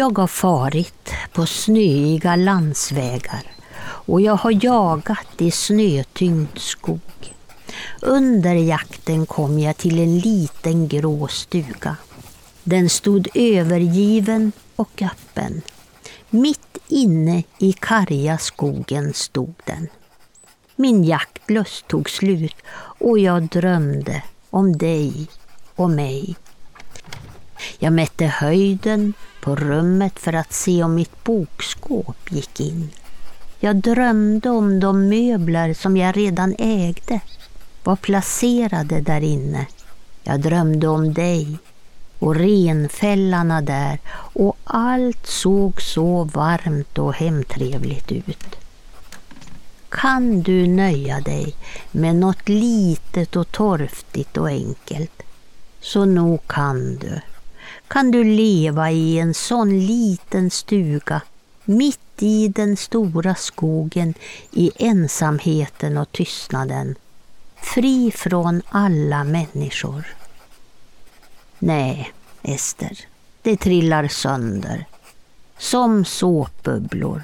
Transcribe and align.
Jag 0.00 0.18
har 0.18 0.26
farit 0.26 1.12
på 1.32 1.46
snöiga 1.46 2.36
landsvägar 2.36 3.42
och 3.82 4.20
jag 4.20 4.36
har 4.36 4.64
jagat 4.64 5.26
i 5.38 5.50
snötyngd 5.50 6.58
skog. 6.58 7.34
Under 8.02 8.54
jakten 8.54 9.26
kom 9.26 9.58
jag 9.58 9.76
till 9.76 9.98
en 9.98 10.18
liten 10.18 10.88
grå 10.88 11.28
stuga. 11.28 11.96
Den 12.64 12.88
stod 12.88 13.28
övergiven 13.34 14.52
och 14.76 15.02
öppen. 15.02 15.62
Mitt 16.30 16.78
inne 16.88 17.42
i 17.58 17.72
karga 17.72 18.38
skogen 18.38 19.14
stod 19.14 19.54
den. 19.64 19.88
Min 20.76 21.04
jaktlust 21.04 21.88
tog 21.88 22.10
slut 22.10 22.56
och 22.98 23.18
jag 23.18 23.42
drömde 23.42 24.22
om 24.50 24.78
dig 24.78 25.28
och 25.74 25.90
mig. 25.90 26.36
Jag 27.78 27.92
mätte 27.92 28.26
höjden 28.26 29.12
på 29.40 29.56
rummet 29.56 30.18
för 30.18 30.32
att 30.32 30.52
se 30.52 30.82
om 30.82 30.94
mitt 30.94 31.24
bokskåp 31.24 32.32
gick 32.32 32.60
in. 32.60 32.90
Jag 33.60 33.76
drömde 33.76 34.50
om 34.50 34.80
de 34.80 35.08
möbler 35.08 35.74
som 35.74 35.96
jag 35.96 36.16
redan 36.16 36.54
ägde, 36.58 37.20
var 37.84 37.96
placerade 37.96 39.00
där 39.00 39.20
inne. 39.20 39.66
Jag 40.22 40.40
drömde 40.40 40.88
om 40.88 41.14
dig 41.14 41.58
och 42.18 42.34
renfällarna 42.34 43.62
där 43.62 43.98
och 44.12 44.56
allt 44.64 45.26
såg 45.26 45.82
så 45.82 46.24
varmt 46.24 46.98
och 46.98 47.14
hemtrevligt 47.14 48.12
ut. 48.12 48.56
Kan 49.88 50.42
du 50.42 50.66
nöja 50.66 51.20
dig 51.20 51.54
med 51.90 52.16
något 52.16 52.48
litet 52.48 53.36
och 53.36 53.52
torftigt 53.52 54.36
och 54.36 54.48
enkelt, 54.48 55.22
så 55.80 56.04
nog 56.04 56.46
kan 56.46 56.96
du. 56.96 57.20
Kan 57.90 58.10
du 58.10 58.24
leva 58.24 58.90
i 58.90 59.18
en 59.18 59.34
sån 59.34 59.86
liten 59.86 60.50
stuga 60.50 61.22
mitt 61.64 62.22
i 62.22 62.48
den 62.48 62.76
stora 62.76 63.34
skogen 63.34 64.14
i 64.52 64.70
ensamheten 64.76 65.96
och 65.98 66.12
tystnaden, 66.12 66.94
fri 67.56 68.10
från 68.10 68.62
alla 68.68 69.24
människor. 69.24 70.06
Nej, 71.58 72.12
Ester, 72.42 72.98
det 73.42 73.56
trillar 73.56 74.08
sönder. 74.08 74.86
Som 75.58 76.04
såpbubblor. 76.04 77.22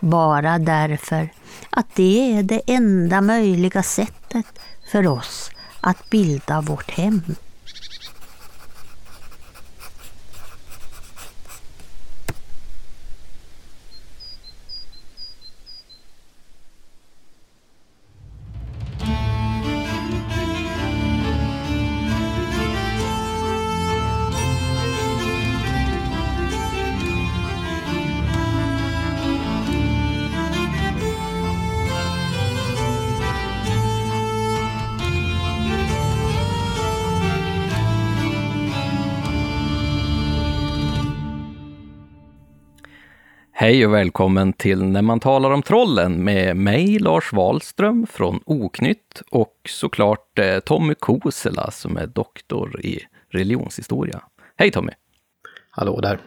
Bara 0.00 0.58
därför 0.58 1.28
att 1.70 1.94
det 1.94 2.38
är 2.38 2.42
det 2.42 2.60
enda 2.66 3.20
möjliga 3.20 3.82
sättet 3.82 4.46
för 4.90 5.06
oss 5.06 5.50
att 5.80 6.10
bilda 6.10 6.60
vårt 6.60 6.90
hem. 6.90 7.22
Hej 43.60 43.86
och 43.86 43.94
välkommen 43.94 44.52
till 44.52 44.84
När 44.84 45.02
man 45.02 45.20
talar 45.20 45.50
om 45.50 45.62
trollen 45.62 46.24
med 46.24 46.56
mig, 46.56 46.98
Lars 46.98 47.32
Wahlström 47.32 48.06
från 48.06 48.40
Oknytt 48.46 49.22
och 49.30 49.54
såklart 49.68 50.38
eh, 50.38 50.58
Tommy 50.58 50.94
Kosela 50.94 51.70
som 51.70 51.96
är 51.96 52.06
doktor 52.06 52.80
i 52.80 53.00
religionshistoria. 53.28 54.20
Hej 54.56 54.70
Tommy! 54.70 54.92
Hallå 55.70 56.00
där! 56.00 56.18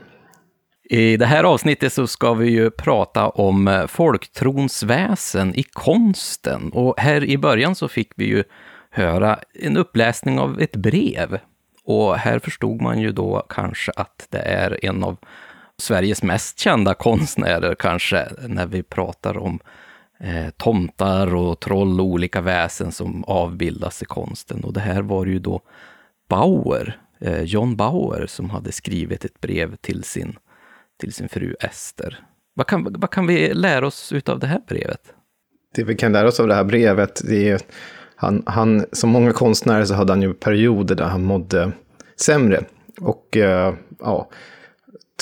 I 0.83 1.17
det 1.17 1.25
här 1.25 1.43
avsnittet 1.43 1.93
så 1.93 2.07
ska 2.07 2.33
vi 2.33 2.49
ju 2.49 2.71
prata 2.71 3.29
om 3.29 3.67
eh, 3.67 3.87
folktrons 3.87 4.83
väsen 4.83 5.55
i 5.55 5.63
konsten 5.63 6.71
och 6.73 6.99
här 6.99 7.23
i 7.23 7.37
början 7.37 7.75
så 7.75 7.87
fick 7.87 8.11
vi 8.15 8.25
ju 8.25 8.43
höra 8.89 9.39
en 9.53 9.77
uppläsning 9.77 10.39
av 10.39 10.61
ett 10.61 10.75
brev 10.75 11.39
och 11.83 12.17
här 12.17 12.39
förstod 12.39 12.81
man 12.81 12.99
ju 12.99 13.11
då 13.11 13.45
kanske 13.49 13.91
att 13.95 14.27
det 14.29 14.41
är 14.41 14.85
en 14.85 15.03
av 15.03 15.17
Sveriges 15.81 16.23
mest 16.23 16.59
kända 16.59 16.93
konstnärer 16.93 17.75
kanske, 17.75 18.27
när 18.47 18.65
vi 18.65 18.83
pratar 18.83 19.37
om 19.37 19.59
eh, 20.19 20.49
tomtar 20.57 21.35
och 21.35 21.59
troll 21.59 21.99
och 21.99 22.05
olika 22.05 22.41
väsen 22.41 22.91
som 22.91 23.23
avbildas 23.23 24.01
i 24.01 24.05
konsten. 24.05 24.63
Och 24.63 24.73
det 24.73 24.79
här 24.79 25.01
var 25.01 25.25
ju 25.25 25.39
då 25.39 25.61
Bauer, 26.29 26.97
eh, 27.21 27.41
John 27.41 27.75
Bauer, 27.75 28.25
som 28.27 28.49
hade 28.49 28.71
skrivit 28.71 29.25
ett 29.25 29.41
brev 29.41 29.75
till 29.75 30.03
sin, 30.03 30.35
till 30.99 31.13
sin 31.13 31.29
fru 31.29 31.55
Ester. 31.59 32.19
Vad 32.53 32.67
kan, 32.67 32.95
vad 32.99 33.09
kan 33.09 33.27
vi 33.27 33.53
lära 33.53 33.87
oss 33.87 34.11
utav 34.11 34.39
det 34.39 34.47
här 34.47 34.61
brevet? 34.67 35.13
Det 35.75 35.83
vi 35.83 35.95
kan 35.95 36.11
lära 36.11 36.27
oss 36.27 36.39
av 36.39 36.47
det 36.47 36.55
här 36.55 36.63
brevet, 36.63 37.21
det 37.27 37.49
är 37.49 37.61
han, 38.15 38.43
han, 38.45 38.85
som 38.91 39.09
många 39.09 39.31
konstnärer 39.31 39.85
så 39.85 39.93
hade 39.93 40.13
han 40.13 40.21
ju 40.21 40.33
perioder 40.33 40.95
där 40.95 41.05
han 41.05 41.23
mådde 41.23 41.71
sämre. 42.15 42.63
Och 42.99 43.37
eh, 43.37 43.73
ja, 43.99 44.29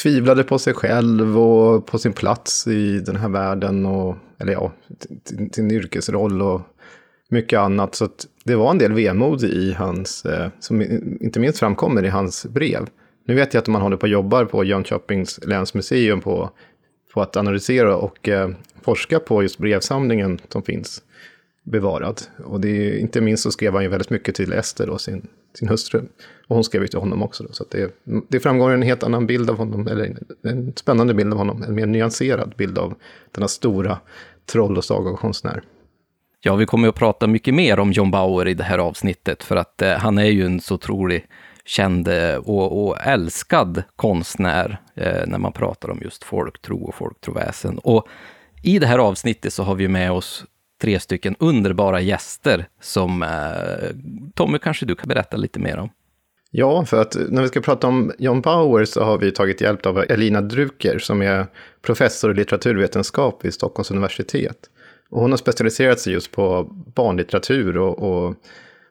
tvivlade 0.02 0.44
på 0.44 0.60
sig 0.60 0.74
själv 0.74 1.40
och 1.40 1.86
på 1.86 2.00
sin 2.00 2.14
plats 2.14 2.68
i 2.68 3.00
den 3.00 3.16
här 3.16 3.30
världen. 3.30 3.86
Och, 3.86 4.16
eller 4.38 4.54
ja, 4.54 4.72
sin 5.52 5.72
yrkesroll 5.72 6.42
och 6.42 6.62
mycket 7.30 7.60
annat. 7.60 7.96
Så 7.96 8.08
det 8.44 8.56
var 8.56 8.72
en 8.72 8.78
del 8.78 8.94
vemod 8.94 9.44
i 9.44 9.74
hans, 9.74 10.26
eh, 10.26 10.50
som 10.60 10.82
inte 11.22 11.40
minst 11.40 11.60
framkommer 11.60 12.06
i 12.06 12.10
hans 12.10 12.46
brev. 12.46 12.88
Nu 13.26 13.36
vet 13.36 13.54
jag 13.54 13.62
att 13.62 13.68
man 13.68 13.82
håller 13.82 13.98
på 13.98 14.04
och 14.04 14.10
jobbar 14.10 14.46
på 14.46 14.64
Jönköpings 14.64 15.40
länsmuseum 15.46 16.22
på, 16.22 16.50
på 17.14 17.22
att 17.22 17.38
analysera 17.38 17.96
och 17.96 18.30
eh, 18.30 18.50
forska 18.82 19.20
på 19.20 19.44
just 19.44 19.58
brevsamlingen 19.58 20.40
som 20.50 20.64
finns 20.64 21.04
bevarad. 21.64 22.22
Och 22.46 22.62
det 22.62 22.70
är, 22.70 22.98
inte 22.98 23.22
minst 23.22 23.44
så 23.44 23.52
skrev 23.52 23.74
han 23.74 23.84
ju 23.84 23.90
väldigt 23.90 24.10
mycket 24.10 24.36
till 24.36 24.54
Ester, 24.54 24.88
då, 24.88 24.98
sin, 24.98 25.28
sin 25.54 25.70
hustru. 25.70 26.02
Och 26.48 26.56
hon 26.56 26.64
skrev 26.64 26.82
ju 26.82 26.88
till 26.88 27.00
honom 27.00 27.24
också. 27.24 27.44
Då, 27.44 27.54
så 27.54 27.66
det, 27.72 27.96
det 28.28 28.40
framgår 28.40 28.72
en 28.72 28.82
helt 28.82 29.04
annan 29.04 29.28
bild 29.28 29.50
av 29.50 29.58
honom, 29.58 29.88
eller 29.88 30.16
en 30.44 30.74
spännande 30.76 31.14
bild 31.14 31.34
av 31.34 31.38
honom, 31.38 31.64
en 31.64 31.76
mer 31.76 31.86
nyanserad 31.86 32.54
bild 32.58 32.78
av 32.78 32.94
denna 33.32 33.48
stora 33.48 34.00
troll 34.46 34.78
och 34.78 34.86
sagokonstnär. 34.86 35.64
Ja, 36.42 36.56
vi 36.56 36.66
kommer 36.66 36.88
att 36.88 36.96
prata 36.96 37.28
mycket 37.28 37.54
mer 37.54 37.80
om 37.80 37.92
John 37.92 38.12
Bauer 38.12 38.48
i 38.48 38.54
det 38.54 38.64
här 38.64 38.78
avsnittet, 38.78 39.44
för 39.44 39.56
att 39.56 39.82
eh, 39.82 39.94
han 39.94 40.18
är 40.18 40.26
ju 40.26 40.46
en 40.46 40.62
så 40.62 40.76
otrolig 40.76 41.26
känd 41.66 42.08
eh, 42.08 42.36
och, 42.36 42.88
och, 42.88 42.98
älskad 43.02 43.84
konstnär 43.96 44.82
eh, 44.96 45.28
när 45.28 45.38
man 45.38 45.52
pratar 45.52 45.90
om 45.90 46.00
just 46.02 46.24
folktro 46.24 46.84
och 46.84 46.96
folktroväsen. 46.96 47.80
Och 47.80 48.08
i 48.64 48.80
det 48.80 48.88
här 48.88 49.00
avsnittet 49.00 49.54
så 49.54 49.64
har 49.64 49.76
vi 49.76 49.88
med 49.88 50.12
oss 50.12 50.46
tre 50.82 51.00
stycken 51.00 51.36
underbara 51.40 52.02
gäster 52.02 52.68
som 52.82 53.24
eh, 53.24 53.30
Tommy, 54.36 54.60
kanske 54.60 54.86
du 54.86 54.96
kan 54.96 55.08
berätta 55.08 55.38
lite 55.38 55.60
mer 55.60 55.78
om? 55.78 55.90
Ja, 56.52 56.86
för 56.86 57.02
att 57.02 57.18
när 57.30 57.42
vi 57.42 57.48
ska 57.48 57.62
prata 57.62 57.88
om 57.88 58.12
John 58.18 58.42
Bauer 58.42 58.86
så 58.86 59.04
har 59.04 59.18
vi 59.18 59.32
tagit 59.32 59.62
hjälp 59.62 59.86
av 59.86 59.98
Elina 59.98 60.42
Drucker 60.42 61.00
som 61.00 61.22
är 61.22 61.48
professor 61.82 62.32
i 62.32 62.34
litteraturvetenskap 62.34 63.46
vid 63.46 63.54
Stockholms 63.54 63.92
universitet. 63.92 64.58
Och 65.10 65.22
hon 65.22 65.32
har 65.32 65.38
specialiserat 65.38 66.00
sig 66.00 66.14
just 66.14 66.32
på 66.32 66.64
barnlitteratur 66.96 67.78
och, 67.78 68.00
och, 68.00 68.36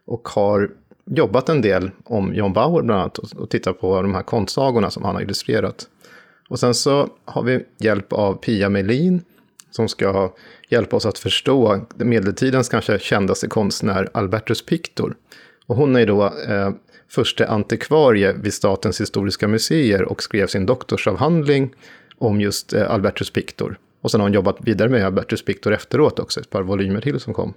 och 0.07 0.29
har 0.29 0.71
jobbat 1.07 1.49
en 1.49 1.63
del 1.63 1.91
om 2.05 2.35
John 2.35 2.53
Bauer 2.53 2.83
bland 2.83 3.01
annat 3.01 3.19
och, 3.19 3.33
och 3.37 3.51
tittat 3.51 3.81
på 3.81 4.03
de 4.03 4.15
här 4.15 4.23
konstsagorna 4.23 4.91
som 4.91 5.05
han 5.05 5.15
har 5.15 5.23
illustrerat. 5.23 5.87
Och 6.49 6.59
sen 6.59 6.75
så 6.75 7.09
har 7.25 7.43
vi 7.43 7.65
hjälp 7.79 8.13
av 8.13 8.35
Pia 8.35 8.69
Melin 8.69 9.23
som 9.71 9.89
ska 9.89 10.33
hjälpa 10.69 10.97
oss 10.97 11.07
att 11.07 11.19
förstå 11.19 11.87
medeltidens 11.97 12.69
kanske 12.69 12.99
kändaste 12.99 13.47
konstnär 13.47 14.09
Albertus 14.15 14.67
Pictor. 14.67 15.17
Och 15.67 15.77
hon 15.77 15.97
är 15.97 16.07
då 16.07 16.25
eh, 16.25 16.71
första 17.09 17.47
antikvarie 17.47 18.33
vid 18.33 18.55
Statens 18.55 19.01
historiska 19.01 19.49
museer 19.49 20.03
och 20.03 20.23
skrev 20.23 20.47
sin 20.47 20.67
doktorsavhandling 20.67 21.75
om 22.19 22.41
just 22.41 22.73
eh, 22.73 22.91
Albertus 22.91 23.31
Pictor. 23.31 23.79
Och 24.03 24.11
sen 24.11 24.21
har 24.21 24.29
hon 24.29 24.35
jobbat 24.35 24.57
vidare 24.61 24.89
med 24.89 25.07
Albertus 25.07 25.45
Pictor 25.45 25.75
efteråt 25.75 26.19
också, 26.19 26.41
ett 26.41 26.51
par 26.51 26.63
volymer 26.63 27.01
till 27.01 27.21
som 27.21 27.35
kom. 27.35 27.55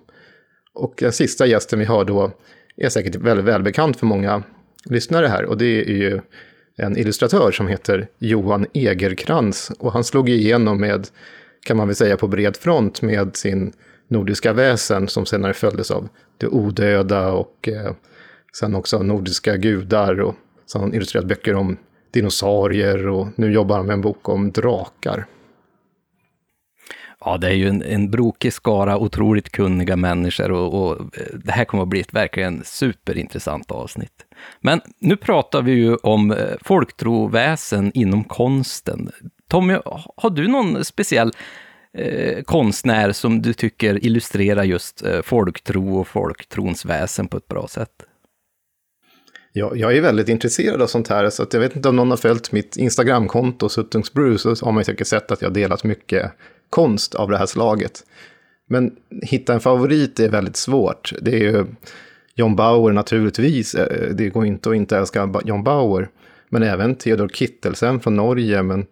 Och 0.74 0.94
den 0.98 1.12
sista 1.12 1.46
gästen 1.46 1.80
vi 1.80 1.86
har 1.86 2.06
då 2.06 2.32
är 2.78 2.90
säkert 2.90 3.16
väldigt 3.16 3.46
välbekant 3.46 3.98
för 3.98 4.06
många 4.06 4.44
lyssnare 4.86 5.28
här 5.28 5.46
och 5.46 5.58
det 5.58 5.66
är 5.66 5.94
ju 5.94 6.22
en 6.78 6.98
illustratör 6.98 7.52
som 7.52 7.68
heter 7.68 8.08
Johan 8.18 8.66
Egerkrans 8.74 9.72
och 9.80 9.94
han 9.94 10.04
slog 10.04 10.30
igenom 10.30 10.82
med 10.82 11.08
kan 11.66 11.78
man 11.78 11.88
väl 11.88 11.96
säga 11.96 12.18
på 12.18 12.28
bred 12.28 12.58
front 12.58 13.02
med 13.02 13.36
sin 13.36 13.74
nordiska 14.08 14.54
väsen 14.54 15.08
som 15.08 15.26
senare 15.26 15.54
följdes 15.54 15.92
av 15.92 16.10
det 16.38 16.48
odöda 16.48 17.32
och 17.32 17.68
eh, 17.68 17.92
sen 18.60 18.76
också 18.76 19.04
nordiska 19.04 19.58
gudar 19.58 20.22
och 20.22 20.36
så 20.66 20.78
har 20.78 20.84
han 20.84 20.94
illustrerat 20.94 21.26
böcker 21.26 21.56
om 21.56 21.78
dinosaurier 22.12 23.08
och 23.08 23.28
nu 23.36 23.52
jobbar 23.52 23.78
han 23.78 23.86
med 23.86 23.94
en 23.94 24.02
bok 24.02 24.30
om 24.30 24.52
drakar. 24.52 25.26
Ja, 27.26 27.38
det 27.38 27.48
är 27.48 27.54
ju 27.54 27.68
en, 27.68 27.82
en 27.82 28.12
brokig 28.12 28.54
skara 28.54 28.98
otroligt 28.98 29.50
kunniga 29.50 29.96
människor 29.96 30.52
och, 30.52 30.74
och, 30.74 31.00
eh, 31.00 31.38
det 31.44 31.52
här 31.52 31.66
kommer 31.66 31.84
att 31.84 31.90
bli 31.90 32.00
ett 32.00 32.14
verkligen 32.14 32.62
superintressant 32.64 33.72
avsnitt. 33.72 34.26
Men 34.62 34.82
nu 35.00 35.18
pratar 35.18 35.62
vi 35.62 35.72
ju 35.72 35.96
om 35.96 36.32
eh, 36.32 36.38
folktroväsen 36.62 37.92
inom 37.94 38.24
konsten. 38.24 39.12
Tommy, 39.52 39.78
har 40.18 40.30
du 40.30 40.48
någon 40.48 40.86
speciell 40.86 41.32
eh, 41.98 42.44
konstnär 42.44 43.12
som 43.12 43.42
du 43.42 43.54
tycker 43.54 44.06
illustrerar 44.06 44.64
just 44.64 45.06
eh, 45.06 45.22
folktro 45.22 46.00
och 46.00 46.08
folktrons 46.08 46.86
väsen 46.86 47.28
på 47.28 47.38
ett 47.38 47.48
bra 47.48 47.68
sätt? 47.68 47.92
Jag, 49.54 49.78
jag 49.78 49.98
är 49.98 50.02
väldigt 50.02 50.30
intresserad 50.30 50.82
av 50.82 50.88
sånt 50.88 51.08
här, 51.08 51.30
så 51.30 51.44
att 51.44 51.54
jag 51.54 51.60
vet 51.62 51.76
inte 51.76 51.90
om 51.90 51.96
någon 51.96 52.10
har 52.10 52.18
följt 52.18 52.52
mitt 52.52 52.78
Instagramkonto, 52.78 53.70
Suttungsbrew, 53.70 54.38
så 54.38 54.66
har 54.66 54.72
man 54.72 54.86
säkert 54.86 55.08
sett 55.08 55.32
att 55.32 55.42
jag 55.42 55.54
delat 55.54 55.84
mycket 55.84 56.32
konst 56.70 57.16
av 57.16 57.30
det 57.30 57.38
här 57.38 57.46
slaget. 57.46 58.04
Men 58.68 58.96
hitta 59.22 59.54
en 59.54 59.60
favorit 59.60 60.20
är 60.20 60.30
väldigt 60.30 60.58
svårt. 60.58 61.14
Det 61.22 61.32
är 61.32 61.40
ju 61.40 61.66
John 62.36 62.56
Bauer 62.56 62.94
naturligtvis, 62.94 63.76
eh, 63.76 64.16
det 64.16 64.30
går 64.30 64.46
inte 64.46 64.70
att 64.70 64.76
inte 64.76 64.98
älska 64.98 65.34
John 65.46 65.64
Bauer. 65.64 66.10
Men 66.50 66.64
även 66.64 66.96
Theodor 66.96 67.28
Kittelsen 67.28 68.00
från 68.00 68.16
Norge. 68.16 68.64
Men 68.64 68.86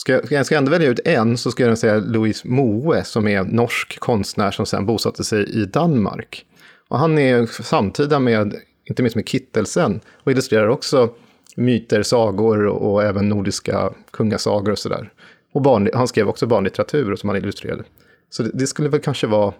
ska 0.00 0.12
jag, 0.12 0.32
jag 0.32 0.46
ska 0.46 0.56
ändå 0.56 0.70
välja 0.70 0.88
ut 0.88 1.00
en 1.04 1.38
så 1.38 1.50
ska 1.50 1.66
jag 1.66 1.78
säga 1.78 1.96
Louise 1.98 2.48
Moe 2.48 3.04
som 3.04 3.28
är 3.28 3.44
norsk 3.44 3.98
konstnär 3.98 4.50
som 4.50 4.66
sen 4.66 4.86
bosatte 4.86 5.24
sig 5.24 5.62
i 5.62 5.64
Danmark. 5.64 6.44
Och 6.88 6.98
han 6.98 7.18
är 7.18 7.46
samtida 7.46 8.18
med, 8.18 8.54
inte 8.84 9.02
minst 9.02 9.16
med 9.16 9.28
Kittelsen, 9.28 10.00
och 10.24 10.32
illustrerar 10.32 10.68
också 10.68 11.08
myter, 11.56 12.02
sagor 12.02 12.66
och, 12.66 12.92
och 12.92 13.02
även 13.02 13.28
nordiska 13.28 13.92
kungasagor 14.10 14.72
och 14.72 14.78
sådär. 14.78 15.12
Och 15.52 15.62
barn, 15.62 15.90
han 15.94 16.08
skrev 16.08 16.28
också 16.28 16.46
barnlitteratur 16.46 17.16
som 17.16 17.28
han 17.28 17.38
illustrerade. 17.38 17.84
Så 18.30 18.42
det, 18.42 18.50
det 18.54 18.66
skulle 18.66 18.88
väl 18.88 19.00
kanske 19.00 19.26
vara 19.26 19.54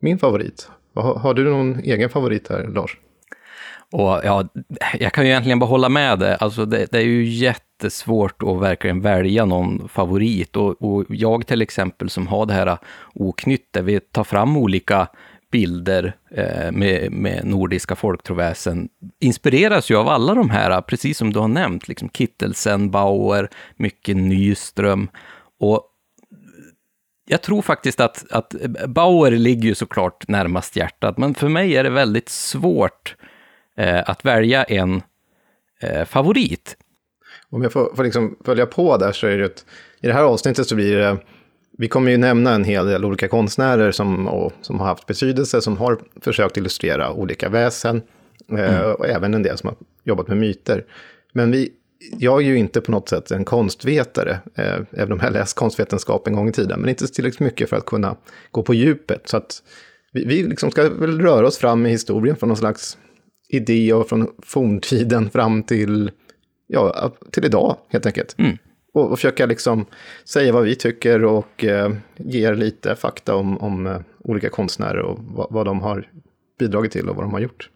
min 0.00 0.18
favorit. 0.18 0.68
Har, 0.94 1.14
har, 1.14 1.34
du 1.34 1.44
någon 1.44 1.80
egen 1.80 2.10
favorit 2.10 2.48
här, 2.48 2.68
Lars? 2.74 2.98
Och 3.90 4.20
ja, 4.24 4.48
jag 4.98 5.12
kan 5.12 5.24
ju 5.24 5.30
egentligen 5.30 5.58
bara 5.58 5.70
hålla 5.70 5.88
med 5.88 6.18
dig. 6.18 6.36
Alltså 6.40 6.64
det, 6.64 6.86
det 6.90 6.98
är 6.98 7.02
ju 7.02 7.24
jättesvårt 7.82 8.42
att 8.42 8.60
verkligen 8.60 9.00
välja 9.00 9.44
någon 9.44 9.88
favorit. 9.88 10.56
Och, 10.56 10.82
och, 10.82 11.04
jag 11.08 11.46
till 11.46 11.62
exempel 11.62 12.10
som 12.10 12.26
har 12.26 12.46
det 12.46 12.54
här 12.54 12.78
oknytt, 13.14 13.72
där 13.72 13.82
vi 13.82 14.00
tar 14.00 14.24
fram 14.24 14.56
olika 14.56 15.08
bilder 15.50 16.14
eh, 16.30 16.72
med, 16.72 17.12
med 17.12 17.44
nordiska 17.44 17.96
folktroväsen, 17.96 18.88
inspireras 19.20 19.90
ju 19.90 19.96
av 19.96 20.08
alla 20.08 20.34
de 20.34 20.50
här, 20.50 20.80
precis 20.80 21.18
som 21.18 21.32
du 21.32 21.38
har 21.38 21.48
nämnt, 21.48 21.88
liksom 21.88 22.08
Kittelsen, 22.08 22.90
Bauer, 22.90 23.48
mycket 23.76 24.16
Nyström. 24.16 25.08
Och 25.60 25.88
jag 27.28 27.42
tror 27.42 27.62
faktiskt 27.62 28.00
att, 28.00 28.24
att 28.30 28.54
Bauer 28.88 29.30
ligger 29.30 29.68
ju 29.68 29.74
såklart 29.74 30.28
närmast 30.28 30.76
hjärtat, 30.76 31.18
men 31.18 31.34
för 31.34 31.48
mig 31.48 31.76
är 31.76 31.84
det 31.84 31.90
väldigt 31.90 32.28
svårt 32.28 33.16
eh, 33.76 34.02
att 34.06 34.24
välja 34.24 34.64
en 34.64 35.02
eh, 35.82 36.04
favorit. 36.04 36.76
Om 37.52 37.62
jag 37.62 37.72
får, 37.72 37.92
får 37.96 38.04
liksom 38.04 38.36
följa 38.44 38.66
på 38.66 38.96
där 38.96 39.12
så 39.12 39.26
är 39.26 39.38
det 39.38 39.44
att 39.44 39.64
i 40.00 40.06
det 40.06 40.12
här 40.12 40.22
avsnittet 40.22 40.66
så 40.66 40.74
blir 40.74 40.96
det 40.96 41.18
vi 41.78 41.88
kommer 41.88 42.10
ju 42.10 42.16
nämna 42.16 42.54
en 42.54 42.64
hel 42.64 42.86
del 42.86 43.04
olika 43.04 43.28
konstnärer 43.28 43.92
som, 43.92 44.28
och, 44.28 44.52
som 44.60 44.80
har 44.80 44.86
haft 44.86 45.06
betydelse, 45.06 45.60
som 45.60 45.76
har 45.76 45.98
försökt 46.20 46.56
illustrera 46.56 47.12
olika 47.12 47.48
väsen, 47.48 48.02
eh, 48.52 48.82
mm. 48.82 48.92
och 48.92 49.08
även 49.08 49.34
en 49.34 49.42
del 49.42 49.58
som 49.58 49.68
har 49.68 49.76
jobbat 50.04 50.28
med 50.28 50.36
myter. 50.36 50.84
Men 51.32 51.50
vi, 51.50 51.72
jag 52.18 52.42
är 52.42 52.46
ju 52.46 52.58
inte 52.58 52.80
på 52.80 52.90
något 52.90 53.08
sätt 53.08 53.30
en 53.30 53.44
konstvetare, 53.44 54.38
eh, 54.54 54.80
även 54.90 55.12
om 55.12 55.20
jag 55.22 55.32
läst 55.32 55.56
konstvetenskap 55.56 56.26
en 56.26 56.34
gång 56.34 56.48
i 56.48 56.52
tiden, 56.52 56.80
men 56.80 56.88
inte 56.88 57.06
tillräckligt 57.06 57.40
mycket 57.40 57.68
för 57.68 57.76
att 57.76 57.86
kunna 57.86 58.16
gå 58.50 58.62
på 58.62 58.74
djupet. 58.74 59.28
Så 59.28 59.36
att 59.36 59.62
vi, 60.12 60.24
vi 60.24 60.42
liksom 60.42 60.70
ska 60.70 60.88
väl 60.88 61.20
röra 61.20 61.46
oss 61.46 61.58
fram 61.58 61.86
i 61.86 61.90
historien 61.90 62.36
från 62.36 62.48
någon 62.48 62.56
slags 62.56 62.98
idé 63.48 63.92
och 63.92 64.08
från 64.08 64.30
forntiden 64.42 65.30
fram 65.30 65.62
till, 65.62 66.10
ja, 66.72 67.12
till 67.30 67.44
idag 67.44 67.76
helt 67.88 68.06
enkelt. 68.06 68.34
Mm 68.38 68.58
och, 68.94 69.10
och 69.10 69.18
försöka 69.18 69.46
liksom 69.46 69.86
säga 70.24 70.52
vad 70.52 70.64
vi 70.64 70.74
tycker 70.74 71.24
och 71.24 71.64
eh, 71.64 71.92
ge 72.16 72.48
er 72.48 72.54
lite 72.54 72.96
fakta 72.96 73.34
om, 73.34 73.58
om 73.58 73.86
eh, 73.86 74.00
olika 74.18 74.48
konstnärer 74.48 74.98
och 74.98 75.18
vad, 75.20 75.46
vad, 75.50 75.66
de 75.66 75.80
har 75.80 76.08
bidragit 76.58 76.92
till 76.92 77.08
och 77.08 77.16
vad 77.16 77.24
de 77.24 77.32
har 77.32 77.40
gjort. 77.40 77.70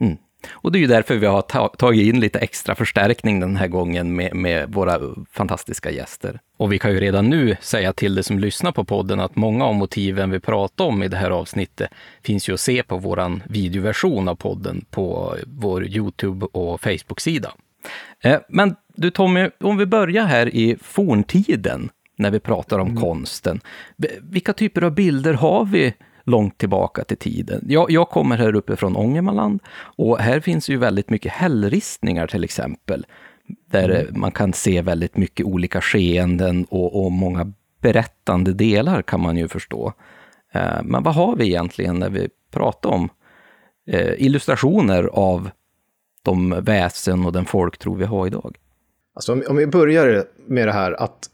Mm. 0.00 0.16
Och 0.50 0.72
det 0.72 0.78
är 0.78 0.80
ju 0.80 0.86
därför 0.86 1.16
vi 1.16 1.26
har 1.26 1.42
ta 1.42 1.68
tagit 1.68 2.14
in 2.14 2.20
lite 2.20 2.38
extra 2.38 2.74
förstärkning 2.74 3.40
den 3.40 3.56
här 3.56 3.68
gången 3.68 4.16
med, 4.16 4.36
med, 4.36 4.72
våra 4.72 5.00
fantastiska 5.30 5.90
gäster. 5.90 6.40
Och 6.56 6.72
vi 6.72 6.78
kan 6.78 6.92
ju 6.92 7.00
redan 7.00 7.30
nu 7.30 7.56
säga 7.60 7.92
till 7.92 8.14
de 8.14 8.22
som 8.22 8.38
lyssnar 8.38 8.72
på 8.72 8.84
podden 8.84 9.20
att 9.20 9.36
många 9.36 9.64
av 9.64 9.74
motiven 9.74 10.30
vi 10.30 10.40
pratar 10.40 10.84
om 10.84 11.02
i 11.02 11.08
det 11.08 11.16
här 11.16 11.30
avsnittet 11.30 11.90
finns 12.22 12.48
ju 12.48 12.52
att 12.52 12.60
se 12.60 12.82
på 12.82 12.98
vår 12.98 13.40
videoversion 13.48 14.28
av 14.28 14.34
podden 14.34 14.84
på 14.90 15.36
vår 15.46 15.86
Youtube 15.86 16.46
och 16.52 16.80
Facebook-sida. 16.80 17.52
Eh, 18.20 18.38
men 18.48 18.76
du 18.94 19.10
Tommy, 19.10 19.50
om 19.60 19.76
vi 19.76 19.86
börjar 19.86 20.24
här 20.24 20.54
i 20.54 20.76
forntiden, 20.82 21.90
när 22.16 22.30
vi 22.30 22.40
pratar 22.40 22.78
om 22.78 22.88
mm. 22.88 23.02
konsten. 23.02 23.60
Vilka 24.22 24.52
typer 24.52 24.82
av 24.82 24.94
bilder 24.94 25.34
har 25.34 25.64
vi 25.64 25.94
långt 26.24 26.58
tillbaka 26.58 27.04
till 27.04 27.16
tiden? 27.16 27.64
Jag, 27.68 27.90
jag 27.90 28.08
kommer 28.08 28.36
här 28.36 28.54
uppe 28.54 28.76
från 28.76 28.96
Ångermanland 28.96 29.60
och 29.78 30.18
här 30.18 30.40
finns 30.40 30.68
ju 30.68 30.76
väldigt 30.76 31.10
mycket 31.10 31.32
hällristningar 31.32 32.26
till 32.26 32.44
exempel. 32.44 33.06
Där 33.70 33.88
mm. 33.88 34.20
man 34.20 34.32
kan 34.32 34.52
se 34.52 34.82
väldigt 34.82 35.16
mycket 35.16 35.46
olika 35.46 35.80
skeenden 35.80 36.64
och, 36.64 37.04
och 37.04 37.12
många 37.12 37.52
berättande 37.80 38.52
delar 38.52 39.02
kan 39.02 39.20
man 39.20 39.36
ju 39.36 39.48
förstå. 39.48 39.92
Eh, 40.52 40.82
men 40.84 41.02
vad 41.02 41.14
har 41.14 41.36
vi 41.36 41.46
egentligen 41.46 41.98
när 41.98 42.10
vi 42.10 42.28
pratar 42.50 42.90
om 42.90 43.08
eh, 43.88 44.12
illustrationer 44.18 45.04
av 45.04 45.50
de 46.26 46.60
väsen 46.62 47.24
och 47.24 47.32
den 47.32 47.44
folktro 47.44 47.94
vi 47.94 48.04
har 48.04 48.26
idag? 48.26 48.56
Alltså 49.14 49.32
om, 49.32 49.42
om 49.48 49.56
vi 49.56 49.66
börjar 49.66 50.24
med 50.46 50.68
det 50.68 50.72
här 50.72 51.02
att 51.02 51.30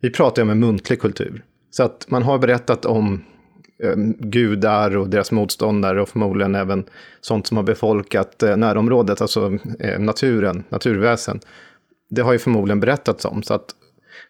vi 0.00 0.10
pratar 0.10 0.42
om 0.42 0.50
en 0.50 0.60
muntlig 0.60 1.00
kultur. 1.00 1.44
Så 1.70 1.82
att 1.82 2.06
man 2.08 2.22
har 2.22 2.38
berättat 2.38 2.84
om 2.84 3.24
eh, 3.82 3.96
gudar 4.18 4.96
och 4.96 5.08
deras 5.08 5.32
motståndare 5.32 6.02
och 6.02 6.08
förmodligen 6.08 6.54
även 6.54 6.84
sånt 7.20 7.46
som 7.46 7.56
har 7.56 7.64
befolkat 7.64 8.42
eh, 8.42 8.56
närområdet, 8.56 9.20
alltså 9.20 9.58
eh, 9.80 10.00
naturen, 10.00 10.64
naturväsen. 10.68 11.40
Det 12.10 12.22
har 12.22 12.32
ju 12.32 12.38
förmodligen 12.38 12.80
berättats 12.80 13.24
om. 13.24 13.42
Så 13.42 13.54
att 13.54 13.66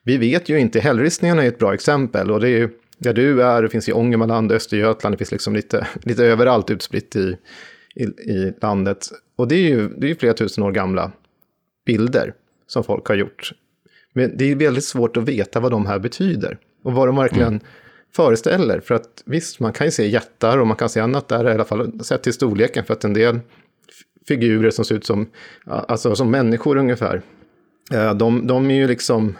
vi 0.04 0.16
vet 0.16 0.48
ju 0.48 0.58
inte, 0.58 0.80
hällristningarna 0.80 1.44
är 1.44 1.48
ett 1.48 1.58
bra 1.58 1.74
exempel 1.74 2.30
och 2.30 2.40
det 2.40 2.48
är 2.48 2.58
ju 2.58 2.68
där 2.98 3.12
du 3.12 3.42
är, 3.42 3.62
det 3.62 3.68
finns 3.68 3.88
i 3.88 3.92
Ångermanland, 3.92 4.52
Östergötland, 4.52 5.12
det 5.12 5.18
finns 5.18 5.32
liksom 5.32 5.54
lite, 5.54 5.86
lite 6.02 6.24
överallt 6.24 6.70
utspritt 6.70 7.16
i, 7.16 7.36
i, 7.94 8.04
i 8.04 8.54
landet. 8.62 9.08
Och 9.36 9.48
det 9.48 9.54
är 9.54 9.68
ju 9.68 9.88
det 9.88 10.10
är 10.10 10.14
flera 10.14 10.34
tusen 10.34 10.64
år 10.64 10.72
gamla 10.72 11.12
bilder 11.86 12.34
som 12.66 12.84
folk 12.84 13.06
har 13.06 13.14
gjort. 13.14 13.52
Men 14.12 14.36
det 14.36 14.44
är 14.44 14.56
väldigt 14.56 14.84
svårt 14.84 15.16
att 15.16 15.28
veta 15.28 15.60
vad 15.60 15.70
de 15.70 15.86
här 15.86 15.98
betyder. 15.98 16.58
Och 16.82 16.92
vad 16.92 17.08
de 17.08 17.16
verkligen 17.16 17.48
mm. 17.48 17.60
föreställer. 18.16 18.80
För 18.80 18.94
att 18.94 19.22
visst, 19.24 19.60
man 19.60 19.72
kan 19.72 19.86
ju 19.86 19.90
se 19.90 20.06
jättar 20.06 20.58
och 20.58 20.66
man 20.66 20.76
kan 20.76 20.88
se 20.88 21.00
annat 21.00 21.28
där, 21.28 21.48
i 21.48 21.52
alla 21.52 21.64
fall 21.64 22.04
sett 22.04 22.22
till 22.22 22.32
storleken. 22.32 22.84
För 22.84 22.94
att 22.94 23.04
en 23.04 23.12
del 23.12 23.40
figurer 24.28 24.70
som 24.70 24.84
ser 24.84 24.94
ut 24.94 25.06
som, 25.06 25.30
alltså 25.66 26.16
som 26.16 26.30
människor 26.30 26.76
ungefär. 26.76 27.22
Eh, 27.92 28.14
de, 28.14 28.46
de 28.46 28.70
är 28.70 28.74
ju 28.74 28.88
liksom, 28.88 29.36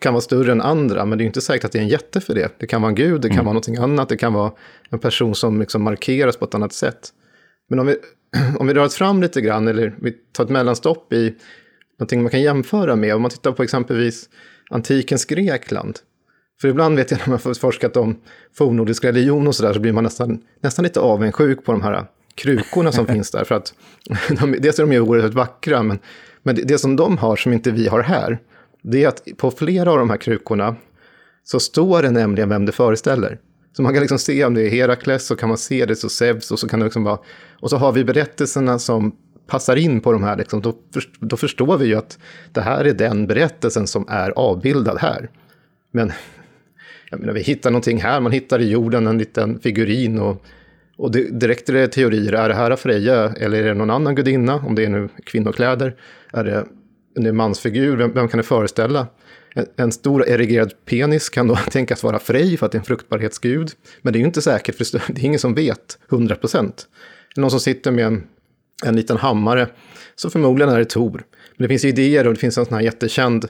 kan 0.00 0.12
vara 0.12 0.20
större 0.20 0.52
än 0.52 0.60
andra, 0.60 1.04
men 1.04 1.18
det 1.18 1.24
är 1.24 1.26
inte 1.26 1.40
säkert 1.40 1.64
att 1.64 1.72
det 1.72 1.78
är 1.78 1.82
en 1.82 1.88
jätte 1.88 2.20
för 2.20 2.34
det. 2.34 2.58
Det 2.58 2.66
kan 2.66 2.82
vara 2.82 2.88
en 2.88 2.94
gud, 2.94 3.20
det 3.20 3.28
kan 3.28 3.34
mm. 3.34 3.44
vara 3.44 3.52
någonting 3.52 3.76
annat, 3.76 4.08
det 4.08 4.16
kan 4.16 4.32
vara 4.32 4.52
en 4.90 4.98
person 4.98 5.34
som 5.34 5.60
liksom 5.60 5.82
markeras 5.82 6.36
på 6.36 6.44
ett 6.44 6.54
annat 6.54 6.72
sätt. 6.72 7.12
Men 7.68 7.78
om 7.78 7.86
vi, 7.86 7.96
om 8.58 8.66
vi 8.66 8.72
drar 8.72 8.84
oss 8.84 8.94
fram 8.94 9.22
lite 9.22 9.40
grann, 9.40 9.68
eller 9.68 9.94
vi 10.00 10.12
tar 10.32 10.44
ett 10.44 10.50
mellanstopp 10.50 11.12
i 11.12 11.34
någonting 11.98 12.22
man 12.22 12.30
kan 12.30 12.42
jämföra 12.42 12.96
med. 12.96 13.14
Om 13.14 13.22
man 13.22 13.30
tittar 13.30 13.52
på 13.52 13.62
exempelvis 13.62 14.28
antikens 14.70 15.24
Grekland. 15.24 15.98
För 16.60 16.68
ibland 16.68 16.96
vet 16.96 17.10
jag 17.10 17.20
när 17.26 17.28
man 17.28 17.40
har 17.44 17.54
forskat 17.54 17.96
om 17.96 18.20
fornnordisk 18.54 19.04
religion 19.04 19.46
och 19.46 19.54
sådär 19.54 19.72
så 19.72 19.80
blir 19.80 19.92
man 19.92 20.04
nästan, 20.04 20.42
nästan 20.60 20.82
lite 20.82 21.00
avundsjuk 21.00 21.64
på 21.64 21.72
de 21.72 21.82
här 21.82 22.06
krukorna 22.34 22.92
som 22.92 23.06
finns 23.14 23.30
där. 23.30 23.44
För 23.44 23.54
att 23.54 23.74
de, 24.40 24.52
dels 24.52 24.78
är 24.78 24.82
de 24.82 24.92
ju 24.92 25.00
oerhört 25.00 25.34
vackra, 25.34 25.82
men, 25.82 25.98
men 26.42 26.54
det, 26.54 26.62
det, 26.62 26.78
som 26.78 26.96
de 26.96 27.18
har 27.18 27.36
som 27.36 27.52
inte 27.52 27.70
vi 27.70 27.88
har 27.88 28.02
här, 28.02 28.38
det 28.82 29.04
är 29.04 29.08
att 29.08 29.22
på 29.36 29.50
flera 29.50 29.92
av 29.92 29.98
de 29.98 30.10
här 30.10 30.16
krukorna 30.16 30.76
så 31.44 31.60
står 31.60 32.02
det 32.02 32.10
nämligen 32.10 32.48
vem 32.48 32.66
det 32.66 32.72
föreställer. 32.72 33.38
Så 33.76 33.82
man 33.82 33.92
kan 33.92 34.00
liksom 34.00 34.18
se 34.18 34.44
om 34.44 34.54
det 34.54 34.62
är 34.62 34.70
Herakles, 34.70 35.26
så 35.26 35.36
kan 35.36 35.48
man 35.48 35.58
se 35.58 35.86
det 35.86 35.96
så 35.96 36.08
Zeus, 36.08 36.50
och 36.50 36.58
så 36.58 36.68
kan 36.68 36.80
det 36.80 36.84
liksom 36.84 37.04
vara... 37.04 37.18
Och 37.60 37.70
så 37.70 37.76
har 37.76 37.92
vi 37.92 38.04
berättelserna 38.04 38.78
som 38.78 39.16
passar 39.46 39.76
in 39.76 40.00
på 40.00 40.12
de 40.12 40.24
här, 40.24 40.36
liksom, 40.36 40.60
då, 40.60 40.74
då 41.20 41.36
förstår 41.36 41.78
vi 41.78 41.86
ju 41.86 41.94
att 41.94 42.18
det 42.52 42.60
här 42.60 42.84
är 42.84 42.92
den 42.92 43.26
berättelsen 43.26 43.86
som 43.86 44.06
är 44.08 44.30
avbildad 44.30 44.98
här. 44.98 45.30
Men 45.92 46.12
jag 47.10 47.20
menar, 47.20 47.32
vi 47.32 47.40
hittar 47.40 47.70
någonting 47.70 48.00
här, 48.00 48.20
man 48.20 48.32
hittar 48.32 48.60
i 48.60 48.70
jorden 48.70 49.06
en 49.06 49.18
liten 49.18 49.60
figurin 49.60 50.18
och, 50.18 50.44
och 50.96 51.10
det, 51.12 51.40
direkt 51.40 51.68
är 51.68 51.72
det 51.72 51.88
teorier, 51.88 52.32
är 52.32 52.48
det 52.48 52.54
här 52.54 52.76
Freja 52.76 53.32
eller 53.36 53.58
är 53.58 53.64
det 53.64 53.74
någon 53.74 53.90
annan 53.90 54.14
gudinna, 54.14 54.54
om 54.54 54.74
det 54.74 54.84
är 54.84 54.88
nu 54.88 55.08
kvinnokläder? 55.24 55.96
Är 56.32 56.44
det 56.44 56.66
en 57.16 57.36
mansfigur, 57.36 57.96
vem, 57.96 58.12
vem 58.12 58.28
kan 58.28 58.38
det 58.38 58.44
föreställa? 58.44 59.06
En, 59.76 59.92
stor 59.92 60.28
erigerad 60.28 60.72
penis 60.84 61.28
kan 61.28 61.48
då 61.48 61.56
tänkas 61.70 62.02
vara 62.02 62.18
Frej 62.18 62.56
för 62.56 62.66
att 62.66 62.72
det 62.72 62.76
är 62.76 62.80
en 62.80 62.84
fruktbarhetsgud. 62.84 63.72
Men 64.02 64.12
det 64.12 64.16
är 64.16 64.20
ju 64.20 64.26
inte 64.26 64.42
säkert, 64.42 64.76
för 64.76 64.98
det 65.14 65.20
är 65.20 65.24
ingen 65.24 65.40
som 65.40 65.54
vet 65.54 65.98
100 66.10 66.34
procent. 66.34 66.88
Någon 67.36 67.50
som 67.50 67.60
sitter 67.60 67.90
med 67.90 68.06
en, 68.06 68.24
en 68.84 68.96
liten 68.96 69.16
hammare, 69.16 69.68
så 70.14 70.30
förmodligen 70.30 70.72
är 70.72 70.78
det 70.78 70.84
Tor. 70.84 71.24
Men 71.56 71.64
det 71.64 71.68
finns 71.68 71.84
idéer 71.84 72.26
och 72.26 72.34
det 72.34 72.40
finns 72.40 72.58
en 72.58 72.64
sån 72.64 72.74
här 72.74 72.82
jättekänd 72.82 73.48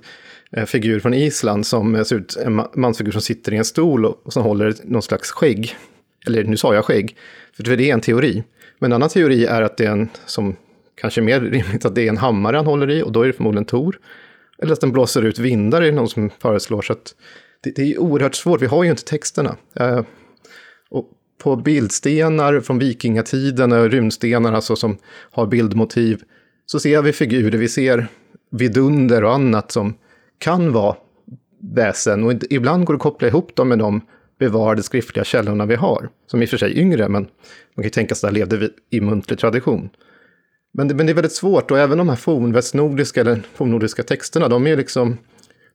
eh, 0.53 0.65
figur 0.65 1.01
från 1.01 1.15
Island 1.15 1.67
som 1.67 1.95
eh, 1.95 2.03
ser 2.03 2.17
ut 2.17 2.37
en 2.37 2.63
mansfigur 2.75 3.13
som 3.13 3.21
sitter 3.21 3.55
i 3.55 3.57
en 3.57 3.65
stol 3.65 4.05
och, 4.05 4.27
och 4.27 4.33
som 4.33 4.43
håller 4.43 4.75
någon 4.85 5.03
slags 5.03 5.31
skägg. 5.31 5.77
Eller 6.27 6.45
nu 6.45 6.57
sa 6.57 6.75
jag 6.75 6.85
skägg, 6.85 7.17
för 7.57 7.77
det 7.77 7.91
är 7.91 7.95
en 7.95 8.01
teori. 8.01 8.45
Men 8.79 8.93
en 8.93 8.95
annan 8.95 9.09
teori 9.09 9.45
är 9.45 9.63
att 9.63 9.77
det 9.77 9.85
är 9.85 9.91
en, 9.91 10.09
som 10.27 10.57
kanske 10.95 11.21
är 11.21 11.23
mer 11.23 11.41
rimligt, 11.41 11.85
att 11.85 11.95
det 11.95 12.03
är 12.03 12.09
en 12.09 12.17
hammare 12.17 12.57
han 12.57 12.67
håller 12.67 12.91
i 12.91 13.03
och 13.03 13.13
då 13.13 13.23
är 13.23 13.27
det 13.27 13.33
förmodligen 13.33 13.65
Tor. 13.65 13.99
Eller 14.65 14.73
att 14.73 14.81
den 14.81 14.93
blåser 14.93 15.23
ut 15.23 15.39
vindar 15.39 15.83
är 15.83 15.87
det 15.87 15.93
någon 15.93 16.09
som 16.09 16.31
föreslår. 16.39 16.83
Så 16.83 16.93
att 16.93 17.15
det, 17.63 17.77
det 17.77 17.83
är 17.83 17.99
oerhört 17.99 18.35
svårt, 18.35 18.63
vi 18.63 18.67
har 18.67 18.85
ju 18.85 18.91
inte 18.91 19.05
texterna. 19.05 19.57
Eh, 19.75 20.03
och 20.91 21.11
på 21.43 21.57
bildstenar 21.57 22.61
från 22.61 22.79
vikingatiden, 22.79 23.73
eh, 23.73 23.79
och 23.79 24.47
alltså 24.55 24.77
som 24.77 24.99
har 25.31 25.47
bildmotiv, 25.47 26.23
så 26.67 26.81
ser 26.81 27.03
vi 27.03 27.13
figurer, 27.13 27.59
vi 27.59 27.69
ser 27.69 28.07
vidunder 28.51 29.25
och 29.25 29.35
annat 29.35 29.71
som 29.71 29.95
kan 30.39 30.73
vara 30.73 30.97
väsen. 31.75 32.25
Och 32.25 32.33
ibland 32.51 32.85
går 32.85 32.95
det 32.95 32.97
att 32.97 33.03
koppla 33.03 33.29
ihop 33.29 33.57
dem 33.57 33.69
med 33.69 33.79
de 33.79 34.01
bevarade 34.39 34.83
skriftliga 34.83 35.25
källorna 35.25 35.67
vi 35.67 35.75
har. 35.75 36.09
Som 36.27 36.43
i 36.43 36.45
och 36.45 36.51
för 36.51 36.57
sig 36.57 36.73
är 36.73 36.79
yngre, 36.79 37.09
men 37.09 37.23
man 37.23 37.83
kan 37.83 37.85
ju 37.85 37.91
tänka 37.91 38.15
sig 38.15 38.29
att 38.29 38.35
levde 38.35 38.71
i 38.91 39.01
muntlig 39.01 39.39
tradition. 39.39 39.91
Men 40.75 40.89
det, 40.89 40.95
men 40.95 41.07
det 41.07 41.13
är 41.13 41.15
väldigt 41.15 41.33
svårt 41.33 41.71
och 41.71 41.79
även 41.79 41.99
de 41.99 42.09
här 42.09 42.17
fornvästnordiska 42.17 43.21
eller 43.21 43.43
fornnordiska 43.55 44.03
texterna, 44.03 44.49
de 44.49 44.67
är 44.67 44.77
liksom, 44.77 45.19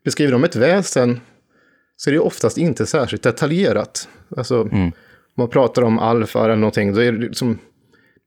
beskriver 0.03 0.31
de 0.31 0.43
ett 0.43 0.55
väsen 0.55 1.19
så 1.95 2.09
är 2.09 2.13
det 2.13 2.19
oftast 2.19 2.57
inte 2.57 2.85
särskilt 2.85 3.23
detaljerat. 3.23 4.09
Alltså, 4.37 4.61
mm. 4.61 4.83
om 4.83 4.91
man 5.37 5.49
pratar 5.49 5.81
om 5.81 5.99
alfa 5.99 6.45
eller 6.45 6.55
någonting, 6.55 6.93
då 6.93 7.01
är 7.01 7.11
det 7.11 7.17
liksom, 7.17 7.59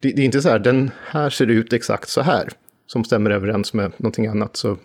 det, 0.02 0.12
det, 0.12 0.22
är 0.22 0.24
inte 0.24 0.42
så 0.42 0.48
här, 0.48 0.58
den 0.58 0.90
här 1.06 1.30
ser 1.30 1.46
ut 1.46 1.72
exakt 1.72 2.08
så 2.08 2.20
här, 2.20 2.48
som 2.86 3.04
stämmer 3.04 3.30
överens 3.30 3.74
med 3.74 3.92
någonting 3.96 4.26
annat. 4.26 4.56
Så 4.56 4.78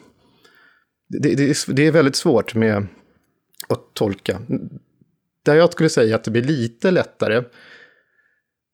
det, 1.09 1.35
det, 1.35 1.65
det 1.67 1.87
är 1.87 1.91
väldigt 1.91 2.15
svårt 2.15 2.55
med 2.55 2.87
att 3.69 3.93
tolka. 3.93 4.41
Där 5.43 5.55
jag 5.55 5.71
skulle 5.71 5.89
säga 5.89 6.15
att 6.15 6.23
det 6.23 6.31
blir 6.31 6.43
lite 6.43 6.91
lättare, 6.91 7.43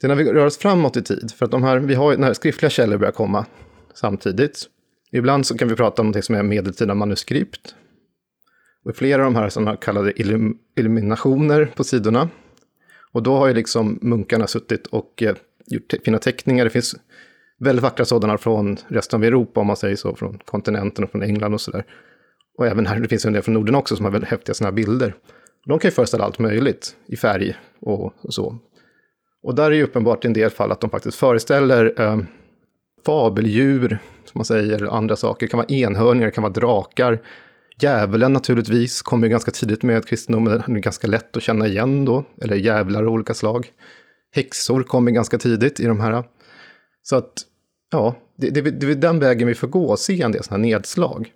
Sen 0.04 0.08
när 0.08 0.16
vi 0.16 0.32
rör 0.32 0.46
oss 0.46 0.58
framåt 0.58 0.98
i 0.98 1.02
tid. 1.02 1.32
För 1.36 1.46
att 1.46 1.52
de 1.52 1.64
här, 1.64 1.80
vi 1.80 1.96
har 1.96 2.18
när 2.18 2.34
skriftliga 2.34 2.70
källor 2.70 2.98
börjar 2.98 3.12
komma 3.12 3.46
samtidigt. 3.94 4.66
Ibland 5.12 5.46
så 5.46 5.58
kan 5.58 5.68
vi 5.68 5.76
prata 5.76 6.02
om 6.02 6.12
något 6.12 6.26
som 6.26 6.36
är 6.36 6.44
medeltida 6.44 6.96
manuskript. 6.96 7.76
Och 8.86 8.96
flera 8.96 9.26
av 9.26 9.34
de 9.34 9.40
här 9.40 9.50
sådana 9.50 9.76
kallade 9.76 10.22
illum 10.22 10.58
illuminationer 10.76 11.66
på 11.76 11.84
sidorna. 11.84 12.30
Och 13.12 13.24
då 13.24 13.36
har 13.38 13.48
ju 13.48 13.54
liksom 13.54 14.00
munkarna 14.02 14.48
suttit 14.48 14.88
och 14.88 15.24
eh, 15.24 15.36
gjort 15.66 15.94
fina 16.06 16.20
teckningar. 16.20 16.64
Det 16.64 16.70
finns 16.70 16.96
väldigt 17.60 17.84
vackra 17.84 18.06
sådana 18.06 18.38
från 18.38 18.78
resten 18.88 19.20
av 19.20 19.24
Europa, 19.24 19.60
om 19.60 19.68
man 19.68 19.78
säger 19.78 19.96
så, 19.96 20.16
från 20.16 20.40
kontinenten 20.46 21.04
och 21.04 21.12
från 21.12 21.24
England 21.24 21.54
och 21.54 21.62
sådär. 21.62 21.86
Och 22.58 22.68
även 22.68 22.86
här, 22.86 23.00
det 23.00 23.08
finns 23.08 23.26
en 23.26 23.34
del 23.34 23.42
från 23.42 23.54
Norden 23.54 23.76
också 23.76 23.96
som 23.96 24.06
har 24.06 24.12
väldigt 24.12 24.30
häftiga 24.30 24.54
sådana 24.54 24.72
här 24.72 24.76
bilder. 24.76 25.16
De 25.66 25.80
kan 25.80 25.90
ju 25.90 25.96
föreställa 25.96 26.24
allt 26.24 26.40
möjligt 26.40 26.96
i 27.06 27.16
färg 27.16 27.56
och 27.80 28.14
så. 28.30 28.60
Och 29.44 29.56
där 29.56 29.72
är 29.72 29.76
ju 29.76 29.84
uppenbart 29.84 30.26
i 30.26 30.28
en 30.28 30.34
del 30.34 30.50
fall 30.50 30.72
att 30.72 30.82
de 30.82 30.90
faktiskt 30.90 31.18
föreställer 31.18 32.02
eh, 32.02 32.18
fabeldjur, 33.06 34.00
som 34.26 34.40
man 34.40 34.46
säger, 34.46 34.76
eller 34.76 34.88
andra 34.88 35.16
saker. 35.16 35.46
Det 35.46 35.50
kan 35.50 35.58
vara 35.58 35.68
enhörningar, 35.68 36.26
det 36.26 36.32
kan 36.32 36.42
vara 36.42 36.54
drakar. 36.54 37.22
Djävulen 37.82 38.34
naturligtvis 38.34 39.02
kommer 39.02 39.28
ganska 39.28 39.52
tidigt 39.52 39.84
med 39.84 40.06
kristendomen, 40.06 40.62
den 40.66 40.76
är 40.76 40.80
ganska 40.80 41.08
lätt 41.08 41.38
att 41.38 41.44
känna 41.44 41.68
igen 41.68 42.06
då, 42.06 42.26
eller 42.42 42.56
djävlar 42.56 43.04
av 43.04 43.10
olika 43.14 43.34
slag. 43.34 43.72
Häxor 44.36 44.84
kommer 44.84 45.12
ganska 45.12 45.38
tidigt 45.38 45.80
i 45.80 45.86
de 45.86 46.00
här. 46.00 46.24
Så 47.02 47.16
att, 47.16 47.34
ja, 47.92 48.16
det, 48.38 48.50
det, 48.50 48.62
det 48.62 48.92
är 48.92 48.96
den 48.96 49.20
vägen 49.20 49.48
vi 49.48 49.56
får 49.56 49.68
gå 49.68 49.86
och 49.86 50.00
se 50.00 50.22
en 50.22 50.32
del 50.32 50.44
sådana 50.44 50.66
här 50.66 50.72
nedslag. 50.72 51.32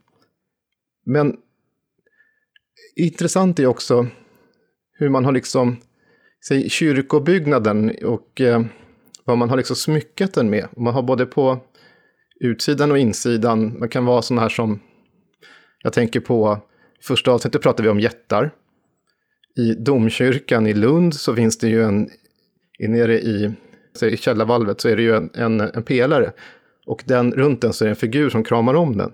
Men 1.05 1.37
intressant 2.95 3.59
är 3.59 3.65
också 3.65 4.07
hur 4.93 5.09
man 5.09 5.25
har 5.25 5.31
liksom 5.31 5.77
säg, 6.47 6.69
kyrkobyggnaden 6.69 7.95
och 8.03 8.41
eh, 8.41 8.61
vad 9.25 9.37
man 9.37 9.49
har 9.49 9.57
liksom 9.57 9.75
smyckat 9.75 10.33
den 10.33 10.49
med. 10.49 10.67
Man 10.77 10.93
har 10.93 11.01
både 11.01 11.25
på 11.25 11.59
utsidan 12.39 12.91
och 12.91 12.97
insidan, 12.97 13.79
man 13.79 13.89
kan 13.89 14.05
vara 14.05 14.21
sådana 14.21 14.41
här 14.41 14.49
som, 14.49 14.79
jag 15.83 15.93
tänker 15.93 16.19
på, 16.19 16.59
första 17.01 17.31
avsnittet 17.31 17.61
pratade 17.61 17.83
vi 17.83 17.89
om 17.89 17.99
jättar. 17.99 18.51
I 19.57 19.73
domkyrkan 19.73 20.67
i 20.67 20.73
Lund 20.73 21.15
så 21.15 21.35
finns 21.35 21.57
det 21.57 21.67
ju 21.67 21.83
en, 21.83 22.09
nere 22.79 23.19
i, 23.19 23.53
i 24.01 24.17
källarvalvet 24.17 24.81
så 24.81 24.89
är 24.89 24.95
det 24.95 25.01
ju 25.01 25.15
en, 25.15 25.29
en, 25.33 25.61
en 25.61 25.83
pelare. 25.83 26.31
Och 26.85 27.03
den, 27.05 27.31
runt 27.31 27.61
den 27.61 27.73
så 27.73 27.83
är 27.83 27.85
det 27.85 27.91
en 27.91 27.95
figur 27.95 28.29
som 28.29 28.43
kramar 28.43 28.73
om 28.73 28.97
den. 28.97 29.11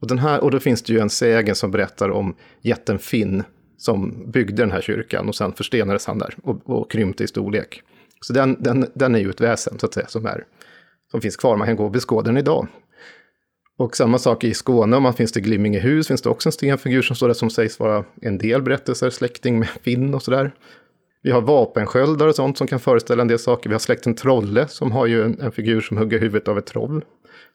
Och, 0.00 0.08
den 0.08 0.18
här, 0.18 0.40
och 0.40 0.50
då 0.50 0.60
finns 0.60 0.82
det 0.82 0.92
ju 0.92 0.98
en 0.98 1.10
sägen 1.10 1.54
som 1.54 1.70
berättar 1.70 2.10
om 2.10 2.36
jätten 2.62 2.98
Finn 2.98 3.42
som 3.76 4.30
byggde 4.30 4.62
den 4.62 4.70
här 4.70 4.80
kyrkan 4.80 5.28
och 5.28 5.34
sen 5.34 5.52
förstenades 5.52 6.06
han 6.06 6.18
där 6.18 6.34
och, 6.42 6.70
och 6.70 6.90
krympte 6.90 7.24
i 7.24 7.26
storlek. 7.26 7.82
Så 8.20 8.32
den, 8.32 8.56
den, 8.60 8.86
den 8.94 9.14
är 9.14 9.18
ju 9.18 9.30
ett 9.30 9.40
väsen 9.40 9.78
så 9.78 9.86
att 9.86 9.94
säga 9.94 10.06
som, 10.06 10.26
är, 10.26 10.44
som 11.10 11.20
finns 11.20 11.36
kvar, 11.36 11.56
man 11.56 11.66
kan 11.66 11.76
gå 11.76 11.84
och 11.84 11.90
beskåda 11.90 12.26
den 12.26 12.36
idag. 12.36 12.66
Och 13.78 13.96
samma 13.96 14.18
sak 14.18 14.44
i 14.44 14.54
Skåne, 14.54 14.96
om 14.96 15.02
man 15.02 15.14
finns 15.14 15.32
det 15.32 15.40
Glimmingehus 15.40 16.08
finns 16.08 16.22
det 16.22 16.28
också 16.28 16.48
en 16.48 16.52
stenfigur 16.52 17.02
som 17.02 17.16
står 17.16 17.28
där 17.28 17.34
som 17.34 17.50
sägs 17.50 17.80
vara 17.80 18.04
en 18.22 18.38
del 18.38 18.62
berättelser, 18.62 19.10
släkting 19.10 19.58
med 19.58 19.68
Finn 19.68 20.14
och 20.14 20.22
sådär. 20.22 20.54
Vi 21.22 21.30
har 21.30 21.40
vapensköldar 21.40 22.26
och 22.26 22.34
sånt 22.34 22.58
som 22.58 22.66
kan 22.66 22.80
föreställa 22.80 23.22
en 23.22 23.28
del 23.28 23.38
saker. 23.38 23.70
Vi 23.70 23.74
har 23.74 23.80
släkten 23.80 24.14
Trolle 24.14 24.68
som 24.68 24.92
har 24.92 25.06
ju 25.06 25.22
en, 25.22 25.40
en 25.40 25.52
figur 25.52 25.80
som 25.80 25.96
hugger 25.96 26.18
huvudet 26.18 26.48
av 26.48 26.58
ett 26.58 26.66
troll. 26.66 27.04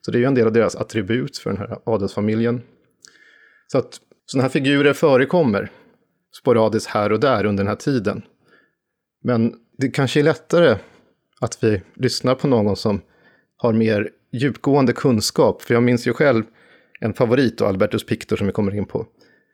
Så 0.00 0.10
det 0.10 0.18
är 0.18 0.20
ju 0.20 0.26
en 0.26 0.34
del 0.34 0.46
av 0.46 0.52
deras 0.52 0.76
attribut 0.76 1.38
för 1.38 1.50
den 1.50 1.58
här 1.58 1.78
adelsfamiljen. 1.84 2.62
Så 3.66 3.78
att 3.78 4.00
sådana 4.26 4.42
här 4.42 4.50
figurer 4.50 4.92
förekommer 4.92 5.70
sporadiskt 6.36 6.90
här 6.90 7.12
och 7.12 7.20
där 7.20 7.44
under 7.44 7.64
den 7.64 7.68
här 7.68 7.76
tiden. 7.76 8.22
Men 9.24 9.54
det 9.78 9.88
kanske 9.88 10.20
är 10.20 10.24
lättare 10.24 10.76
att 11.40 11.64
vi 11.64 11.82
lyssnar 11.94 12.34
på 12.34 12.48
någon 12.48 12.76
som 12.76 13.00
har 13.56 13.72
mer 13.72 14.10
djupgående 14.32 14.92
kunskap. 14.92 15.62
För 15.62 15.74
jag 15.74 15.82
minns 15.82 16.06
ju 16.06 16.12
själv 16.12 16.44
en 17.00 17.14
favorit, 17.14 17.60
Albertus 17.60 18.06
Pictor, 18.06 18.36
som 18.36 18.46
vi 18.46 18.52
kommer 18.52 18.74
in 18.74 18.86
på. 18.86 19.06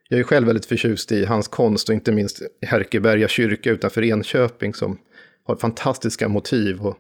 Jag 0.09 0.21
är 0.21 0.25
själv 0.25 0.47
väldigt 0.47 0.67
förtjust 0.67 1.13
i 1.13 1.25
hans 1.25 1.49
konst 1.49 1.89
och 1.89 1.95
inte 1.95 2.13
minst 2.13 2.43
Härkeberga 2.67 3.29
kyrka 3.29 3.71
utanför 3.71 4.03
Enköping 4.03 4.75
som 4.75 4.99
har 5.45 5.57
fantastiska 5.57 6.29
motiv. 6.29 6.81
Och 6.81 6.99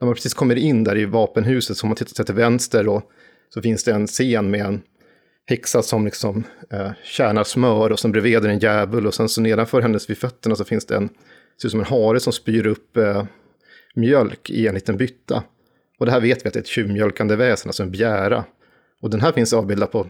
när 0.00 0.06
man 0.06 0.14
precis 0.14 0.34
kommer 0.34 0.56
in 0.56 0.84
där 0.84 0.98
i 0.98 1.04
vapenhuset, 1.04 1.76
så 1.76 1.84
om 1.84 1.88
man 1.88 1.96
tittar 1.96 2.24
till 2.24 2.34
vänster 2.34 2.88
och 2.88 3.02
så 3.48 3.62
finns 3.62 3.84
det 3.84 3.92
en 3.92 4.06
scen 4.06 4.50
med 4.50 4.60
en 4.60 4.82
häxa 5.50 5.82
som 5.82 6.04
liksom 6.04 6.44
eh, 6.70 6.90
kärnar 7.04 7.44
smör 7.44 7.92
och 7.92 8.00
sen 8.00 8.12
bredvid 8.12 8.44
är 8.44 8.48
en 8.48 8.58
djävul 8.58 9.06
och 9.06 9.14
sen 9.14 9.28
så 9.28 9.40
nedanför 9.40 9.80
hennes 9.80 10.10
vid 10.10 10.18
fötterna 10.18 10.56
så 10.56 10.64
finns 10.64 10.86
det 10.86 10.96
en, 10.96 11.08
ser 11.60 11.68
ut 11.68 11.70
som 11.70 11.80
en 11.80 11.86
hare 11.86 12.20
som 12.20 12.32
spyr 12.32 12.66
upp 12.66 12.96
eh, 12.96 13.24
mjölk 13.94 14.50
i 14.50 14.66
en 14.66 14.74
liten 14.74 14.96
bytta. 14.96 15.42
Och 15.98 16.06
det 16.06 16.12
här 16.12 16.20
vet 16.20 16.44
vi 16.44 16.48
att 16.48 16.54
det 16.54 16.58
är 16.58 16.62
ett 16.62 16.66
tjuvmjölkande 16.66 17.36
väsen, 17.36 17.68
alltså 17.68 17.82
en 17.82 17.90
bjära. 17.90 18.44
Och 19.00 19.10
den 19.10 19.20
här 19.20 19.32
finns 19.32 19.52
avbildad 19.52 19.90
på, 19.90 20.06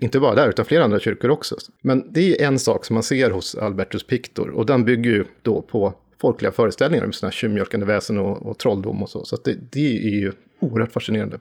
inte 0.00 0.20
bara 0.20 0.34
där, 0.34 0.48
utan 0.48 0.64
flera 0.64 0.84
andra 0.84 1.00
kyrkor 1.00 1.30
också. 1.30 1.56
Men 1.82 2.12
det 2.12 2.42
är 2.42 2.46
en 2.46 2.58
sak 2.58 2.84
som 2.84 2.94
man 2.94 3.02
ser 3.02 3.30
hos 3.30 3.54
Albertus 3.54 4.06
Pictor, 4.06 4.50
och 4.50 4.66
den 4.66 4.84
bygger 4.84 5.10
ju 5.10 5.24
då 5.42 5.62
på 5.62 5.94
folkliga 6.20 6.52
föreställningar 6.52 7.04
om 7.04 7.12
sådana 7.12 7.30
här 7.30 7.36
tjuvmjölkande 7.36 7.86
väsen 7.86 8.18
och, 8.18 8.46
och 8.46 8.58
trolldom 8.58 9.02
och 9.02 9.10
så. 9.10 9.24
Så 9.24 9.36
det, 9.44 9.56
det 9.72 9.96
är 9.96 10.20
ju 10.20 10.32
oerhört 10.60 10.92
fascinerande. 10.92 11.38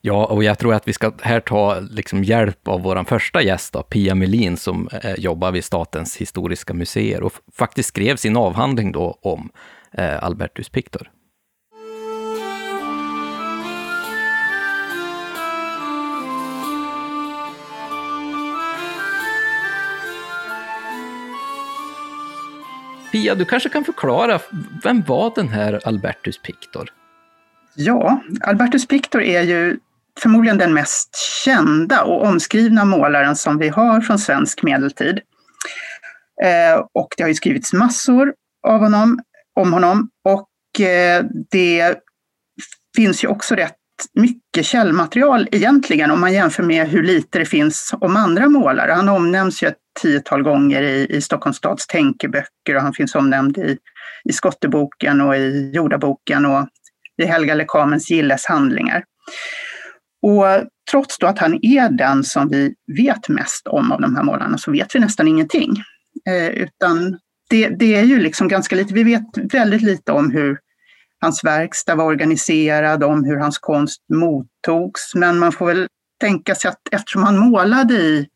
Ja, 0.00 0.24
och 0.26 0.44
jag 0.44 0.58
tror 0.58 0.74
att 0.74 0.88
vi 0.88 0.92
ska 0.92 1.12
här 1.22 1.40
ta 1.40 1.80
liksom 1.80 2.24
hjälp 2.24 2.68
av 2.68 2.82
vår 2.82 3.04
första 3.04 3.42
gäst, 3.42 3.72
då, 3.72 3.82
Pia 3.82 4.14
Melin, 4.14 4.56
som 4.56 4.88
eh, 5.02 5.14
jobbar 5.18 5.52
vid 5.52 5.64
Statens 5.64 6.16
historiska 6.16 6.74
museer 6.74 7.22
och 7.22 7.32
faktiskt 7.52 7.88
skrev 7.88 8.16
sin 8.16 8.36
avhandling 8.36 8.92
då 8.92 9.18
om 9.22 9.50
eh, 9.92 10.24
Albertus 10.24 10.68
Pictor. 10.68 11.10
Pia, 23.12 23.34
du 23.34 23.44
kanske 23.44 23.68
kan 23.68 23.84
förklara, 23.84 24.40
vem 24.84 25.02
var 25.02 25.32
den 25.34 25.48
här 25.48 25.80
Albertus 25.84 26.42
Pictor? 26.42 26.92
Ja, 27.76 28.22
Albertus 28.40 28.88
Pictor 28.88 29.22
är 29.22 29.42
ju 29.42 29.78
förmodligen 30.20 30.58
den 30.58 30.74
mest 30.74 31.16
kända 31.44 32.02
och 32.02 32.26
omskrivna 32.26 32.84
målaren 32.84 33.36
som 33.36 33.58
vi 33.58 33.68
har 33.68 34.00
från 34.00 34.18
svensk 34.18 34.62
medeltid. 34.62 35.20
Eh, 36.42 36.84
och 36.94 37.08
det 37.16 37.22
har 37.22 37.28
ju 37.28 37.34
skrivits 37.34 37.72
massor 37.72 38.34
av 38.66 38.80
honom, 38.80 39.20
om 39.54 39.72
honom 39.72 40.08
och 40.24 40.80
eh, 40.80 41.24
det 41.50 41.96
finns 42.96 43.24
ju 43.24 43.28
också 43.28 43.54
rätt 43.54 43.76
mycket 44.14 44.66
källmaterial 44.66 45.48
egentligen 45.52 46.10
om 46.10 46.20
man 46.20 46.32
jämför 46.32 46.62
med 46.62 46.88
hur 46.88 47.02
lite 47.02 47.38
det 47.38 47.44
finns 47.44 47.94
om 48.00 48.16
andra 48.16 48.48
målare. 48.48 48.92
Han 48.92 49.08
omnämns 49.08 49.62
ju 49.62 49.68
ett 49.68 49.78
tiotal 50.00 50.42
gånger 50.42 50.82
i, 50.82 51.06
i 51.10 51.20
Stockholms 51.20 51.56
stads 51.56 51.86
tänkeböcker 51.86 52.76
och 52.76 52.82
han 52.82 52.92
finns 52.92 53.14
omnämnd 53.14 53.58
i, 53.58 53.78
i 54.24 54.32
Skotteboken 54.32 55.20
och 55.20 55.36
i 55.36 55.70
Jordaboken 55.74 56.46
och 56.46 56.68
i 57.22 57.26
Helga 57.26 57.54
Lekamens 57.54 58.10
Gilles 58.10 58.46
handlingar. 58.46 59.04
Och 60.22 60.44
trots 60.90 61.18
då 61.18 61.26
att 61.26 61.38
han 61.38 61.58
är 61.62 61.88
den 61.88 62.24
som 62.24 62.48
vi 62.48 62.74
vet 62.96 63.28
mest 63.28 63.66
om 63.66 63.92
av 63.92 64.00
de 64.00 64.16
här 64.16 64.22
målarna 64.22 64.58
så 64.58 64.72
vet 64.72 64.94
vi 64.94 65.00
nästan 65.00 65.28
ingenting. 65.28 65.70
Eh, 66.28 66.48
utan 66.48 67.18
det, 67.50 67.68
det, 67.68 67.94
är 67.94 68.02
ju 68.02 68.20
liksom 68.20 68.48
ganska 68.48 68.76
lite, 68.76 68.94
vi 68.94 69.04
vet 69.04 69.22
väldigt 69.52 69.82
lite 69.82 70.12
om 70.12 70.30
hur 70.30 70.58
hans 71.20 71.44
verkstad 71.44 71.94
var 71.94 72.04
organiserad, 72.04 73.04
om 73.04 73.24
hur 73.24 73.36
hans 73.36 73.58
konst 73.58 74.02
mottogs. 74.14 75.14
Men 75.14 75.38
man 75.38 75.52
får 75.52 75.66
väl 75.66 75.88
tänka 76.20 76.54
sig 76.54 76.68
att 76.68 76.80
eftersom 76.90 77.22
han 77.22 77.38
målade 77.38 77.94
i 77.94 78.28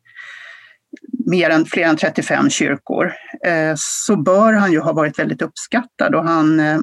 mer 1.25 1.49
än, 1.49 1.65
fler 1.65 1.83
än 1.83 1.97
35 1.97 2.49
kyrkor 2.49 3.13
eh, 3.45 3.73
så 3.75 4.15
bör 4.15 4.53
han 4.53 4.71
ju 4.71 4.79
ha 4.79 4.93
varit 4.93 5.19
väldigt 5.19 5.41
uppskattad 5.41 6.15
och 6.15 6.23
han 6.23 6.59
eh, 6.59 6.79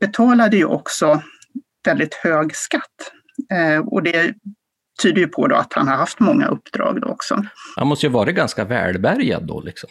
betalade 0.00 0.56
ju 0.56 0.64
också 0.64 1.22
väldigt 1.84 2.14
hög 2.14 2.56
skatt. 2.56 3.12
Eh, 3.52 3.86
och 3.86 4.02
det 4.02 4.34
tyder 5.02 5.20
ju 5.20 5.28
på 5.28 5.46
då 5.46 5.56
att 5.56 5.72
han 5.72 5.88
har 5.88 5.96
haft 5.96 6.20
många 6.20 6.46
uppdrag 6.46 7.00
då 7.00 7.08
också. 7.08 7.44
Han 7.76 7.86
måste 7.86 8.06
ju 8.06 8.12
varit 8.12 8.34
ganska 8.34 8.64
välbärgad 8.64 9.46
då 9.46 9.60
liksom. 9.60 9.90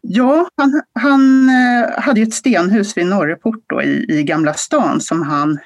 Ja, 0.00 0.48
han, 0.56 0.82
han 1.00 1.48
eh, 1.48 2.00
hade 2.00 2.20
ett 2.20 2.34
stenhus 2.34 2.96
vid 2.96 3.06
Norreport 3.06 3.64
då, 3.66 3.82
i, 3.82 4.06
i 4.08 4.22
Gamla 4.22 4.54
stan 4.54 5.00
som 5.00 5.22
han 5.22 5.58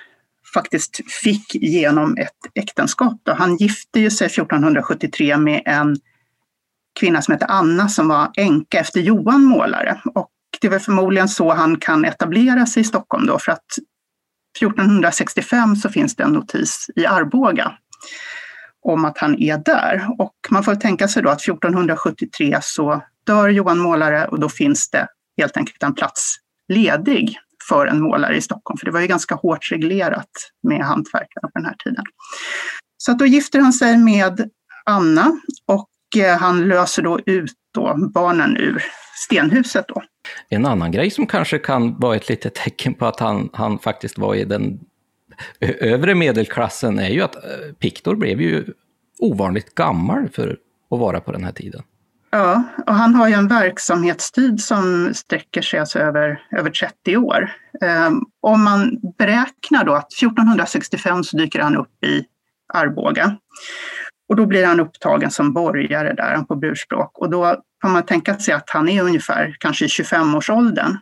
faktiskt 0.55 1.01
fick 1.23 1.55
genom 1.55 2.17
ett 2.17 2.39
äktenskap. 2.55 3.21
Då. 3.23 3.33
Han 3.33 3.57
gifte 3.57 4.01
ju 4.01 4.11
sig 4.11 4.27
1473 4.27 5.37
med 5.37 5.63
en 5.67 5.97
kvinna 7.01 7.23
som 7.23 7.33
hette 7.33 7.47
Anna 7.47 7.89
som 7.89 8.09
var 8.09 8.31
änka 8.37 8.79
efter 8.79 9.01
Johan 9.01 9.45
målare. 9.45 10.01
Och 10.15 10.31
det 10.61 10.67
är 10.67 10.71
väl 10.71 10.81
förmodligen 10.81 11.29
så 11.29 11.53
han 11.53 11.77
kan 11.77 12.05
etablera 12.05 12.67
sig 12.67 12.81
i 12.81 12.85
Stockholm 12.85 13.27
då 13.27 13.39
för 13.39 13.53
att 13.53 13.67
1465 14.59 15.77
så 15.77 15.89
finns 15.89 16.17
det 16.17 16.23
en 16.23 16.33
notis 16.33 16.87
i 16.97 17.07
Arboga 17.07 17.73
om 18.83 19.05
att 19.05 19.19
han 19.19 19.43
är 19.43 19.59
där. 19.59 20.07
Och 20.19 20.35
man 20.51 20.65
får 20.65 20.75
tänka 20.75 21.09
sig 21.09 21.23
då 21.23 21.31
att 21.31 21.43
1473 21.43 22.59
så 22.63 23.03
dör 23.27 23.49
Johan 23.49 23.79
Målare 23.79 24.27
och 24.27 24.41
då 24.41 24.49
finns 24.49 24.91
det 24.91 25.07
helt 25.41 25.57
enkelt 25.57 25.83
en 25.83 25.95
plats 25.95 26.37
ledig 26.69 27.39
för 27.69 27.87
en 27.87 28.03
målare 28.03 28.37
i 28.37 28.41
Stockholm, 28.41 28.79
för 28.79 28.87
det 28.87 28.93
var 28.93 29.01
ju 29.01 29.07
ganska 29.07 29.35
hårt 29.35 29.73
reglerat 29.73 30.31
med 30.63 30.85
hantverkarna 30.85 31.49
på 31.49 31.51
den 31.55 31.65
här 31.65 31.77
tiden. 31.85 32.05
Så 32.97 33.13
att 33.13 33.19
då 33.19 33.27
gifter 33.27 33.61
han 33.61 33.73
sig 33.73 33.97
med 33.97 34.51
Anna 34.85 35.41
och 35.67 35.89
eh, 36.17 36.39
han 36.39 36.69
löser 36.69 37.03
då 37.03 37.21
ut 37.27 37.53
då 37.75 38.11
barnen 38.15 38.57
ur 38.57 38.83
stenhuset. 39.21 39.85
Då. 39.89 40.03
En 40.49 40.67
annan 40.67 40.93
grej 40.93 41.11
som 41.11 41.27
kanske 41.27 41.59
kan 41.59 41.99
vara 41.99 42.17
ett 42.17 42.29
litet 42.29 42.55
tecken 42.55 42.95
på 42.95 43.07
att 43.07 43.21
han, 43.21 43.51
han 43.53 43.79
faktiskt 43.79 44.19
var 44.19 44.35
i 44.35 44.45
den 44.45 44.81
övre 45.61 46.15
medelklassen 46.15 46.99
är 46.99 47.09
ju 47.09 47.23
att 47.23 47.37
eh, 47.37 47.75
Piktor 47.79 48.15
blev 48.15 48.41
ju 48.41 48.65
ovanligt 49.19 49.75
gammal 49.75 50.29
för 50.29 50.57
att 50.91 50.99
vara 50.99 51.21
på 51.21 51.33
den 51.33 51.45
här 51.45 51.53
tiden. 51.53 51.83
Ja, 52.33 52.63
och 52.87 52.95
han 52.95 53.15
har 53.15 53.29
ju 53.29 53.35
en 53.35 53.49
verksamhetstid 53.49 54.61
som 54.61 55.15
sträcker 55.15 55.63
sig 55.63 55.81
alltså 55.81 55.99
över, 55.99 56.43
över 56.51 56.71
30 56.71 57.17
år. 57.17 57.53
Um, 58.09 58.27
om 58.41 58.65
man 58.65 59.01
beräknar 59.19 59.85
då 59.85 59.93
att 59.93 60.13
1465 60.13 61.25
så 61.25 61.37
dyker 61.37 61.61
han 61.61 61.77
upp 61.77 62.05
i 62.05 62.25
Arboga. 62.75 63.37
Och 64.31 64.37
då 64.37 64.47
blir 64.47 64.67
han 64.67 64.81
upptagen 64.81 65.31
som 65.31 65.53
borgare 65.53 66.15
där 66.15 66.43
på 66.43 66.57
burspråk. 66.57 67.19
Och 67.19 67.31
då 67.31 67.63
kan 67.81 67.93
man 67.93 68.03
tänka 68.03 68.39
sig 68.39 68.55
att 68.55 68.71
han 68.71 68.89
är 68.89 69.03
ungefär 69.03 69.57
kanske 69.59 69.85
i 69.85 69.89
25-årsåldern. 69.89 70.99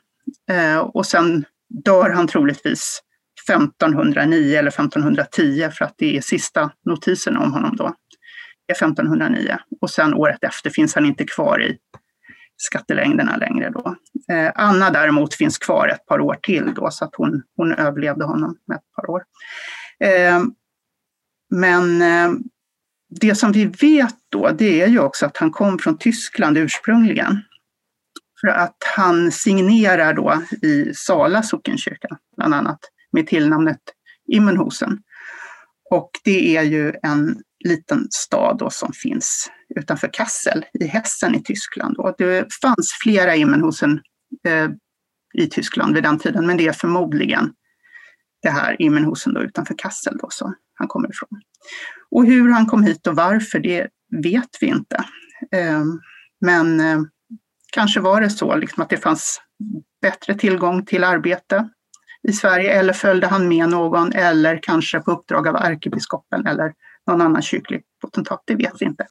Eh, 0.51 0.79
och 0.79 1.07
sen 1.07 1.45
dör 1.85 2.11
han 2.11 2.27
troligtvis 2.27 3.01
1509 3.49 4.59
eller 4.59 4.71
1510 4.71 5.71
för 5.73 5.85
att 5.85 5.95
det 5.97 6.17
är 6.17 6.21
sista 6.21 6.71
notisen 6.85 7.37
om 7.37 7.53
honom 7.53 7.77
då. 7.77 7.95
Det 8.67 8.73
är 8.73 8.77
1509 8.77 9.59
och 9.81 9.91
sen 9.91 10.15
året 10.15 10.45
efter 10.45 10.71
finns 10.71 10.95
han 10.95 11.07
inte 11.07 11.25
kvar 11.25 11.63
i 11.63 11.77
skattelängderna 12.57 13.37
längre 13.37 13.71
då. 13.71 13.97
Eh, 14.35 14.53
Anna 14.55 14.91
däremot 14.91 15.35
finns 15.35 15.59
kvar 15.59 15.89
ett 15.89 16.07
par 16.07 16.21
år 16.21 16.39
till 16.43 16.75
då 16.75 16.91
så 16.91 17.05
att 17.05 17.15
hon, 17.17 17.43
hon 17.57 17.73
överlevde 17.73 18.25
honom 18.25 18.57
med 18.67 18.77
ett 18.77 18.93
par 18.97 19.11
år. 19.11 19.23
Eh, 20.05 20.43
men 21.51 22.03
eh, 22.03 22.31
det 23.11 23.35
som 23.35 23.53
vi 23.53 23.65
vet 23.65 24.15
då 24.29 24.51
det 24.51 24.83
är 24.83 24.87
ju 24.87 25.01
också 25.01 25.27
att 25.27 25.37
han 25.37 25.51
kom 25.51 25.79
från 25.79 25.99
Tyskland 25.99 26.59
ursprungligen. 26.59 27.43
För 28.41 28.49
att 28.49 28.77
han 28.97 29.33
signerar 29.33 30.15
då 30.15 30.43
i 30.63 30.95
Sala 30.95 31.43
sockenkyrka 31.43 32.09
bland 32.37 32.55
annat 32.55 32.79
med 33.13 33.27
tillnamnet 33.27 33.81
Immenhusen. 34.33 34.99
Och 35.91 36.11
det 36.25 36.57
är 36.57 36.63
ju 36.63 36.93
en 37.03 37.43
liten 37.65 38.07
stad 38.11 38.59
då 38.59 38.71
som 38.71 38.93
finns 38.93 39.51
utanför 39.77 40.11
Kassel 40.13 40.65
i 40.81 40.87
Hessen 40.87 41.35
i 41.35 41.43
Tyskland. 41.43 41.97
Och 41.97 42.15
det 42.19 42.55
fanns 42.63 42.99
flera 43.03 43.37
Immenhusen 43.37 44.01
eh, 44.47 44.69
i 45.35 45.47
Tyskland 45.47 45.95
vid 45.95 46.03
den 46.03 46.19
tiden, 46.19 46.47
men 46.47 46.57
det 46.57 46.67
är 46.67 46.73
förmodligen 46.73 47.53
det 48.43 48.51
här 48.51 48.83
Immenhusen 48.83 49.35
då 49.35 49.41
utanför 49.41 49.75
Kassel 49.79 50.17
då 50.17 50.27
som 50.31 50.55
han 50.79 50.89
kommer 50.89 51.09
ifrån. 51.11 51.41
Och 52.11 52.27
hur 52.27 52.51
han 52.51 52.67
kom 52.67 52.83
hit 52.83 53.07
och 53.07 53.17
varför, 53.17 53.59
det 53.59 53.89
vet 54.23 54.57
vi 54.61 54.67
inte. 54.67 54.97
Eh, 55.53 55.85
men 56.41 56.81
eh, 56.81 57.01
kanske 57.73 58.01
var 58.01 58.21
det 58.21 58.31
så 58.31 58.57
liksom 58.57 58.83
att 58.83 58.91
det 58.91 58.97
fanns 58.97 59.41
bättre 60.03 60.35
tillgång 60.35 60.85
till 60.85 61.05
arbete 61.05 61.69
i 62.29 62.33
Sverige 62.33 62.73
eller 62.73 62.93
följde 62.93 63.27
han 63.27 63.49
med 63.49 63.69
någon 63.69 64.13
eller 64.13 64.59
kanske 64.63 65.01
på 65.01 65.11
uppdrag 65.11 65.49
av 65.49 65.57
ärkebiskopen 65.57 66.47
eller 66.47 66.73
någon 67.07 67.21
annan 67.21 67.43
kyrklig 67.43 67.83
potentat, 68.01 68.43
det 68.45 68.55
vet 68.55 68.73
vi 68.81 68.85
inte. 68.85 69.07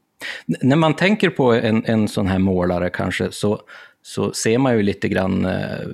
När 0.46 0.76
man 0.76 0.94
tänker 0.94 1.30
på 1.30 1.54
en, 1.54 1.86
en 1.86 2.08
sån 2.08 2.28
här 2.28 2.40
målare 2.40 2.90
kanske 2.90 3.32
så, 3.32 3.62
så 4.02 4.34
ser 4.34 4.58
man 4.58 4.78
ju 4.78 4.84
lite 4.84 5.08
grann 5.08 5.46
eh, 5.46 5.88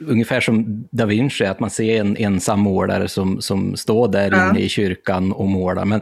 ungefär 0.00 0.40
som 0.40 0.84
da 0.90 1.06
Vinci, 1.06 1.44
att 1.44 1.60
man 1.60 1.70
ser 1.70 2.00
en 2.00 2.16
ensam 2.16 2.60
målare 2.60 3.08
som, 3.08 3.40
som 3.40 3.76
står 3.76 4.08
där 4.08 4.30
ja. 4.30 4.50
inne 4.50 4.60
i 4.60 4.68
kyrkan 4.68 5.32
och 5.32 5.48
målar. 5.48 5.84
Men 5.84 6.00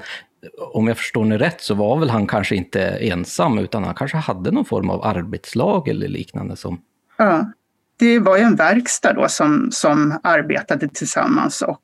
om 0.72 0.88
jag 0.88 0.96
förstår 0.96 1.24
det 1.24 1.38
rätt 1.38 1.61
så 1.61 1.74
var 1.74 1.98
väl 1.98 2.11
han 2.11 2.26
kanske 2.26 2.57
inte 2.57 2.83
ensam, 2.83 3.59
utan 3.59 3.85
han 3.85 3.94
kanske 3.94 4.16
hade 4.16 4.50
någon 4.50 4.64
form 4.64 4.90
av 4.90 5.05
arbetslag 5.05 5.88
eller 5.88 6.09
liknande 6.09 6.57
som... 6.57 6.81
Ja, 7.16 7.52
det 7.98 8.18
var 8.18 8.37
ju 8.37 8.42
en 8.42 8.57
verkstad 8.57 9.12
då 9.12 9.28
som, 9.28 9.68
som 9.72 10.20
arbetade 10.22 10.88
tillsammans 10.88 11.62
och 11.62 11.81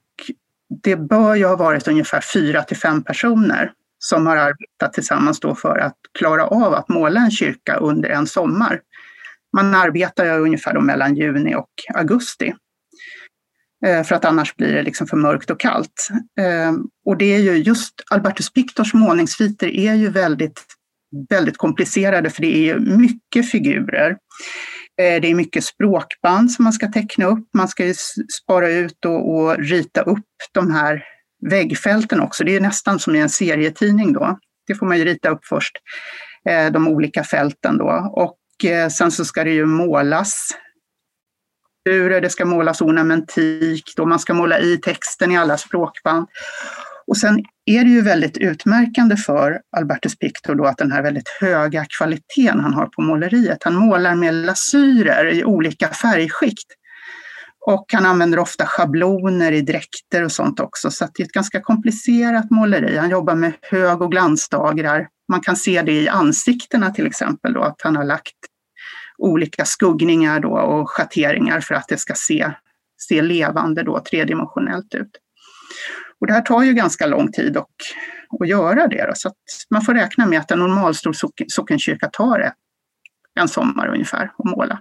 det 0.82 0.96
bör 0.96 1.34
ju 1.34 1.46
ha 1.46 1.56
varit 1.56 1.88
ungefär 1.88 2.20
fyra 2.20 2.62
till 2.62 2.76
fem 2.76 3.02
personer 3.02 3.72
som 3.98 4.26
har 4.26 4.36
arbetat 4.36 4.92
tillsammans 4.92 5.40
då 5.40 5.54
för 5.54 5.78
att 5.78 5.96
klara 6.18 6.46
av 6.46 6.74
att 6.74 6.88
måla 6.88 7.20
en 7.20 7.30
kyrka 7.30 7.76
under 7.76 8.08
en 8.08 8.26
sommar. 8.26 8.80
Man 9.56 9.74
arbetar 9.74 10.40
ungefär 10.40 10.74
då 10.74 10.80
mellan 10.80 11.16
juni 11.16 11.54
och 11.54 11.70
augusti. 11.94 12.52
Eh, 13.86 14.02
för 14.02 14.14
att 14.14 14.24
annars 14.24 14.56
blir 14.56 14.72
det 14.72 14.82
liksom 14.82 15.06
för 15.06 15.16
mörkt 15.16 15.50
och 15.50 15.60
kallt. 15.60 16.08
Eh, 16.40 16.72
och 17.06 17.16
det 17.16 17.34
är 17.34 17.38
ju 17.38 17.56
just 17.56 17.94
Albertus 18.10 18.52
Pictors 18.52 18.94
målningssviter 18.94 19.66
är 19.66 19.94
ju 19.94 20.10
väldigt, 20.10 20.64
väldigt 21.30 21.56
komplicerade 21.56 22.30
för 22.30 22.42
det 22.42 22.56
är 22.56 22.62
ju 22.62 22.78
mycket 22.80 23.50
figurer. 23.50 24.10
Eh, 25.00 25.20
det 25.20 25.30
är 25.30 25.34
mycket 25.34 25.64
språkband 25.64 26.52
som 26.52 26.62
man 26.62 26.72
ska 26.72 26.86
teckna 26.86 27.26
upp. 27.26 27.48
Man 27.56 27.68
ska 27.68 27.94
spara 28.42 28.70
ut 28.70 29.04
och, 29.04 29.34
och 29.34 29.58
rita 29.58 30.02
upp 30.02 30.26
de 30.52 30.70
här 30.70 31.04
väggfälten 31.50 32.20
också. 32.20 32.44
Det 32.44 32.56
är 32.56 32.60
nästan 32.60 32.98
som 32.98 33.16
i 33.16 33.20
en 33.20 33.28
serietidning 33.28 34.12
då. 34.12 34.38
Det 34.66 34.74
får 34.74 34.86
man 34.86 34.98
ju 34.98 35.04
rita 35.04 35.28
upp 35.28 35.44
först, 35.44 35.72
de 36.72 36.88
olika 36.88 37.24
fälten 37.24 37.78
då. 37.78 38.12
Och 38.16 38.37
och 38.58 38.64
eh, 38.64 38.88
sen 38.88 39.10
så 39.10 39.24
ska 39.24 39.44
det 39.44 39.50
ju 39.50 39.66
målas 39.66 40.48
det 42.20 42.30
ska 42.30 42.44
målas 42.44 42.80
ornamentik, 42.80 43.84
då 43.96 44.06
man 44.06 44.18
ska 44.18 44.34
måla 44.34 44.58
i 44.58 44.76
texten 44.76 45.32
i 45.32 45.38
alla 45.38 45.56
språkband. 45.56 46.26
Och 47.06 47.16
sen 47.16 47.44
är 47.64 47.84
det 47.84 47.90
ju 47.90 48.00
väldigt 48.00 48.36
utmärkande 48.36 49.16
för 49.16 49.60
Albertus 49.76 50.18
Pictor 50.18 50.54
då 50.54 50.64
att 50.64 50.78
den 50.78 50.92
här 50.92 51.02
väldigt 51.02 51.28
höga 51.40 51.86
kvaliteten 51.98 52.60
han 52.60 52.74
har 52.74 52.86
på 52.86 53.02
måleriet. 53.02 53.64
Han 53.64 53.74
målar 53.74 54.14
med 54.14 54.34
lasyrer 54.34 55.34
i 55.34 55.44
olika 55.44 55.88
färgskikt. 55.88 56.66
Och 57.66 57.86
han 57.92 58.06
använder 58.06 58.38
ofta 58.38 58.66
schabloner 58.66 59.52
i 59.52 59.60
dräkter 59.60 60.24
och 60.24 60.32
sånt 60.32 60.60
också, 60.60 60.90
så 60.90 61.08
det 61.14 61.22
är 61.22 61.26
ett 61.26 61.32
ganska 61.32 61.60
komplicerat 61.60 62.50
måleri. 62.50 62.96
Han 62.96 63.10
jobbar 63.10 63.34
med 63.34 63.52
hög 63.62 64.02
och 64.02 64.10
glansdagrar. 64.10 65.08
Man 65.28 65.40
kan 65.40 65.56
se 65.56 65.82
det 65.82 65.92
i 65.92 66.08
ansiktena 66.08 66.90
till 66.90 67.06
exempel, 67.06 67.52
då, 67.52 67.62
att 67.62 67.80
han 67.82 67.96
har 67.96 68.04
lagt 68.04 68.34
olika 69.18 69.64
skuggningar 69.64 70.40
då 70.40 70.50
och 70.50 70.90
schatteringar 70.90 71.60
för 71.60 71.74
att 71.74 71.88
det 71.88 71.98
ska 71.98 72.14
se, 72.14 72.50
se 72.98 73.22
levande, 73.22 73.82
då, 73.82 74.00
tredimensionellt 74.00 74.94
ut. 74.94 75.10
Och 76.20 76.26
det 76.26 76.32
här 76.32 76.40
tar 76.40 76.62
ju 76.62 76.72
ganska 76.72 77.06
lång 77.06 77.32
tid 77.32 77.56
att, 77.56 77.66
att 78.40 78.48
göra 78.48 78.86
det. 78.86 79.06
Då, 79.06 79.12
så 79.14 79.28
att 79.28 79.34
man 79.70 79.82
får 79.82 79.94
räkna 79.94 80.26
med 80.26 80.38
att 80.38 80.50
en 80.50 80.58
normalstor 80.58 81.14
sockenkyrka 81.48 82.08
tar 82.12 82.52
en 83.40 83.48
sommar 83.48 83.88
ungefär 83.88 84.32
att 84.38 84.44
måla. 84.44 84.78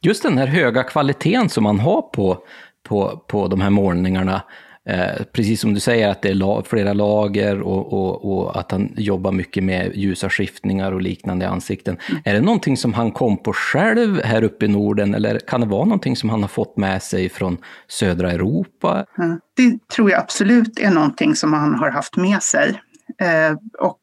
Just 0.00 0.22
den 0.22 0.38
här 0.38 0.46
höga 0.46 0.82
kvaliteten 0.82 1.48
som 1.48 1.64
man 1.64 1.80
har 1.80 2.02
på, 2.02 2.44
på, 2.82 3.24
på 3.28 3.48
de 3.48 3.60
här 3.60 3.70
målningarna, 3.70 4.42
Eh, 4.86 5.24
precis 5.32 5.60
som 5.60 5.74
du 5.74 5.80
säger 5.80 6.08
att 6.08 6.22
det 6.22 6.28
är 6.28 6.34
la 6.34 6.62
flera 6.62 6.92
lager 6.92 7.60
och, 7.60 7.92
och, 7.92 8.32
och, 8.32 8.58
att 8.58 8.70
han 8.70 8.94
jobbar 8.96 9.32
mycket 9.32 9.64
med 9.64 9.96
ljusa 9.96 10.30
skiftningar 10.30 10.92
och 10.92 11.02
liknande 11.02 11.44
i 11.44 11.48
ansikten. 11.48 11.98
Mm. 12.08 12.22
Är 12.24 12.34
det 12.34 12.40
någonting 12.40 12.76
som 12.76 12.94
han 12.94 13.10
kom 13.10 13.36
på 13.36 13.52
själv 13.52 14.22
här 14.22 14.44
uppe 14.44 14.64
i 14.64 14.68
Norden 14.68 15.14
eller 15.14 15.38
kan 15.38 15.60
det 15.60 15.66
vara 15.66 15.84
någonting 15.84 16.16
som 16.16 16.30
han 16.30 16.40
har 16.40 16.48
fått 16.48 16.76
med 16.76 17.02
sig 17.02 17.28
från 17.28 17.56
södra 17.88 18.32
Europa? 18.32 19.04
Mm. 19.18 19.40
Det 19.56 19.88
tror 19.94 20.10
jag 20.10 20.20
absolut 20.20 20.78
är 20.78 20.90
någonting 20.90 21.34
som 21.34 21.52
han 21.52 21.74
har 21.74 21.90
haft 21.90 22.16
med 22.16 22.42
sig. 22.42 22.80
Eh, 23.20 23.56
och 23.78 23.98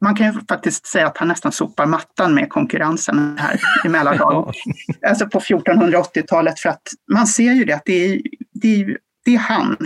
man 0.00 0.14
kan 0.14 0.26
ju 0.26 0.40
faktiskt 0.48 0.86
säga 0.86 1.06
att 1.06 1.18
han 1.18 1.28
nästan 1.28 1.52
sopar 1.52 1.86
mattan 1.86 2.34
med 2.34 2.50
konkurrensen 2.50 3.38
här 3.40 3.60
i 3.84 3.88
Mälardalen. 3.88 4.52
alltså 5.06 5.26
på 5.26 5.40
1480-talet 5.40 6.58
för 6.58 6.68
att 6.68 6.88
man 7.12 7.26
ser 7.26 7.52
ju 7.52 7.64
det 7.64 7.72
att 7.72 7.84
det 7.84 8.06
är, 8.06 8.20
det 8.52 8.80
är 8.80 8.98
det 9.26 9.34
är 9.34 9.38
han. 9.38 9.76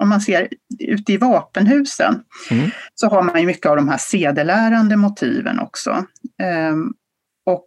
Om 0.00 0.08
man 0.08 0.20
ser 0.20 0.48
ute 0.78 1.12
i 1.12 1.16
vapenhusen 1.16 2.22
mm. 2.50 2.70
så 2.94 3.08
har 3.08 3.22
man 3.22 3.40
ju 3.40 3.46
mycket 3.46 3.66
av 3.66 3.76
de 3.76 3.88
här 3.88 3.98
sedelärande 3.98 4.96
motiven 4.96 5.60
också. 5.60 6.04
Ehm, 6.42 6.92
och 7.46 7.66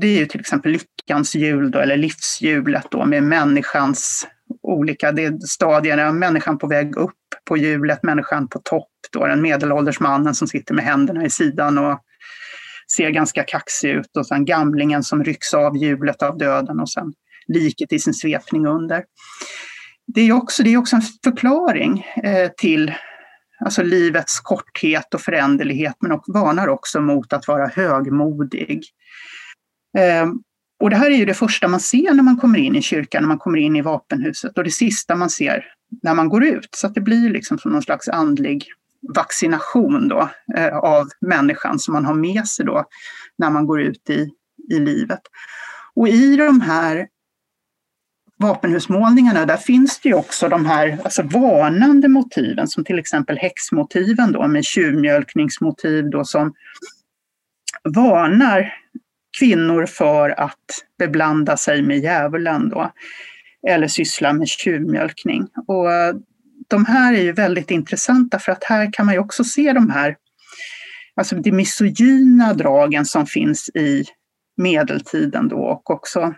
det 0.00 0.06
är 0.06 0.18
ju 0.18 0.26
till 0.26 0.40
exempel 0.40 0.72
lyckans 0.72 1.34
hjul 1.34 1.74
eller 1.74 1.96
livshjulet 1.96 2.86
då, 2.90 3.04
med 3.04 3.22
människans 3.22 4.26
olika 4.62 5.14
stadierna. 5.48 6.12
Människan 6.12 6.58
på 6.58 6.66
väg 6.66 6.96
upp 6.96 7.14
på 7.44 7.56
hjulet, 7.56 8.02
människan 8.02 8.48
på 8.48 8.60
topp, 8.64 8.90
då, 9.12 9.26
den 9.26 9.42
medelålders 9.42 10.00
mannen 10.00 10.34
som 10.34 10.48
sitter 10.48 10.74
med 10.74 10.84
händerna 10.84 11.24
i 11.24 11.30
sidan 11.30 11.78
och 11.78 12.00
ser 12.96 13.10
ganska 13.10 13.42
kaxig 13.42 13.90
ut 13.90 14.16
och 14.16 14.26
sen 14.26 14.44
gamlingen 14.44 15.02
som 15.02 15.24
rycks 15.24 15.54
av 15.54 15.76
hjulet 15.76 16.22
av 16.22 16.38
döden 16.38 16.80
och 16.80 16.90
sen 16.90 17.12
liket 17.46 17.92
i 17.92 17.98
sin 17.98 18.14
svepning 18.14 18.66
under 18.66 19.04
det 20.14 20.20
är 20.20 20.32
också, 20.32 20.62
det 20.62 20.72
är 20.72 20.76
också 20.76 20.96
en 20.96 21.02
förklaring 21.24 22.06
eh, 22.24 22.50
till 22.56 22.94
alltså 23.60 23.82
livets 23.82 24.40
korthet 24.40 25.14
och 25.14 25.20
föränderlighet, 25.20 25.94
men 26.00 26.20
varnar 26.26 26.68
också 26.68 27.00
mot 27.00 27.32
att 27.32 27.48
vara 27.48 27.66
högmodig. 27.66 28.84
Eh, 29.98 30.28
och 30.80 30.90
det 30.90 30.96
här 30.96 31.10
är 31.10 31.16
ju 31.16 31.24
det 31.24 31.34
första 31.34 31.68
man 31.68 31.80
ser 31.80 32.14
när 32.14 32.22
man 32.22 32.36
kommer 32.36 32.58
in 32.58 32.76
i 32.76 32.82
kyrkan, 32.82 33.22
när 33.22 33.28
man 33.28 33.38
kommer 33.38 33.58
in 33.58 33.76
i 33.76 33.82
vapenhuset 33.82 34.58
och 34.58 34.64
det 34.64 34.70
sista 34.70 35.14
man 35.14 35.30
ser 35.30 35.64
när 36.02 36.14
man 36.14 36.28
går 36.28 36.44
ut. 36.44 36.68
Så 36.70 36.86
att 36.86 36.94
det 36.94 37.00
blir 37.00 37.30
liksom 37.30 37.58
som 37.58 37.72
någon 37.72 37.82
slags 37.82 38.08
andlig 38.08 38.64
vaccination 39.14 40.08
då, 40.08 40.30
eh, 40.56 40.76
av 40.76 41.08
människan 41.20 41.78
som 41.78 41.92
man 41.92 42.04
har 42.04 42.14
med 42.14 42.46
sig 42.46 42.66
då 42.66 42.84
när 43.38 43.50
man 43.50 43.66
går 43.66 43.80
ut 43.80 44.10
i, 44.10 44.30
i 44.70 44.78
livet. 44.78 45.20
Och 45.94 46.08
i 46.08 46.36
de 46.36 46.60
här 46.60 47.06
vapenhusmålningarna, 48.38 49.46
där 49.46 49.56
finns 49.56 50.00
det 50.00 50.08
ju 50.08 50.14
också 50.14 50.48
de 50.48 50.66
här 50.66 50.98
alltså 51.04 51.22
varnande 51.22 52.08
motiven 52.08 52.68
som 52.68 52.84
till 52.84 52.98
exempel 52.98 53.38
häxmotiven 53.38 54.32
då 54.32 54.48
med 54.48 54.64
tjuvmjölkningsmotiv 54.64 56.10
då 56.10 56.24
som 56.24 56.54
varnar 57.84 58.74
kvinnor 59.38 59.86
för 59.86 60.40
att 60.40 60.84
beblanda 60.98 61.56
sig 61.56 61.82
med 61.82 61.98
djävulen 61.98 62.68
då 62.68 62.92
eller 63.68 63.88
syssla 63.88 64.32
med 64.32 64.48
tjuvmjölkning. 64.48 65.46
Och 65.66 65.92
eh, 65.92 66.14
de 66.68 66.86
här 66.86 67.12
är 67.12 67.22
ju 67.22 67.32
väldigt 67.32 67.70
intressanta 67.70 68.38
för 68.38 68.52
att 68.52 68.64
här 68.64 68.92
kan 68.92 69.06
man 69.06 69.14
ju 69.14 69.20
också 69.20 69.44
se 69.44 69.72
de 69.72 69.90
här 69.90 70.16
alltså 71.16 71.36
de 71.36 71.52
misogyna 71.52 72.54
dragen 72.54 73.04
som 73.04 73.26
finns 73.26 73.68
i 73.68 74.04
medeltiden 74.56 75.48
då 75.48 75.56
och 75.56 75.90
också 75.90 76.34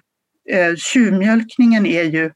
eh, 0.50 0.74
tjuvmjölkningen 0.76 1.86
är 1.86 2.02
ju 2.02 2.30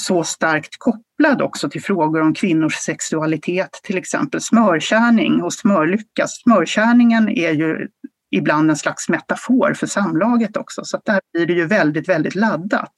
så 0.00 0.24
starkt 0.24 0.78
kopplad 0.78 1.42
också 1.42 1.70
till 1.70 1.82
frågor 1.82 2.20
om 2.20 2.34
kvinnors 2.34 2.74
sexualitet, 2.74 3.80
till 3.82 3.98
exempel 3.98 4.40
smörkärning 4.40 5.42
och 5.42 5.52
smörlycka. 5.54 6.26
Smörkärningen 6.26 7.28
är 7.28 7.52
ju 7.52 7.88
ibland 8.30 8.70
en 8.70 8.76
slags 8.76 9.08
metafor 9.08 9.74
för 9.74 9.86
samlaget 9.86 10.56
också, 10.56 10.84
så 10.84 11.00
där 11.04 11.20
blir 11.32 11.46
det 11.46 11.52
ju 11.52 11.66
väldigt, 11.66 12.08
väldigt 12.08 12.34
laddat. 12.34 12.92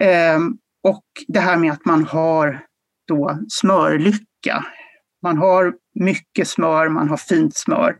Eh, 0.00 0.38
och 0.88 1.04
det 1.28 1.40
här 1.40 1.56
med 1.56 1.72
att 1.72 1.84
man 1.84 2.04
har 2.04 2.64
då 3.08 3.38
smörlycka. 3.48 4.64
Man 5.22 5.38
har 5.38 5.74
mycket 5.94 6.48
smör, 6.48 6.88
man 6.88 7.08
har 7.08 7.16
fint 7.16 7.56
smör. 7.56 7.96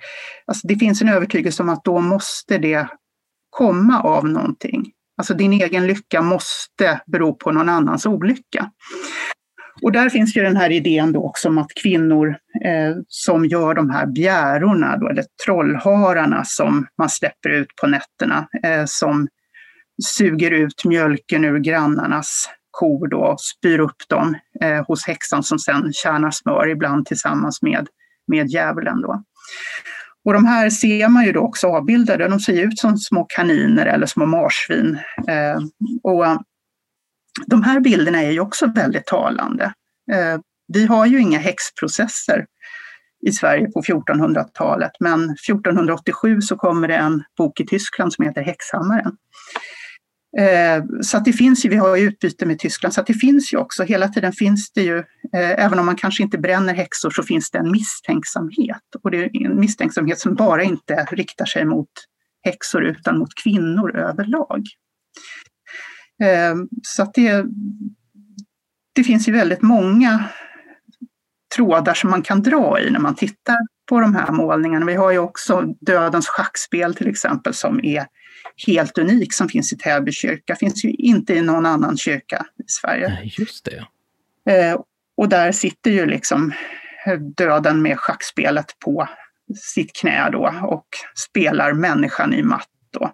Alltså 0.46 0.66
det 0.66 0.76
finns 0.76 1.02
en 1.02 1.08
övertygelse 1.08 1.62
om 1.62 1.68
att 1.68 1.84
då 1.84 2.00
måste 2.00 2.58
det 2.58 2.88
komma 3.50 4.02
av 4.02 4.28
någonting. 4.28 4.92
Alltså 5.20 5.34
din 5.34 5.52
egen 5.52 5.86
lycka 5.86 6.22
måste 6.22 7.00
bero 7.06 7.34
på 7.34 7.52
någon 7.52 7.68
annans 7.68 8.06
olycka. 8.06 8.70
Och 9.82 9.92
där 9.92 10.08
finns 10.08 10.36
ju 10.36 10.42
den 10.42 10.56
här 10.56 10.70
idén 10.70 11.12
då 11.12 11.24
också 11.24 11.48
om 11.48 11.58
att 11.58 11.74
kvinnor 11.82 12.28
eh, 12.64 12.96
som 13.08 13.46
gör 13.46 13.74
de 13.74 13.90
här 13.90 14.06
bjärorna, 14.06 14.96
då, 14.96 15.08
eller 15.08 15.24
trollhararna 15.44 16.44
som 16.44 16.86
man 16.98 17.08
släpper 17.08 17.48
ut 17.50 17.66
på 17.80 17.86
nätterna, 17.86 18.48
eh, 18.62 18.84
som 18.86 19.28
suger 20.04 20.50
ut 20.50 20.84
mjölken 20.84 21.44
ur 21.44 21.58
grannarnas 21.58 22.48
kor 22.70 23.08
då, 23.08 23.18
och 23.18 23.40
spyr 23.40 23.78
upp 23.78 24.08
dem 24.08 24.36
eh, 24.60 24.86
hos 24.86 25.06
häxan 25.06 25.42
som 25.42 25.58
sen 25.58 25.92
kärnar 25.92 26.30
smör, 26.30 26.68
ibland 26.68 27.06
tillsammans 27.06 27.62
med, 27.62 27.88
med 28.26 28.46
djävulen. 28.46 29.00
Då. 29.00 29.22
Och 30.24 30.32
de 30.32 30.44
här 30.44 30.70
ser 30.70 31.08
man 31.08 31.24
ju 31.24 31.32
då 31.32 31.40
också 31.40 31.66
avbildade, 31.66 32.28
de 32.28 32.40
ser 32.40 32.62
ut 32.66 32.78
som 32.78 32.98
små 32.98 33.24
kaniner 33.24 33.86
eller 33.86 34.06
små 34.06 34.26
marsvin. 34.26 34.98
Eh, 35.28 35.58
och 36.02 36.26
eh, 36.26 36.38
de 37.46 37.62
här 37.62 37.80
bilderna 37.80 38.22
är 38.22 38.30
ju 38.30 38.40
också 38.40 38.66
väldigt 38.66 39.06
talande. 39.06 39.64
Eh, 40.12 40.40
vi 40.72 40.86
har 40.86 41.06
ju 41.06 41.20
inga 41.20 41.38
häxprocesser 41.38 42.46
i 43.26 43.32
Sverige 43.32 43.70
på 43.70 43.82
1400-talet, 43.82 44.90
men 45.00 45.24
1487 45.24 46.40
så 46.40 46.56
kommer 46.56 46.88
det 46.88 46.96
en 46.96 47.22
bok 47.38 47.60
i 47.60 47.66
Tyskland 47.66 48.12
som 48.12 48.24
heter 48.24 48.42
Häxhammaren. 48.42 49.16
Eh, 50.38 50.84
så 51.02 51.16
att 51.16 51.24
det 51.24 51.32
finns 51.32 51.64
ju, 51.64 51.68
vi 51.68 51.76
har 51.76 51.96
ju 51.96 52.06
utbyte 52.06 52.46
med 52.46 52.58
Tyskland, 52.58 52.94
så 52.94 53.00
att 53.00 53.06
det 53.06 53.14
finns 53.14 53.52
ju 53.52 53.58
också, 53.58 53.82
hela 53.82 54.08
tiden 54.08 54.32
finns 54.32 54.72
det 54.72 54.82
ju, 54.82 54.98
eh, 54.98 55.64
även 55.64 55.78
om 55.78 55.86
man 55.86 55.96
kanske 55.96 56.22
inte 56.22 56.38
bränner 56.38 56.74
häxor 56.74 57.10
så 57.10 57.22
finns 57.22 57.50
det 57.50 57.58
en 57.58 57.70
misstänksamhet. 57.70 58.82
Och 59.02 59.10
det 59.10 59.18
är 59.18 59.46
en 59.46 59.60
misstänksamhet 59.60 60.18
som 60.18 60.34
bara 60.34 60.62
inte 60.62 61.06
riktar 61.10 61.46
sig 61.46 61.64
mot 61.64 61.90
häxor 62.42 62.84
utan 62.84 63.18
mot 63.18 63.34
kvinnor 63.42 63.96
överlag. 63.96 64.62
Eh, 66.22 66.54
så 66.82 67.02
att 67.02 67.14
det, 67.14 67.44
det 68.92 69.04
finns 69.04 69.28
ju 69.28 69.32
väldigt 69.32 69.62
många 69.62 70.24
trådar 71.56 71.94
som 71.94 72.10
man 72.10 72.22
kan 72.22 72.42
dra 72.42 72.80
i 72.80 72.90
när 72.90 73.00
man 73.00 73.14
tittar 73.14 73.58
på 73.90 74.00
de 74.00 74.14
här 74.14 74.32
målningarna. 74.32 74.86
Vi 74.86 74.94
har 74.94 75.10
ju 75.10 75.18
också 75.18 75.62
Dödens 75.80 76.28
schackspel 76.28 76.94
till 76.94 77.08
exempel 77.08 77.54
som 77.54 77.84
är 77.84 78.06
helt 78.66 78.98
unik 78.98 79.32
som 79.32 79.48
finns 79.48 79.72
i 79.72 79.76
Täby 79.76 80.12
kyrka. 80.12 80.56
finns 80.56 80.84
ju 80.84 80.90
inte 80.90 81.34
i 81.34 81.42
någon 81.42 81.66
annan 81.66 81.96
kyrka 81.96 82.46
i 82.58 82.68
Sverige. 82.68 83.18
Just 83.38 83.64
det. 83.64 83.86
Eh, 84.52 84.80
och 85.16 85.28
där 85.28 85.52
sitter 85.52 85.90
ju 85.90 86.06
liksom 86.06 86.52
döden 87.36 87.82
med 87.82 87.98
schackspelet 87.98 88.66
på 88.84 89.08
sitt 89.74 89.92
knä 89.92 90.30
då 90.30 90.54
och 90.62 90.86
spelar 91.30 91.72
människan 91.72 92.34
i 92.34 92.42
matt. 92.42 92.68
Då. 92.90 93.10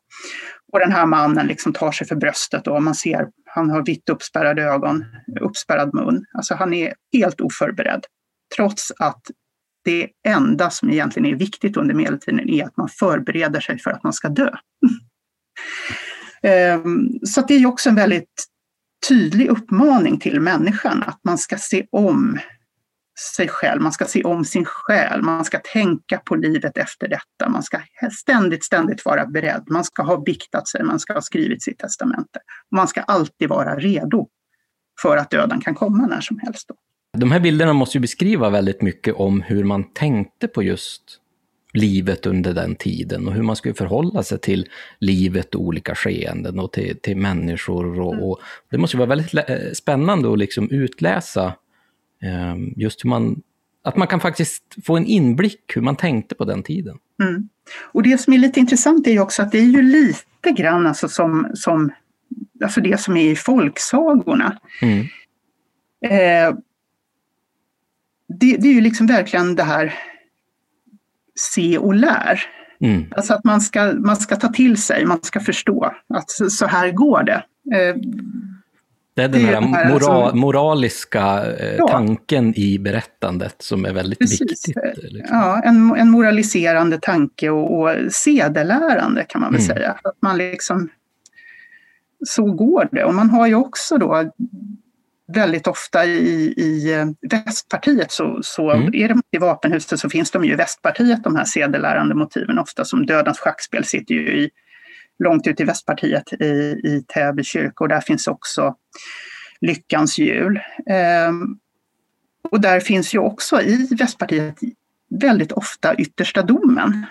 Och 0.72 0.78
den 0.78 0.92
här 0.92 1.06
mannen 1.06 1.46
liksom 1.46 1.72
tar 1.72 1.92
sig 1.92 2.06
för 2.06 2.16
bröstet 2.16 2.66
och 2.66 2.82
man 2.82 2.94
ser 2.94 3.26
han 3.44 3.70
har 3.70 3.84
vitt 3.86 4.08
uppspärrade 4.08 4.62
ögon, 4.62 5.04
uppspärrad 5.40 5.94
mun. 5.94 6.24
Alltså 6.34 6.54
han 6.54 6.74
är 6.74 6.94
helt 7.12 7.40
oförberedd. 7.40 8.04
Trots 8.56 8.92
att 8.98 9.22
det 9.87 10.09
enda 10.29 10.70
som 10.70 10.90
egentligen 10.90 11.35
är 11.35 11.38
viktigt 11.38 11.77
under 11.77 11.94
medeltiden 11.94 12.51
är 12.51 12.64
att 12.64 12.77
man 12.77 12.88
förbereder 12.88 13.61
sig 13.61 13.79
för 13.79 13.90
att 13.90 14.03
man 14.03 14.12
ska 14.12 14.29
dö. 14.29 14.51
Ehm, 16.42 17.09
så 17.25 17.40
det 17.40 17.55
är 17.55 17.66
också 17.66 17.88
en 17.88 17.94
väldigt 17.94 18.44
tydlig 19.09 19.49
uppmaning 19.49 20.20
till 20.20 20.40
människan 20.40 21.03
att 21.03 21.20
man 21.25 21.38
ska 21.38 21.59
se 21.59 21.87
om 21.92 22.38
sig 23.35 23.49
själv, 23.49 23.83
man 23.83 23.92
ska 23.92 24.05
se 24.05 24.25
om 24.25 24.44
sin 24.44 24.64
själ, 24.64 25.22
man 25.22 25.44
ska 25.44 25.59
tänka 25.72 26.18
på 26.18 26.35
livet 26.35 26.79
efter 26.79 27.09
detta, 27.09 27.49
man 27.49 27.62
ska 27.62 27.81
ständigt, 28.20 28.64
ständigt 28.64 29.05
vara 29.05 29.27
beredd, 29.27 29.64
man 29.70 29.85
ska 29.85 30.03
ha 30.03 30.20
biktat 30.20 30.68
sig, 30.68 30.83
man 30.83 31.01
ska 31.01 31.12
ha 31.12 31.22
skrivit 31.22 31.62
sitt 31.62 31.79
testamente. 31.79 32.40
Man 32.75 32.88
ska 32.88 33.01
alltid 33.01 33.49
vara 33.49 33.77
redo 33.77 34.29
för 35.03 35.16
att 35.16 35.31
döden 35.31 35.61
kan 35.61 35.75
komma 35.75 36.07
när 36.07 36.20
som 36.20 36.38
helst. 36.38 36.68
Då. 36.68 36.75
De 37.16 37.33
här 37.33 37.40
bilderna 37.40 37.72
måste 37.72 37.98
ju 37.98 38.00
beskriva 38.00 38.50
väldigt 38.50 38.83
mycket 38.83 39.14
om 39.14 39.42
hur 39.42 39.64
man 39.64 39.85
tänkte 39.85 40.48
på 40.48 40.62
just 40.62 41.02
livet 41.72 42.26
under 42.26 42.55
den 42.55 42.76
tiden 42.76 43.29
och 43.29 43.35
hur 43.35 43.42
man 43.42 43.57
skulle 43.57 43.74
förhålla 43.74 44.22
sig 44.22 44.38
till 44.38 44.68
livet 44.98 45.55
och 45.55 45.61
olika 45.61 45.94
skeenden 45.94 46.59
och 46.59 46.72
till, 46.72 46.96
till 47.00 47.16
människor. 47.16 48.00
Och, 48.00 48.14
mm. 48.14 48.24
och 48.24 48.40
det 48.70 48.79
måste 48.79 48.96
vara 48.96 49.09
väldigt 49.09 49.31
spännande 49.76 50.33
att 50.33 50.38
liksom 50.38 50.70
utläsa 50.70 51.55
Eh, 52.22 52.57
just 52.76 53.05
hur 53.05 53.11
man, 53.11 53.42
att 53.85 53.96
man 53.96 54.09
kan 54.09 54.20
faktiskt 54.20 54.62
få 54.85 54.96
en 54.96 55.07
inblick 55.07 55.76
hur 55.76 55.83
man 55.83 55.96
tänkte 55.96 56.35
på 56.35 56.44
den 56.44 56.62
tiden. 56.62 56.98
Mm. 57.22 57.48
Och 57.92 58.02
det 58.02 58.18
som 58.18 58.33
är 58.33 58.38
lite 58.38 58.61
intressant 58.61 59.07
är 59.07 59.11
ju 59.11 59.20
också 59.20 59.42
att 59.42 59.52
det 59.52 59.59
är 59.59 59.62
ju 59.62 59.83
lite 59.83 60.50
grann 60.57 60.87
alltså 60.87 61.09
som, 61.09 61.50
som 61.55 61.92
alltså 62.64 62.81
det 62.81 63.00
som 63.00 63.16
är 63.16 63.31
i 63.31 63.37
folksagorna. 63.37 64.59
Mm. 64.83 65.07
Eh, 66.05 66.59
det, 68.28 68.56
det, 68.56 68.68
är 68.68 68.72
ju 68.72 68.80
liksom 68.80 69.06
verkligen 69.06 69.56
det 69.56 69.62
här 69.62 69.94
se 71.34 71.78
och 71.78 71.94
lär. 71.94 72.42
Mm. 72.80 73.04
Alltså 73.16 73.34
att 73.34 73.44
man 73.44 73.60
ska, 73.60 73.92
man 73.92 74.16
ska 74.16 74.36
ta 74.36 74.48
till 74.48 74.82
sig, 74.82 75.04
man 75.04 75.22
ska 75.22 75.40
förstå 75.40 75.94
att 76.08 76.30
så 76.30 76.66
här 76.66 76.90
går 76.90 77.22
det. 77.22 77.44
Eh, 77.76 77.96
det 79.14 79.22
är 79.22 79.28
den 79.28 79.42
det 79.42 79.46
här, 79.46 79.60
här 79.60 79.92
mora 79.92 80.06
alltså, 80.06 80.36
moraliska 80.36 81.54
eh, 81.58 81.76
ja. 81.76 81.88
tanken 81.88 82.58
i 82.58 82.78
berättandet 82.78 83.62
som 83.62 83.84
är 83.84 83.92
väldigt 83.92 84.18
Precis. 84.18 84.40
viktigt. 84.40 84.76
Liksom. 85.12 85.36
Ja, 85.36 85.62
en, 85.64 85.96
en 85.96 86.10
moraliserande 86.10 86.98
tanke 87.02 87.50
och, 87.50 87.80
och 87.80 88.12
sedelärande 88.12 89.24
kan 89.28 89.40
man 89.40 89.52
väl 89.52 89.60
mm. 89.60 89.76
säga. 89.76 89.90
Att 90.04 90.16
man 90.22 90.38
liksom, 90.38 90.88
så 92.26 92.44
går 92.44 92.88
det. 92.92 93.04
Och 93.04 93.14
man 93.14 93.30
har 93.30 93.46
ju 93.46 93.54
också 93.54 93.98
då 93.98 94.32
väldigt 95.28 95.66
ofta 95.66 96.04
i, 96.04 96.54
i 96.56 96.94
eh, 96.94 97.06
västpartiet 97.30 98.12
så, 98.12 98.38
så 98.42 98.70
mm. 98.70 98.94
är 98.94 99.08
det 99.08 99.20
i 99.30 99.38
vapenhuset 99.38 100.00
så 100.00 100.10
finns 100.10 100.30
de 100.30 100.44
ju 100.44 100.52
i 100.52 100.56
västpartiet 100.56 101.24
de 101.24 101.36
här 101.36 101.44
sedelärande 101.44 102.14
motiven 102.14 102.58
ofta 102.58 102.84
som 102.84 103.06
dödens 103.06 103.38
schackspel 103.38 103.84
sitter 103.84 104.14
ju 104.14 104.38
i, 104.38 104.50
långt 105.18 105.46
ut 105.46 105.60
i 105.60 105.64
västpartiet 105.64 106.32
i, 106.32 106.44
i 106.84 107.04
Täby 107.14 107.44
kyrka 107.44 107.84
och 107.84 107.88
där 107.88 108.00
finns 108.00 108.26
också 108.26 108.74
Lyckans 109.60 110.18
jul. 110.18 110.60
Ehm, 110.90 111.58
och 112.50 112.60
där 112.60 112.80
finns 112.80 113.14
ju 113.14 113.18
också 113.18 113.62
i 113.62 113.88
västpartiet 113.98 114.54
väldigt 115.20 115.52
ofta 115.52 115.94
yttersta 115.94 116.42
domen. 116.42 117.06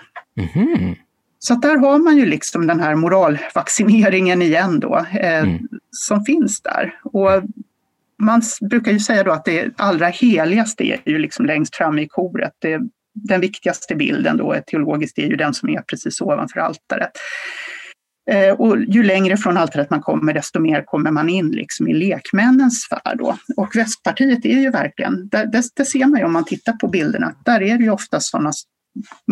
Mm. 0.54 0.94
Så 1.38 1.54
där 1.54 1.76
har 1.76 1.98
man 1.98 2.16
ju 2.16 2.26
liksom 2.26 2.66
den 2.66 2.80
här 2.80 2.94
moralvaccineringen 2.94 4.42
igen 4.42 4.80
då, 4.80 4.96
eh, 4.96 5.38
mm. 5.38 5.68
som 5.90 6.24
finns 6.24 6.60
där. 6.60 7.00
Och 7.04 7.42
man 8.22 8.42
brukar 8.70 8.92
ju 8.92 9.00
säga 9.00 9.24
då 9.24 9.32
att 9.32 9.44
det 9.44 9.70
allra 9.76 10.06
heligaste 10.06 10.84
är 10.84 11.00
ju 11.06 11.18
liksom 11.18 11.46
längst 11.46 11.76
fram 11.76 11.98
i 11.98 12.08
koret. 12.08 12.52
Det, 12.58 12.80
den 13.14 13.40
viktigaste 13.40 13.94
bilden 13.94 14.36
då 14.36 14.56
teologiskt 14.66 15.18
är 15.18 15.26
ju 15.26 15.36
den 15.36 15.54
som 15.54 15.68
är 15.68 15.82
precis 15.82 16.20
ovanför 16.20 16.60
altaret. 16.60 17.10
Eh, 18.30 18.54
och 18.60 18.78
ju 18.78 19.02
längre 19.02 19.36
från 19.36 19.56
altaret 19.56 19.90
man 19.90 20.00
kommer, 20.00 20.32
desto 20.32 20.60
mer 20.60 20.82
kommer 20.82 21.10
man 21.10 21.28
in 21.28 21.50
liksom 21.50 21.88
i 21.88 21.94
lekmännens 21.94 22.82
sfär. 22.82 23.16
Då. 23.16 23.36
Och 23.56 23.76
Västpartiet 23.76 24.44
är 24.44 24.60
ju 24.60 24.70
verkligen, 24.70 25.28
det, 25.28 25.50
det, 25.52 25.62
det 25.76 25.84
ser 25.84 26.06
man 26.06 26.20
ju 26.20 26.26
om 26.26 26.32
man 26.32 26.44
tittar 26.44 26.72
på 26.72 26.88
bilderna, 26.88 27.34
där 27.44 27.62
är 27.62 27.78
det 27.78 27.84
ju 27.84 27.90
ofta 27.90 28.20
sådana 28.20 28.52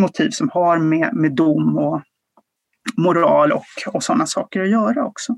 motiv 0.01 0.31
som 0.31 0.49
har 0.49 0.79
med, 0.79 1.15
med 1.15 1.33
dom 1.33 1.79
och 1.79 2.03
moral 2.97 3.53
och, 3.53 3.65
och 3.87 4.03
sådana 4.03 4.27
saker 4.27 4.61
att 4.61 4.71
göra 4.71 5.05
också. 5.05 5.37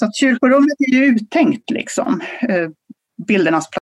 Så 0.00 0.06
att 0.06 0.16
kyrkorummet 0.16 0.76
är 0.78 0.94
ju 0.94 1.04
uttänkt, 1.04 1.70
liksom, 1.70 2.20
eh, 2.48 2.68
bildernas 3.26 3.70
plats. 3.70 3.86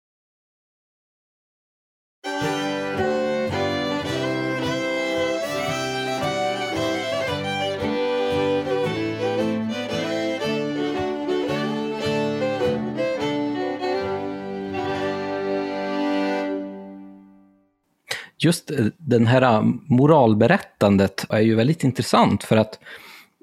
Just 18.38 18.70
eh, 18.70 18.86
den 18.98 19.26
här 19.26 19.42
eh, 19.42 19.62
moralberättandet 19.86 21.26
är 21.30 21.40
ju 21.40 21.54
väldigt 21.54 21.84
intressant 21.84 22.44
för 22.44 22.56
att 22.56 22.78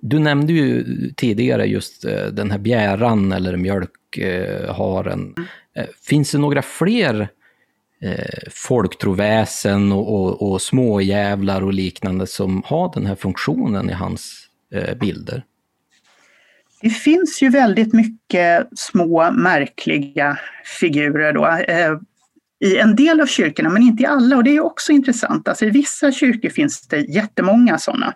du 0.01 0.19
nämnde 0.19 0.53
ju 0.53 0.85
tidigare 1.15 1.65
just 1.65 2.05
eh, 2.05 2.25
den 2.25 2.51
här 2.51 2.57
bjäran 2.57 3.31
eller 3.31 3.57
mjölkharen. 3.57 5.33
Mm. 5.37 5.49
Eh, 5.75 5.85
finns 6.01 6.31
det 6.31 6.37
några 6.37 6.61
fler 6.61 7.27
eh, 8.01 8.49
folktroväsen 8.51 9.91
och, 9.91 10.13
och, 10.13 10.51
och 10.51 10.61
småjävlar 10.61 11.61
och 11.61 11.73
liknande 11.73 12.27
som 12.27 12.63
har 12.65 12.91
den 12.93 13.05
här 13.05 13.15
funktionen 13.15 13.89
i 13.89 13.93
hans 13.93 14.45
bilder? 14.99 15.43
Det 16.81 16.89
finns 16.89 17.41
ju 17.41 17.49
väldigt 17.49 17.93
mycket 17.93 18.67
små 18.75 19.31
märkliga 19.31 20.39
figurer 20.79 21.33
då. 21.33 21.45
Eh, 21.45 21.97
i 22.61 22.77
en 22.77 22.95
del 22.95 23.21
av 23.21 23.25
kyrkorna, 23.25 23.69
men 23.69 23.81
inte 23.81 24.03
i 24.03 24.05
alla. 24.05 24.37
Och 24.37 24.43
det 24.43 24.55
är 24.55 24.65
också 24.65 24.91
intressant. 24.91 25.47
Alltså, 25.47 25.65
I 25.65 25.69
vissa 25.69 26.11
kyrkor 26.11 26.49
finns 26.49 26.87
det 26.87 26.99
jättemånga 26.99 27.77
sådana 27.77 28.13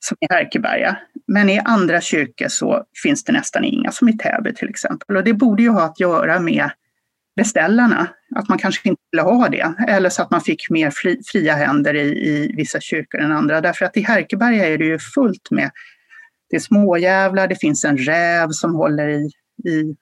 som 0.00 0.16
i 0.20 0.26
Härkeberga. 0.30 0.96
Men 1.26 1.48
i 1.48 1.58
andra 1.58 2.00
kyrkor 2.00 2.48
så 2.48 2.84
finns 3.02 3.24
det 3.24 3.32
nästan 3.32 3.64
inga, 3.64 3.90
som 3.92 4.08
i 4.08 4.16
Täby 4.16 4.54
till 4.54 4.68
exempel. 4.68 5.16
Och 5.16 5.24
det 5.24 5.34
borde 5.34 5.62
ju 5.62 5.68
ha 5.68 5.82
att 5.82 6.00
göra 6.00 6.40
med 6.40 6.70
beställarna, 7.36 8.08
att 8.36 8.48
man 8.48 8.58
kanske 8.58 8.88
inte 8.88 9.02
ville 9.12 9.22
ha 9.22 9.48
det. 9.48 9.74
Eller 9.88 10.08
så 10.08 10.22
att 10.22 10.30
man 10.30 10.40
fick 10.40 10.70
mer 10.70 10.90
fri, 10.90 11.20
fria 11.32 11.54
händer 11.54 11.94
i, 11.94 12.28
i 12.28 12.52
vissa 12.56 12.80
kyrkor 12.80 13.20
än 13.20 13.32
andra. 13.32 13.60
Därför 13.60 13.84
att 13.84 13.96
i 13.96 14.00
Härkeberga 14.00 14.66
är 14.66 14.78
det 14.78 14.84
ju 14.84 14.98
fullt 14.98 15.50
med 15.50 15.70
det 16.50 16.56
är 16.56 16.60
småjävlar, 16.60 17.48
det 17.48 17.56
finns 17.56 17.84
en 17.84 17.98
räv 17.98 18.48
som 18.50 18.74
håller 18.74 19.08
i, 19.08 19.30
i, 19.64 19.96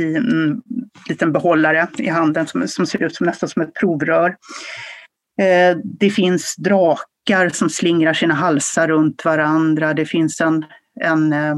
i 0.00 0.16
en 0.16 0.62
liten 1.08 1.32
behållare 1.32 1.88
i 1.98 2.08
handen 2.08 2.46
som, 2.46 2.68
som 2.68 2.86
ser 2.86 3.02
ut 3.02 3.14
som 3.14 3.26
nästan 3.26 3.48
som 3.48 3.62
ett 3.62 3.74
provrör. 3.74 4.36
Eh, 5.40 5.76
det 5.84 6.10
finns 6.10 6.56
drakar 6.56 7.11
bockar 7.26 7.48
som 7.48 7.70
slingrar 7.70 8.14
sina 8.14 8.34
halsar 8.34 8.88
runt 8.88 9.24
varandra. 9.24 9.94
Det 9.94 10.06
finns 10.06 10.40
en, 10.40 10.64
en 11.00 11.32
eh, 11.32 11.56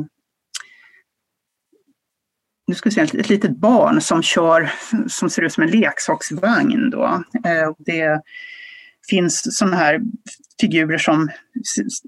nu 2.67 2.75
ska 2.75 2.89
vi 2.89 2.95
se, 2.95 3.01
ett 3.01 3.29
litet 3.29 3.57
barn 3.57 4.01
som 4.01 4.23
kör, 4.23 4.73
som 5.09 5.31
ser 5.31 5.43
ut 5.43 5.53
som 5.53 5.63
en 5.63 5.71
leksaksvagn. 5.71 6.91
Då. 6.91 7.23
Eh, 7.45 7.71
det 7.79 8.21
finns 9.11 9.57
sådana 9.59 9.77
här 9.77 10.01
figurer 10.61 10.99
som 10.99 11.31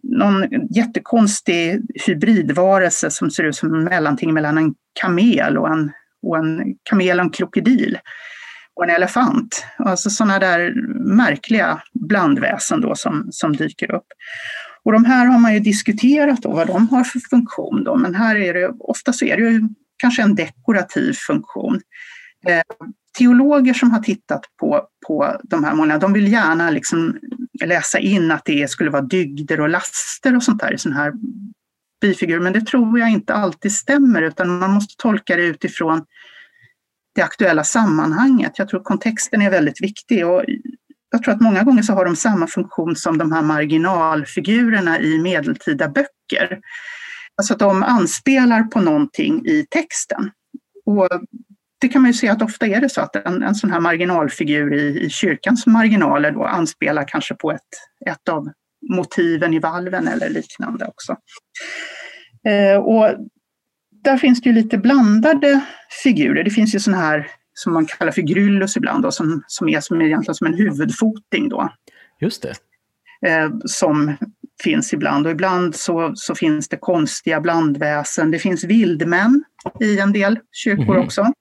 någon 0.02 0.66
jättekonstig 0.70 1.80
hybridvarelse 2.06 3.10
som 3.10 3.30
ser 3.30 3.44
ut 3.44 3.56
som 3.56 3.74
en 3.74 3.84
mellanting 3.84 4.34
mellan 4.34 4.58
en 4.58 4.74
kamel 5.00 5.58
och 5.58 5.68
en, 5.68 5.92
och 6.22 6.36
en 6.38 6.76
kamel 6.82 7.18
och 7.18 7.24
en 7.24 7.30
krokodil 7.30 7.98
och 8.76 8.84
en 8.84 8.90
elefant. 8.90 9.64
Alltså 9.76 10.10
sådana 10.10 10.38
där 10.38 10.74
märkliga 11.16 11.82
blandväsen 11.92 12.80
då 12.80 12.94
som, 12.94 13.28
som 13.30 13.56
dyker 13.56 13.94
upp. 13.94 14.06
Och 14.84 14.92
de 14.92 15.04
här 15.04 15.26
har 15.26 15.38
man 15.38 15.54
ju 15.54 15.60
diskuterat 15.60 16.42
då, 16.42 16.50
vad 16.50 16.66
de 16.66 16.88
har 16.88 17.04
för 17.04 17.20
funktion. 17.30 17.84
Då, 17.84 17.96
men 17.96 18.14
här 18.14 18.36
är 18.36 18.54
det, 18.54 18.68
ofta 18.78 19.12
så 19.12 19.24
är 19.24 19.36
det 19.36 19.42
ju 19.42 19.68
kanske 19.96 20.22
en 20.22 20.34
dekorativ 20.34 21.12
funktion. 21.12 21.80
Eh, 22.46 22.62
teologer 23.18 23.74
som 23.74 23.90
har 23.90 24.00
tittat 24.00 24.44
på, 24.60 24.82
på 25.06 25.40
de 25.42 25.64
här 25.64 25.74
målningarna, 25.74 26.00
de 26.00 26.12
vill 26.12 26.32
gärna 26.32 26.70
liksom 26.70 27.18
läsa 27.64 27.98
in 27.98 28.30
att 28.30 28.44
det 28.44 28.70
skulle 28.70 28.90
vara 28.90 29.02
dygder 29.02 29.60
och 29.60 29.68
laster 29.68 30.36
och 30.36 30.42
sånt 30.42 30.60
där 30.60 30.74
i 30.74 30.78
sådana 30.78 31.00
här 31.00 31.12
bifigurer, 32.00 32.40
men 32.40 32.52
det 32.52 32.66
tror 32.66 32.98
jag 32.98 33.10
inte 33.10 33.34
alltid 33.34 33.72
stämmer, 33.72 34.22
utan 34.22 34.58
man 34.58 34.70
måste 34.70 34.94
tolka 34.96 35.36
det 35.36 35.42
utifrån 35.42 36.04
det 37.16 37.22
aktuella 37.22 37.64
sammanhanget. 37.64 38.52
Jag 38.58 38.68
tror 38.68 38.80
kontexten 38.80 39.42
är 39.42 39.50
väldigt 39.50 39.82
viktig 39.82 40.26
och 40.26 40.44
jag 41.10 41.22
tror 41.22 41.34
att 41.34 41.40
många 41.40 41.62
gånger 41.62 41.82
så 41.82 41.92
har 41.92 42.04
de 42.04 42.16
samma 42.16 42.46
funktion 42.46 42.96
som 42.96 43.18
de 43.18 43.32
här 43.32 43.42
marginalfigurerna 43.42 45.00
i 45.00 45.18
medeltida 45.18 45.88
böcker. 45.88 46.60
Alltså 47.36 47.52
att 47.52 47.58
de 47.58 47.82
anspelar 47.82 48.62
på 48.62 48.80
någonting 48.80 49.46
i 49.46 49.66
texten. 49.70 50.30
Och 50.86 51.08
det 51.80 51.88
kan 51.88 52.02
man 52.02 52.10
ju 52.10 52.14
se 52.14 52.28
att 52.28 52.42
ofta 52.42 52.66
är 52.66 52.80
det 52.80 52.88
så 52.88 53.00
att 53.00 53.16
en, 53.16 53.42
en 53.42 53.54
sån 53.54 53.70
här 53.70 53.80
marginalfigur 53.80 54.74
i, 54.74 55.00
i 55.00 55.10
kyrkans 55.10 55.66
marginaler 55.66 56.30
då 56.30 56.44
anspelar 56.44 57.08
kanske 57.08 57.34
på 57.34 57.52
ett, 57.52 57.60
ett 58.06 58.28
av 58.28 58.48
motiven 58.90 59.54
i 59.54 59.58
valven 59.58 60.08
eller 60.08 60.28
liknande 60.28 60.86
också. 60.86 61.16
Eh, 62.48 62.76
och 62.76 63.08
där 64.06 64.16
finns 64.16 64.40
det 64.40 64.48
ju 64.48 64.54
lite 64.54 64.78
blandade 64.78 65.60
figurer. 66.02 66.44
Det 66.44 66.50
finns 66.50 66.74
ju 66.74 66.80
sådana 66.80 67.02
här 67.02 67.30
som 67.54 67.72
man 67.72 67.86
kallar 67.86 68.12
för 68.12 68.22
gryllus 68.22 68.76
ibland, 68.76 69.02
då, 69.02 69.10
som, 69.10 69.42
som 69.46 69.68
är 69.68 69.80
som 69.80 70.02
egentligen 70.02 70.34
som 70.34 70.46
en 70.46 70.54
huvudfoting. 70.54 71.48
Då. 71.48 71.68
Just 72.20 72.42
det. 72.42 72.54
Eh, 73.28 73.50
som 73.64 74.16
finns 74.62 74.92
ibland 74.92 75.26
och 75.26 75.32
ibland 75.32 75.74
så, 75.74 76.12
så 76.14 76.34
finns 76.34 76.68
det 76.68 76.76
konstiga 76.76 77.40
blandväsen. 77.40 78.30
Det 78.30 78.38
finns 78.38 78.64
vildmän 78.64 79.44
i 79.80 79.98
en 79.98 80.12
del 80.12 80.38
kyrkor 80.52 80.94
mm. 80.94 81.06
också. 81.06 81.32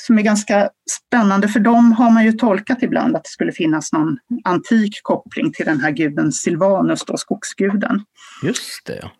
Som 0.00 0.18
är 0.18 0.22
ganska 0.22 0.70
spännande, 0.90 1.48
för 1.48 1.60
dem 1.60 1.92
har 1.92 2.10
man 2.10 2.24
ju 2.24 2.32
tolkat 2.32 2.82
ibland 2.82 3.16
att 3.16 3.24
det 3.24 3.30
skulle 3.30 3.52
finnas 3.52 3.92
någon 3.92 4.18
antik 4.44 5.00
koppling 5.02 5.52
till 5.52 5.66
den 5.66 5.80
här 5.80 5.90
guden 5.90 6.32
Silvanus, 6.32 7.04
då, 7.04 7.16
skogsguden. 7.16 8.04
Just 8.42 8.86
det. 8.86 9.10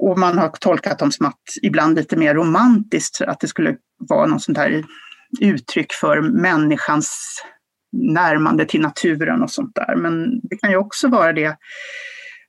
Och 0.00 0.18
man 0.18 0.38
har 0.38 0.48
tolkat 0.48 0.98
dem 0.98 1.12
som 1.12 1.26
att 1.26 1.42
ibland 1.62 1.96
lite 1.96 2.16
mer 2.16 2.34
romantiskt, 2.34 3.20
att 3.20 3.40
det 3.40 3.48
skulle 3.48 3.76
vara 4.08 4.26
något 4.26 4.42
sånt 4.42 4.58
här 4.58 4.84
uttryck 5.40 5.92
för 5.92 6.20
människans 6.20 7.40
närmande 7.92 8.64
till 8.64 8.80
naturen 8.80 9.42
och 9.42 9.50
sånt 9.50 9.74
där. 9.74 9.96
Men 9.96 10.40
det 10.42 10.56
kan 10.56 10.70
ju 10.70 10.76
också 10.76 11.08
vara 11.08 11.32
det 11.32 11.56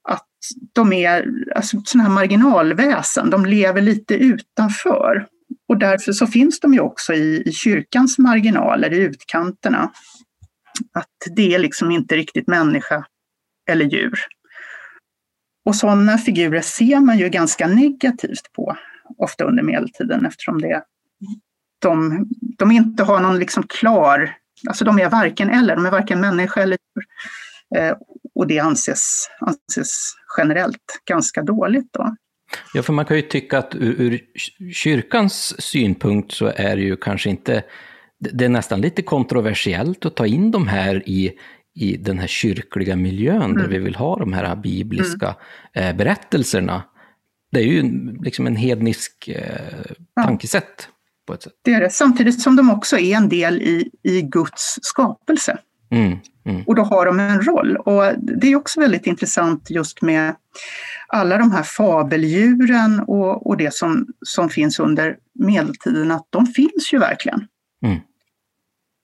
att 0.10 0.28
de 0.74 0.94
är 0.94 1.26
alltså, 1.56 1.82
sådana 1.86 2.10
här 2.10 2.16
marginalväsen, 2.16 3.30
de 3.30 3.46
lever 3.46 3.82
lite 3.82 4.14
utanför. 4.16 5.28
Och 5.70 5.78
därför 5.78 6.12
så 6.12 6.28
finns 6.28 6.60
de 6.60 6.74
ju 6.74 6.80
också 6.80 7.14
i, 7.14 7.44
i 7.46 7.52
kyrkans 7.52 8.18
marginaler, 8.18 8.94
i 8.94 8.98
utkanterna. 8.98 9.92
Att 10.94 11.36
det 11.36 11.56
är 11.56 11.60
liksom 11.60 11.92
inte 11.92 12.16
riktigt 12.16 12.48
människa 12.48 13.06
eller 13.70 13.86
djur. 13.86 14.20
Och 15.66 15.76
sådana 15.76 16.18
figurer 16.18 16.62
ser 16.62 17.00
man 17.00 17.18
ju 17.18 17.30
ganska 17.30 17.68
negativt 17.68 18.54
på, 18.56 18.78
ofta 19.18 19.44
under 19.44 19.64
medeltiden, 19.64 20.26
eftersom 20.26 20.62
det, 20.62 20.84
de, 21.80 22.26
de 22.58 22.72
inte 22.72 23.04
har 23.04 23.20
någon 23.20 23.40
liksom 23.40 23.64
klar, 23.64 24.36
alltså 24.68 24.86
de 24.86 25.00
är 25.00 25.10
varken 25.10 25.50
eller, 25.50 25.76
de 25.76 25.86
är 25.86 25.92
varken 25.92 26.22
människa 26.22 26.62
eller 26.62 26.78
djur. 26.96 27.06
Eh, 27.76 27.98
och 28.36 28.48
det 28.48 28.60
anses, 28.60 29.30
anses 29.40 30.14
generellt 30.38 31.02
ganska 31.10 31.42
dåligt 31.42 31.88
då. 31.92 32.16
Ja, 32.74 32.84
för 32.84 32.94
man 32.94 33.06
kan 33.06 33.18
ju 33.18 33.24
tycka 33.24 33.58
att 33.58 33.76
ur, 33.76 34.02
ur 34.02 34.22
kyrkans 34.74 35.62
synpunkt 35.62 36.32
så 36.32 36.52
är 36.56 36.76
det 36.76 36.82
ju 36.82 36.98
kanske 36.98 37.30
inte, 37.30 37.64
det 38.20 38.46
är 38.46 38.50
nästan 38.50 38.82
lite 38.82 39.02
kontroversiellt 39.02 40.06
att 40.06 40.16
ta 40.16 40.26
in 40.26 40.52
de 40.52 40.68
här 40.68 41.10
i, 41.10 41.32
i 41.76 41.98
den 41.98 42.20
här 42.20 42.28
kyrkliga 42.28 42.96
miljön 42.96 43.42
mm. 43.42 43.58
där 43.58 43.68
vi 43.68 43.78
vill 43.78 43.96
ha 43.96 44.16
de 44.20 44.34
här 44.34 44.56
bibliska 44.56 45.36
mm. 45.74 45.90
eh, 45.90 45.98
berättelserna. 45.98 46.84
Det 47.52 47.60
är 47.60 47.66
ju 47.66 47.84
liksom 48.22 48.48
en 48.48 48.56
hednisk 48.56 49.28
eh, 49.28 50.24
tankesätt. 50.24 50.88
På 51.28 51.34
ett 51.34 51.44
sätt. 51.44 51.54
Det 51.64 51.74
är 51.74 51.82
det, 51.82 51.90
samtidigt 51.90 52.42
som 52.42 52.56
de 52.56 52.72
också 52.72 52.98
är 52.98 53.16
en 53.16 53.30
del 53.30 53.62
i, 53.62 53.90
i 54.04 54.22
Guds 54.22 54.80
skapelse. 54.82 55.58
Mm, 55.92 56.18
mm. 56.46 56.64
Och 56.68 56.76
då 56.76 56.82
har 56.82 57.06
de 57.06 57.20
en 57.20 57.42
roll. 57.42 57.78
Och 57.78 58.04
det 58.18 58.48
är 58.48 58.56
också 58.56 58.80
väldigt 58.80 59.08
intressant 59.08 59.70
just 59.70 60.02
med 60.02 60.36
alla 61.08 61.38
de 61.38 61.52
här 61.52 61.64
fabeldjuren 61.64 63.00
och, 63.00 63.48
och 63.48 63.58
det 63.58 63.74
som, 63.74 64.08
som 64.26 64.50
finns 64.50 64.80
under 64.80 65.18
medeltiden, 65.40 66.12
att 66.12 66.28
de 66.30 66.46
finns 66.46 66.94
ju 66.94 67.00
verkligen. 67.00 67.48
Mm. 67.86 68.00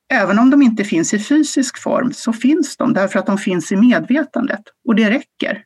Även 0.10 0.40
om 0.40 0.50
de 0.50 0.62
inte 0.62 0.84
finns 0.84 1.14
i 1.14 1.20
fysisk 1.20 1.78
form 1.78 2.14
så 2.14 2.34
finns 2.34 2.78
de 2.78 2.94
därför 2.94 3.20
att 3.20 3.26
de 3.26 3.38
finns 3.38 3.72
i 3.72 3.76
medvetandet 3.76 4.62
och 4.88 4.96
det 4.96 5.10
räcker. 5.10 5.64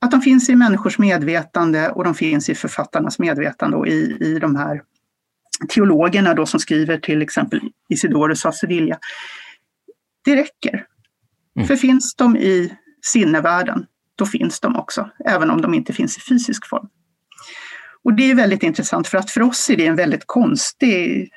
Att 0.00 0.10
de 0.10 0.20
finns 0.20 0.48
i 0.48 0.56
människors 0.56 0.98
medvetande 0.98 1.90
och 1.90 2.04
de 2.04 2.14
finns 2.14 2.48
i 2.48 2.54
författarnas 2.54 3.18
medvetande 3.18 3.76
och 3.76 3.86
i, 3.86 4.16
i 4.20 4.38
de 4.38 4.56
här 4.56 4.82
teologerna 5.68 6.34
då 6.34 6.46
som 6.46 6.60
skriver 6.60 6.98
till 6.98 7.22
exempel 7.22 7.60
Isidorus 7.88 8.46
av 8.46 8.52
Sevilla. 8.52 8.98
Det 10.24 10.36
räcker. 10.36 10.86
Mm. 11.56 11.68
För 11.68 11.76
finns 11.76 12.14
de 12.14 12.36
i 12.36 12.72
sinnevärlden, 13.02 13.86
då 14.16 14.26
finns 14.26 14.60
de 14.60 14.76
också, 14.76 15.10
även 15.24 15.50
om 15.50 15.62
de 15.62 15.74
inte 15.74 15.92
finns 15.92 16.16
i 16.16 16.20
fysisk 16.20 16.68
form. 16.68 16.88
Och 18.04 18.14
det 18.14 18.30
är 18.30 18.34
väldigt 18.34 18.62
intressant 18.62 19.08
för 19.08 19.18
att 19.18 19.30
för 19.30 19.42
oss 19.42 19.70
är 19.70 19.76
det 19.76 19.86
en 19.86 19.96
väldigt 19.96 20.26
konstig 20.26 21.30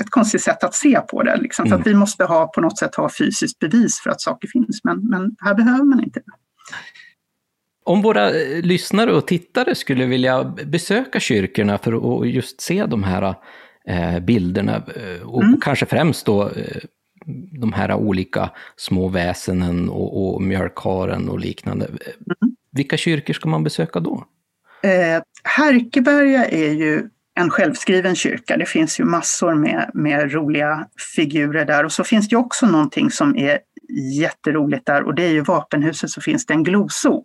ett 0.00 0.10
konstigt 0.10 0.42
sätt 0.42 0.64
att 0.64 0.74
se 0.74 1.00
på 1.00 1.22
det. 1.22 1.36
Liksom, 1.36 1.66
för 1.66 1.74
att 1.74 1.86
mm. 1.86 1.92
vi 1.92 1.98
måste 1.98 2.24
ha, 2.24 2.46
på 2.46 2.60
något 2.60 2.78
sätt 2.78 2.94
ha 2.94 3.10
fysiskt 3.18 3.58
bevis 3.58 4.00
för 4.00 4.10
att 4.10 4.20
saker 4.20 4.48
finns, 4.48 4.80
men, 4.84 5.08
men 5.08 5.36
här 5.38 5.54
behöver 5.54 5.84
man 5.84 6.04
inte 6.04 6.20
det. 6.20 6.32
Om 7.84 8.02
våra 8.02 8.30
eh, 8.30 8.62
lyssnare 8.62 9.12
och 9.12 9.26
tittare 9.26 9.74
skulle 9.74 10.06
vilja 10.06 10.44
besöka 10.44 11.20
kyrkorna 11.20 11.78
för 11.78 12.20
att 12.22 12.28
just 12.28 12.60
se 12.60 12.86
de 12.86 13.02
här 13.02 13.34
eh, 13.88 14.20
bilderna, 14.20 14.76
eh, 14.76 15.28
och 15.28 15.42
mm. 15.42 15.60
kanske 15.60 15.86
främst 15.86 16.26
då 16.26 16.50
de 17.60 17.72
här 17.72 17.94
olika 17.94 18.50
små 18.76 19.08
väsenen 19.08 19.88
och, 19.88 20.34
och 20.34 20.42
mjölkharen 20.42 21.28
och 21.28 21.40
liknande. 21.40 21.86
Mm. 21.86 22.56
Vilka 22.72 22.96
kyrkor 22.96 23.34
ska 23.34 23.48
man 23.48 23.64
besöka 23.64 24.00
då? 24.00 24.24
Eh, 24.82 25.22
Härkeberga 25.44 26.44
är 26.44 26.72
ju 26.72 27.08
en 27.34 27.50
självskriven 27.50 28.16
kyrka. 28.16 28.56
Det 28.56 28.66
finns 28.66 29.00
ju 29.00 29.04
massor 29.04 29.54
med, 29.54 29.90
med 29.94 30.32
roliga 30.32 30.88
figurer 31.14 31.64
där 31.64 31.84
och 31.84 31.92
så 31.92 32.04
finns 32.04 32.28
det 32.28 32.36
också 32.36 32.66
någonting 32.66 33.10
som 33.10 33.36
är 33.36 33.58
jätteroligt 34.20 34.86
där 34.86 35.02
och 35.02 35.14
det 35.14 35.24
är 35.24 35.30
ju 35.30 35.40
vapenhuset 35.40 36.10
så 36.10 36.20
finns 36.20 36.46
det 36.46 36.54
en 36.54 36.64
gloso. 36.64 37.24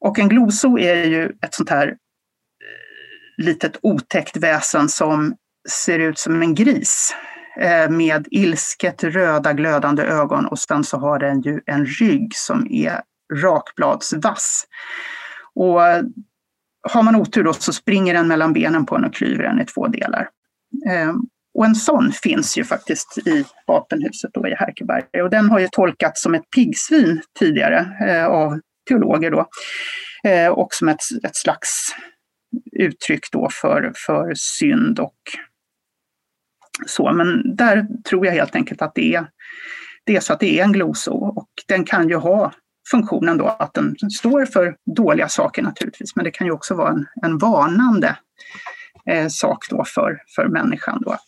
Och 0.00 0.18
en 0.18 0.28
gloso 0.28 0.78
är 0.78 1.04
ju 1.04 1.24
ett 1.24 1.54
sånt 1.54 1.70
här 1.70 1.88
eh, 1.88 3.44
litet 3.44 3.76
otäckt 3.82 4.36
väsen 4.36 4.88
som 4.88 5.36
ser 5.68 5.98
ut 5.98 6.18
som 6.18 6.42
en 6.42 6.54
gris 6.54 7.14
eh, 7.60 7.90
med 7.90 8.28
ilsket 8.30 9.04
röda 9.04 9.52
glödande 9.52 10.02
ögon 10.02 10.46
och 10.46 10.58
sen 10.58 10.84
så 10.84 10.98
har 10.98 11.18
den 11.18 11.40
ju 11.40 11.60
en 11.66 11.86
rygg 11.86 12.36
som 12.36 12.66
är 12.70 13.00
rakbladsvass. 13.42 14.66
Och 15.54 15.80
har 16.84 17.02
man 17.02 17.16
otur 17.16 17.44
då 17.44 17.52
så 17.52 17.72
springer 17.72 18.14
den 18.14 18.28
mellan 18.28 18.52
benen 18.52 18.86
på 18.86 18.96
en 18.96 19.04
och 19.04 19.14
klyver 19.14 19.42
den 19.42 19.60
i 19.60 19.64
två 19.64 19.86
delar. 19.86 20.28
Ehm, 20.88 21.16
och 21.54 21.66
en 21.66 21.74
sån 21.74 22.12
finns 22.12 22.58
ju 22.58 22.64
faktiskt 22.64 23.18
i 23.26 23.44
vapenhuset 23.66 24.30
då 24.34 24.48
i 24.48 24.54
Härkeberg. 24.54 25.22
Och 25.22 25.30
den 25.30 25.50
har 25.50 25.58
ju 25.58 25.68
tolkats 25.68 26.22
som 26.22 26.34
ett 26.34 26.50
piggsvin 26.54 27.22
tidigare 27.38 28.08
eh, 28.08 28.26
av 28.26 28.60
teologer 28.88 29.30
då. 29.30 29.46
Eh, 30.28 30.48
och 30.48 30.68
som 30.74 30.88
ett, 30.88 31.00
ett 31.24 31.36
slags 31.36 31.94
uttryck 32.72 33.30
då 33.32 33.48
för, 33.52 33.92
för 34.06 34.32
synd 34.36 35.00
och 35.00 35.16
så. 36.86 37.12
Men 37.12 37.56
där 37.56 37.86
tror 38.08 38.26
jag 38.26 38.32
helt 38.32 38.56
enkelt 38.56 38.82
att 38.82 38.94
det 38.94 39.14
är, 39.14 39.26
det 40.06 40.16
är 40.16 40.20
så 40.20 40.32
att 40.32 40.40
det 40.40 40.60
är 40.60 40.64
en 40.64 40.72
gloso 40.72 41.12
och 41.12 41.48
den 41.68 41.84
kan 41.84 42.08
ju 42.08 42.16
ha 42.16 42.52
funktionen 42.90 43.38
då 43.38 43.46
att 43.46 43.74
den 43.74 43.96
står 44.10 44.46
för 44.46 44.76
dåliga 44.96 45.28
saker 45.28 45.62
naturligtvis, 45.62 46.16
men 46.16 46.24
det 46.24 46.30
kan 46.30 46.46
ju 46.46 46.52
också 46.52 46.74
vara 46.74 46.90
en, 46.90 47.06
en 47.22 47.38
varnande 47.38 48.16
eh, 49.10 49.28
sak 49.28 49.58
då 49.70 49.84
för, 49.84 50.22
för 50.34 50.48
människan 50.48 51.02
då 51.04 51.10
att 51.10 51.26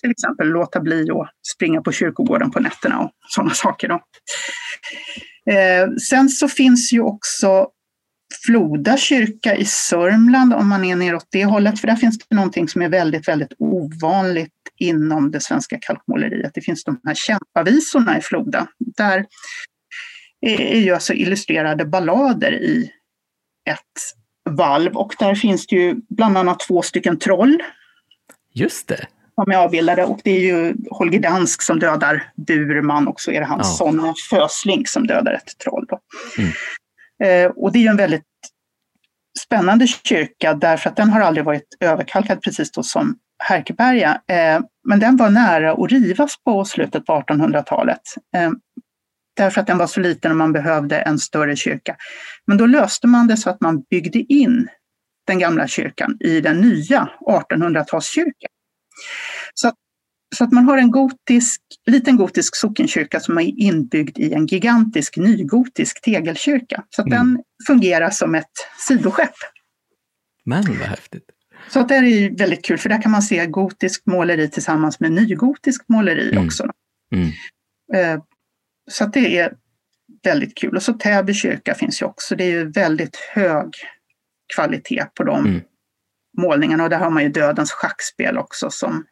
till 0.00 0.10
exempel 0.10 0.48
låta 0.48 0.80
bli 0.80 1.10
att 1.10 1.30
springa 1.54 1.82
på 1.82 1.92
kyrkogården 1.92 2.50
på 2.50 2.60
nätterna 2.60 3.00
och 3.00 3.10
sådana 3.28 3.54
saker. 3.54 3.88
Då. 3.88 3.94
Eh, 5.52 5.90
sen 6.10 6.28
så 6.28 6.48
finns 6.48 6.92
ju 6.92 7.00
också 7.00 7.68
Floda 8.46 8.96
kyrka 8.96 9.56
i 9.56 9.64
Sörmland 9.64 10.54
om 10.54 10.68
man 10.68 10.84
är 10.84 10.96
neråt 10.96 11.26
det 11.30 11.44
hållet, 11.44 11.80
för 11.80 11.86
där 11.86 11.96
finns 11.96 12.18
det 12.18 12.36
någonting 12.36 12.68
som 12.68 12.82
är 12.82 12.88
väldigt, 12.88 13.28
väldigt 13.28 13.52
ovanligt 13.58 14.52
inom 14.78 15.30
det 15.30 15.40
svenska 15.40 15.78
kalkmåleriet. 15.80 16.54
Det 16.54 16.60
finns 16.60 16.84
de 16.84 17.00
här 17.04 17.14
kämpavisorna 17.14 18.18
i 18.18 18.20
Floda. 18.20 18.66
Där 18.96 19.26
är 20.42 20.80
ju 20.80 20.94
alltså 20.94 21.14
illustrerade 21.14 21.84
ballader 21.84 22.52
i 22.52 22.90
ett 23.70 23.78
valv 24.50 24.96
och 24.96 25.14
där 25.18 25.34
finns 25.34 25.66
det 25.66 25.76
ju 25.76 25.96
bland 26.08 26.38
annat 26.38 26.60
två 26.60 26.82
stycken 26.82 27.18
troll. 27.18 27.62
Just 28.54 28.88
det. 28.88 29.06
Som 29.34 29.52
är 29.52 29.56
avbildade 29.56 30.04
och 30.04 30.20
det 30.24 30.30
är 30.30 30.40
ju 30.40 30.74
Holger 30.90 31.20
Dansk 31.20 31.62
som 31.62 31.78
dödar 31.78 32.32
Burman 32.36 33.08
och 33.08 33.20
så 33.20 33.30
är 33.30 33.40
det 33.40 33.46
hans 33.46 33.76
ja. 33.80 33.86
son 33.86 34.14
Fösling 34.30 34.86
som 34.86 35.06
dödar 35.06 35.32
ett 35.32 35.58
troll. 35.58 35.86
Mm. 36.38 36.52
Eh, 37.24 37.50
och 37.50 37.72
det 37.72 37.78
är 37.78 37.82
ju 37.82 37.88
en 37.88 37.96
väldigt 37.96 38.22
spännande 39.38 39.86
kyrka 39.86 40.54
därför 40.54 40.90
att 40.90 40.96
den 40.96 41.10
har 41.10 41.20
aldrig 41.20 41.44
varit 41.44 41.76
överkalkad 41.80 42.42
precis 42.42 42.72
då 42.72 42.82
som 42.82 43.18
Härkeberga. 43.44 44.20
Eh, 44.28 44.60
men 44.88 45.00
den 45.00 45.16
var 45.16 45.30
nära 45.30 45.72
att 45.72 45.92
rivas 45.92 46.36
på 46.44 46.64
slutet 46.64 47.06
på 47.06 47.12
1800-talet. 47.12 48.00
Eh, 48.36 48.50
därför 49.36 49.60
att 49.60 49.66
den 49.66 49.78
var 49.78 49.86
så 49.86 50.00
liten 50.00 50.30
och 50.30 50.36
man 50.36 50.52
behövde 50.52 50.96
en 50.96 51.18
större 51.18 51.56
kyrka. 51.56 51.96
Men 52.46 52.56
då 52.56 52.66
löste 52.66 53.06
man 53.06 53.26
det 53.26 53.36
så 53.36 53.50
att 53.50 53.60
man 53.60 53.82
byggde 53.90 54.18
in 54.18 54.68
den 55.26 55.38
gamla 55.38 55.68
kyrkan 55.68 56.16
i 56.20 56.40
den 56.40 56.60
nya 56.60 57.08
1800-talskyrkan. 57.20 58.50
Så 59.54 59.68
att, 59.68 59.74
så 60.36 60.44
att 60.44 60.52
man 60.52 60.64
har 60.64 60.78
en 60.78 60.90
gotisk, 60.90 61.60
liten 61.86 62.16
gotisk 62.16 62.56
sockenkyrka 62.56 63.20
som 63.20 63.38
är 63.38 63.60
inbyggd 63.60 64.18
i 64.18 64.32
en 64.32 64.46
gigantisk 64.46 65.16
nygotisk 65.16 66.00
tegelkyrka. 66.00 66.84
Så 66.90 67.02
att 67.02 67.08
mm. 67.08 67.18
den 67.18 67.42
fungerar 67.66 68.10
som 68.10 68.34
ett 68.34 68.52
sidoskepp. 68.88 69.34
Men 70.44 70.64
vad 70.64 70.88
häftigt! 70.88 71.24
Så 71.68 71.80
att 71.80 71.88
det 71.88 71.94
är 71.94 72.38
väldigt 72.38 72.64
kul, 72.64 72.78
för 72.78 72.88
där 72.88 73.02
kan 73.02 73.12
man 73.12 73.22
se 73.22 73.46
gotisk 73.46 74.06
måleri 74.06 74.50
tillsammans 74.50 75.00
med 75.00 75.12
nygotisk 75.12 75.84
måleri 75.88 76.32
mm. 76.32 76.46
också. 76.46 76.70
Mm. 77.14 77.30
Så 78.90 79.06
det 79.06 79.38
är 79.38 79.52
väldigt 80.22 80.54
kul. 80.54 80.76
Och 80.76 80.82
så 80.82 80.92
Täby 80.92 81.34
kyrka 81.34 81.74
finns 81.74 82.02
ju 82.02 82.06
också. 82.06 82.36
Det 82.36 82.44
är 82.44 82.50
ju 82.50 82.70
väldigt 82.70 83.16
hög 83.16 83.74
kvalitet 84.56 85.06
på 85.14 85.24
de 85.24 85.46
mm. 85.46 85.60
målningarna. 86.38 86.84
Och 86.84 86.90
där 86.90 86.98
har 86.98 87.10
man 87.10 87.22
ju 87.22 87.28
Dödens 87.28 87.72
schackspel 87.72 88.38
också 88.38 88.70
som 88.70 89.04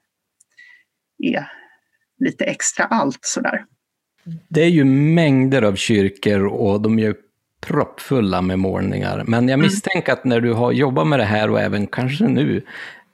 är 1.18 1.52
lite 2.18 2.44
extra 2.44 2.84
allt 2.84 3.18
sådär. 3.20 3.64
Det 4.48 4.62
är 4.62 4.68
ju 4.68 4.84
mängder 4.84 5.62
av 5.62 5.74
kyrkor 5.74 6.46
och 6.46 6.80
de 6.80 6.98
är 6.98 7.02
ju 7.02 7.14
proppfulla 7.60 8.42
med 8.42 8.58
målningar. 8.58 9.24
Men 9.26 9.48
jag 9.48 9.54
mm. 9.54 9.66
misstänker 9.66 10.12
mm. 10.12 10.18
att 10.18 10.24
när 10.24 10.40
du 10.40 10.52
har 10.52 10.72
jobbat 10.72 11.06
med 11.06 11.18
det 11.18 11.24
här 11.24 11.50
och 11.50 11.60
även 11.60 11.86
kanske 11.86 12.24
nu 12.24 12.62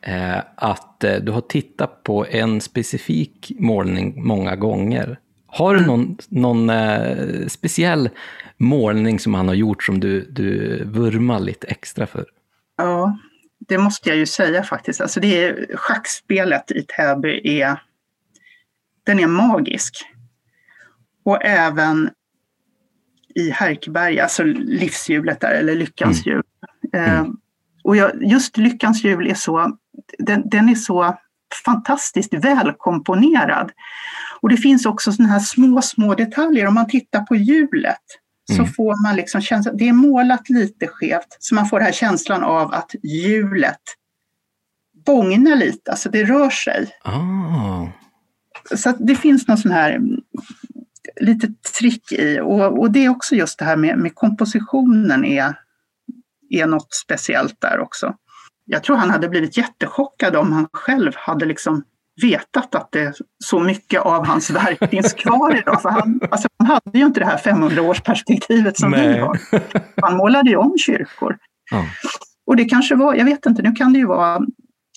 eh, 0.02 0.38
att 0.56 1.04
eh, 1.04 1.16
du 1.16 1.32
har 1.32 1.40
tittat 1.40 2.02
på 2.02 2.26
en 2.30 2.60
specifik 2.60 3.52
målning 3.58 4.24
många 4.24 4.56
gånger. 4.56 5.18
Har 5.56 5.74
du 5.74 5.86
någon, 5.86 6.16
någon 6.28 6.70
eh, 6.70 7.46
speciell 7.46 8.10
målning 8.56 9.18
som 9.18 9.34
han 9.34 9.48
har 9.48 9.54
gjort 9.54 9.82
som 9.82 10.00
du, 10.00 10.20
du 10.30 10.84
vurmar 10.84 11.40
lite 11.40 11.66
extra 11.66 12.06
för? 12.06 12.26
Ja, 12.76 13.18
det 13.68 13.78
måste 13.78 14.08
jag 14.08 14.18
ju 14.18 14.26
säga 14.26 14.62
faktiskt. 14.62 15.00
Alltså 15.00 15.20
det 15.20 15.44
är, 15.44 15.76
schackspelet 15.76 16.70
i 16.70 16.82
Täby 16.82 17.60
är, 17.60 17.82
den 19.04 19.18
är 19.18 19.26
magisk. 19.26 19.94
Och 21.24 21.44
även 21.44 22.10
i 23.34 23.50
Härkeberg, 23.50 24.20
alltså 24.20 24.44
livshjulet 24.44 25.40
där, 25.40 25.50
eller 25.50 25.74
lyckans 25.74 26.26
hjul. 26.26 26.42
Mm. 26.92 27.10
Eh, 27.10 27.26
och 27.84 27.96
jag, 27.96 28.22
just 28.22 28.56
lyckans 28.56 29.04
hjul 29.04 29.30
är 29.30 29.34
så, 29.34 29.76
den, 30.18 30.48
den 30.48 30.68
är 30.68 30.74
så 30.74 31.18
fantastiskt 31.64 32.34
välkomponerad. 32.34 33.72
Och 34.46 34.50
det 34.50 34.56
finns 34.56 34.86
också 34.86 35.12
sådana 35.12 35.32
här 35.32 35.40
små, 35.40 35.82
små 35.82 36.14
detaljer. 36.14 36.66
Om 36.66 36.74
man 36.74 36.88
tittar 36.88 37.22
på 37.22 37.36
hjulet 37.36 38.02
mm. 38.50 38.66
så 38.66 38.72
får 38.72 39.02
man 39.02 39.16
liksom 39.16 39.40
känslan, 39.40 39.76
det 39.76 39.88
är 39.88 39.92
målat 39.92 40.50
lite 40.50 40.86
skevt, 40.86 41.36
så 41.38 41.54
man 41.54 41.66
får 41.66 41.78
den 41.78 41.86
här 41.86 41.92
känslan 41.92 42.44
av 42.44 42.74
att 42.74 42.90
hjulet 43.02 43.80
bångnar 45.06 45.56
lite, 45.56 45.90
alltså 45.90 46.10
det 46.10 46.24
rör 46.24 46.50
sig. 46.50 46.90
Oh. 47.04 47.88
Så 48.76 48.92
det 48.98 49.16
finns 49.16 49.48
någon 49.48 49.58
sån 49.58 49.72
här 49.72 50.00
lite 51.20 51.48
trick 51.78 52.12
i 52.12 52.40
och, 52.40 52.78
och 52.78 52.90
det 52.90 53.04
är 53.04 53.08
också 53.08 53.34
just 53.34 53.58
det 53.58 53.64
här 53.64 53.76
med, 53.76 53.98
med 53.98 54.14
kompositionen 54.14 55.24
är, 55.24 55.54
är 56.50 56.66
något 56.66 56.94
speciellt 56.94 57.60
där 57.60 57.80
också. 57.80 58.14
Jag 58.64 58.82
tror 58.82 58.96
han 58.96 59.10
hade 59.10 59.28
blivit 59.28 59.56
jättechockad 59.56 60.36
om 60.36 60.52
han 60.52 60.68
själv 60.72 61.12
hade 61.16 61.46
liksom 61.46 61.84
vetat 62.22 62.74
att 62.74 62.88
det 62.92 63.14
så 63.44 63.60
mycket 63.60 64.00
av 64.00 64.26
hans 64.26 64.50
verk 64.50 64.90
finns 64.90 65.14
kvar 65.14 65.56
idag. 65.58 65.82
För 65.82 65.88
han, 65.88 66.20
alltså, 66.30 66.48
han 66.58 66.66
hade 66.66 66.98
ju 66.98 67.06
inte 67.06 67.20
det 67.20 67.26
här 67.26 67.38
500-årsperspektivet 67.38 68.72
som 68.74 68.90
Nej. 68.90 69.08
vi 69.08 69.18
har. 69.18 69.38
Han 70.02 70.16
målade 70.16 70.50
ju 70.50 70.56
om 70.56 70.74
kyrkor. 70.78 71.38
Ja. 71.70 71.84
Och 72.46 72.56
det 72.56 72.64
kanske 72.64 72.94
var, 72.94 73.14
jag 73.14 73.24
vet 73.24 73.46
inte, 73.46 73.62
nu 73.62 73.72
kan 73.72 73.92
det 73.92 73.98
ju 73.98 74.06
vara 74.06 74.40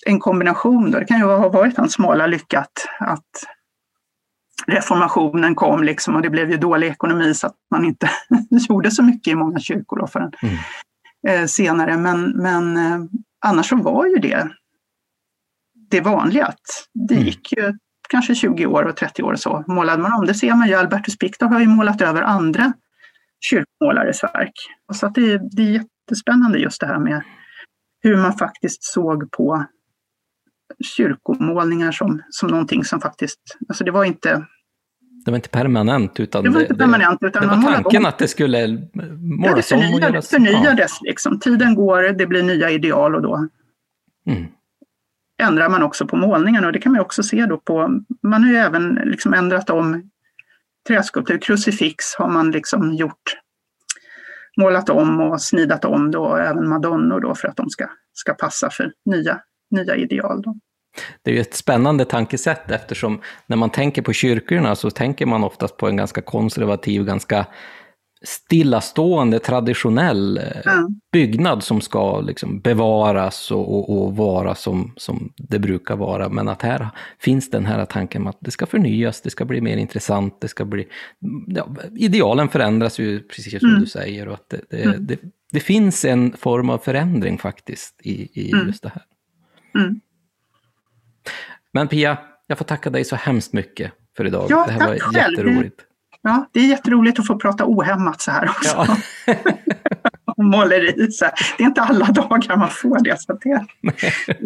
en 0.06 0.20
kombination. 0.20 0.90
Då. 0.90 0.98
Det 0.98 1.04
kan 1.04 1.18
ju 1.18 1.24
ha 1.24 1.48
varit 1.48 1.76
hans 1.76 1.92
smala 1.92 2.26
lycka 2.26 2.60
att, 2.60 2.86
att 3.00 3.46
reformationen 4.66 5.54
kom 5.54 5.82
liksom 5.82 6.16
och 6.16 6.22
det 6.22 6.30
blev 6.30 6.50
ju 6.50 6.56
dålig 6.56 6.86
ekonomi 6.86 7.34
så 7.34 7.46
att 7.46 7.56
man 7.70 7.84
inte 7.84 8.10
gjorde 8.68 8.90
så 8.90 9.02
mycket 9.02 9.32
i 9.32 9.34
många 9.34 9.58
kyrkor 9.58 9.98
då 9.98 10.06
förrän 10.06 10.32
mm. 10.42 10.56
eh, 11.28 11.46
senare. 11.46 11.96
Men, 11.96 12.30
men 12.30 12.76
eh, 12.76 13.00
annars 13.46 13.68
så 13.68 13.76
var 13.76 14.06
ju 14.06 14.16
det 14.16 14.50
det 15.90 16.00
vanliga. 16.00 16.46
Att 16.46 16.88
det 17.08 17.14
mm. 17.14 17.26
gick 17.26 17.52
ju 17.52 17.72
kanske 18.08 18.34
20 18.34 18.66
år 18.66 18.84
och 18.84 18.96
30 18.96 19.22
år 19.22 19.32
och 19.32 19.40
så 19.40 19.64
målade 19.68 20.02
man 20.02 20.12
om. 20.12 20.26
Det 20.26 20.34
ser 20.34 20.54
man 20.54 20.68
ju, 20.68 20.74
Albertus 20.74 21.18
Pictor 21.18 21.46
har 21.46 21.60
ju 21.60 21.66
målat 21.66 22.00
över 22.00 22.22
andra 22.22 22.72
kyrkmålares 23.40 24.22
verk. 24.22 24.52
Och 24.88 24.96
så 24.96 25.08
det, 25.08 25.40
det 25.56 25.62
är 25.62 25.70
jättespännande 25.70 26.58
just 26.58 26.80
det 26.80 26.86
här 26.86 26.98
med 26.98 27.22
hur 28.02 28.16
man 28.16 28.32
faktiskt 28.32 28.84
såg 28.84 29.30
på 29.30 29.64
kyrkomålningar 30.96 31.92
som, 31.92 32.22
som 32.30 32.50
någonting 32.50 32.84
som 32.84 33.00
faktiskt, 33.00 33.40
alltså 33.68 33.84
det 33.84 33.90
var 33.90 34.04
inte 34.04 34.46
det 35.24 35.30
var 35.30 35.36
inte 35.36 35.48
permanent, 35.48 36.20
utan 36.20 36.44
det 36.44 36.50
var, 36.50 36.60
inte 36.60 36.74
permanent, 36.74 37.18
utan 37.22 37.42
det 37.42 37.48
var 37.48 37.72
tanken 37.72 38.06
att 38.06 38.18
det 38.18 38.28
skulle 38.28 38.88
målas 39.18 39.70
ja, 39.70 39.76
om 39.76 39.94
och 39.94 40.00
göras. 40.00 40.28
förnyades 40.28 40.98
ja. 41.00 41.08
liksom. 41.08 41.40
Tiden 41.40 41.74
går, 41.74 42.02
det 42.12 42.26
blir 42.26 42.42
nya 42.42 42.70
ideal 42.70 43.14
och 43.14 43.22
då 43.22 43.48
mm 44.26 44.46
ändrar 45.40 45.68
man 45.68 45.82
också 45.82 46.06
på 46.06 46.16
målningen. 46.16 46.64
Och 46.64 46.72
det 46.72 46.78
kan 46.78 46.92
man 46.92 47.00
också 47.00 47.22
se 47.22 47.46
då 47.46 47.56
på, 47.56 48.00
man 48.22 48.44
har 48.44 48.50
ju 48.50 48.56
även 48.56 48.94
liksom 49.04 49.34
ändrat 49.34 49.70
om 49.70 50.10
träskulptur, 50.88 51.38
krucifix 51.38 52.14
har 52.14 52.28
man 52.28 52.50
liksom 52.50 52.94
gjort, 52.94 53.22
målat 54.56 54.90
om 54.90 55.20
och 55.20 55.42
snidat 55.42 55.84
om 55.84 56.10
då, 56.10 56.36
även 56.36 56.68
madonnor 56.68 57.20
då 57.20 57.34
för 57.34 57.48
att 57.48 57.56
de 57.56 57.70
ska, 57.70 57.88
ska 58.12 58.34
passa 58.34 58.70
för 58.70 58.92
nya, 59.04 59.40
nya 59.70 59.96
ideal. 59.96 60.42
Då. 60.42 60.56
Det 61.22 61.30
är 61.30 61.34
ju 61.34 61.40
ett 61.40 61.54
spännande 61.54 62.04
tankesätt 62.04 62.70
eftersom 62.70 63.20
när 63.46 63.56
man 63.56 63.70
tänker 63.70 64.02
på 64.02 64.12
kyrkorna 64.12 64.76
så 64.76 64.90
tänker 64.90 65.26
man 65.26 65.44
oftast 65.44 65.76
på 65.76 65.88
en 65.88 65.96
ganska 65.96 66.22
konservativ, 66.22 67.04
ganska 67.04 67.46
stillastående, 68.22 69.38
traditionell 69.38 70.38
mm. 70.38 71.00
byggnad 71.12 71.62
som 71.62 71.80
ska 71.80 72.20
liksom 72.20 72.60
bevaras 72.60 73.50
och, 73.50 73.74
och, 73.74 74.02
och, 74.02 74.16
vara 74.16 74.54
som, 74.54 74.92
som 74.96 75.32
det 75.36 75.58
brukar 75.58 75.96
vara. 75.96 76.28
Men 76.28 76.48
att 76.48 76.62
här 76.62 76.88
finns 77.18 77.50
den 77.50 77.66
här 77.66 77.84
tanken 77.84 78.26
att 78.26 78.38
det 78.40 78.50
ska 78.50 78.66
förnyas, 78.66 79.20
det 79.20 79.30
ska 79.30 79.44
bli 79.44 79.60
mer 79.60 79.76
intressant, 79.76 80.40
det 80.40 80.48
ska 80.48 80.64
bli... 80.64 80.88
Ja, 81.46 81.68
idealen 81.96 82.48
förändras 82.48 82.98
ju, 82.98 83.20
precis 83.20 83.60
som 83.60 83.68
mm. 83.68 83.80
du 83.80 83.86
säger, 83.86 84.28
och 84.28 84.34
att 84.34 84.48
det, 84.48 84.60
det, 84.70 84.82
mm. 84.82 85.06
det, 85.06 85.18
det, 85.52 85.60
finns 85.60 86.04
en 86.04 86.32
form 86.32 86.70
av 86.70 86.78
förändring 86.78 87.38
faktiskt 87.38 88.00
i, 88.02 88.40
i 88.40 88.52
mm. 88.52 88.66
just 88.66 88.82
det 88.82 88.88
här. 88.88 89.02
Mm. 89.74 90.00
Men 91.72 91.88
Pia, 91.88 92.18
jag 92.46 92.58
får 92.58 92.64
tacka 92.64 92.90
dig 92.90 93.04
så 93.04 93.16
hemskt 93.16 93.52
mycket 93.52 93.92
för 94.16 94.26
idag. 94.26 94.46
Ja, 94.50 94.64
det 94.66 94.72
här 94.72 94.88
var 94.88 94.98
själv. 94.98 95.14
jätteroligt. 95.16 95.86
Ja, 96.22 96.46
det 96.52 96.60
är 96.60 96.66
jätteroligt 96.66 97.18
att 97.18 97.26
få 97.26 97.38
prata 97.38 97.64
ohämmat 97.66 98.20
så 98.20 98.30
här 98.30 98.48
också. 98.48 98.76
Ja. 99.26 99.34
Om 100.36 100.50
måleri. 100.50 101.12
Så 101.12 101.24
Det 101.58 101.64
är 101.64 101.66
inte 101.66 101.82
alla 101.82 102.06
dagar 102.06 102.56
man 102.56 102.70
får 102.70 103.04
det, 103.04 103.20
så 103.20 103.32
det 103.32 103.50
är 103.50 103.66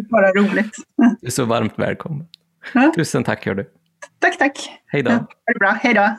bara 0.09 0.31
roligt. 0.31 0.75
Du 1.21 1.27
är 1.27 1.31
så 1.31 1.45
varmt 1.45 1.73
välkommen. 1.75 2.27
Ja. 2.73 2.93
Tusen 2.95 3.23
tack, 3.23 3.45
hör 3.45 3.55
du. 3.55 3.69
Tack, 4.19 4.37
tack. 4.37 4.69
Hej 4.87 5.03
då. 5.03 5.11
Ja, 5.11 5.17
ha 5.17 5.53
det 5.53 5.59
bra. 5.59 5.77
Hej 5.81 5.93
då. 5.93 6.09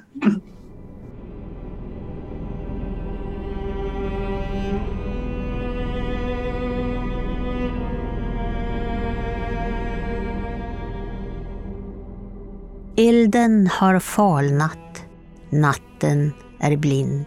Elden 12.98 13.66
har 13.66 14.00
falnat, 14.00 14.78
natten 15.50 16.32
är 16.58 16.76
blind. 16.76 17.24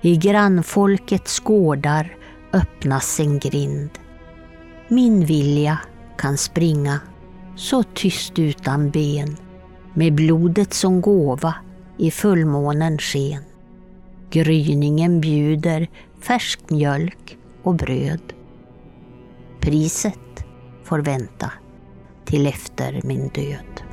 I 0.00 0.16
grannfolkets 0.16 1.40
gårdar 1.40 2.16
öppnas 2.52 3.20
en 3.20 3.38
grind. 3.38 3.90
Min 4.88 5.24
vilja 5.24 5.78
kan 6.18 6.36
springa 6.36 7.00
så 7.56 7.82
tyst 7.82 8.38
utan 8.38 8.90
ben 8.90 9.36
med 9.94 10.14
blodet 10.14 10.74
som 10.74 11.00
gåva 11.00 11.54
i 11.98 12.10
fullmånens 12.10 13.02
sken. 13.02 13.42
Gryningen 14.30 15.20
bjuder 15.20 15.88
färsk 16.20 16.70
mjölk 16.70 17.38
och 17.62 17.74
bröd. 17.74 18.32
Priset 19.60 20.44
får 20.84 20.98
vänta 20.98 21.52
till 22.24 22.46
efter 22.46 23.00
min 23.04 23.28
död. 23.28 23.85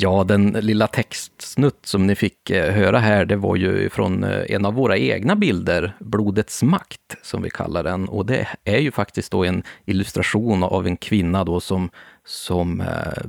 Ja, 0.00 0.24
den 0.24 0.46
lilla 0.46 0.86
textsnutt 0.86 1.86
som 1.86 2.06
ni 2.06 2.14
fick 2.14 2.50
eh, 2.50 2.74
höra 2.74 2.98
här, 2.98 3.24
det 3.24 3.36
var 3.36 3.56
ju 3.56 3.90
från 3.90 4.24
eh, 4.24 4.44
en 4.48 4.64
av 4.64 4.74
våra 4.74 4.96
egna 4.96 5.36
bilder, 5.36 5.96
Blodets 6.00 6.62
makt, 6.62 7.16
som 7.22 7.42
vi 7.42 7.50
kallar 7.50 7.82
den. 7.82 8.08
Och 8.08 8.26
det 8.26 8.48
är 8.64 8.78
ju 8.78 8.90
faktiskt 8.90 9.32
då 9.32 9.44
en 9.44 9.62
illustration 9.84 10.62
av 10.62 10.86
en 10.86 10.96
kvinna 10.96 11.44
då 11.44 11.60
som, 11.60 11.90
som 12.24 12.80
eh, 12.80 13.22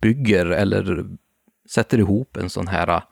bygger 0.00 0.46
eller 0.46 1.04
sätter 1.70 1.98
ihop 1.98 2.36
en 2.36 2.50
sån 2.50 2.68
här 2.68 3.02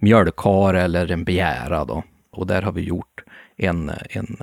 mjölkar 0.00 0.74
eller 0.74 1.10
en 1.10 1.24
begära 1.24 1.84
då. 1.84 2.02
Och 2.32 2.46
där 2.46 2.62
har 2.62 2.72
vi 2.72 2.82
gjort 2.82 3.24
en, 3.56 3.90
en 4.10 4.36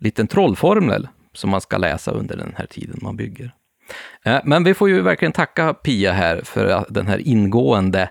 liten 0.00 0.26
trollformel 0.26 1.08
som 1.32 1.50
man 1.50 1.60
ska 1.60 1.78
läsa 1.78 2.10
under 2.10 2.36
den 2.36 2.54
här 2.56 2.66
tiden 2.66 2.98
man 3.02 3.16
bygger. 3.16 3.54
Eh, 4.24 4.40
men 4.44 4.64
vi 4.64 4.74
får 4.74 4.88
ju 4.88 5.00
verkligen 5.00 5.32
tacka 5.32 5.74
Pia 5.74 6.12
här 6.12 6.40
för 6.44 6.84
den 6.88 7.06
här 7.06 7.18
ingående 7.18 8.10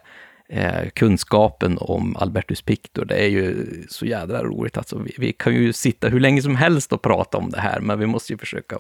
eh, 0.50 0.90
kunskapen 0.94 1.78
om 1.82 2.16
Albertus 2.16 2.62
Pictor. 2.62 3.06
Det 3.06 3.16
är 3.16 3.28
ju 3.28 3.66
så 3.90 4.06
jädra 4.06 4.44
roligt. 4.44 4.78
Alltså, 4.78 4.98
vi, 4.98 5.16
vi, 5.18 5.34
kan 5.34 5.56
ju 5.56 5.74
sitta 5.74 6.08
hur 6.08 6.20
länge 6.20 6.42
som 6.42 6.56
helst 6.56 6.94
och 6.94 7.02
prata 7.02 7.38
om 7.38 7.50
det 7.50 7.60
här, 7.60 7.80
men 7.80 8.00
vi 8.00 8.06
måste 8.06 8.34
ju 8.34 8.38
försöka 8.38 8.78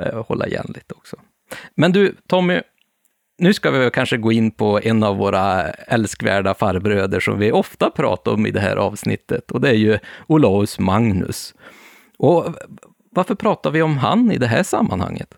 eh, 0.00 0.24
hålla 0.26 0.46
igen 0.46 0.72
lite 0.74 0.94
också. 0.94 1.16
Men 1.74 1.92
du, 1.92 2.14
Tommy, 2.26 2.60
nu 3.38 3.54
ska 3.54 3.70
vi 3.70 3.90
kanske 3.90 4.16
gå 4.16 4.32
in 4.32 4.50
på 4.50 4.80
en 4.82 5.02
av 5.02 5.16
våra 5.16 5.70
älskvärda 5.70 6.54
farbröder 6.54 7.20
som 7.20 7.38
vi 7.38 7.52
ofta 7.52 7.90
pratar 7.90 8.32
om 8.32 8.46
i 8.46 8.50
det 8.50 8.60
här 8.60 8.76
avsnittet, 8.76 9.50
och 9.50 9.60
det 9.60 9.68
är 9.68 9.74
ju 9.74 9.98
Olaus 10.26 10.78
Magnus. 10.78 11.54
Och 12.18 12.54
varför 13.10 13.34
pratar 13.34 13.70
vi 13.70 13.82
om 13.82 13.98
han 13.98 14.32
i 14.32 14.38
det 14.38 14.46
här 14.46 14.62
sammanhanget? 14.62 15.34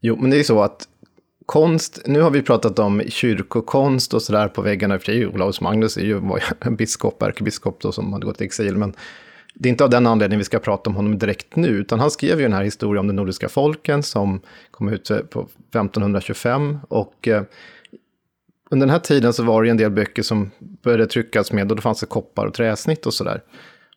Jo, 0.00 0.16
men 0.16 0.30
det 0.30 0.36
är 0.36 0.42
så 0.42 0.62
att 0.62 0.88
konst, 1.46 2.00
nu 2.06 2.20
har 2.20 2.30
vi 2.30 2.42
pratat 2.42 2.78
om 2.78 3.02
kyrkokonst 3.08 4.14
och 4.14 4.22
sådär 4.22 4.48
på 4.48 4.62
väggarna. 4.62 4.98
För 4.98 5.26
Olaus 5.26 5.60
Magnus 5.60 5.96
är 5.96 6.02
ju, 6.02 6.14
var 6.14 6.40
ju 6.64 6.70
biskop, 6.70 7.22
ärkebiskop 7.22 7.80
då, 7.80 7.92
som 7.92 8.12
hade 8.12 8.26
gått 8.26 8.40
i 8.40 8.44
exil. 8.44 8.76
Men 8.76 8.94
det 9.54 9.68
är 9.68 9.70
inte 9.70 9.84
av 9.84 9.90
den 9.90 10.06
anledningen 10.06 10.38
vi 10.38 10.44
ska 10.44 10.58
prata 10.58 10.90
om 10.90 10.96
honom 10.96 11.18
direkt 11.18 11.56
nu, 11.56 11.68
utan 11.68 12.00
han 12.00 12.10
skrev 12.10 12.38
ju 12.38 12.42
den 12.42 12.52
här 12.52 12.62
historien 12.62 13.00
om 13.00 13.06
de 13.06 13.12
nordiska 13.12 13.48
folken 13.48 14.02
som 14.02 14.40
kom 14.70 14.88
ut 14.88 15.10
eh, 15.10 15.18
på 15.18 15.40
1525. 15.40 16.78
Och 16.88 17.28
eh, 17.28 17.42
under 18.70 18.86
den 18.86 18.92
här 18.92 19.00
tiden 19.00 19.32
så 19.32 19.42
var 19.42 19.62
det 19.62 19.70
en 19.70 19.76
del 19.76 19.90
böcker 19.90 20.22
som 20.22 20.50
började 20.58 21.06
tryckas 21.06 21.52
med, 21.52 21.70
och 21.70 21.76
då 21.76 21.82
fanns 21.82 22.00
det 22.00 22.06
koppar 22.06 22.46
och 22.46 22.54
träsnitt 22.54 23.06
och 23.06 23.14
sådär. 23.14 23.42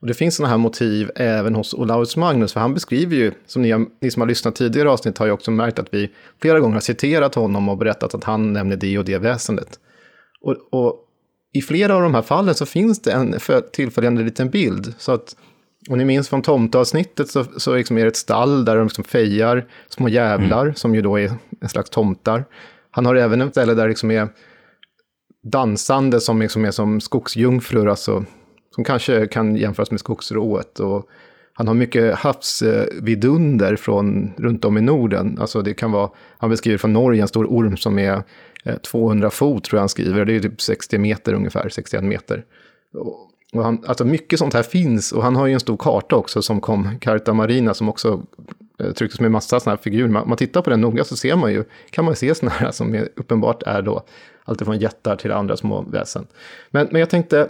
Och 0.02 0.08
det 0.08 0.14
finns 0.14 0.36
sådana 0.36 0.50
här 0.50 0.58
motiv 0.58 1.12
även 1.16 1.56
hos 1.56 1.74
Olaus 1.74 2.18
Magnus, 2.18 2.54
för 2.54 2.60
han 2.60 2.74
beskriver 2.74 3.16
ju, 3.16 3.32
som 3.46 3.62
ni, 3.62 3.86
ni 4.02 4.12
som 4.12 4.22
har 4.22 4.28
lyssnat 4.28 4.56
tidigare 4.56 4.90
avsnitt 4.90 5.18
har 5.18 5.26
ju 5.26 5.32
också 5.32 5.52
märkt 5.52 5.80
att 5.80 5.88
vi 5.92 6.12
flera 6.42 6.60
gånger 6.60 6.74
har 6.74 6.82
citerat 6.82 7.36
honom 7.36 7.70
och 7.70 7.78
berättat 7.78 8.16
att 8.16 8.24
han 8.24 8.54
nämner 8.54 8.76
det 8.76 8.98
och 8.98 9.06
det 9.06 9.18
väsendet. 9.18 9.80
Och, 10.42 10.56
och 10.70 11.08
i 11.54 11.62
flera 11.62 11.96
av 11.96 12.02
de 12.02 12.16
här 12.16 12.22
fallen 12.22 12.56
så 12.56 12.66
finns 12.66 13.02
det 13.02 13.12
en 13.12 13.36
tillfälligande 13.74 14.24
liten 14.24 14.50
bild. 14.50 14.94
Så 14.98 15.12
att, 15.12 15.36
om 15.90 15.98
ni 15.98 16.06
minns 16.06 16.30
från 16.30 16.42
tomteavsnittet 16.42 17.30
så, 17.30 17.46
så 17.58 17.76
liksom 17.76 17.98
är 17.98 18.02
det 18.02 18.08
ett 18.08 18.16
stall 18.16 18.66
där 18.66 18.76
de 18.76 18.84
liksom 18.84 19.04
fejar 19.04 19.66
små 19.90 20.10
jävlar, 20.10 20.62
mm. 20.62 20.76
som 20.76 20.96
ju 20.96 21.02
då 21.02 21.20
är 21.20 21.32
en 21.62 21.70
slags 21.70 21.90
tomtar. 21.90 22.46
Han 22.92 23.06
har 23.06 23.16
även 23.16 23.42
ett 23.42 23.52
ställe 23.52 23.74
där 23.74 23.84
det 23.84 23.90
liksom 23.90 24.12
är 24.12 24.28
dansande 25.44 26.22
som 26.22 26.42
liksom 26.42 26.66
är 26.66 26.72
som 26.72 27.02
skogsjungfrur, 27.02 27.90
alltså 27.90 28.26
som 28.76 28.84
kanske 28.84 29.28
kan 29.28 29.56
jämföras 29.56 29.92
med 29.92 30.00
skogsrået. 30.00 30.80
Och 30.80 31.10
han 31.54 31.68
har 31.68 31.74
mycket 31.74 32.16
havsvidunder 32.16 33.76
från 33.76 34.34
runt 34.38 34.66
om 34.66 34.78
i 34.78 34.82
Norden. 34.82 35.38
Alltså 35.40 35.62
det 35.62 35.74
kan 35.74 35.92
vara, 35.92 36.10
han 36.38 36.50
beskriver 36.50 36.78
från 36.78 36.94
Norge 36.94 37.22
en 37.22 37.28
stor 37.28 37.46
orm 37.46 37.78
som 37.78 38.00
är 38.00 38.24
eh, 38.64 38.76
200 38.76 39.30
fot 39.30 39.64
tror 39.64 39.78
jag 39.78 39.82
han 39.82 39.90
skriver. 39.90 40.26
Det 40.26 40.34
är 40.34 40.40
typ 40.40 40.62
60 40.62 40.98
meter 40.98 41.34
ungefär, 41.34 41.70
61 41.70 42.04
meter. 42.04 42.46
Och 43.54 43.64
han, 43.64 43.84
alltså 43.88 44.06
mycket 44.06 44.40
sånt 44.40 44.54
här 44.54 44.64
finns 44.64 45.12
och 45.12 45.24
han 45.24 45.36
har 45.36 45.48
ju 45.48 45.54
en 45.54 45.60
stor 45.60 45.78
karta 45.78 46.16
också 46.16 46.42
som 46.42 46.62
kom, 46.62 47.00
Carta 47.00 47.34
Marina, 47.34 47.74
som 47.74 47.90
också 47.90 48.24
eh, 48.80 48.92
trycktes 48.92 49.20
med 49.20 49.32
massa 49.32 49.60
sådana 49.60 49.76
här 49.76 49.84
figurer. 49.84 50.08
Man, 50.08 50.30
man 50.30 50.38
tittar 50.38 50.62
på 50.62 50.70
den 50.70 50.82
noga 50.82 51.04
så 51.04 51.16
ser 51.16 51.36
man 51.36 51.52
ju, 51.52 51.64
kan 51.90 52.06
man 52.06 52.16
se 52.16 52.36
sådana 52.36 52.56
här 52.56 52.72
som 52.72 52.96
är, 52.96 53.10
uppenbart 53.16 53.64
är 53.64 53.82
då 53.82 54.04
alltifrån 54.44 54.80
jättar 54.80 55.16
till 55.16 55.32
andra 55.32 55.58
små 55.58 55.82
väsen. 55.82 56.28
Men, 56.70 56.88
men 56.92 57.00
jag 57.00 57.10
tänkte, 57.10 57.50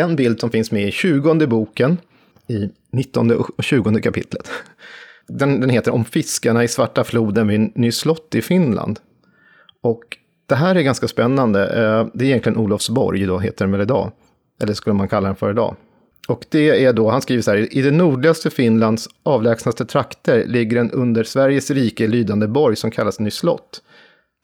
en 0.00 0.16
bild 0.16 0.40
som 0.40 0.50
finns 0.50 0.72
med 0.72 0.88
i 0.88 0.90
20 0.90 1.46
boken, 1.46 1.98
i 2.48 2.70
19 2.92 3.30
och 3.30 3.64
20 3.64 4.00
kapitlet. 4.00 4.50
Den, 5.28 5.60
den 5.60 5.70
heter 5.70 5.90
Om 5.90 6.04
fiskarna 6.04 6.64
i 6.64 6.68
Svarta 6.68 7.04
floden 7.04 7.48
vid 7.48 7.78
Nyslott 7.78 8.34
i 8.34 8.42
Finland. 8.42 9.00
Och 9.82 10.02
det 10.46 10.54
här 10.54 10.74
är 10.74 10.80
ganska 10.80 11.08
spännande. 11.08 11.62
Eh, 11.62 12.06
det 12.14 12.24
är 12.24 12.28
egentligen 12.28 12.58
Olofsborg, 12.58 13.26
då 13.26 13.38
heter 13.38 13.64
den 13.64 13.72
väl 13.72 13.80
idag. 13.80 14.12
Eller 14.62 14.74
skulle 14.74 14.94
man 14.94 15.08
kalla 15.08 15.28
den 15.28 15.36
för 15.36 15.50
idag. 15.50 15.76
Och 16.28 16.44
det 16.48 16.84
är 16.84 16.92
då, 16.92 17.10
han 17.10 17.22
skriver 17.22 17.42
så 17.42 17.50
här, 17.50 17.76
i 17.76 17.82
det 17.82 17.90
nordligaste 17.90 18.50
Finlands 18.50 19.08
avlägsnaste 19.22 19.84
trakter 19.84 20.44
ligger 20.46 20.76
en 20.76 20.90
under 20.90 21.24
Sveriges 21.24 21.70
rike 21.70 22.06
lydande 22.06 22.46
borg 22.46 22.76
som 22.76 22.90
kallas 22.90 23.20
Nyslott. 23.20 23.82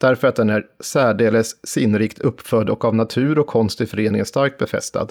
Därför 0.01 0.29
att 0.29 0.37
den 0.37 0.51
är 0.51 0.65
särdeles 0.81 1.67
sinnrikt 1.67 2.19
uppförd 2.19 2.71
och 2.71 2.85
av 2.85 2.95
natur 2.95 3.39
och 3.39 3.47
konst 3.47 3.81
i 3.81 3.87
föreningen 3.87 4.27
starkt 4.27 4.59
befästad. 4.59 5.09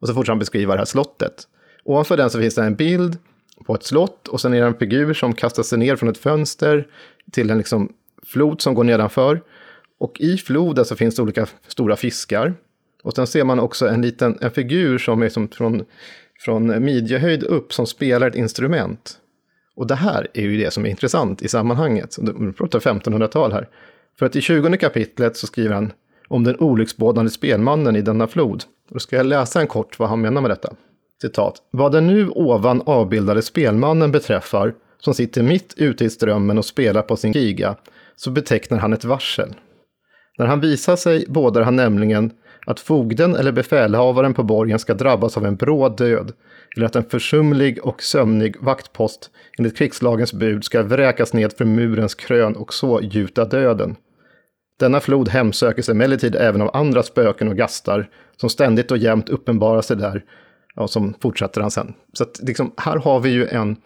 Och 0.00 0.08
så 0.08 0.14
fortsätter 0.14 0.32
han 0.32 0.38
beskriva 0.38 0.74
det 0.74 0.80
här 0.80 0.84
slottet. 0.84 1.48
Ovanför 1.84 2.16
den 2.16 2.30
så 2.30 2.40
finns 2.40 2.54
det 2.54 2.62
en 2.62 2.74
bild 2.74 3.18
på 3.66 3.74
ett 3.74 3.82
slott 3.82 4.28
och 4.28 4.40
sen 4.40 4.54
är 4.54 4.60
det 4.60 4.66
en 4.66 4.74
figur 4.74 5.14
som 5.14 5.34
kastar 5.34 5.62
sig 5.62 5.78
ner 5.78 5.96
från 5.96 6.08
ett 6.08 6.18
fönster 6.18 6.86
till 7.32 7.50
en 7.50 7.58
liksom 7.58 7.92
flod 8.26 8.60
som 8.60 8.74
går 8.74 8.84
nedanför. 8.84 9.40
Och 10.00 10.20
i 10.20 10.36
floden 10.36 10.84
så 10.84 10.96
finns 10.96 11.16
det 11.16 11.22
olika 11.22 11.46
stora 11.66 11.96
fiskar. 11.96 12.54
Och 13.02 13.14
sen 13.14 13.26
ser 13.26 13.44
man 13.44 13.60
också 13.60 13.88
en 13.88 14.02
liten 14.02 14.38
en 14.40 14.50
figur 14.50 14.98
som 14.98 15.22
är 15.22 15.28
som 15.28 15.48
från, 15.48 15.84
från 16.40 16.84
midjehöjd 16.84 17.42
upp 17.42 17.72
som 17.72 17.86
spelar 17.86 18.28
ett 18.28 18.34
instrument. 18.34 19.18
Och 19.74 19.86
det 19.86 19.94
här 19.94 20.28
är 20.34 20.42
ju 20.42 20.56
det 20.56 20.70
som 20.70 20.86
är 20.86 20.90
intressant 20.90 21.42
i 21.42 21.48
sammanhanget. 21.48 22.16
Vi 22.38 22.52
pratar 22.52 22.80
1500-tal 22.80 23.52
här. 23.52 23.68
För 24.18 24.26
att 24.26 24.36
i 24.36 24.40
20 24.40 24.76
kapitlet 24.76 25.36
så 25.36 25.46
skriver 25.46 25.74
han 25.74 25.92
om 26.28 26.44
den 26.44 26.56
olycksbådande 26.56 27.30
spelmannen 27.30 27.96
i 27.96 28.02
denna 28.02 28.26
flod. 28.26 28.64
Då 28.90 28.98
ska 28.98 29.16
jag 29.16 29.26
läsa 29.26 29.60
en 29.60 29.66
kort 29.66 29.98
vad 29.98 30.08
han 30.08 30.20
menar 30.20 30.40
med 30.40 30.50
detta. 30.50 30.72
Citat. 31.22 31.62
Vad 31.70 31.92
den 31.92 32.06
nu 32.06 32.28
ovan 32.28 32.82
avbildade 32.86 33.42
spelmannen 33.42 34.12
beträffar, 34.12 34.74
som 35.00 35.14
sitter 35.14 35.42
mitt 35.42 35.74
ute 35.76 36.04
i 36.04 36.10
strömmen 36.10 36.58
och 36.58 36.64
spelar 36.64 37.02
på 37.02 37.16
sin 37.16 37.32
giga, 37.32 37.76
så 38.16 38.30
betecknar 38.30 38.78
han 38.78 38.92
ett 38.92 39.04
varsel. 39.04 39.54
När 40.38 40.46
han 40.46 40.60
visar 40.60 40.96
sig 40.96 41.24
bådar 41.28 41.62
han 41.62 41.76
nämligen 41.76 42.32
att 42.66 42.80
fogden 42.80 43.36
eller 43.36 43.52
befälhavaren 43.52 44.34
på 44.34 44.42
borgen 44.42 44.78
ska 44.78 44.94
drabbas 44.94 45.36
av 45.36 45.46
en 45.46 45.56
bråd 45.56 45.96
död, 45.96 46.32
eller 46.76 46.86
att 46.86 46.96
en 46.96 47.04
försumlig 47.04 47.84
och 47.86 48.02
sömnig 48.02 48.56
vaktpost 48.60 49.30
enligt 49.58 49.76
krigslagens 49.76 50.32
bud 50.32 50.64
ska 50.64 50.82
vräkas 50.82 51.32
ned 51.32 51.52
för 51.52 51.64
murens 51.64 52.14
krön 52.14 52.56
och 52.56 52.74
så 52.74 53.00
gjuta 53.02 53.44
döden. 53.44 53.96
Denna 54.78 55.00
flod 55.00 55.28
hemsökes 55.28 55.88
emellertid 55.88 56.36
även 56.36 56.62
av 56.62 56.76
andra 56.76 57.02
spöken 57.02 57.48
och 57.48 57.56
gastar 57.56 58.10
som 58.36 58.50
ständigt 58.50 58.90
och 58.90 58.98
jämt 58.98 59.28
uppenbarar 59.28 59.82
sig 59.82 59.96
där, 59.96 60.24
och 60.74 60.90
som 60.90 61.14
fortsätter 61.20 61.60
han 61.60 61.70
sen. 61.70 61.94
Så 62.12 62.22
att 62.22 62.40
liksom, 62.42 62.72
här 62.76 62.96
har 62.96 63.20
vi 63.20 63.30
ju 63.30 63.46
en 63.46 63.76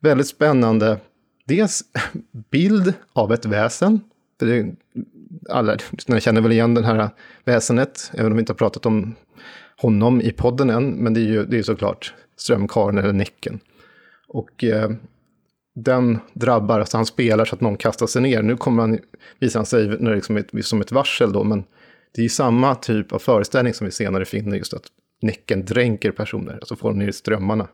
väldigt 0.00 0.26
spännande, 0.26 0.98
dels 1.44 1.82
bild 2.50 2.94
av 3.12 3.32
ett 3.32 3.44
väsen, 3.44 4.00
för 4.38 4.46
det, 4.46 4.74
alla 5.48 5.76
känner 6.20 6.40
väl 6.40 6.52
igen 6.52 6.74
det 6.74 6.86
här 6.86 7.10
väsenet, 7.44 8.10
även 8.14 8.32
om 8.32 8.36
vi 8.36 8.40
inte 8.40 8.52
har 8.52 8.58
pratat 8.58 8.86
om 8.86 9.14
honom 9.76 10.20
i 10.20 10.32
podden 10.32 10.70
än, 10.70 10.90
men 10.90 11.14
det 11.14 11.20
är 11.20 11.28
ju 11.28 11.44
det 11.44 11.58
är 11.58 11.62
såklart 11.62 12.14
strömkaren 12.36 12.98
eller 12.98 13.12
Näcken. 13.12 13.60
Och 14.28 14.64
eh, 14.64 14.90
den 15.74 16.18
drabbar, 16.34 16.80
alltså 16.80 16.96
han 16.96 17.06
spelar 17.06 17.44
så 17.44 17.54
att 17.54 17.60
någon 17.60 17.76
kastar 17.76 18.06
sig 18.06 18.22
ner. 18.22 18.42
Nu 18.42 18.56
kommer 18.56 18.82
han, 18.82 18.98
visar 19.38 19.60
han 19.60 19.66
sig 19.66 19.88
när 19.88 20.10
det 20.10 20.16
liksom 20.16 20.36
ett, 20.36 20.64
som 20.64 20.80
ett 20.80 20.92
varsel 20.92 21.32
då, 21.32 21.44
men 21.44 21.64
det 22.14 22.20
är 22.20 22.22
ju 22.22 22.28
samma 22.28 22.74
typ 22.74 23.12
av 23.12 23.18
föreställning 23.18 23.74
som 23.74 23.84
vi 23.84 23.90
senare 23.90 24.24
finner, 24.24 24.56
just 24.56 24.74
att 24.74 24.84
Näcken 25.22 25.64
dränker 25.64 26.10
personer, 26.10 26.54
alltså 26.54 26.76
får 26.76 26.88
dem 26.88 26.98
ner 26.98 27.08
i 27.08 27.12
strömmarna. 27.12 27.68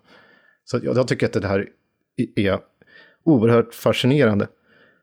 Så 0.64 0.80
jag, 0.82 0.96
jag 0.96 1.09
tycker 1.09 1.26
att 1.26 1.32
det 1.32 1.49
här 1.49 1.68
är 2.36 2.61
oerhört 3.24 3.74
fascinerande. 3.74 4.49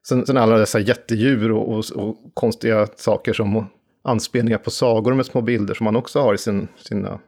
Sen, 0.08 0.26
sen 0.26 0.38
alla 0.38 0.58
dessa 0.58 0.80
jättedjur 0.80 1.52
och, 1.52 1.70
och, 1.70 1.86
och, 1.96 2.32
konstiga 2.34 2.88
saker 2.96 3.34
som 3.34 3.66
anspelningar 4.04 4.58
på 4.58 4.72
sagor 4.72 5.14
med 5.14 5.26
små 5.26 5.42
bilder 5.42 5.74
som 5.74 5.84
man 5.84 5.96
också 5.96 6.20
har 6.20 6.34
i 6.34 6.38
sin, 6.38 6.68
sina 6.78 7.20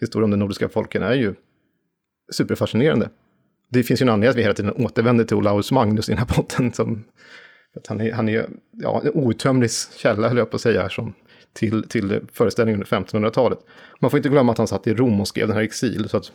historier 0.00 0.24
om 0.24 0.30
de 0.30 0.36
nordiska 0.36 0.68
folken 0.68 1.02
är 1.02 1.14
ju 1.14 1.34
superfascinerande. 2.32 3.10
Det 3.68 3.82
finns 3.82 4.00
ju 4.00 4.04
en 4.04 4.08
anledning 4.08 4.30
att 4.30 4.36
vi 4.36 4.42
hela 4.42 4.54
tiden 4.54 4.72
återvänder 4.86 5.24
till 5.24 5.36
Olaus 5.36 5.72
Magnus 5.72 6.08
i 6.08 6.12
den 6.12 6.18
här 6.18 6.26
potten. 6.26 6.72
Som, 6.72 7.04
att 7.76 7.86
han 7.86 8.00
är, 8.00 8.12
han 8.12 8.28
är 8.28 8.46
ja, 8.70 9.02
en 9.04 9.10
outtömlig 9.14 9.70
källa, 9.96 10.28
höll 10.28 10.38
jag 10.38 10.50
på 10.50 10.56
att 10.56 10.62
säga, 10.62 10.88
som, 10.88 11.14
till, 11.52 11.88
till 11.88 12.20
föreställningen 12.32 12.84
under 12.92 13.18
1500-talet. 13.18 13.58
Man 14.00 14.10
får 14.10 14.18
inte 14.18 14.28
glömma 14.28 14.52
att 14.52 14.58
han 14.58 14.66
satt 14.66 14.86
i 14.86 14.94
Rom 14.94 15.20
och 15.20 15.28
skrev 15.28 15.46
den 15.46 15.56
här 15.56 15.64
exil. 15.64 16.08
Så 16.08 16.16
att 16.16 16.32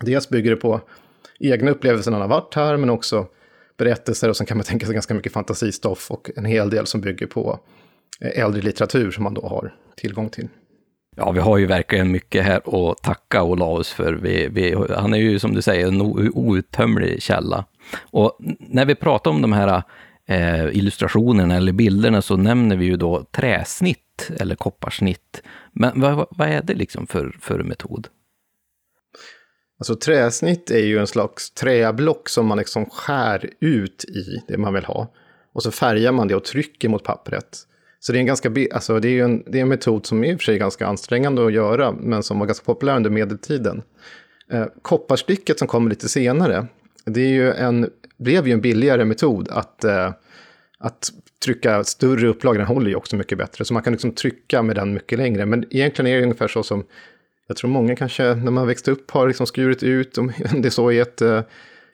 dels 0.00 0.28
bygger 0.28 0.50
det 0.50 0.56
på 0.56 0.80
egna 1.40 1.70
upplevelser 1.70 2.10
när 2.10 2.18
han 2.18 2.30
har 2.30 2.40
varit 2.40 2.54
här, 2.54 2.76
men 2.76 2.90
också 2.90 3.26
berättelser 3.76 4.28
och 4.28 4.36
sen 4.36 4.46
kan 4.46 4.56
man 4.56 4.64
tänka 4.64 4.86
sig 4.86 4.92
ganska 4.92 5.14
mycket 5.14 5.32
fantasistoff 5.32 6.10
och 6.10 6.30
en 6.36 6.44
hel 6.44 6.70
del 6.70 6.86
som 6.86 7.00
bygger 7.00 7.26
på 7.26 7.60
eh, 8.20 8.44
äldre 8.44 8.62
litteratur 8.62 9.10
som 9.10 9.24
man 9.24 9.34
då 9.34 9.48
har 9.48 9.74
tillgång 9.96 10.30
till. 10.30 10.48
Ja, 11.18 11.30
vi 11.30 11.40
har 11.40 11.58
ju 11.58 11.66
verkligen 11.66 12.10
mycket 12.10 12.44
här 12.44 12.90
att 12.90 13.02
tacka 13.02 13.42
Olaus 13.42 13.92
för. 13.92 14.12
Vi, 14.12 14.48
vi, 14.48 14.76
han 14.90 15.14
är 15.14 15.18
ju 15.18 15.38
som 15.38 15.54
du 15.54 15.62
säger 15.62 15.88
en 15.88 16.00
outtömlig 16.34 17.22
källa. 17.22 17.64
Och 18.00 18.36
när 18.58 18.84
vi 18.84 18.94
pratar 18.94 19.30
om 19.30 19.42
de 19.42 19.52
här 19.52 19.82
eh, 20.26 20.76
illustrationerna 20.76 21.56
eller 21.56 21.72
bilderna 21.72 22.22
så 22.22 22.36
nämner 22.36 22.76
vi 22.76 22.84
ju 22.84 22.96
då 22.96 23.24
träsnitt 23.24 24.30
eller 24.40 24.54
kopparsnitt. 24.54 25.42
Men 25.72 26.00
vad, 26.00 26.26
vad 26.30 26.48
är 26.48 26.62
det 26.62 26.74
liksom 26.74 27.06
för, 27.06 27.36
för 27.40 27.62
metod? 27.62 28.08
Alltså 29.78 29.96
träsnitt 29.96 30.70
är 30.70 30.86
ju 30.86 30.98
en 30.98 31.06
slags 31.06 31.50
träblock 31.50 32.28
som 32.28 32.46
man 32.46 32.58
liksom 32.58 32.86
skär 32.90 33.50
ut 33.60 34.04
i 34.04 34.42
det 34.48 34.58
man 34.58 34.74
vill 34.74 34.84
ha. 34.84 35.14
Och 35.52 35.62
så 35.62 35.70
färgar 35.70 36.12
man 36.12 36.28
det 36.28 36.34
och 36.34 36.44
trycker 36.44 36.88
mot 36.88 37.04
pappret. 37.04 37.67
Så 38.00 38.12
det 38.12 38.18
är 38.18 38.20
en, 38.20 38.26
ganska, 38.26 38.52
alltså 38.72 39.00
det 39.00 39.08
är 39.08 39.24
en, 39.24 39.42
det 39.46 39.58
är 39.58 39.62
en 39.62 39.68
metod 39.68 40.06
som 40.06 40.24
är 40.24 40.32
i 40.32 40.34
och 40.34 40.38
för 40.38 40.44
sig 40.44 40.58
ganska 40.58 40.86
ansträngande 40.86 41.46
att 41.46 41.52
göra, 41.52 41.92
men 41.92 42.22
som 42.22 42.38
var 42.38 42.46
ganska 42.46 42.64
populär 42.64 42.96
under 42.96 43.10
medeltiden. 43.10 43.82
Eh, 44.52 44.66
kopparstycket 44.82 45.58
som 45.58 45.68
kommer 45.68 45.90
lite 45.90 46.08
senare, 46.08 46.66
det 47.04 47.20
är 47.20 47.28
ju 47.28 47.52
en, 47.52 47.90
blev 48.18 48.46
ju 48.46 48.52
en 48.52 48.60
billigare 48.60 49.04
metod 49.04 49.48
att, 49.50 49.84
eh, 49.84 50.12
att 50.78 51.10
trycka 51.44 51.84
större 51.84 52.28
upplagor. 52.28 52.58
Den 52.58 52.66
håller 52.66 52.88
ju 52.88 52.94
också 52.94 53.16
mycket 53.16 53.38
bättre, 53.38 53.64
så 53.64 53.74
man 53.74 53.82
kan 53.82 53.92
liksom 53.92 54.12
trycka 54.12 54.62
med 54.62 54.76
den 54.76 54.94
mycket 54.94 55.18
längre. 55.18 55.46
Men 55.46 55.64
egentligen 55.70 56.12
är 56.12 56.16
det 56.16 56.22
ungefär 56.22 56.48
så 56.48 56.62
som 56.62 56.84
jag 57.46 57.56
tror 57.56 57.70
många 57.70 57.96
kanske 57.96 58.34
när 58.34 58.50
man 58.50 58.66
växte 58.66 58.90
upp 58.90 59.10
har 59.10 59.28
liksom 59.28 59.46
skurit 59.46 59.82
ut, 59.82 60.18
om 60.18 60.32
det 60.52 60.68
är 60.68 60.70
så 60.70 60.92
i 60.92 60.98
ett, 60.98 61.22
eh, 61.22 61.40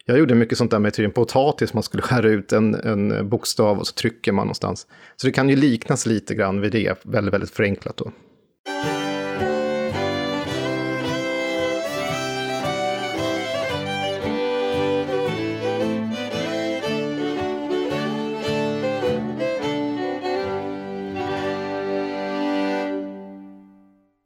jag 0.07 0.19
gjorde 0.19 0.35
mycket 0.35 0.59
sånt 0.59 0.71
där 0.71 0.79
med 0.79 0.95
till 0.95 1.05
en 1.05 1.11
potatis, 1.11 1.75
man 1.75 1.83
skulle 1.83 2.03
skära 2.03 2.29
ut 2.29 2.53
en, 2.53 2.75
en 2.75 3.29
bokstav 3.29 3.79
och 3.79 3.87
så 3.87 3.93
trycker 3.93 4.33
man 4.33 4.47
någonstans. 4.47 4.87
Så 5.17 5.27
det 5.27 5.33
kan 5.33 5.49
ju 5.49 5.57
liknas 5.57 6.07
lite 6.07 6.35
grann 6.35 6.61
vid 6.61 6.73
det, 6.73 7.05
väldigt, 7.05 7.35
väldigt 7.35 7.51
förenklat 7.51 7.97
då. 7.97 8.13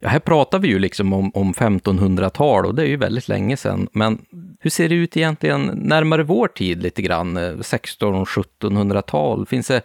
Ja, 0.01 0.09
här 0.09 0.19
pratar 0.19 0.59
vi 0.59 0.67
ju 0.67 0.79
liksom 0.79 1.13
om, 1.13 1.31
om 1.33 1.53
1500-tal 1.53 2.65
och 2.65 2.75
det 2.75 2.81
är 2.81 2.87
ju 2.87 2.97
väldigt 2.97 3.27
länge 3.27 3.57
sedan. 3.57 3.87
Men 3.91 4.25
hur 4.59 4.69
ser 4.69 4.89
det 4.89 4.95
ut 4.95 5.17
egentligen 5.17 5.65
närmare 5.65 6.23
vår 6.23 6.47
tid 6.47 6.83
lite 6.83 7.01
grann? 7.01 7.37
1600-1700-tal? 7.37 9.45
Finns 9.45 9.67
det 9.67 9.81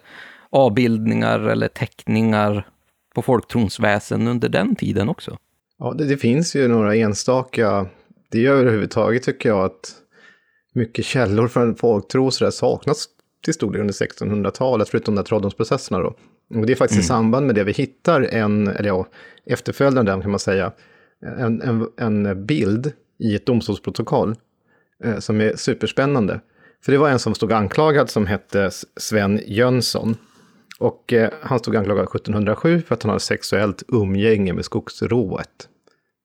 avbildningar 0.49 1.39
eller 1.39 1.67
teckningar 1.67 2.67
på 3.15 3.21
folktronsväsen 3.21 4.27
under 4.27 4.49
den 4.49 4.75
tiden 4.75 5.09
också? 5.09 5.37
Ja, 5.79 5.93
det, 5.93 6.05
det, 6.05 6.17
finns 6.17 6.55
ju 6.55 6.67
några 6.67 6.95
enstaka. 6.95 7.87
Det 8.31 8.39
gör 8.39 8.57
överhuvudtaget 8.57 9.23
tycker 9.23 9.49
jag 9.49 9.65
att 9.65 9.95
mycket 10.73 11.05
källor 11.05 11.47
från 11.47 11.75
folktro 11.75 12.31
så 12.31 12.43
där 12.43 12.51
saknas 12.51 13.05
till 13.43 13.53
stor 13.53 13.71
del 13.71 13.81
under 13.81 13.93
1600-talet, 13.93 14.89
förutom 14.89 15.15
de 15.15 15.21
där 15.21 15.27
trolldomsprocesserna 15.27 15.99
då. 15.99 16.15
Och 16.49 16.65
det 16.65 16.73
är 16.73 16.75
faktiskt 16.75 16.97
mm. 16.97 17.05
i 17.05 17.07
samband 17.07 17.45
med 17.45 17.55
det 17.55 17.63
vi 17.63 17.71
hittar 17.71 18.21
en, 18.21 18.67
eller 18.67 18.89
ja, 18.89 19.07
efterföljande 19.45 20.11
kan 20.11 20.31
man 20.31 20.39
säga, 20.39 20.71
en, 21.21 21.61
en, 21.61 21.87
en 21.97 22.45
bild 22.45 22.91
i 23.19 23.35
ett 23.35 23.45
domstolsprotokoll 23.45 24.35
eh, 25.03 25.19
som 25.19 25.41
är 25.41 25.55
superspännande. 25.55 26.39
För 26.85 26.91
det 26.91 26.97
var 26.97 27.09
en 27.09 27.19
som 27.19 27.35
stod 27.35 27.51
anklagad 27.51 28.09
som 28.09 28.27
hette 28.27 28.71
Sven 28.97 29.41
Jönsson. 29.45 30.17
Och 30.79 31.13
eh, 31.13 31.29
han 31.41 31.59
stod 31.59 31.75
anklagad 31.75 32.03
1707 32.03 32.81
för 32.81 32.95
att 32.95 33.03
han 33.03 33.09
hade 33.09 33.19
sexuellt 33.19 33.83
umgänge 33.87 34.53
med 34.53 34.65
skogsrået. 34.65 35.69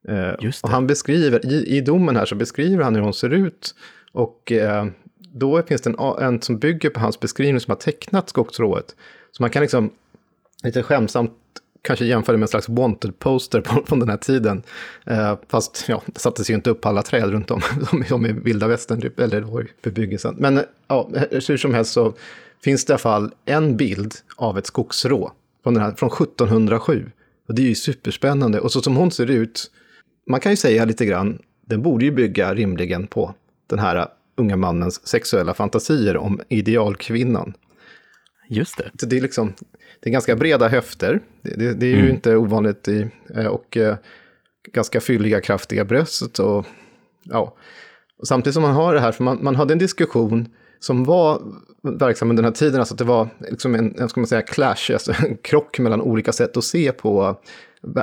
Eh, 0.09 0.49
och 0.63 0.71
han 0.71 0.87
beskriver, 0.87 1.47
i, 1.47 1.77
i 1.77 1.81
domen 1.81 2.17
här 2.17 2.25
så 2.25 2.35
beskriver 2.35 2.85
han 2.85 2.95
hur 2.95 3.03
hon 3.03 3.15
ser 3.15 3.31
ut. 3.31 3.75
Och 4.13 4.53
eh, 4.53 4.87
då 5.19 5.63
finns 5.63 5.83
det 5.83 5.91
en, 5.91 6.25
en 6.25 6.43
som 6.43 6.59
bygger 6.59 6.91
på 6.91 7.01
hans 7.01 7.21
beskrivning 7.21 7.61
som 7.61 7.71
har 7.71 7.77
tecknat 7.77 8.29
skogsrået. 8.29 8.97
Så 9.33 9.43
man 9.43 9.51
kan 9.51 9.63
liksom 9.63 9.91
lite 10.63 10.83
skämsamt 10.83 11.33
kanske 11.83 12.05
jämföra 12.05 12.37
med 12.37 12.43
en 12.43 12.49
slags 12.49 12.69
wanted 12.69 13.19
poster 13.19 13.61
på, 13.61 13.83
från 13.87 14.01
den 14.01 14.09
här 14.09 14.17
tiden. 14.17 14.63
Eh, 15.07 15.39
fast 15.49 15.85
ja, 15.89 16.03
det 16.07 16.21
sattes 16.21 16.51
ju 16.51 16.55
inte 16.55 16.71
upp 16.71 16.87
alla 16.87 17.03
träd 17.03 17.31
runt 17.31 17.51
om, 17.51 17.61
som 18.09 18.27
i 18.27 18.33
vilda 18.33 18.69
västern, 18.69 19.01
typ, 19.01 19.21
eller 19.21 19.41
var 19.41 19.67
bebyggelsen. 19.83 20.35
Men 20.39 20.61
ja, 20.89 21.11
hur 21.31 21.57
som 21.57 21.75
helst 21.75 21.93
så 21.93 22.15
finns 22.65 22.85
det 22.85 22.91
i 22.91 22.95
alla 22.95 22.99
fall 22.99 23.33
en 23.45 23.77
bild 23.77 24.15
av 24.37 24.59
ett 24.59 24.67
skogsrå 24.67 25.33
från, 25.63 25.75
den 25.75 25.83
här, 25.83 25.93
från 25.93 26.09
1707. 26.09 27.11
Och 27.49 27.55
det 27.55 27.63
är 27.63 27.67
ju 27.67 27.75
superspännande. 27.75 28.61
Och 28.61 28.73
så 28.73 28.83
som 28.83 28.97
hon 28.97 29.11
ser 29.11 29.31
ut, 29.31 29.71
man 30.27 30.41
kan 30.41 30.53
ju 30.53 30.57
säga 30.57 30.85
lite 30.85 31.07
grann, 31.07 31.39
den 31.67 31.83
borde 31.83 32.05
ju 32.05 32.11
bygga 32.11 32.55
rimligen 32.55 33.07
på 33.07 33.35
den 33.67 33.79
här 33.79 34.07
unga 34.37 34.57
mannens 34.57 35.07
sexuella 35.07 35.55
fantasier 35.55 36.17
om 36.17 36.41
idealkvinnan. 36.49 37.55
Just 38.49 38.77
det. 38.79 38.91
Så 39.01 39.07
det 39.07 39.17
är 39.17 39.21
liksom, 39.21 39.53
det 40.01 40.11
är 40.11 40.13
ganska 40.13 40.37
breda 40.37 40.69
höfter. 40.69 41.21
Det, 41.43 41.55
det, 41.57 41.75
det 41.75 41.87
är 41.87 41.95
mm. 41.95 42.05
ju 42.05 42.11
inte 42.11 42.37
ovanligt 42.37 42.89
i, 42.89 43.09
eh, 43.37 43.47
och 43.47 43.77
eh, 43.77 43.97
ganska 44.73 45.01
fylliga, 45.01 45.41
kraftiga 45.41 45.85
bröst. 45.85 46.39
Och, 46.39 46.67
ja. 47.23 47.57
och 48.19 48.27
samtidigt 48.27 48.55
som 48.55 48.63
man 48.63 48.75
har 48.75 48.95
det 48.95 49.01
här, 49.01 49.13
för 49.13 49.25
man, 49.25 49.39
man 49.43 49.57
hade 49.57 49.75
en 49.75 49.79
diskussion 49.79 50.49
som 50.79 51.05
var 51.05 51.43
verksam 51.83 52.31
under 52.31 52.43
den 52.43 52.53
här 52.53 52.57
tiden, 52.57 52.81
alltså 52.81 52.95
att 52.95 52.99
det 52.99 53.05
var 53.05 53.29
liksom 53.51 53.75
en, 53.75 53.99
en 53.99 54.09
ska 54.09 54.21
man 54.21 54.27
säga, 54.27 54.43
clash, 54.43 54.93
alltså 54.93 55.13
en 55.27 55.37
krock 55.37 55.79
mellan 55.79 56.01
olika 56.01 56.33
sätt 56.33 56.57
att 56.57 56.65
se 56.65 56.93
på 56.93 57.37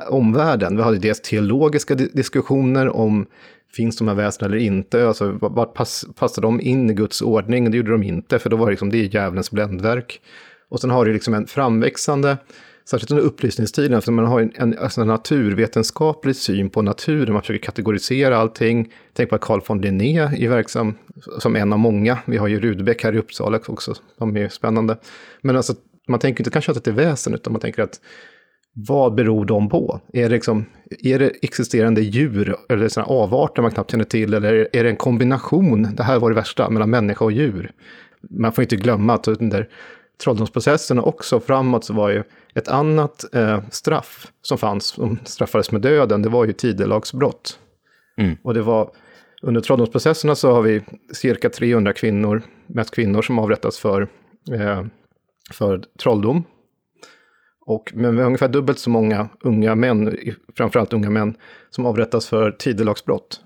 omvärlden. 0.09 0.77
Vi 0.77 0.83
hade 0.83 0.97
dels 0.97 1.21
teologiska 1.21 1.95
diskussioner 1.95 2.89
om 2.89 3.25
finns 3.73 3.97
de 3.97 4.07
här 4.07 4.15
väsena 4.15 4.47
eller 4.47 4.57
inte? 4.57 5.07
Alltså, 5.07 5.37
vart 5.41 5.73
pass, 5.73 6.05
passar 6.15 6.41
de 6.41 6.61
in 6.61 6.89
i 6.89 6.93
Guds 6.93 7.21
ordning? 7.21 7.71
Det 7.71 7.77
gjorde 7.77 7.91
de 7.91 8.03
inte, 8.03 8.39
för 8.39 8.49
då 8.49 8.57
var 8.57 8.65
det 8.65 8.71
liksom, 8.71 8.89
det 8.89 8.97
är 8.97 9.15
djävulens 9.15 9.51
bländverk. 9.51 10.21
Och 10.69 10.79
sen 10.79 10.89
har 10.89 11.05
du 11.05 11.13
liksom 11.13 11.33
en 11.33 11.47
framväxande, 11.47 12.37
särskilt 12.89 13.11
under 13.11 13.23
upplysningstiden, 13.23 14.01
för 14.01 14.11
man 14.11 14.25
har 14.25 14.41
en, 14.41 14.51
en, 14.55 14.77
alltså 14.77 15.01
en 15.01 15.07
naturvetenskaplig 15.07 16.35
syn 16.35 16.69
på 16.69 16.81
naturen, 16.81 17.33
man 17.33 17.41
försöker 17.41 17.65
kategorisera 17.65 18.37
allting. 18.37 18.93
Tänk 19.13 19.29
på 19.29 19.35
att 19.35 19.41
Carl 19.41 19.61
von 19.67 19.81
Linné 19.81 20.19
är 20.19 20.49
verksam 20.49 20.95
som 21.39 21.55
en 21.55 21.73
av 21.73 21.79
många. 21.79 22.19
Vi 22.25 22.37
har 22.37 22.47
ju 22.47 22.59
Rudbeck 22.59 23.03
här 23.03 23.15
i 23.15 23.17
Uppsala 23.17 23.59
också, 23.67 23.93
de 24.19 24.37
är 24.37 24.49
spännande. 24.49 24.97
Men 25.41 25.55
alltså, 25.55 25.73
man 26.07 26.19
tänker 26.19 26.41
inte 26.41 26.51
kanske 26.51 26.71
att 26.71 26.83
det 26.83 26.91
är 26.91 26.95
väsen, 26.95 27.33
utan 27.33 27.53
man 27.53 27.59
tänker 27.59 27.83
att 27.83 27.99
vad 28.73 29.15
beror 29.15 29.45
de 29.45 29.69
på? 29.69 30.01
Är 30.13 30.21
det, 30.21 30.29
liksom, 30.29 30.65
är 31.03 31.19
det 31.19 31.31
existerande 31.41 32.01
djur 32.01 32.55
eller 32.69 32.87
sådana 32.87 33.09
avarter 33.09 33.61
man 33.61 33.71
knappt 33.71 33.91
känner 33.91 34.03
till? 34.03 34.33
Eller 34.33 34.67
är 34.73 34.83
det 34.83 34.89
en 34.89 34.95
kombination, 34.95 35.95
det 35.95 36.03
här 36.03 36.19
var 36.19 36.29
det 36.29 36.35
värsta, 36.35 36.69
mellan 36.69 36.89
människa 36.89 37.25
och 37.25 37.31
djur? 37.31 37.71
Man 38.29 38.51
får 38.51 38.61
inte 38.61 38.75
glömma 38.75 39.13
att 39.13 39.27
under 39.27 39.69
trolldomsprocessen 40.23 40.99
också 40.99 41.39
framåt 41.39 41.85
så 41.85 41.93
var 41.93 42.09
ju 42.09 42.23
ett 42.55 42.67
annat 42.67 43.35
eh, 43.35 43.61
straff 43.71 44.31
som 44.41 44.57
fanns, 44.57 44.85
som 44.85 45.19
straffades 45.23 45.71
med 45.71 45.81
döden, 45.81 46.21
det 46.21 46.29
var 46.29 46.45
ju 46.45 46.53
tidelagsbrott. 46.53 47.59
Mm. 48.17 48.37
Och 48.43 48.53
det 48.53 48.61
var, 48.61 48.91
under 49.41 49.61
trolldomsprocesserna 49.61 50.35
så 50.35 50.51
har 50.51 50.61
vi 50.61 50.83
cirka 51.13 51.49
300 51.49 51.93
kvinnor, 51.93 52.41
mest 52.67 52.91
kvinnor 52.91 53.21
som 53.21 53.39
avrättas 53.39 53.77
för, 53.79 54.01
eh, 54.51 54.85
för 55.51 55.83
trolldom. 55.99 56.43
Och 57.65 57.91
med 57.95 58.19
ungefär 58.19 58.47
dubbelt 58.47 58.79
så 58.79 58.89
många 58.89 59.29
unga 59.41 59.75
män, 59.75 60.17
framförallt 60.57 60.93
unga 60.93 61.09
män, 61.09 61.35
som 61.69 61.85
avrättas 61.85 62.27
för 62.27 62.51
tidelagsbrott. 62.51 63.41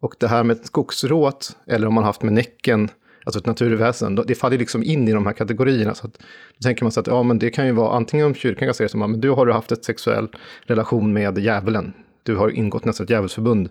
Och 0.00 0.14
det 0.18 0.28
här 0.28 0.44
med 0.44 0.66
skogsråt, 0.66 1.56
eller 1.66 1.86
om 1.86 1.94
man 1.94 2.04
haft 2.04 2.22
med 2.22 2.32
Näcken, 2.32 2.88
alltså 3.24 3.38
ett 3.40 3.46
naturväsen, 3.46 4.14
det 4.14 4.34
faller 4.34 4.58
liksom 4.58 4.82
in 4.82 5.08
i 5.08 5.12
de 5.12 5.26
här 5.26 5.32
kategorierna. 5.32 5.94
Så 5.94 6.06
att, 6.06 6.12
då 6.58 6.62
tänker 6.62 6.84
man 6.84 6.92
sig 6.92 7.00
att 7.00 7.06
ja, 7.06 7.22
men 7.22 7.38
det 7.38 7.50
kan 7.50 7.66
ju 7.66 7.72
vara 7.72 7.96
antingen 7.96 8.26
om 8.26 8.34
kyrkan 8.34 8.66
kan 8.66 8.74
säga 8.74 8.88
som, 8.88 9.00
men 9.00 9.20
du 9.20 9.30
har 9.30 9.46
haft 9.46 9.72
ett 9.72 9.84
sexuell 9.84 10.28
relation 10.62 11.12
med 11.12 11.38
djävulen, 11.38 11.92
du 12.22 12.36
har 12.36 12.48
ingått 12.48 12.84
nästan 12.84 13.04
ett 13.04 13.10
djävulsförbund. 13.10 13.68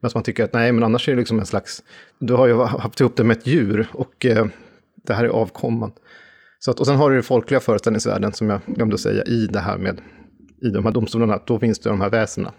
Men 0.00 0.10
man 0.14 0.22
tycker 0.22 0.44
att 0.44 0.52
nej, 0.52 0.72
men 0.72 0.84
annars 0.84 1.08
är 1.08 1.12
det 1.12 1.18
liksom 1.18 1.38
en 1.38 1.46
slags, 1.46 1.82
du 2.18 2.34
har 2.34 2.46
ju 2.46 2.54
haft 2.54 3.00
ihop 3.00 3.16
det 3.16 3.24
med 3.24 3.36
ett 3.36 3.46
djur 3.46 3.86
och 3.92 4.26
eh, 4.26 4.46
det 5.06 5.14
här 5.14 5.24
är 5.24 5.28
avkomman. 5.28 5.92
Så 6.58 6.70
att, 6.70 6.80
och 6.80 6.86
sen 6.86 6.96
har 6.96 7.10
du 7.10 7.16
den 7.16 7.22
folkliga 7.22 7.60
föreställningsvärlden 7.60 8.32
som 8.32 8.50
jag 8.50 8.60
glömde 8.66 8.98
säga 8.98 9.22
i 9.24 9.46
det 9.46 9.58
här 9.58 9.78
med 9.78 10.00
i 10.62 10.68
de 10.68 10.84
här 10.84 10.92
domstolarna, 10.92 11.40
då 11.46 11.58
finns 11.58 11.78
det 11.78 11.90
de 11.90 12.00
här 12.00 12.10
väsena 12.10 12.52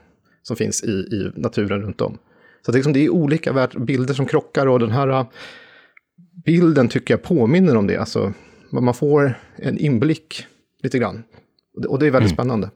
som 0.43 0.55
finns 0.55 0.83
i, 0.83 0.91
i 0.91 1.31
naturen 1.35 1.81
runt 1.81 2.01
om. 2.01 2.17
Så 2.65 2.71
det, 2.71 2.77
liksom, 2.77 2.93
det 2.93 3.05
är 3.05 3.09
olika 3.09 3.69
bilder 3.77 4.13
som 4.13 4.25
krockar 4.25 4.67
och 4.67 4.79
den 4.79 4.91
här 4.91 5.25
bilden 6.45 6.89
tycker 6.89 7.13
jag 7.13 7.23
påminner 7.23 7.75
om 7.77 7.87
det. 7.87 7.97
Alltså, 7.97 8.33
man 8.71 8.93
får 8.93 9.39
en 9.55 9.77
inblick 9.77 10.45
lite 10.83 10.99
grann. 10.99 11.23
Och 11.87 11.99
det, 11.99 12.07
är 12.07 12.11
väldigt 12.11 12.31
mm. 12.31 12.35
spännande. 12.35 12.69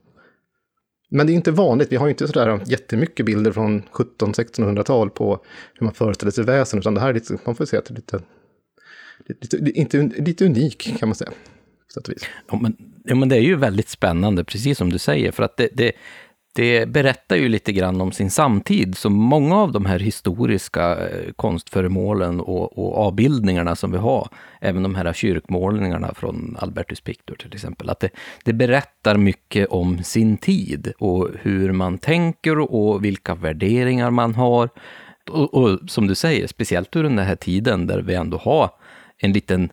Men 1.10 1.28
det 1.28 1.34
är 1.34 1.36
inte 1.36 1.51
vanligt, 1.51 1.91
vi 1.91 1.95
har 1.95 2.10
inte 2.10 2.28
sådär 2.28 2.62
jättemycket 2.66 3.26
bilder 3.26 3.51
från 3.51 3.82
1700-1600-tal 3.84 5.10
på 5.10 5.43
hur 5.74 5.86
man 5.86 5.93
föreställer 5.93 6.32
sig 6.32 6.43
väsen, 6.43 6.80
utan 6.80 6.93
det 6.93 7.01
här 7.01 7.10
är 7.10 7.14
lite, 7.14 7.38
man 7.45 7.55
får 7.55 7.66
se 7.66 7.78
att 7.78 7.86
det 7.86 7.93
är 7.93 7.95
lite 7.95 8.22
lite, 9.28 9.57
inte, 9.57 9.97
lite 10.01 10.45
unik 10.45 10.99
kan 10.99 11.10
man 11.10 11.16
säga. 11.16 11.32
Ja 12.47 12.60
men, 12.62 12.78
ja, 13.03 13.16
men 13.16 13.30
det 13.30 13.36
är 13.36 13.41
ju 13.41 13.55
väldigt 13.55 13.89
spännande, 13.89 14.43
precis 14.43 14.78
som 14.78 14.89
du 14.89 14.97
säger, 14.97 15.32
för 15.32 15.43
att 15.43 15.57
det, 15.57 15.70
det, 15.74 15.91
det 16.54 16.86
berättar 16.86 17.36
ju 17.36 17.50
lite 17.50 17.72
grann 17.72 18.02
om 18.02 18.12
sin 18.12 18.32
samtid, 18.32 18.97
så 18.97 19.10
många 19.10 19.56
av 19.56 19.72
de 19.72 19.86
här 19.86 20.00
historiska 20.00 21.08
eh, 21.08 21.32
konstföremålen 21.36 22.39
och, 22.39 22.78
och 22.78 22.97
avbildningarna 22.97 23.76
som 23.76 23.91
vi 23.91 23.97
har, 23.97 24.30
även 24.62 24.84
de 24.84 24.95
här 24.95 25.14
kyrkmålningarna 25.14 26.14
från 26.14 26.58
Albertus 26.60 27.02
Pictor 27.02 27.36
till 27.36 27.54
exempel, 27.54 27.89
att 27.89 28.00
det, 28.00 28.10
det 28.43 28.54
berättar 28.54 29.18
mycket 29.18 29.68
om 29.68 30.04
sin 30.04 30.38
tid 30.38 30.93
och 31.00 31.30
hur 31.41 31.72
man 31.72 31.97
tänker 31.97 32.60
och 32.60 33.06
vilka 33.06 33.36
värderingar 33.36 34.12
man 34.12 34.36
har. 34.36 34.70
Och, 35.32 35.54
och, 35.54 35.80
som 35.88 36.08
du 36.08 36.16
säger, 36.16 36.47
speciellt 36.47 36.95
ur 36.95 37.04
den 37.04 37.20
här 37.20 37.36
tiden 37.36 37.88
där 37.88 38.02
vi 38.02 38.16
ändå 38.16 38.38
har 38.38 38.70
en 39.18 39.34
liten 39.34 39.70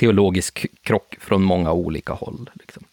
teologisk 0.00 0.66
krock 0.82 1.16
från 1.20 1.42
många 1.42 1.72
olika 1.72 2.12
håll. 2.12 2.50
Liksom. 2.54 2.84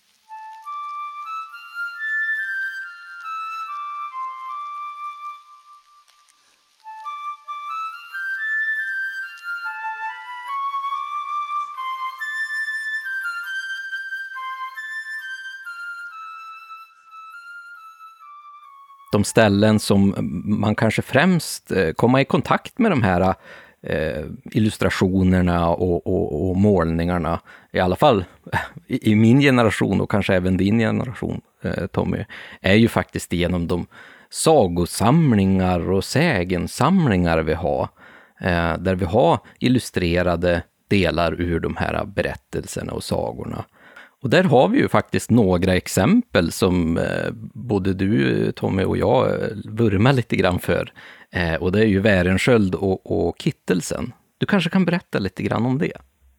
De 19.16 19.24
ställen 19.24 19.80
som 19.80 20.16
man 20.46 20.76
kanske 20.76 21.02
främst 21.02 21.72
eh, 21.72 21.92
kommer 21.92 22.20
i 22.20 22.26
kontakt 22.26 22.80
med 22.80 22.92
de 22.92 23.04
här 23.04 23.36
eh, 23.84 24.26
illustrationerna 24.52 25.70
och, 25.70 26.08
och, 26.08 26.50
och, 26.50 26.58
målningarna, 26.58 27.40
i 27.74 27.80
alla 27.80 27.96
fall 27.96 28.26
i, 28.88 29.12
i, 29.12 29.16
min 29.16 29.40
generation 29.40 30.02
och 30.02 30.12
kanske 30.12 30.36
även 30.36 30.58
din 30.58 30.80
generation, 30.80 31.42
eh, 31.64 31.86
Tommy, 31.88 32.26
är 32.62 32.74
ju 32.74 32.88
faktiskt 32.88 33.34
genom 33.34 33.68
de 33.68 33.88
sagosamlingar 34.30 35.92
och 35.92 36.04
sägensamlingar 36.04 37.40
vi 37.40 37.54
har, 37.54 37.90
där 38.78 38.96
vi 38.96 39.06
har 39.06 39.40
illustrerade 39.60 40.64
delar 40.88 41.42
ur 41.42 41.60
de 41.60 41.76
här 41.76 42.06
berättelserna 42.06 42.94
och 42.94 43.04
sagorna. 43.04 43.66
Och 44.26 44.32
där 44.32 44.44
har 44.44 44.68
vi 44.68 44.78
ju 44.78 44.88
faktiskt 44.88 45.30
några 45.30 45.76
exempel 45.76 46.52
som 46.52 46.98
eh, 46.98 47.32
både 47.54 47.94
du, 47.94 48.52
Tommy, 48.52 48.84
och 48.84 48.98
jag 48.98 49.28
eh, 49.28 49.48
vurmar 49.66 50.14
lite 50.14 50.36
grann 50.36 50.60
för. 50.60 50.94
Eh, 51.32 51.56
och 51.56 51.72
det 51.72 51.80
är 51.80 51.86
ju 51.86 52.00
Värensköld 52.00 52.76
och, 52.76 53.12
och 53.12 53.36
Kittelsen. 53.40 54.14
Du 54.38 54.46
kanske 54.46 54.70
kan 54.70 54.86
berätta 54.86 55.20
lite 55.20 55.44
grann 55.44 55.66
om 55.66 55.78
det? 55.78 55.92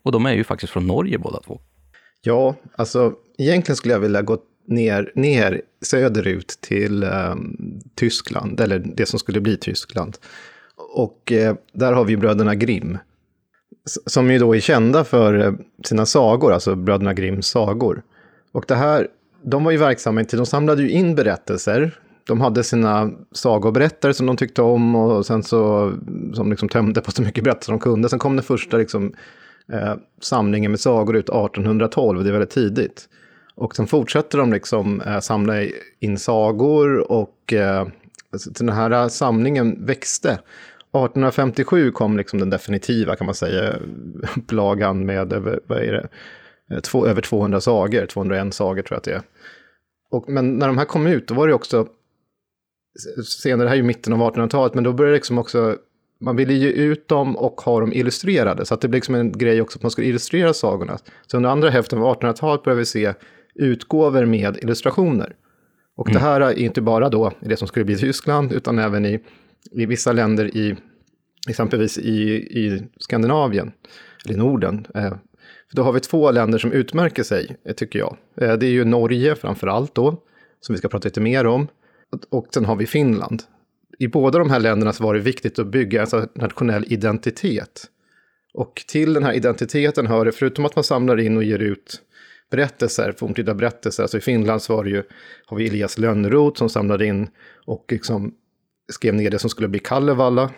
Och 0.03 0.13
de 0.13 0.27
är 0.27 0.33
ju 0.33 0.45
faktiskt 0.45 0.73
från 0.73 0.87
Norge 0.87 1.19
båda 1.19 1.41
två. 1.41 1.61
Ja, 2.23 2.55
alltså 2.77 3.13
egentligen 3.39 3.77
skulle 3.77 3.95
jag 3.95 4.01
vilja 4.01 4.23
gå 4.23 4.39
ner, 4.69 5.13
ner 5.15 5.63
söderut 5.83 6.59
till 6.61 7.05
um, 7.05 7.81
Tyskland, 7.95 8.61
eller 8.61 8.79
det 8.79 9.07
som 9.07 9.19
skulle 9.19 9.41
bli 9.41 9.57
Tyskland. 9.57 10.17
Och 10.95 11.33
eh, 11.33 11.57
där 11.73 11.93
har 11.93 12.05
vi 12.05 12.17
bröderna 12.17 12.55
Grimm 12.55 12.99
som 14.07 14.31
ju 14.31 14.39
då 14.39 14.57
är 14.57 14.61
kända 14.61 15.05
för 15.05 15.39
eh, 15.39 15.53
sina 15.85 16.07
sagor, 16.07 16.53
alltså 16.53 16.75
bröderna 16.75 17.15
Grimms 17.15 17.47
sagor. 17.47 18.03
Och 18.53 18.65
det 18.69 18.75
här, 18.75 19.09
de 19.43 19.65
var 19.65 19.71
ju 19.71 19.79
verksamma 19.79 20.21
i 20.21 20.25
tid, 20.25 20.39
de 20.39 20.47
samlade 20.47 20.83
ju 20.83 20.91
in 20.91 21.15
berättelser. 21.15 21.99
De 22.27 22.41
hade 22.41 22.65
sina 22.65 23.11
sagoberättare 23.33 24.15
som 24.15 24.27
de 24.27 24.37
tyckte 24.37 24.63
om 24.63 24.97
och 24.97 25.27
sen 25.27 25.43
så, 25.43 25.93
som 26.35 26.51
liksom 26.51 26.69
tömde 26.69 27.01
på 27.01 27.11
så 27.11 27.23
mycket 27.23 27.45
berättelser 27.45 27.73
de 27.73 27.79
kunde. 27.79 28.09
Sen 28.09 28.19
kom 28.19 28.37
den 28.37 28.43
första 28.43 28.77
liksom, 28.77 29.13
eh, 29.73 29.95
samlingen 30.21 30.71
med 30.71 30.81
sagor 30.81 31.17
ut 31.17 31.29
1812, 31.29 32.25
det 32.25 32.31
är 32.31 32.33
väldigt 32.33 32.51
tidigt. 32.51 33.09
Och 33.55 33.77
sen 33.77 33.87
fortsätter 33.87 34.39
de 34.39 34.53
liksom 34.53 35.01
eh, 35.01 35.21
samla 35.21 35.55
in 36.01 36.19
sagor 36.19 37.13
och 37.13 37.53
eh, 37.53 37.87
alltså 38.33 38.51
den 38.51 38.69
här 38.69 39.09
samlingen 39.09 39.87
växte. 39.87 40.39
1857 41.05 41.91
kom 41.91 42.17
liksom 42.17 42.39
den 42.39 42.51
definitiva, 42.51 43.17
kan 43.17 43.25
man 43.25 43.35
säga, 43.35 43.77
upplagan 44.37 45.07
med 45.07 45.33
över, 45.33 45.61
vad 45.67 45.79
är 45.79 45.93
det, 45.93 46.09
eh, 46.75 46.81
Två, 46.81 47.07
över 47.07 47.23
200 47.23 47.61
sagor, 47.61 48.07
201 48.07 48.55
sagor 48.55 48.83
tror 48.83 48.95
jag 48.95 48.99
att 48.99 49.05
det 49.05 49.13
är. 49.13 49.23
Och, 50.11 50.29
men 50.29 50.59
när 50.59 50.67
de 50.67 50.79
här 50.79 50.85
kom 50.85 51.07
ut, 51.07 51.29
då 51.29 51.35
var 51.35 51.49
det 51.49 51.55
också, 51.55 51.87
senare, 53.25 53.65
det 53.65 53.69
här 53.69 53.77
är 53.77 53.81
ju 53.81 53.87
mitten 53.87 54.13
av 54.13 54.35
1800-talet, 54.35 54.75
men 54.75 54.85
då 54.85 54.93
började 54.93 55.13
det 55.13 55.17
liksom 55.17 55.39
också, 55.39 55.77
man 56.21 56.37
ville 56.37 56.55
ge 56.55 56.69
ut 56.69 57.09
dem 57.09 57.37
och 57.37 57.61
ha 57.61 57.81
dem 57.81 57.93
illustrerade, 57.93 58.65
så 58.65 58.75
att 58.75 58.81
det 58.81 58.89
blev 58.89 58.99
liksom 58.99 59.15
en 59.15 59.33
grej 59.33 59.61
också 59.61 59.79
att 59.79 59.83
man 59.83 59.91
skulle 59.91 60.07
illustrera 60.07 60.55
sagorna. 60.55 60.99
Så 61.27 61.37
under 61.37 61.51
andra 61.51 61.71
hälften 61.71 61.99
av 61.99 62.17
1800-talet 62.17 62.63
började 62.63 62.79
vi 62.79 62.87
se 62.87 63.15
utgåvor 63.55 64.25
med 64.25 64.57
illustrationer. 64.57 65.37
Och 65.97 66.09
mm. 66.09 66.15
det 66.15 66.29
här 66.29 66.41
är 66.41 66.59
inte 66.59 66.81
bara 66.81 67.09
då 67.09 67.33
det 67.41 67.57
som 67.57 67.69
skulle 67.69 67.85
bli 67.85 67.97
Tyskland, 67.97 68.53
utan 68.53 68.79
även 68.79 69.07
i 69.07 69.21
i 69.73 69.87
vissa 69.87 70.13
länder 70.13 70.57
i, 70.57 70.77
exempelvis 71.49 71.99
i, 71.99 72.33
i 72.35 72.83
Skandinavien, 72.99 73.73
eller 74.25 74.37
Norden. 74.37 74.87
Eh, 74.95 75.15
då 75.73 75.83
har 75.83 75.93
vi 75.93 76.01
två 76.01 76.31
länder 76.31 76.59
som 76.59 76.73
utmärker 76.73 77.23
sig, 77.23 77.57
eh, 77.65 77.75
tycker 77.75 77.99
jag. 77.99 78.17
Eh, 78.41 78.53
det 78.53 78.67
är 78.67 78.71
ju 78.71 78.85
Norge 78.85 79.35
framför 79.35 79.67
allt 79.67 79.95
då, 79.95 80.23
som 80.61 80.73
vi 80.73 80.79
ska 80.79 80.89
prata 80.89 81.09
lite 81.09 81.21
mer 81.21 81.47
om. 81.47 81.69
Och 82.31 82.49
sen 82.55 82.65
har 82.65 82.77
vi 82.77 82.87
Finland. 82.87 83.43
I 83.99 84.09
båda 84.09 84.39
de 84.39 84.51
här 84.51 84.61
länderna 84.61 84.93
så 84.93 85.05
var 85.05 85.15
det 85.15 85.21
viktigt 85.21 85.59
att 85.59 85.67
bygga 85.67 86.03
en 86.03 86.29
nationell 86.35 86.85
identitet. 86.89 87.85
Och 88.55 88.85
till 88.89 89.13
den 89.13 89.25
här 89.25 89.33
identiteten 89.33 90.07
hör 90.07 90.25
det, 90.25 90.33
förutom 90.33 90.65
att 90.65 90.77
man 90.77 90.85
samlar 90.85 91.21
in 91.21 91.37
och 91.37 91.45
ger 91.45 91.59
ut 91.59 92.03
berättelser, 92.51 93.13
forntida 93.13 93.55
berättelser, 93.55 94.03
alltså 94.03 94.19
i 94.19 94.21
Finland 94.21 94.63
så 94.63 94.77
var 94.77 94.85
det 94.85 94.91
ju, 94.91 95.03
har 95.47 95.57
vi 95.57 95.67
Elias 95.67 95.99
Lönnroth 95.99 96.59
som 96.59 96.69
samlade 96.69 97.07
in 97.07 97.29
och 97.65 97.85
liksom 97.89 98.35
skrev 98.93 99.15
ner 99.15 99.31
det 99.31 99.39
som 99.39 99.51
skulle 99.51 99.69
bli 99.69 99.79
Kalevala 99.79 100.51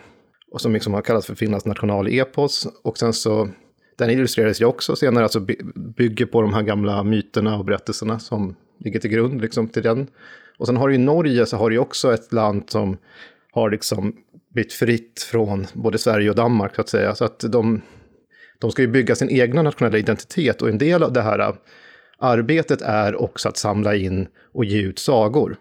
och 0.51 0.61
som 0.61 0.73
liksom 0.73 0.93
har 0.93 1.01
kallats 1.01 1.27
för 1.27 1.35
Finlands 1.35 1.65
nationalepos. 1.65 2.67
Och 2.83 2.97
sen 2.97 3.13
så, 3.13 3.49
den 3.97 4.09
illustrerades 4.09 4.61
ju 4.61 4.65
också 4.65 4.95
senare, 4.95 5.23
alltså 5.23 5.45
bygger 5.75 6.25
på 6.25 6.41
de 6.41 6.53
här 6.53 6.61
gamla 6.61 7.03
myterna 7.03 7.57
och 7.57 7.65
berättelserna 7.65 8.19
som 8.19 8.55
ligger 8.79 8.99
till 8.99 9.09
grund 9.09 9.41
liksom 9.41 9.67
till 9.67 9.83
den. 9.83 10.07
Och 10.57 10.67
sen 10.67 10.77
har 10.77 10.87
du 10.87 10.93
ju 10.93 10.99
Norge 10.99 11.45
så 11.45 11.57
har 11.57 11.69
du 11.69 11.77
också 11.77 12.13
ett 12.13 12.33
land 12.33 12.63
som 12.69 12.97
har 13.51 13.69
liksom 13.69 14.15
blivit 14.53 14.73
fritt 14.73 15.27
från 15.31 15.67
både 15.73 15.97
Sverige 15.97 16.29
och 16.29 16.35
Danmark 16.35 16.75
så 16.75 16.81
att 16.81 16.89
säga. 16.89 17.15
Så 17.15 17.25
att 17.25 17.39
de, 17.39 17.81
de 18.59 18.71
ska 18.71 18.81
ju 18.81 18.87
bygga 18.87 19.15
sin 19.15 19.29
egna 19.29 19.61
nationella 19.61 19.97
identitet 19.97 20.61
och 20.61 20.69
en 20.69 20.77
del 20.77 21.03
av 21.03 21.13
det 21.13 21.21
här 21.21 21.55
arbetet 22.17 22.81
är 22.81 23.21
också 23.21 23.49
att 23.49 23.57
samla 23.57 23.95
in 23.95 24.27
och 24.53 24.65
ge 24.65 24.81
ut 24.81 24.99
sagor. 24.99 25.57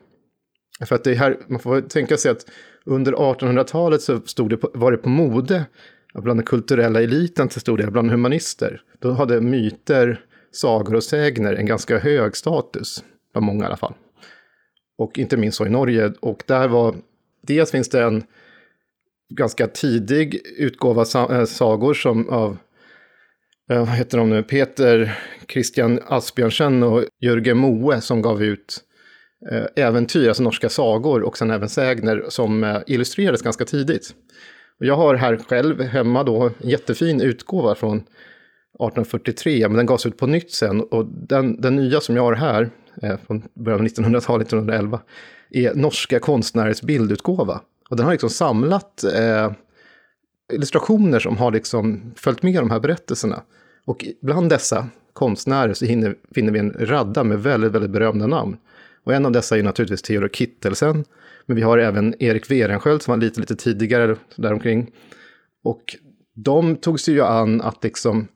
För 0.87 0.95
att 0.95 1.05
det 1.05 1.14
här, 1.14 1.39
man 1.47 1.61
får 1.61 1.81
tänka 1.81 2.16
sig 2.16 2.31
att 2.31 2.47
under 2.85 3.12
1800-talet 3.12 4.03
så 4.03 4.20
stod 4.20 4.51
det 4.51 4.57
på, 4.57 4.70
var 4.74 4.93
det 4.93 4.99
på 4.99 5.09
mode 5.09 5.64
bland 6.14 6.39
den 6.39 6.47
kulturella 6.47 7.03
eliten 7.03 7.49
till 7.49 7.61
stor 7.61 7.79
del, 7.79 7.91
bland 7.91 8.11
humanister. 8.11 8.83
Då 8.99 9.12
hade 9.12 9.41
myter, 9.41 10.20
sagor 10.53 10.95
och 10.95 11.05
sägner 11.05 11.55
en 11.55 11.66
ganska 11.66 11.99
hög 11.99 12.37
status, 12.37 13.05
bland 13.33 13.47
många 13.47 13.64
i 13.64 13.66
alla 13.66 13.76
fall. 13.76 13.95
Och 14.99 15.18
inte 15.18 15.37
minst 15.37 15.59
så 15.59 15.66
i 15.66 15.70
Norge. 15.70 16.12
Och 16.20 16.43
där 16.47 16.68
var, 16.68 16.95
dels 17.43 17.70
finns 17.70 17.89
det 17.89 18.03
en 18.03 18.24
ganska 19.35 19.66
tidig 19.66 20.41
utgåva 20.57 21.03
eh, 21.03 21.45
sagor 21.45 21.95
som 21.95 22.29
av, 22.29 22.59
eh, 23.70 23.79
vad 23.79 23.89
heter 23.89 24.18
de 24.18 24.31
nu, 24.31 24.43
Peter 24.43 25.18
Christian 25.49 26.01
Asbjörnsen 26.07 26.83
och 26.83 27.05
Jörgen 27.20 27.57
Moe 27.57 28.01
som 28.01 28.22
gav 28.22 28.43
ut 28.43 28.85
Eh, 29.51 29.84
äventyr, 29.84 30.28
alltså 30.28 30.43
norska 30.43 30.68
sagor 30.68 31.22
och 31.22 31.39
sen 31.39 31.51
även 31.51 31.68
sägner 31.68 32.24
som 32.28 32.64
eh, 32.64 32.78
illustrerades 32.86 33.43
ganska 33.43 33.64
tidigt. 33.64 34.14
Och 34.80 34.86
jag 34.86 34.97
har 34.97 35.14
här 35.14 35.36
själv 35.36 35.82
hemma 35.82 36.22
då 36.22 36.43
en 36.43 36.68
jättefin 36.68 37.20
utgåva 37.20 37.74
från 37.74 37.97
1843, 37.97 39.68
men 39.68 39.76
den 39.76 39.86
gavs 39.86 40.07
ut 40.07 40.16
på 40.16 40.26
nytt 40.26 40.53
sen. 40.53 40.80
Och 40.80 41.07
den, 41.07 41.61
den 41.61 41.76
nya 41.76 42.01
som 42.01 42.16
jag 42.16 42.22
har 42.22 42.32
här, 42.32 42.70
eh, 43.03 43.16
från 43.26 43.43
början 43.55 43.80
av 43.80 43.86
1900-talet, 43.86 44.47
1911, 44.47 45.01
är 45.51 45.74
norska 45.74 46.18
konstnärers 46.18 46.82
bildutgåva. 46.82 47.61
Och 47.91 47.97
den 47.97 48.05
har 48.07 48.12
liksom 48.12 48.30
samlat 48.30 49.05
eh, 49.05 49.53
illustrationer 50.53 51.18
som 51.18 51.36
har 51.36 51.53
liksom 51.53 52.12
följt 52.16 52.43
med 52.43 52.55
de 52.55 52.70
här 52.70 52.80
berättelserna. 52.80 53.43
Och 53.84 54.05
bland 54.22 54.51
dessa 54.51 54.89
konstnärer 55.12 55.74
så 55.74 55.84
hinner, 55.84 56.14
finner 56.34 56.53
vi 56.53 56.59
en 56.59 56.76
radda 56.78 57.24
med 57.24 57.43
väldigt, 57.43 57.72
väldigt 57.72 57.91
berömda 57.91 58.26
namn. 58.26 58.57
Och 59.09 59.15
en 59.15 59.27
av 59.27 59.33
dessa 59.33 59.59
är 59.59 59.63
naturligtvis 59.63 60.03
Theodor 60.03 60.29
Kittelsen. 60.29 61.05
Men 61.47 61.57
vi 61.57 61.63
har 61.63 61.79
även 61.79 62.23
Erik 62.23 62.51
Werenskjöld 62.51 63.03
som 63.03 63.13
var 63.13 63.19
lite, 63.19 63.41
lite 63.41 63.57
tidigare 63.57 64.17
däromkring. 64.37 64.91
Och 65.65 65.97
de 66.35 66.77
tog 66.77 67.01
sig 67.01 67.15
ju 67.15 67.23
an 67.23 67.61
att 67.61 67.85
liksom 67.85 68.29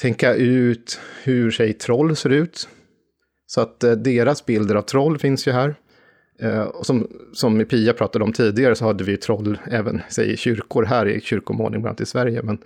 tänka 0.00 0.34
ut 0.34 1.00
hur 1.22 1.50
sig 1.50 1.72
troll 1.72 2.16
ser 2.16 2.30
ut. 2.30 2.68
Så 3.46 3.60
att 3.60 3.84
eh, 3.84 3.92
deras 3.92 4.46
bilder 4.46 4.74
av 4.74 4.82
troll 4.82 5.18
finns 5.18 5.48
ju 5.48 5.52
här. 5.52 5.74
Eh, 6.40 6.62
och 6.62 6.86
som, 6.86 7.08
som 7.32 7.64
Pia 7.64 7.92
pratade 7.92 8.24
om 8.24 8.32
tidigare 8.32 8.74
så 8.74 8.84
hade 8.84 9.04
vi 9.04 9.10
ju 9.10 9.16
troll 9.16 9.58
även 9.70 10.00
säg, 10.08 10.32
i 10.32 10.36
kyrkor 10.36 10.84
här 10.84 11.06
i 11.06 11.20
kyrkomålning, 11.20 11.82
bland 11.82 11.92
annat 11.92 12.00
i 12.00 12.06
Sverige. 12.06 12.42
Men 12.42 12.58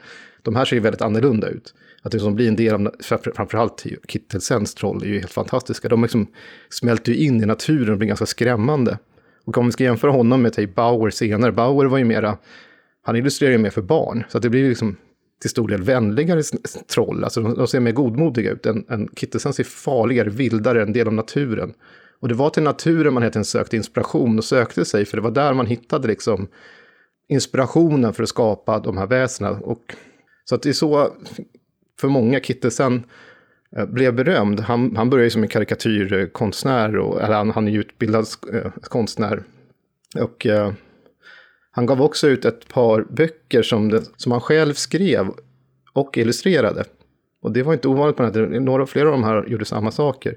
de 0.43 0.57
här 0.57 0.65
ser 0.65 0.77
ju 0.77 0.83
väldigt 0.83 1.03
annorlunda 1.03 1.49
ut 1.49 1.75
att 2.07 2.13
liksom 2.13 2.19
det 2.19 2.31
som 2.31 2.35
blir 2.35 2.49
en 2.49 2.57
del 2.57 2.75
av, 2.75 2.95
framförallt 3.35 3.87
Kittelsens 4.09 4.75
troll 4.75 5.03
är 5.03 5.07
ju 5.07 5.19
helt 5.19 5.33
fantastiska. 5.33 5.89
De 5.89 6.03
liksom 6.03 6.27
smälter 6.71 7.13
ju 7.13 7.25
in 7.25 7.43
i 7.43 7.47
naturen 7.47 7.93
och 7.93 7.99
blir 7.99 8.09
ganska 8.09 8.27
skrämmande. 8.27 8.99
Och 9.45 9.59
om 9.59 9.67
vi 9.67 9.73
ska 9.73 9.85
jämföra 9.85 10.11
honom 10.11 10.43
med 10.43 10.53
typ 10.53 10.75
Bauer 10.75 11.11
senare, 11.11 11.53
Bauer 11.53 11.87
var 11.87 11.99
ju 11.99 12.05
mera, 12.05 12.39
han 13.03 13.17
illustrerar 13.17 13.53
ju 13.53 13.59
mer 13.59 13.71
för 13.71 13.83
barn, 13.83 14.25
så 14.29 14.39
att 14.39 14.43
det 14.43 14.51
blir 14.51 14.69
liksom 14.69 14.97
till 15.41 15.51
stor 15.51 15.69
del 15.69 15.83
vänligare 15.83 16.43
troll, 16.95 17.25
alltså 17.25 17.41
de, 17.41 17.55
de 17.55 17.67
ser 17.67 17.81
mer 17.81 17.93
godmodiga 17.93 18.51
ut. 18.51 18.67
En, 18.67 18.85
en 18.89 19.09
Kittelsen 19.17 19.53
ser 19.53 19.65
farligare, 19.65 20.29
vildare, 20.29 20.83
en 20.83 20.93
del 20.93 21.07
av 21.07 21.13
naturen. 21.13 21.75
Och 22.21 22.29
det 22.29 22.35
var 22.35 22.51
till 22.51 22.63
naturen 22.63 23.15
man 23.15 23.23
helt 23.23 23.47
sökte 23.47 23.77
inspiration 23.77 24.39
och 24.39 24.45
sökte 24.45 24.85
sig, 24.85 25.05
för 25.05 25.17
det 25.17 25.23
var 25.23 25.31
där 25.31 25.55
man 25.55 25.67
hittade 25.67 26.09
liksom 26.09 26.49
inspirationen 27.29 28.13
för 28.13 28.23
att 28.23 28.29
skapa 28.29 28.79
de 28.79 28.97
här 28.97 29.07
väsena. 29.07 29.51
Och 29.51 29.95
så 30.45 30.55
att 30.55 30.63
det 30.63 30.69
är 30.69 30.73
så 30.73 31.13
för 32.01 32.09
många 32.09 32.41
Kittelsen 32.41 33.05
eh, 33.77 33.87
blev 33.87 34.15
berömd. 34.15 34.61
Han, 34.61 34.97
han 34.97 35.11
började 35.11 35.31
som 35.31 35.43
en 35.43 35.49
karikatyrkonstnär, 35.49 36.95
eh, 36.95 37.01
och, 37.01 37.23
eller 37.23 37.35
han, 37.35 37.51
han 37.51 37.69
är 37.69 37.79
utbildad 37.79 38.27
eh, 38.53 38.71
konstnär. 38.83 39.43
Och 40.21 40.47
eh, 40.47 40.73
han 41.71 41.87
gav 41.87 42.03
också 42.03 42.29
ut 42.29 42.45
ett 42.45 42.69
par 42.69 43.07
böcker 43.11 43.63
som, 43.63 43.89
det, 43.89 44.03
som 44.17 44.33
han 44.33 44.41
själv 44.41 44.75
skrev 44.75 45.27
och 45.93 46.19
illustrerade. 46.19 46.85
Och 47.43 47.53
det 47.53 47.63
var 47.63 47.73
inte 47.73 47.89
ovanligt 47.89 48.17
på 48.17 48.23
den 48.23 48.53
här 48.53 48.61
Några, 48.61 48.87
flera 48.87 49.07
av 49.07 49.13
de 49.13 49.25
här 49.25 49.45
gjorde 49.47 49.65
samma 49.65 49.91
saker. 49.91 50.35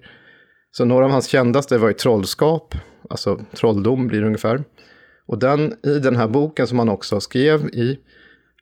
Så 0.72 0.86
några 0.86 1.06
av 1.06 1.12
hans 1.12 1.28
kändaste 1.28 1.78
var 1.78 1.88
ju 1.88 1.94
Trollskap, 1.94 2.76
alltså 3.10 3.42
trolldom 3.56 4.08
blir 4.08 4.22
det 4.22 4.28
ungefär. 4.28 4.64
Och 5.26 5.40
den, 5.40 5.74
i 5.84 6.00
den 6.00 6.16
här 6.16 6.28
boken 6.28 6.68
som 6.68 6.80
han 6.80 6.90
också 6.90 7.20
skrev 7.20 7.66
i 7.66 8.00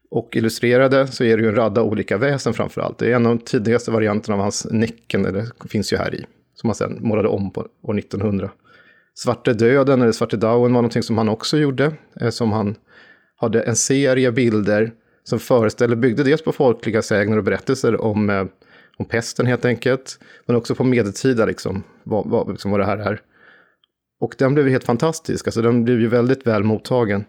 och 0.10 0.36
illustrerade 0.36 1.08
så 1.08 1.24
är 1.24 1.38
det 1.38 1.44
ju 1.44 1.50
en 1.50 1.56
radda 1.56 1.82
olika 1.82 2.18
väsen 2.18 2.54
framför 2.54 2.82
allt. 2.82 2.98
Det 2.98 3.12
är 3.12 3.16
en 3.16 3.26
av 3.26 3.38
de 3.38 3.44
tidigaste 3.44 3.92
varianterna 3.92 4.36
av 4.36 4.42
hans 4.42 4.68
Näcken, 4.72 5.24
det 5.24 5.70
finns 5.70 5.94
ju 5.94 5.98
här 5.98 6.16
i, 6.16 6.26
som 6.54 6.70
han 6.70 6.76
sen 6.76 6.98
målade 7.02 7.28
om 7.28 7.52
på 7.52 7.68
år 7.82 8.00
1900. 8.00 8.52
Svarte 9.14 9.54
döden, 9.54 10.02
eller 10.02 10.12
Svarte 10.12 10.38
Dauen, 10.38 10.62
var 10.62 10.82
någonting 10.82 11.04
som 11.04 11.18
han 11.18 11.30
också 11.30 11.58
gjorde, 11.58 11.92
eh, 12.22 12.30
som 12.30 12.52
han 12.52 12.76
hade 13.36 13.62
en 13.62 13.76
serie 13.76 14.32
bilder 14.32 14.92
som 15.24 15.40
föreställer, 15.40 15.96
byggde 15.96 16.24
dels 16.24 16.44
på 16.44 16.52
folkliga 16.52 17.02
sägner 17.02 17.38
och 17.38 17.44
berättelser 17.44 18.02
om, 18.02 18.30
eh, 18.30 18.46
om 18.98 19.06
pesten 19.06 19.46
helt 19.46 19.66
enkelt, 19.66 20.20
men 20.46 20.56
också 20.56 20.76
på 20.76 20.84
medeltida, 20.84 21.46
liksom, 21.46 21.84
vad, 22.04 22.30
vad, 22.30 22.52
liksom, 22.52 22.72
vad 22.72 22.80
det 22.80 22.86
här 22.86 22.98
är. 22.98 23.22
Och 24.20 24.36
den 24.38 24.54
blev 24.54 24.66
ju 24.66 24.72
helt 24.72 24.84
fantastisk, 24.84 25.48
alltså 25.48 25.62
den 25.62 25.84
blev 25.84 26.02
ju 26.02 26.08
väldigt 26.08 26.48
väl 26.48 26.64
mottagen. 26.64 27.26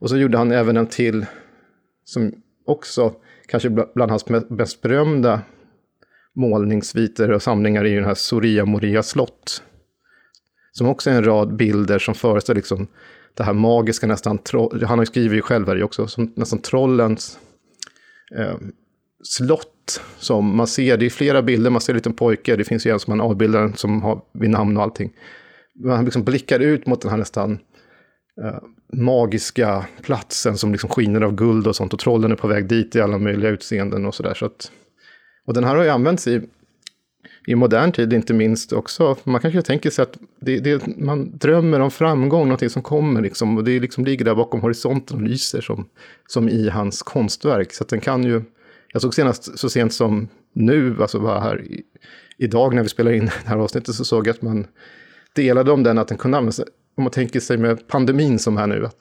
Och 0.00 0.10
så 0.10 0.16
gjorde 0.16 0.38
han 0.38 0.52
även 0.52 0.76
en 0.76 0.86
till, 0.86 1.26
som 2.04 2.32
också 2.66 3.14
kanske 3.46 3.70
bland 3.70 4.10
hans 4.10 4.26
mest 4.48 4.82
berömda 4.82 5.40
målningssviter 6.34 7.30
och 7.30 7.42
samlingar 7.42 7.84
är 7.84 7.88
ju 7.88 7.96
den 7.96 8.04
här 8.04 8.14
Soria 8.14 8.64
Moria 8.64 9.02
slott. 9.02 9.62
Som 10.72 10.88
också 10.88 11.10
är 11.10 11.14
en 11.14 11.24
rad 11.24 11.56
bilder 11.56 11.98
som 11.98 12.14
föreställer 12.14 12.56
liksom 12.56 12.86
det 13.34 13.42
här 13.42 13.52
magiska 13.52 14.06
nästan, 14.06 14.38
han 14.52 14.98
har 14.98 15.02
ju 15.02 15.06
skrivit 15.06 15.38
ju 15.38 15.42
själv 15.42 15.66
här 15.68 15.82
också, 15.82 16.06
som 16.06 16.32
nästan 16.36 16.58
trollens 16.58 17.38
eh, 18.36 18.56
slott. 19.22 20.00
Som 20.18 20.56
man 20.56 20.66
ser, 20.66 20.96
det 20.96 21.06
är 21.06 21.10
flera 21.10 21.42
bilder, 21.42 21.70
man 21.70 21.80
ser 21.80 21.92
en 21.92 21.96
liten 21.96 22.12
pojke, 22.12 22.56
det 22.56 22.64
finns 22.64 22.86
ju 22.86 22.90
en 22.90 23.00
som 23.00 23.16
man 23.16 23.30
avbildar 23.30 23.72
som 23.76 24.02
har 24.02 24.20
vid 24.32 24.50
namn 24.50 24.76
och 24.76 24.82
allting. 24.82 25.12
Men 25.74 25.90
han 25.90 26.04
liksom 26.04 26.24
blickar 26.24 26.60
ut 26.60 26.86
mot 26.86 27.00
den 27.00 27.10
här 27.10 27.18
nästan 27.18 27.58
eh, 28.42 28.58
magiska 28.92 29.86
platsen 30.02 30.58
som 30.58 30.72
liksom 30.72 30.90
skiner 30.90 31.20
av 31.20 31.34
guld 31.34 31.66
och 31.66 31.76
sånt. 31.76 31.92
Och 31.92 31.98
trollen 31.98 32.32
är 32.32 32.36
på 32.36 32.48
väg 32.48 32.68
dit 32.68 32.96
i 32.96 33.00
alla 33.00 33.18
möjliga 33.18 33.50
utseenden 33.50 34.06
och 34.06 34.14
sådär. 34.14 34.34
Så 34.34 34.50
och 35.46 35.54
den 35.54 35.64
här 35.64 35.76
har 35.76 35.84
ju 35.84 35.90
använts 35.90 36.26
i 36.26 36.42
i 37.46 37.54
modern 37.54 37.92
tid 37.92 38.12
inte 38.12 38.34
minst 38.34 38.72
också. 38.72 39.16
Man 39.24 39.40
kanske 39.40 39.62
tänker 39.62 39.90
sig 39.90 40.02
att 40.02 40.18
det, 40.40 40.60
det, 40.60 40.86
man 40.96 41.38
drömmer 41.38 41.80
om 41.80 41.90
framgång, 41.90 42.48
någonting 42.48 42.70
som 42.70 42.82
kommer 42.82 43.20
liksom. 43.20 43.56
Och 43.56 43.64
det 43.64 43.80
liksom 43.80 44.04
ligger 44.04 44.24
där 44.24 44.34
bakom 44.34 44.60
horisonten 44.60 45.16
och 45.16 45.22
lyser 45.22 45.60
som, 45.60 45.88
som 46.26 46.48
i 46.48 46.68
hans 46.68 47.02
konstverk. 47.02 47.72
Så 47.72 47.84
att 47.84 47.88
den 47.88 48.00
kan 48.00 48.24
ju, 48.24 48.42
jag 48.92 49.02
såg 49.02 49.14
senast 49.14 49.58
så 49.58 49.68
sent 49.68 49.92
som 49.92 50.28
nu, 50.52 50.96
alltså 51.00 51.20
bara 51.20 51.40
här 51.40 51.62
i, 51.62 51.82
idag 52.38 52.74
när 52.74 52.82
vi 52.82 52.88
spelar 52.88 53.12
in 53.12 53.24
det 53.24 53.48
här 53.48 53.58
avsnittet 53.58 53.94
så 53.94 54.04
såg 54.04 54.26
jag 54.26 54.34
att 54.34 54.42
man 54.42 54.66
delade 55.34 55.72
om 55.72 55.82
den, 55.82 55.98
att 55.98 56.08
den 56.08 56.18
kunde 56.18 56.36
användas, 56.36 56.60
om 56.94 57.04
man 57.04 57.10
tänker 57.10 57.40
sig 57.40 57.56
med 57.56 57.88
pandemin 57.88 58.38
som 58.38 58.56
här 58.56 58.66
nu, 58.66 58.86
att 58.86 58.96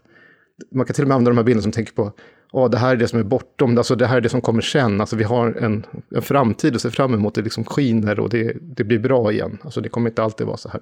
man 0.71 0.85
kan 0.85 0.93
till 0.93 1.03
och 1.03 1.07
med 1.07 1.15
använda 1.15 1.31
de 1.31 1.37
här 1.37 1.45
bilderna 1.45 1.61
som 1.61 1.71
tänker 1.71 1.93
på 1.93 2.13
oh, 2.53 2.69
det 2.69 2.77
här 2.77 2.91
är 2.91 2.95
det 2.95 3.07
som 3.07 3.19
är 3.19 3.23
bortom, 3.23 3.77
alltså 3.77 3.95
det 3.95 4.07
här 4.07 4.17
är 4.17 4.21
det 4.21 4.29
som 4.29 4.41
kommer 4.41 4.61
sen. 4.61 5.01
Alltså 5.01 5.15
vi 5.15 5.23
har 5.23 5.51
en, 5.51 5.85
en 6.09 6.21
framtid 6.21 6.75
att 6.75 6.81
se 6.81 6.89
fram 6.89 7.13
emot, 7.13 7.35
det 7.35 7.41
liksom 7.41 7.63
skiner 7.63 8.19
och 8.19 8.29
det, 8.29 8.57
det 8.61 8.83
blir 8.83 8.99
bra 8.99 9.31
igen. 9.31 9.57
Alltså 9.61 9.81
det 9.81 9.89
kommer 9.89 10.09
inte 10.09 10.23
alltid 10.23 10.47
vara 10.47 10.57
så 10.57 10.69
här. 10.69 10.81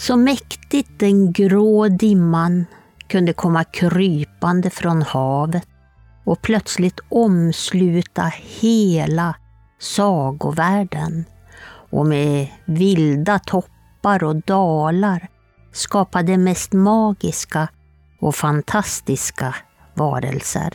Så 0.00 0.16
mäktigt 0.16 0.98
den 0.98 1.32
grå 1.32 1.88
dimman 1.88 2.66
kunde 3.08 3.32
komma 3.32 3.64
krypande 3.64 4.70
från 4.70 5.02
havet 5.02 5.68
och 6.24 6.42
plötsligt 6.42 7.00
omsluta 7.08 8.32
hela 8.60 9.36
sagovärlden 9.80 11.24
och 11.90 12.06
med 12.06 12.48
vilda 12.64 13.38
toppar 13.38 14.24
och 14.24 14.36
dalar 14.36 15.28
skapa 15.72 16.22
de 16.22 16.38
mest 16.38 16.72
magiska 16.72 17.68
och 18.20 18.34
fantastiska 18.34 19.54
varelser. 19.94 20.74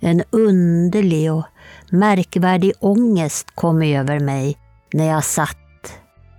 En 0.00 0.22
underlig 0.30 1.32
och 1.32 1.44
märkvärdig 1.90 2.72
ångest 2.80 3.46
kom 3.54 3.82
över 3.82 4.20
mig 4.20 4.58
när 4.92 5.06
jag 5.06 5.24
satt 5.24 5.58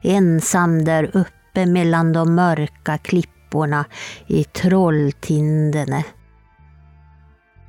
ensam 0.04 0.86
där 0.86 1.04
uppe 1.14 1.37
mellan 1.66 2.14
de 2.14 2.36
mörka 2.36 2.98
klipporna 2.98 3.86
i 4.28 4.44
Trolltindene 4.44 6.04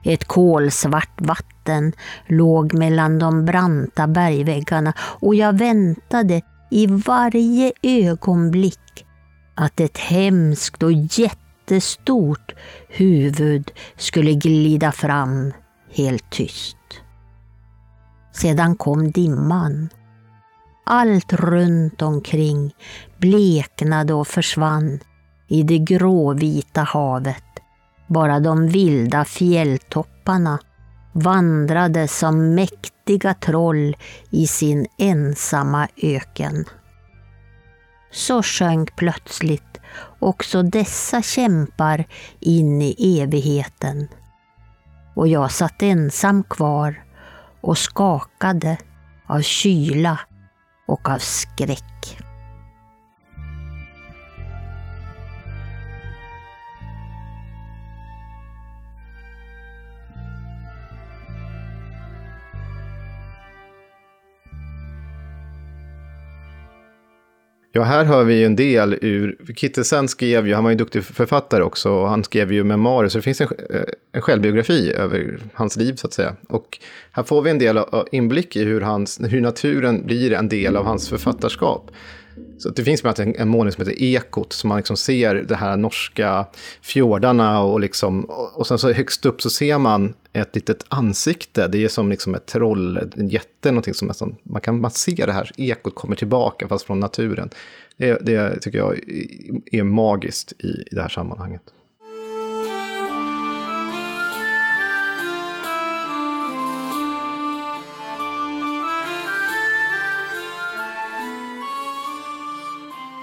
ett 0.03 0.24
kolsvart 0.24 1.20
vatten 1.20 1.93
låg 2.26 2.74
mellan 2.74 3.18
de 3.18 3.45
branta 3.45 4.07
bergväggarna 4.07 4.93
och 4.99 5.34
jag 5.34 5.59
väntade 5.59 6.43
i 6.70 6.86
varje 6.86 7.72
ögonblick 7.82 9.07
att 9.55 9.80
ett 9.80 9.99
hemskt 9.99 10.82
och 10.82 10.93
jättestort 10.93 12.55
huvud 12.89 13.70
skulle 13.97 14.32
glida 14.32 14.93
fram 14.93 15.53
helt 15.95 16.30
tyst. 16.30 16.76
Sedan 18.32 18.76
kom 18.76 19.11
dimman. 19.11 19.89
Allt 20.91 21.32
runt 21.32 22.03
omkring 22.03 22.74
bleknade 23.18 24.14
och 24.14 24.26
försvann 24.26 25.01
i 25.49 25.62
det 25.62 25.78
gråvita 25.78 26.82
havet 26.82 27.45
bara 28.07 28.41
de 28.41 28.68
vilda 28.68 29.24
fjälltopparna 29.24 30.59
vandrade 31.12 32.09
som 32.09 32.55
mäktiga 32.55 33.34
troll 33.34 33.97
i 34.30 34.47
sin 34.47 34.86
ensamma 34.99 35.89
öken. 36.03 36.64
Så 38.11 38.43
sjönk 38.43 38.97
plötsligt 38.97 39.80
också 40.18 40.62
dessa 40.62 41.22
kämpar 41.22 42.05
in 42.41 42.82
i 42.82 43.20
evigheten. 43.20 44.09
Och 45.14 45.28
jag 45.28 45.51
satt 45.51 45.82
ensam 45.82 46.43
kvar 46.43 47.05
och 47.61 47.78
skakade 47.78 48.78
av 49.26 49.41
kyla 49.41 50.18
och 50.89 51.09
av 51.09 51.18
skräck. 51.18 52.18
Ja, 67.79 67.85
här 67.85 68.05
hör 68.05 68.24
vi 68.24 68.39
ju 68.39 68.45
en 68.45 68.57
del 68.57 68.99
ur, 69.01 69.37
Kittelsen 69.57 70.09
skrev 70.09 70.49
ju, 70.49 70.55
han 70.55 70.64
var 70.64 70.70
ju 70.70 70.74
en 70.74 70.79
duktig 70.79 71.05
författare 71.05 71.62
också, 71.62 71.91
och 71.91 72.09
han 72.09 72.24
skrev 72.24 72.53
ju 72.53 72.64
memoarer, 72.64 73.09
så 73.09 73.18
det 73.18 73.22
finns 73.22 73.41
en, 73.41 73.49
eh, 73.70 73.81
en 74.12 74.22
självbiografi 74.22 74.93
över 74.93 75.39
hans 75.55 75.76
liv 75.76 75.95
så 75.95 76.07
att 76.07 76.12
säga. 76.12 76.37
Och 76.49 76.79
här 77.12 77.22
får 77.22 77.43
vi 77.43 77.51
en 77.51 77.59
del 77.59 77.76
eh, 77.76 77.85
inblick 78.12 78.57
i 78.57 78.64
hur, 78.64 78.81
hans, 78.81 79.20
hur 79.20 79.41
naturen 79.41 80.07
blir 80.07 80.33
en 80.33 80.49
del 80.49 80.76
av 80.76 80.85
hans 80.85 81.09
författarskap. 81.09 81.91
Så 82.59 82.68
det 82.68 82.84
finns 82.84 83.03
bland 83.03 83.20
annat 83.20 83.36
en, 83.36 83.43
en 83.43 83.49
målning 83.49 83.72
som 83.72 83.86
heter 83.86 84.03
Ekot, 84.03 84.53
som 84.53 84.68
man 84.68 84.76
liksom 84.76 84.97
ser 84.97 85.34
de 85.34 85.55
här 85.55 85.76
norska 85.76 86.47
fjordarna 86.82 87.61
och, 87.62 87.80
liksom, 87.80 88.24
och, 88.24 88.59
och 88.59 88.66
sen 88.66 88.78
så 88.78 88.93
högst 88.93 89.26
upp 89.26 89.43
så 89.43 89.51
ser 89.51 89.78
man 89.78 90.14
ett 90.32 90.55
litet 90.55 90.84
ansikte. 90.89 91.68
Det 91.68 91.84
är 91.84 91.89
som 91.89 92.11
liksom 92.11 92.34
ett 92.34 92.47
troll, 92.47 93.11
en 93.16 93.28
jätte, 93.28 93.70
någonting 93.70 93.95
som 93.95 94.09
nästan, 94.09 94.36
man 94.43 94.61
kan 94.61 94.80
man 94.80 94.91
ser 94.91 95.26
det 95.26 95.32
här 95.32 95.51
ekot 95.57 95.95
kommer 95.95 96.16
tillbaka 96.16 96.68
fast 96.68 96.86
från 96.86 97.01
naturen. 97.01 97.51
Det, 97.97 98.26
det 98.26 98.61
tycker 98.61 98.78
jag 98.78 98.99
är 99.72 99.82
magiskt 99.82 100.53
i, 100.59 100.66
i 100.66 100.89
det 100.91 101.03
här 101.03 101.09
sammanhanget. 101.09 101.62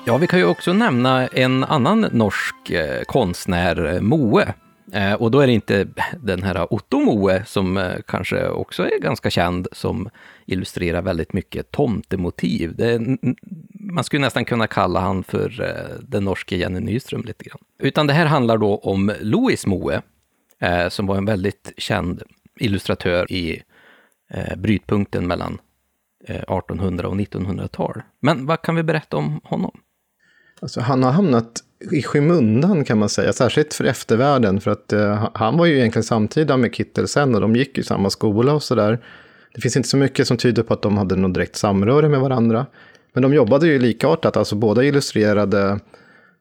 Ja, 0.07 0.17
vi 0.17 0.27
kan 0.27 0.39
ju 0.39 0.45
också 0.45 0.73
nämna 0.73 1.27
en 1.27 1.63
annan 1.63 2.01
norsk 2.11 2.69
eh, 2.69 3.03
konstnär, 3.03 3.93
eh, 3.93 4.01
Moe. 4.01 4.53
Eh, 4.93 5.13
och 5.13 5.31
då 5.31 5.39
är 5.39 5.47
det 5.47 5.53
inte 5.53 5.87
den 6.23 6.43
här 6.43 6.73
Otto 6.73 6.99
Moe, 6.99 7.45
som 7.45 7.77
eh, 7.77 7.95
kanske 8.07 8.47
också 8.47 8.83
är 8.83 8.99
ganska 8.99 9.29
känd, 9.29 9.67
som 9.71 10.09
illustrerar 10.45 11.01
väldigt 11.01 11.33
mycket 11.33 11.71
tomtemotiv. 11.71 12.75
Det, 12.75 13.01
man 13.69 14.03
skulle 14.03 14.21
nästan 14.21 14.45
kunna 14.45 14.67
kalla 14.67 14.99
han 14.99 15.23
för 15.23 15.61
eh, 15.61 15.99
den 16.01 16.23
norske 16.23 16.55
Jenny 16.55 16.79
Nyström 16.79 17.21
lite 17.21 17.43
grann. 17.43 17.59
Utan 17.79 18.07
det 18.07 18.13
här 18.13 18.25
handlar 18.25 18.57
då 18.57 18.77
om 18.77 19.11
Louis 19.21 19.65
Moe, 19.65 20.01
eh, 20.59 20.89
som 20.89 21.07
var 21.07 21.17
en 21.17 21.25
väldigt 21.25 21.73
känd 21.77 22.23
illustratör 22.59 23.31
i 23.31 23.61
eh, 24.29 24.55
brytpunkten 24.55 25.27
mellan 25.27 25.57
eh, 26.27 26.35
1800 26.35 27.07
och 27.07 27.15
1900-tal. 27.15 28.01
Men 28.19 28.45
vad 28.45 28.61
kan 28.61 28.75
vi 28.75 28.83
berätta 28.83 29.17
om 29.17 29.41
honom? 29.43 29.79
Alltså, 30.65 30.81
han 30.81 31.03
har 31.03 31.11
hamnat 31.11 31.63
i 31.91 32.03
skymundan 32.03 32.85
kan 32.85 32.97
man 32.97 33.09
säga, 33.09 33.33
särskilt 33.33 33.73
för 33.73 33.83
eftervärlden. 33.83 34.61
För 34.61 34.71
att 34.71 34.93
eh, 34.93 35.29
han 35.33 35.57
var 35.57 35.65
ju 35.65 35.77
egentligen 35.77 36.03
samtida 36.03 36.57
med 36.57 36.75
Kittelsen 36.75 37.35
och 37.35 37.41
de 37.41 37.55
gick 37.55 37.77
i 37.77 37.83
samma 37.83 38.09
skola 38.09 38.53
och 38.53 38.63
sådär. 38.63 38.99
Det 39.55 39.61
finns 39.61 39.77
inte 39.77 39.89
så 39.89 39.97
mycket 39.97 40.27
som 40.27 40.37
tyder 40.37 40.63
på 40.63 40.73
att 40.73 40.81
de 40.81 40.97
hade 40.97 41.15
något 41.15 41.33
direkt 41.33 41.55
samröre 41.55 42.09
med 42.09 42.19
varandra. 42.19 42.65
Men 43.13 43.23
de 43.23 43.33
jobbade 43.33 43.67
ju 43.67 43.79
likartat, 43.79 44.37
alltså 44.37 44.55
båda 44.55 44.83
illustrerade 44.83 45.79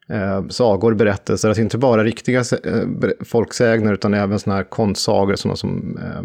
eh, 0.09 0.47
sagor, 0.49 0.95
berättelser, 0.95 1.49
alltså 1.49 1.63
inte 1.63 1.79
bara 1.79 2.05
riktiga 2.05 2.39
eh, 2.41 2.83
folksägner 3.25 3.93
utan 3.93 4.15
även 4.15 4.39
sådana 4.39 4.57
här 4.57 4.65
konstsagor, 4.65 5.37
sådana 5.37 5.57
som 5.57 5.99
eh, 6.03 6.23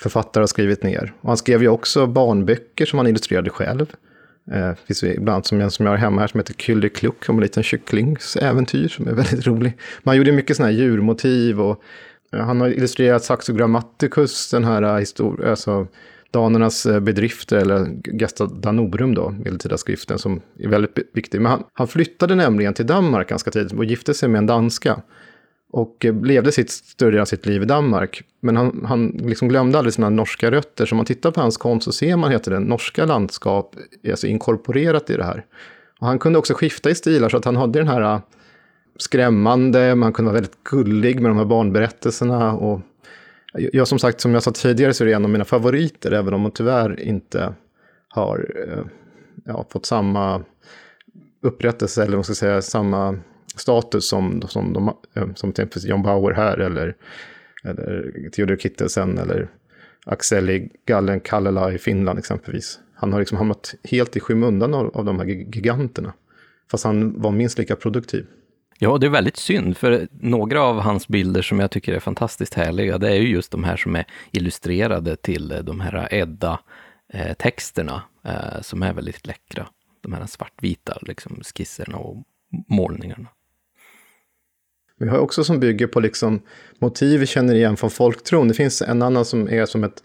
författare 0.00 0.42
har 0.42 0.46
skrivit 0.46 0.82
ner. 0.82 1.12
Och 1.20 1.28
han 1.28 1.36
skrev 1.36 1.62
ju 1.62 1.68
också 1.68 2.06
barnböcker 2.06 2.86
som 2.86 2.98
han 2.98 3.06
illustrerade 3.06 3.50
själv. 3.50 3.86
Det 4.44 4.76
finns 4.86 5.02
ibland 5.02 5.46
som 5.46 5.60
en 5.60 5.70
som 5.70 5.86
jag 5.86 5.92
har 5.92 5.98
hemma 5.98 6.20
här 6.20 6.28
som 6.28 6.40
heter 6.40 6.54
Kylly 6.54 6.88
Kluck 6.88 7.28
om 7.28 7.36
en 7.36 7.42
liten 7.42 7.62
kycklingsäventyr 7.62 8.88
som 8.88 9.08
är 9.08 9.12
väldigt 9.14 9.46
rolig. 9.46 9.78
Man 10.02 10.16
gjorde 10.16 10.32
mycket 10.32 10.56
sådana 10.56 10.72
här 10.72 10.78
djurmotiv 10.78 11.60
och 11.60 11.82
eh, 12.32 12.40
han 12.40 12.60
har 12.60 12.68
illustrerat 12.68 13.24
Saxo 13.24 13.52
Grammaticus, 13.52 14.50
den 14.50 14.64
här 14.64 14.82
eh, 14.82 14.96
historien, 14.96 15.50
alltså 15.50 15.86
danernas 16.30 16.86
bedrifter, 17.00 17.56
eller 17.56 17.88
Gesta 18.20 18.46
Danorum 18.46 19.14
då, 19.14 19.30
medeltida 19.30 19.78
skriften, 19.78 20.18
som 20.18 20.40
är 20.58 20.68
väldigt 20.68 20.98
viktig. 21.12 21.40
Men 21.40 21.50
han, 21.50 21.64
han 21.72 21.88
flyttade 21.88 22.34
nämligen 22.34 22.74
till 22.74 22.86
Danmark 22.86 23.28
ganska 23.28 23.50
tidigt 23.50 23.72
och 23.72 23.84
gifte 23.84 24.14
sig 24.14 24.28
med 24.28 24.38
en 24.38 24.46
danska. 24.46 25.02
Och 25.74 26.04
eh, 26.04 26.22
levde 26.22 26.52
sitt, 26.52 26.70
större 26.70 27.10
delen 27.10 27.20
av 27.20 27.26
sitt 27.26 27.46
liv 27.46 27.62
i 27.62 27.64
Danmark. 27.64 28.22
Men 28.40 28.56
han, 28.56 28.84
han 28.88 29.06
liksom 29.06 29.48
glömde 29.48 29.78
aldrig 29.78 29.94
sina 29.94 30.10
norska 30.10 30.50
rötter. 30.50 30.86
Så 30.86 30.94
om 30.94 30.96
man 30.96 31.06
tittar 31.06 31.30
på 31.30 31.40
hans 31.40 31.56
konst 31.56 31.84
så 31.84 31.92
ser 31.92 32.16
man 32.16 32.30
heter 32.30 32.50
det, 32.50 32.58
norska 32.58 33.04
landskap 33.04 33.76
alltså 34.10 34.26
inkorporerat 34.26 35.10
i 35.10 35.16
det 35.16 35.24
här. 35.24 35.44
Och 36.00 36.06
han 36.06 36.18
kunde 36.18 36.38
också 36.38 36.54
skifta 36.54 36.90
i 36.90 36.94
stilar 36.94 37.28
så 37.28 37.36
att 37.36 37.44
han 37.44 37.56
hade 37.56 37.78
den 37.78 37.88
här 37.88 38.00
eh, 38.14 38.20
skrämmande, 38.98 39.94
man 39.94 40.12
kunde 40.12 40.30
vara 40.30 40.40
väldigt 40.40 40.64
gullig 40.64 41.20
med 41.20 41.30
de 41.30 41.38
här 41.38 41.44
barnberättelserna. 41.44 42.52
Och 42.52 42.80
jag 43.52 43.88
som 43.88 43.98
sagt, 43.98 44.20
som 44.20 44.34
jag 44.34 44.42
sa 44.42 44.50
tidigare, 44.50 44.94
så 44.94 45.04
är 45.04 45.08
det 45.08 45.14
en 45.14 45.24
av 45.24 45.30
mina 45.30 45.44
favoriter, 45.44 46.12
även 46.12 46.34
om 46.34 46.40
man 46.40 46.50
tyvärr 46.50 47.00
inte 47.00 47.54
har 48.08 48.66
eh, 48.68 48.84
ja, 49.44 49.66
fått 49.70 49.86
samma 49.86 50.42
upprättelse, 51.42 52.02
eller 52.02 52.16
man 52.16 52.24
ska 52.24 52.34
säga 52.34 52.62
samma 52.62 53.18
status 53.56 54.08
som, 54.08 54.42
som, 54.48 54.72
de, 54.72 54.88
eh, 54.88 55.34
som 55.34 55.52
till 55.52 55.64
exempel 55.64 55.90
John 55.90 56.02
Bauer 56.02 56.32
här 56.34 56.58
eller, 56.58 56.96
eller 57.64 58.12
Theodor 58.30 58.56
Kittelsen 58.56 59.18
eller 59.18 59.48
Axeli 60.06 60.68
Gallen 60.86 61.20
Kallela 61.20 61.72
i 61.72 61.78
Finland 61.78 62.18
exempelvis. 62.18 62.78
Han 62.94 63.12
har 63.12 63.20
liksom 63.20 63.38
hamnat 63.38 63.74
helt 63.84 64.16
i 64.16 64.20
skymundan 64.20 64.74
av, 64.74 64.96
av 64.96 65.04
de 65.04 65.18
här 65.18 65.26
giganterna. 65.26 66.12
Fast 66.70 66.84
han 66.84 67.20
var 67.20 67.30
minst 67.30 67.58
lika 67.58 67.76
produktiv. 67.76 68.26
Ja, 68.78 68.98
det 68.98 69.06
är 69.06 69.10
väldigt 69.10 69.36
synd, 69.36 69.76
för 69.76 70.08
några 70.10 70.62
av 70.62 70.80
hans 70.80 71.08
bilder 71.08 71.42
som 71.42 71.60
jag 71.60 71.70
tycker 71.70 71.92
är 71.92 72.00
fantastiskt 72.00 72.54
härliga, 72.54 72.98
det 72.98 73.08
är 73.08 73.14
ju 73.14 73.28
just 73.28 73.50
de 73.50 73.64
här 73.64 73.76
som 73.76 73.96
är 73.96 74.04
illustrerade 74.30 75.16
till 75.16 75.52
eh, 75.52 75.58
de 75.58 75.80
här 75.80 75.94
eh, 75.94 76.18
Edda-texterna, 76.18 78.02
som 78.60 78.82
är 78.82 78.92
väldigt 78.92 79.26
läckra. 79.26 79.66
De 80.00 80.12
här 80.12 80.26
svartvita 80.26 80.98
liksom, 81.02 81.40
skisserna 81.54 81.96
och 81.96 82.24
målningarna. 82.68 83.28
Vi 85.04 85.10
har 85.10 85.18
också 85.18 85.44
som 85.44 85.60
bygger 85.60 85.86
på 85.86 86.00
liksom 86.00 86.40
motiv 86.78 87.20
vi 87.20 87.26
känner 87.26 87.54
igen 87.54 87.76
från 87.76 87.90
folktron. 87.90 88.48
Det 88.48 88.54
finns 88.54 88.82
en 88.82 89.02
annan 89.02 89.24
som 89.24 89.48
är 89.48 89.66
som 89.66 89.84
ett, 89.84 90.02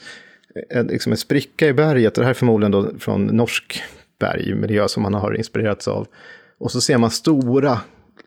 ett, 0.69 0.91
liksom 0.91 1.13
ett 1.13 1.19
spricka 1.19 1.67
i 1.67 1.73
berget. 1.73 2.15
Det 2.15 2.23
här 2.23 2.29
är 2.29 2.33
förmodligen 2.33 2.71
då 2.71 2.91
från 2.99 3.25
norsk 3.25 3.83
bergmiljö 4.19 4.87
som 4.87 5.03
man 5.03 5.13
har 5.13 5.33
inspirerats 5.33 5.87
av. 5.87 6.07
Och 6.57 6.71
så 6.71 6.81
ser 6.81 6.97
man 6.97 7.11
stora 7.11 7.79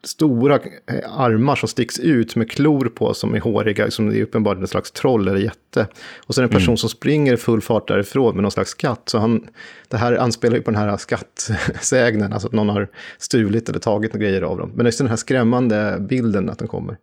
stora 0.02 0.54
eh, 0.54 1.20
armar 1.20 1.56
som 1.56 1.68
sticks 1.68 1.98
ut 1.98 2.36
med 2.36 2.50
klor 2.50 2.88
på 2.94 3.14
som 3.14 3.34
är 3.34 3.40
håriga, 3.40 3.90
som 3.90 4.08
är 4.08 4.22
uppenbarligen 4.22 4.62
en 4.62 4.68
slags 4.68 4.90
troll 4.90 5.28
eller 5.28 5.40
jätte. 5.40 5.86
Och 6.26 6.34
det 6.34 6.42
en 6.42 6.48
person 6.48 6.68
mm. 6.68 6.76
som 6.76 6.88
springer 6.88 7.36
full 7.36 7.60
fart 7.60 7.88
därifrån 7.88 8.34
med 8.34 8.42
någon 8.42 8.50
slags 8.50 8.70
skatt. 8.70 9.02
Så 9.04 9.18
han, 9.18 9.46
det 9.88 9.96
här 9.96 10.16
anspelar 10.16 10.56
ju 10.56 10.62
på 10.62 10.70
den 10.70 10.80
här 10.80 10.96
skattsägnen, 10.96 12.32
alltså 12.32 12.48
att 12.48 12.54
någon 12.54 12.68
har 12.68 12.88
stulit 13.18 13.68
eller 13.68 13.78
tagit 13.78 14.12
några 14.12 14.26
grejer 14.26 14.42
av 14.42 14.58
dem. 14.58 14.72
Men 14.74 14.84
det 14.84 14.90
är 14.90 14.98
den 14.98 15.10
här 15.10 15.16
skrämmande 15.16 15.96
bilden 16.00 16.50
att 16.50 16.58
den 16.58 16.68
kommer. 16.68 16.96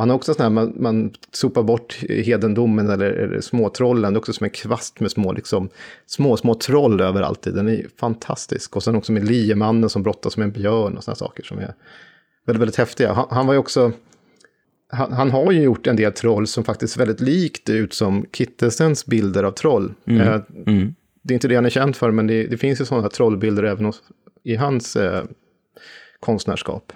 Och 0.00 0.02
han 0.02 0.10
har 0.10 0.16
också 0.16 0.34
sån 0.34 0.42
här, 0.42 0.50
man, 0.50 0.72
man 0.76 1.10
sopar 1.32 1.62
bort 1.62 1.98
hedendomen 2.08 2.90
eller, 2.90 3.10
eller 3.10 3.40
småtrollen, 3.40 4.12
det 4.12 4.16
är 4.16 4.18
också 4.18 4.32
som 4.32 4.44
en 4.44 4.50
kvast 4.50 5.00
med 5.00 5.10
små, 5.10 5.32
liksom, 5.32 5.68
små, 6.06 6.36
små 6.36 6.54
troll 6.54 7.00
överallt. 7.00 7.42
Den 7.42 7.68
är 7.68 7.86
fantastisk. 7.96 8.76
Och 8.76 8.82
sen 8.82 8.96
också 8.96 9.12
med 9.12 9.24
liemannen 9.24 9.90
som 9.90 10.02
brottas 10.02 10.36
med 10.36 10.44
en 10.44 10.52
björn 10.52 10.96
och 10.96 11.04
sådana 11.04 11.16
saker 11.16 11.42
som 11.42 11.58
är 11.58 11.74
väldigt, 12.46 12.60
väldigt 12.60 12.76
häftiga. 12.76 13.12
Han, 13.12 13.26
han 13.30 13.46
var 13.46 13.54
ju 13.54 13.58
också, 13.58 13.92
han, 14.92 15.12
han, 15.12 15.30
har 15.30 15.52
ju 15.52 15.62
gjort 15.62 15.86
en 15.86 15.96
del 15.96 16.12
troll 16.12 16.46
som 16.46 16.64
faktiskt 16.64 16.96
väldigt 16.96 17.20
likt 17.20 17.68
ut 17.68 17.94
som 17.94 18.26
Kittelsens 18.32 19.06
bilder 19.06 19.44
av 19.44 19.52
troll. 19.52 19.94
Mm. 20.04 20.20
Eh, 20.20 20.40
mm. 20.66 20.94
Det 21.22 21.32
är 21.32 21.34
inte 21.34 21.48
det 21.48 21.54
han 21.54 21.66
är 21.66 21.70
känd 21.70 21.96
för, 21.96 22.10
men 22.10 22.26
det, 22.26 22.46
det 22.46 22.56
finns 22.56 22.80
ju 22.80 22.84
sådana 22.84 23.08
trollbilder 23.08 23.62
även 23.62 23.84
hos, 23.84 24.02
i 24.44 24.56
hans 24.56 24.96
eh, 24.96 25.24
konstnärskap. 26.20 26.92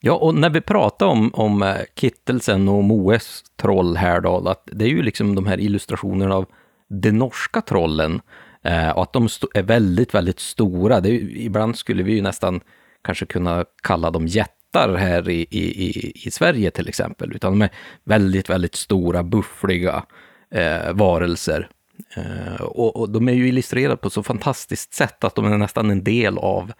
Ja, 0.00 0.14
och 0.14 0.34
när 0.34 0.50
vi 0.50 0.60
pratar 0.60 1.06
om, 1.06 1.34
om 1.34 1.62
eh, 1.62 1.76
Kittelsen 1.94 2.68
och 2.68 2.84
Moes 2.84 3.42
troll 3.56 3.96
här 3.96 4.20
då, 4.20 4.48
att 4.48 4.68
det 4.72 4.84
är 4.84 4.88
ju 4.88 5.02
liksom 5.02 5.34
de 5.34 5.46
här 5.46 5.60
illustrationerna 5.60 6.34
av 6.34 6.46
de 6.88 7.12
norska 7.12 7.60
trollen, 7.60 8.20
eh, 8.62 8.90
och 8.90 9.02
att 9.02 9.12
de 9.12 9.28
är 9.54 9.62
väldigt, 9.62 10.14
väldigt 10.14 10.40
stora. 10.40 10.96
Är, 10.96 11.06
ibland 11.36 11.76
skulle 11.76 12.02
vi 12.02 12.12
ju 12.12 12.22
nästan 12.22 12.60
kanske 13.02 13.26
kunna 13.26 13.64
kalla 13.82 14.10
dem 14.10 14.26
jätte 14.26 14.57
jättar 14.68 14.94
här 14.94 15.28
i, 15.28 15.46
i, 15.50 16.12
i 16.26 16.30
Sverige 16.30 16.70
till 16.70 16.88
exempel, 16.88 17.32
utan 17.32 17.52
de 17.52 17.62
är 17.62 17.70
väldigt, 18.04 18.50
väldigt 18.50 18.74
stora, 18.74 19.22
buffliga 19.22 20.04
eh, 20.50 20.92
varelser. 20.92 21.68
Eh, 22.16 22.62
och, 22.62 22.96
och, 22.96 23.10
de 23.10 23.28
är 23.28 23.32
ju 23.32 23.48
illustrerade 23.48 23.96
på 23.96 24.10
så 24.10 24.22
fantastiskt 24.22 24.94
sätt 24.94 25.24
att 25.24 25.34
de 25.34 25.44
är 25.44 25.58
nästan 25.58 25.90
en 25.90 26.04
del 26.04 26.38
av 26.38 26.72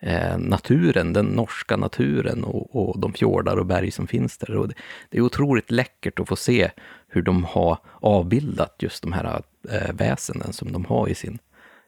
eh, 0.00 0.38
naturen, 0.38 1.12
den 1.12 1.26
norska 1.26 1.76
naturen 1.76 2.44
och, 2.44 2.76
och, 2.76 3.00
de 3.00 3.12
fjordar 3.12 3.56
och 3.56 3.66
berg 3.66 3.90
som 3.90 4.06
finns 4.06 4.38
där. 4.38 4.56
Och 4.56 4.68
det, 4.68 4.74
det, 5.10 5.18
är 5.18 5.22
otroligt 5.22 5.70
läckert 5.70 6.20
att 6.20 6.28
få 6.28 6.36
se 6.36 6.70
hur 7.08 7.22
de 7.22 7.44
har 7.44 7.78
avbildat 8.00 8.76
just 8.78 9.02
de 9.02 9.12
här 9.12 9.42
eh, 9.70 9.92
väsenen 9.92 10.52
som 10.52 10.72
de 10.72 10.84
har 10.84 11.08
i 11.08 11.14
sin 11.14 11.38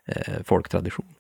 eh, 0.06 0.42
folktradition. 0.44 1.14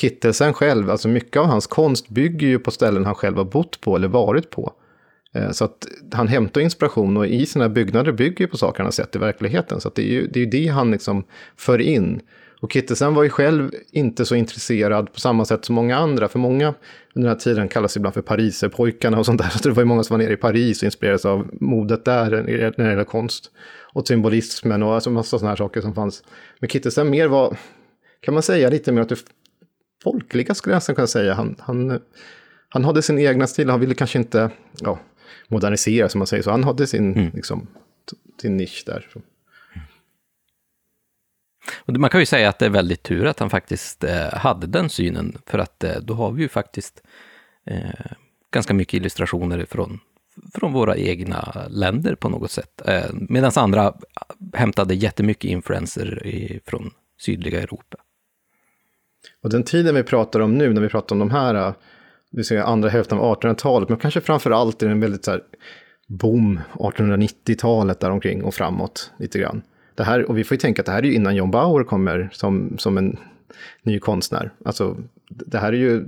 Kittelsen 0.00 0.52
själv, 0.52 0.90
alltså 0.90 1.08
mycket 1.08 1.36
av 1.36 1.46
hans 1.46 1.66
konst 1.66 2.08
bygger 2.08 2.48
ju 2.48 2.58
på 2.58 2.70
ställen 2.70 3.04
han 3.04 3.14
själv 3.14 3.36
har 3.36 3.44
bott 3.44 3.80
på 3.80 3.96
eller 3.96 4.08
varit 4.08 4.50
på. 4.50 4.72
Eh, 5.34 5.50
så 5.50 5.64
att 5.64 5.86
han 6.12 6.28
hämtar 6.28 6.60
inspiration 6.60 7.16
och 7.16 7.26
i 7.26 7.46
sina 7.46 7.68
byggnader 7.68 8.12
bygger 8.12 8.46
på 8.46 8.56
saker 8.56 8.78
han 8.78 8.86
har 8.86 8.92
sett 8.92 9.16
i 9.16 9.18
verkligheten. 9.18 9.80
Så 9.80 9.90
det 9.94 10.02
är 10.02 10.12
ju 10.12 10.26
det, 10.26 10.40
är 10.40 10.46
det 10.46 10.68
han 10.68 10.90
liksom 10.90 11.24
för 11.56 11.80
in. 11.80 12.20
Och 12.60 12.72
Kittelsen 12.72 13.14
var 13.14 13.22
ju 13.22 13.30
själv 13.30 13.70
inte 13.92 14.24
så 14.24 14.34
intresserad 14.34 15.12
på 15.12 15.20
samma 15.20 15.44
sätt 15.44 15.64
som 15.64 15.74
många 15.74 15.96
andra. 15.96 16.28
För 16.28 16.38
många 16.38 16.66
under 17.14 17.28
den 17.28 17.28
här 17.28 17.34
tiden 17.34 17.68
kallas 17.68 17.96
ibland 17.96 18.14
för 18.14 18.22
pariserpojkarna 18.22 19.18
och 19.18 19.26
sånt 19.26 19.42
där. 19.42 19.48
Så 19.62 19.68
det 19.68 19.74
var 19.74 19.82
ju 19.82 19.86
många 19.86 20.02
som 20.02 20.14
var 20.14 20.24
nere 20.24 20.32
i 20.32 20.36
Paris 20.36 20.82
och 20.82 20.84
inspirerades 20.84 21.24
av 21.24 21.48
modet 21.60 22.04
där 22.04 22.30
när 22.30 22.70
det 22.76 22.90
gäller 22.90 23.04
konst. 23.04 23.50
Och 23.92 24.06
symbolismen 24.06 24.82
och 24.82 24.94
alltså 24.94 25.10
massa 25.10 25.38
sådana 25.38 25.48
här 25.48 25.56
saker 25.56 25.80
som 25.80 25.94
fanns. 25.94 26.24
Men 26.58 26.68
Kittelsen 26.70 27.10
mer 27.10 27.28
var, 27.28 27.56
kan 28.20 28.34
man 28.34 28.42
säga, 28.42 28.70
lite 28.70 28.92
mer 28.92 29.02
att 29.02 29.08
det 29.08 29.16
folkliga 30.02 30.54
skulle 30.54 30.74
jag 30.74 30.96
kunna 30.96 31.06
säga. 31.06 31.34
Han, 31.34 31.56
han, 31.58 32.00
han 32.68 32.84
hade 32.84 33.02
sin 33.02 33.18
egna 33.18 33.46
stil, 33.46 33.70
han 33.70 33.80
ville 33.80 33.94
kanske 33.94 34.18
inte 34.18 34.50
ja, 34.80 34.98
modernisera 35.48 36.08
som 36.08 36.18
man 36.18 36.26
säger, 36.26 36.42
så 36.42 36.50
han 36.50 36.64
hade 36.64 36.86
sin, 36.86 37.14
mm. 37.14 37.30
liksom, 37.34 37.66
sin 38.40 38.56
nisch 38.56 38.82
där. 38.86 39.06
Och 41.76 42.00
man 42.00 42.10
kan 42.10 42.20
ju 42.20 42.26
säga 42.26 42.48
att 42.48 42.58
det 42.58 42.66
är 42.66 42.70
väldigt 42.70 43.02
tur 43.02 43.26
att 43.26 43.38
han 43.38 43.50
faktiskt 43.50 44.04
eh, 44.04 44.32
hade 44.32 44.66
den 44.66 44.88
synen, 44.88 45.38
för 45.46 45.58
att 45.58 45.84
eh, 45.84 45.96
då 46.02 46.14
har 46.14 46.32
vi 46.32 46.42
ju 46.42 46.48
faktiskt 46.48 47.02
eh, 47.66 48.12
ganska 48.52 48.74
mycket 48.74 48.94
illustrationer 48.94 49.64
från, 49.64 50.00
från 50.54 50.72
våra 50.72 50.96
egna 50.96 51.66
länder 51.70 52.14
på 52.14 52.28
något 52.28 52.50
sätt. 52.50 52.82
Eh, 52.86 53.10
Medan 53.12 53.52
andra 53.56 53.94
hämtade 54.54 54.94
jättemycket 54.94 55.50
influenser 55.50 56.26
i, 56.26 56.60
från 56.66 56.90
sydliga 57.20 57.62
Europa. 57.62 57.96
Och 59.42 59.50
den 59.50 59.62
tiden 59.62 59.94
vi 59.94 60.02
pratar 60.02 60.40
om 60.40 60.58
nu, 60.58 60.72
när 60.72 60.80
vi 60.80 60.88
pratar 60.88 61.14
om 61.14 61.18
de 61.18 61.30
här, 61.30 61.54
eh, 61.54 61.74
vi 62.30 62.44
säger 62.44 62.62
andra 62.62 62.88
hälften 62.88 63.18
av 63.18 63.36
1800-talet, 63.36 63.88
men 63.88 63.98
kanske 63.98 64.20
framför 64.20 64.50
allt 64.50 64.82
är 64.82 64.86
det 64.86 64.92
en 64.92 65.00
väldigt 65.00 65.24
så 65.24 65.30
här 65.30 65.42
boom, 66.06 66.60
1890-talet 66.72 68.00
däromkring 68.00 68.44
och 68.44 68.54
framåt 68.54 69.10
lite 69.18 69.38
grann. 69.38 69.62
Det 69.94 70.04
här, 70.04 70.24
och 70.24 70.38
vi 70.38 70.44
får 70.44 70.54
ju 70.54 70.58
tänka 70.58 70.82
att 70.82 70.86
det 70.86 70.92
här 70.92 70.98
är 70.98 71.06
ju 71.06 71.14
innan 71.14 71.36
John 71.36 71.50
Bauer 71.50 71.84
kommer 71.84 72.28
som, 72.32 72.78
som 72.78 72.98
en 72.98 73.16
ny 73.82 73.98
konstnär. 73.98 74.50
Alltså, 74.64 74.96
det 75.28 75.58
här 75.58 75.72
är 75.72 75.76
ju 75.76 76.06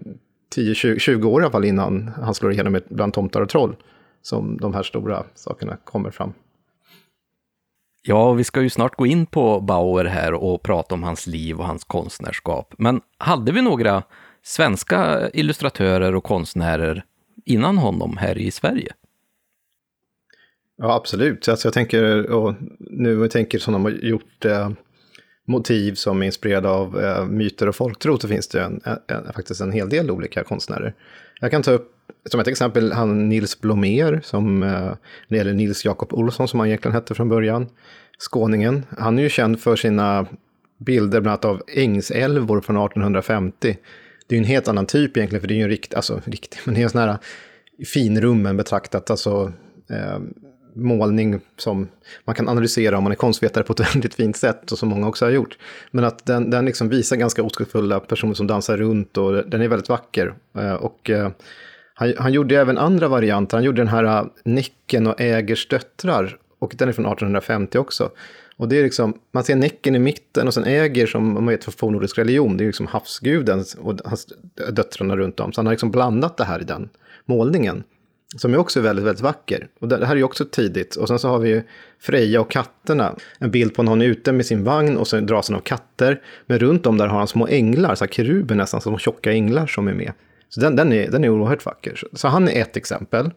10-20 0.56 1.24
år 1.24 1.40
i 1.40 1.44
alla 1.44 1.52
fall 1.52 1.64
innan 1.64 2.10
han 2.22 2.34
slår 2.34 2.52
igenom 2.52 2.80
bland 2.88 3.12
tomtar 3.12 3.40
och 3.40 3.48
troll 3.48 3.76
som 4.22 4.56
de 4.56 4.74
här 4.74 4.82
stora 4.82 5.24
sakerna 5.34 5.76
kommer 5.84 6.10
fram. 6.10 6.32
Ja, 8.06 8.32
vi 8.32 8.44
ska 8.44 8.62
ju 8.62 8.70
snart 8.70 8.96
gå 8.96 9.06
in 9.06 9.26
på 9.26 9.60
Bauer 9.60 10.04
här 10.04 10.34
och 10.34 10.62
prata 10.62 10.94
om 10.94 11.02
hans 11.02 11.26
liv 11.26 11.58
och 11.58 11.66
hans 11.66 11.84
konstnärskap. 11.84 12.74
Men 12.78 13.00
hade 13.18 13.52
vi 13.52 13.62
några 13.62 14.02
svenska 14.42 15.30
illustratörer 15.32 16.14
och 16.14 16.24
konstnärer 16.24 17.04
innan 17.44 17.78
honom 17.78 18.16
här 18.16 18.38
i 18.38 18.50
Sverige? 18.50 18.92
Ja, 20.76 20.94
absolut. 20.94 21.48
Alltså 21.48 21.66
jag 21.66 21.74
tänker, 21.74 22.30
och 22.30 22.54
nu 22.78 23.28
tänker 23.28 23.58
som 23.58 23.72
de 23.72 23.84
har 23.84 23.90
gjort 23.92 24.44
eh, 24.44 24.70
motiv 25.44 25.94
som 25.94 26.22
är 26.22 26.26
inspirerade 26.26 26.68
av 26.68 27.00
eh, 27.00 27.26
myter 27.26 27.68
och 27.68 27.76
folktro, 27.76 28.18
så 28.18 28.28
finns 28.28 28.48
det 28.48 28.62
en, 28.62 28.80
en, 28.84 29.32
faktiskt 29.32 29.60
en 29.60 29.72
hel 29.72 29.88
del 29.88 30.10
olika 30.10 30.44
konstnärer. 30.44 30.94
Jag 31.40 31.50
kan 31.50 31.62
ta 31.62 31.70
upp 31.70 31.90
som 32.30 32.40
ett 32.40 32.48
exempel 32.48 32.92
han 32.92 33.28
Nils 33.28 33.60
Blomér, 33.60 34.20
som, 34.24 34.62
eh, 34.62 34.68
när 34.68 34.96
det 35.28 35.36
gäller 35.36 35.54
Nils 35.54 35.84
Jakob 35.84 36.12
Olsson, 36.12 36.48
som 36.48 36.60
han 36.60 36.68
egentligen 36.68 36.94
hette 36.94 37.14
från 37.14 37.28
början, 37.28 37.66
skåningen. 38.18 38.86
Han 38.98 39.18
är 39.18 39.22
ju 39.22 39.28
känd 39.28 39.60
för 39.60 39.76
sina 39.76 40.26
bilder 40.78 41.20
bland 41.20 41.32
annat 41.32 41.44
av 41.44 41.62
ängsälvor 41.68 42.60
från 42.60 42.76
1850. 42.76 43.76
Det 44.26 44.34
är 44.34 44.38
ju 44.38 44.42
en 44.42 44.48
helt 44.48 44.68
annan 44.68 44.86
typ 44.86 45.16
egentligen, 45.16 45.40
för 45.40 45.48
det 45.48 45.54
är 45.54 45.56
ju 45.56 45.62
en 45.62 45.68
rikt, 45.68 45.94
alltså, 45.94 46.20
riktig, 46.24 46.58
men 46.64 46.74
det 46.74 46.80
är 46.80 46.84
en 46.84 46.90
sån 46.90 47.00
här 47.00 47.18
finrummen 47.94 48.56
betraktat, 48.56 49.10
alltså 49.10 49.52
eh, 49.90 50.18
målning 50.74 51.40
som 51.56 51.88
man 52.24 52.34
kan 52.34 52.48
analysera 52.48 52.98
om 52.98 53.04
man 53.04 53.12
är 53.12 53.16
konstvetare 53.16 53.64
på 53.64 53.72
ett 53.72 53.80
väldigt 53.94 54.14
fint 54.14 54.36
sätt 54.36 54.72
och 54.72 54.78
som 54.78 54.88
många 54.88 55.08
också 55.08 55.24
har 55.24 55.30
gjort. 55.30 55.58
Men 55.90 56.04
att 56.04 56.26
den, 56.26 56.50
den 56.50 56.64
liksom 56.64 56.88
visar 56.88 57.16
ganska 57.16 57.42
oskuldsfulla 57.42 58.00
personer 58.00 58.34
som 58.34 58.46
dansar 58.46 58.76
runt 58.76 59.16
och 59.16 59.48
den 59.48 59.62
är 59.62 59.68
väldigt 59.68 59.88
vacker. 59.88 60.34
Eh, 60.58 60.74
och 60.74 61.10
eh, 61.10 61.30
han, 61.94 62.14
han 62.18 62.32
gjorde 62.32 62.60
även 62.60 62.78
andra 62.78 63.08
varianter. 63.08 63.56
Han 63.56 63.64
gjorde 63.64 63.80
den 63.80 63.88
här 63.88 64.04
eh, 64.04 64.26
Näcken 64.44 65.06
och 65.06 65.20
Ägers 65.20 65.68
döttrar 65.68 66.36
och 66.58 66.74
den 66.78 66.88
är 66.88 66.92
från 66.92 67.06
1850 67.06 67.78
också. 67.78 68.10
Och 68.56 68.68
det 68.68 68.78
är 68.78 68.82
liksom, 68.82 69.14
man 69.32 69.44
ser 69.44 69.56
Näcken 69.56 69.94
i 69.94 69.98
mitten 69.98 70.46
och 70.46 70.54
sen 70.54 70.64
Äger 70.64 71.06
som 71.06 71.34
man 71.34 71.46
vet 71.46 71.64
för 71.64 71.72
fornnordisk 71.72 72.18
religion, 72.18 72.56
det 72.56 72.64
är 72.64 72.66
liksom 72.66 72.86
havsguden 72.86 73.64
och 73.78 73.98
hans 74.04 74.26
döttrarna 74.72 75.16
runt 75.16 75.40
om. 75.40 75.52
Så 75.52 75.58
han 75.58 75.66
har 75.66 75.72
liksom 75.72 75.90
blandat 75.90 76.36
det 76.36 76.44
här 76.44 76.60
i 76.60 76.64
den 76.64 76.88
målningen. 77.24 77.84
Som 78.36 78.54
är 78.54 78.58
också 78.58 78.80
väldigt, 78.80 79.04
väldigt 79.04 79.22
vacker. 79.22 79.68
Och 79.80 79.88
det 79.88 80.06
här 80.06 80.12
är 80.12 80.16
ju 80.16 80.24
också 80.24 80.44
tidigt. 80.44 80.96
Och 80.96 81.08
sen 81.08 81.18
så 81.18 81.28
har 81.28 81.38
vi 81.38 81.48
ju 81.48 81.62
Freja 82.00 82.40
och 82.40 82.50
katterna. 82.50 83.16
En 83.38 83.50
bild 83.50 83.74
på 83.74 83.82
när 83.82 83.90
hon 83.90 84.02
är 84.02 84.06
ute 84.06 84.32
med 84.32 84.46
sin 84.46 84.64
vagn 84.64 84.96
och 84.96 85.08
så 85.08 85.20
dras 85.20 85.48
han 85.48 85.56
av 85.56 85.60
katter. 85.60 86.20
Men 86.46 86.58
runt 86.58 86.86
om 86.86 86.98
där 86.98 87.06
har 87.06 87.18
han 87.18 87.28
små 87.28 87.46
änglar, 87.46 87.94
så 87.94 88.04
här 88.04 88.12
keruber 88.12 88.54
nästan, 88.54 88.80
små 88.80 88.98
tjocka 88.98 89.32
änglar 89.32 89.66
som 89.66 89.88
är 89.88 89.94
med. 89.94 90.12
Så 90.48 90.60
den, 90.60 90.76
den, 90.76 90.92
är, 90.92 91.10
den 91.10 91.24
är 91.24 91.28
oerhört 91.28 91.66
vacker. 91.66 91.96
Så, 91.96 92.06
så 92.12 92.28
han 92.28 92.48
är 92.48 92.62
ett 92.62 92.76
exempel. 92.76 93.30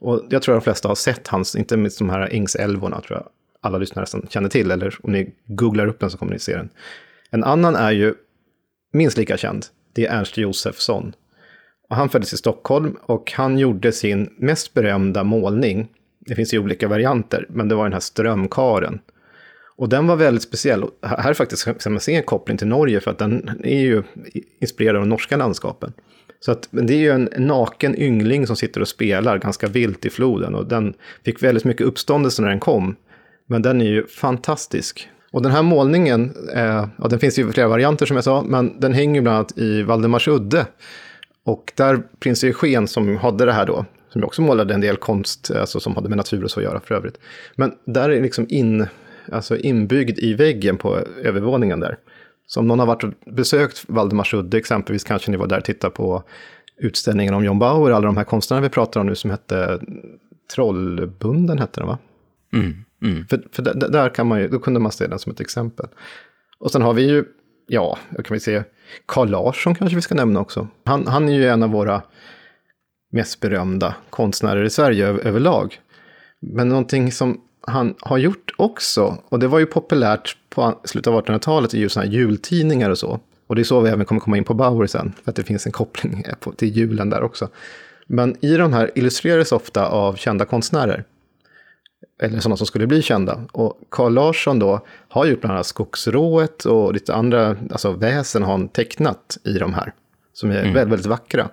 Och 0.00 0.22
jag 0.30 0.42
tror 0.42 0.54
att 0.56 0.60
de 0.60 0.64
flesta 0.64 0.88
har 0.88 0.94
sett 0.94 1.28
hans, 1.28 1.56
inte 1.56 1.76
minst 1.76 1.98
de 1.98 2.10
här 2.10 2.28
ängsälvorna, 2.32 3.00
tror 3.00 3.18
jag 3.18 3.28
alla 3.60 3.78
lyssnare 3.78 4.06
som 4.06 4.26
känner 4.30 4.48
till. 4.48 4.70
Eller 4.70 4.98
om 5.02 5.12
ni 5.12 5.34
googlar 5.46 5.86
upp 5.86 6.00
den 6.00 6.10
så 6.10 6.18
kommer 6.18 6.32
ni 6.32 6.38
se 6.38 6.56
den. 6.56 6.68
En 7.30 7.44
annan 7.44 7.76
är 7.76 7.90
ju 7.90 8.14
minst 8.92 9.16
lika 9.16 9.36
känd. 9.36 9.66
Det 9.92 10.06
är 10.06 10.18
Ernst 10.18 10.36
Josefsson. 10.36 11.14
Och 11.92 11.96
han 11.96 12.08
föddes 12.08 12.32
i 12.32 12.36
Stockholm 12.36 12.96
och 13.02 13.32
han 13.32 13.58
gjorde 13.58 13.92
sin 13.92 14.30
mest 14.36 14.74
berömda 14.74 15.24
målning. 15.24 15.88
Det 16.18 16.34
finns 16.34 16.54
ju 16.54 16.58
olika 16.58 16.88
varianter, 16.88 17.46
men 17.48 17.68
det 17.68 17.74
var 17.74 17.84
den 17.84 17.92
här 17.92 18.00
strömkaren. 18.00 18.98
Och 19.76 19.88
den 19.88 20.06
var 20.06 20.16
väldigt 20.16 20.42
speciell. 20.42 20.84
Här 21.02 21.30
är 21.30 21.34
faktiskt 21.34 21.64
kan 21.64 21.92
man 21.92 22.00
se 22.00 22.14
en 22.14 22.22
koppling 22.22 22.56
till 22.56 22.66
Norge 22.66 23.00
för 23.00 23.10
att 23.10 23.18
den 23.18 23.50
är 23.64 23.80
ju 23.80 24.02
inspirerad 24.60 24.96
av 24.96 25.02
de 25.02 25.08
norska 25.08 25.36
landskapen. 25.36 25.92
Så 26.40 26.52
att, 26.52 26.68
det 26.70 26.94
är 26.94 26.98
ju 26.98 27.10
en 27.10 27.28
naken 27.38 27.98
yngling 27.98 28.46
som 28.46 28.56
sitter 28.56 28.80
och 28.80 28.88
spelar 28.88 29.38
ganska 29.38 29.66
vilt 29.66 30.04
i 30.04 30.10
floden 30.10 30.54
och 30.54 30.66
den 30.66 30.94
fick 31.24 31.42
väldigt 31.42 31.64
mycket 31.64 31.86
uppståndelse 31.86 32.42
när 32.42 32.48
den 32.48 32.60
kom. 32.60 32.96
Men 33.46 33.62
den 33.62 33.80
är 33.80 33.90
ju 33.90 34.06
fantastisk. 34.06 35.08
Och 35.30 35.42
den 35.42 35.52
här 35.52 35.62
målningen, 35.62 36.32
eh, 36.54 36.88
ja, 36.98 37.08
den 37.10 37.18
finns 37.18 37.38
ju 37.38 37.52
flera 37.52 37.68
varianter 37.68 38.06
som 38.06 38.16
jag 38.16 38.24
sa, 38.24 38.42
men 38.42 38.80
den 38.80 38.92
hänger 38.92 39.20
bland 39.20 39.36
annat 39.36 39.58
i 39.58 39.82
Valdemarsudde 39.82 40.66
och 41.44 41.72
där 41.76 42.02
prins 42.20 42.44
Eugen 42.44 42.88
som 42.88 43.16
hade 43.16 43.44
det 43.44 43.52
här 43.52 43.66
då, 43.66 43.84
som 44.08 44.24
också 44.24 44.42
målade 44.42 44.74
en 44.74 44.80
del 44.80 44.96
konst, 44.96 45.50
alltså 45.50 45.80
som 45.80 45.94
hade 45.94 46.08
med 46.08 46.16
natur 46.16 46.44
och 46.44 46.50
så 46.50 46.60
att 46.60 46.64
göra 46.64 46.80
för 46.80 46.94
övrigt. 46.94 47.18
Men 47.56 47.72
där 47.84 48.10
är 48.10 48.22
liksom 48.22 48.46
in, 48.48 48.86
alltså 49.32 49.56
inbyggd 49.56 50.18
i 50.18 50.34
väggen 50.34 50.76
på 50.76 50.98
övervåningen 51.22 51.80
där. 51.80 51.98
Så 52.46 52.60
om 52.60 52.66
någon 52.66 52.78
har 52.78 52.86
varit 52.86 53.04
och 53.04 53.12
besökt 53.26 53.84
Valdemarsudde 53.88 54.58
exempelvis, 54.58 55.04
kanske 55.04 55.30
ni 55.30 55.36
var 55.36 55.46
där 55.46 55.58
och 55.58 55.64
tittade 55.64 55.94
på 55.94 56.22
utställningen 56.76 57.34
om 57.34 57.44
John 57.44 57.58
Bauer, 57.58 57.90
alla 57.90 58.06
de 58.06 58.16
här 58.16 58.24
konstnärerna 58.24 58.66
vi 58.66 58.70
pratar 58.70 59.00
om 59.00 59.06
nu 59.06 59.14
som 59.14 59.30
hette 59.30 59.80
Trollbunden, 60.54 61.58
hette 61.58 61.80
den 61.80 61.88
va? 61.88 61.98
Mm, 62.52 62.84
mm. 63.02 63.26
För, 63.26 63.42
för 63.52 63.62
där, 63.62 63.74
där, 63.74 64.08
kan 64.08 64.26
man 64.26 64.40
ju, 64.40 64.48
då 64.48 64.58
kunde 64.58 64.80
man 64.80 64.92
se 64.92 65.06
den 65.06 65.18
som 65.18 65.32
ett 65.32 65.40
exempel. 65.40 65.86
Och 66.58 66.70
sen 66.70 66.82
har 66.82 66.94
vi 66.94 67.08
ju 67.08 67.24
ja, 67.66 67.98
jag 68.16 68.24
kan 68.24 68.34
vi 68.34 68.40
se, 68.40 68.62
Carl 69.06 69.30
Larsson 69.30 69.74
kanske 69.74 69.96
vi 69.96 70.02
ska 70.02 70.14
nämna 70.14 70.40
också. 70.40 70.68
Han, 70.84 71.06
han 71.06 71.28
är 71.28 71.32
ju 71.32 71.48
en 71.48 71.62
av 71.62 71.70
våra 71.70 72.02
mest 73.12 73.40
berömda 73.40 73.94
konstnärer 74.10 74.64
i 74.64 74.70
Sverige 74.70 75.06
överlag. 75.06 75.80
Men 76.40 76.68
någonting 76.68 77.12
som 77.12 77.40
han 77.66 77.94
har 78.00 78.18
gjort 78.18 78.52
också, 78.56 79.18
och 79.28 79.38
det 79.38 79.48
var 79.48 79.58
ju 79.58 79.66
populärt 79.66 80.36
på 80.48 80.80
slutet 80.84 81.12
av 81.12 81.24
1800-talet, 81.24 81.74
är 81.74 81.78
ju 81.78 81.88
sådana 81.88 82.10
här 82.10 82.16
jultidningar 82.16 82.90
och 82.90 82.98
så. 82.98 83.20
Och 83.46 83.54
det 83.54 83.62
är 83.62 83.64
så 83.64 83.80
vi 83.80 83.90
även 83.90 84.04
kommer 84.04 84.20
komma 84.20 84.36
in 84.36 84.44
på 84.44 84.54
Bauer 84.54 84.86
sen, 84.86 85.12
för 85.24 85.30
att 85.30 85.36
det 85.36 85.42
finns 85.42 85.66
en 85.66 85.72
koppling 85.72 86.24
till 86.56 86.76
julen 86.76 87.10
där 87.10 87.22
också. 87.22 87.48
Men 88.06 88.44
i 88.44 88.56
de 88.56 88.72
här 88.72 88.90
illustrerades 88.94 89.52
ofta 89.52 89.86
av 89.86 90.14
kända 90.16 90.44
konstnärer 90.44 91.04
eller 92.22 92.40
sådana 92.40 92.56
som 92.56 92.66
skulle 92.66 92.86
bli 92.86 93.02
kända. 93.02 93.40
Och 93.52 93.80
Carl 93.90 94.12
Larsson 94.14 94.58
då 94.58 94.80
har 95.08 95.26
gjort 95.26 95.40
bland 95.40 95.54
annat 95.54 95.66
Skogsrået 95.66 96.64
och 96.64 96.94
lite 96.94 97.14
andra 97.14 97.56
alltså 97.70 97.92
väsen 97.92 98.42
har 98.42 98.52
han 98.52 98.68
tecknat 98.68 99.38
i 99.44 99.52
de 99.52 99.74
här. 99.74 99.92
Som 100.32 100.50
är 100.50 100.60
mm. 100.60 100.74
väldigt, 100.74 100.92
väldigt 100.92 101.06
vackra. 101.06 101.48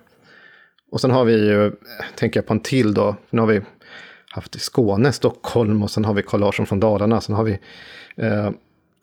Och 0.90 1.00
sen 1.00 1.10
har 1.10 1.24
vi 1.24 1.32
ju, 1.32 1.72
tänker 2.16 2.40
jag 2.40 2.46
på 2.46 2.52
en 2.52 2.60
till 2.60 2.94
då, 2.94 3.16
nu 3.30 3.40
har 3.40 3.48
vi 3.48 3.60
haft 4.30 4.56
i 4.56 4.58
Skåne, 4.58 5.12
Stockholm 5.12 5.82
och 5.82 5.90
sen 5.90 6.04
har 6.04 6.14
vi 6.14 6.22
Carl 6.22 6.40
Larsson 6.40 6.66
från 6.66 6.80
Dalarna. 6.80 7.20
Sen 7.20 7.34
har 7.34 7.44
vi 7.44 7.58
eh, 8.16 8.50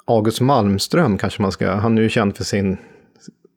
August 0.05 0.41
Malmström 0.41 1.17
kanske 1.17 1.41
man 1.41 1.51
ska, 1.51 1.71
han 1.71 1.97
är 1.97 2.01
ju 2.01 2.09
känd 2.09 2.37
för 2.37 2.43
sin 2.43 2.77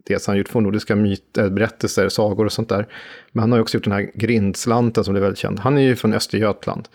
Dels 0.07 0.27
han 0.27 0.37
gjort 0.37 0.49
fornnordiska 0.49 0.97
myter, 0.97 1.51
berättelser, 1.51 2.09
sagor 2.09 2.45
och 2.45 2.53
sånt 2.53 2.69
där. 2.69 2.87
Men 3.33 3.41
han 3.41 3.53
har 3.53 3.59
ju 3.59 3.63
också 3.63 3.77
gjort 3.77 3.85
den 3.85 3.93
här 3.93 4.11
Grindslanten 4.15 5.05
som 5.05 5.17
är 5.17 5.21
väldigt 5.21 5.39
känd. 5.39 5.59
Han 5.59 5.79
är 5.79 5.83
ju 5.83 5.97
från 5.97 6.15
Östergötland. 6.15 6.89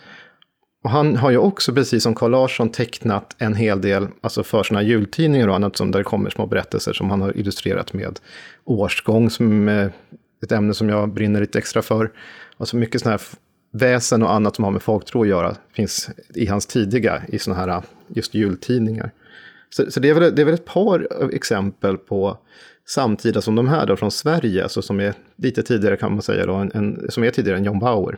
Och 0.86 0.92
han 0.92 1.16
har 1.16 1.32
ju 1.32 1.38
också, 1.38 1.74
precis 1.74 2.04
som 2.04 2.16
Carl 2.16 2.32
Larsson, 2.32 2.70
tecknat 2.70 3.36
en 3.38 3.56
hel 3.56 3.82
del, 3.82 4.08
alltså 4.22 4.44
för 4.44 4.64
sina 4.64 4.84
jultidningar 4.84 5.48
och 5.48 5.56
annat, 5.56 5.78
som 5.78 5.92
där 5.92 6.00
det 6.00 6.04
kommer 6.04 6.30
små 6.30 6.46
berättelser 6.46 6.94
som 6.94 7.10
han 7.10 7.22
har 7.22 7.38
illustrerat 7.38 7.94
med 7.94 8.20
årsgång, 8.64 9.30
som 9.30 9.70
är 9.70 9.92
ett 10.44 10.52
ämne 10.52 10.74
som 10.74 10.90
jag 10.90 11.14
brinner 11.14 11.42
lite 11.42 11.58
extra 11.58 11.82
för. 11.82 12.12
Alltså 12.58 12.76
mycket 12.76 13.02
sådana 13.02 13.18
här 13.18 13.28
väsen 13.72 14.24
och 14.24 14.34
annat 14.34 14.56
som 14.56 14.64
har 14.64 14.72
med 14.72 14.82
folktro 14.82 15.22
att 15.22 15.28
göra 15.28 15.56
finns 15.74 16.10
i 16.36 16.46
hans 16.46 16.66
tidiga, 16.66 17.22
i 17.28 17.40
sådana 17.40 17.74
här 17.74 17.84
just 18.08 18.34
jultidningar. 18.34 19.12
Så, 19.70 19.92
så 19.92 20.00
det, 20.00 20.10
är 20.10 20.14
väl, 20.14 20.36
det 20.36 20.42
är 20.42 20.46
väl 20.46 20.54
ett 20.54 20.66
par 20.66 21.08
exempel 21.34 21.98
på 21.98 22.38
samtida 22.88 23.42
som 23.42 23.56
de 23.56 23.68
här 23.68 23.86
då 23.86 23.96
från 23.96 24.12
Sverige, 24.12 24.64
alltså 24.64 24.82
som 24.82 25.00
är 25.00 25.14
lite 25.36 25.64
tidigare 25.64 25.98
kan 25.98 26.12
man 26.12 26.22
säga 26.22 26.46
då, 26.46 26.54
en, 26.54 26.72
en, 26.74 27.12
som 27.12 27.24
är 27.24 27.32
tidigare 27.32 27.58
än 27.58 27.66
John 27.66 27.80
Bauer. 27.80 28.18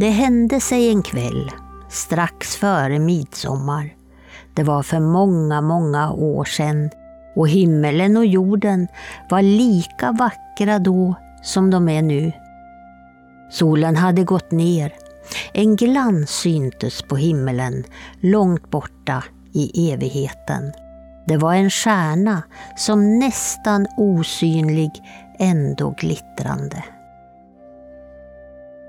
Det 0.00 0.10
hände 0.10 0.60
sig 0.60 0.88
en 0.88 1.02
kväll, 1.02 1.50
strax 1.88 2.56
före 2.56 2.98
midsommar. 2.98 3.94
Det 4.54 4.62
var 4.62 4.82
för 4.82 5.00
många, 5.00 5.60
många 5.60 6.12
år 6.12 6.44
sedan 6.44 6.90
och 7.36 7.48
himmelen 7.48 8.16
och 8.16 8.26
jorden 8.26 8.88
var 9.30 9.42
lika 9.42 10.12
vackra 10.12 10.78
då 10.78 11.14
som 11.42 11.70
de 11.70 11.88
är 11.88 12.02
nu. 12.02 12.32
Solen 13.50 13.96
hade 13.96 14.24
gått 14.24 14.50
ner. 14.50 14.92
En 15.52 15.76
glans 15.76 16.30
syntes 16.30 17.02
på 17.02 17.16
himmelen 17.16 17.84
långt 18.20 18.70
borta 18.70 19.24
i 19.52 19.92
evigheten. 19.92 20.72
Det 21.26 21.36
var 21.36 21.54
en 21.54 21.70
stjärna 21.70 22.42
som 22.76 23.18
nästan 23.18 23.86
osynlig 23.96 24.90
ändå 25.38 25.94
glittrande. 25.98 26.84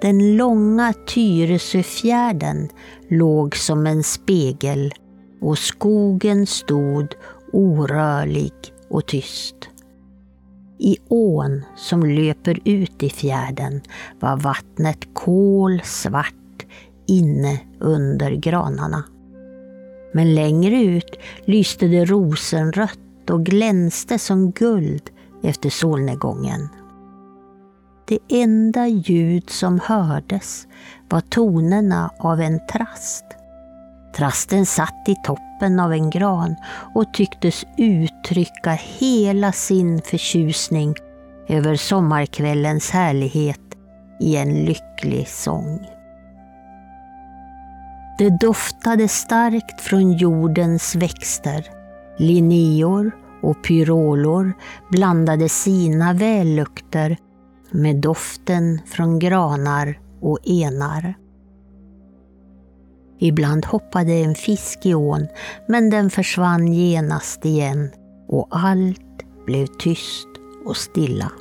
Den 0.02 0.38
långa 0.38 0.94
Tyresöfjärden 1.08 2.70
låg 3.08 3.56
som 3.56 3.88
en 3.88 4.04
spegel 4.04 4.94
och 5.42 5.58
skogen 5.58 6.48
stod 6.48 7.08
orörlig 7.54 8.54
och 8.90 9.06
tyst. 9.06 9.56
I 10.80 10.98
ån 11.08 11.66
som 11.76 12.06
löper 12.06 12.60
ut 12.66 13.04
i 13.04 13.10
fjärden 13.10 13.82
var 14.20 14.38
vattnet 14.38 15.08
kolsvart 15.14 16.66
inne 17.08 17.60
under 17.80 18.32
granarna. 18.32 19.04
Men 20.14 20.36
längre 20.36 20.84
ut 20.84 21.16
lyste 21.46 21.88
det 21.88 22.06
rosenrött 22.06 23.30
och 23.30 23.46
glänste 23.46 24.20
som 24.20 24.52
guld 24.52 25.10
efter 25.44 25.70
solnedgången. 25.70 26.70
Det 28.12 28.42
enda 28.42 28.88
ljud 28.88 29.50
som 29.50 29.80
hördes 29.80 30.68
var 31.10 31.22
tonerna 31.22 32.12
av 32.20 32.42
en 32.42 32.60
trast. 32.68 33.26
Trasten 34.16 34.66
satt 34.66 35.10
i 35.10 35.16
toppen 35.26 35.80
av 35.80 35.94
en 35.94 36.10
gran 36.10 36.56
och 36.96 37.14
tycktes 37.14 37.66
uttrycka 37.78 38.72
hela 38.72 39.52
sin 39.52 40.02
förtjusning 40.02 40.96
över 41.48 41.76
sommarkvällens 41.76 42.90
härlighet 42.90 43.78
i 44.20 44.36
en 44.36 44.54
lycklig 44.54 45.28
sång. 45.28 45.88
Det 48.18 48.40
doftade 48.40 49.08
starkt 49.08 49.82
från 49.82 50.14
jordens 50.14 50.96
växter. 50.96 51.66
Linneor 52.18 53.12
och 53.42 53.64
pyrolor 53.64 54.54
blandade 54.90 55.50
sina 55.50 56.14
vällukter 56.14 57.18
med 57.72 57.96
doften 57.96 58.82
från 58.86 59.20
granar 59.20 60.00
och 60.22 60.40
enar. 60.48 61.14
Ibland 63.20 63.66
hoppade 63.66 64.14
en 64.14 64.36
fisk 64.36 64.86
i 64.86 64.94
ån, 64.94 65.28
men 65.68 65.90
den 65.90 66.10
försvann 66.10 66.74
genast 66.74 67.46
igen 67.46 67.90
och 68.28 68.48
allt 68.52 69.46
blev 69.46 69.68
tyst 69.80 70.28
och 70.66 70.78
stilla. 70.78 71.32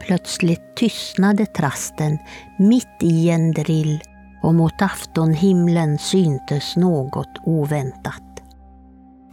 Plötsligt 0.00 0.76
tystnade 0.76 1.46
trasten 1.46 2.18
mitt 2.58 3.02
i 3.02 3.30
en 3.30 3.52
drill 3.52 4.00
och 4.42 4.54
mot 4.54 4.82
aftonhimlen 4.82 5.98
syntes 5.98 6.76
något 6.76 7.38
oväntat. 7.44 8.22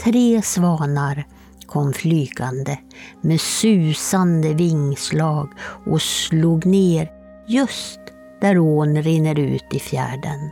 Tre 0.03 0.41
svanar 0.41 1.25
kom 1.67 1.93
flygande 1.93 2.79
med 3.21 3.41
susande 3.41 4.53
vingslag 4.53 5.49
och 5.85 6.01
slog 6.01 6.65
ner 6.65 7.11
just 7.47 7.99
där 8.41 8.59
ån 8.59 9.01
rinner 9.01 9.39
ut 9.39 9.73
i 9.73 9.79
fjärden. 9.79 10.51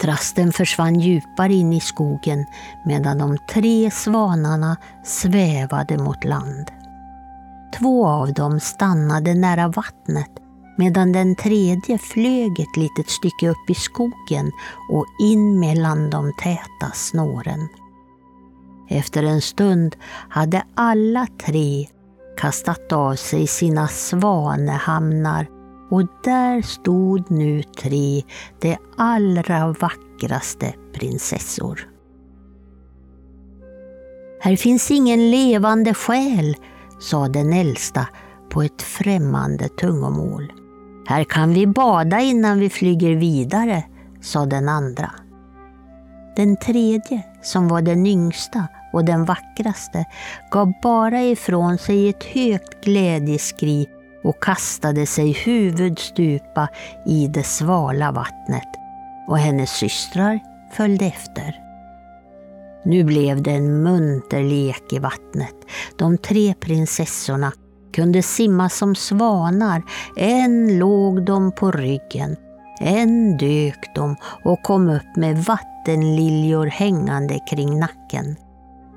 Trasten 0.00 0.52
försvann 0.52 1.00
djupare 1.00 1.52
in 1.52 1.72
i 1.72 1.80
skogen 1.80 2.46
medan 2.84 3.18
de 3.18 3.38
tre 3.52 3.90
svanarna 3.90 4.76
svävade 5.04 5.98
mot 5.98 6.24
land. 6.24 6.70
Två 7.78 8.06
av 8.06 8.32
dem 8.32 8.60
stannade 8.60 9.34
nära 9.34 9.68
vattnet 9.68 10.30
medan 10.78 11.12
den 11.12 11.36
tredje 11.36 11.98
flög 11.98 12.60
ett 12.60 12.76
litet 12.76 13.10
stycke 13.10 13.48
upp 13.48 13.70
i 13.70 13.74
skogen 13.74 14.52
och 14.90 15.06
in 15.20 15.60
mellan 15.60 16.10
de 16.10 16.32
täta 16.42 16.92
snåren. 16.94 17.68
Efter 18.88 19.22
en 19.22 19.40
stund 19.40 19.96
hade 20.28 20.62
alla 20.74 21.26
tre 21.46 21.86
kastat 22.36 22.92
av 22.92 23.14
sig 23.14 23.46
sina 23.46 23.88
svanehamnar 23.88 25.46
och 25.90 26.06
där 26.24 26.62
stod 26.62 27.30
nu 27.30 27.62
tre 27.62 28.22
de 28.60 28.76
allra 28.96 29.74
vackraste 29.80 30.74
prinsessor. 30.92 31.88
Här 34.40 34.56
finns 34.56 34.90
ingen 34.90 35.30
levande 35.30 35.94
själ, 35.94 36.56
sa 37.00 37.28
den 37.28 37.52
äldsta 37.52 38.06
på 38.50 38.62
ett 38.62 38.82
främmande 38.82 39.68
tungomål. 39.68 40.52
Här 41.06 41.24
kan 41.24 41.54
vi 41.54 41.66
bada 41.66 42.20
innan 42.20 42.58
vi 42.58 42.70
flyger 42.70 43.16
vidare, 43.16 43.84
sa 44.20 44.46
den 44.46 44.68
andra. 44.68 45.10
Den 46.36 46.56
tredje, 46.56 47.22
som 47.42 47.68
var 47.68 47.82
den 47.82 48.06
yngsta 48.06 48.66
och 48.92 49.04
den 49.04 49.24
vackraste, 49.24 50.04
gav 50.50 50.72
bara 50.82 51.22
ifrån 51.22 51.78
sig 51.78 52.08
ett 52.08 52.24
högt 52.24 52.84
glädjeskri 52.84 53.86
och 54.24 54.42
kastade 54.42 55.06
sig 55.06 55.32
huvudstupa 55.32 56.68
i 57.06 57.26
det 57.26 57.42
svala 57.42 58.12
vattnet 58.12 58.68
och 59.28 59.38
hennes 59.38 59.70
systrar 59.70 60.40
följde 60.72 61.06
efter. 61.06 61.54
Nu 62.84 63.04
blev 63.04 63.42
det 63.42 63.50
en 63.50 63.82
munter 63.82 64.42
lek 64.42 64.92
i 64.92 64.98
vattnet. 64.98 65.54
De 65.98 66.18
tre 66.18 66.54
prinsessorna 66.54 67.52
kunde 67.92 68.22
simma 68.22 68.68
som 68.68 68.94
svanar. 68.94 69.82
En 70.16 70.78
låg 70.78 71.24
de 71.24 71.52
på 71.52 71.70
ryggen, 71.70 72.36
en 72.80 73.36
dök 73.36 73.94
de 73.94 74.16
och 74.44 74.62
kom 74.62 74.88
upp 74.88 75.16
med 75.16 75.44
vattenliljor 75.44 76.66
hängande 76.66 77.38
kring 77.50 77.78
nacken. 77.78 78.36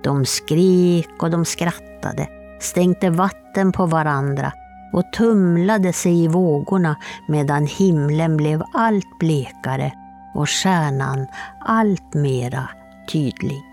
De 0.03 0.25
skrek 0.25 1.23
och 1.23 1.31
de 1.31 1.45
skrattade, 1.45 2.27
stänkte 2.59 3.09
vatten 3.09 3.71
på 3.71 3.85
varandra 3.85 4.53
och 4.93 5.13
tumlade 5.13 5.93
sig 5.93 6.23
i 6.23 6.27
vågorna 6.27 6.95
medan 7.27 7.67
himlen 7.67 8.37
blev 8.37 8.63
allt 8.73 9.19
blekare 9.19 9.93
och 10.35 10.49
stjärnan 10.49 11.27
allt 11.59 12.13
mera 12.13 12.69
tydlig. 13.11 13.63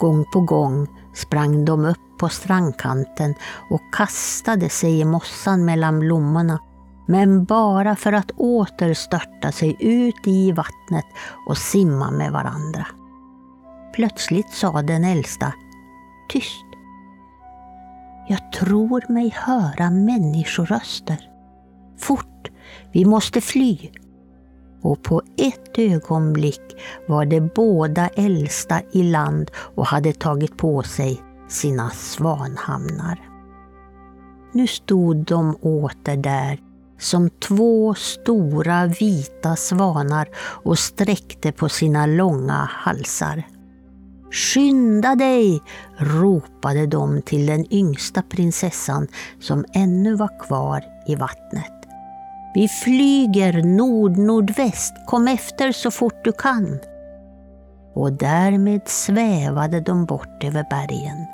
Gång 0.00 0.24
på 0.32 0.40
gång 0.40 0.86
sprang 1.14 1.64
de 1.64 1.84
upp 1.84 2.18
på 2.18 2.28
strandkanten 2.28 3.34
och 3.70 3.80
kastade 3.92 4.68
sig 4.68 5.00
i 5.00 5.04
mossan 5.04 5.64
mellan 5.64 6.00
blommorna, 6.00 6.58
men 7.06 7.44
bara 7.44 7.96
för 7.96 8.12
att 8.12 8.30
åter 8.30 8.94
störta 8.94 9.52
sig 9.52 9.76
ut 9.80 10.26
i 10.26 10.52
vattnet 10.52 11.06
och 11.46 11.58
simma 11.58 12.10
med 12.10 12.32
varandra. 12.32 12.86
Plötsligt 13.92 14.50
sa 14.52 14.82
den 14.82 15.04
äldsta 15.04 15.52
tyst. 16.28 16.64
Jag 18.28 18.52
tror 18.52 19.12
mig 19.12 19.34
höra 19.36 19.90
människoröster. 19.90 21.30
Fort, 21.98 22.48
vi 22.92 23.04
måste 23.04 23.40
fly. 23.40 23.90
Och 24.82 25.02
på 25.02 25.22
ett 25.36 25.78
ögonblick 25.78 26.76
var 27.08 27.24
de 27.24 27.40
båda 27.40 28.08
äldsta 28.08 28.80
i 28.92 29.02
land 29.02 29.50
och 29.54 29.86
hade 29.86 30.12
tagit 30.12 30.56
på 30.56 30.82
sig 30.82 31.22
sina 31.48 31.90
svanhamnar. 31.90 33.20
Nu 34.52 34.66
stod 34.66 35.16
de 35.16 35.56
åter 35.60 36.16
där 36.16 36.58
som 36.98 37.30
två 37.30 37.94
stora 37.94 38.86
vita 38.86 39.56
svanar 39.56 40.28
och 40.38 40.78
sträckte 40.78 41.52
på 41.52 41.68
sina 41.68 42.06
långa 42.06 42.68
halsar. 42.72 43.44
Skynda 44.30 45.14
dig! 45.14 45.62
ropade 45.98 46.86
de 46.86 47.22
till 47.22 47.46
den 47.46 47.72
yngsta 47.72 48.22
prinsessan 48.22 49.08
som 49.40 49.64
ännu 49.74 50.14
var 50.14 50.38
kvar 50.40 50.84
i 51.06 51.14
vattnet. 51.14 51.72
Vi 52.54 52.68
flyger 52.68 53.62
nord-nordväst, 53.62 54.94
kom 55.06 55.28
efter 55.28 55.72
så 55.72 55.90
fort 55.90 56.24
du 56.24 56.32
kan. 56.32 56.78
Och 57.94 58.12
därmed 58.12 58.80
svävade 58.86 59.80
de 59.80 60.04
bort 60.04 60.44
över 60.44 60.66
bergen. 60.70 61.26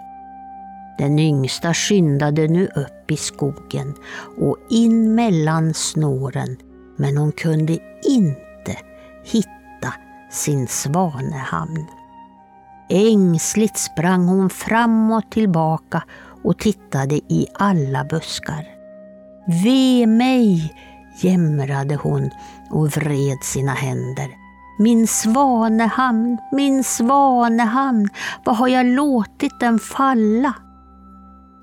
Den 0.98 1.18
yngsta 1.18 1.74
skyndade 1.74 2.48
nu 2.48 2.66
upp 2.66 3.10
i 3.10 3.16
skogen 3.16 3.94
och 4.38 4.56
in 4.70 5.14
mellan 5.14 5.74
snåren, 5.74 6.56
men 6.96 7.16
hon 7.16 7.32
kunde 7.32 7.78
inte 8.04 8.76
hitta 9.24 9.94
sin 10.30 10.68
svanehamn. 10.68 11.86
Ängsligt 12.88 13.78
sprang 13.78 14.26
hon 14.28 14.50
fram 14.50 15.12
och 15.12 15.30
tillbaka 15.30 16.02
och 16.44 16.58
tittade 16.58 17.14
i 17.14 17.46
alla 17.54 18.04
buskar. 18.04 18.64
Ve 19.62 20.06
mig, 20.06 20.74
jämrade 21.22 21.96
hon 21.96 22.30
och 22.70 22.88
vred 22.88 23.38
sina 23.42 23.72
händer. 23.72 24.28
Min 24.78 25.06
svanehamn, 25.06 26.38
min 26.52 26.84
svanehamn, 26.84 28.08
vad 28.44 28.56
har 28.56 28.68
jag 28.68 28.86
låtit 28.86 29.60
den 29.60 29.78
falla? 29.78 30.54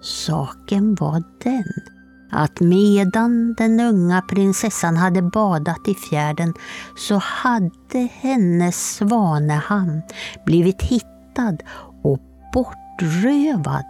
Saken 0.01 0.95
var 0.95 1.23
den 1.43 1.73
att 2.31 2.59
medan 2.59 3.53
den 3.53 3.79
unga 3.79 4.21
prinsessan 4.21 4.97
hade 4.97 5.21
badat 5.21 5.87
i 5.87 5.93
fjärden 5.93 6.53
så 6.95 7.15
hade 7.15 8.09
hennes 8.11 8.95
svanehamn 8.95 10.01
blivit 10.45 10.81
hittad 10.81 11.12
hittad 11.33 11.57
och 12.01 12.19
bortrövad 12.53 13.85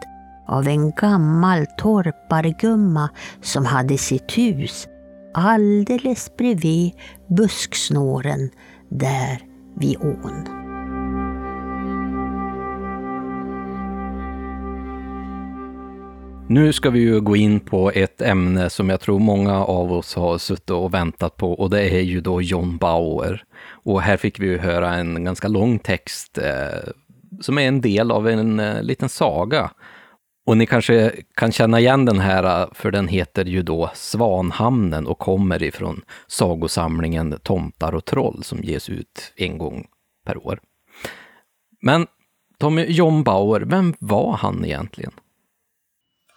av 0.48 0.68
en 0.68 0.92
gammal 0.92 1.66
torpargumma 1.78 3.10
som 3.42 3.66
hade 3.66 3.98
sitt 3.98 4.38
hus 4.38 4.88
alldeles 5.34 6.38
bredvid 6.38 6.92
busksnåren 7.28 8.50
där 8.90 9.40
vid 9.76 9.98
ån. 10.02 10.64
Nu 16.48 16.74
ska 16.74 16.90
vi 16.90 17.00
ju 17.00 17.22
gå 17.22 17.36
in 17.36 17.60
på 17.60 17.92
ett 17.92 18.22
ämne 18.22 18.70
som 18.70 18.90
jag 18.90 19.00
tror 19.00 19.20
många 19.20 19.66
av 19.66 19.94
oss 19.94 20.16
har 20.16 20.38
suttit 20.38 20.70
och 20.70 20.94
väntat 20.94 21.38
på 21.38 21.54
och 21.54 21.70
det 21.70 21.90
är 21.90 22.02
ju 22.02 22.22
då 22.22 22.42
John 22.42 22.78
Bauer. 22.78 23.44
Och 23.70 24.02
här 24.02 24.18
fick 24.18 24.40
vi 24.40 24.46
ju 24.46 24.58
höra 24.58 24.94
en 24.94 25.24
ganska 25.24 25.48
lång 25.48 25.80
text 25.80 26.38
eh, 26.38 26.92
som 27.42 27.58
är 27.58 27.68
en 27.68 27.82
del 27.82 28.12
av 28.12 28.28
en 28.28 28.60
eh, 28.60 28.84
liten 28.84 29.10
saga. 29.10 29.72
Och 30.46 30.58
ni 30.58 30.66
kanske 30.66 31.12
kan 31.36 31.52
känna 31.52 31.80
igen 31.80 32.06
den 32.06 32.20
här, 32.20 32.62
eh, 32.62 32.68
för 32.74 32.92
den 32.92 33.08
heter 33.08 33.46
ju 33.46 33.62
då 33.62 33.92
Svanhamnen 33.94 35.08
och 35.08 35.20
kommer 35.20 35.64
ifrån 35.64 36.02
sagosamlingen 36.28 37.40
Tomtar 37.44 37.96
och 37.96 38.06
troll 38.06 38.44
som 38.44 38.60
ges 38.64 38.90
ut 38.90 39.34
en 39.36 39.58
gång 39.58 39.88
per 40.26 40.48
år. 40.48 40.60
Men 41.82 42.08
Tommy, 42.60 42.86
John 42.86 43.24
Bauer, 43.24 43.62
vem 43.62 43.94
var 44.00 44.34
han 44.34 44.66
egentligen? 44.66 45.12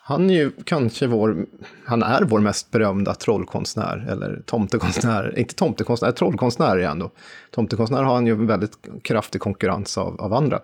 Han 0.08 0.30
är 0.30 0.34
ju 0.34 0.50
kanske 0.64 1.06
vår, 1.06 1.46
han 1.84 2.02
är 2.02 2.22
vår 2.22 2.40
mest 2.40 2.70
berömda 2.70 3.14
trollkonstnär, 3.14 4.06
eller 4.08 4.42
tomtekonstnär, 4.46 5.34
inte 5.38 5.54
tomtekonstnär, 5.54 6.12
trollkonstnär 6.12 6.76
är 6.76 6.86
han 6.86 6.98
då. 6.98 7.10
Tomtekonstnär 7.50 8.02
har 8.02 8.14
han 8.14 8.26
ju 8.26 8.32
en 8.32 8.46
väldigt 8.46 8.72
kraftig 9.02 9.40
konkurrens 9.40 9.98
av, 9.98 10.20
av 10.20 10.32
andra, 10.32 10.60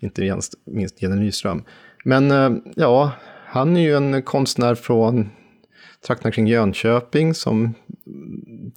inte 0.00 0.20
minst, 0.20 0.54
minst 0.64 1.02
Jenny 1.02 1.16
Nyström. 1.16 1.64
Men 2.04 2.30
eh, 2.30 2.50
ja, 2.76 3.12
han 3.46 3.76
är 3.76 3.80
ju 3.80 3.96
en 3.96 4.22
konstnär 4.22 4.74
från 4.74 5.30
trakterna 6.06 6.32
kring 6.32 6.46
Jönköping 6.46 7.34
som 7.34 7.74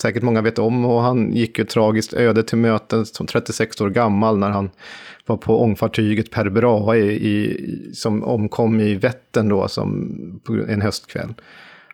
säkert 0.02 0.24
många 0.24 0.42
vet 0.42 0.60
om 0.60 0.86
och 0.86 1.02
han 1.02 1.32
gick 1.34 1.60
ju 1.60 1.66
tragiskt 1.66 2.14
öde 2.14 2.44
till 2.44 2.58
möten 2.58 3.06
som 3.06 3.28
36 3.28 3.82
år 3.82 3.90
gammal 3.90 4.38
när 4.38 4.50
han 4.50 4.70
var 5.26 5.38
på 5.38 5.62
ångfartyget 5.62 6.32
Per 6.32 6.50
Brahe 6.50 6.98
i, 6.98 7.58
som 7.94 8.24
omkom 8.24 8.80
i 8.80 8.96
Vättern 8.96 9.50
då 9.50 9.68
som 9.68 10.42
en 10.68 10.82
höstkväll 10.82 11.34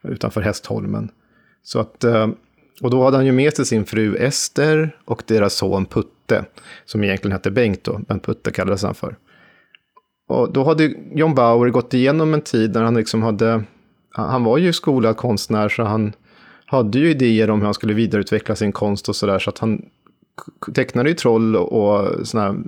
utanför 0.03 0.41
Hästholmen. 0.41 1.11
Så 1.64 1.80
att, 1.80 2.03
eh, 2.03 2.28
och 2.82 2.91
då 2.91 3.03
hade 3.03 3.18
han 3.18 3.26
ju 3.26 3.32
med 3.32 3.53
sig 3.53 3.65
sin 3.65 3.86
fru 3.86 4.15
Ester 4.15 4.98
och 5.06 5.24
deras 5.26 5.53
son 5.53 5.86
Putte, 5.86 6.45
som 6.86 7.03
egentligen 7.03 7.32
hette 7.32 7.52
Bengt 7.52 7.84
då, 7.84 8.02
men 8.07 8.19
Putte 8.19 8.52
kallades 8.52 8.84
han 8.84 8.95
för. 8.95 9.15
Och 10.28 10.53
då 10.53 10.64
hade 10.64 10.94
John 11.11 11.36
Bauer 11.36 11.69
gått 11.69 11.94
igenom 11.94 12.34
en 12.34 12.41
tid 12.41 12.74
när 12.74 12.84
han 12.84 12.95
liksom 12.95 13.24
hade, 13.24 13.64
han 14.11 14.44
var 14.44 14.57
ju 14.57 14.74
skolad 14.74 15.18
konstnär 15.18 15.69
så 15.69 15.84
han 15.84 16.14
hade 16.68 16.99
ju 16.99 17.10
idéer 17.10 17.49
om 17.49 17.60
hur 17.60 17.65
han 17.65 17.73
skulle 17.73 17.94
vidareutveckla 17.94 18.56
sin 18.56 18.72
konst 18.72 19.10
och 19.10 19.15
sådär, 19.15 19.39
så 19.39 19.49
att 19.49 19.60
han 19.60 19.85
tecknade 20.73 21.10
ju 21.10 21.15
troll 21.15 21.56
och 21.56 22.27
sådana 22.27 22.48
här 22.48 22.60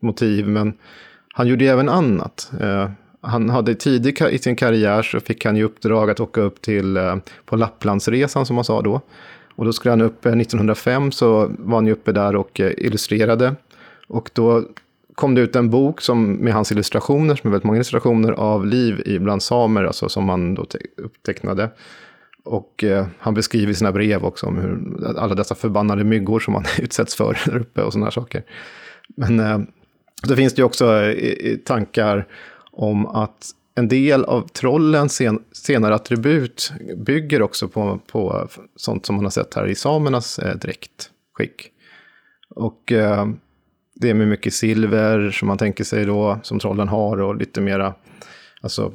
motiv, 0.00 0.48
men 0.48 0.72
han 1.34 1.46
gjorde 1.46 1.64
ju 1.64 1.70
även 1.70 1.88
annat. 1.88 2.52
Eh, 2.60 2.90
han 3.20 3.50
hade 3.50 3.74
tidigt 3.74 4.20
i 4.20 4.38
sin 4.38 4.56
karriär 4.56 5.02
så 5.02 5.20
fick 5.20 5.44
han 5.44 5.56
i 5.56 5.62
uppdrag 5.62 6.10
att 6.10 6.20
åka 6.20 6.40
upp 6.40 6.62
till, 6.62 6.96
eh, 6.96 7.16
på 7.44 7.56
Lapplandsresan 7.56 8.46
som 8.46 8.54
man 8.54 8.64
sa 8.64 8.82
då. 8.82 9.00
Och 9.54 9.64
då 9.64 9.72
skulle 9.72 9.92
han 9.92 10.00
upp, 10.00 10.26
eh, 10.26 10.36
1905 10.36 11.12
så 11.12 11.50
var 11.58 11.76
han 11.76 11.86
ju 11.86 11.92
uppe 11.92 12.12
där 12.12 12.36
och 12.36 12.60
eh, 12.60 12.72
illustrerade. 12.76 13.54
Och 14.08 14.30
då 14.32 14.64
kom 15.14 15.34
det 15.34 15.40
ut 15.40 15.56
en 15.56 15.70
bok 15.70 16.00
som, 16.00 16.32
med 16.32 16.52
hans 16.52 16.72
illustrationer, 16.72 17.34
som 17.34 17.48
är 17.48 17.52
väldigt 17.52 17.64
många 17.64 17.76
illustrationer 17.76 18.32
av 18.32 18.66
liv 18.66 19.18
bland 19.20 19.42
samer, 19.42 19.84
alltså 19.84 20.08
som 20.08 20.28
han 20.28 20.54
då 20.54 20.66
upptecknade. 20.96 21.70
Och 22.48 22.84
eh, 22.84 23.06
han 23.18 23.34
beskriver 23.34 23.72
i 23.72 23.74
sina 23.74 23.92
brev 23.92 24.24
också 24.24 24.46
om 24.46 24.58
hur 24.58 25.06
alla 25.18 25.34
dessa 25.34 25.54
förbannade 25.54 26.04
myggor 26.04 26.40
som 26.40 26.54
han 26.54 26.64
utsätts 26.78 27.14
för 27.14 27.38
där 27.46 27.56
uppe 27.56 27.82
och 27.82 27.92
sådana 27.92 28.06
här 28.06 28.10
saker. 28.10 28.42
Men 29.16 29.40
eh, 29.40 29.58
då 30.22 30.36
finns 30.36 30.54
det 30.54 30.60
ju 30.60 30.66
också 30.66 31.02
eh, 31.02 31.56
tankar 31.56 32.26
om 32.72 33.06
att 33.06 33.50
en 33.74 33.88
del 33.88 34.24
av 34.24 34.48
trollens 34.48 35.14
sen, 35.14 35.42
senare 35.52 35.94
attribut 35.94 36.72
bygger 36.96 37.42
också 37.42 37.68
på, 37.68 38.00
på 38.06 38.48
sånt 38.76 39.06
som 39.06 39.16
man 39.16 39.24
har 39.24 39.30
sett 39.30 39.54
här 39.54 39.66
i 39.66 39.74
samernas 39.74 40.38
eh, 40.38 40.56
dräktskick. 40.56 41.72
Och 42.54 42.92
eh, 42.92 43.26
det 43.94 44.10
är 44.10 44.14
med 44.14 44.28
mycket 44.28 44.54
silver 44.54 45.30
som 45.30 45.48
man 45.48 45.58
tänker 45.58 45.84
sig 45.84 46.04
då, 46.04 46.38
som 46.42 46.58
trollen 46.58 46.88
har, 46.88 47.20
och 47.20 47.36
lite 47.36 47.60
mera, 47.60 47.94
alltså 48.60 48.92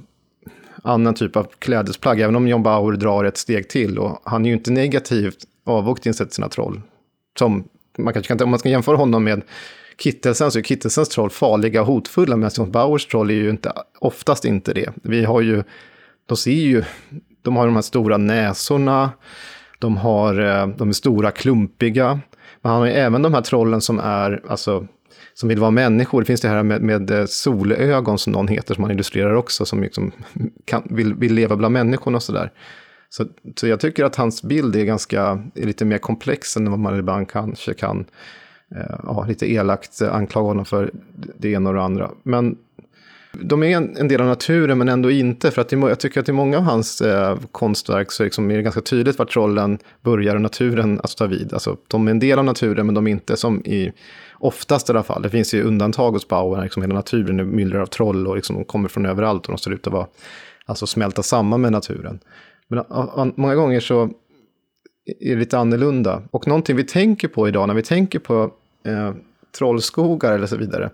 annan 0.84 1.14
typ 1.14 1.36
av 1.36 1.48
klädesplagg, 1.60 2.22
även 2.22 2.36
om 2.36 2.48
John 2.48 2.64
Bauer 2.64 2.92
drar 2.92 3.24
ett 3.24 3.38
steg 3.38 3.70
till. 3.70 4.00
Och 4.00 4.22
han 4.24 4.46
är 4.46 4.50
ju 4.50 4.56
inte 4.56 4.72
negativt 4.72 5.38
avvokt 5.66 6.06
insett 6.06 6.34
sina 6.34 6.50
troll. 6.50 6.82
Som, 7.40 7.64
man 7.98 8.14
kanske 8.14 8.36
kan, 8.36 8.44
om 8.44 8.50
man 8.50 8.60
ska 8.60 8.70
jämföra 8.70 8.98
honom 8.98 9.24
med 9.24 9.42
Kittelsen 9.98 10.52
så 10.52 10.60
är 10.60 10.64
Kittelsens 10.64 11.10
troll 11.10 11.30
farliga 11.30 11.82
och 11.82 11.88
hotfulla, 11.88 12.38
medan 12.38 12.52
John 12.58 12.72
Bauers 12.72 13.06
troll 13.06 13.30
är 13.30 13.34
ju 13.36 13.50
inte, 13.50 13.74
oftast 14.00 14.46
inte 14.46 14.74
det. 14.74 14.94
Vi 15.04 15.26
har 15.26 15.42
ju, 15.42 15.64
de 16.26 16.38
ser 16.38 16.52
ju, 16.52 16.84
de 17.42 17.56
har 17.56 17.66
de 17.66 17.76
här 17.76 17.82
stora 17.82 18.18
näsorna, 18.18 19.12
de, 19.80 19.98
har, 19.98 20.40
eh, 20.40 20.68
de 20.68 20.90
är 20.90 20.94
stora, 20.94 21.32
klumpiga. 21.32 22.20
Men 22.62 22.72
han 22.72 22.82
har 22.82 22.88
ju 22.88 22.94
även 22.94 23.22
de 23.22 23.34
här 23.34 23.42
trollen 23.42 23.82
som 23.82 24.00
är, 24.00 24.42
alltså, 24.48 24.88
som 25.34 25.50
vill 25.50 25.60
vara 25.60 25.72
människor. 25.72 26.22
Det 26.22 26.26
finns 26.26 26.42
det 26.42 26.48
här 26.48 26.64
med, 26.64 26.82
med 26.82 27.12
eh, 27.12 27.26
solögon 27.26 28.18
som 28.18 28.34
någon 28.34 28.48
heter, 28.48 28.76
som 28.76 28.84
han 28.84 28.92
illustrerar 28.92 29.34
också, 29.34 29.66
som 29.66 29.84
liksom 29.84 30.12
kan, 30.66 30.88
vill, 30.90 31.14
vill 31.14 31.34
leva 31.34 31.56
bland 31.56 31.74
människorna 31.74 32.16
och 32.16 32.24
sådär. 32.24 32.52
Så, 33.10 33.26
så 33.56 33.68
jag 33.68 33.80
tycker 33.80 34.04
att 34.06 34.16
hans 34.16 34.44
bild 34.44 34.76
är 34.76 34.84
ganska, 34.84 35.44
är 35.56 35.66
lite 35.66 35.86
mer 35.86 35.98
komplex 35.98 36.58
än 36.58 36.70
vad 36.70 36.80
man 36.80 37.00
ibland 37.00 37.30
kanske 37.30 37.74
kan 37.74 38.06
Eh, 38.76 38.96
ja, 39.04 39.26
lite 39.28 39.52
elakt 39.52 40.02
eh, 40.02 40.16
anklaga 40.16 40.48
honom 40.48 40.66
för 40.66 40.92
det 41.38 41.50
ena 41.50 41.70
och 41.70 41.76
det 41.76 41.82
andra. 41.82 42.12
Men 42.24 42.58
de 43.32 43.64
är 43.64 43.78
en, 43.78 43.98
en, 43.98 44.08
del 44.08 44.22
av 44.22 44.28
naturen 44.28 44.78
men 44.78 44.90
ändå 44.90 45.12
inte. 45.12 45.52
För 45.52 45.62
att 45.62 45.74
i, 45.74 45.76
jag 45.76 46.00
tycker 46.00 46.20
att 46.20 46.30
i 46.30 46.32
många 46.32 46.58
av 46.58 46.64
hans 46.64 47.02
eh, 47.02 47.38
konstverk 47.52 48.12
så 48.12 48.24
liksom 48.24 48.46
är 48.46 48.50
det 48.50 48.58
liksom 48.58 48.64
ganska 48.64 48.82
tydligt 48.82 49.20
var 49.20 49.26
trollen 49.26 49.78
börjar 50.02 50.36
och 50.36 50.42
naturen 50.42 51.00
alltså, 51.00 51.18
tar 51.18 51.28
vid. 51.28 51.54
Alltså, 51.54 51.78
de 51.88 52.08
är 52.08 52.12
en 52.12 52.20
del 52.20 52.40
av 52.40 52.46
naturen 52.46 52.86
men 52.86 52.96
de 52.96 53.08
är 53.08 53.12
inte 53.12 53.38
som 53.38 53.66
i, 53.66 53.92
oftast 54.44 54.90
i 54.90 54.92
alla 54.92 55.04
fall. 55.04 55.22
Det 55.22 55.30
finns 55.30 55.54
ju 55.54 55.64
undantag 55.64 56.12
hos 56.12 56.28
Bauer, 56.28 56.64
liksom 56.64 56.82
hela 56.82 56.96
naturen 56.96 57.40
är 57.72 57.76
av 57.76 57.86
troll 57.86 58.28
och 58.28 58.36
liksom, 58.36 58.56
de 58.56 58.66
kommer 58.66 58.90
från 58.90 59.06
överallt 59.06 59.46
och 59.46 59.52
de 59.52 59.58
ser 59.58 59.72
ut 59.72 59.88
att 59.88 59.94
vara, 59.94 60.08
alltså, 60.66 60.88
smälta 60.88 61.24
samman 61.24 61.62
med 61.62 61.72
naturen. 61.72 62.20
Men 62.68 62.84
många 63.36 63.56
gånger 63.56 63.80
så 63.80 64.04
är 65.20 65.30
det 65.30 65.36
lite 65.36 65.58
annorlunda. 65.58 66.22
Och 66.32 66.48
någonting 66.48 66.76
vi 66.76 66.84
tänker 66.84 67.28
på 67.28 67.48
idag 67.48 67.68
när 67.68 67.76
vi 67.76 67.84
tänker 67.84 68.20
på 68.20 68.52
eh, 68.86 69.14
trollskogar 69.58 70.34
eller 70.34 70.48
så 70.48 70.58
vidare. 70.58 70.90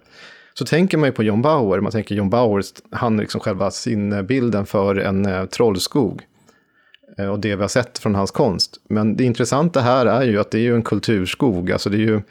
Så 0.54 0.66
tänker 0.66 0.98
man 0.98 1.10
ju 1.10 1.14
på 1.14 1.24
John 1.24 1.42
Bauer, 1.42 1.80
man 1.80 1.92
tänker 1.92 2.16
John 2.16 2.30
Bauer, 2.30 2.64
han 2.92 3.16
är 3.16 3.22
liksom 3.22 3.42
själva 3.42 3.72
sinnebilden 3.72 4.66
för 4.66 4.96
en 4.96 5.26
eh, 5.26 5.46
trollskog. 5.46 6.22
Eh, 7.18 7.28
och 7.28 7.40
det 7.40 7.56
vi 7.56 7.62
har 7.62 7.68
sett 7.68 7.98
från 7.98 8.16
hans 8.16 8.32
konst. 8.32 8.78
Men 8.90 9.16
det 9.16 9.24
intressanta 9.24 9.82
här 9.82 10.06
är 10.06 10.24
ju 10.24 10.40
att 10.40 10.52
det 10.52 10.58
är 10.58 10.64
ju 10.64 10.76
en 10.76 10.84
kulturskog, 10.84 11.72
alltså 11.72 11.90
det 11.90 11.98
är 11.98 12.08
ju 12.08 12.22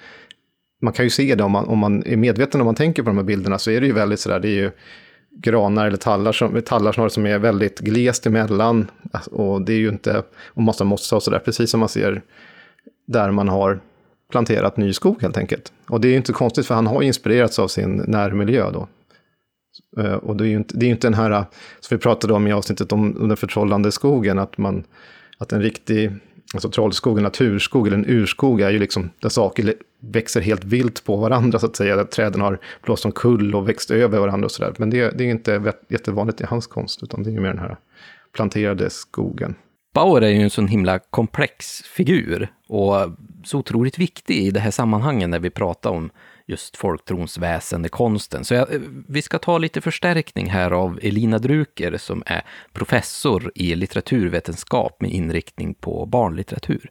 man 0.80 0.92
kan 0.92 1.06
ju 1.06 1.10
se 1.10 1.34
det 1.34 1.44
om 1.44 1.52
man, 1.52 1.64
om 1.64 1.78
man 1.78 2.02
är 2.06 2.16
medveten 2.16 2.60
om 2.60 2.64
man 2.64 2.74
tänker 2.74 3.02
på 3.02 3.10
de 3.10 3.16
här 3.16 3.24
bilderna 3.24 3.58
så 3.58 3.70
är 3.70 3.80
det 3.80 3.86
ju 3.86 3.92
väldigt 3.92 4.20
sådär, 4.20 4.40
det 4.40 4.48
är 4.48 4.62
ju 4.62 4.70
granar 5.30 5.86
eller 5.86 5.96
tallar, 5.96 6.32
som, 6.32 6.62
tallar 6.62 6.92
snarare 6.92 7.10
som 7.10 7.26
är 7.26 7.38
väldigt 7.38 7.78
glest 7.78 8.26
emellan. 8.26 8.90
Alltså, 9.12 9.30
och 9.30 9.62
det 9.62 9.72
är 9.72 9.78
ju 9.78 9.88
inte, 9.88 10.22
och 10.46 10.62
massa 10.62 10.84
mossa 10.84 11.16
och 11.16 11.22
sådär, 11.22 11.38
precis 11.38 11.70
som 11.70 11.80
man 11.80 11.88
ser 11.88 12.22
där 13.06 13.30
man 13.30 13.48
har 13.48 13.80
planterat 14.30 14.76
ny 14.76 14.92
skog 14.92 15.22
helt 15.22 15.36
enkelt. 15.36 15.72
Och 15.88 16.00
det 16.00 16.08
är 16.08 16.10
ju 16.10 16.16
inte 16.16 16.32
konstigt 16.32 16.66
för 16.66 16.74
han 16.74 16.86
har 16.86 17.02
inspirerats 17.02 17.58
av 17.58 17.68
sin 17.68 17.96
närmiljö 18.06 18.70
då. 18.70 18.88
Eh, 19.98 20.14
och 20.14 20.36
det 20.36 20.44
är 20.44 20.48
ju 20.48 20.56
inte, 20.56 20.76
det 20.76 20.86
är 20.86 20.90
inte 20.90 21.06
den 21.06 21.14
här, 21.14 21.44
som 21.80 21.96
vi 21.96 22.02
pratade 22.02 22.32
om 22.32 22.46
i 22.46 22.52
avsnittet 22.52 22.92
om 22.92 23.28
den 23.28 23.36
förtrollande 23.36 23.92
skogen, 23.92 24.38
att, 24.38 24.58
man, 24.58 24.84
att 25.38 25.52
en 25.52 25.62
riktig 25.62 26.10
alltså 26.54 26.70
trollskog, 26.70 27.18
en 27.18 27.24
naturskog 27.24 27.86
eller 27.86 27.96
en 27.96 28.08
urskog 28.08 28.60
är 28.60 28.70
ju 28.70 28.78
liksom 28.78 29.10
där 29.20 29.28
saker 29.28 29.74
växer 30.00 30.40
helt 30.40 30.64
vilt 30.64 31.04
på 31.04 31.16
varandra 31.16 31.58
så 31.58 31.66
att 31.66 31.76
säga. 31.76 31.96
Där 31.96 32.04
träden 32.04 32.40
har 32.40 32.58
blåst 32.82 33.04
omkull 33.04 33.54
och 33.54 33.68
växt 33.68 33.90
över 33.90 34.18
varandra 34.18 34.44
och 34.44 34.52
sådär. 34.52 34.74
Men 34.78 34.90
det, 34.90 35.18
det 35.18 35.24
är 35.24 35.30
inte 35.30 35.74
jättevanligt 35.88 36.40
i 36.40 36.44
hans 36.44 36.66
konst, 36.66 37.02
utan 37.02 37.22
det 37.22 37.30
är 37.30 37.32
ju 37.32 37.40
mer 37.40 37.48
den 37.48 37.58
här 37.58 37.76
planterade 38.34 38.90
skogen. 38.90 39.54
Bauer 39.94 40.22
är 40.22 40.28
ju 40.28 40.42
en 40.42 40.50
sån 40.50 40.68
himla 40.68 40.98
komplex 40.98 41.82
figur 41.82 42.48
och 42.68 42.94
så 43.44 43.58
otroligt 43.58 43.98
viktig 43.98 44.36
i 44.36 44.50
det 44.50 44.60
här 44.60 44.70
sammanhanget 44.70 45.30
när 45.30 45.38
vi 45.38 45.50
pratar 45.50 45.90
om 45.90 46.10
just 46.46 46.76
folktrons 46.76 47.38
väsende, 47.38 47.88
konsten. 47.88 48.44
Så 48.44 48.54
jag, 48.54 48.74
eh, 48.74 48.80
vi 49.08 49.22
ska 49.22 49.38
ta 49.38 49.58
lite 49.58 49.80
förstärkning 49.80 50.50
här 50.50 50.70
av 50.70 50.98
Elina 51.02 51.38
Druker, 51.38 51.96
som 51.96 52.22
är 52.26 52.42
professor 52.72 53.52
i 53.54 53.74
litteraturvetenskap 53.74 55.00
med 55.00 55.10
inriktning 55.10 55.74
på 55.74 56.06
barnlitteratur. 56.06 56.90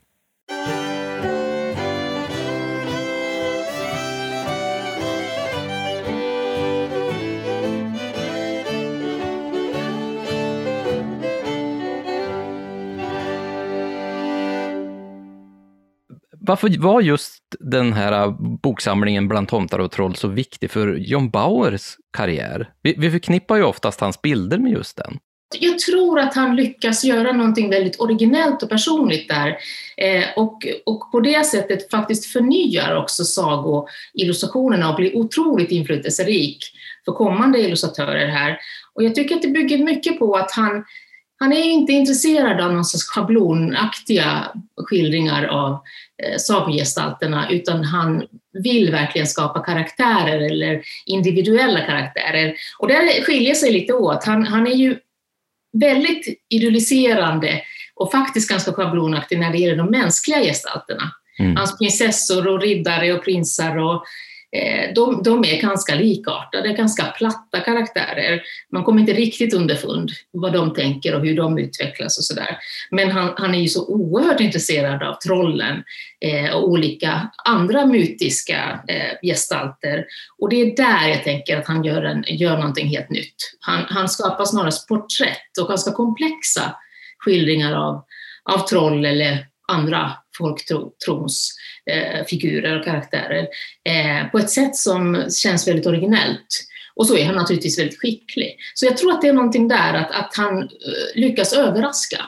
Varför 16.48 16.78
var 16.80 17.02
just 17.02 17.44
den 17.60 17.94
här 17.94 18.12
äh, 18.12 18.32
boksamlingen 18.64 19.28
Bland 19.28 19.48
tomtar 19.48 19.80
och 19.80 19.92
troll 19.92 20.16
så 20.16 20.28
viktig 20.28 20.72
för 20.72 20.96
John 20.96 21.30
Bauers 21.30 21.96
karriär? 22.18 22.70
Vi, 22.82 22.96
vi 22.98 23.12
förknippar 23.12 23.56
ju 23.56 23.64
oftast 23.64 24.00
hans 24.00 24.22
bilder 24.22 24.58
med 24.58 24.72
just 24.72 24.98
den. 24.98 25.20
Jag 25.60 25.80
tror 25.80 26.20
att 26.20 26.36
han 26.36 26.56
lyckas 26.56 27.04
göra 27.04 27.32
någonting 27.32 27.70
väldigt 27.70 28.00
originellt 28.00 28.64
och 28.64 28.70
personligt 28.70 29.30
där 29.30 29.58
eh, 29.98 30.24
och, 30.36 30.68
och 30.86 31.12
på 31.12 31.20
det 31.20 31.46
sättet 31.46 31.92
faktiskt 31.92 32.26
förnyar 32.26 32.96
också 32.96 33.24
sagoillustrationerna 33.24 34.90
och 34.90 34.96
blir 34.96 35.18
otroligt 35.18 35.72
inflytelserik 35.72 36.58
för 37.06 37.12
kommande 37.12 37.60
illustratörer 37.60 38.28
här. 38.28 38.58
Och 38.94 39.04
jag 39.04 39.16
tycker 39.16 39.36
att 39.36 39.42
det 39.42 39.48
bygger 39.48 39.78
mycket 39.78 40.20
på 40.20 40.36
att 40.36 40.52
han, 40.52 40.86
han 41.40 41.54
är 41.54 41.64
inte 41.64 41.94
intresserad 41.94 42.62
av 42.62 42.74
någon 42.74 42.86
sorts 42.86 43.04
schablonaktiga 43.04 44.48
skildringar 44.86 45.46
av 45.46 45.80
sagogestalterna 46.38 47.50
utan 47.50 47.84
han 47.84 48.24
vill 48.64 48.92
verkligen 48.92 49.28
skapa 49.28 49.60
karaktärer 49.60 50.40
eller 50.40 50.82
individuella 51.06 51.82
karaktärer. 51.82 52.56
Och 52.80 52.88
där 52.88 53.24
skiljer 53.24 53.54
sig 53.54 53.72
lite 53.72 53.94
åt. 53.94 54.24
Han, 54.24 54.48
han 54.48 54.68
är 54.68 54.76
ju 54.76 54.98
väldigt 55.74 56.42
idylliserande 56.50 57.62
och 57.96 58.12
faktiskt 58.12 58.50
ganska 58.50 58.74
schablonaktig 58.74 59.40
när 59.40 59.52
det 59.52 59.58
gäller 59.58 59.76
de 59.76 59.92
mänskliga 59.92 60.40
gestalterna. 60.40 61.12
Mm. 61.40 61.56
Hans 61.56 61.78
prinsessor 61.78 62.48
och 62.48 62.62
riddare 62.62 63.14
och 63.14 63.24
prinsar 63.24 63.78
och 63.78 64.04
Eh, 64.04 64.27
Eh, 64.56 64.94
de, 64.96 65.24
de, 65.24 65.44
är 65.46 65.62
ganska 65.62 65.96
likartade, 65.96 66.74
ganska 66.74 67.04
platta 67.04 67.60
karaktärer. 67.60 68.42
Man 68.72 68.84
kommer 68.84 69.00
inte 69.00 69.14
riktigt 69.14 69.54
underfund 69.54 70.12
vad 70.32 70.54
de 70.54 70.74
tänker 70.74 71.16
och 71.16 71.26
hur 71.26 71.36
de 71.36 71.58
utvecklas 71.58 72.18
och 72.18 72.24
sådär. 72.24 72.58
Men 72.92 73.12
han, 73.12 73.34
han, 73.38 73.56
är 73.56 73.60
ju 73.60 73.68
så 73.68 73.88
oerhört 73.88 74.40
intresserad 74.40 75.04
av 75.04 75.14
trollen 75.14 75.84
eh, 76.26 76.56
och 76.56 76.70
olika 76.70 77.32
andra 77.46 77.86
mytiska 77.86 78.80
eh, 78.88 79.30
gestalter. 79.30 80.06
Och 80.38 80.50
det 80.50 80.62
är 80.62 80.76
där 80.76 81.08
jag 81.10 81.24
tänker 81.24 81.58
att 81.58 81.68
han 81.68 81.84
gör, 81.84 82.04
en, 82.04 82.24
gör 82.28 82.58
någonting 82.58 82.88
helt 82.88 83.10
nytt. 83.10 83.36
Han, 83.60 83.84
han 83.90 84.10
skapar 84.10 84.46
snarast 84.46 84.88
porträtt 84.88 85.58
och 85.62 85.68
ganska 85.68 85.92
komplexa 85.92 86.76
skildringar 87.18 87.74
av, 87.74 88.04
av 88.44 88.68
troll 88.68 89.06
eller 89.06 89.46
andra 89.68 90.12
folktrons 90.38 91.56
eh, 91.92 92.26
figurer 92.26 92.80
och 92.80 92.86
karaktärer 92.86 93.48
eh, 93.84 94.32
på 94.32 94.38
ett 94.38 94.50
sätt 94.50 94.76
som 94.76 95.26
känns 95.30 95.68
väldigt 95.68 95.86
originellt. 95.86 96.48
Och 96.96 97.08
så 97.08 97.18
är 97.18 97.26
han 97.26 97.36
naturligtvis 97.36 97.80
väldigt 97.80 98.00
skicklig. 98.00 98.58
Så 98.74 98.86
jag 98.86 98.98
tror 98.98 99.12
att 99.12 99.22
det 99.22 99.28
är 99.28 99.34
någonting 99.34 99.68
där, 99.68 99.94
att, 99.94 100.12
att 100.12 100.34
han 100.38 100.58
eh, 100.60 100.68
lyckas 101.16 101.54
överraska. 101.54 102.26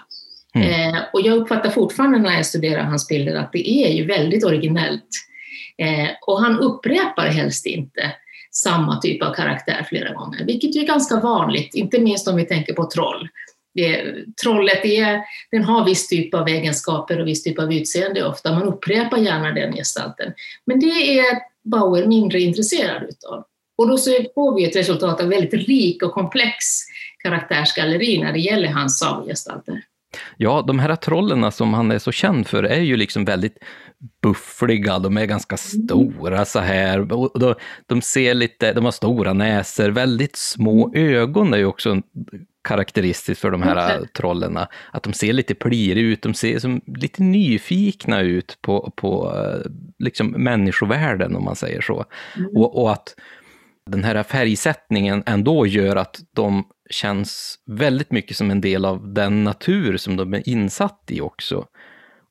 Mm. 0.56 0.96
Eh, 0.96 1.02
och 1.14 1.22
jag 1.22 1.38
uppfattar 1.38 1.70
fortfarande 1.70 2.20
när 2.20 2.36
jag 2.36 2.46
studerar 2.46 2.84
hans 2.84 3.08
bilder 3.08 3.36
att 3.36 3.52
det 3.52 3.70
är 3.70 3.92
ju 3.92 4.06
väldigt 4.06 4.44
originellt. 4.44 5.10
Eh, 5.78 6.10
och 6.28 6.42
han 6.42 6.60
upprepar 6.60 7.28
helst 7.28 7.66
inte 7.66 8.12
samma 8.52 9.02
typ 9.02 9.24
av 9.24 9.34
karaktär 9.34 9.86
flera 9.90 10.14
gånger, 10.14 10.46
vilket 10.46 10.76
är 10.76 10.86
ganska 10.86 11.20
vanligt, 11.20 11.76
inte 11.76 12.00
minst 12.00 12.28
om 12.28 12.36
vi 12.36 12.46
tänker 12.46 12.74
på 12.74 12.90
troll 12.92 13.30
det, 13.74 14.16
trollet 14.44 14.86
är, 14.86 15.22
den 15.52 15.64
har 15.64 15.86
viss 15.86 16.08
typ 16.08 16.34
av 16.34 16.48
egenskaper 16.48 17.20
och 17.20 17.28
viss 17.28 17.44
typ 17.44 17.60
av 17.60 17.74
utseende 17.74 18.26
ofta. 18.26 18.54
Man 18.54 18.64
upprepar 18.64 19.18
gärna 19.18 19.52
den 19.52 19.74
gestalten. 19.74 20.34
Men 20.66 20.80
det 20.80 21.20
är 21.20 21.26
Bauer 21.64 22.08
mindre 22.08 22.40
intresserad 22.40 23.04
utav. 23.04 23.46
Och 23.78 23.88
då 23.88 23.98
så 23.98 24.12
får 24.36 24.56
vi 24.56 24.66
ett 24.66 24.76
resultat 24.76 25.22
av 25.22 25.28
väldigt 25.28 25.68
rik 25.68 26.04
och 26.04 26.12
komplex 26.12 26.56
karaktärsgalleri 27.24 28.18
när 28.24 28.34
det 28.34 28.40
gäller 28.40 28.68
hans 28.68 29.00
sagogestalter. 29.00 29.84
Ja, 30.38 30.64
de 30.68 30.80
här 30.80 30.96
trollen 30.96 31.52
som 31.52 31.74
han 31.74 31.92
är 31.92 32.00
så 32.00 32.12
känd 32.12 32.48
för 32.48 32.64
är 32.64 32.82
ju 32.82 32.98
liksom 32.98 33.26
väldigt 33.26 33.58
buffliga, 34.22 35.00
de 35.00 35.18
är 35.18 35.26
ganska 35.26 35.56
mm. 35.56 35.86
stora 35.88 36.46
så 36.46 36.60
här. 36.60 37.00
De, 37.00 37.56
de 37.88 38.02
ser 38.02 38.34
lite, 38.34 38.74
de 38.74 38.86
har 38.86 38.92
stora 38.92 39.34
näsor, 39.34 39.90
väldigt 39.90 40.36
små 40.36 40.94
mm. 40.94 41.14
ögon 41.14 41.54
är 41.54 41.58
ju 41.58 41.66
också 41.66 42.02
karaktäristiskt 42.64 43.42
för 43.42 43.52
de 43.52 43.62
här 43.62 43.96
okay. 43.98 44.08
trollen. 44.08 44.58
Att 44.92 45.04
de 45.04 45.14
ser 45.14 45.34
lite 45.34 45.56
pliriga 45.56 46.08
ut, 46.08 46.22
de 46.22 46.34
ser 46.34 46.60
som 46.60 46.82
lite 46.86 47.24
nyfikna 47.24 48.22
ut 48.22 48.58
på, 48.62 48.94
på 48.96 49.34
liksom 50.00 50.28
människovärlden, 50.28 51.36
om 51.36 51.44
man 51.44 51.56
säger 51.56 51.82
så. 51.82 52.06
Mm. 52.38 52.52
Och, 52.56 52.82
och, 52.82 52.92
att 52.92 53.16
den 53.92 54.04
här 54.04 54.24
färgsättningen 54.24 55.24
ändå 55.26 55.66
gör 55.66 55.96
att 55.96 56.20
de 56.36 56.64
känns 56.90 57.56
väldigt 57.66 58.12
mycket 58.12 58.38
som 58.38 58.52
en 58.52 58.62
del 58.62 58.86
av 58.86 59.14
den 59.14 59.44
natur 59.44 59.98
som 59.98 60.18
de 60.18 60.34
är 60.34 60.50
insatt 60.50 61.04
i 61.08 61.22
också. 61.22 61.66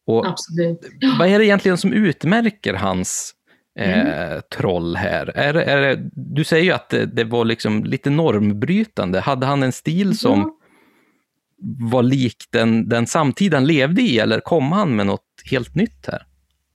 Och 0.06 0.26
Absolut. 0.26 0.78
Vad 1.18 1.28
är 1.28 1.38
det 1.38 1.46
egentligen 1.46 1.78
som 1.78 1.92
utmärker 1.92 2.74
hans 2.74 3.34
eh, 3.78 4.00
mm. 4.00 4.42
troll 4.56 4.96
här? 4.96 5.26
Är, 5.28 5.54
är, 5.54 6.10
du 6.12 6.44
säger 6.44 6.64
ju 6.64 6.72
att 6.72 6.88
det, 6.88 7.06
det, 7.06 7.24
var 7.24 7.44
liksom 7.44 7.84
lite 7.84 8.10
normbrytande. 8.10 9.20
Hade 9.20 9.46
han 9.46 9.62
en 9.62 9.72
stil 9.72 10.18
som 10.18 10.38
ja. 10.38 10.50
var 11.90 12.02
lik 12.02 12.36
den, 12.52 12.88
den 12.88 13.06
samtiden 13.06 13.66
levde 13.66 14.02
i, 14.02 14.18
eller 14.18 14.40
kom 14.40 14.72
han 14.72 14.96
med 14.96 15.06
något 15.06 15.26
helt 15.50 15.74
nytt 15.74 16.06
här? 16.06 16.22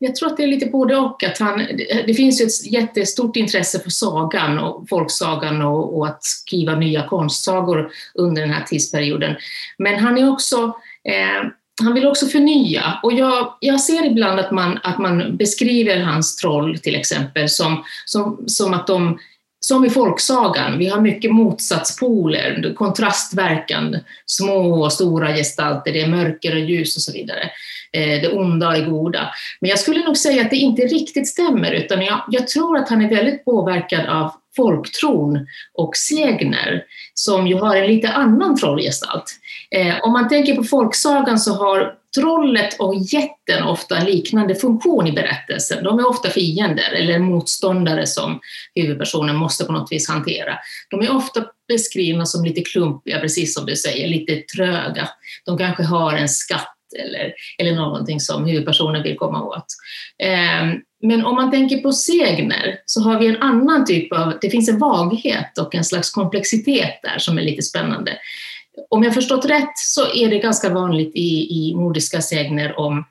Jag 0.04 0.16
tror 0.16 0.30
att 0.30 0.38
det 0.38 0.44
är 0.44 0.48
lite 0.48 0.66
både 0.66 0.98
och. 0.98 1.24
Att 1.24 1.38
han, 1.38 1.68
det 2.08 2.14
finns 2.14 2.42
ju 2.42 2.46
ett 2.46 2.72
jättestort 2.72 3.36
intresse 3.36 3.80
för 3.80 3.90
sagan 3.90 4.60
och 4.60 4.90
folksagan 4.90 5.62
och, 5.62 5.98
och 5.98 6.08
att 6.08 6.24
skriva 6.24 6.76
nya 6.76 7.08
konstsagor 7.08 7.92
under 8.14 8.42
den 8.42 8.52
här 8.52 8.64
tidsperioden. 8.64 9.36
Men 9.78 10.00
han 10.00 10.18
är 10.18 10.30
också 10.30 10.58
eh, 11.10 11.50
han 11.84 11.94
vill 11.94 12.08
också 12.08 12.26
förnya 12.26 13.00
och 13.04 13.14
jag, 13.14 13.54
jag 13.60 13.82
ser 13.82 14.06
ibland 14.06 14.40
att 14.40 14.52
man, 14.52 14.80
att 14.84 15.00
man 15.00 15.38
beskriver 15.38 16.00
hans 16.00 16.36
troll 16.36 16.80
till 16.80 16.96
exempel 16.96 17.50
som, 17.50 17.84
som, 18.06 18.44
som 18.48 18.74
att 18.74 18.88
de 18.88 19.20
som 19.60 19.86
i 19.86 19.90
folksagan, 19.90 20.78
vi 20.78 20.88
har 20.88 21.02
mycket 21.02 21.32
motsatspoler, 21.32 22.74
kontrastverkan, 22.76 23.98
små 24.26 24.84
och 24.84 24.94
stora 24.94 25.36
gestalter, 25.36 25.94
det 25.94 26.02
är 26.02 26.08
mörker 26.08 26.56
och 26.56 26.62
ljus 26.62 26.96
och 26.96 27.02
så 27.02 27.12
vidare. 27.12 27.50
Eh, 27.98 28.22
det 28.22 28.30
onda 28.30 28.68
och 28.68 28.74
det 28.74 28.82
goda. 28.82 29.30
Men 29.62 29.70
jag 29.70 29.80
skulle 29.80 30.06
nog 30.06 30.18
säga 30.18 30.42
att 30.42 30.50
det 30.50 30.56
inte 30.56 30.82
riktigt 30.82 31.28
stämmer, 31.28 31.72
utan 31.72 32.02
jag, 32.02 32.24
jag 32.30 32.48
tror 32.48 32.78
att 32.78 32.90
han 32.90 33.02
är 33.02 33.10
väldigt 33.10 33.46
påverkad 33.46 34.06
av 34.06 34.32
folktron 34.56 35.48
och 35.74 35.96
Segner, 35.96 36.84
som 37.14 37.48
ju 37.48 37.56
har 37.56 37.76
en 37.76 37.88
lite 37.88 38.10
annan 38.10 38.58
trollgestalt. 38.58 39.24
Eh, 39.72 39.96
om 40.02 40.12
man 40.12 40.30
tänker 40.30 40.56
på 40.56 40.64
folksagan 40.64 41.40
så 41.40 41.54
har 41.54 41.94
trollet 42.16 42.80
och 42.80 42.96
jätten 42.96 43.64
ofta 43.64 43.98
en 43.98 44.06
liknande 44.06 44.56
funktion 44.56 45.08
i 45.08 45.12
berättelsen. 45.12 45.84
De 45.84 46.00
är 46.00 46.10
ofta 46.10 46.30
fiender 46.30 46.92
eller 46.92 47.20
motståndare 47.20 48.08
som 48.08 48.40
huvudpersonen 48.76 49.36
måste 49.36 49.66
på 49.66 49.72
något 49.72 49.92
vis 49.92 50.10
hantera. 50.10 50.58
De 50.90 51.02
är 51.02 51.16
ofta 51.16 51.46
beskrivna 51.68 52.26
som 52.26 52.46
lite 52.46 52.62
klumpiga, 52.62 53.20
precis 53.20 53.54
som 53.54 53.66
du 53.66 53.76
säger, 53.76 54.08
lite 54.08 54.36
tröga. 54.56 55.10
De 55.46 55.58
kanske 55.58 55.84
har 55.84 56.14
en 56.14 56.30
skatt 56.30 56.73
eller, 56.96 57.34
eller 57.58 57.76
någonting 57.76 58.20
som 58.20 58.46
huvudpersonen 58.46 59.04
vill 59.04 59.18
komma 59.18 59.44
åt. 59.44 59.66
Ehm, 60.24 60.82
men 61.02 61.26
om 61.26 61.36
man 61.36 61.52
tänker 61.52 61.78
på 61.78 61.92
Segner 61.92 62.80
så 62.86 63.02
har 63.02 63.20
vi 63.20 63.28
en 63.28 63.42
annan 63.42 63.86
typ 63.86 64.14
av, 64.14 64.34
det 64.42 64.50
finns 64.50 64.70
en 64.70 64.80
vaghet 64.80 65.58
och 65.58 65.76
en 65.76 65.84
slags 65.84 66.12
komplexitet 66.12 67.00
där 67.04 67.18
som 67.18 67.38
är 67.38 67.42
lite 67.42 67.62
spännande. 67.62 68.18
Om 68.90 69.04
jag 69.04 69.14
förstått 69.14 69.46
rätt 69.46 69.78
så 69.78 70.14
är 70.14 70.30
det 70.30 70.40
ganska 70.40 70.70
vanligt 70.70 71.16
i, 71.16 71.48
i 71.50 71.74
nordiska 71.76 72.22
segner 72.22 72.80
om 72.80 73.06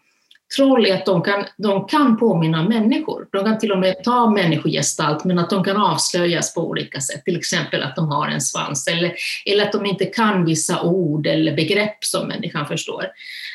troll 0.56 0.86
är 0.86 0.94
att 0.94 1.06
de 1.06 1.22
kan, 1.22 1.44
de 1.56 1.86
kan 1.86 2.18
påminna 2.18 2.68
människor. 2.68 3.26
De 3.32 3.44
kan 3.44 3.58
till 3.58 3.72
och 3.72 3.78
med 3.78 4.04
ta 4.04 4.30
människogestalt 4.30 5.24
men 5.24 5.38
att 5.38 5.50
de 5.50 5.64
kan 5.64 5.76
avslöjas 5.76 6.54
på 6.54 6.68
olika 6.68 7.00
sätt. 7.00 7.24
Till 7.24 7.36
exempel 7.36 7.82
att 7.82 7.96
de 7.96 8.08
har 8.08 8.28
en 8.28 8.40
svans 8.40 8.88
eller, 8.88 9.12
eller 9.46 9.64
att 9.64 9.72
de 9.72 9.86
inte 9.86 10.04
kan 10.04 10.44
vissa 10.44 10.82
ord 10.82 11.26
eller 11.26 11.56
begrepp 11.56 12.04
som 12.04 12.28
människan 12.28 12.66
förstår. 12.66 13.02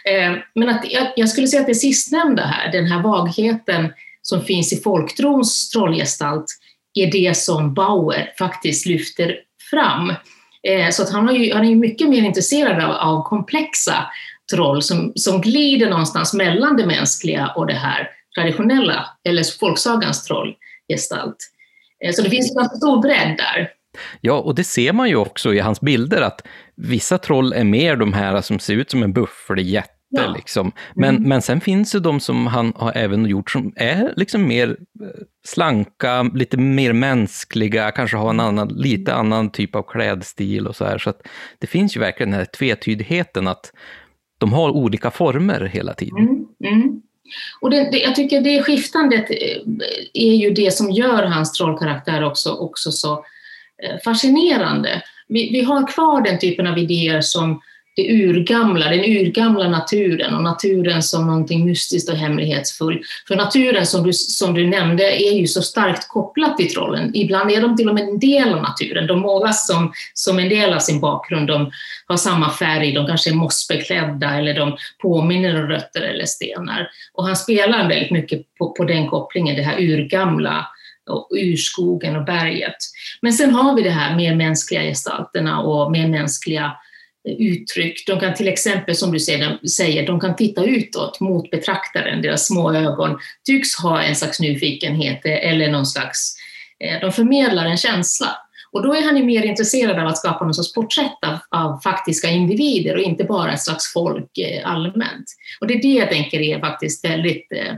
Eh, 0.05 0.37
men 0.55 0.69
att, 0.69 0.91
jag, 0.91 1.07
jag 1.15 1.29
skulle 1.29 1.47
säga 1.47 1.61
att 1.61 1.67
det 1.67 1.75
sistnämnda 1.75 2.43
här, 2.43 2.71
den 2.71 2.85
här 2.85 3.01
vagheten 3.01 3.93
som 4.21 4.41
finns 4.41 4.73
i 4.73 4.81
folktrons 4.81 5.69
trollgestalt, 5.69 6.45
är 6.93 7.11
det 7.11 7.37
som 7.37 7.73
Bauer 7.73 8.33
faktiskt 8.39 8.85
lyfter 8.85 9.35
fram. 9.69 10.09
Eh, 10.63 10.89
så 10.91 11.03
att 11.03 11.11
han, 11.11 11.27
har 11.27 11.33
ju, 11.33 11.53
han 11.53 11.65
är 11.65 11.69
ju 11.69 11.75
mycket 11.75 12.09
mer 12.09 12.21
intresserad 12.21 12.83
av, 12.83 12.91
av 12.91 13.23
komplexa 13.23 14.05
troll 14.53 14.81
som, 14.81 15.11
som 15.15 15.41
glider 15.41 15.89
någonstans 15.89 16.33
mellan 16.33 16.77
det 16.77 16.85
mänskliga 16.85 17.51
och 17.55 17.67
det 17.67 17.73
här 17.73 18.09
traditionella, 18.35 19.09
eller 19.29 19.59
folksagans 19.59 20.23
trollgestalt. 20.23 21.37
Eh, 22.05 22.11
så 22.11 22.21
det 22.21 22.29
finns 22.29 22.55
en 22.55 22.69
stor 22.69 23.01
bredd 23.01 23.37
där. 23.37 23.69
Ja, 24.21 24.33
och 24.33 24.55
det 24.55 24.63
ser 24.63 24.93
man 24.93 25.09
ju 25.09 25.15
också 25.15 25.53
i 25.53 25.59
hans 25.59 25.81
bilder, 25.81 26.21
att 26.21 26.41
vissa 26.75 27.17
troll 27.17 27.53
är 27.53 27.63
mer 27.63 27.95
de 27.95 28.13
här 28.13 28.41
som 28.41 28.59
ser 28.59 28.73
ut 28.73 28.91
som 28.91 29.03
en 29.03 29.13
buffeljätte 29.13 29.93
Ja. 30.09 30.33
Liksom. 30.35 30.71
Men, 30.95 31.15
mm. 31.15 31.29
men 31.29 31.41
sen 31.41 31.61
finns 31.61 31.91
det 31.91 31.99
de 31.99 32.19
som 32.19 32.47
han 32.47 32.73
har 32.75 32.91
även 32.95 33.25
gjort 33.25 33.51
som 33.51 33.73
är 33.75 34.13
liksom 34.15 34.47
mer 34.47 34.69
eh, 34.69 35.07
slanka, 35.47 36.23
lite 36.23 36.57
mer 36.57 36.93
mänskliga, 36.93 37.91
kanske 37.91 38.17
har 38.17 38.29
en 38.29 38.39
annan, 38.39 38.67
lite 38.67 39.13
annan 39.13 39.49
typ 39.49 39.75
av 39.75 39.83
klädstil 39.83 40.67
och 40.67 40.75
så 40.75 40.85
här. 40.85 40.97
Så 40.97 41.09
att 41.09 41.27
det 41.59 41.67
finns 41.67 41.95
ju 41.95 41.99
verkligen 41.99 42.31
den 42.31 42.39
här 42.39 42.45
tvetydigheten 42.45 43.47
att 43.47 43.71
de 44.37 44.53
har 44.53 44.69
olika 44.69 45.11
former 45.11 45.61
hela 45.61 45.93
tiden. 45.93 46.17
Mm. 46.17 46.45
Mm. 46.63 47.01
Och 47.61 47.69
det, 47.69 47.91
det, 47.91 47.97
jag 47.97 48.15
tycker 48.15 48.41
det 48.41 48.63
skiftandet 48.63 49.29
eh, 49.29 49.61
är 50.13 50.33
ju 50.33 50.49
det 50.49 50.73
som 50.73 50.91
gör 50.91 51.23
hans 51.23 51.51
trollkaraktär 51.51 52.23
också, 52.23 52.51
också 52.51 52.91
så 52.91 53.13
eh, 53.83 53.97
fascinerande. 54.03 55.01
vi, 55.27 55.49
vi 55.51 55.61
har 55.61 55.87
kvar 55.87 56.21
den 56.21 56.39
typen 56.39 56.67
av 56.67 56.77
idéer 56.77 57.21
som 57.21 57.61
det 57.97 58.11
urgamla, 58.11 58.89
den 58.89 58.99
urgamla 58.99 59.69
naturen 59.69 60.33
och 60.33 60.43
naturen 60.43 61.03
som 61.03 61.27
någonting 61.27 61.65
mystiskt 61.65 62.09
och 62.09 62.17
hemlighetsfullt. 62.17 63.01
För 63.27 63.35
naturen 63.35 63.85
som 63.85 64.03
du, 64.03 64.13
som 64.13 64.53
du 64.53 64.67
nämnde 64.67 65.03
är 65.03 65.33
ju 65.33 65.47
så 65.47 65.61
starkt 65.61 66.07
kopplat 66.07 66.57
till 66.57 66.73
trollen. 66.73 67.11
Ibland 67.13 67.51
är 67.51 67.61
de 67.61 67.77
till 67.77 67.89
och 67.89 67.95
med 67.95 68.03
en 68.03 68.19
del 68.19 68.53
av 68.53 68.61
naturen. 68.61 69.07
De 69.07 69.19
målas 69.19 69.67
som, 69.67 69.93
som 70.13 70.39
en 70.39 70.49
del 70.49 70.73
av 70.73 70.79
sin 70.79 70.99
bakgrund. 70.99 71.47
De 71.47 71.71
har 72.07 72.17
samma 72.17 72.51
färg, 72.51 72.93
de 72.93 73.07
kanske 73.07 73.29
är 73.29 73.33
mossbeklädda 73.33 74.37
eller 74.37 74.53
de 74.53 74.77
påminner 75.01 75.63
om 75.63 75.69
rötter 75.69 76.01
eller 76.01 76.25
stenar. 76.25 76.89
Och 77.13 77.25
han 77.25 77.35
spelar 77.35 77.89
väldigt 77.89 78.11
mycket 78.11 78.55
på, 78.57 78.71
på 78.71 78.83
den 78.83 79.07
kopplingen, 79.07 79.55
det 79.55 79.63
här 79.63 79.81
urgamla 79.81 80.67
och 81.09 81.29
urskogen 81.31 82.15
och 82.15 82.25
berget. 82.25 82.75
Men 83.21 83.33
sen 83.33 83.53
har 83.53 83.75
vi 83.75 83.81
det 83.81 83.89
här 83.89 84.15
med 84.15 84.37
mänskliga 84.37 84.81
gestalterna 84.81 85.61
och 85.61 85.91
med 85.91 86.09
mänskliga 86.09 86.71
uttryck. 87.27 88.03
De 88.07 88.19
kan 88.19 88.33
till 88.33 88.47
exempel, 88.47 88.95
som 88.95 89.11
du 89.11 89.19
säger, 89.19 90.07
de 90.07 90.19
kan 90.19 90.35
titta 90.35 90.63
utåt 90.63 91.19
mot 91.19 91.51
betraktaren. 91.51 92.21
Deras 92.21 92.47
små 92.47 92.73
ögon 92.73 93.19
tycks 93.45 93.75
ha 93.75 94.01
en 94.01 94.15
slags 94.15 94.39
nyfikenhet 94.39 95.21
eller 95.25 95.71
någon 95.71 95.85
slags... 95.85 96.35
Eh, 96.79 97.01
de 97.01 97.11
förmedlar 97.11 97.65
en 97.65 97.77
känsla. 97.77 98.37
Och 98.71 98.83
då 98.83 98.95
är 98.95 99.05
han 99.05 99.17
ju 99.17 99.23
mer 99.23 99.43
intresserad 99.43 99.99
av 99.99 100.07
att 100.07 100.17
skapa 100.17 100.43
någon 100.43 100.53
sorts 100.53 100.73
porträtt 100.73 101.23
av, 101.25 101.39
av 101.49 101.79
faktiska 101.79 102.29
individer 102.29 102.95
och 102.95 103.01
inte 103.01 103.23
bara 103.23 103.53
ett 103.53 103.61
slags 103.61 103.93
folk 103.93 104.37
eh, 104.37 104.71
allmänt. 104.71 105.25
Och 105.61 105.67
det 105.67 105.73
är 105.73 105.81
det 105.81 105.93
jag 105.93 106.09
tänker 106.09 106.39
är 106.39 106.59
faktiskt 106.59 107.05
väldigt... 107.05 107.51
Eh, 107.51 107.73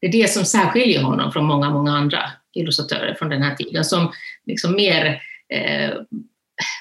det 0.00 0.06
är 0.06 0.12
det 0.12 0.30
som 0.30 0.44
särskiljer 0.44 1.02
honom 1.02 1.32
från 1.32 1.44
många, 1.44 1.70
många 1.70 1.92
andra 1.92 2.22
illustratörer 2.54 3.14
från 3.14 3.28
den 3.28 3.42
här 3.42 3.54
tiden 3.54 3.84
som 3.84 4.12
liksom 4.46 4.74
mer, 4.76 5.20
eh, 5.54 5.90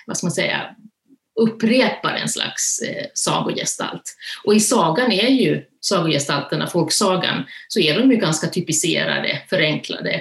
vad 0.05 0.17
ska 0.17 0.27
man 0.27 0.31
säga, 0.31 0.75
upprepar 1.41 2.13
en 2.13 2.29
slags 2.29 2.79
eh, 2.79 3.05
sagogestalt. 3.13 4.15
Och 4.43 4.55
i 4.55 4.59
sagan 4.59 5.11
är 5.11 5.29
ju 5.29 5.63
sagogestalterna, 5.81 6.67
folksagan, 6.67 7.43
så 7.67 7.79
är 7.79 7.99
de 7.99 8.11
ju 8.11 8.17
ganska 8.17 8.47
typiserade, 8.47 9.41
förenklade. 9.49 10.13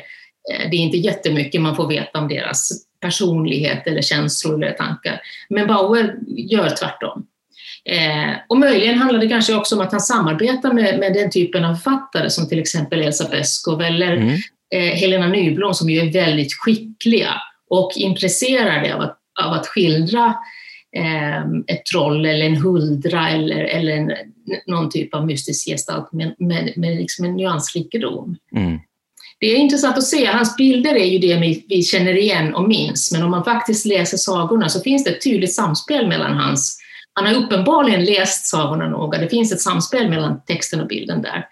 Eh, 0.52 0.70
det 0.70 0.76
är 0.76 0.80
inte 0.80 0.96
jättemycket 0.96 1.60
man 1.60 1.76
får 1.76 1.88
veta 1.88 2.18
om 2.18 2.28
deras 2.28 2.72
personlighet 3.00 3.86
eller 3.86 4.02
känslor 4.02 4.64
eller 4.64 4.72
tankar. 4.72 5.20
Men 5.48 5.66
Bauer 5.66 6.14
gör 6.26 6.70
tvärtom. 6.70 7.26
Eh, 7.84 8.34
och 8.48 8.58
möjligen 8.58 8.98
handlar 8.98 9.20
det 9.20 9.28
kanske 9.28 9.54
också 9.54 9.74
om 9.74 9.80
att 9.80 9.92
han 9.92 10.00
samarbetar 10.00 10.72
med, 10.72 10.98
med 10.98 11.12
den 11.14 11.30
typen 11.30 11.64
av 11.64 11.74
författare 11.74 12.30
som 12.30 12.48
till 12.48 12.58
exempel 12.58 13.02
Elsa 13.02 13.28
Beskow 13.28 13.82
eller 13.82 14.12
mm. 14.12 14.34
eh, 14.74 14.80
Helena 14.80 15.28
Nyblom 15.28 15.74
som 15.74 15.90
ju 15.90 16.00
är 16.00 16.12
väldigt 16.12 16.54
skickliga 16.54 17.34
och 17.70 17.92
intresserade 17.96 18.94
av 18.94 19.00
att, 19.00 19.18
av 19.42 19.52
att 19.52 19.66
skildra 19.66 20.34
ett 21.66 21.86
troll 21.86 22.26
eller 22.26 22.46
en 22.46 22.56
huldra 22.56 23.30
eller, 23.30 23.64
eller 23.64 23.92
en, 23.92 24.12
någon 24.66 24.90
typ 24.90 25.14
av 25.14 25.26
mystisk 25.26 25.68
gestalt 25.68 26.12
med, 26.12 26.34
med, 26.38 26.72
med 26.76 26.96
liksom 26.96 27.24
en 27.24 27.36
nyansrikedom. 27.36 28.36
Mm. 28.56 28.78
Det 29.40 29.46
är 29.46 29.56
intressant 29.56 29.98
att 29.98 30.04
se, 30.04 30.26
hans 30.26 30.56
bilder 30.56 30.94
är 30.94 31.04
ju 31.04 31.18
det 31.18 31.36
vi, 31.36 31.66
vi 31.68 31.82
känner 31.82 32.16
igen 32.16 32.54
och 32.54 32.68
minns, 32.68 33.12
men 33.12 33.22
om 33.22 33.30
man 33.30 33.44
faktiskt 33.44 33.86
läser 33.86 34.16
sagorna 34.16 34.68
så 34.68 34.80
finns 34.80 35.04
det 35.04 35.10
ett 35.10 35.24
tydligt 35.24 35.54
samspel 35.54 36.08
mellan 36.08 36.36
hans 36.36 36.82
han 37.14 37.26
har 37.26 37.34
uppenbarligen 37.34 38.04
läst 38.04 38.46
sagorna 38.46 38.88
noga. 38.88 39.18
Det 39.18 39.28
finns 39.28 39.52
ett 39.52 39.60
samspel 39.60 40.10
mellan 40.10 40.44
texten 40.44 40.80
och 40.80 40.86
bilden 40.86 41.22
där 41.22 41.48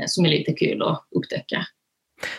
eh, 0.00 0.04
som 0.06 0.24
är 0.24 0.28
lite 0.28 0.52
kul 0.52 0.82
att 0.82 1.06
upptäcka. 1.16 1.66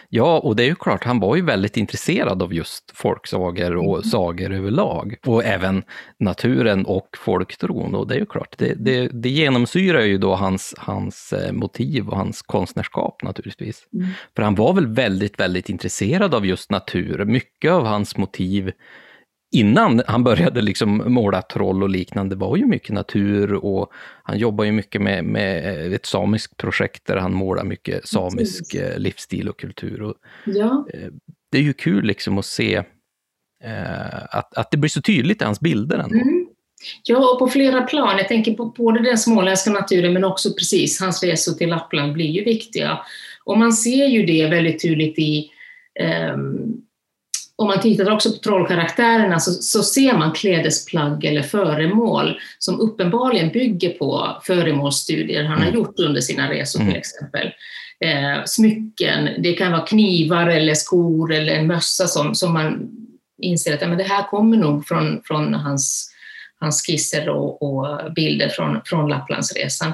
Ja, 0.10 0.40
och 0.40 0.56
det 0.56 0.64
är 0.64 0.68
ju 0.68 0.76
klart, 0.76 1.04
han 1.04 1.20
var 1.20 1.36
ju 1.36 1.42
väldigt 1.42 1.78
intresserad 1.78 2.42
av 2.42 2.54
just 2.54 2.92
folksagor 2.94 3.76
och 3.76 3.96
mm. 3.96 4.04
sagor 4.04 4.54
överlag. 4.54 5.16
Och 5.26 5.44
även 5.44 5.84
naturen 6.20 6.86
och 6.86 7.10
folktron. 7.18 7.96
Och 7.96 8.08
det 8.08 8.16
är 8.16 8.20
ju 8.20 8.26
klart, 8.26 8.56
det, 8.58 8.74
det, 8.78 9.08
det 9.08 9.30
genomsyrar 9.30 10.02
ju 10.02 10.18
då 10.18 10.36
hans, 10.36 10.76
hans 10.78 11.34
eh, 11.34 11.52
motiv 11.52 12.10
och 12.10 12.18
hans 12.18 12.42
konstnärskap 12.42 13.24
naturligtvis. 13.24 13.88
Mm. 13.94 14.08
För 14.36 14.44
han 14.44 14.56
var 14.56 14.74
väl 14.74 14.88
väldigt, 14.88 15.40
väldigt 15.40 15.70
intresserad 15.70 16.34
av 16.34 16.46
just 16.46 16.72
natur. 16.72 17.26
Mycket 17.26 17.72
av 17.72 17.86
hans 17.86 18.18
motiv 18.18 18.72
innan 19.56 20.02
han 20.08 20.24
började 20.24 20.62
liksom 20.62 21.04
måla 21.14 21.42
troll 21.42 21.84
och 21.84 21.90
liknande 21.90 22.36
var 22.36 22.58
ju 22.58 22.66
mycket 22.66 22.90
natur 22.90 23.54
och 23.54 23.94
han 24.24 24.38
jobbar 24.38 24.66
ju 24.66 24.72
mycket 24.72 25.02
med, 25.02 25.24
med 25.24 25.94
ett 25.94 26.06
samiskt 26.06 26.58
projekt 26.58 27.08
där 27.08 27.18
han 27.18 27.34
målar 27.34 27.64
mycket 27.64 28.08
samisk 28.08 28.72
Precis. 28.72 28.82
Eh, 28.82 29.00
livsstil 29.00 29.50
och 29.50 29.60
kultur. 29.60 30.02
Och 30.02 30.16
ja. 30.46 30.88
Eh, 30.94 31.10
det 31.52 31.58
är 31.58 31.62
ju 31.62 31.74
kul 31.74 32.06
liksom 32.06 32.38
att 32.38 32.46
se 32.46 32.76
eh, 33.64 34.24
att, 34.30 34.58
att 34.58 34.72
det 34.72 34.78
blir 34.78 34.90
så 34.90 35.02
tydligt 35.02 35.42
i 35.42 35.46
hans 35.46 35.60
bilder 35.60 35.98
ändå. 35.98 36.16
Mm. 36.16 36.48
Ja, 37.04 37.32
och 37.32 37.40
på 37.40 37.48
flera 37.48 37.82
plan. 37.82 38.18
Jag 38.18 38.28
tänker 38.28 38.54
på 38.54 38.66
både 38.66 39.04
den 39.04 39.18
småländska 39.18 39.72
naturen 39.72 40.14
men 40.14 40.24
också 40.24 40.54
precis 40.54 41.00
hans 41.00 41.24
resor 41.24 41.54
till 41.54 41.70
Lappland 41.70 42.14
blir 42.14 42.30
ju 42.30 42.44
viktiga. 42.44 43.00
Och 43.44 43.58
man 43.58 43.74
ser 43.74 44.06
ju 44.06 44.26
det 44.26 44.48
väldigt 44.48 44.82
tydligt 44.82 45.20
i 45.20 45.52
um, 46.34 46.85
om 47.58 47.68
man 47.68 47.82
tittar 47.82 48.12
också 48.12 48.32
på 48.32 48.38
trollkaraktärerna 48.38 49.40
så, 49.40 49.52
så, 49.52 49.84
ser 49.84 50.14
man 50.14 50.32
klädesplagg 50.32 51.26
eller 51.26 51.42
föremål 51.42 52.40
som 52.60 52.80
uppenbarligen 52.80 53.50
bygger 53.50 53.90
på 53.90 54.42
föremålsstudier 54.44 55.44
han 55.44 55.58
har 55.58 55.68
mm. 55.68 55.76
gjort 55.76 56.00
under 56.00 56.22
sina 56.22 56.52
resor 56.52 56.80
till 56.80 56.88
mm. 56.88 57.00
exempel. 57.00 57.52
Eh, 58.00 58.44
smycken, 58.46 59.30
det 59.38 59.54
kan 59.54 59.72
vara 59.72 59.86
knivar 59.86 60.48
eller 60.48 60.74
skor 60.74 61.34
eller 61.34 61.56
en 61.56 61.68
mössa 61.68 62.08
som, 62.08 62.36
som 62.36 62.54
man 62.54 62.92
inser 63.42 63.74
att 63.74 63.82
ja, 63.82 63.88
men 63.88 63.98
det 63.98 64.04
här 64.04 64.24
kommer 64.24 64.58
nog 64.58 64.88
från, 64.88 65.22
från 65.26 65.54
hans, 65.54 66.12
hans 66.60 66.86
skisser 66.86 67.30
och, 67.30 67.62
och 67.62 68.14
bilder 68.14 68.50
från, 68.50 68.82
från 68.86 69.10
Lapplandsresan. 69.10 69.94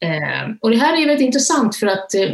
Eh, 0.00 0.50
och 0.60 0.70
det 0.70 0.76
här 0.76 1.02
är 1.02 1.06
väldigt 1.06 1.26
intressant 1.26 1.76
för 1.76 1.86
att 1.86 2.14
eh, 2.14 2.30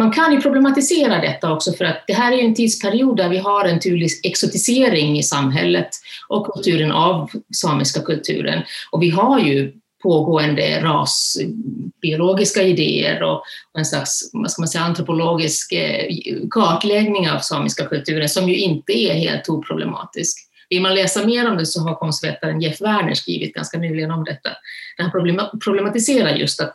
man 0.00 0.10
kan 0.10 0.32
ju 0.32 0.40
problematisera 0.40 1.20
detta 1.20 1.52
också 1.52 1.72
för 1.72 1.84
att 1.84 2.04
det 2.06 2.12
här 2.12 2.32
är 2.32 2.38
en 2.38 2.54
tidsperiod 2.54 3.16
där 3.16 3.28
vi 3.28 3.38
har 3.38 3.64
en 3.64 3.80
tydlig 3.80 4.10
exotisering 4.22 5.18
i 5.18 5.22
samhället 5.22 5.88
och 6.28 6.54
kulturen 6.54 6.92
av 6.92 7.30
samiska 7.56 8.00
kulturen. 8.00 8.62
Och 8.90 9.02
vi 9.02 9.10
har 9.10 9.40
ju 9.40 9.72
pågående 10.02 10.82
rasbiologiska 10.82 12.62
idéer 12.62 13.22
och 13.22 13.42
en 13.78 13.84
slags 13.84 14.30
vad 14.32 14.50
ska 14.50 14.62
man 14.62 14.68
säga, 14.68 14.84
antropologisk 14.84 15.72
eh, 15.72 16.06
kartläggning 16.50 17.30
av 17.30 17.38
samiska 17.38 17.84
kulturen 17.84 18.28
som 18.28 18.48
ju 18.48 18.56
inte 18.56 18.92
är 18.92 19.14
helt 19.14 19.48
oproblematisk. 19.48 20.38
Vill 20.68 20.82
man 20.82 20.94
läsa 20.94 21.26
mer 21.26 21.50
om 21.50 21.56
det 21.56 21.66
så 21.66 21.80
har 21.80 21.94
konstvetaren 21.94 22.60
Jeff 22.60 22.80
Werner 22.80 23.14
skrivit 23.14 23.54
ganska 23.54 23.78
nyligen 23.78 24.10
om 24.10 24.24
detta. 24.24 24.50
Där 24.96 25.04
han 25.04 25.60
problematiserar 25.60 26.34
just 26.34 26.60
att 26.60 26.74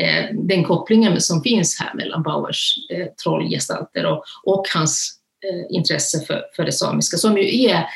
Eh, 0.00 0.24
den 0.32 0.64
kopplingen 0.64 1.20
som 1.20 1.42
finns 1.42 1.80
här 1.80 1.94
mellan 1.94 2.22
Bauers 2.22 2.74
eh, 2.90 3.06
trollgestalter 3.24 4.06
och, 4.06 4.24
och 4.44 4.66
hans 4.74 5.18
eh, 5.46 5.76
intresse 5.76 6.26
för, 6.26 6.42
för 6.56 6.64
det 6.64 6.72
samiska, 6.72 7.16
som 7.16 7.38
ju 7.38 7.64
är, 7.64 7.86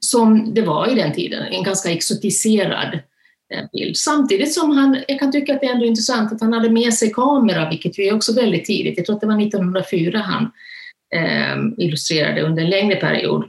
som 0.00 0.54
det 0.54 0.62
var 0.62 0.92
i 0.92 0.94
den 0.94 1.12
tiden, 1.12 1.46
en 1.46 1.62
ganska 1.62 1.90
exotiserad 1.90 2.98
eh, 3.54 3.64
bild. 3.72 3.96
Samtidigt 3.96 4.52
som 4.54 4.70
han, 4.70 4.98
jag 5.08 5.18
kan 5.18 5.32
tycka 5.32 5.54
att 5.54 5.60
det 5.60 5.66
är 5.66 5.72
ändå 5.72 5.86
intressant 5.86 6.32
att 6.32 6.40
han 6.40 6.52
hade 6.52 6.70
med 6.70 6.94
sig 6.94 7.12
kamera, 7.12 7.70
vilket 7.70 7.98
ju 7.98 8.04
är 8.04 8.14
också 8.14 8.34
väldigt 8.34 8.64
tidigt. 8.64 8.96
Jag 8.96 9.06
tror 9.06 9.16
att 9.16 9.20
det 9.20 9.26
var 9.26 9.42
1904 9.42 10.18
han 10.18 10.50
eh, 11.14 11.84
illustrerade 11.84 12.42
under 12.42 12.62
en 12.62 12.70
längre 12.70 12.96
period, 12.96 13.44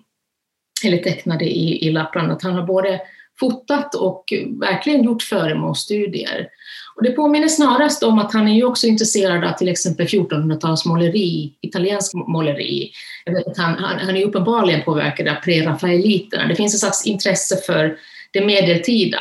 eller 0.86 0.98
tecknade 0.98 1.46
i, 1.46 1.88
i 1.88 1.92
Lappland, 1.92 2.32
att 2.32 2.44
han 2.44 2.54
har 2.54 2.64
både 2.64 3.02
fotat 3.40 3.96
och 3.96 4.34
verkligen 4.60 5.04
gjort 5.04 5.24
föremålsstudier. 5.24 6.50
Och 6.96 7.04
det 7.04 7.12
påminner 7.12 7.48
snarast 7.48 8.04
om 8.04 8.20
att 8.20 8.34
han 8.34 8.48
är 8.48 8.56
ju 8.56 8.64
också 8.64 8.88
intresserad 8.88 9.44
av 9.44 9.58
till 9.58 9.70
exempel 9.70 10.06
1400-talsmåleri, 10.06 11.52
italiensk 11.62 12.14
måleri. 12.14 12.92
Jag 13.26 13.34
vet 13.34 13.48
att 13.48 13.58
han, 13.58 13.74
han, 13.74 14.00
han 14.00 14.16
är 14.16 14.26
uppenbarligen 14.26 14.84
påverkad 14.84 15.28
av 15.28 15.36
prerafaeliterna. 15.36 16.48
Det 16.48 16.56
finns 16.56 16.74
ett 16.74 16.80
slags 16.80 17.06
intresse 17.06 17.58
för 17.66 17.98
det 18.34 18.46
medeltida. 18.46 19.20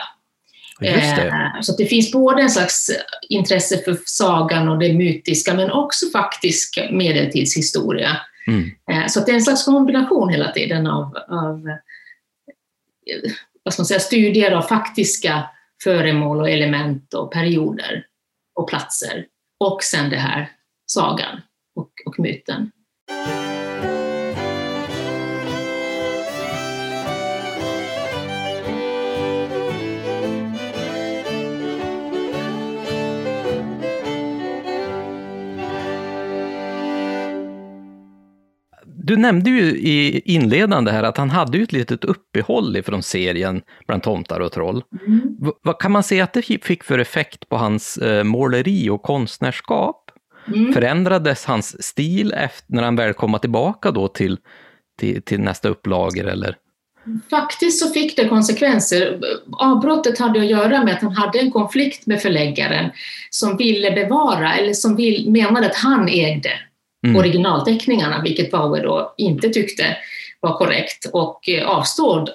Det. 0.81 0.89
Eh, 0.89 1.61
så 1.61 1.77
det 1.77 1.87
finns 1.87 2.13
både 2.13 2.43
en 2.43 2.51
slags 2.51 2.91
intresse 3.29 3.79
för 3.85 3.99
sagan 4.05 4.69
och 4.69 4.79
det 4.79 4.93
mytiska, 4.93 5.55
men 5.55 5.71
också 5.71 6.07
faktisk 6.13 6.79
medeltidshistoria. 6.91 8.17
Mm. 8.47 8.71
Eh, 8.91 9.07
så 9.09 9.21
det 9.21 9.31
är 9.31 9.35
en 9.35 9.43
slags 9.43 9.65
kombination 9.65 10.29
hela 10.29 10.53
tiden 10.53 10.87
av, 10.87 11.17
av 11.29 11.69
vad 13.63 13.73
ska 13.75 13.81
man 13.81 13.87
säga, 13.87 14.01
studier 14.01 14.53
av 14.53 14.63
faktiska 14.63 15.45
föremål 15.85 16.41
och 16.41 16.51
element 16.51 17.15
och 17.15 17.33
perioder 17.33 18.07
och 18.55 18.69
platser. 18.69 19.27
Och 19.65 19.83
sen 19.83 20.11
det 20.11 20.17
här 20.17 20.51
sagan 20.87 21.41
och, 21.75 21.91
och 22.07 22.19
myten. 22.19 22.71
Du 39.11 39.17
nämnde 39.17 39.51
ju 39.51 39.63
i 39.71 40.23
inledande 40.25 40.91
här 40.91 41.03
att 41.03 41.17
han 41.17 41.31
hade 41.31 41.59
ju 41.59 41.65
ett 41.65 41.73
litet 41.73 42.05
uppehåll 42.05 42.77
ifrån 42.77 43.03
serien 43.03 43.63
Bland 43.87 44.03
tomtar 44.03 44.41
och 44.41 44.53
troll. 44.53 44.83
Mm. 45.07 45.37
Vad 45.63 45.79
kan 45.79 45.93
man 45.93 46.03
säga 46.03 46.25
att 46.25 46.33
det 46.33 46.65
fick 46.65 46.85
för 46.85 46.99
effekt 46.99 47.49
på 47.49 47.57
hans 47.57 47.97
eh, 47.97 48.25
måleri 48.25 48.91
och 48.91 49.03
konstnärskap? 49.03 50.11
Mm. 50.55 50.73
Förändrades 50.73 51.45
hans 51.45 51.83
stil 51.83 52.33
efter, 52.33 52.75
när 52.75 52.83
han 52.83 52.97
väl 52.97 53.13
kom 53.13 53.39
tillbaka 53.41 53.91
då 53.91 54.09
till, 54.09 54.39
till, 55.01 55.23
till 55.23 55.41
nästa 55.41 55.69
upplager 55.69 56.25
eller? 56.25 56.57
Faktiskt 57.31 57.81
så 57.87 57.93
fick 57.93 58.17
det 58.17 58.29
konsekvenser. 58.29 59.21
Avbrottet 59.53 60.19
hade 60.19 60.41
att 60.41 60.51
göra 60.51 60.85
med 60.85 60.95
att 60.95 61.03
han 61.03 61.13
hade 61.13 61.39
en 61.39 61.51
konflikt 61.51 62.07
med 62.07 62.23
förläggaren 62.23 62.91
som 63.31 63.57
ville 63.57 63.91
bevara, 63.91 64.55
eller 64.55 64.73
som 64.73 64.97
vill, 64.97 65.31
menade 65.31 65.67
att 65.67 65.77
han 65.77 66.09
ägde 66.09 66.51
mm. 67.07 67.17
originalteckningarna, 67.17 68.23
vilket 68.23 68.51
Bauer 68.51 68.83
då 68.83 69.15
inte 69.17 69.49
tyckte 69.49 69.97
var 70.41 70.59
korrekt 70.59 71.07
och 71.13 71.49
eh, 71.49 71.69
avstod, 71.69 72.31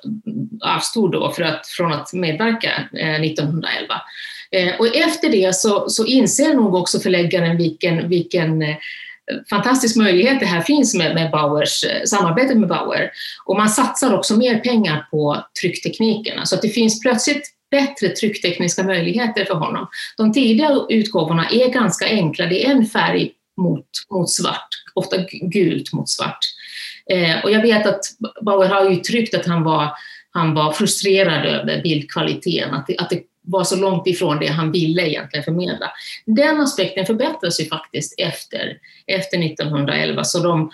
avstod 0.61 1.11
då 1.11 1.31
för 1.31 1.43
att, 1.43 1.67
från 1.67 1.93
att 1.93 2.13
medverka 2.13 2.71
eh, 2.93 3.21
1911. 3.21 4.01
Eh, 4.51 4.75
och 4.79 4.95
efter 4.95 5.29
det 5.29 5.55
så, 5.55 5.89
så 5.89 6.05
inser 6.05 6.53
nog 6.53 6.75
också 6.75 6.99
förläggaren 6.99 7.57
vilken, 7.57 8.09
vilken 8.09 8.63
fantastisk 9.49 9.95
möjlighet 9.95 10.39
det 10.39 10.45
här 10.45 10.61
finns 10.61 10.95
med, 10.95 11.15
med 11.15 11.31
Bauers, 11.31 11.85
samarbetet 12.05 12.57
med 12.57 12.69
Bauer. 12.69 13.11
Och 13.45 13.55
man 13.55 13.69
satsar 13.69 14.13
också 14.13 14.37
mer 14.37 14.59
pengar 14.59 15.07
på 15.11 15.45
tryckteknikerna, 15.61 16.35
så 16.35 16.39
alltså 16.39 16.55
att 16.55 16.61
det 16.61 16.69
finns 16.69 17.01
plötsligt 17.01 17.51
bättre 17.71 18.09
trycktekniska 18.09 18.83
möjligheter 18.83 19.45
för 19.45 19.53
honom. 19.53 19.87
De 20.17 20.33
tidiga 20.33 20.79
utgåvorna 20.89 21.49
är 21.49 21.69
ganska 21.69 22.05
enkla, 22.05 22.45
det 22.45 22.65
är 22.65 22.71
en 22.71 22.85
färg 22.85 23.31
mot, 23.57 23.87
mot 24.11 24.29
svart, 24.29 24.67
ofta 24.93 25.17
gult 25.41 25.93
mot 25.93 26.09
svart. 26.09 26.39
Eh, 27.11 27.43
och 27.43 27.51
jag 27.51 27.61
vet 27.61 27.87
att 27.87 28.01
Bauer 28.41 28.69
har 28.69 28.91
uttryckt 28.91 29.35
att 29.35 29.45
han 29.45 29.63
var, 29.63 29.91
han 30.31 30.53
var 30.53 30.71
frustrerad 30.71 31.45
över 31.45 31.81
bildkvaliteten, 31.81 32.73
att 32.73 32.87
det, 32.87 32.97
att 32.97 33.09
det 33.09 33.21
var 33.47 33.63
så 33.63 33.75
långt 33.75 34.07
ifrån 34.07 34.39
det 34.39 34.47
han 34.47 34.71
ville 34.71 35.09
egentligen 35.09 35.43
förmedla. 35.43 35.91
Den 36.25 36.61
aspekten 36.61 37.05
förbättras 37.05 37.59
ju 37.59 37.65
faktiskt 37.65 38.13
efter, 38.17 38.77
efter 39.07 39.37
1911, 39.45 40.23
så 40.23 40.39
de 40.39 40.71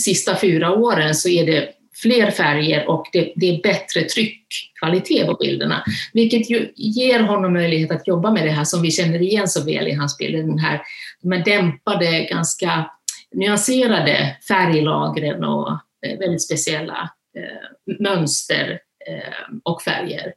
sista 0.00 0.36
fyra 0.36 0.74
åren 0.74 1.14
så 1.14 1.28
är 1.28 1.46
det 1.46 1.68
fler 1.94 2.30
färger 2.30 2.88
och 2.88 3.06
det, 3.12 3.32
det, 3.36 3.56
är 3.56 3.62
bättre 3.62 4.02
tryckkvalitet 4.02 5.26
på 5.26 5.34
bilderna, 5.34 5.84
vilket 6.12 6.50
ju 6.50 6.72
ger 6.76 7.20
honom 7.20 7.52
möjlighet 7.52 7.90
att 7.90 8.06
jobba 8.06 8.30
med 8.30 8.46
det 8.46 8.50
här 8.50 8.64
som 8.64 8.82
vi 8.82 8.90
känner 8.90 9.22
igen 9.22 9.48
så 9.48 9.64
väl 9.64 9.88
i 9.88 9.92
hans 9.92 10.18
bilder, 10.18 10.42
den 10.42 10.58
här, 10.58 10.82
de 11.24 11.32
här 11.32 11.44
dämpade, 11.44 12.24
ganska 12.24 12.90
nyanserade 13.32 14.36
färglagren 14.48 15.44
och 15.44 15.70
eh, 16.06 16.18
väldigt 16.18 16.42
speciella 16.42 17.10
eh, 17.38 17.96
mönster 18.00 18.80
eh, 19.08 19.56
och 19.62 19.82
färger. 19.82 20.32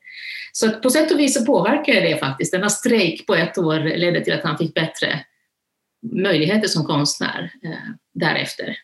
Så 0.51 0.71
på 0.71 0.89
sätt 0.89 1.11
och 1.11 1.19
vis 1.19 1.33
så 1.33 1.45
påverkade 1.45 2.01
det 2.01 2.17
faktiskt. 2.17 2.51
Denna 2.51 2.69
strejk 2.69 3.27
på 3.27 3.35
ett 3.35 3.57
år 3.57 3.79
ledde 3.79 4.23
till 4.23 4.33
att 4.33 4.43
han 4.43 4.57
fick 4.57 4.73
bättre 4.73 5.19
möjligheter 6.13 6.67
som 6.67 6.85
konstnär 6.85 7.51
eh, 7.63 7.93
därefter 8.13 8.77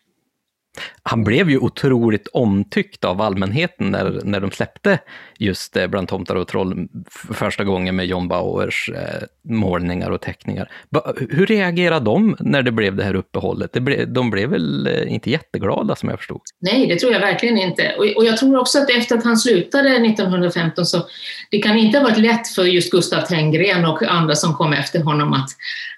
han 1.02 1.24
blev 1.24 1.50
ju 1.50 1.58
otroligt 1.58 2.28
omtyckt 2.32 3.04
av 3.04 3.20
allmänheten 3.20 3.90
när, 3.90 4.20
när 4.24 4.40
de 4.40 4.50
släppte 4.50 4.98
just 5.38 5.76
eh, 5.76 5.86
Bland 5.86 6.08
tomtar 6.08 6.34
och 6.34 6.48
troll 6.48 6.88
första 7.34 7.64
gången 7.64 7.96
med 7.96 8.06
John 8.06 8.28
Bauers 8.28 8.90
eh, 8.94 9.52
målningar 9.54 10.10
och 10.10 10.20
teckningar. 10.20 10.70
Ba, 10.90 11.12
hur 11.30 11.46
reagerade 11.46 12.04
de 12.04 12.36
när 12.40 12.62
det 12.62 12.72
blev 12.72 12.96
det 12.96 13.04
här 13.04 13.14
uppehållet? 13.14 13.72
Det 13.72 13.80
ble, 13.80 14.04
de 14.04 14.30
blev 14.30 14.50
väl 14.50 14.86
eh, 14.86 15.12
inte 15.12 15.30
jätteglada 15.30 15.96
som 15.96 16.08
jag 16.08 16.18
förstod? 16.18 16.40
Nej, 16.60 16.86
det 16.86 16.96
tror 16.96 17.12
jag 17.12 17.20
verkligen 17.20 17.58
inte. 17.58 17.94
Och, 17.98 18.04
och 18.16 18.24
jag 18.24 18.36
tror 18.36 18.58
också 18.58 18.78
att 18.78 18.90
efter 18.90 19.16
att 19.16 19.24
han 19.24 19.36
slutade 19.36 19.88
1915 19.88 20.86
så 20.86 21.06
det 21.50 21.58
kan 21.58 21.78
inte 21.78 21.98
ha 21.98 22.08
varit 22.08 22.18
lätt 22.18 22.48
för 22.48 22.64
just 22.64 22.90
Gustav 22.90 23.20
Tenggren 23.20 23.84
och 23.84 24.02
andra 24.02 24.34
som 24.34 24.54
kom 24.54 24.72
efter 24.72 25.00
honom 25.00 25.32
att, 25.32 25.48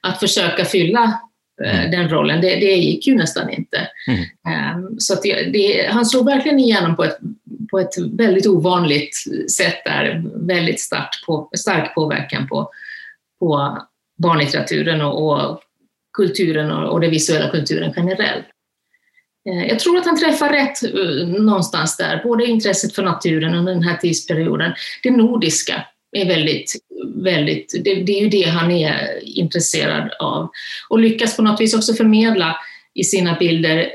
att 0.03 0.21
försöka 0.21 0.65
fylla 0.65 1.21
mm. 1.65 1.91
den 1.91 2.09
rollen. 2.09 2.41
Det, 2.41 2.57
det 2.57 2.77
gick 2.77 3.07
ju 3.07 3.15
nästan 3.15 3.51
inte. 3.51 3.89
Mm. 4.07 4.77
Um, 4.77 5.01
så 5.01 5.15
det, 5.23 5.43
det, 5.43 5.87
han 5.91 6.07
slog 6.07 6.27
verkligen 6.27 6.59
igenom 6.59 6.97
på 6.97 7.05
ett, 7.05 7.19
på 7.71 7.79
ett 7.79 7.99
väldigt 8.13 8.47
ovanligt 8.47 9.17
sätt 9.51 9.85
där, 9.85 10.23
väldigt 10.35 10.81
stark, 10.81 11.09
på, 11.27 11.51
stark 11.57 11.95
påverkan 11.95 12.49
på, 12.49 12.71
på 13.39 13.79
barnlitteraturen 14.23 15.01
och, 15.03 15.33
och 15.33 15.61
kulturen 16.17 16.71
och, 16.71 16.93
och 16.93 17.01
den 17.01 17.11
visuella 17.11 17.51
kulturen 17.51 17.93
generellt. 17.97 18.47
Uh, 19.49 19.67
jag 19.67 19.79
tror 19.79 19.99
att 19.99 20.07
han 20.07 20.19
träffar 20.19 20.53
rätt 20.53 20.95
uh, 20.95 21.29
någonstans 21.29 21.97
där, 21.97 22.21
både 22.25 22.47
intresset 22.47 22.95
för 22.95 23.03
naturen 23.03 23.55
under 23.55 23.73
den 23.73 23.83
här 23.83 23.97
tidsperioden, 23.97 24.73
det 25.03 25.11
nordiska 25.11 25.87
är 26.13 26.27
väldigt, 26.27 26.73
väldigt 27.05 27.81
det, 27.85 27.95
det, 27.95 28.19
är 28.19 28.23
ju 28.23 28.29
det 28.29 28.49
han 28.51 28.71
är 28.71 29.21
intresserad 29.39 30.11
av. 30.19 30.51
Och 30.89 30.99
lyckas 30.99 31.37
på 31.37 31.43
något 31.43 31.61
vis 31.61 31.75
också 31.75 31.95
förmedla 31.95 32.57
i 32.95 33.05
sina 33.05 33.35
bilder 33.39 33.89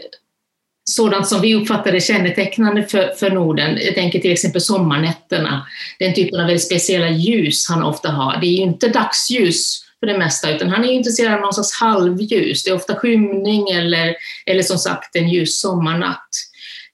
sådant 0.84 1.28
som 1.28 1.42
vi 1.42 1.56
uppfattar 1.56 1.94
är 1.94 2.00
kännetecknande 2.00 2.84
för, 2.84 3.08
för 3.08 3.32
Norden. 3.32 3.78
Jag 3.82 3.96
tänker 3.96 4.20
till 4.20 4.32
exempel 4.32 4.62
sommarnätterna, 4.62 5.68
den 6.00 6.14
typen 6.14 6.40
av 6.40 6.46
väldigt 6.46 6.66
speciella 6.66 7.10
ljus 7.10 7.70
han 7.70 7.84
ofta 7.84 8.10
har. 8.10 8.38
Det 8.42 8.48
är 8.48 8.52
ju 8.52 8.64
inte 8.64 8.88
dagsljus 8.88 9.86
för 10.00 10.08
det 10.08 10.18
mesta, 10.18 10.56
utan 10.56 10.70
han 10.70 10.86
är 10.86 10.92
intresserad 10.92 11.34
av 11.34 11.42
någon 11.42 11.54
slags 11.54 11.74
halvljus. 11.74 12.64
Det 12.64 12.70
är 12.70 12.76
ofta 12.76 12.96
skymning 12.96 13.70
eller, 13.70 14.16
eller 14.46 14.62
som 14.62 14.78
sagt 14.78 15.16
en 15.16 15.30
ljus 15.30 15.62
sommarnatt, 15.62 16.30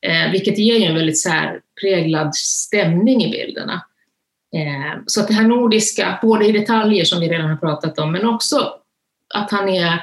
eh, 0.02 0.32
vilket 0.32 0.58
ger 0.58 0.80
ju 0.80 0.86
en 0.86 0.96
väldigt 0.96 1.20
särpräglad 1.20 2.36
stämning 2.36 3.26
i 3.26 3.32
bilderna. 3.32 3.82
Eh, 4.56 5.00
så 5.06 5.22
att 5.22 5.28
det 5.28 5.34
här 5.34 5.48
nordiska, 5.48 6.20
både 6.22 6.46
i 6.46 6.52
detaljer 6.52 7.06
som 7.06 7.20
vi 7.20 7.30
redan 7.30 7.50
har 7.50 7.58
pratat 7.58 8.00
om, 8.00 8.12
men 8.12 8.26
också 8.26 8.74
att 9.34 9.52
han 9.52 9.70
är, 9.70 10.02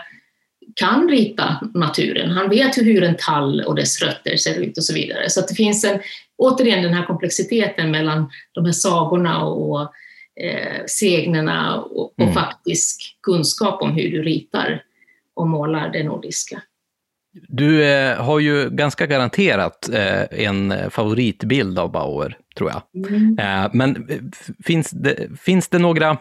kan 0.74 1.08
rita 1.08 1.60
naturen. 1.74 2.30
Han 2.30 2.50
vet 2.50 2.76
hur 2.78 3.02
en 3.02 3.16
tall 3.18 3.60
och 3.60 3.74
dess 3.74 4.02
rötter 4.02 4.36
ser 4.36 4.60
ut 4.60 4.78
och 4.78 4.84
så 4.84 4.94
vidare. 4.94 5.30
Så 5.30 5.40
att 5.40 5.48
det 5.48 5.54
finns 5.54 5.84
en, 5.84 6.00
återigen 6.36 6.82
den 6.82 6.94
här 6.94 7.06
komplexiteten 7.06 7.90
mellan 7.90 8.30
de 8.52 8.64
här 8.64 8.72
sagorna 8.72 9.44
och 9.44 9.80
eh, 10.40 10.84
segnerna 10.86 11.80
och, 11.80 12.02
och 12.02 12.20
mm. 12.20 12.34
faktisk 12.34 13.16
kunskap 13.22 13.82
om 13.82 13.92
hur 13.92 14.10
du 14.10 14.22
ritar 14.22 14.82
och 15.34 15.48
målar 15.48 15.88
det 15.88 16.02
nordiska. 16.02 16.62
Du 17.48 17.84
eh, 17.84 18.16
har 18.16 18.38
ju 18.38 18.70
ganska 18.70 19.06
garanterat 19.06 19.88
eh, 19.88 20.46
en 20.46 20.90
favoritbild 20.90 21.78
av 21.78 21.92
Bauer, 21.92 22.38
tror 22.55 22.70
jag. 22.70 23.06
Mm. 23.09 23.39
Eh, 23.39 23.70
men 23.72 24.10
eh, 24.10 24.18
finns 24.64 24.90
det, 24.90 25.40
finns 25.40 25.68
det 25.68 25.78
några 25.78 26.18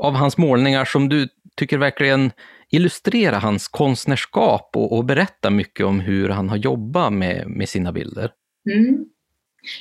av 0.00 0.14
hans 0.14 0.38
målningar 0.38 0.84
som 0.84 1.08
du 1.08 1.28
tycker 1.56 1.78
verkligen 1.78 2.30
illustrerar 2.70 3.40
hans 3.40 3.68
konstnärskap 3.68 4.70
och, 4.74 4.96
och 4.96 5.04
berättar 5.04 5.50
mycket 5.50 5.86
om 5.86 6.00
hur 6.00 6.28
han 6.28 6.48
har 6.48 6.56
jobbat 6.56 7.12
med, 7.12 7.48
med 7.48 7.68
sina 7.68 7.92
bilder? 7.92 8.30
Mm. 8.72 9.04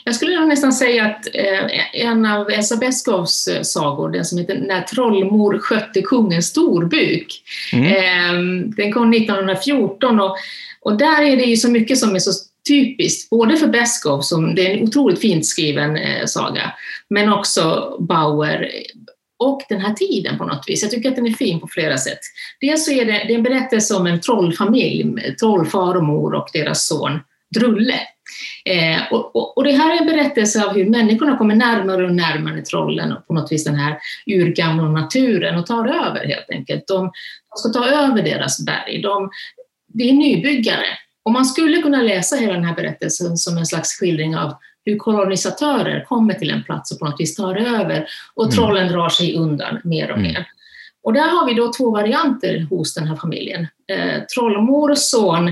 Jag 0.04 0.16
skulle 0.16 0.46
nästan 0.46 0.74
säga 0.74 1.06
att 1.06 1.28
eh, 1.34 2.02
en 2.06 2.26
av 2.26 2.50
Elsa 2.50 2.78
Beskows 2.78 3.50
sagor, 3.62 4.10
den 4.10 4.26
som 4.26 4.38
heter 4.38 4.58
När 4.68 4.82
trollmor 4.82 5.58
skötte 5.60 6.02
kungens 6.02 6.48
storbuk, 6.48 7.44
mm. 7.74 7.86
eh, 7.86 8.66
den 8.76 8.94
kom 8.94 9.14
1914 9.14 10.20
och, 10.20 10.36
och 10.82 10.98
där 10.98 11.22
är 11.22 11.38
det 11.38 11.44
ju 11.44 11.58
så 11.58 11.72
mycket 11.72 11.98
som 11.98 12.16
är 12.16 12.20
så 12.20 12.32
typiskt, 12.68 13.30
både 13.30 13.58
för 13.58 13.68
Beskow, 13.68 14.22
som 14.22 14.56
det 14.56 14.72
är 14.72 14.78
en 14.78 14.84
otroligt 14.84 15.20
fint 15.20 15.46
skriven 15.46 15.96
eh, 15.96 16.26
saga, 16.26 16.74
men 17.10 17.34
också 17.34 17.96
Bauer 18.00 18.72
och 19.40 19.62
den 19.70 19.82
här 19.82 19.94
tiden 19.94 20.38
på 20.38 20.46
något 20.46 20.64
vis. 20.68 20.82
Jag 20.82 20.92
tycker 20.92 21.10
att 21.10 21.16
den 21.16 21.28
är 21.28 21.32
fin 21.32 21.60
på 21.60 21.68
flera 21.68 21.98
sätt. 21.98 22.20
Dels 22.62 22.86
så 22.86 22.92
är 22.92 23.06
det, 23.06 23.12
det 23.12 23.34
är 23.34 23.38
en 23.38 23.44
berättelse 23.44 23.96
om 23.96 24.08
en 24.08 24.22
trollfamilj, 24.22 25.36
trollfar 25.36 25.96
och 25.96 26.04
mor 26.04 26.34
och 26.34 26.50
deras 26.54 26.88
son 26.88 27.20
Drulle 27.56 28.00
Eh, 28.66 29.14
och, 29.14 29.36
och, 29.36 29.58
och, 29.58 29.64
det 29.64 29.72
här 29.72 29.96
är 29.96 30.02
en 30.02 30.08
berättelse 30.08 30.66
av 30.66 30.74
hur 30.74 30.90
människorna 30.90 31.38
kommer 31.38 31.56
närmare 31.56 32.06
och 32.06 32.16
närmare 32.16 32.62
trollen 32.62 33.12
och 33.12 33.28
på 33.28 33.34
något 33.34 33.52
vis 33.52 33.64
den 33.64 33.76
här 33.76 33.98
urgamla 34.26 34.90
naturen 34.90 35.56
och 35.56 35.66
tar 35.66 35.88
över 35.88 36.26
helt 36.26 36.50
enkelt. 36.50 36.88
De, 36.88 37.12
de 37.50 37.56
ska 37.56 37.70
ta 37.70 37.86
över 37.86 38.24
deras 38.24 38.66
berg. 38.66 39.02
De, 39.02 39.30
det 39.88 40.10
är 40.10 40.14
nybyggare. 40.14 40.86
Och 41.24 41.32
man 41.32 41.46
skulle 41.46 41.82
kunna 41.82 42.02
läsa 42.02 42.36
hela 42.36 42.54
den 42.54 42.64
här 42.64 42.76
berättelsen 42.76 43.38
som 43.38 43.58
en 43.58 43.66
slags 43.66 44.00
skildring 44.00 44.38
av 44.38 44.54
hur 44.86 44.98
kolonisatörer 44.98 46.04
kommer 46.04 46.34
till 46.34 46.52
en 46.52 46.64
plats 46.64 46.92
och 46.92 47.00
på 47.00 47.06
något 47.06 47.20
vis 47.20 47.36
tar 47.36 47.56
över 47.56 48.06
och 48.36 48.44
mm. 48.44 48.56
trollen 48.56 48.84
mm. 48.84 48.94
drar 48.94 49.10
sig 49.10 49.36
undan 49.36 49.82
mer 49.84 50.12
och 50.12 50.18
mm. 50.18 50.32
mer. 50.32 50.48
Och 51.04 51.14
där 51.14 51.30
har 51.30 51.46
vi 51.48 51.54
då 51.54 51.74
två 51.74 51.92
varianter 51.92 52.68
hos 52.70 52.94
den 52.94 53.08
här 53.08 53.16
familjen. 53.16 53.68
Eh, 53.92 54.24
trollmor 54.36 54.92
och 54.92 54.98
son 54.98 55.52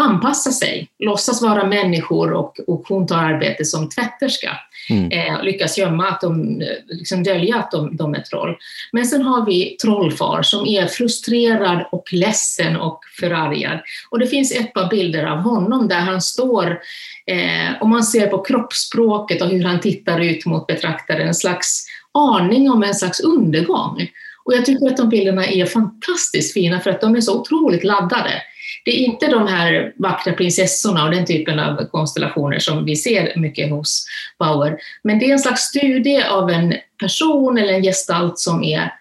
anpassa 0.00 0.50
sig, 0.50 0.88
låtsas 0.98 1.42
vara 1.42 1.66
människor 1.66 2.32
och, 2.32 2.60
och 2.66 2.84
hon 2.88 3.06
tar 3.06 3.16
arbete 3.16 3.64
som 3.64 3.88
tvätterska. 3.88 4.56
Mm. 4.90 5.10
Eh, 5.10 5.42
lyckas 5.42 5.78
gömma 5.78 6.08
att 6.08 6.20
de, 6.20 6.62
liksom 6.88 7.22
dölja 7.22 7.56
att 7.56 7.70
de, 7.70 7.96
de 7.96 8.14
är 8.14 8.20
troll. 8.20 8.56
Men 8.92 9.06
sen 9.06 9.22
har 9.22 9.46
vi 9.46 9.76
trollfar 9.82 10.42
som 10.42 10.66
är 10.66 10.86
frustrerad 10.86 11.88
och 11.92 12.12
ledsen 12.12 12.76
och 12.76 13.00
förargad. 13.20 13.78
Och 14.10 14.18
det 14.18 14.26
finns 14.26 14.52
ett 14.52 14.74
par 14.74 14.90
bilder 14.90 15.24
av 15.24 15.38
honom 15.38 15.88
där 15.88 16.00
han 16.00 16.20
står, 16.20 16.80
eh, 17.26 17.82
om 17.82 17.90
man 17.90 18.04
ser 18.04 18.26
på 18.26 18.42
kroppsspråket 18.42 19.42
och 19.42 19.48
hur 19.48 19.64
han 19.64 19.80
tittar 19.80 20.20
ut 20.20 20.46
mot 20.46 20.66
betraktaren, 20.66 21.28
en 21.28 21.34
slags 21.34 21.86
aning 22.14 22.70
om 22.70 22.82
en 22.82 22.94
slags 22.94 23.20
undergång. 23.20 24.08
Och 24.44 24.54
jag 24.54 24.64
tycker 24.64 24.86
att 24.86 24.96
de 24.96 25.08
bilderna 25.08 25.46
är 25.46 25.66
fantastiskt 25.66 26.54
fina 26.54 26.80
för 26.80 26.90
att 26.90 27.00
de 27.00 27.16
är 27.16 27.20
så 27.20 27.40
otroligt 27.40 27.84
laddade. 27.84 28.42
Det 28.84 28.90
är 28.90 29.04
inte 29.04 29.26
de 29.26 29.46
här 29.46 29.92
vackra 29.96 30.32
prinsessorna 30.32 31.04
och 31.04 31.10
den 31.10 31.26
typen 31.26 31.58
av 31.58 31.86
konstellationer 31.86 32.58
som 32.58 32.84
vi 32.84 32.96
ser 32.96 33.32
mycket 33.36 33.70
hos 33.70 34.06
Bauer, 34.38 34.78
men 35.02 35.18
det 35.18 35.28
är 35.28 35.32
en 35.32 35.38
slags 35.38 35.62
studie 35.62 36.22
av 36.22 36.50
en 36.50 36.74
person 37.00 37.58
eller 37.58 37.72
en 37.72 37.82
gestalt 37.82 38.38
som 38.38 38.64
är 38.64 38.92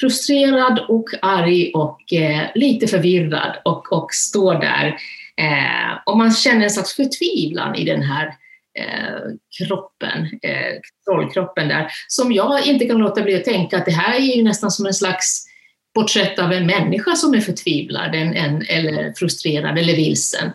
frustrerad 0.00 0.80
och 0.88 1.10
arg 1.22 1.70
och 1.74 2.12
eh, 2.12 2.42
lite 2.54 2.86
förvirrad 2.86 3.56
och, 3.64 3.92
och 3.92 4.14
står 4.14 4.54
där. 4.54 4.86
Eh, 5.36 5.98
och 6.06 6.18
man 6.18 6.32
känner 6.32 6.64
en 6.64 6.70
slags 6.70 6.96
förtvivlan 6.96 7.74
i 7.74 7.84
den 7.84 8.02
här 8.02 8.26
eh, 8.78 9.20
kroppen, 9.58 10.38
eh, 10.42 10.80
trollkroppen 11.04 11.68
där, 11.68 11.88
som 12.08 12.32
jag 12.32 12.66
inte 12.66 12.86
kan 12.86 12.98
låta 12.98 13.22
bli 13.22 13.34
att 13.34 13.44
tänka 13.44 13.76
att 13.76 13.86
det 13.86 13.92
här 13.92 14.14
är 14.14 14.36
ju 14.36 14.42
nästan 14.42 14.70
som 14.70 14.86
en 14.86 14.94
slags 14.94 15.46
porträtt 15.94 16.38
av 16.38 16.52
en 16.52 16.66
människa 16.66 17.14
som 17.14 17.34
är 17.34 17.40
förtvivlad 17.40 18.14
en, 18.14 18.34
en, 18.34 18.62
eller 18.68 19.12
frustrerad 19.12 19.78
eller 19.78 19.96
vilsen. 19.96 20.52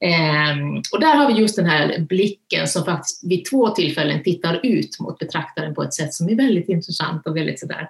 Eh, 0.00 0.56
och 0.92 1.00
där 1.00 1.14
har 1.14 1.32
vi 1.32 1.40
just 1.40 1.56
den 1.56 1.66
här 1.66 1.98
blicken 1.98 2.68
som 2.68 2.84
faktiskt 2.84 3.24
vid 3.24 3.44
två 3.44 3.68
tillfällen 3.68 4.22
tittar 4.22 4.60
ut 4.62 5.00
mot 5.00 5.18
betraktaren 5.18 5.74
på 5.74 5.82
ett 5.82 5.94
sätt 5.94 6.14
som 6.14 6.28
är 6.28 6.34
väldigt 6.34 6.68
intressant 6.68 7.26
och 7.26 7.36
väldigt 7.36 7.60
sådär 7.60 7.88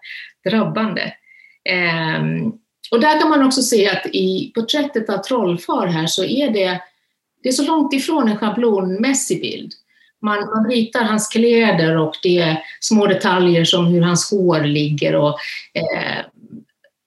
drabbande. 0.51 1.03
Eh, 1.69 2.23
och 2.91 3.01
där 3.01 3.21
kan 3.21 3.29
man 3.29 3.47
också 3.47 3.63
se 3.63 3.89
att 3.89 4.07
i 4.07 4.53
porträttet 4.55 5.11
av 5.11 5.19
Trollfar 5.19 5.87
här 5.87 6.07
så 6.07 6.25
är 6.25 6.51
det, 6.51 6.81
det 7.43 7.49
är 7.49 7.53
så 7.53 7.67
långt 7.67 7.95
ifrån 7.95 8.29
en 8.29 8.37
schablonmässig 8.37 9.41
bild. 9.41 9.73
Man, 10.23 10.47
man 10.47 10.71
ritar 10.71 11.05
hans 11.05 11.29
kläder 11.29 11.97
och 11.97 12.15
det 12.23 12.39
är 12.39 12.63
små 12.81 13.07
detaljer 13.07 13.65
som 13.65 13.87
hur 13.87 14.03
hans 14.03 14.31
hår 14.31 14.61
ligger 14.61 15.15
och 15.15 15.39
eh, 15.75 16.25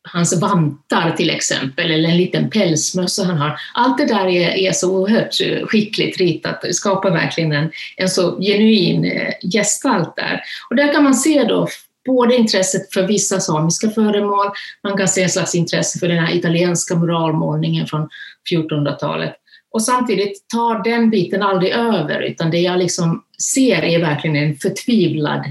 hans 0.06 0.42
vantar 0.42 1.12
till 1.12 1.30
exempel, 1.30 1.92
eller 1.92 2.10
en 2.10 2.18
liten 2.18 2.50
pälsmössa 2.50 3.24
han 3.24 3.38
har. 3.38 3.60
Allt 3.74 3.98
det 3.98 4.06
där 4.06 4.28
är, 4.28 4.50
är 4.50 4.72
så 4.72 4.98
oerhört 4.98 5.34
skickligt 5.70 6.18
ritat, 6.18 6.62
det 6.62 6.74
skapar 6.74 7.12
verkligen 7.12 7.52
en, 7.52 7.72
en 7.98 8.10
så 8.10 8.40
genuin 8.40 9.06
eh, 9.06 9.34
gestalt 9.54 10.16
där. 10.16 10.42
Och 10.70 10.76
där 10.76 10.94
kan 10.94 11.04
man 11.04 11.14
se 11.14 11.44
då 11.44 11.68
både 12.06 12.36
intresset 12.36 12.94
för 12.94 13.08
vissa 13.08 13.40
samiska 13.40 13.90
föremål, 13.90 14.48
man 14.84 14.98
kan 14.98 15.08
se 15.08 15.24
en 15.24 15.30
slags 15.30 15.56
intresse 15.56 16.00
för 16.00 16.08
den 16.08 16.26
här 16.26 16.36
italienska 16.36 16.96
moralmålningen 16.96 17.88
från 17.88 18.10
1400-talet. 18.52 19.36
Och 19.72 19.84
samtidigt 19.84 20.50
tar 20.50 20.84
den 20.84 21.10
biten 21.10 21.42
aldrig 21.42 21.72
över, 21.72 22.22
utan 22.22 22.52
det 22.52 22.60
jag 22.60 22.80
liksom 22.80 23.24
ser 23.54 23.82
är 23.82 24.00
verkligen 24.00 24.36
en 24.36 24.56
förtvivlad 24.56 25.44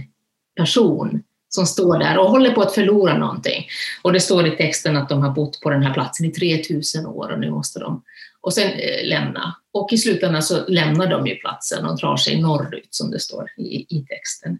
person 0.57 1.23
som 1.55 1.67
står 1.67 1.99
där 1.99 2.19
och 2.19 2.31
håller 2.31 2.51
på 2.51 2.63
att 2.63 2.75
förlora 2.75 3.19
någonting. 3.19 3.67
Och 4.03 4.13
det 4.13 4.21
står 4.21 4.47
i 4.47 4.51
texten 4.51 4.97
att 4.97 5.09
de 5.09 5.23
har 5.23 5.31
bott 5.31 5.61
på 5.61 5.71
den 5.71 5.83
här 5.83 5.95
platsen 5.95 6.27
i 6.27 6.31
3000 6.31 7.07
år 7.07 7.33
och 7.33 7.41
nu 7.41 7.51
måste 7.51 7.79
de 7.79 8.03
och 8.41 8.53
sen 8.53 8.71
eh, 8.71 9.07
lämna. 9.09 9.57
Och 9.73 9.93
i 9.93 9.99
slutändan 9.99 10.43
så 10.43 10.67
lämnar 10.69 11.07
de 11.07 11.27
ju 11.27 11.35
platsen 11.35 11.87
och 11.87 11.99
drar 11.99 12.17
sig 12.17 12.41
norrut 12.41 12.89
som 12.91 13.11
det 13.11 13.21
står 13.21 13.51
i, 13.57 13.97
i 13.97 14.07
texten. 14.09 14.59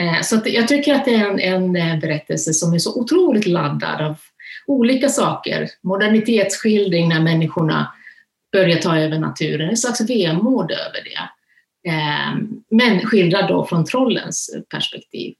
Eh, 0.00 0.22
så 0.22 0.40
jag 0.44 0.68
tycker 0.68 0.94
att 0.94 1.04
det 1.04 1.14
är 1.14 1.30
en, 1.30 1.40
en 1.40 1.76
eh, 1.76 2.00
berättelse 2.00 2.54
som 2.54 2.74
är 2.74 2.78
så 2.78 3.00
otroligt 3.00 3.46
laddad 3.46 4.00
av 4.00 4.16
olika 4.66 5.08
saker. 5.08 5.68
Modernitetsskildring 5.82 7.08
när 7.08 7.20
människorna 7.20 7.94
börjar 8.52 8.78
ta 8.78 8.98
över 8.98 9.18
naturen, 9.18 9.70
en 9.70 9.76
slags 9.76 10.00
vemod 10.00 10.70
över 10.70 11.04
det. 11.04 11.30
Eh, 11.90 12.36
men 12.70 13.00
skildrad 13.00 13.48
då 13.48 13.66
från 13.66 13.84
trollens 13.84 14.56
perspektiv. 14.70 15.34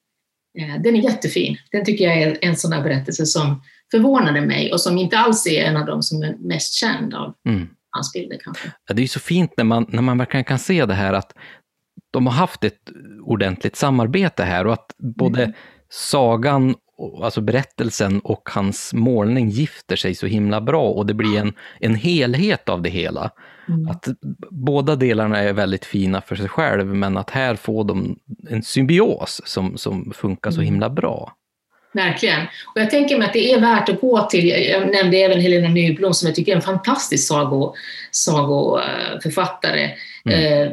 Eh, 0.59 0.83
den 0.83 0.97
är 0.97 1.01
jättefin. 1.01 1.57
Den 1.73 1.85
tycker 1.85 2.05
jag 2.05 2.23
är 2.23 2.39
en 2.41 2.57
sån 2.57 2.71
där 2.71 2.83
berättelse 2.83 3.27
som 3.27 3.63
förvånade 3.91 4.41
mig 4.41 4.73
och 4.73 4.81
som 4.81 4.99
inte 4.99 5.19
alls 5.19 5.47
är 5.47 5.65
en 5.65 5.77
av 5.77 5.87
de 5.87 6.03
som 6.03 6.23
är 6.23 6.37
mest 6.39 6.75
känd 6.75 7.15
av 7.15 7.35
mm. 7.49 7.69
hans 7.91 8.13
bilder 8.13 8.39
kanske. 8.45 8.73
Ja, 8.89 8.95
det 8.95 9.03
är 9.03 9.07
så 9.07 9.21
fint 9.21 9.51
när 9.57 9.65
man, 9.65 9.87
när 9.89 10.03
man 10.03 10.19
verkligen 10.19 10.45
kan 10.45 10.59
se 10.59 10.87
det 10.87 10.95
här 10.95 11.13
att 11.13 11.33
de 12.11 12.27
har 12.27 12.35
haft 12.35 12.65
ett 12.65 12.91
ordentligt 13.23 13.77
samarbete 13.77 14.43
här 14.43 14.67
och 14.67 14.73
att 14.73 14.95
både 14.99 15.43
mm. 15.43 15.55
sagan 15.89 16.75
alltså 17.23 17.41
berättelsen 17.41 18.21
och 18.21 18.49
hans 18.53 18.95
målning 18.95 19.49
gifter 19.49 19.97
sig 19.97 20.15
så 20.15 20.27
himla 20.27 20.61
bra 20.61 20.91
och 20.91 21.07
det 21.07 21.15
blir 21.15 21.39
en, 21.39 21.53
en 21.81 21.95
helhet 21.95 22.69
av 22.69 22.83
det 22.83 22.91
hela. 22.91 23.31
Mm. 23.69 23.89
Att 23.89 24.09
båda 24.51 24.97
delarna 24.97 25.39
är 25.39 25.53
väldigt 25.53 25.85
fina 25.85 26.21
för 26.21 26.37
sig 26.37 26.49
själv, 26.49 26.87
men 26.87 27.17
att 27.17 27.31
här 27.31 27.55
får 27.55 27.85
de 27.85 28.19
en 28.51 28.63
symbios 28.63 29.41
som, 29.45 29.77
som 29.77 30.13
funkar 30.15 30.51
så 30.51 30.61
mm. 30.61 30.65
himla 30.65 30.91
bra. 30.91 31.33
Verkligen. 31.93 32.41
Och 32.75 32.81
jag 32.81 32.91
tänker 32.91 33.19
mig 33.19 33.27
att 33.27 33.33
det 33.33 33.53
är 33.53 33.61
värt 33.61 33.89
att 33.89 34.01
gå 34.01 34.27
till, 34.27 34.49
jag 34.49 34.91
nämnde 34.91 35.17
även 35.17 35.41
Helena 35.41 35.69
Nyblom 35.69 36.15
som 36.15 36.27
jag 36.27 36.35
tycker 36.35 36.53
är 36.53 36.57
en 36.57 36.63
fantastisk 36.63 37.29
sago, 37.29 37.75
sagoförfattare. 38.11 39.91
Mm. 40.25 40.63
Eh, 40.63 40.73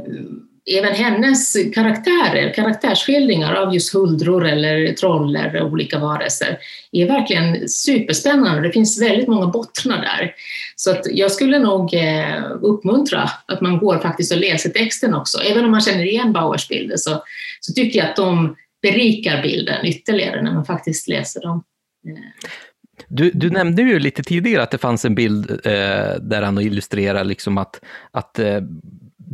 även 0.66 0.94
hennes 0.94 1.54
karaktärer, 1.74 2.54
karaktärsskildringar 2.54 3.54
av 3.54 3.74
just 3.74 3.94
huldror 3.94 4.48
eller 4.48 4.94
troll 4.94 5.36
eller 5.36 5.64
olika 5.64 6.00
varelser 6.00 6.58
är 6.92 7.08
verkligen 7.08 7.70
superspännande. 7.70 8.62
Det 8.62 8.72
finns 8.72 9.02
väldigt 9.02 9.28
många 9.28 9.48
bottnar 9.48 10.02
där. 10.02 10.34
Så 10.76 10.92
att 10.92 11.06
jag 11.12 11.32
skulle 11.32 11.60
nog 11.60 11.94
eh, 11.94 12.44
uppmuntra 12.62 13.30
att 13.46 13.62
man 13.62 13.78
går 13.78 14.00
faktiskt 14.00 14.32
och 14.32 14.40
läser 14.40 14.70
texten 14.70 15.14
också. 15.14 15.42
Även 15.42 15.66
om 15.66 15.72
man 15.72 15.82
känner 15.82 16.06
igen 16.06 16.34
Bauers 16.34 16.68
bilder 16.68 16.98
så, 16.98 17.24
så 17.60 17.74
tycker 17.74 18.00
jag 18.00 18.10
att 18.10 18.16
de 18.16 18.56
berikar 18.82 19.42
bilden 19.42 19.86
ytterligare 19.86 20.42
när 20.42 20.54
man 20.54 20.66
faktiskt 20.66 21.08
läser 21.08 21.42
dem. 21.42 21.64
Du, 23.08 23.32
du, 23.32 23.50
nämnde 23.50 23.82
ju 23.82 24.00
lite 24.00 24.24
tidigare 24.24 24.64
att 24.64 24.72
det 24.72 24.78
fanns 24.78 25.06
en 25.06 25.16
bild 25.16 25.52
eh, 25.52 26.16
där 26.22 26.42
han 26.42 26.60
illustrerar 26.60 27.24
liksom 27.24 27.58
att, 27.58 27.82
att 28.12 28.40
eh, 28.40 28.62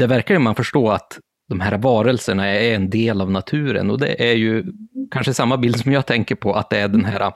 det 0.01 0.07
verkar 0.07 0.33
ju 0.35 0.39
man 0.39 0.55
förstå 0.55 0.91
att 0.91 1.19
de 1.49 1.59
här 1.59 1.77
varelserna 1.77 2.47
är 2.47 2.75
en 2.75 2.89
del 2.89 3.21
av 3.21 3.31
naturen 3.31 3.89
och 3.89 3.99
det 3.99 4.29
är 4.29 4.33
ju 4.33 4.65
kanske 5.11 5.33
samma 5.33 5.57
bild 5.57 5.79
som 5.79 5.91
jag 5.91 6.05
tänker 6.05 6.35
på, 6.35 6.53
att 6.53 6.69
det 6.69 6.77
är 6.77 6.87
den 6.87 7.05
här, 7.05 7.33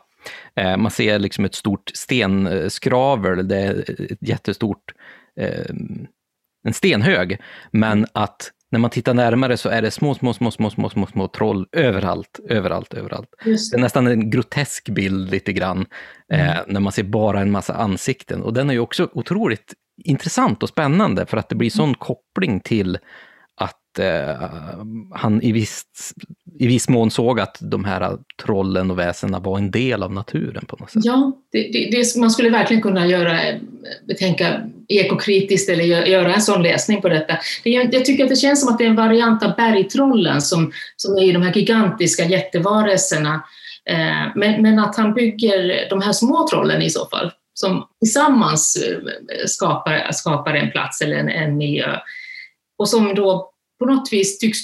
eh, 0.56 0.78
man 0.78 0.92
ser 0.92 1.20
liksom 1.20 1.46
ett 1.46 1.56
stort 1.56 1.92
stenskravel, 1.94 3.48
det 3.48 3.58
är 3.58 3.92
ett 4.12 4.18
jättestort, 4.22 4.94
eh, 5.40 5.66
en 6.68 6.74
stenhög, 6.74 7.42
men 7.72 8.06
att 8.14 8.52
när 8.72 8.80
man 8.80 8.90
tittar 8.90 9.14
närmare 9.14 9.58
så 9.58 9.70
är 9.70 9.82
det 9.82 9.92
små, 9.92 10.16
små, 10.16 10.34
små, 10.34 10.52
små, 10.52 10.70
små, 10.70 10.90
små, 10.90 11.08
små 11.08 11.28
troll 11.28 11.68
överallt, 11.72 12.40
överallt, 12.50 12.94
överallt. 12.94 13.30
Det. 13.44 13.52
det 13.52 13.78
är 13.78 13.82
nästan 13.82 14.08
en 14.08 14.30
grotesk 14.30 14.90
bild 14.90 15.32
lite 15.32 15.54
grann, 15.54 15.86
eh, 16.34 16.58
mm. 16.58 16.66
när 16.68 16.80
man 16.80 16.92
ser 16.92 17.04
bara 17.04 17.42
en 17.42 17.52
massa 17.52 17.74
ansikten. 17.74 18.42
Och 18.42 18.54
den 18.54 18.70
är 18.70 18.74
ju 18.74 18.80
också 18.80 19.10
otroligt 19.14 19.74
intressant 20.04 20.64
och 20.64 20.70
spännande 20.70 21.26
för 21.26 21.38
att 21.38 21.50
det 21.50 21.56
blir 21.56 21.70
sån 21.70 21.84
mm. 21.84 21.96
koppling 21.96 22.60
till 22.60 22.98
att 23.58 24.00
eh, 24.00 24.50
han 25.12 25.42
i 25.42 25.52
viss, 25.52 25.84
i 26.60 26.68
viss 26.68 26.90
mån 26.90 27.12
såg 27.12 27.40
att 27.40 27.58
de 27.62 27.86
här 27.86 28.18
trollen 28.44 28.92
och 28.92 29.00
väsena 29.00 29.40
var 29.40 29.58
en 29.58 29.72
del 29.72 30.04
av 30.04 30.14
naturen 30.14 30.66
på 30.66 30.76
något 30.80 30.92
sätt. 30.92 31.06
Ja, 31.06 31.32
det, 31.52 31.62
det, 31.62 31.90
det, 31.92 32.20
man 32.20 32.32
skulle 32.32 32.50
verkligen 32.50 32.82
kunna 32.82 33.08
göra, 33.08 33.40
tänka 34.20 34.62
ekokritiskt 34.88 35.70
eller 35.70 35.84
göra 35.84 36.34
en 36.34 36.42
sån 36.42 36.64
läsning 36.64 37.02
på 37.02 37.10
detta. 37.10 37.38
Det, 37.64 37.70
jag 37.70 38.06
tycker 38.06 38.24
att 38.24 38.30
det 38.30 38.36
känns 38.36 38.62
som 38.62 38.70
att 38.70 38.78
det 38.78 38.84
är 38.84 38.90
en 38.90 38.96
variant 38.96 39.44
av 39.44 39.56
bergtrollen 39.56 40.42
som, 40.42 40.72
som 40.96 41.18
är 41.18 41.34
de 41.34 41.42
här 41.42 41.54
gigantiska 41.54 42.26
jättevarelserna. 42.26 43.44
Eh, 43.90 44.32
men, 44.36 44.62
men 44.62 44.80
att 44.80 44.96
han 44.96 45.14
bygger 45.14 45.90
de 45.90 46.02
här 46.02 46.14
små 46.14 46.48
trollen 46.48 46.82
i 46.82 46.90
så 46.90 47.06
fall 47.06 47.32
som 47.60 47.88
tillsammans 48.00 48.76
eh, 48.76 49.46
skapar, 49.46 50.12
skapar 50.12 50.54
en 50.54 50.72
plats 50.72 51.02
eller 51.02 51.16
en, 51.16 51.30
en 51.30 51.58
miljö 51.58 52.00
och 52.78 52.90
som 52.90 53.16
då 53.16 53.52
på 53.80 53.86
något 53.86 54.14
vis 54.14 54.38
tycks 54.38 54.58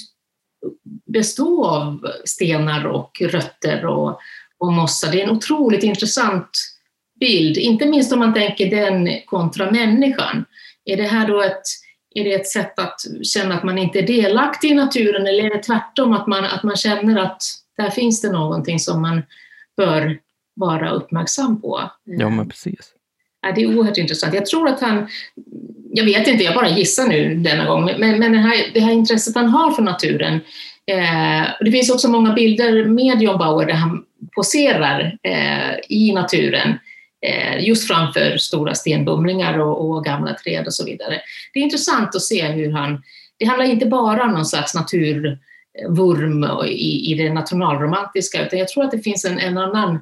bestå 1.12 1.66
av 1.66 2.06
stenar 2.24 2.86
och 2.86 3.20
rötter 3.20 3.86
och, 3.86 4.20
och 4.58 4.72
mossa. 4.72 5.10
Det 5.10 5.20
är 5.20 5.24
en 5.24 5.36
otroligt 5.36 5.82
intressant 5.82 6.50
bild, 7.20 7.56
inte 7.56 7.86
minst 7.86 8.12
om 8.12 8.18
man 8.18 8.34
tänker 8.34 8.70
den 8.70 9.08
kontra 9.26 9.70
människan. 9.70 10.44
Är 10.84 10.96
det 10.96 11.06
här 11.06 11.28
då 11.28 11.42
ett, 11.42 11.62
är 12.14 12.24
det 12.24 12.34
ett 12.34 12.48
sätt 12.48 12.78
att 12.78 13.00
känna 13.22 13.54
att 13.54 13.64
man 13.64 13.78
inte 13.78 13.98
är 13.98 14.06
delaktig 14.06 14.70
i 14.70 14.74
naturen 14.74 15.26
eller 15.26 15.44
är 15.44 15.50
det 15.50 15.62
tvärtom 15.62 16.12
att 16.12 16.26
man, 16.26 16.44
att 16.44 16.62
man 16.62 16.76
känner 16.76 17.20
att 17.20 17.42
där 17.76 17.90
finns 17.90 18.20
det 18.20 18.32
någonting 18.32 18.78
som 18.78 19.02
man 19.02 19.22
bör 19.76 20.18
vara 20.54 20.90
uppmärksam 20.90 21.60
på. 21.60 21.90
Ja, 22.04 22.28
men 22.28 22.48
precis. 22.48 22.94
Ja, 23.42 23.52
det 23.52 23.62
är 23.62 23.76
oerhört 23.76 23.98
intressant. 23.98 24.34
Jag 24.34 24.46
tror 24.46 24.68
att 24.68 24.80
han 24.80 25.08
jag 25.94 26.04
vet 26.04 26.28
inte, 26.28 26.44
jag 26.44 26.54
bara 26.54 26.68
gissar 26.68 27.06
nu 27.06 27.34
denna 27.34 27.64
gång, 27.64 27.84
men, 27.84 28.18
men 28.18 28.32
det, 28.32 28.38
här, 28.38 28.56
det 28.74 28.80
här 28.80 28.92
intresset 28.92 29.34
han 29.34 29.48
har 29.48 29.70
för 29.70 29.82
naturen. 29.82 30.34
Eh, 30.86 31.44
det 31.60 31.70
finns 31.70 31.90
också 31.90 32.08
många 32.08 32.32
bilder 32.32 32.84
med 32.84 33.22
John 33.22 33.38
Bauer 33.38 33.66
där 33.66 33.74
han 33.74 34.04
poserar 34.34 35.18
eh, 35.22 35.74
i 35.88 36.12
naturen 36.12 36.78
eh, 37.26 37.64
just 37.66 37.88
framför 37.88 38.36
stora 38.36 38.74
stenbumlingar 38.74 39.58
och, 39.58 39.90
och, 39.90 40.04
gamla 40.04 40.34
träd 40.34 40.66
och 40.66 40.74
så 40.74 40.84
vidare. 40.84 41.20
Det 41.52 41.60
är 41.60 41.64
intressant 41.64 42.16
att 42.16 42.22
se 42.22 42.46
hur 42.46 42.72
han, 42.72 43.02
det 43.38 43.44
handlar 43.44 43.66
inte 43.66 43.86
bara 43.86 44.24
om 44.24 44.32
någon 44.32 44.46
slags 44.46 44.74
naturvurm 44.74 46.44
i, 46.66 47.12
i 47.12 47.14
det 47.14 47.32
nationalromantiska, 47.32 48.46
utan 48.46 48.58
jag 48.58 48.68
tror 48.68 48.84
att 48.84 48.90
det 48.90 48.98
finns 48.98 49.24
en, 49.24 49.38
en 49.38 49.58
annan, 49.58 50.00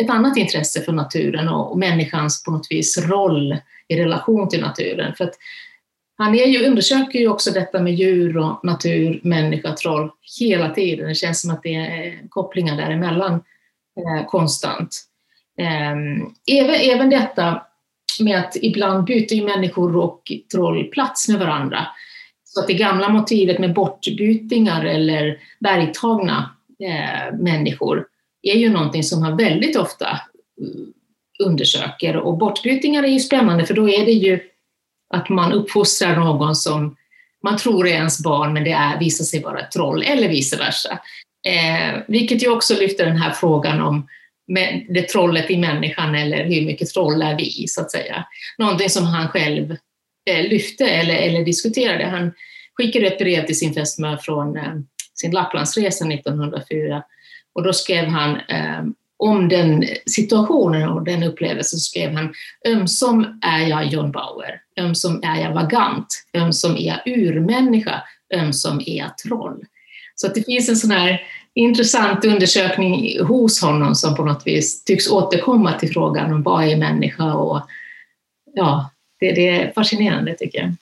ett 0.00 0.10
annat 0.10 0.36
intresse 0.36 0.80
för 0.80 0.92
naturen 0.92 1.48
och, 1.48 1.70
och 1.70 1.78
människans 1.78 2.44
på 2.44 2.50
något 2.50 2.66
vis 2.70 2.98
roll 2.98 3.56
i 3.88 3.96
relation 3.96 4.48
till 4.48 4.60
naturen. 4.60 5.14
För 5.14 5.24
att 5.24 5.34
han 6.18 6.34
är 6.34 6.46
ju, 6.46 6.66
undersöker 6.66 7.18
ju 7.18 7.28
också 7.28 7.50
detta 7.50 7.80
med 7.80 7.94
djur 7.94 8.36
och 8.36 8.64
natur, 8.64 9.20
människa, 9.22 9.72
troll 9.72 10.10
hela 10.40 10.70
tiden. 10.70 11.08
Det 11.08 11.14
känns 11.14 11.40
som 11.40 11.50
att 11.50 11.62
det 11.62 11.74
är 11.74 12.28
kopplingar 12.28 12.76
däremellan 12.76 13.32
eh, 13.32 14.26
konstant. 14.26 14.96
Eh, 15.58 15.92
även, 16.58 16.74
även 16.74 17.10
detta 17.10 17.62
med 18.20 18.38
att 18.38 18.56
ibland 18.56 19.04
byter 19.04 19.34
ju 19.34 19.44
människor 19.44 19.96
och 19.96 20.32
troll 20.52 20.84
plats 20.84 21.28
med 21.28 21.38
varandra. 21.38 21.86
Så 22.44 22.60
att 22.60 22.66
det 22.66 22.74
gamla 22.74 23.08
motivet 23.08 23.58
med 23.58 23.74
bortbytingar 23.74 24.84
eller 24.84 25.38
bergtagna 25.60 26.50
eh, 26.80 27.38
människor 27.38 28.06
är 28.42 28.56
ju 28.56 28.68
någonting 28.68 29.02
som 29.02 29.22
han 29.22 29.36
väldigt 29.36 29.76
ofta 29.76 30.10
eh, 30.10 31.46
undersöker. 31.46 32.16
Och 32.16 32.38
bortbytingar 32.38 33.02
är 33.02 33.08
ju 33.08 33.20
spännande 33.20 33.66
för 33.66 33.74
då 33.74 33.88
är 33.88 34.04
det 34.04 34.12
ju 34.12 34.40
att 35.14 35.28
man 35.28 35.52
uppfostrar 35.52 36.16
någon 36.16 36.56
som 36.56 36.96
man 37.42 37.56
tror 37.56 37.86
är 37.86 37.92
ens 37.92 38.22
barn 38.22 38.52
men 38.52 38.64
det 38.64 38.72
är, 38.72 38.98
visar 38.98 39.24
sig 39.24 39.42
vara 39.42 39.60
ett 39.60 39.70
troll 39.70 40.02
eller 40.02 40.28
vice 40.28 40.56
versa. 40.56 40.98
Eh, 41.46 42.00
vilket 42.08 42.42
ju 42.42 42.48
också 42.48 42.74
lyfter 42.74 43.06
den 43.06 43.16
här 43.16 43.32
frågan 43.32 43.80
om 43.80 44.06
det 44.88 45.02
trollet 45.02 45.50
i 45.50 45.56
människan 45.56 46.14
eller 46.14 46.44
hur 46.44 46.66
mycket 46.66 46.88
troll 46.88 47.22
är 47.22 47.36
vi, 47.38 47.68
så 47.68 47.80
att 47.80 47.90
säga. 47.90 48.24
Någonting 48.58 48.90
som 48.90 49.04
han 49.04 49.28
själv 49.28 49.76
eh, 50.30 50.48
lyfte 50.48 50.86
eller, 50.86 51.14
eller 51.14 51.44
diskuterade. 51.44 52.04
Han 52.04 52.32
skickade 52.74 53.06
ett 53.06 53.18
brev 53.18 53.46
till 53.46 53.58
sin 53.58 53.74
fästmö 53.74 54.18
från 54.18 54.56
eh, 54.56 54.74
sin 55.14 55.30
Lapplandsresa 55.30 56.06
1904 56.08 57.02
och 57.54 57.62
då 57.62 57.72
skrev 57.72 58.06
han 58.06 58.36
eh, 58.36 58.84
om 59.16 59.48
den 59.48 59.84
situationen 60.06 60.88
och 60.88 61.04
den 61.04 61.22
upplevelsen 61.22 61.78
skrev 61.78 62.12
han 62.12 62.34
ömsom 62.66 63.40
är 63.42 63.66
jag 63.66 63.86
John 63.86 64.12
Bauer, 64.12 64.60
ömsom 64.78 65.22
är 65.22 65.40
jag 65.40 65.54
vagant, 65.54 66.24
ömsom 66.34 66.76
är 66.76 66.86
jag 66.86 67.16
urmänniska, 67.16 68.02
ömsom 68.34 68.80
är 68.86 68.98
jag 68.98 69.18
troll. 69.18 69.64
Så 70.14 70.26
att 70.26 70.34
det 70.34 70.42
finns 70.42 70.68
en 70.68 70.76
sån 70.76 70.90
här 70.90 71.22
intressant 71.54 72.24
undersökning 72.24 73.24
hos 73.24 73.62
honom 73.62 73.94
som 73.94 74.14
på 74.14 74.24
något 74.24 74.46
vis 74.46 74.84
tycks 74.84 75.10
återkomma 75.10 75.72
till 75.72 75.92
frågan 75.92 76.32
om 76.32 76.42
vad 76.42 76.64
är 76.64 76.76
människa 76.76 77.34
och 77.34 77.60
ja, 78.54 78.90
det, 79.20 79.32
det 79.32 79.48
är 79.48 79.72
fascinerande 79.72 80.34
tycker 80.34 80.58
jag. 80.58 80.74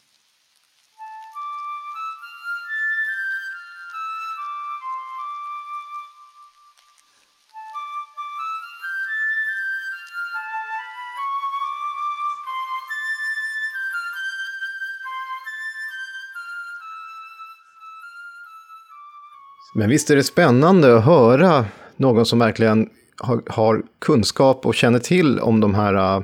Men 19.79 19.91
visst 19.91 20.11
är 20.11 20.17
det 20.17 20.25
spännande 20.25 20.97
att 20.97 21.05
höra 21.05 21.65
någon 21.97 22.27
som 22.27 22.39
verkligen 22.39 22.89
har, 23.17 23.43
har 23.47 23.83
kunskap 23.99 24.67
och 24.67 24.75
känner 24.75 24.99
till 24.99 25.41
om 25.41 25.61
de 25.61 25.75
här 25.75 25.95
äh, 25.95 26.23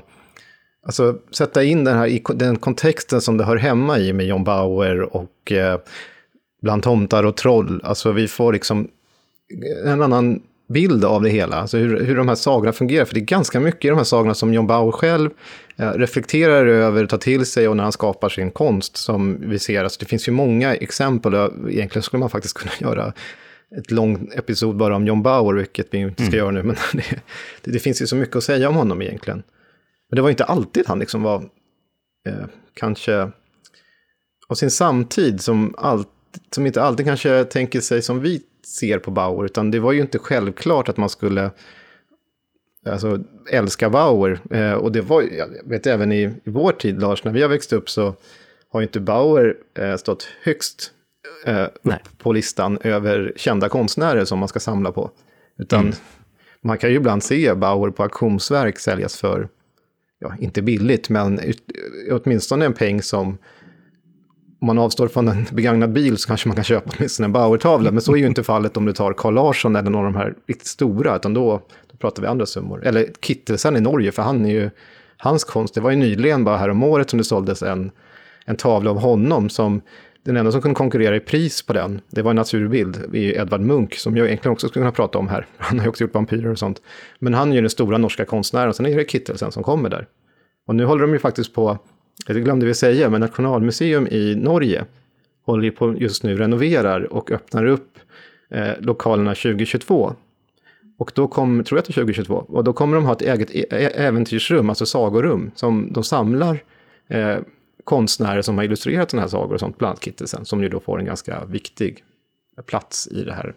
Alltså 0.87 1.19
sätta 1.31 1.65
in 1.65 1.85
den 1.85 1.97
här 1.97 2.07
i 2.07 2.23
den 2.35 2.57
kontexten 2.57 3.21
som 3.21 3.37
det 3.37 3.45
hör 3.45 3.57
hemma 3.57 3.99
i 3.99 4.13
med 4.13 4.27
John 4.27 4.45
Bauer 4.45 5.17
och 5.17 5.53
eh, 5.53 5.79
bland 6.63 6.83
tomtar 6.83 7.25
och 7.25 7.37
troll. 7.37 7.81
Alltså 7.85 8.13
vi 8.13 8.29
får 8.29 8.53
liksom 8.53 8.89
en 9.85 10.03
annan 10.03 10.43
bild 10.69 11.05
av 11.05 11.23
det 11.23 11.31
hela, 11.31 11.57
alltså 11.57 11.77
hur, 11.77 12.05
hur 12.05 12.17
de 12.17 12.29
här 12.29 12.35
sagorna 12.35 12.73
fungerar. 12.73 13.05
För 13.05 13.15
det 13.15 13.21
är 13.21 13.25
ganska 13.25 13.61
mycket 13.61 13.85
i 13.85 13.89
de 13.89 13.97
här 13.97 14.05
sagorna 14.05 14.35
som 14.35 14.55
John 14.55 14.67
Bauer 14.67 14.93
själv 14.93 15.31
eh, 15.77 15.91
reflekterar 15.91 16.67
över, 16.67 17.07
tar 17.07 17.19
till 17.19 17.47
sig 17.47 17.69
och 17.69 17.77
när 17.77 17.83
han 17.83 17.93
skapar 17.93 18.29
sin 18.29 18.51
konst 18.51 18.97
som 18.97 19.51
vi 19.51 19.59
ser. 19.59 19.85
Alltså 19.85 20.01
det 20.01 20.07
finns 20.07 20.29
ju 20.29 20.33
många 20.33 20.75
exempel 20.75 21.35
och 21.35 21.71
egentligen 21.71 22.03
skulle 22.03 22.21
man 22.21 22.31
faktiskt 22.31 22.59
kunna 22.59 22.73
göra 22.91 23.13
ett 23.79 23.91
långt 23.91 24.35
episod 24.35 24.77
bara 24.77 24.97
om 24.97 25.07
John 25.07 25.23
Bauer, 25.23 25.55
vilket 25.55 25.87
vi 25.91 25.99
inte 25.99 26.15
ska 26.15 26.37
mm. 26.37 26.39
göra 26.39 26.51
nu, 26.51 26.63
men 26.63 26.77
det, 26.93 27.05
det, 27.63 27.71
det, 27.71 27.79
finns 27.79 28.03
ju 28.03 28.07
så 28.07 28.17
mycket 28.17 28.37
att 28.37 28.45
säga 28.45 28.69
om 28.69 28.75
honom 28.75 29.03
egentligen. 29.03 29.43
Men 30.09 30.17
det 30.17 30.23
var 30.23 30.31
inte 30.31 30.45
alltid 30.45 30.87
han 30.87 30.99
liksom 30.99 31.23
var, 31.23 31.37
eh, 32.27 32.45
kanske, 32.75 33.31
av 34.49 34.55
sin 34.55 34.71
samtid 34.71 35.41
som, 35.41 35.75
all, 35.79 36.05
som 36.51 36.67
inte 36.67 36.83
alltid 36.83 37.07
kanske 37.07 37.45
tänker 37.45 37.81
sig 37.81 38.03
som 38.03 38.21
vi 38.21 38.43
ser 38.67 38.99
på 38.99 39.11
Bauer, 39.11 39.45
utan 39.45 39.71
det 39.71 39.81
var 39.81 39.93
ju 39.93 40.01
inte 40.01 40.19
självklart 40.19 40.89
att 40.89 40.97
man 40.97 41.09
skulle 41.09 41.51
alltså, 42.87 43.21
älska 43.51 43.91
Bauer. 43.91 44.41
Eh, 44.51 44.73
och 44.73 44.93
det 44.93 45.01
var, 45.01 45.23
jag 45.23 45.49
vet 45.65 45.87
även 45.87 46.13
i, 46.13 46.23
i 46.23 46.51
vår 46.51 46.73
tid, 46.73 47.01
Lars, 47.01 47.25
när 47.25 47.33
vi 47.33 47.43
har 47.43 47.49
växt 47.49 47.73
upp 47.73 47.91
så 47.91 48.15
har 48.69 48.81
ju 48.81 48.87
inte 48.87 49.01
Bauer 49.01 49.57
eh, 49.79 49.97
stått 49.97 50.29
högst 50.43 50.94
eh, 51.45 51.66
på 52.19 52.33
listan 52.33 52.79
över 52.83 53.33
kända 53.37 53.69
konstnärer 53.69 54.25
som 54.25 54.39
man 54.39 54.49
ska 54.49 54.61
samla 54.61 54.93
på. 54.93 55.11
Utan 55.59 55.81
mm. 55.81 55.95
man 56.61 56.79
kan 56.79 56.91
ju 56.91 56.97
ibland 56.97 57.23
se 57.23 57.55
Bauer 57.55 57.91
på 57.91 58.03
auktionsverk 58.03 58.79
säljas 58.79 59.16
för, 59.16 59.49
ja, 60.19 60.35
inte 60.41 60.62
billigt, 60.62 61.09
men 61.09 61.41
åtminstone 62.11 62.65
en 62.65 62.73
peng 62.73 63.03
som 63.03 63.39
om 64.65 64.66
man 64.66 64.79
avstår 64.79 65.09
från 65.09 65.29
en 65.29 65.47
begagnad 65.53 65.93
bil 65.93 66.16
så 66.16 66.29
kanske 66.29 66.49
man 66.49 66.55
kan 66.55 66.65
köpa 66.65 66.91
åtminstone 66.97 67.27
en 67.27 67.33
Bauer-tavla. 67.33 67.91
Men 67.91 68.01
så 68.01 68.12
är 68.12 68.16
ju 68.16 68.27
inte 68.27 68.43
fallet 68.43 68.77
om 68.77 68.85
du 68.85 68.93
tar 68.93 69.12
Carl 69.12 69.35
Larsson 69.35 69.77
eller 69.77 69.91
någon 69.91 70.07
av 70.07 70.12
de 70.12 70.19
här 70.19 70.35
riktigt 70.47 70.66
stora, 70.66 71.16
utan 71.16 71.35
då, 71.35 71.62
då 71.91 71.97
pratar 71.97 72.23
vi 72.23 72.29
andra 72.29 72.47
summor. 72.47 72.87
Eller 72.87 73.09
Kittelsen 73.21 73.77
i 73.77 73.81
Norge, 73.81 74.12
för 74.12 74.23
han 74.23 74.47
är 74.47 74.51
ju, 74.51 74.71
hans 75.16 75.45
konst, 75.45 75.75
det 75.75 75.81
var 75.81 75.91
ju 75.91 75.97
nyligen 75.97 76.45
bara 76.45 76.57
här 76.57 76.69
om 76.69 76.83
året 76.83 77.11
som 77.11 77.19
det 77.19 77.25
såldes 77.25 77.62
en, 77.62 77.91
en 78.45 78.57
tavla 78.57 78.91
av 78.91 78.99
honom 78.99 79.51
som 79.51 79.81
den 80.25 80.37
enda 80.37 80.53
som 80.53 80.63
kunde 80.63 80.75
konkurrera 80.75 81.17
i 81.17 81.21
pris 81.21 81.63
på 81.63 81.73
den, 81.73 82.01
det 82.11 82.23
var 82.23 82.31
en 82.31 82.37
naturbild 82.37 83.15
i 83.15 83.37
Edvard 83.37 83.61
Munch, 83.61 83.99
som 83.99 84.17
jag 84.17 84.27
egentligen 84.27 84.53
också 84.53 84.69
skulle 84.69 84.83
kunna 84.83 84.93
prata 84.93 85.19
om 85.19 85.29
här. 85.29 85.47
Han 85.57 85.79
har 85.79 85.87
ju 85.87 85.89
också 85.89 86.05
gjort 86.05 86.15
vampyrer 86.15 86.51
och 86.51 86.59
sånt. 86.59 86.83
Men 87.19 87.35
han 87.35 87.51
är 87.51 87.55
ju 87.55 87.61
den 87.61 87.71
stora 87.71 87.99
norska 87.99 88.25
konstnären, 88.25 88.75
sen 88.75 88.87
är 88.87 88.97
det 88.97 89.11
Kittelsen 89.11 89.53
som 89.53 89.63
kommer 89.63 89.89
där. 89.89 90.07
Och 90.67 90.75
nu 90.75 90.85
håller 90.85 91.03
de 91.03 91.13
ju 91.13 91.19
faktiskt 91.19 91.55
på, 91.55 91.79
det 92.27 92.41
glömde 92.41 92.67
vi 92.67 92.75
säga, 92.75 93.11
men 93.11 93.21
Nationalmuseum 93.21 94.07
i 94.07 94.35
Norge 94.35 94.85
håller 95.45 95.65
ju 95.65 95.71
på 95.71 95.95
just 95.99 96.23
nu 96.23 96.37
renoverar 96.37 97.13
och 97.13 97.31
öppnar 97.31 97.67
upp 97.67 97.99
eh, 98.51 98.73
lokalerna 98.79 99.35
2022. 99.35 100.15
Och 100.99 101.13
då 101.15 101.29
kommer, 101.29 101.65
tror 101.65 101.77
jag 101.77 101.83
att 101.83 101.87
det 101.87 101.93
är 101.93 102.03
2022, 102.03 102.35
och 102.35 102.65
då 102.65 102.73
kommer 102.73 102.97
de 102.97 103.05
ha 103.05 103.13
ett 103.13 103.23
eget 103.23 103.51
e-, 103.51 103.67
e-, 103.71 103.93
äventyrsrum, 103.95 104.69
alltså 104.69 104.87
sagorum, 104.87 105.51
som 105.55 105.93
de 105.93 106.05
samlar 106.05 106.63
eh, 107.09 107.37
konstnärer 107.85 108.43
som 108.43 108.59
har 108.59 108.65
illustrerat 108.65 109.11
sådana 109.11 109.23
här 109.23 109.28
sagor 109.28 109.55
och 109.55 109.61
sånt, 109.61 109.78
bland 109.78 109.90
annat 109.90 110.05
Kittelsen, 110.05 110.44
som 110.44 110.62
ju 110.62 110.69
då 110.69 110.81
får 110.81 110.98
en 110.98 111.05
ganska 111.05 111.44
viktig 111.44 112.05
plats 112.66 113.09
i 113.09 113.24
det 113.24 113.35
här 113.35 113.55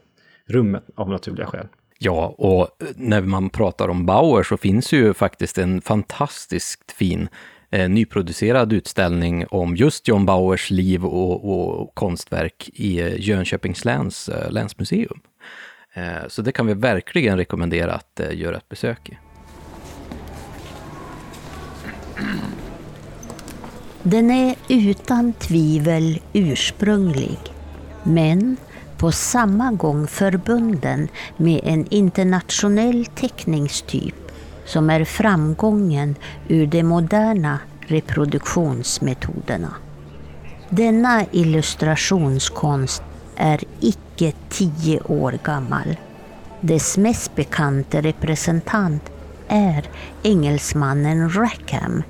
rummet 0.47 0.83
av 0.95 1.09
naturliga 1.09 1.47
skäl. 1.47 1.67
Ja, 1.99 2.35
och 2.37 2.67
när 2.95 3.21
man 3.21 3.49
pratar 3.49 3.87
om 3.87 4.05
Bauer 4.05 4.43
så 4.43 4.57
finns 4.57 4.91
ju 4.93 5.13
faktiskt 5.13 5.57
en 5.57 5.81
fantastiskt 5.81 6.91
fin 6.91 7.29
eh, 7.69 7.89
nyproducerad 7.89 8.73
utställning 8.73 9.45
om 9.49 9.75
just 9.75 10.07
John 10.07 10.25
Bauers 10.25 10.71
liv 10.71 11.05
och, 11.05 11.79
och 11.79 11.95
konstverk 11.95 12.69
i 12.73 12.99
eh, 12.99 13.19
Jönköpings 13.19 13.85
läns 13.85 14.29
eh, 14.29 14.51
länsmuseum. 14.51 15.19
Eh, 15.93 16.27
så 16.27 16.41
det 16.41 16.51
kan 16.51 16.67
vi 16.67 16.73
verkligen 16.73 17.37
rekommendera 17.37 17.93
att 17.93 18.19
eh, 18.19 18.39
göra 18.39 18.57
ett 18.57 18.69
besök 18.69 19.09
i. 19.09 19.17
Den 24.09 24.31
är 24.31 24.55
utan 24.67 25.33
tvivel 25.33 26.21
ursprunglig, 26.33 27.39
men 28.03 28.57
på 28.97 29.11
samma 29.11 29.71
gång 29.71 30.07
förbunden 30.07 31.07
med 31.37 31.61
en 31.63 31.87
internationell 31.89 33.05
teckningstyp 33.05 34.31
som 34.65 34.89
är 34.89 35.03
framgången 35.03 36.15
ur 36.47 36.67
de 36.67 36.83
moderna 36.83 37.59
reproduktionsmetoderna. 37.79 39.73
Denna 40.69 41.25
illustrationskonst 41.31 43.03
är 43.35 43.63
icke 43.79 44.33
tio 44.49 44.99
år 45.01 45.39
gammal. 45.43 45.97
Dess 46.61 46.97
mest 46.97 47.35
bekanta 47.35 48.01
representant 48.01 49.11
är 49.47 49.89
engelsmannen 50.23 51.29
Rackham 51.29 52.03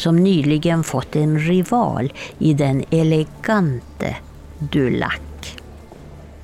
som 0.00 0.16
nyligen 0.16 0.84
fått 0.84 1.16
en 1.16 1.38
rival 1.38 2.12
i 2.38 2.54
den 2.54 2.84
elegante 2.90 4.16
Dulac. 4.58 5.20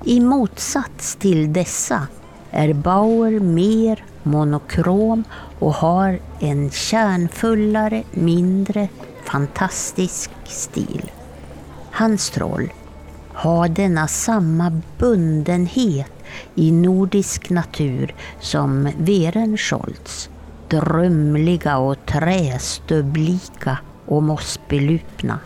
I 0.05 0.21
motsats 0.21 1.17
till 1.17 1.53
dessa 1.53 2.07
är 2.51 2.73
Bauer 2.73 3.41
mer 3.41 4.05
monokrom 4.23 5.25
och 5.59 5.75
har 5.75 6.19
en 6.41 6.71
kärnfullare, 6.71 8.03
mindre 8.11 8.89
fantastisk 9.25 10.31
stil. 10.45 11.11
Hans 11.91 12.31
troll 12.31 12.73
har 13.33 13.69
denna 13.69 14.09
samma 14.09 14.81
bundenhet 14.99 16.13
i 16.55 16.73
nordisk 16.73 17.51
natur 17.51 18.15
som 18.41 18.89
Werenskjolds. 18.99 20.31
Drömliga 20.69 21.79
och 21.79 22.07
trästubblika 22.07 23.79
och 24.07 24.23
mossbelupna. 24.23 25.39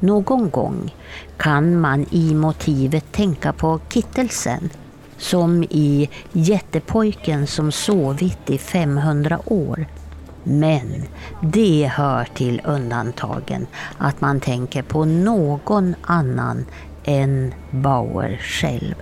Någon 0.00 0.50
gång 0.50 0.94
kan 1.36 1.80
man 1.80 2.06
i 2.10 2.34
motivet 2.34 3.12
tänka 3.12 3.52
på 3.52 3.80
Kittelsen 3.88 4.70
som 5.16 5.62
i 5.62 6.10
Jättepojken 6.32 7.46
som 7.46 7.72
sovit 7.72 8.50
i 8.50 8.58
500 8.58 9.38
år. 9.44 9.86
Men 10.42 11.02
det 11.42 11.90
hör 11.94 12.24
till 12.24 12.62
undantagen 12.64 13.66
att 13.98 14.20
man 14.20 14.40
tänker 14.40 14.82
på 14.82 15.04
någon 15.04 15.94
annan 16.02 16.66
än 17.04 17.54
Bauer 17.70 18.40
själv. 18.42 18.94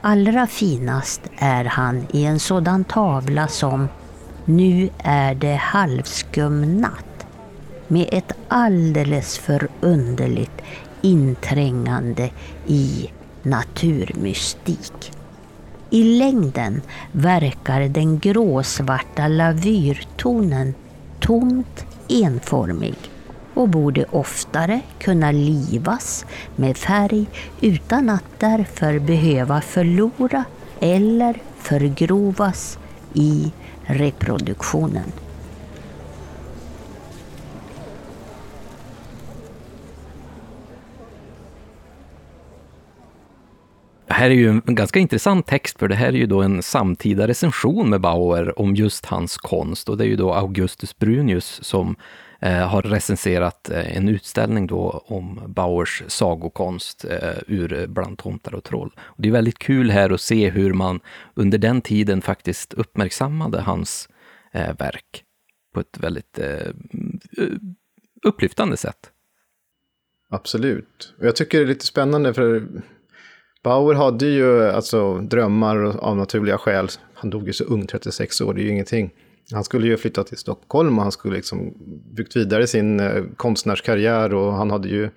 Allra 0.00 0.46
finast 0.46 1.20
är 1.36 1.64
han 1.64 2.06
i 2.10 2.24
en 2.24 2.40
sådan 2.40 2.84
tavla 2.84 3.48
som 3.48 3.88
nu 4.46 4.90
är 4.98 5.34
det 5.34 5.54
halvskum 5.54 6.80
natt 6.80 7.26
med 7.88 8.08
ett 8.12 8.32
alldeles 8.48 9.38
förunderligt 9.38 10.62
inträngande 11.02 12.30
i 12.66 13.10
naturmystik. 13.42 15.12
I 15.90 16.04
längden 16.18 16.82
verkar 17.12 17.88
den 17.88 18.18
gråsvarta 18.18 19.28
lavyrtonen 19.28 20.74
tomt 21.20 21.86
enformig 22.08 22.94
och 23.54 23.68
borde 23.68 24.04
oftare 24.04 24.80
kunna 24.98 25.32
livas 25.32 26.26
med 26.56 26.76
färg 26.76 27.26
utan 27.60 28.10
att 28.10 28.24
därför 28.38 28.98
behöva 28.98 29.60
förlora 29.60 30.44
eller 30.80 31.36
förgrovas 31.58 32.78
i 33.14 33.52
reproduktionen. 33.86 35.12
Det 44.06 44.14
här 44.14 44.30
är 44.30 44.34
ju 44.34 44.48
en 44.48 44.62
ganska 44.66 44.98
intressant 44.98 45.46
text, 45.46 45.78
för 45.78 45.88
det 45.88 45.94
här 45.94 46.08
är 46.08 46.12
ju 46.12 46.26
då 46.26 46.42
en 46.42 46.62
samtida 46.62 47.28
recension 47.28 47.90
med 47.90 48.00
Bauer 48.00 48.58
om 48.58 48.74
just 48.74 49.06
hans 49.06 49.36
konst. 49.36 49.88
Och 49.88 49.96
det 49.96 50.04
är 50.04 50.08
ju 50.08 50.16
då 50.16 50.34
Augustus 50.34 50.98
Brunius 50.98 51.58
som 51.62 51.96
Eh, 52.44 52.68
har 52.68 52.82
recenserat 52.82 53.70
eh, 53.70 53.96
en 53.96 54.08
utställning 54.08 54.66
då 54.66 55.04
om 55.06 55.40
Bauers 55.46 56.02
sagokonst 56.06 57.04
eh, 57.04 57.38
ur 57.46 57.86
Bland 57.86 58.18
tomtar 58.18 58.54
och 58.54 58.64
troll. 58.64 58.94
Och 58.98 59.22
det 59.22 59.28
är 59.28 59.32
väldigt 59.32 59.58
kul 59.58 59.90
här 59.90 60.10
att 60.10 60.20
se 60.20 60.50
hur 60.50 60.72
man 60.72 61.00
under 61.34 61.58
den 61.58 61.80
tiden 61.80 62.22
faktiskt 62.22 62.74
uppmärksammade 62.74 63.60
hans 63.60 64.08
verk 64.52 65.24
på 65.74 65.80
ett 65.80 65.98
väldigt 65.98 66.38
upplyftande 68.22 68.76
sätt. 68.76 69.10
Absolut. 70.30 71.14
Och 71.18 71.26
jag 71.26 71.36
tycker 71.36 71.58
det 71.58 71.64
är 71.64 71.68
lite 71.68 71.86
spännande 71.86 72.34
för 72.34 72.66
Bauer 73.62 73.94
hade 73.94 74.26
ju 74.26 74.68
alltså 74.68 75.18
drömmar 75.18 75.76
av 75.96 76.16
naturliga 76.16 76.58
skäl. 76.58 76.88
Han 77.14 77.30
dog 77.30 77.46
ju 77.46 77.52
så 77.52 77.64
ung, 77.64 77.86
36 77.86 78.40
år, 78.40 78.54
det 78.54 78.60
är 78.60 78.64
ju 78.64 78.70
ingenting. 78.70 79.10
Han 79.52 79.64
skulle 79.64 79.86
ju 79.86 79.96
flytta 79.96 80.24
till 80.24 80.38
Stockholm 80.38 80.98
och 80.98 81.02
han 81.02 81.12
skulle 81.12 81.36
liksom 81.36 81.74
byggt 82.14 82.36
vidare 82.36 82.66
sin 82.66 83.00
eh, 83.00 83.24
konstnärskarriär 83.36 84.34
och 84.34 84.52
han 84.52 84.70
hade 84.70 84.88
ju 84.88 85.10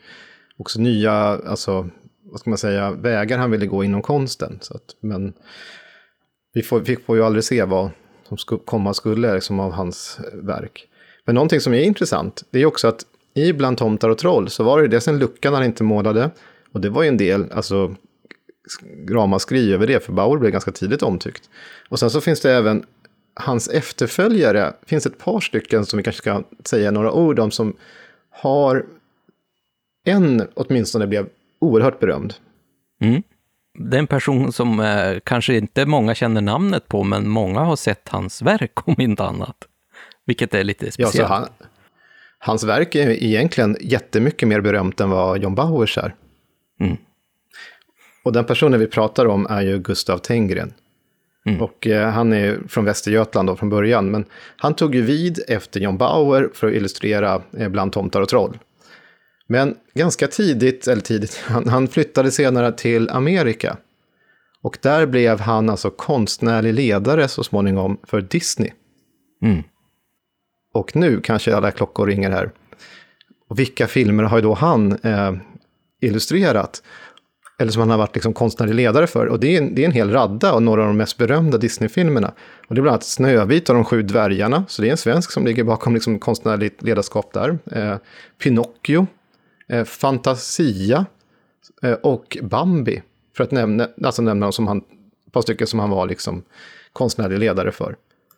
också 0.58 0.80
nya, 0.80 1.14
alltså, 1.14 1.90
vad 2.24 2.40
ska 2.40 2.49
man 2.49 2.58
säga, 2.58 2.91
vägar 2.91 3.38
han 3.38 3.52
ville 3.52 3.66
gå 3.66 3.84
inom 3.84 4.02
konsten. 4.02 4.58
Så 4.62 4.74
att, 4.74 4.95
men 4.99 5.34
vi 6.54 6.64
får, 6.64 6.80
vi 6.80 6.95
får 6.95 7.18
ju 7.18 7.24
aldrig 7.24 7.44
se 7.44 7.64
vad 7.64 7.90
som 8.28 8.38
sku, 8.38 8.58
komma 8.58 8.94
skulle 8.94 9.34
liksom, 9.34 9.60
av 9.60 9.72
hans 9.72 10.20
eh, 10.20 10.38
verk. 10.38 10.88
Men 11.26 11.36
någonting 11.36 11.62
som 11.62 11.74
är 11.74 11.82
intressant, 11.82 12.44
det 12.52 12.62
är 12.62 12.66
också 12.66 12.88
att 12.88 13.06
i 13.34 13.54
Bland 13.54 13.78
tomtar 13.78 14.10
och 14.10 14.18
troll 14.18 14.49
så 14.49 14.64
var 14.64 14.82
det 14.82 14.88
dels 14.88 15.08
en 15.08 15.20
lucka 15.20 15.49
när 15.49 15.58
han 15.58 15.66
inte 15.66 15.84
målade. 15.84 16.30
Och 16.72 16.82
det 16.82 16.90
var 16.90 17.04
ju 17.04 17.08
en 17.08 17.18
del, 17.18 17.52
alltså 17.52 17.95
ramaskri 19.10 19.74
över 19.74 19.88
det, 19.88 20.04
för 20.04 20.14
Bauer 20.14 20.38
blev 20.38 20.52
ganska 20.52 20.72
tidigt 20.72 21.04
omtyckt. 21.04 21.49
Och 21.90 21.99
sen 21.99 22.10
så 22.10 22.22
finns 22.22 22.41
det 22.41 22.52
även 22.52 22.86
hans 23.39 23.68
efterföljare, 23.68 24.73
finns 24.85 25.05
ett 25.05 25.18
par 25.18 25.39
stycken 25.39 25.85
som 25.85 25.97
vi 25.97 26.03
kanske 26.03 26.22
ska 26.22 26.43
säga 26.65 26.91
några 26.91 27.11
ord 27.11 27.39
om, 27.39 27.51
som 27.51 27.76
har 28.30 28.85
en 30.05 30.47
åtminstone 30.53 31.07
blev 31.07 31.30
oerhört 31.59 31.99
berömd. 31.99 32.34
Mm. 33.01 33.23
Det 33.80 33.97
är 33.97 33.99
en 33.99 34.07
person 34.07 34.51
som 34.51 34.80
eh, 34.80 35.19
kanske 35.23 35.57
inte 35.57 35.85
många 35.85 36.15
känner 36.15 36.41
namnet 36.41 36.88
på, 36.88 37.03
men 37.03 37.30
många 37.30 37.59
har 37.59 37.76
sett 37.76 38.09
hans 38.09 38.41
verk 38.41 38.72
om 38.88 38.95
inte 38.97 39.23
annat. 39.23 39.57
Vilket 40.26 40.53
är 40.53 40.64
lite 40.64 40.91
speciellt. 40.91 41.15
Ja, 41.15 41.26
han, 41.26 41.47
hans 42.39 42.64
verk 42.64 42.95
är 42.95 43.09
egentligen 43.09 43.77
jättemycket 43.81 44.47
mer 44.47 44.61
berömt 44.61 44.99
än 44.99 45.09
vad 45.09 45.43
John 45.43 45.55
Bauers 45.55 45.97
är. 45.97 46.15
Mm. 46.80 46.97
Och 48.23 48.34
den 48.34 48.45
personen 48.45 48.80
vi 48.80 48.88
pratar 48.88 49.26
om 49.26 49.47
är 49.49 49.61
ju 49.61 49.80
Gustav 49.80 50.18
Tenggren. 50.18 50.73
Mm. 51.48 51.61
Och 51.61 51.88
eh, 51.88 52.10
han 52.10 52.34
är 52.34 52.60
från 52.68 52.86
Västergötland 52.86 53.49
då 53.49 53.56
från 53.56 53.69
början, 53.69 54.11
men 54.11 54.26
han 54.57 54.74
tog 54.74 54.95
ju 54.95 55.02
vid 55.02 55.40
efter 55.48 55.80
John 55.80 55.98
Bauer 55.98 56.49
för 56.53 56.68
att 56.68 56.74
illustrera 56.74 57.41
eh, 57.57 57.69
Bland 57.69 57.91
tomtar 57.91 58.22
och 58.22 58.30
troll. 58.30 58.57
Men 59.48 59.76
ganska 59.94 60.28
tidigt, 60.28 60.88
eller 60.88 61.02
tidigt, 61.02 61.41
han, 61.48 61.68
han 61.68 61.88
flyttade 61.88 62.32
senare 62.32 62.72
till 62.72 63.10
Amerika. 63.10 63.78
Och 64.61 64.78
där 64.82 65.06
blev 65.06 65.40
han 65.40 65.69
alltså 65.69 65.90
konstnärlig 65.90 66.74
ledare 66.74 67.28
så 67.28 67.44
småningom 67.44 67.98
för 68.03 68.22
Disney. 68.22 68.72
Mm. 69.41 69.64
Och 70.74 70.95
nu 70.95 71.22
kanske 71.22 71.56
alla 71.56 71.72
klockor 71.72 72.07
ringer 72.07 72.32
här. 72.32 72.52
Och 73.49 73.60
vilka 73.60 73.88
filmer 73.88 74.24
har 74.24 74.41
då 74.41 74.53
han 74.53 74.91
eh, 74.91 75.34
illustrerat? 76.02 76.84
Eller 77.58 77.72
som 77.72 77.80
han 77.80 77.90
har 77.90 77.98
varit 77.98 78.16
liksom 78.16 78.34
konstnärlig 78.34 78.76
ledare 78.76 79.08
för. 79.08 79.26
Och 79.26 79.40
det 79.40 79.56
är, 79.56 79.62
en, 79.62 79.76
det 79.76 79.82
är 79.82 79.86
en 79.86 79.92
hel 79.92 80.12
radda 80.12 80.52
av 80.52 80.62
några 80.62 80.82
av 80.82 80.88
de 80.88 80.98
mest 80.98 81.18
berömda 81.18 81.58
Disney-filmerna. 81.58 82.34
Och 82.68 82.76
det 82.76 82.80
är 82.80 82.82
bland 82.82 82.94
annat 82.94 83.04
Snövit 83.04 83.70
och 83.70 83.76
de 83.76 83.86
sju 83.86 84.02
dvärgarna, 84.02 84.66
så 84.68 84.82
det 84.82 84.88
är 84.88 84.92
en 84.92 84.98
svensk 84.98 85.32
som 85.32 85.46
ligger 85.46 85.64
bakom 85.64 85.94
liksom 85.94 86.20
konstnärligt 86.20 86.82
ledarskap 86.84 87.34
där. 87.34 87.60
Eh, 87.72 87.98
Pinocchio, 88.44 89.08
eh, 89.70 89.84
Fantasia 89.84 91.06
eh, 91.84 91.94
och 91.94 92.38
Bambi, 92.42 93.02
för 93.38 93.44
att 93.44 93.52
nämna, 93.52 93.88
alltså 94.04 94.22
nämna 94.22 94.52
som 94.52 94.68
han, 94.68 94.78
ett 94.78 95.34
par 95.34 95.42
stycken 95.42 95.68
som 95.68 95.80
han 95.80 95.90
var 95.90 96.08
liksom 96.08 96.44
konstnärlig 96.94 97.40
ledare 97.40 97.72
för. 97.72 97.96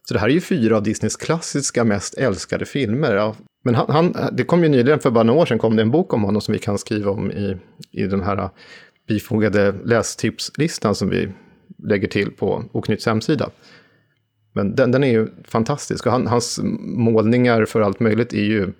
Så 0.07 0.13
det 0.13 0.19
här 0.19 0.27
är 0.27 0.33
ju 0.33 0.41
fyra 0.41 0.77
av 0.77 0.83
Disneys 0.83 1.15
klassiska 1.15 1.83
mest 1.83 2.13
älskade 2.13 2.65
filmer. 2.65 3.15
Ja. 3.15 3.35
Men 3.63 3.75
han, 3.75 3.85
han, 3.89 4.15
det 4.31 4.43
kom 4.43 4.63
ju 4.63 4.69
nyligen, 4.69 4.99
för 4.99 5.11
bara 5.11 5.23
några 5.23 5.41
år 5.41 5.45
sedan, 5.45 5.59
kom 5.59 5.75
det 5.75 5.81
en 5.81 5.91
bok 5.91 6.13
om 6.13 6.23
honom 6.23 6.41
som 6.41 6.51
vi 6.53 6.59
kan 6.59 6.77
skriva 6.77 7.11
om 7.11 7.31
i, 7.31 7.57
i 7.91 8.03
den 8.03 8.21
här 8.21 8.49
bifogade 9.09 9.75
lästipslistan 9.85 10.95
som 10.95 11.09
vi 11.09 11.29
lägger 11.83 12.07
till 12.07 12.31
på 12.31 12.63
Oknytts 12.71 13.05
hemsida. 13.05 13.49
Men 14.53 14.75
den, 14.75 14.91
den 14.91 15.03
är 15.03 15.11
ju 15.11 15.27
fantastisk 15.43 16.05
och 16.05 16.11
han, 16.11 16.27
hans 16.27 16.59
målningar 16.81 17.65
för 17.65 17.81
allt 17.81 17.99
möjligt 17.99 18.33
är 18.33 18.43
ju 18.43 18.73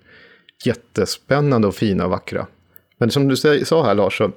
jättespännande 0.64 1.68
och 1.68 1.74
fina 1.74 2.04
och 2.04 2.10
vackra. 2.10 2.46
Men 2.98 3.10
som 3.10 3.28
du 3.28 3.36
sa 3.64 3.84
här 3.84 3.94
Lars, 3.94 4.18
så 4.18 4.32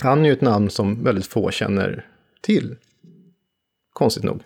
han 0.00 0.24
är 0.24 0.24
ju 0.24 0.32
ett 0.32 0.40
namn 0.40 0.70
som 0.70 1.04
väldigt 1.04 1.26
få 1.26 1.50
känner 1.50 2.06
till. 2.42 2.76
Konstigt 3.92 4.24
nog. 4.24 4.42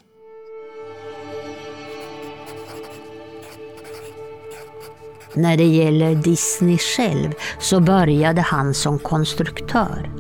När 5.35 5.57
det 5.57 5.65
gäller 5.65 6.15
Disney 6.15 6.79
själv 6.79 7.33
så 7.61 7.81
började 7.81 8.41
han 8.41 8.75
som 8.75 8.99
konstruktör. 8.99 10.11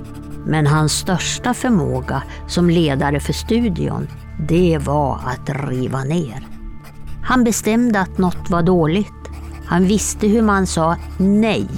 Men 0.47 0.67
hans 0.67 0.93
största 0.93 1.55
förmåga 1.55 2.23
som 2.47 2.71
ledare 2.71 3.21
för 3.21 3.33
studion, 3.33 4.09
det 4.49 4.79
var 4.79 5.21
att 5.25 5.51
riva 5.71 6.05
ner. 6.05 6.47
Han 7.23 7.45
bestämde 7.45 8.01
att 8.01 8.19
något 8.19 8.51
var 8.51 8.63
dåligt. 8.63 9.31
Han 9.67 9.85
visste 9.85 10.27
hur 10.27 10.43
man 10.43 10.67
sa 10.67 10.97
nej. 11.19 11.69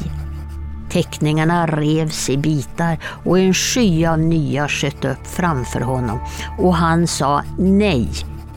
Teckningarna 0.91 1.66
revs 1.66 2.31
i 2.31 2.36
bitar 2.36 2.99
och 3.24 3.39
en 3.39 3.55
sky 3.55 4.07
av 4.07 4.19
nya 4.19 4.69
sköt 4.69 5.05
upp 5.05 5.27
framför 5.27 5.81
honom 5.81 6.19
och 6.59 6.74
han 6.74 7.07
sa 7.07 7.43
nej, 7.59 8.09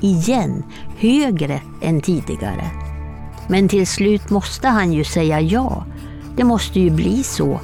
igen, 0.02 0.64
högre 0.98 1.62
än 1.82 2.02
tidigare. 2.02 2.72
Men 3.48 3.68
till 3.68 3.88
slut 3.88 4.30
måste 4.30 4.68
han 4.68 4.94
ju 4.94 5.04
säga 5.04 5.42
ja. 5.42 5.86
Det 6.36 6.44
måste 6.44 6.80
ju 6.80 6.90
bli 6.90 7.24
så. 7.24 7.60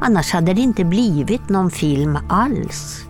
Annars 0.00 0.32
hade 0.32 0.54
det 0.54 0.60
inte 0.60 0.84
blivit 0.84 1.48
någon 1.48 1.70
film 1.70 2.18
alls. 2.28 3.06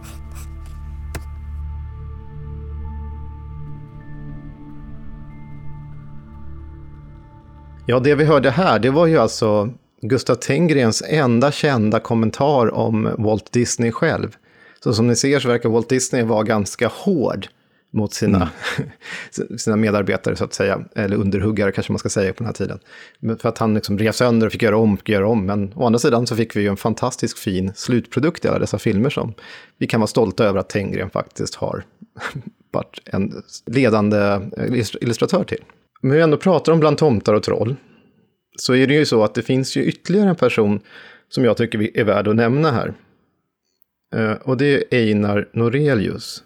Ja, 7.87 8.01
det 8.01 8.15
vi 8.15 8.25
hörde 8.25 8.51
här, 8.51 8.79
det 8.79 8.91
var 8.91 9.07
ju 9.07 9.19
alltså 9.19 9.71
Gustav 10.01 10.35
Tengrens 10.35 11.03
enda 11.09 11.53
kända 11.53 12.01
kommentar 12.01 12.75
om 12.75 13.15
Walt 13.19 13.53
Disney 13.53 13.93
själv. 13.93 14.37
Så 14.85 14.93
som 14.93 15.07
ni 15.07 15.17
ser 15.17 15.41
så 15.41 15.49
verkar 15.49 15.69
Walt 15.69 15.89
Disney 15.89 16.23
vara 16.23 16.43
ganska 16.43 16.89
hård 16.89 17.49
mot 17.97 18.15
sina, 18.15 18.51
mm. 18.79 19.59
sina 19.59 19.77
medarbetare, 19.77 20.37
så 20.37 20.45
att 20.45 20.55
säga. 20.55 20.85
Eller 20.95 21.17
underhuggare 21.17 21.73
kanske 21.73 21.93
man 21.93 21.99
ska 21.99 22.09
säga 22.09 22.33
på 22.33 22.39
den 22.39 22.47
här 22.47 22.53
tiden. 22.53 22.79
För 23.39 23.49
att 23.49 23.59
han 23.59 23.75
liksom 23.75 23.99
rev 23.99 24.13
sönder 24.13 24.47
och 24.47 24.53
fick 24.53 24.63
göra 24.63 24.77
om, 24.77 24.97
fick 24.97 25.09
göra 25.09 25.29
om. 25.29 25.47
Men 25.47 25.73
å 25.75 25.87
andra 25.87 25.99
sidan 25.99 26.27
så 26.27 26.37
fick 26.37 26.57
vi 26.57 26.61
ju 26.61 26.69
en 26.69 26.77
fantastisk 26.77 27.39
fin 27.39 27.73
slutprodukt 27.75 28.45
i 28.45 28.49
alla 28.49 28.59
dessa 28.59 28.79
filmer 28.79 29.11
som 29.11 29.35
vi 29.79 29.87
kan 29.87 30.01
vara 30.01 30.09
stolta 30.09 30.45
över 30.45 30.61
att 30.61 30.69
Tengren 30.69 31.11
faktiskt 31.11 31.55
har 31.55 31.85
varit 32.71 33.01
en 33.05 33.43
ledande 33.67 34.41
illustratör 35.01 35.45
till. 35.45 35.65
Men 36.01 36.13
vi 36.13 36.21
ändå 36.21 36.37
pratar 36.37 36.73
om 36.73 36.81
Bland 36.81 36.99
tomtar 36.99 37.35
och 37.35 37.43
troll, 37.43 37.77
så 38.57 38.75
är 38.75 38.87
det 38.87 38.95
ju 38.95 39.07
så 39.07 39.25
att 39.25 39.35
det 39.35 39.43
finns 39.43 39.77
ju 39.77 39.85
ytterligare 39.85 40.29
en 40.29 40.37
person 40.37 40.81
som 41.29 41.45
jag 41.45 41.57
tycker 41.57 41.97
är 41.99 42.05
värd 42.05 42.29
att 42.29 42.37
nämna 42.37 42.71
här. 42.71 42.95
Eh, 44.15 44.33
och 44.33 44.57
det 44.57 44.75
är 44.75 44.85
Einar 44.91 45.49
Norelius. 45.53 46.43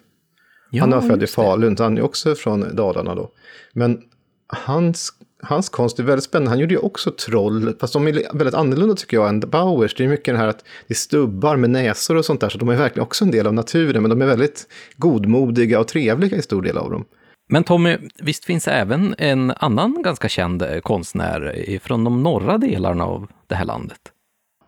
Ja, 0.70 0.82
han 0.82 0.92
är 0.92 1.00
född 1.00 1.22
i 1.22 1.26
Falun, 1.26 1.76
han 1.78 1.98
är 1.98 2.02
också 2.02 2.34
från 2.34 2.76
Dalarna 2.76 3.14
då. 3.14 3.30
Men 3.72 4.02
hans, 4.46 5.12
hans 5.42 5.68
konst 5.68 5.98
är 5.98 6.02
väldigt 6.02 6.24
spännande. 6.24 6.50
Han 6.50 6.58
gjorde 6.58 6.74
ju 6.74 6.80
också 6.80 7.10
troll, 7.10 7.74
fast 7.80 7.92
de 7.92 8.08
är 8.08 8.12
väldigt 8.12 8.54
annorlunda 8.54 8.94
tycker 8.94 9.16
jag 9.16 9.28
än 9.28 9.40
Bauers. 9.40 9.94
Det 9.94 10.04
är 10.04 10.08
mycket 10.08 10.24
den 10.24 10.36
här 10.36 10.48
att 10.48 10.64
det 10.86 10.92
är 10.92 10.96
stubbar 10.96 11.56
med 11.56 11.70
näsor 11.70 12.16
och 12.16 12.24
sånt 12.24 12.40
där, 12.40 12.48
så 12.48 12.58
de 12.58 12.68
är 12.68 12.76
verkligen 12.76 13.02
också 13.02 13.24
en 13.24 13.30
del 13.30 13.46
av 13.46 13.54
naturen, 13.54 14.02
men 14.02 14.10
de 14.10 14.22
är 14.22 14.26
väldigt 14.26 14.66
godmodiga 14.96 15.80
och 15.80 15.88
trevliga 15.88 16.36
i 16.36 16.42
stor 16.42 16.62
del 16.62 16.78
av 16.78 16.90
dem. 16.90 17.04
Men 17.52 17.64
Tommy, 17.64 17.96
visst 18.18 18.44
finns 18.44 18.68
även 18.68 19.14
en 19.18 19.50
annan 19.50 20.02
ganska 20.02 20.28
känd 20.28 20.64
konstnär 20.82 21.78
från 21.82 22.04
de 22.04 22.22
norra 22.22 22.58
delarna 22.58 23.04
av 23.04 23.26
det 23.46 23.54
här 23.54 23.64
landet? 23.64 24.00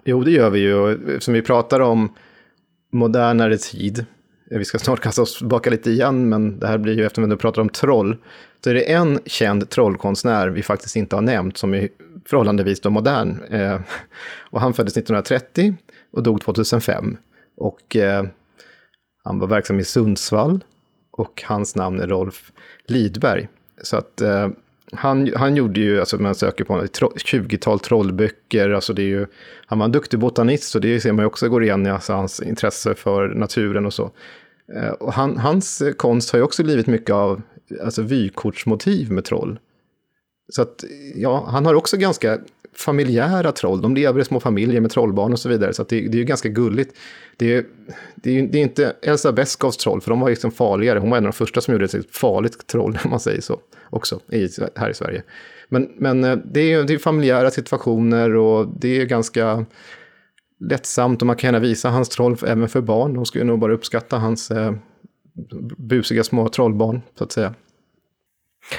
Jo, 0.04 0.24
det 0.24 0.30
gör 0.30 0.50
vi 0.50 0.60
ju. 0.60 0.98
Som 1.20 1.34
vi 1.34 1.42
pratar 1.42 1.80
om 1.80 2.12
modernare 2.92 3.58
tid, 3.58 4.06
Eh, 4.52 4.58
vi 4.58 4.64
ska 4.64 4.78
snart 4.78 5.00
kasta 5.00 5.22
oss 5.22 5.38
tillbaka 5.38 5.70
lite 5.70 5.90
igen, 5.90 6.28
men 6.28 6.58
det 6.58 6.66
här 6.66 6.78
blir 6.78 6.98
ju 6.98 7.06
eftersom 7.06 7.30
vi 7.30 7.36
pratar 7.36 7.62
om 7.62 7.68
troll, 7.68 8.16
så 8.64 8.70
är 8.70 8.74
det 8.74 8.92
en 8.92 9.20
känd 9.26 9.70
trollkonstnär 9.70 10.48
vi 10.48 10.62
faktiskt 10.62 10.96
inte 10.96 11.16
har 11.16 11.22
nämnt 11.22 11.56
som 11.56 11.74
är 11.74 11.88
förhållandevis 12.26 12.80
då 12.80 12.90
modern. 12.90 13.42
Eh, 13.50 13.80
och 14.50 14.60
han 14.60 14.74
föddes 14.74 14.96
1930 14.96 15.74
och 16.12 16.22
dog 16.22 16.40
2005. 16.40 17.16
Och 17.56 17.96
eh, 17.96 18.24
han 19.24 19.38
var 19.38 19.46
verksam 19.46 19.80
i 19.80 19.84
Sundsvall 19.84 20.64
och 21.10 21.42
hans 21.46 21.76
namn 21.76 22.00
är 22.00 22.06
Rolf 22.06 22.52
Lidberg. 22.86 23.48
Så 23.82 23.96
att 23.96 24.20
eh, 24.20 24.48
han, 24.92 25.32
han 25.36 25.56
gjorde 25.56 25.80
ju, 25.80 26.00
alltså 26.00 26.18
man 26.18 26.34
söker 26.34 26.64
på 26.64 26.82
ett 26.82 27.00
20-tal 27.00 27.80
trollböcker, 27.80 28.70
alltså 28.70 28.92
det 28.92 29.02
är 29.02 29.06
ju, 29.06 29.26
han 29.66 29.78
var 29.78 29.84
en 29.84 29.92
duktig 29.92 30.18
botanist, 30.18 30.70
så 30.70 30.78
det 30.78 31.00
ser 31.00 31.12
man 31.12 31.22
ju 31.22 31.26
också 31.26 31.48
går 31.48 31.64
igen 31.64 31.86
i 31.86 31.90
alltså 31.90 32.12
hans 32.12 32.40
intresse 32.40 32.94
för 32.94 33.28
naturen 33.28 33.86
och 33.86 33.94
så. 33.94 34.10
Eh, 34.74 34.90
och 34.90 35.12
han, 35.12 35.36
hans 35.36 35.82
konst 35.96 36.30
har 36.30 36.38
ju 36.38 36.42
också 36.42 36.64
blivit 36.64 36.86
mycket 36.86 37.10
av 37.10 37.42
alltså 37.82 38.02
vykortsmotiv 38.02 39.12
med 39.12 39.24
troll. 39.24 39.58
Så 40.48 40.62
att, 40.62 40.84
ja, 41.14 41.46
han 41.48 41.66
har 41.66 41.74
också 41.74 41.96
ganska 41.96 42.38
familjära 42.74 43.52
troll. 43.52 43.82
De 43.82 43.94
lever 43.94 44.20
i 44.20 44.24
små 44.24 44.40
familjer 44.40 44.80
med 44.80 44.90
trollbarn 44.90 45.32
och 45.32 45.38
så 45.38 45.48
vidare. 45.48 45.74
Så 45.74 45.82
det, 45.82 46.00
det, 46.00 46.16
är 46.16 46.18
ju 46.18 46.24
ganska 46.24 46.48
gulligt. 46.48 46.96
Det 47.36 47.54
är, 47.54 47.64
det, 48.14 48.38
är, 48.38 48.42
det 48.42 48.58
är 48.58 48.62
inte 48.62 48.96
Elsa 49.02 49.32
Beskows 49.32 49.76
troll, 49.76 50.00
för 50.00 50.10
de 50.10 50.20
var 50.20 50.30
liksom 50.30 50.50
farligare. 50.50 50.98
Hon 50.98 51.10
var 51.10 51.18
en 51.18 51.24
av 51.24 51.32
de 51.32 51.36
första 51.36 51.60
som 51.60 51.74
gjorde 51.74 51.84
ett 51.84 52.16
farligt 52.16 52.66
troll, 52.66 52.98
om 53.04 53.10
man 53.10 53.20
säger 53.20 53.40
så, 53.40 53.60
också 53.90 54.20
i, 54.28 54.48
här 54.76 54.90
i 54.90 54.94
Sverige. 54.94 55.22
Men, 55.68 55.92
men 55.96 56.24
eh, 56.24 56.36
det, 56.44 56.72
är, 56.72 56.84
det 56.84 56.94
är 56.94 56.98
familjära 56.98 57.50
situationer 57.50 58.36
och 58.36 58.68
det 58.80 59.00
är 59.00 59.04
ganska 59.04 59.66
lättsamt 60.68 61.22
och 61.22 61.26
man 61.26 61.36
kan 61.36 61.48
gärna 61.48 61.58
visa 61.58 61.90
hans 61.90 62.08
troll 62.08 62.36
även 62.46 62.68
för 62.68 62.80
barn. 62.80 63.14
De 63.14 63.26
skulle 63.26 63.44
nog 63.44 63.58
bara 63.58 63.72
uppskatta 63.72 64.18
hans 64.18 64.50
eh, 64.50 64.74
busiga 65.76 66.24
små 66.24 66.48
trollbarn, 66.48 67.00
så 67.18 67.24
att 67.24 67.32
säga. 67.32 67.54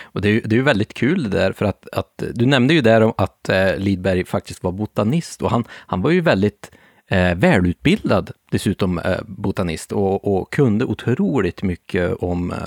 Och 0.03 0.21
det 0.21 0.29
är, 0.29 0.41
det 0.41 0.55
är 0.55 0.57
ju 0.57 0.63
väldigt 0.63 0.93
kul 0.93 1.23
det 1.23 1.29
där, 1.29 1.51
för 1.51 1.65
att, 1.65 1.87
att 1.91 2.23
du 2.33 2.45
nämnde 2.45 2.73
ju 2.73 2.81
där 2.81 3.01
om 3.01 3.13
att 3.17 3.49
eh, 3.49 3.77
Lidberg 3.77 4.25
faktiskt 4.25 4.63
var 4.63 4.71
botanist 4.71 5.41
och 5.41 5.51
han, 5.51 5.63
han 5.69 6.01
var 6.01 6.11
ju 6.11 6.21
väldigt 6.21 6.71
eh, 7.07 7.35
välutbildad 7.35 8.31
dessutom 8.51 8.99
eh, 8.99 9.19
botanist 9.27 9.91
och, 9.91 10.37
och, 10.37 10.53
kunde 10.53 10.85
otroligt 10.85 11.63
mycket 11.63 12.13
om, 12.13 12.51
eh, 12.51 12.57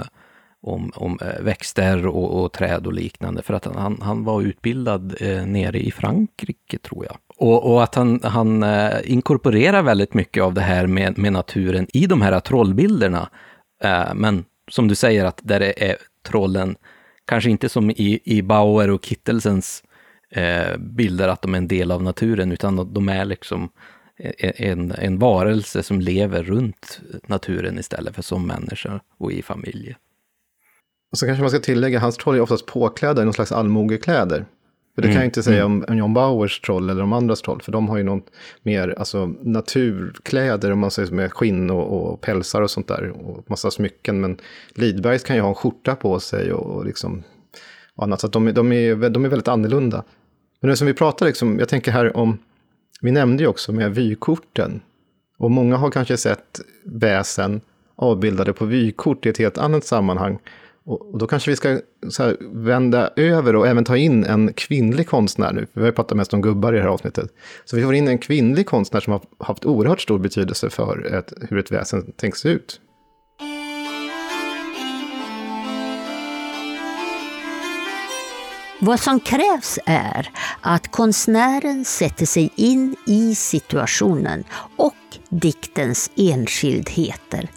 om, 0.63 0.93
om 0.95 1.19
eh, 1.23 1.43
växter 1.43 2.07
och, 2.07 2.45
och, 2.45 2.53
träd 2.53 2.87
och 2.87 2.93
liknande, 2.93 3.43
för 3.43 3.55
att 3.55 3.65
han, 3.65 3.99
han 4.03 4.25
var 4.25 4.43
utbildad 4.43 5.17
eh, 5.21 5.47
nere 5.47 5.79
i 5.79 5.91
Frankrike, 5.91 6.79
tror 6.79 7.05
jag. 7.05 7.17
Och, 7.39 7.73
och 7.73 7.83
att 7.83 7.95
han, 7.95 8.21
han 8.23 8.63
eh, 8.63 8.99
inkorporerar 9.05 9.83
väldigt 9.83 10.15
mycket 10.15 10.43
av 10.43 10.55
det 10.55 10.61
här 10.61 10.87
med, 10.87 11.19
med 11.19 11.33
naturen 11.33 11.87
i 11.93 12.07
de 12.07 12.23
här 12.23 12.41
trollbilderna. 12.41 13.31
Eh, 13.83 14.15
men 14.15 14.45
som 14.71 14.89
du 14.89 14.95
säger, 14.95 15.25
att 15.25 15.41
där 15.43 15.61
är 15.61 15.97
trollen 16.29 16.77
kanske 17.27 17.51
inte 17.51 17.69
som 17.69 17.91
i, 17.91 18.21
i 18.25 18.43
Bauer 18.43 18.91
och 18.91 19.05
Kittelsens 19.05 19.83
eh, 20.31 20.77
bilder, 20.79 21.29
att 21.29 21.43
de 21.43 21.55
är 21.55 21.59
en 21.59 21.69
del 21.69 21.91
av 21.91 22.03
naturen, 22.03 22.53
utan 22.53 22.93
de 22.93 23.09
är 23.09 23.25
liksom 23.25 23.71
eh, 24.19 24.53
en, 24.57 24.93
en 24.99 25.19
varelse 25.19 25.83
som 25.83 26.01
lever 26.01 26.43
runt 26.43 27.01
naturen 27.27 27.79
istället 27.79 28.15
för 28.15 28.23
som 28.23 28.47
människa 28.47 29.01
och 29.19 29.33
i 29.33 29.43
familjer. 29.43 29.97
Och 31.13 31.19
så 31.19 31.27
kanske 31.27 31.43
man 31.43 31.51
ska 31.51 31.59
tillägga, 31.59 31.99
hans 31.99 32.17
troll 32.17 32.37
är 32.37 32.41
oftast 32.41 32.67
påklädda 32.67 33.23
i 33.23 33.25
någon 33.25 33.35
slags 33.35 33.53
allmogekläder. 33.53 34.47
För 34.97 35.03
det 35.03 35.09
mm. 35.09 35.15
kan 35.15 35.23
jag 35.23 35.29
inte 35.29 35.43
säga 35.43 35.65
mm. 35.65 35.85
om, 35.89 35.99
John 35.99 36.15
Bauers 36.15 36.61
troll 36.61 36.91
eller 36.91 37.01
de 37.01 37.13
andras 37.13 37.43
troll, 37.43 37.63
för 37.63 37.73
de 37.73 37.89
har 37.89 37.97
ju 37.97 38.03
någon 38.03 38.23
mer 38.63 38.95
alltså, 38.99 39.27
naturkläder, 39.41 40.73
om 40.73 40.79
man 40.79 40.91
säger 40.91 41.13
med 41.13 41.33
skinn 41.33 41.71
och, 41.71 42.13
och 42.13 42.21
pälsar 42.21 42.63
och 42.63 42.71
sånt 42.71 42.89
där, 42.89 43.11
och 43.11 43.51
massa 43.51 43.71
smycken. 43.71 44.21
Men 44.21 44.39
Lidbergs 44.75 45.25
kan 45.25 45.37
ju 45.37 45.43
ha 45.43 45.49
en 45.49 45.55
skjorta 45.55 45.95
på 45.95 46.21
sig 46.21 46.53
och, 46.53 46.77
och 46.77 46.87
liksom 46.87 47.23
och 47.95 48.05
annat, 48.05 48.21
så 48.21 48.29
de, 48.29 48.53
de, 48.53 48.73
är, 48.73 49.11
de 49.11 49.25
är 49.25 49.29
väldigt 49.29 49.49
annorlunda. 49.49 50.05
Men 50.61 50.71
det 50.71 50.77
som 50.77 50.87
vi 50.87 50.95
pratar, 50.95 51.27
liksom, 51.27 51.59
jag 51.59 51.69
tänker 51.69 51.93
här 51.93 52.17
om, 52.17 52.39
vi 53.01 53.11
nämnde 53.11 53.43
ju 53.43 53.49
också 53.49 53.73
med 53.73 53.95
vykorten, 53.95 54.81
och 55.39 55.51
många 55.51 55.77
har 55.77 55.91
kanske 55.91 56.17
sett 56.17 56.61
väsen 56.85 57.61
avbildade 57.97 58.53
på 58.53 58.65
vykort 58.65 59.27
i 59.27 59.29
ett 59.29 59.39
helt 59.39 59.59
annat 59.59 59.85
sammanhang. 59.85 60.39
Och 60.87 61.19
då 61.19 61.27
kanske 61.27 61.51
vi 61.51 61.57
ska 61.57 61.69
här, 62.19 62.37
vända 62.65 63.11
över 63.17 63.57
och 63.57 63.67
även 63.67 63.85
ta 63.85 63.97
in 63.97 64.25
en 64.25 64.53
kvinnlig 64.53 65.09
konstnär 65.09 65.53
nu. 65.53 65.67
Vi 65.73 65.81
har 65.81 65.87
ju 65.87 65.93
pratat 65.93 66.17
mest 66.17 66.35
om 66.35 66.43
gubbar 66.43 66.73
i 66.73 66.77
det 66.77 66.83
här 66.83 66.89
avsnittet. 66.89 67.31
Så 67.65 67.77
vi 67.77 67.83
får 67.83 67.95
in 67.95 68.09
en 68.09 68.19
kvinnlig 68.19 68.67
konstnär 68.67 69.01
som 69.01 69.13
har 69.13 69.23
haft 69.39 69.65
oerhört 69.65 70.01
stor 70.01 70.19
betydelse 70.19 70.71
för 70.71 71.15
ett, 71.15 71.33
hur 71.51 71.59
ett 71.59 71.73
väsen 71.73 72.13
tänks 72.13 72.47
ut. 72.47 72.81
Vad 78.81 79.01
som 79.01 79.21
krävs 79.21 79.79
är 79.87 80.31
att 80.61 80.91
konstnären 80.91 81.85
sätter 81.85 82.27
sig 82.27 82.53
in 82.57 82.97
i 83.07 83.35
situationen 83.35 84.45
och 84.77 84.95
diktens 85.29 86.11
enskildheter 86.17 87.51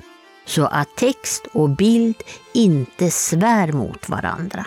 så 0.50 0.66
att 0.66 0.96
text 0.96 1.48
och 1.52 1.70
bild 1.70 2.24
inte 2.54 3.12
svär 3.12 3.72
mot 3.72 4.10
varandra. 4.10 4.66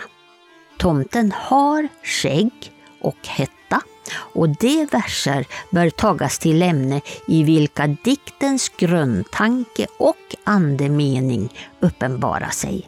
Tomten 0.77 1.31
har 1.35 1.87
skägg 2.03 2.71
och 3.01 3.27
hetta 3.27 3.81
och 4.15 4.49
de 4.49 4.85
verser 4.85 5.45
bör 5.69 5.89
tagas 5.89 6.39
till 6.39 6.61
ämne 6.61 7.01
i 7.27 7.43
vilka 7.43 7.87
diktens 7.87 8.69
grundtanke 8.69 9.87
och 9.97 10.35
andemening 10.43 11.49
uppenbarar 11.79 12.49
sig. 12.49 12.87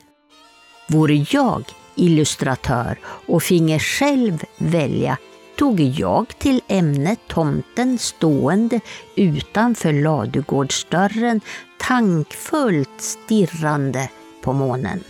Vore 0.87 1.25
jag 1.29 1.63
illustratör 1.95 2.99
och 3.05 3.43
finge 3.43 3.79
själv 3.79 4.43
välja 4.57 5.17
tog 5.55 5.79
jag 5.79 6.27
till 6.39 6.61
ämnet 6.67 7.19
tomten 7.27 7.97
stående 7.97 8.79
utanför 9.15 9.93
ladugårdsdörren 9.93 11.41
tankfullt 11.77 13.01
stirrande 13.01 14.09
på 14.41 14.53
månen. 14.53 15.03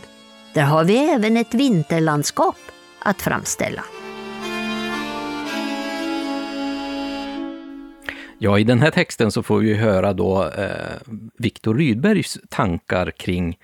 Där 0.53 0.63
har 0.63 0.83
vi 0.83 0.97
även 0.97 1.37
ett 1.37 1.53
vinterlandskap 1.53 2.57
att 2.99 3.21
framställa. 3.21 3.83
Ja, 8.37 8.59
i 8.59 8.63
den 8.63 8.79
här 8.79 8.91
texten 8.91 9.31
så 9.31 9.43
får 9.43 9.59
vi 9.59 9.73
höra 9.73 10.13
då 10.13 10.43
eh, 10.43 10.69
Viktor 11.37 11.75
Rydbergs 11.75 12.37
tankar 12.49 13.11
kring 13.11 13.57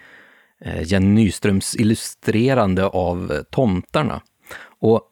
eh, 0.66 0.84
Jenny 0.84 1.08
Nyströms 1.08 1.76
illustrerande 1.76 2.86
av 2.86 3.32
eh, 3.32 3.42
tomtarna. 3.42 4.22
Och 4.80 5.11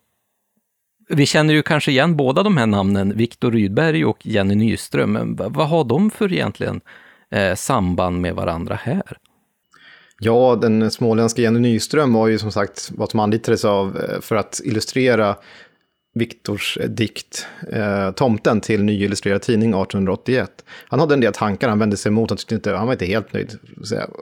vi 1.10 1.26
känner 1.26 1.54
ju 1.54 1.62
kanske 1.62 1.92
igen 1.92 2.16
båda 2.16 2.44
de 2.44 2.58
här 2.58 2.68
namnen, 2.68 3.18
Viktor 3.18 3.52
Rydberg 3.52 4.06
och 4.06 4.26
Jenny 4.26 4.56
Nyström, 4.56 5.12
men 5.12 5.36
vad 5.36 5.68
har 5.68 5.84
de 5.84 6.12
för 6.12 6.34
egentligen 6.34 6.82
eh, 7.32 7.56
samband 7.56 8.22
med 8.22 8.36
varandra 8.36 8.76
här? 8.76 9.18
Ja, 10.20 10.58
den 10.62 10.92
småländska 10.92 11.42
Jenny 11.42 11.60
Nyström 11.60 12.14
var 12.14 12.28
ju 12.28 12.40
som 12.40 12.52
sagt 12.52 12.92
vad 12.96 13.12
som 13.12 13.20
anlitades 13.20 13.66
av 13.66 13.98
eh, 13.98 14.22
för 14.22 14.36
att 14.36 14.62
illustrera 14.64 15.36
Viktors 16.14 16.78
eh, 16.78 16.90
dikt 16.90 17.48
eh, 17.72 18.12
Tomten 18.12 18.62
till 18.62 18.84
Ny 18.84 19.04
Illustrerad 19.04 19.42
Tidning 19.42 19.70
1881. 19.70 20.52
Han 20.88 21.00
hade 21.00 21.14
en 21.14 21.22
del 21.22 21.34
tankar, 21.34 21.70
han 21.70 21.80
vände 21.80 21.98
sig 21.98 22.10
emot, 22.10 22.30
han, 22.30 22.38
tyckte 22.38 22.56
inte, 22.56 22.72
han 22.72 22.88
var 22.88 22.94
inte 22.94 23.06
helt 23.06 23.34
nöjd. 23.34 23.58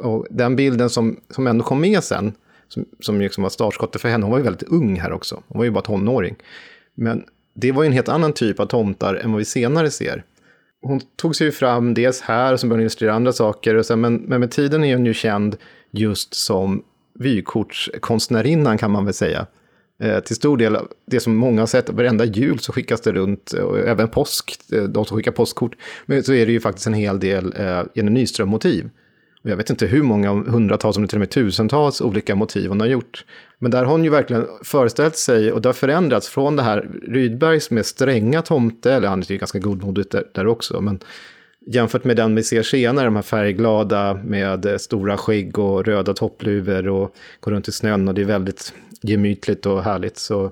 Och 0.03 0.27
den 0.29 0.55
bilden 0.55 0.89
som, 0.89 1.19
som 1.29 1.47
ändå 1.47 1.63
kom 1.63 1.81
med 1.81 2.03
sen, 2.03 2.33
som, 2.67 2.85
som 2.99 3.21
liksom 3.21 3.43
var 3.43 3.49
startskottet 3.49 4.01
för 4.01 4.09
henne, 4.09 4.23
hon 4.23 4.31
var 4.31 4.37
ju 4.37 4.43
väldigt 4.43 4.69
ung 4.69 4.99
här 4.99 5.11
också, 5.11 5.43
hon 5.47 5.57
var 5.57 5.65
ju 5.65 5.71
bara 5.71 5.83
tonåring. 5.83 6.35
Men 6.97 7.23
det 7.53 7.71
var 7.71 7.83
ju 7.83 7.87
en 7.87 7.93
helt 7.93 8.09
annan 8.09 8.33
typ 8.33 8.59
av 8.59 8.65
tomtar 8.65 9.15
än 9.15 9.31
vad 9.31 9.39
vi 9.39 9.45
senare 9.45 9.91
ser. 9.91 10.23
Hon 10.81 11.01
tog 11.15 11.35
sig 11.35 11.45
ju 11.45 11.51
fram 11.51 11.93
dels 11.93 12.21
här, 12.21 12.53
och 12.53 12.59
började 12.59 12.81
illustrera 12.81 13.13
andra 13.13 13.33
saker, 13.33 13.75
och 13.75 13.85
sen, 13.85 14.01
men, 14.01 14.15
men 14.15 14.39
med 14.39 14.51
tiden 14.51 14.83
är 14.83 14.95
hon 14.95 15.05
ju 15.05 15.13
känd 15.13 15.57
just 15.91 16.33
som 16.33 16.83
vykortskonstnärinnan 17.19 18.77
kan 18.77 18.91
man 18.91 19.05
väl 19.05 19.13
säga. 19.13 19.45
Eh, 19.99 20.19
till 20.19 20.35
stor 20.35 20.57
del, 20.57 20.77
det 21.05 21.19
som 21.19 21.35
många 21.35 21.61
har 21.61 21.67
sett, 21.67 21.89
varenda 21.89 22.25
jul 22.25 22.59
så 22.59 22.71
skickas 22.71 23.01
det 23.01 23.11
runt, 23.11 23.51
och 23.51 23.79
även 23.79 24.07
påsk, 24.07 24.59
eh, 24.71 24.83
de 24.83 25.05
som 25.05 25.17
skickar 25.17 25.31
postkort, 25.31 25.75
men 26.05 26.23
så 26.23 26.33
är 26.33 26.45
det 26.45 26.51
ju 26.51 26.59
faktiskt 26.59 26.87
en 26.87 26.93
hel 26.93 27.19
del 27.19 27.53
eh, 27.57 27.83
Jenny 27.93 28.11
Nyström-motiv. 28.11 28.89
Och 29.43 29.49
jag 29.49 29.57
vet 29.57 29.69
inte 29.69 29.85
hur 29.85 30.03
många, 30.03 30.31
hundratals, 30.31 30.97
om 30.97 31.03
det 31.03 31.09
till 31.09 31.17
och 31.17 31.19
med 31.19 31.29
tusentals 31.29 32.01
olika 32.01 32.35
motiv 32.35 32.69
hon 32.69 32.79
har 32.79 32.87
gjort. 32.87 33.25
Men 33.59 33.71
där 33.71 33.83
har 33.83 33.91
hon 33.91 34.03
ju 34.03 34.09
verkligen 34.09 34.47
föreställt 34.63 35.15
sig, 35.15 35.51
och 35.51 35.61
det 35.61 35.69
har 35.69 35.73
förändrats 35.73 36.29
från 36.29 36.55
det 36.55 36.63
här 36.63 36.89
Rydberg 37.07 37.59
som 37.59 37.77
är 37.77 37.83
stränga 37.83 38.41
tomte, 38.41 38.93
eller 38.93 39.07
han 39.07 39.19
är 39.19 39.31
ju 39.31 39.37
ganska 39.37 39.59
godmodigt 39.59 40.11
där, 40.11 40.23
där 40.33 40.47
också, 40.47 40.81
men 40.81 40.99
jämfört 41.67 42.03
med 42.03 42.15
den 42.15 42.35
vi 42.35 42.43
ser 42.43 42.63
senare, 42.63 43.05
de 43.05 43.15
här 43.15 43.23
färgglada 43.23 44.13
med 44.13 44.65
eh, 44.65 44.77
stora 44.77 45.17
skägg 45.17 45.59
och 45.59 45.85
röda 45.85 46.13
toppluvor 46.13 46.87
och 46.87 47.15
går 47.39 47.51
runt 47.51 47.67
i 47.67 47.71
snön 47.71 48.07
och 48.07 48.13
det 48.13 48.21
är 48.21 48.25
väldigt 48.25 48.73
gemytligt 49.01 49.65
och 49.65 49.83
härligt. 49.83 50.17
Så 50.17 50.51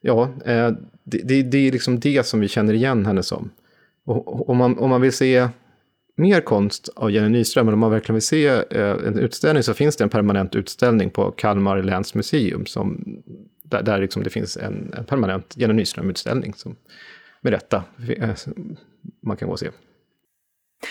ja, 0.00 0.22
eh, 0.44 0.70
det, 1.04 1.18
det, 1.24 1.42
det 1.42 1.68
är 1.68 1.72
liksom 1.72 2.00
det 2.00 2.26
som 2.26 2.40
vi 2.40 2.48
känner 2.48 2.74
igen 2.74 3.06
henne 3.06 3.22
som. 3.22 3.50
Och 4.06 4.50
om 4.50 4.56
man, 4.56 4.78
om 4.78 4.90
man 4.90 5.00
vill 5.00 5.12
se 5.12 5.48
mer 6.16 6.40
konst 6.40 6.88
av 6.96 7.10
Jenny 7.10 7.28
Nyström, 7.28 7.66
men 7.66 7.72
om 7.72 7.80
man 7.80 7.90
verkligen 7.90 8.14
vill 8.14 8.22
se 8.22 8.46
eh, 8.46 8.90
en 9.06 9.18
utställning, 9.18 9.62
så 9.62 9.74
finns 9.74 9.96
det 9.96 10.04
en 10.04 10.10
permanent 10.10 10.54
utställning 10.54 11.10
på 11.10 11.30
Kalmar 11.30 11.82
läns 11.82 12.14
museum, 12.14 12.66
som, 12.66 13.04
där, 13.62 13.82
där 13.82 14.00
liksom 14.00 14.22
det 14.22 14.30
finns 14.30 14.56
en, 14.56 14.94
en 14.98 15.04
permanent 15.04 15.54
Jenny 15.56 15.74
Nyström-utställning, 15.74 16.54
som 16.54 16.76
med 17.40 17.52
rätta 17.52 17.84
eh, 18.08 18.30
man 19.22 19.36
kan 19.36 19.48
gå 19.48 19.52
och 19.52 19.58
se. 19.58 19.70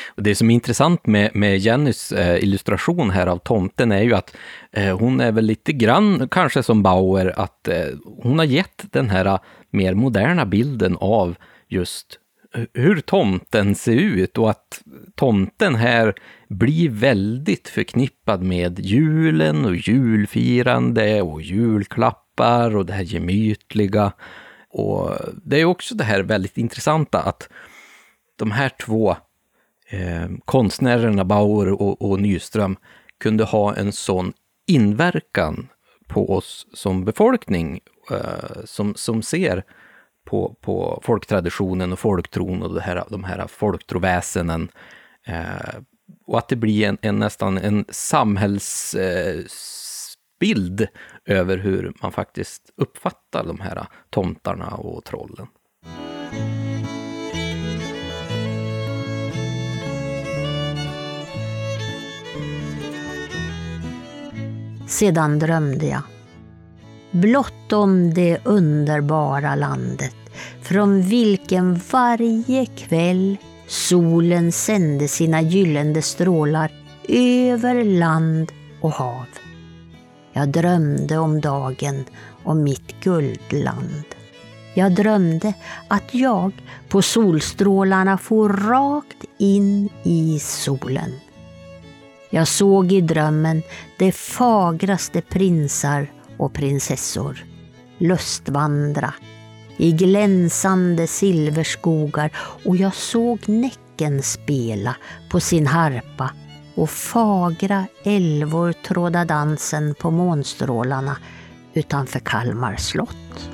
Och 0.08 0.24
det 0.24 0.36
som 0.36 0.50
är 0.50 0.54
intressant 0.54 1.08
med, 1.08 1.36
med 1.36 1.58
Jennys 1.58 2.12
eh, 2.12 2.44
illustration 2.44 3.10
här 3.10 3.28
av 3.28 3.38
tomten 3.38 3.92
är 3.92 4.02
ju 4.02 4.14
att 4.14 4.36
eh, 4.72 5.00
hon 5.00 5.20
är 5.20 5.32
väl 5.32 5.46
lite 5.46 5.74
grann, 5.74 6.28
kanske 6.30 6.64
som 6.64 6.84
Bauer, 6.84 7.40
att 7.40 7.68
eh, 7.68 7.86
hon 8.18 8.38
har 8.40 8.46
gett 8.46 8.86
den 8.92 9.10
här 9.10 9.26
eh, 9.26 9.40
mer 9.70 9.94
moderna 9.94 10.46
bilden 10.46 10.98
av 11.00 11.36
just 11.68 12.20
hur 12.74 13.02
tomten 13.02 13.76
ser 13.76 13.96
ut 13.96 14.38
och 14.38 14.50
att 14.50 14.82
tomten 15.16 15.76
här 15.76 16.16
blir 16.50 16.90
väldigt 16.90 17.68
förknippad 17.68 18.44
med 18.44 18.80
julen 18.80 19.66
och 19.66 19.76
julfirande 19.76 21.22
och 21.22 21.42
julklappar 21.42 22.76
och 22.76 22.86
det 22.86 22.94
här 22.94 23.04
gemytliga. 23.04 24.14
Och 24.70 25.12
det 25.44 25.62
är 25.62 25.66
också 25.66 25.96
det 25.96 26.04
här 26.04 26.24
väldigt 26.24 26.58
intressanta 26.58 27.20
att 27.20 27.50
de 28.36 28.52
här 28.52 28.70
två 28.70 29.16
eh, 29.90 30.30
konstnärerna 30.46 31.26
Bauer 31.26 31.72
och, 31.82 32.02
och 32.02 32.22
Nyström 32.22 32.76
kunde 33.20 33.44
ha 33.44 33.76
en 33.76 33.92
sån 33.92 34.34
inverkan 34.68 35.68
på 36.08 36.36
oss 36.36 36.68
som 36.74 37.06
befolkning, 37.06 37.80
eh, 38.12 38.64
som, 38.66 38.96
som 38.96 39.22
ser 39.22 39.64
på, 40.26 40.56
på 40.62 41.02
folktraditionen 41.04 41.92
och 41.92 42.00
folktron 42.00 42.64
och 42.64 42.74
det 42.74 42.82
här, 42.82 43.04
de 43.10 43.24
här 43.24 43.48
folktroväsenen. 43.48 44.70
Eh, 45.28 45.76
och 46.26 46.38
att 46.38 46.50
det 46.50 46.56
blir 46.56 46.88
en, 46.88 46.98
en 47.02 47.20
nästan 47.20 47.58
en 47.58 47.86
samhällsbild 47.90 50.82
eh, 50.82 50.88
över 51.26 51.58
hur 51.58 51.94
man 52.02 52.12
faktiskt 52.12 52.62
uppfattar 52.78 53.48
de 53.48 53.60
här 53.60 53.88
tomtarna 54.10 54.76
och 54.76 55.04
trollen. 55.04 55.48
Sedan 64.88 65.40
drömde 65.40 65.86
jag. 65.86 66.02
Blott 67.12 67.74
om 67.74 68.14
det 68.14 68.46
underbara 68.46 69.56
landet 69.56 70.16
från 70.62 71.02
vilken 71.02 71.80
varje 71.92 72.66
kväll 72.66 73.38
solen 73.68 74.52
sände 74.52 75.08
sina 75.08 75.42
gyllene 75.42 76.02
strålar 76.02 76.72
över 77.08 77.84
land 77.84 78.52
och 78.82 78.92
hav. 78.92 79.26
Jag 80.34 80.50
drömde 80.50 81.18
om 81.18 81.42
dagen 81.42 82.06
och 82.44 82.56
mitt 82.56 83.00
guldland. 83.04 84.06
Jag 84.74 84.96
drömde 84.96 85.54
att 85.88 86.14
jag 86.14 86.52
på 86.90 87.02
solstrålarna 87.02 88.18
for 88.18 88.50
rakt 88.50 89.26
in 89.38 89.90
i 90.04 90.40
solen. 90.40 91.14
Jag 92.30 92.48
såg 92.48 92.92
i 92.92 93.02
drömmen 93.02 93.64
de 94.00 94.12
fagraste 94.12 95.22
prinsar 95.22 96.12
och 96.38 96.54
prinsessor 96.54 97.46
lustvandra 97.98 99.14
i 99.78 99.92
glänsande 99.92 101.08
silverskogar 101.08 102.32
och 102.66 102.78
jag 102.78 102.96
såg 102.96 103.40
Näcken 103.50 104.24
spela 104.24 104.96
på 105.32 105.40
sin 105.40 105.68
harpa 105.68 106.32
och 106.76 106.90
fagra 106.90 107.86
älvor 108.04 108.72
tråda 108.72 109.26
dansen 109.26 109.96
på 109.96 110.12
månstrålarna 110.12 111.18
utanför 111.74 112.20
Kalmar 112.20 112.76
slott. 112.76 113.50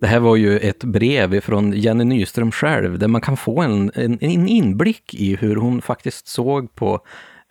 Det 0.00 0.06
här 0.06 0.20
var 0.20 0.36
ju 0.36 0.58
ett 0.58 0.84
brev 0.84 1.40
från 1.40 1.72
Jenny 1.72 2.04
Nyström 2.04 2.52
själv, 2.52 2.98
där 2.98 3.08
man 3.08 3.20
kan 3.20 3.36
få 3.36 3.62
en, 3.62 3.90
en, 3.94 4.18
en 4.20 4.48
inblick 4.48 5.14
i 5.14 5.36
hur 5.36 5.56
hon 5.56 5.82
faktiskt 5.82 6.28
såg 6.28 6.74
på 6.74 7.00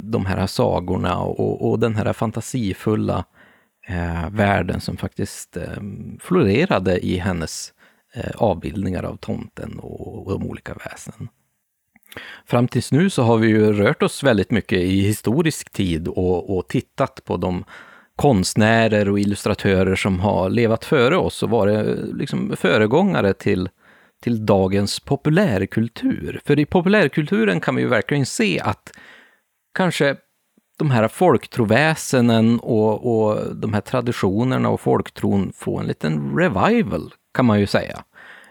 de 0.04 0.26
här 0.26 0.48
sagorna 0.48 1.20
och, 1.20 1.70
och 1.70 1.80
den 1.80 1.96
här 1.96 2.14
fantasifulla 2.14 3.26
eh, 3.88 4.30
världen 4.30 4.82
som 4.82 4.98
faktiskt 4.98 5.58
eh, 5.58 5.82
florerade 6.20 7.06
i 7.06 7.18
hennes 7.18 7.74
eh, 8.14 8.32
avbildningar 8.36 9.04
av 9.04 9.16
tomten 9.16 9.80
och, 9.80 10.28
och 10.28 10.40
de 10.40 10.48
olika 10.48 10.74
väsen. 10.74 11.30
Fram 12.46 12.68
tills 12.68 12.92
nu 12.92 13.10
så 13.10 13.24
har 13.24 13.38
vi 13.38 13.48
ju 13.48 13.74
rört 13.74 14.04
oss 14.04 14.24
väldigt 14.24 14.52
mycket 14.52 14.80
i 14.80 15.02
historisk 15.02 15.72
tid 15.72 16.08
och, 16.08 16.58
och 16.58 16.68
tittat 16.68 17.26
på 17.26 17.38
de 17.38 17.64
konstnärer 18.16 19.10
och 19.10 19.20
illustratörer 19.20 19.96
som 19.96 20.20
har 20.20 20.50
levat 20.50 20.86
före 20.86 21.18
oss 21.18 21.44
och 21.44 21.50
varit 21.50 21.88
eh, 21.88 22.06
liksom 22.14 22.56
föregångare 22.58 23.34
till, 23.34 23.70
till 24.22 24.46
dagens 24.46 25.00
populärkultur. 25.00 26.42
För 26.46 26.60
i 26.60 26.66
populärkulturen 26.66 27.62
kan 27.62 27.76
vi 27.76 27.82
ju 27.82 27.88
verkligen 27.88 28.26
se 28.26 28.60
att 28.60 28.92
kanske 29.74 30.16
de 30.78 30.92
här 30.92 31.08
folktroväsenen 31.08 32.60
och, 32.60 33.22
och 33.22 33.56
de 33.56 33.74
här 33.74 33.82
traditionerna 33.82 34.70
och 34.70 34.82
folktron 34.82 35.52
får 35.56 35.80
en 35.80 35.88
liten 35.88 36.38
revival, 36.38 37.14
kan 37.34 37.46
man 37.46 37.60
ju 37.60 37.68
säga. 37.68 38.04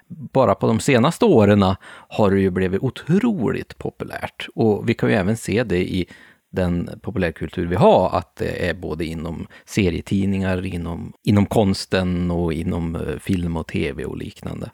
Bara 0.08 0.54
på 0.54 0.66
de 0.66 0.80
senaste 0.80 1.24
åren 1.24 1.74
har 2.08 2.30
det 2.30 2.40
ju 2.40 2.50
blivit 2.50 2.82
otroligt 2.82 3.78
populärt 3.78 4.48
och 4.54 4.88
vi 4.88 4.94
kan 4.94 5.08
ju 5.08 5.14
även 5.14 5.36
se 5.36 5.64
det 5.64 5.78
i 5.78 6.06
den 6.50 6.90
populärkultur 7.02 7.66
vi 7.66 7.76
har, 7.76 8.16
att 8.18 8.36
det 8.36 8.68
är 8.68 8.74
både 8.74 9.04
inom 9.04 9.46
serietidningar, 9.64 10.66
inom, 10.66 11.12
inom 11.24 11.46
konsten 11.46 12.30
och 12.30 12.52
inom 12.52 12.96
eh, 12.96 13.18
film 13.18 13.56
och 13.56 13.66
tv 13.66 14.04
och 14.04 14.16
liknande. 14.16 14.70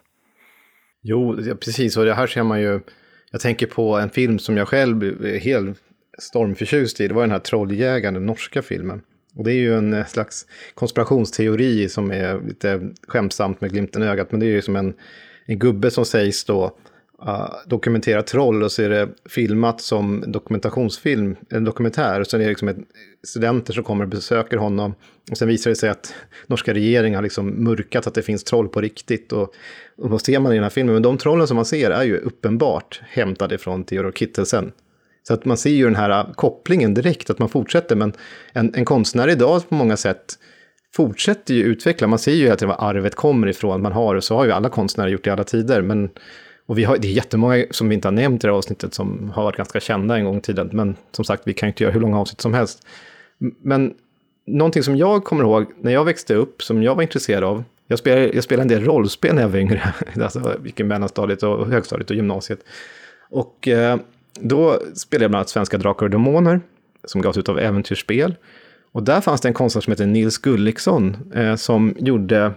Jo, 1.01 1.35
precis, 1.35 1.97
och 1.97 2.05
det 2.05 2.13
här 2.13 2.27
ser 2.27 2.43
man 2.43 2.61
ju, 2.61 2.79
jag 3.31 3.41
tänker 3.41 3.67
på 3.67 3.97
en 3.97 4.09
film 4.09 4.39
som 4.39 4.57
jag 4.57 4.67
själv 4.67 5.25
är 5.25 5.39
helt 5.39 5.84
stormförtjust 6.17 7.01
i, 7.01 7.07
det 7.07 7.13
var 7.13 7.21
den 7.21 7.31
här 7.31 7.39
Trolljägaren, 7.39 8.13
den 8.13 8.25
norska 8.25 8.61
filmen. 8.61 9.01
Och 9.35 9.43
det 9.43 9.51
är 9.51 9.57
ju 9.57 9.77
en 9.77 9.93
eh, 9.93 10.05
slags 10.05 10.45
konspirationsteori 10.73 11.89
som 11.89 12.11
är 12.11 12.41
lite 12.47 12.89
skämtsamt 13.07 13.61
med 13.61 13.71
glimten 13.71 14.03
i 14.03 14.05
ögat, 14.05 14.31
men 14.31 14.39
det 14.39 14.45
är 14.45 14.47
ju 14.47 14.61
som 14.61 14.75
en, 14.75 14.93
en 15.45 15.59
gubbe 15.59 15.91
som 15.91 16.05
sägs 16.05 16.45
då 16.45 16.77
uh, 17.27 17.49
dokumentera 17.65 18.21
troll 18.21 18.63
och 18.63 18.71
så 18.71 18.81
är 18.81 18.89
det 18.89 19.09
filmat 19.29 19.81
som 19.81 20.23
dokumentationsfilm, 20.27 21.35
en 21.49 21.63
dokumentär. 21.63 22.19
Och 22.19 22.27
sen 22.27 22.39
är 22.39 22.43
det 22.43 22.49
liksom 22.49 22.67
ett, 22.67 22.77
studenter 23.23 23.73
som 23.73 23.83
kommer 23.83 24.03
och 24.03 24.09
besöker 24.09 24.57
honom. 24.57 24.95
Och 25.31 25.37
sen 25.37 25.47
visar 25.47 25.69
det 25.69 25.75
sig 25.75 25.89
att 25.89 26.13
norska 26.47 26.73
regeringen 26.73 27.15
har 27.15 27.23
liksom 27.23 27.63
mörkat 27.63 28.07
att 28.07 28.13
det 28.13 28.21
finns 28.21 28.43
troll 28.43 28.67
på 28.67 28.81
riktigt. 28.81 29.31
Och, 29.31 29.53
och 29.97 30.09
då 30.09 30.19
ser 30.19 30.39
man 30.39 30.51
i 30.51 30.55
den 30.55 30.63
här 30.63 30.69
filmen, 30.69 30.93
men 30.93 31.03
de 31.03 31.17
trollen 31.17 31.47
som 31.47 31.55
man 31.55 31.65
ser 31.65 31.91
är 31.91 32.03
ju 32.03 32.17
uppenbart 32.17 33.01
hämtade 33.03 33.57
från 33.57 33.83
Theodor 33.83 34.11
Kittelsen. 34.11 34.71
Så 35.27 35.33
att 35.33 35.45
man 35.45 35.57
ser 35.57 35.69
ju 35.69 35.85
den 35.85 35.95
här 35.95 36.09
äh, 36.09 36.33
kopplingen 36.33 36.93
direkt, 36.93 37.29
att 37.29 37.39
man 37.39 37.49
fortsätter. 37.49 37.95
Men 37.95 38.13
en, 38.53 38.75
en 38.75 38.85
konstnär 38.85 39.27
idag 39.27 39.69
på 39.69 39.75
många 39.75 39.97
sätt 39.97 40.39
fortsätter 40.95 41.53
ju 41.53 41.63
utveckla. 41.63 42.07
Man 42.07 42.19
ser 42.19 42.33
ju 42.33 42.49
att 42.49 42.59
det 42.59 42.65
var 42.65 42.75
arvet 42.79 43.15
kommer 43.15 43.47
ifrån, 43.47 43.81
man 43.81 43.91
har, 43.91 44.15
och 44.15 44.23
så 44.23 44.35
har 44.35 44.45
ju 44.45 44.51
alla 44.51 44.69
konstnärer 44.69 45.09
gjort 45.09 45.27
i 45.27 45.29
alla 45.29 45.43
tider. 45.43 45.81
Men, 45.81 46.09
och 46.65 46.77
vi 46.77 46.83
har, 46.83 46.97
det 46.97 47.07
är 47.07 47.11
jättemånga 47.11 47.65
som 47.71 47.89
vi 47.89 47.95
inte 47.95 48.07
har 48.07 48.13
nämnt 48.13 48.43
i 48.43 48.47
det 48.47 48.51
här 48.51 48.57
avsnittet 48.57 48.93
som 48.93 49.31
har 49.35 49.43
varit 49.43 49.57
ganska 49.57 49.79
kända 49.79 50.17
en 50.17 50.25
gång 50.25 50.37
i 50.37 50.41
tiden. 50.41 50.69
Men 50.73 50.95
som 51.11 51.25
sagt, 51.25 51.41
vi 51.45 51.53
kan 51.53 51.67
ju 51.67 51.71
inte 51.71 51.83
göra 51.83 51.93
hur 51.93 52.01
långa 52.01 52.19
avsnitt 52.19 52.41
som 52.41 52.53
helst. 52.53 52.87
Men 53.61 53.93
någonting 54.47 54.83
som 54.83 54.97
jag 54.97 55.23
kommer 55.23 55.43
ihåg 55.43 55.65
när 55.81 55.91
jag 55.91 56.05
växte 56.05 56.35
upp, 56.35 56.63
som 56.63 56.83
jag 56.83 56.95
var 56.95 57.01
intresserad 57.01 57.43
av, 57.43 57.63
jag 57.87 57.99
spelade, 57.99 58.33
jag 58.33 58.43
spelade 58.43 58.61
en 58.61 58.67
del 58.67 58.83
rollspel 58.85 59.35
när 59.35 59.41
jag 59.41 59.49
var 59.49 59.59
yngre, 59.59 59.93
alltså 60.21 60.55
gick 60.65 60.79
i 60.79 60.83
mellanstadiet 60.83 61.43
och 61.43 61.67
högstadiet 61.67 62.09
och 62.09 62.15
gymnasiet. 62.15 62.59
Och 63.29 63.67
eh, 63.67 63.97
då 64.39 64.79
spelade 64.93 65.23
jag 65.23 65.31
bland 65.31 65.39
annat 65.39 65.49
Svenska 65.49 65.77
Drakar 65.77 66.05
och 66.05 66.09
Demoner, 66.09 66.61
som 67.03 67.21
gavs 67.21 67.37
ut 67.37 67.49
av 67.49 67.59
Äventyrsspel. 67.59 68.35
Och 68.91 69.03
där 69.03 69.21
fanns 69.21 69.41
det 69.41 69.47
en 69.47 69.53
konstnär 69.53 69.81
som 69.81 69.91
heter 69.91 70.05
Nils 70.05 70.37
Gulliksson, 70.37 71.17
eh, 71.35 71.55
som 71.55 71.95
gjorde 71.97 72.53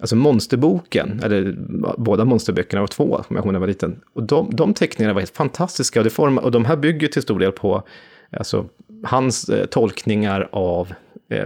alltså 0.00 0.16
Monsterboken, 0.16 1.20
eller 1.24 1.56
båda 1.98 2.24
monsterböckerna 2.24 2.80
var 2.80 2.86
två, 2.86 3.04
om 3.28 3.36
jag 3.36 3.38
ihåg 3.38 3.46
när 3.46 3.52
jag 3.52 3.60
var 3.60 3.66
liten. 3.66 4.00
Och 4.12 4.22
de, 4.22 4.50
de 4.52 4.74
teckningarna 4.74 5.14
var 5.14 5.20
helt 5.20 5.36
fantastiska, 5.36 6.00
och, 6.00 6.04
det 6.04 6.10
form, 6.10 6.38
och 6.38 6.50
de 6.50 6.64
här 6.64 6.76
bygger 6.76 7.08
till 7.08 7.22
stor 7.22 7.38
del 7.38 7.52
på 7.52 7.82
alltså, 8.30 8.66
hans 9.04 9.48
eh, 9.48 9.66
tolkningar 9.66 10.48
av 10.52 10.92
eh, 11.28 11.44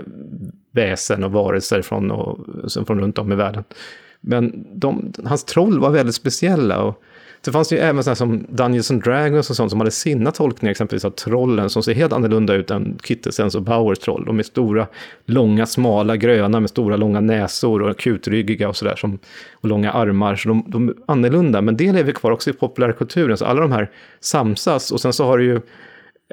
väsen 0.72 1.24
och 1.24 1.32
varelser 1.32 1.82
från, 1.82 2.10
och, 2.10 2.38
från 2.86 3.00
runt 3.00 3.18
om 3.18 3.32
i 3.32 3.36
världen. 3.36 3.64
Men 4.20 4.66
de, 4.74 5.12
hans 5.24 5.44
troll 5.44 5.80
var 5.80 5.90
väldigt 5.90 6.14
speciella. 6.14 6.82
Och, 6.82 7.02
det 7.44 7.52
fanns 7.52 7.72
ju 7.72 7.78
även 7.78 8.04
sådana 8.04 8.16
som 8.16 8.46
Dungeons 8.48 8.90
and 8.90 9.02
Dragons 9.02 9.50
och 9.50 9.56
sånt 9.56 9.70
som 9.70 9.80
hade 9.80 9.90
sina 9.90 10.30
tolkningar 10.30 10.70
exempelvis 10.70 11.04
av 11.04 11.10
trollen 11.10 11.70
som 11.70 11.82
ser 11.82 11.94
helt 11.94 12.12
annorlunda 12.12 12.54
ut 12.54 12.70
än 12.70 12.98
Kittelsens 13.04 13.54
och 13.54 13.62
Bowers 13.62 13.98
troll. 13.98 14.24
De 14.26 14.38
är 14.38 14.42
stora, 14.42 14.86
långa, 15.26 15.66
smala, 15.66 16.16
gröna 16.16 16.60
med 16.60 16.70
stora, 16.70 16.96
långa 16.96 17.20
näsor 17.20 17.82
och 17.82 17.98
kutryggiga 17.98 18.68
och 18.68 18.76
sådär. 18.76 19.00
Och 19.52 19.68
långa 19.68 19.92
armar. 19.92 20.36
Så 20.36 20.48
de, 20.48 20.64
de 20.66 20.88
är 20.88 20.94
annorlunda, 21.06 21.60
men 21.60 21.76
det 21.76 21.92
lever 21.92 22.12
kvar 22.12 22.30
också 22.30 22.50
i 22.50 22.52
populärkulturen. 22.52 23.36
Så 23.36 23.44
alla 23.44 23.60
de 23.60 23.72
här 23.72 23.90
samsas 24.20 24.92
och 24.92 25.00
sen 25.00 25.12
så 25.12 25.24
har 25.24 25.38
du 25.38 25.44
ju 25.44 25.60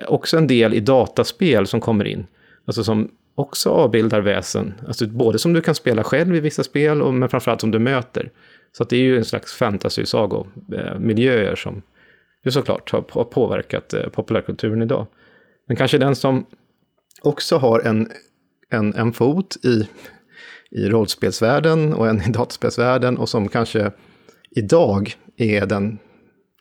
också 0.08 0.38
en 0.38 0.48
del 0.48 0.74
i 0.74 0.80
dataspel 0.80 1.68
som 1.68 1.82
kommer 1.82 2.06
in. 2.08 2.28
Alltså 2.66 2.84
som 2.84 3.10
också 3.36 3.70
avbildar 3.70 4.22
väsen. 4.22 4.74
Alltså 4.88 5.08
både 5.08 5.40
som 5.40 5.54
du 5.54 5.62
kan 5.62 5.76
spela 5.76 6.04
själv 6.04 6.36
i 6.36 6.40
vissa 6.40 6.64
spel, 6.64 7.02
och, 7.02 7.14
men 7.14 7.30
framförallt 7.30 7.62
som 7.62 7.72
du 7.72 7.80
möter. 7.80 8.30
Så 8.72 8.84
det 8.84 8.96
är 8.96 9.02
ju 9.02 9.18
en 9.18 9.26
slags 9.26 9.54
fantasy-sagomiljöer 9.54 11.50
eh, 11.50 11.56
som 11.56 11.82
ju 12.44 12.52
såklart 12.52 12.92
har 12.92 13.24
påverkat 13.24 13.94
eh, 13.94 14.10
populärkulturen 14.10 14.82
idag. 14.82 15.08
Men 15.68 15.78
kanske 15.78 15.98
den 15.98 16.16
som 16.16 16.46
också 17.22 17.58
har 17.58 17.80
en, 17.80 18.12
en, 18.70 18.94
en 18.94 19.14
fot 19.14 19.58
i, 19.66 19.88
i 20.72 20.90
rollspelsvärlden 20.90 21.94
och 21.94 22.08
en 22.08 22.22
i 22.22 22.32
dataspelsvärlden 22.32 23.18
och 23.18 23.30
som 23.30 23.50
kanske 23.50 23.92
idag 24.52 25.16
är 25.38 25.66
den, 25.66 26.00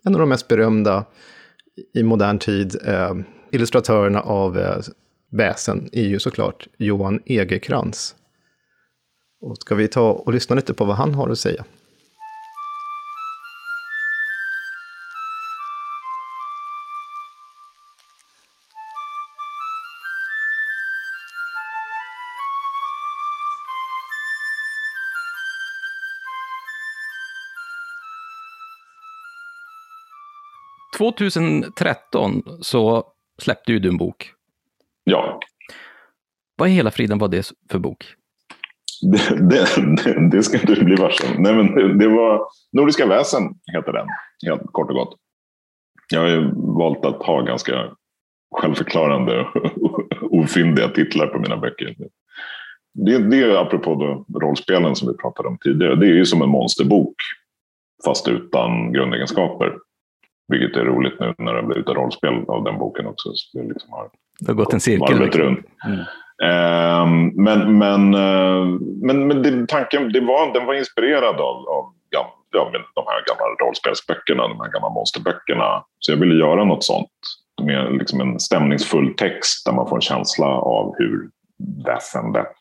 en 0.04 0.14
av 0.14 0.20
de 0.20 0.28
mest 0.28 0.48
berömda 0.48 1.04
i 1.94 2.02
modern 2.02 2.38
tid 2.38 2.76
eh, 2.84 3.14
illustratörerna 3.52 4.20
av 4.20 4.58
eh, 4.58 4.78
väsen 5.32 5.88
är 5.92 6.02
ju 6.02 6.18
såklart 6.18 6.68
Johan 6.78 7.20
Egerkrans. 7.26 8.14
Och 9.40 9.56
ska 9.56 9.74
vi 9.74 9.88
ta 9.88 10.10
och 10.12 10.32
lyssna 10.32 10.56
lite 10.56 10.74
på 10.74 10.84
vad 10.84 10.96
han 10.96 11.14
har 11.14 11.28
att 11.28 11.38
säga? 11.38 11.64
2013 30.98 32.43
så 32.60 33.05
släppte 33.39 33.73
ju 33.73 33.78
du 33.78 33.89
en 33.89 33.97
bok. 33.97 34.32
Ja. 35.05 35.40
Vad 36.56 36.68
i 36.68 36.73
hela 36.73 36.90
friden 36.90 37.18
var 37.18 37.28
det 37.28 37.52
för 37.70 37.78
bok? 37.78 38.05
Det, 39.02 39.51
det, 39.51 39.66
det, 40.05 40.31
det 40.31 40.43
ska 40.43 40.59
du 40.59 40.85
bli 40.85 40.94
varse. 40.94 41.24
Nej, 41.39 41.55
men 41.55 41.98
det 41.98 42.09
var 42.09 42.40
Nordiska 42.73 43.06
väsen, 43.06 43.43
heter 43.73 43.93
den, 43.93 44.06
helt 44.47 44.62
kort 44.73 44.90
och 44.90 44.97
gott. 44.97 45.16
Jag 46.12 46.20
har 46.20 46.28
ju 46.28 46.51
valt 46.55 47.05
att 47.05 47.23
ha 47.23 47.40
ganska 47.40 47.90
självförklarande 48.55 49.40
och 49.81 50.01
ofyndiga 50.31 50.89
titlar 50.89 51.27
på 51.27 51.39
mina 51.39 51.56
böcker. 51.56 51.94
Det, 52.94 53.18
det 53.18 53.43
är 53.43 53.56
apropå 53.56 53.94
då 53.94 54.40
rollspelen 54.40 54.97
som 54.97 55.09
vi 55.09 55.16
pratade 55.16 55.48
om 55.48 55.59
tidigare. 55.59 55.94
Det 55.97 56.06
är 56.06 56.14
ju 56.14 56.24
som 56.24 56.43
en 56.43 56.48
monsterbok, 56.48 57.14
fast 58.05 58.28
utan 58.28 58.93
grundegenskaper. 58.93 59.74
Vilket 60.48 60.77
är 60.77 60.85
roligt 60.85 61.20
nu 61.20 61.35
när 61.39 61.52
det 61.52 61.60
har 61.60 61.66
blivit 61.66 61.89
rollspel 61.89 62.44
av 62.48 62.64
den 62.64 62.78
boken 62.78 63.06
också. 63.06 63.28
Så 63.35 63.59
det, 63.59 63.68
liksom 63.68 63.93
har, 63.93 64.09
det 64.40 64.47
har 64.47 64.55
gått 64.55 64.73
en 64.73 64.81
cirkel. 64.81 65.18
Liksom. 65.18 65.43
Runt. 65.43 65.66
Mm. 65.86 65.98
Um, 66.39 67.32
men 67.44 67.78
men, 67.78 68.14
uh, 68.14 68.81
men, 69.02 69.27
men 69.27 69.43
det, 69.43 69.68
tanken 69.68 70.12
det 70.12 70.20
var, 70.20 70.52
den 70.55 70.66
var 70.66 70.74
inspirerad 70.74 71.36
av, 71.40 71.68
av 71.68 71.93
ja, 72.10 72.36
de 72.52 73.05
här 73.06 73.24
gamla 73.27 73.66
rollspelsböckerna, 73.66 74.48
de 74.48 74.60
här 74.60 74.73
gamla 74.73 74.89
monsterböckerna. 74.89 75.85
Så 75.98 76.12
jag 76.12 76.16
ville 76.16 76.35
göra 76.35 76.64
något 76.64 76.85
sånt 76.85 77.10
med 77.62 77.93
liksom 77.93 78.20
en 78.20 78.40
stämningsfull 78.40 79.14
text 79.14 79.66
där 79.66 79.73
man 79.73 79.89
får 79.89 79.97
en 79.97 80.02
känsla 80.02 80.47
av 80.47 80.94
hur 80.98 81.31
väsendet 81.86 82.52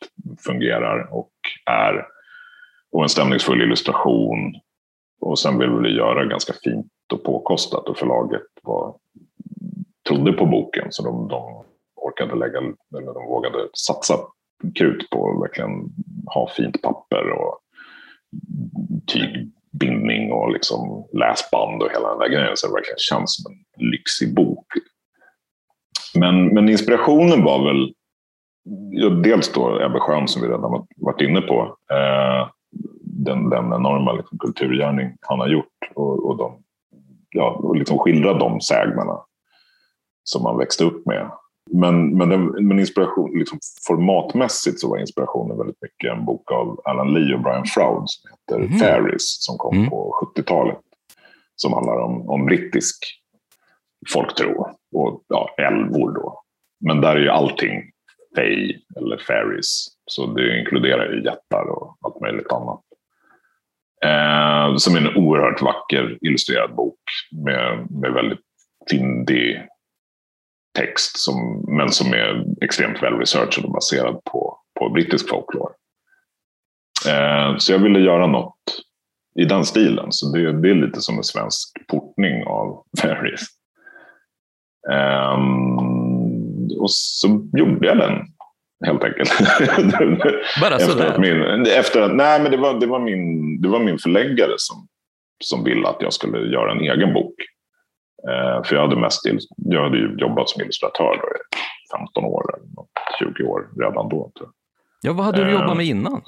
fungerar 0.44 1.08
och 1.10 1.32
är. 1.70 2.06
Och 2.92 3.02
en 3.02 3.08
stämningsfull 3.08 3.62
illustration. 3.62 4.54
Och 5.20 5.38
sen 5.38 5.58
vill 5.58 5.70
vi 5.70 5.96
göra 5.96 6.24
ganska 6.24 6.52
fint 6.64 6.86
och 7.12 7.24
påkostat 7.24 7.88
och 7.88 7.98
förlaget 7.98 8.42
var, 8.62 8.94
trodde 10.08 10.32
på 10.32 10.46
boken 10.46 10.86
så 10.90 11.02
de, 11.02 11.28
de 11.28 11.64
orkade 11.96 12.34
lägga, 12.34 12.58
eller 12.98 13.14
de 13.14 13.26
vågade 13.26 13.68
satsa 13.72 14.14
krut 14.74 15.10
på 15.10 15.30
att 15.30 15.42
verkligen 15.42 15.92
ha 16.26 16.48
fint 16.56 16.82
papper 16.82 17.30
och 17.30 17.58
tygbindning 19.06 20.32
och 20.32 20.52
liksom 20.52 21.08
läsband 21.12 21.82
och 21.82 21.90
hela 21.90 22.10
den 22.10 22.18
där 22.18 22.28
grejen. 22.28 22.56
Så 22.56 22.66
det 22.66 22.72
verkligen 22.72 22.98
känns 22.98 23.36
som 23.36 23.52
en 23.52 23.90
lyxig 23.90 24.34
bok. 24.34 24.66
Men, 26.14 26.46
men 26.46 26.68
inspirationen 26.68 27.44
var 27.44 27.64
väl 27.64 27.94
ja, 28.90 29.08
dels 29.08 29.52
då 29.52 29.80
Ebbe 29.82 30.00
Schön 30.00 30.28
som 30.28 30.42
vi 30.42 30.48
redan 30.48 30.86
varit 30.96 31.20
inne 31.20 31.40
på. 31.40 31.76
Eh, 31.92 32.48
den, 33.00 33.50
den 33.50 33.72
enorma 33.72 34.12
liksom, 34.12 34.38
kulturgärning 34.38 35.16
han 35.20 35.40
har 35.40 35.48
gjort 35.48 35.90
och, 35.94 36.26
och 36.26 36.36
de 36.36 36.62
ja, 37.36 37.60
och 37.62 37.76
liksom 37.76 37.98
skildra 37.98 38.34
de 38.34 38.60
sägnerna 38.60 39.20
som 40.24 40.42
man 40.42 40.58
växte 40.58 40.84
upp 40.84 41.06
med. 41.06 41.30
Men, 41.70 42.16
men, 42.16 42.28
den, 42.28 42.66
men 42.68 42.78
inspiration, 42.78 43.38
liksom 43.38 43.58
formatmässigt 43.86 44.80
så 44.80 44.88
var 44.88 44.98
inspirationen 44.98 45.58
väldigt 45.58 45.82
mycket 45.82 46.12
en 46.12 46.24
bok 46.24 46.52
av 46.52 46.80
Alan 46.84 47.14
Lee 47.14 47.34
och 47.34 47.42
Brian 47.42 47.64
Froud 47.66 48.10
som 48.10 48.30
heter 48.30 48.64
mm. 48.66 48.78
Fairies 48.78 49.44
som 49.44 49.58
kom 49.58 49.76
mm. 49.76 49.90
på 49.90 50.30
70-talet. 50.36 50.78
Som 51.56 51.72
handlar 51.72 51.98
om, 51.98 52.28
om 52.30 52.46
brittisk 52.46 52.96
folktro 54.12 54.66
och 54.94 55.22
ja, 55.28 55.54
älvor 55.58 56.12
då. 56.12 56.42
Men 56.80 57.00
där 57.00 57.16
är 57.16 57.20
ju 57.20 57.30
allting 57.30 57.82
fey 58.36 58.78
eller 58.96 59.16
fairies. 59.16 59.86
Så 60.06 60.26
det 60.26 60.58
inkluderar 60.58 61.12
ju 61.12 61.24
jättar 61.24 61.68
och 61.68 61.96
allt 62.00 62.20
möjligt 62.20 62.52
annat. 62.52 62.80
Eh, 64.06 64.76
som 64.76 64.94
är 64.94 65.00
en 65.00 65.16
oerhört 65.16 65.62
vacker 65.62 66.18
illustrerad 66.20 66.74
bok 66.74 67.00
med, 67.44 67.86
med 67.90 68.12
väldigt 68.12 68.40
fyndig 68.90 69.62
text, 70.78 71.18
som, 71.18 71.64
men 71.68 71.92
som 71.92 72.12
är 72.12 72.44
extremt 72.64 73.02
väl 73.02 73.18
researchad 73.18 73.64
och 73.64 73.72
baserad 73.72 74.24
på, 74.24 74.58
på 74.78 74.88
brittisk 74.88 75.28
folklore. 75.28 75.72
Eh, 77.08 77.56
så 77.58 77.72
jag 77.72 77.78
ville 77.78 78.00
göra 78.00 78.26
något 78.26 78.62
i 79.38 79.44
den 79.44 79.64
stilen. 79.64 80.12
Så 80.12 80.32
det, 80.32 80.60
det 80.60 80.70
är 80.70 80.74
lite 80.74 81.00
som 81.00 81.16
en 81.16 81.24
svensk 81.24 81.86
portning 81.88 82.44
av 82.46 82.84
fairies. 83.00 83.46
Eh, 84.90 85.38
och 86.80 86.90
så 86.90 87.48
gjorde 87.56 87.86
jag 87.86 87.98
den 87.98 88.35
helt 88.84 89.04
enkelt. 89.04 89.30
Bara 90.60 90.76
efter 90.76 91.06
att 91.06 91.20
min, 91.20 91.66
efter, 91.66 92.08
nej, 92.08 92.42
men 92.42 92.50
det 92.50 92.56
var, 92.56 92.80
det, 92.80 92.86
var 92.86 92.98
min, 92.98 93.60
det 93.60 93.68
var 93.68 93.80
min 93.80 93.98
förläggare 93.98 94.54
som 94.56 94.88
som 95.38 95.64
ville 95.64 95.88
att 95.88 95.96
jag 96.00 96.12
skulle 96.12 96.38
göra 96.38 96.72
en 96.72 96.80
egen 96.80 97.14
bok. 97.14 97.34
Eh, 98.28 98.64
för 98.64 98.74
jag 98.74 98.82
hade, 98.82 98.96
mest, 98.96 99.20
jag 99.56 99.82
hade 99.82 99.98
jobbat 99.98 100.48
som 100.48 100.62
illustratör 100.62 101.20
då 101.22 101.28
i 101.28 101.98
15 101.98 102.24
år, 102.24 102.44
eller 102.54 103.34
20 103.34 103.44
år 103.44 103.68
redan 103.80 104.08
då. 104.08 104.32
Ja, 105.02 105.12
vad 105.12 105.26
hade 105.26 105.44
du 105.44 105.50
jobbat 105.50 105.76
med 105.76 105.86
innan? 105.86 106.22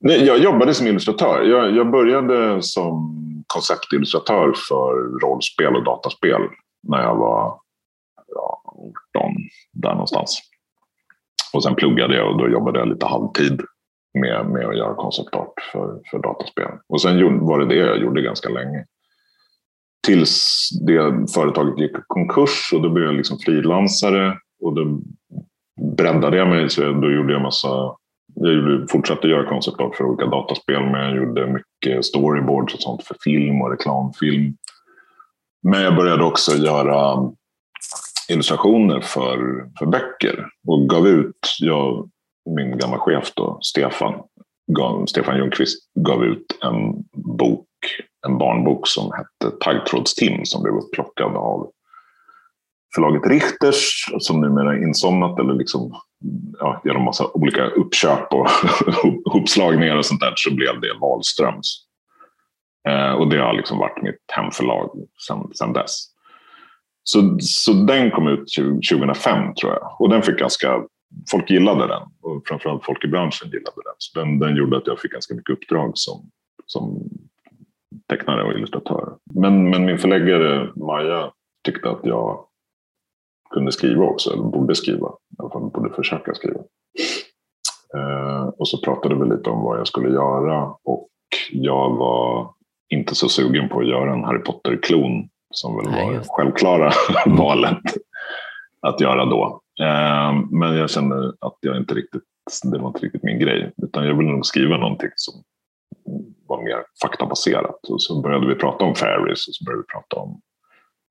Nej, 0.00 0.24
jag 0.24 0.38
jobbade 0.38 0.74
som 0.74 0.86
illustratör. 0.86 1.42
Jag, 1.42 1.76
jag 1.76 1.90
började 1.90 2.62
som 2.62 3.12
konceptillustratör 3.46 4.52
för 4.68 5.20
rollspel 5.26 5.76
och 5.76 5.84
dataspel 5.84 6.40
när 6.88 7.02
jag 7.02 7.16
var 7.16 7.60
ja, 8.26 8.62
18, 9.14 9.32
där 9.72 9.92
någonstans. 9.92 10.40
Och 11.56 11.62
sen 11.62 11.74
pluggade 11.74 12.16
jag 12.16 12.30
och 12.30 12.38
då 12.38 12.48
jobbade 12.48 12.78
jag 12.78 12.88
lite 12.88 13.06
halvtid 13.06 13.60
med, 14.18 14.46
med 14.46 14.66
att 14.66 14.76
göra 14.76 14.94
konceptart 14.94 15.52
för, 15.72 16.00
för 16.10 16.18
dataspel. 16.18 16.70
Och 16.88 17.02
sen 17.02 17.46
var 17.46 17.58
det 17.58 17.66
det 17.66 17.74
jag 17.74 17.98
gjorde 17.98 18.22
ganska 18.22 18.48
länge. 18.48 18.84
Tills 20.06 20.68
det 20.86 21.32
företaget 21.34 21.78
gick 21.78 21.90
i 21.90 22.02
konkurs 22.06 22.70
och 22.74 22.82
då 22.82 22.88
blev 22.88 23.04
jag 23.04 23.14
liksom 23.14 23.38
frilansare 23.38 24.38
och 24.62 24.74
då 24.74 25.00
breddade 25.96 26.36
jag 26.36 26.48
mig. 26.48 26.70
Så 26.70 26.80
då 26.80 27.10
gjorde 27.10 27.32
jag 27.32 27.42
massa 27.42 27.96
jag 28.34 28.90
fortsatte 28.90 29.28
göra 29.28 29.48
konceptart 29.48 29.96
för 29.96 30.04
olika 30.04 30.26
dataspel, 30.26 30.82
men 30.82 31.00
jag 31.00 31.16
gjorde 31.16 31.46
mycket 31.46 32.04
storyboards 32.04 32.74
och 32.74 32.80
sånt 32.80 33.04
för 33.04 33.16
film 33.24 33.62
och 33.62 33.70
reklamfilm. 33.70 34.56
Men 35.62 35.82
jag 35.82 35.96
började 35.96 36.24
också 36.24 36.52
göra 36.52 37.30
illustrationer 38.28 39.00
för, 39.00 39.68
för 39.78 39.86
böcker 39.86 40.46
och 40.66 40.88
gav 40.88 41.06
ut, 41.08 41.56
jag, 41.60 42.10
min 42.56 42.78
gamla 42.78 42.98
chef 42.98 43.32
då, 43.34 43.58
Stefan, 43.62 44.14
gav, 44.72 45.06
Stefan 45.06 45.36
Ljungqvist 45.36 45.78
gav 45.94 46.24
ut 46.24 46.58
en 46.62 47.04
bok, 47.12 47.68
en 48.26 48.38
barnbok 48.38 48.88
som 48.88 49.12
hette 49.12 49.56
Taggtrådstim, 49.60 50.44
som 50.44 50.62
blev 50.62 50.74
upplockad 50.74 51.36
av 51.36 51.70
förlaget 52.94 53.26
Richters 53.26 54.06
som 54.18 54.40
numera 54.40 54.72
är 54.72 54.82
insomnat 54.82 55.38
eller 55.38 55.54
liksom, 55.54 55.94
ja, 56.58 56.82
genom 56.84 57.02
massa 57.02 57.30
olika 57.34 57.66
uppköp 57.66 58.32
och 58.32 58.48
uppslagningar 59.34 59.96
och 59.96 60.06
sånt 60.06 60.20
där 60.20 60.32
så 60.36 60.54
blev 60.54 60.80
det 60.80 60.98
Wahlströms. 61.00 61.86
Eh, 62.88 63.12
och 63.12 63.28
det 63.28 63.38
har 63.38 63.52
liksom 63.52 63.78
varit 63.78 64.02
mitt 64.02 64.24
hemförlag 64.32 64.90
sedan 65.58 65.72
dess. 65.72 66.15
Så, 67.08 67.36
så 67.40 67.72
den 67.72 68.10
kom 68.10 68.28
ut 68.28 68.48
2005 68.90 69.54
tror 69.54 69.72
jag. 69.72 69.96
Och 69.98 70.08
den 70.08 70.22
fick 70.22 70.38
ganska, 70.38 70.84
folk 71.30 71.50
gillade 71.50 71.86
den. 71.86 72.02
Och 72.22 72.42
framförallt 72.48 72.84
folk 72.84 73.04
i 73.04 73.08
branschen 73.08 73.50
gillade 73.50 73.82
den. 73.84 73.94
Så 73.98 74.20
den, 74.20 74.38
den 74.38 74.56
gjorde 74.56 74.76
att 74.76 74.86
jag 74.86 75.00
fick 75.00 75.12
ganska 75.12 75.34
mycket 75.34 75.52
uppdrag 75.52 75.92
som, 75.94 76.30
som 76.66 77.10
tecknare 78.08 78.44
och 78.44 78.52
illustratör. 78.52 79.16
Men, 79.34 79.70
men 79.70 79.84
min 79.84 79.98
förläggare 79.98 80.70
Maja 80.76 81.32
tyckte 81.64 81.90
att 81.90 82.00
jag 82.02 82.44
kunde 83.50 83.72
skriva 83.72 84.04
också, 84.04 84.32
eller 84.32 84.42
borde 84.42 84.74
skriva. 84.74 85.08
I 85.08 85.36
alla 85.38 85.50
fall 85.50 85.70
borde 85.70 85.94
försöka 85.94 86.34
skriva. 86.34 86.60
Eh, 87.94 88.46
och 88.46 88.68
så 88.68 88.80
pratade 88.80 89.14
vi 89.14 89.36
lite 89.36 89.50
om 89.50 89.62
vad 89.62 89.78
jag 89.78 89.86
skulle 89.86 90.08
göra 90.08 90.74
och 90.84 91.08
jag 91.52 91.96
var 91.96 92.54
inte 92.88 93.14
så 93.14 93.28
sugen 93.28 93.68
på 93.68 93.80
att 93.80 93.88
göra 93.88 94.12
en 94.12 94.24
Harry 94.24 94.42
Potter-klon 94.42 95.28
som 95.56 95.76
väl 95.76 96.04
var 96.04 96.12
det 96.12 96.22
självklara 96.28 96.92
valet 97.26 97.82
att 98.80 99.00
göra 99.00 99.24
då. 99.24 99.60
Eh, 99.80 100.32
men 100.50 100.76
jag 100.76 100.90
kände 100.90 101.32
att 101.40 101.56
jag 101.60 101.76
inte 101.76 101.94
riktigt, 101.94 102.22
det 102.62 102.78
var 102.78 102.88
inte 102.88 103.00
riktigt 103.00 103.22
min 103.22 103.38
grej. 103.38 103.72
Utan 103.82 104.06
jag 104.06 104.14
ville 104.14 104.30
nog 104.30 104.46
skriva 104.46 104.76
någonting 104.76 105.10
som 105.14 105.34
var 106.46 106.62
mer 106.62 106.84
faktabaserat. 107.02 107.88
Och 107.88 108.02
så 108.02 108.20
började 108.20 108.46
vi 108.46 108.54
prata 108.54 108.84
om 108.84 108.94
fairies 108.94 109.48
och 109.48 109.54
så 109.54 109.64
började 109.64 109.82
vi 109.82 109.92
prata 109.92 110.16
om 110.16 110.40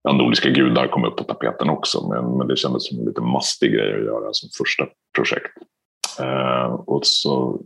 ja, 0.04 0.14
nordiska 0.14 0.50
gudar 0.50 0.88
kom 0.88 1.06
upp 1.06 1.18
på 1.18 1.24
tapeten 1.24 1.70
också. 1.70 2.08
Men, 2.08 2.38
men 2.38 2.48
det 2.48 2.56
kändes 2.56 2.88
som 2.88 3.00
en 3.00 3.06
lite 3.06 3.22
mastig 3.22 3.72
grej 3.72 3.94
att 3.94 4.06
göra 4.06 4.30
som 4.32 4.50
första 4.58 4.86
projekt. 5.16 5.58
Eh, 6.20 6.74
och 6.74 7.06
så 7.06 7.62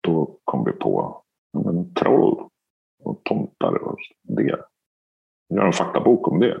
då 0.00 0.38
kom 0.44 0.64
vi 0.64 0.72
på 0.72 1.22
men, 1.64 1.94
troll 1.94 2.48
och 3.04 3.20
tomtar 3.24 3.82
och 3.82 3.98
det 4.22 4.64
göra 5.50 5.66
en 5.66 5.72
faktabok 5.72 6.28
om 6.28 6.40
det. 6.40 6.60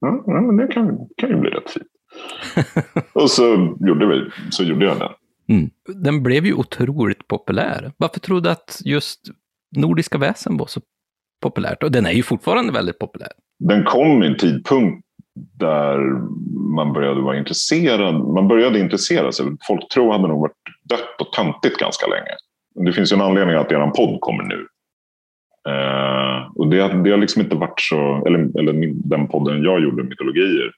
Ja, 0.00 0.22
men 0.26 0.56
det 0.56 0.66
kan, 0.66 0.98
kan 1.16 1.28
ju 1.30 1.36
bli 1.36 1.50
rätt 1.50 1.70
fint. 1.70 1.86
och 3.12 3.30
så 3.30 3.76
gjorde, 3.80 4.06
vi, 4.06 4.30
så 4.50 4.64
gjorde 4.64 4.84
jag 4.84 4.98
den. 4.98 5.10
Mm. 5.48 5.70
Den 6.04 6.22
blev 6.22 6.46
ju 6.46 6.54
otroligt 6.54 7.28
populär. 7.28 7.92
Varför 7.96 8.20
tror 8.20 8.40
du 8.40 8.50
att 8.50 8.80
just 8.84 9.20
Nordiska 9.76 10.18
väsen 10.18 10.56
var 10.56 10.66
så 10.66 10.80
populärt? 11.42 11.82
Och 11.82 11.92
den 11.92 12.06
är 12.06 12.12
ju 12.12 12.22
fortfarande 12.22 12.72
väldigt 12.72 12.98
populär. 12.98 13.32
Den 13.58 13.84
kom 13.84 14.22
i 14.22 14.26
en 14.26 14.36
tidpunkt 14.36 15.04
där 15.58 15.98
man 16.74 16.92
började 16.92 17.20
vara 17.20 17.38
intresserad. 17.38 18.14
Man 18.14 18.48
började 18.48 18.80
intressera 18.80 19.32
sig. 19.32 19.46
Folktro 19.66 20.12
hade 20.12 20.28
nog 20.28 20.40
varit 20.40 20.52
dött 20.84 21.20
och 21.20 21.32
töntigt 21.32 21.80
ganska 21.80 22.06
länge. 22.06 22.30
Det 22.86 22.92
finns 22.92 23.12
ju 23.12 23.14
en 23.14 23.22
anledning 23.22 23.56
att 23.56 23.72
er 23.72 23.90
podd 23.90 24.20
kommer 24.20 24.44
nu. 24.44 24.66
Eh, 25.68 26.50
och 26.54 26.68
det, 26.68 26.76
det 26.76 27.10
har 27.10 27.16
liksom 27.18 27.42
inte 27.42 27.56
varit 27.56 27.80
så, 27.80 28.26
eller, 28.26 28.58
eller 28.58 28.92
den 29.08 29.28
podden 29.28 29.62
jag 29.62 29.80
gjorde, 29.80 30.02
Mytologier, 30.02 30.72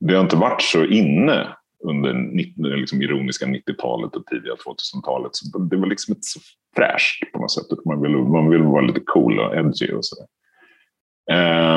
det 0.00 0.14
har 0.14 0.20
inte 0.20 0.36
varit 0.36 0.62
så 0.62 0.84
inne 0.84 1.46
under 1.84 2.12
det 2.56 2.76
liksom 2.76 3.02
ironiska 3.02 3.46
90-talet 3.46 4.16
och 4.16 4.26
tidiga 4.26 4.54
2000-talet. 4.54 5.30
Så 5.32 5.58
det 5.58 5.76
var 5.76 5.86
liksom 5.86 6.12
inte 6.12 6.26
så 6.26 6.40
fräscht 6.76 7.32
på 7.32 7.38
något 7.38 7.52
sätt. 7.52 7.84
Man 7.84 8.02
vill, 8.02 8.16
man 8.16 8.50
vill 8.50 8.62
vara 8.62 8.80
lite 8.80 9.00
cool 9.00 9.38
och 9.38 9.56
edgy 9.56 9.92
och 9.92 10.04
sådär. 10.04 10.26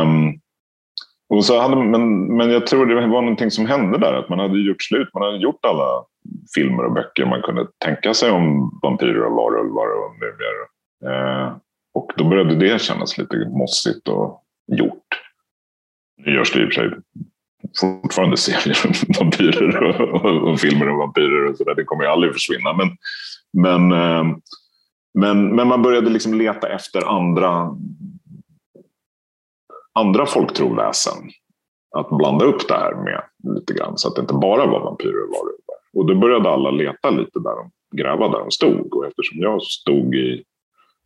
Um, 0.02 0.40
och 1.30 1.46
så 1.46 1.60
hade, 1.60 1.76
men, 1.76 2.36
men 2.38 2.52
jag 2.52 2.68
tror 2.68 2.86
det 2.86 2.96
var 2.96 3.22
någonting 3.22 3.52
som 3.52 3.66
hände 3.66 3.98
där, 3.98 4.14
att 4.14 4.30
man 4.30 4.40
hade 4.40 4.60
gjort 4.60 4.84
slut. 4.84 5.10
Man 5.14 5.24
hade 5.24 5.38
gjort 5.38 5.66
alla 5.66 6.04
filmer 6.56 6.86
och 6.86 6.92
böcker 6.92 7.26
man 7.26 7.42
kunde 7.42 7.68
tänka 7.78 8.14
sig 8.14 8.32
om 8.32 8.80
vampyrer 8.84 9.24
och 9.26 9.36
varulvar 9.36 9.88
och 9.88 10.14
mumier. 10.20 10.56
Uh, 11.06 11.58
och 11.94 12.12
då 12.18 12.30
började 12.30 12.56
det 12.56 12.82
kännas 12.82 13.18
lite 13.18 13.38
mossigt 13.38 14.08
och 14.08 14.44
gjort. 14.68 15.08
Nu 16.18 16.34
görs 16.34 16.54
det 16.54 16.62
i 16.62 16.66
och 16.66 16.74
för 16.74 16.82
sig 16.82 16.92
fortfarande 17.80 18.38
serier 18.38 18.78
om 18.86 18.94
vampyrer 19.20 19.84
och, 19.84 20.26
och, 20.26 20.50
och, 20.50 20.60
filmer 20.60 20.90
om 20.90 20.98
vampyrer 20.98 21.50
och 21.50 21.58
sådär. 21.58 21.76
Det 21.76 21.84
kommer 21.84 22.04
ju 22.04 22.10
aldrig 22.10 22.34
försvinna. 22.34 22.74
Men, 22.74 22.98
men, 23.54 23.92
eh, 23.92 24.38
men, 25.14 25.56
men 25.56 25.68
man 25.68 25.82
började 25.82 26.10
liksom 26.10 26.34
leta 26.34 26.70
efter 26.70 27.18
andra, 27.18 27.78
andra 29.94 30.26
folktroväsen. 30.26 31.30
Att 31.96 32.10
blanda 32.10 32.46
upp 32.46 32.68
det 32.68 32.74
här 32.74 32.96
med 32.96 33.24
lite 33.56 33.74
grann 33.74 33.98
så 33.98 34.08
att 34.08 34.16
det 34.16 34.22
inte 34.22 34.34
bara 34.34 34.66
var 34.66 34.80
vampyrer 34.80 35.24
och 35.24 35.30
varulvar. 35.30 35.78
Och 35.94 36.06
då 36.06 36.16
började 36.16 36.50
alla 36.50 36.72
leta 36.72 37.10
lite 37.10 37.40
där 37.40 37.56
de 37.56 37.72
gräva 37.98 38.28
där 38.30 38.40
de 38.40 38.52
stod. 38.52 38.96
Och 38.96 39.06
eftersom 39.06 39.40
jag 39.40 39.64
stod 39.64 40.16
i 40.16 40.44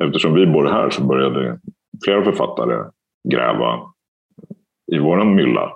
eftersom 0.03 0.33
vi 0.33 0.45
bor 0.45 0.65
här 0.65 0.89
så 0.89 1.03
började 1.03 1.59
flera 2.05 2.23
författare 2.23 2.91
gräva 3.31 3.81
i 4.91 4.99
våran 4.99 5.35
mylla. 5.35 5.71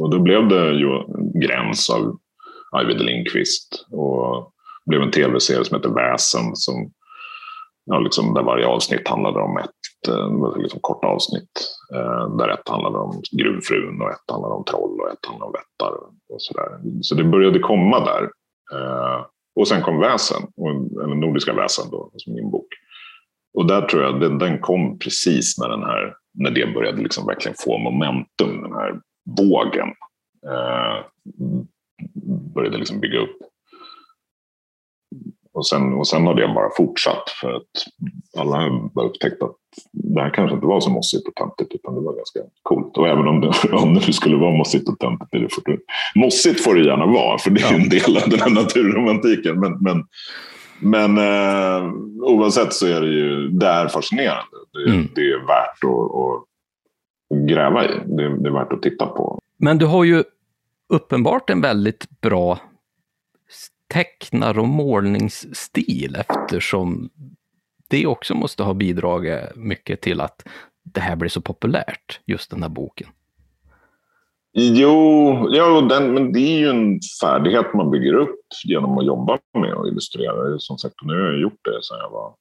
Och 0.00 0.10
då 0.10 0.18
blev 0.18 0.48
det 0.48 0.70
ju 0.70 0.88
Gräns 1.40 1.90
av 1.90 2.18
Arvid 2.72 3.00
Lindqvist 3.00 3.86
och 3.90 4.52
det 4.84 4.90
blev 4.90 5.02
en 5.02 5.10
tv-serie 5.10 5.64
som 5.64 5.76
heter 5.76 5.94
Väsen 5.94 6.56
som, 6.56 6.92
ja, 7.84 7.98
liksom, 7.98 8.34
där 8.34 8.42
varje 8.42 8.66
avsnitt 8.66 9.08
handlade 9.08 9.40
om 9.40 9.58
ett 9.58 10.08
eh, 10.08 10.56
liksom, 10.56 10.80
kort 10.80 11.04
avsnitt. 11.04 11.50
Eh, 11.94 12.36
där 12.36 12.48
ett 12.48 12.68
handlade 12.68 12.98
om 12.98 13.22
gruvfrun 13.38 14.02
och 14.02 14.10
ett 14.10 14.30
handlade 14.30 14.54
om 14.54 14.64
troll 14.64 15.00
och 15.00 15.12
ett 15.12 15.26
handlade 15.26 15.46
om 15.46 15.52
vättar. 15.52 15.92
Och 16.28 16.42
så, 16.42 16.54
där. 16.54 16.78
så 17.00 17.14
det 17.14 17.24
började 17.24 17.58
komma 17.58 18.04
där. 18.04 18.22
Eh, 18.74 19.26
och 19.56 19.68
sen 19.68 19.82
kom 19.82 20.00
Väsen, 20.00 20.42
eller 21.02 21.14
Nordiska 21.14 21.52
Väsen 21.52 21.90
då, 21.90 22.10
som 22.16 22.34
min 22.34 22.50
bok. 22.50 22.68
Och 23.58 23.66
där 23.66 23.82
tror 23.82 24.02
jag 24.02 24.20
den, 24.20 24.38
den 24.38 24.58
kom 24.58 24.98
precis 24.98 25.58
när, 25.58 25.68
den 25.68 25.82
här, 25.82 26.14
när 26.34 26.50
det 26.50 26.74
började 26.74 27.02
liksom 27.02 27.26
verkligen 27.26 27.56
få 27.58 27.78
momentum, 27.78 28.62
den 28.62 28.72
här 28.72 29.00
vågen. 29.38 29.88
Eh, 30.46 31.04
började 32.54 32.78
liksom 32.78 33.00
bygga 33.00 33.18
upp. 33.18 33.36
Och 35.52 35.66
sen, 35.66 35.92
och 35.92 36.08
sen 36.08 36.26
har 36.26 36.34
det 36.34 36.48
bara 36.48 36.70
fortsatt 36.76 37.30
för 37.40 37.52
att 37.52 37.70
alla 38.38 38.56
har 38.94 39.04
upptäckt 39.04 39.42
att 39.42 39.56
det 39.92 40.20
här 40.20 40.34
kanske 40.34 40.54
inte 40.54 40.66
var 40.66 40.80
så 40.80 40.90
mossigt 40.90 41.28
och 41.28 41.34
töntigt 41.34 41.74
utan 41.74 41.94
det 41.94 42.00
var 42.00 42.16
ganska 42.16 42.40
coolt. 42.62 42.96
Och 42.96 43.08
även 43.08 43.28
om 43.28 43.40
det, 43.40 43.52
om 43.72 43.94
det 43.94 44.12
skulle 44.12 44.36
vara 44.36 44.56
mossigt 44.56 44.88
och 44.88 44.98
töntigt, 44.98 45.54
mossigt 46.14 46.64
får 46.64 46.74
det 46.74 46.86
gärna 46.86 47.06
vara 47.06 47.38
för 47.38 47.50
det 47.50 47.62
är 47.62 47.74
en 47.74 47.88
del 47.88 48.16
av 48.16 48.28
den 48.30 48.40
här 48.40 48.50
naturromantiken. 48.50 49.60
Men, 49.60 49.78
men, 49.80 50.04
men 50.78 51.18
eh, 51.18 51.92
oavsett 52.22 52.72
så 52.72 52.86
är 52.86 53.00
det 53.00 53.06
ju 53.06 53.48
det 53.48 53.66
är 53.66 53.88
fascinerande. 53.88 54.56
Det, 54.72 54.90
mm. 54.90 55.08
det 55.14 55.20
är 55.20 55.46
värt 55.46 55.84
att, 55.84 56.14
att 56.14 57.48
gräva 57.48 57.84
i. 57.84 57.88
Det, 58.06 58.42
det, 58.42 58.48
är 58.48 58.52
värt 58.52 58.72
att 58.72 58.82
titta 58.82 59.06
på. 59.06 59.40
Men 59.56 59.78
du 59.78 59.86
har 59.86 60.04
ju 60.04 60.24
uppenbart 60.88 61.50
en 61.50 61.60
väldigt 61.60 62.20
bra 62.20 62.58
tecknar 63.92 64.58
och 64.58 64.68
målningsstil 64.68 66.16
eftersom 66.16 67.10
det 67.88 68.06
också 68.06 68.34
måste 68.34 68.62
ha 68.62 68.74
bidragit 68.74 69.56
mycket 69.56 70.00
till 70.00 70.20
att 70.20 70.48
det 70.82 71.00
här 71.00 71.16
blir 71.16 71.30
så 71.30 71.40
populärt, 71.40 72.20
just 72.24 72.50
den 72.50 72.62
här 72.62 72.68
boken. 72.68 73.08
Jo, 74.60 75.48
ja, 75.50 75.80
den, 75.80 76.14
men 76.14 76.32
det 76.32 76.40
är 76.40 76.58
ju 76.58 76.68
en 76.68 77.00
färdighet 77.20 77.74
man 77.74 77.90
bygger 77.90 78.14
upp 78.14 78.40
genom 78.64 78.98
att 78.98 79.06
jobba 79.06 79.38
med 79.58 79.74
och 79.74 79.88
illustrera. 79.88 80.58
Som 80.58 80.78
sagt, 80.78 80.94
nu 81.02 81.12
har 81.12 81.26
jag 81.26 81.40
gjort 81.40 81.64
det 81.64 81.82
sedan 81.82 81.98
jag 82.00 82.10
var 82.10 82.34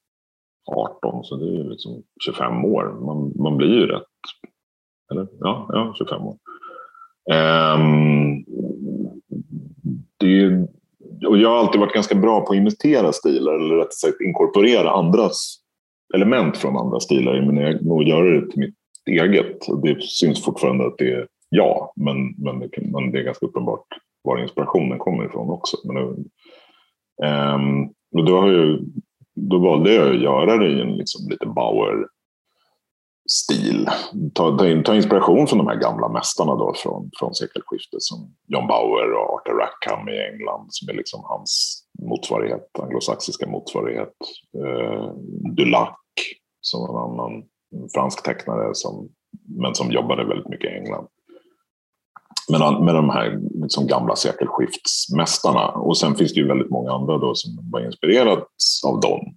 18, 0.66 1.24
så 1.24 1.36
det 1.36 1.46
är 1.46 1.52
ju 1.52 1.70
liksom 1.70 2.04
25 2.26 2.66
år. 2.66 3.06
Man, 3.06 3.34
man 3.44 3.58
blir 3.58 3.68
ju 3.68 3.88
rätt... 3.88 4.04
Eller? 5.12 5.28
Ja, 5.40 5.70
ja 5.70 5.94
25 5.98 6.22
år. 6.22 6.38
Um, 7.30 8.46
det, 10.18 10.68
och 11.28 11.38
jag 11.38 11.50
har 11.50 11.58
alltid 11.58 11.82
varit 11.82 11.94
ganska 11.94 12.16
bra 12.16 12.42
på 12.42 12.52
att 12.52 12.58
imitera 12.58 13.12
stilar, 13.14 13.54
eller 13.54 13.76
rättare 13.76 13.92
sagt 13.92 14.22
inkorporera 14.22 14.92
andras 14.92 15.58
element 16.16 16.58
från 16.58 16.78
andra 16.78 17.00
stilar 17.00 17.90
och 17.92 18.04
göra 18.04 18.30
det 18.30 18.52
till 18.52 18.60
mitt 18.60 18.76
eget. 19.06 19.60
Det 19.84 20.04
syns 20.04 20.46
fortfarande 20.46 20.88
att 20.88 20.98
det 20.98 21.14
är 21.14 21.28
Ja, 21.50 21.94
men, 21.96 22.36
men, 22.38 22.60
det, 22.60 22.70
men 22.82 23.12
det 23.12 23.20
är 23.20 23.24
ganska 23.24 23.46
uppenbart 23.46 23.88
var 24.22 24.38
inspirationen 24.38 25.00
kommer 25.00 25.26
ifrån 25.26 25.50
också. 25.50 25.78
Men, 25.84 25.98
um, 27.54 27.94
och 28.16 28.26
då, 28.26 28.40
har 28.40 28.52
jag, 28.52 28.80
då 29.36 29.60
valde 29.60 29.94
jag 29.94 30.16
att 30.16 30.22
göra 30.22 30.58
det 30.58 30.70
i 30.70 30.82
en 30.82 30.98
liksom 30.98 31.30
lite 31.30 31.46
Bauer 31.46 32.08
stil. 33.30 33.90
Ta, 34.34 34.58
ta, 34.58 34.82
ta, 34.86 34.96
inspiration 34.96 35.48
från 35.48 35.58
de 35.58 35.68
här 35.68 35.76
gamla 35.76 36.10
mästarna 36.10 36.56
då 36.56 36.74
från, 36.76 37.12
från 37.20 37.36
sekelskiftet 37.36 38.02
som 38.02 38.36
John 38.48 38.68
Bauer 38.68 39.14
och 39.14 39.34
Arthur 39.34 39.54
Rackham 39.54 40.10
i 40.10 40.20
England 40.32 40.68
som 40.70 40.90
är 40.90 40.94
liksom 40.94 41.22
hans 41.24 41.84
motsvarighet, 42.02 42.80
anglosaxiska 42.80 43.48
motsvarighet. 43.48 44.16
Eh, 44.58 45.12
Dulac 45.56 45.98
som 46.62 46.90
en 46.90 46.96
annan 46.96 47.44
fransk 47.94 48.24
tecknare 48.24 48.70
som, 48.74 49.10
men 49.62 49.76
som 49.76 49.92
jobbade 49.92 50.26
väldigt 50.26 50.50
mycket 50.50 50.72
i 50.72 50.76
England. 50.76 51.08
Med, 52.52 52.84
med 52.84 52.96
de 52.96 53.10
här 53.10 53.40
liksom 53.62 53.88
gamla 53.88 54.16
sekelskiftsmästarna. 54.16 55.68
Och 55.68 55.98
sen 55.98 56.16
finns 56.16 56.34
det 56.34 56.40
ju 56.40 56.48
väldigt 56.48 56.70
många 56.70 56.92
andra 56.92 57.18
då 57.18 57.36
som 57.36 57.70
var 57.72 57.86
inspirerats 57.86 58.84
av 58.86 59.00
dem 59.00 59.36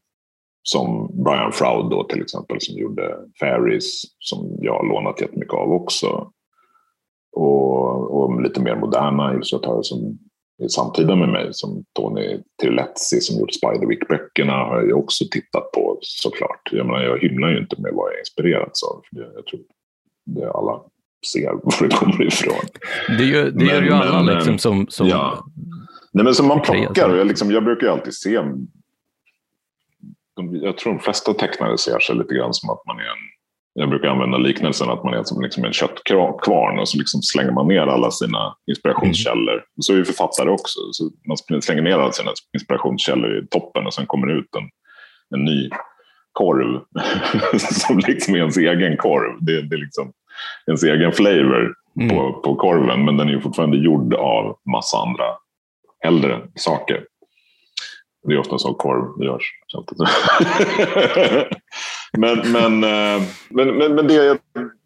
som 0.62 1.10
Brian 1.24 1.52
Froud 1.52 1.90
då 1.90 2.04
till 2.04 2.22
exempel 2.22 2.60
som 2.60 2.74
gjorde 2.74 3.16
Fairies 3.40 4.02
som 4.18 4.56
jag 4.60 4.72
har 4.72 4.88
lånat 4.88 5.20
jättemycket 5.20 5.54
av 5.54 5.72
också. 5.72 6.30
Och, 7.36 8.22
och 8.22 8.42
lite 8.42 8.60
mer 8.60 8.76
moderna 8.76 9.34
illustratörer 9.34 9.82
som 9.82 10.18
är 10.62 10.68
samtida 10.68 11.16
med 11.16 11.28
mig 11.28 11.48
som 11.50 11.84
Tony 11.92 12.38
Tirletzi 12.62 13.20
som 13.20 13.40
gjort 13.40 13.54
Spiderwick-böckerna 13.54 14.52
har 14.52 14.82
jag 14.82 14.98
också 14.98 15.24
tittat 15.30 15.72
på 15.72 15.98
såklart. 16.00 16.68
Jag 16.72 16.86
menar 16.86 17.00
jag 17.00 17.18
hymlar 17.18 17.50
ju 17.50 17.58
inte 17.58 17.80
med 17.80 17.92
vad 17.94 18.12
jag 18.12 18.18
inspirerats 18.18 18.82
av. 18.82 19.02
Jag 19.10 19.46
tror 19.46 19.60
det 20.26 20.50
alla 20.50 20.80
ser 21.26 21.52
var 21.52 21.88
det 21.88 21.94
kommer 21.94 22.26
ifrån. 22.26 22.64
Det 23.18 23.24
gör, 23.24 23.44
det 23.44 23.52
men, 23.52 23.66
gör 23.66 23.82
ju 23.82 23.92
alla 23.92 24.22
men, 24.22 24.34
liksom 24.34 24.58
som, 24.58 24.86
som 24.88 25.08
ja. 25.08 25.46
Nej, 26.12 26.24
men 26.24 26.34
som 26.34 26.48
man 26.48 26.60
plockar. 26.60 27.16
Jag, 27.16 27.26
liksom, 27.26 27.50
jag 27.50 27.64
brukar 27.64 27.86
ju 27.86 27.92
alltid 27.92 28.14
se 28.14 28.40
jag 30.62 30.78
tror 30.78 30.92
de 30.92 30.98
flesta 30.98 31.34
tecknare 31.34 31.78
ser 31.78 31.98
sig 31.98 32.16
lite 32.16 32.34
grann 32.34 32.54
som 32.54 32.70
att 32.70 32.86
man 32.86 32.96
är 32.96 33.02
en 33.02 33.30
jag 33.74 33.88
brukar 33.88 34.08
använda 34.08 34.38
liknelsen 34.38 34.90
att 34.90 35.04
man 35.04 35.14
är 35.14 35.22
som 35.22 35.42
liksom 35.42 35.64
en 35.64 35.72
köttkvarn 35.72 36.78
och 36.78 36.88
så 36.88 36.98
liksom 36.98 37.22
slänger 37.22 37.50
man 37.50 37.68
ner 37.68 37.80
alla 37.80 38.10
sina 38.10 38.54
inspirationskällor. 38.70 39.54
Mm. 39.54 39.64
Så 39.80 39.92
är 39.92 39.96
ju 39.96 40.04
författare 40.04 40.50
också. 40.50 40.80
Så 40.92 41.10
man 41.28 41.62
slänger 41.62 41.82
ner 41.82 41.98
alla 41.98 42.12
sina 42.12 42.30
inspirationskällor 42.54 43.38
i 43.38 43.46
toppen 43.46 43.86
och 43.86 43.94
sen 43.94 44.06
kommer 44.06 44.26
det 44.26 44.32
ut 44.32 44.54
en, 44.58 44.68
en 45.38 45.44
ny 45.44 45.70
korv 46.32 46.80
som 47.58 47.98
liksom 47.98 48.34
är 48.34 48.38
ens 48.38 48.56
egen 48.56 48.96
korv. 48.96 49.36
Det, 49.40 49.62
det 49.62 49.76
liksom 49.76 50.12
ens 50.66 50.82
egen 50.82 51.12
flavor 51.12 51.74
mm. 52.00 52.16
på, 52.16 52.32
på 52.32 52.54
korven 52.54 53.04
men 53.04 53.16
den 53.16 53.28
är 53.28 53.40
fortfarande 53.40 53.76
gjord 53.76 54.14
av 54.14 54.56
massa 54.72 54.98
andra 54.98 55.24
äldre 56.04 56.40
saker. 56.54 57.04
Det 58.28 58.34
är 58.34 58.38
ofta 58.38 58.58
så 58.58 58.74
korv 58.74 59.24
görs. 59.24 59.52
men, 62.18 62.52
men, 62.52 62.84
eh, 62.84 63.22
men, 63.48 63.68
men, 63.78 63.94
men 63.94 64.06
det, 64.06 64.14
jag, 64.14 64.38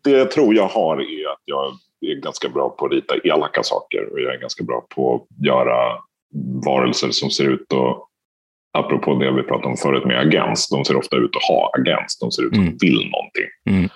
det 0.05 0.11
jag 0.11 0.31
tror 0.31 0.55
jag 0.55 0.69
har 0.69 0.97
är 0.97 1.33
att 1.33 1.43
jag 1.45 1.73
är 2.11 2.21
ganska 2.21 2.49
bra 2.49 2.71
på 2.71 2.87
att 2.87 2.93
rita 2.93 3.15
elaka 3.25 3.63
saker 3.63 4.13
och 4.13 4.21
jag 4.21 4.35
är 4.35 4.41
ganska 4.41 4.65
bra 4.65 4.87
på 4.95 5.15
att 5.15 5.47
göra 5.47 5.99
varelser 6.65 7.11
som 7.11 7.31
ser 7.31 7.45
ut 7.45 7.73
att 7.73 8.09
apropå 8.79 9.15
det 9.15 9.33
vi 9.33 9.43
pratade 9.43 9.69
om 9.69 9.77
förut 9.77 10.05
med 10.05 10.21
agens, 10.21 10.69
de 10.69 10.85
ser 10.85 10.97
ofta 10.97 11.17
ut 11.17 11.37
att 11.37 11.43
ha 11.43 11.71
agens. 11.79 12.19
De 12.19 12.33
ser 12.33 12.43
ut 12.43 12.55
som 12.55 12.65
mm. 12.65 12.77
vill 12.81 13.11
någonting. 13.11 13.49
Mm. 13.71 13.91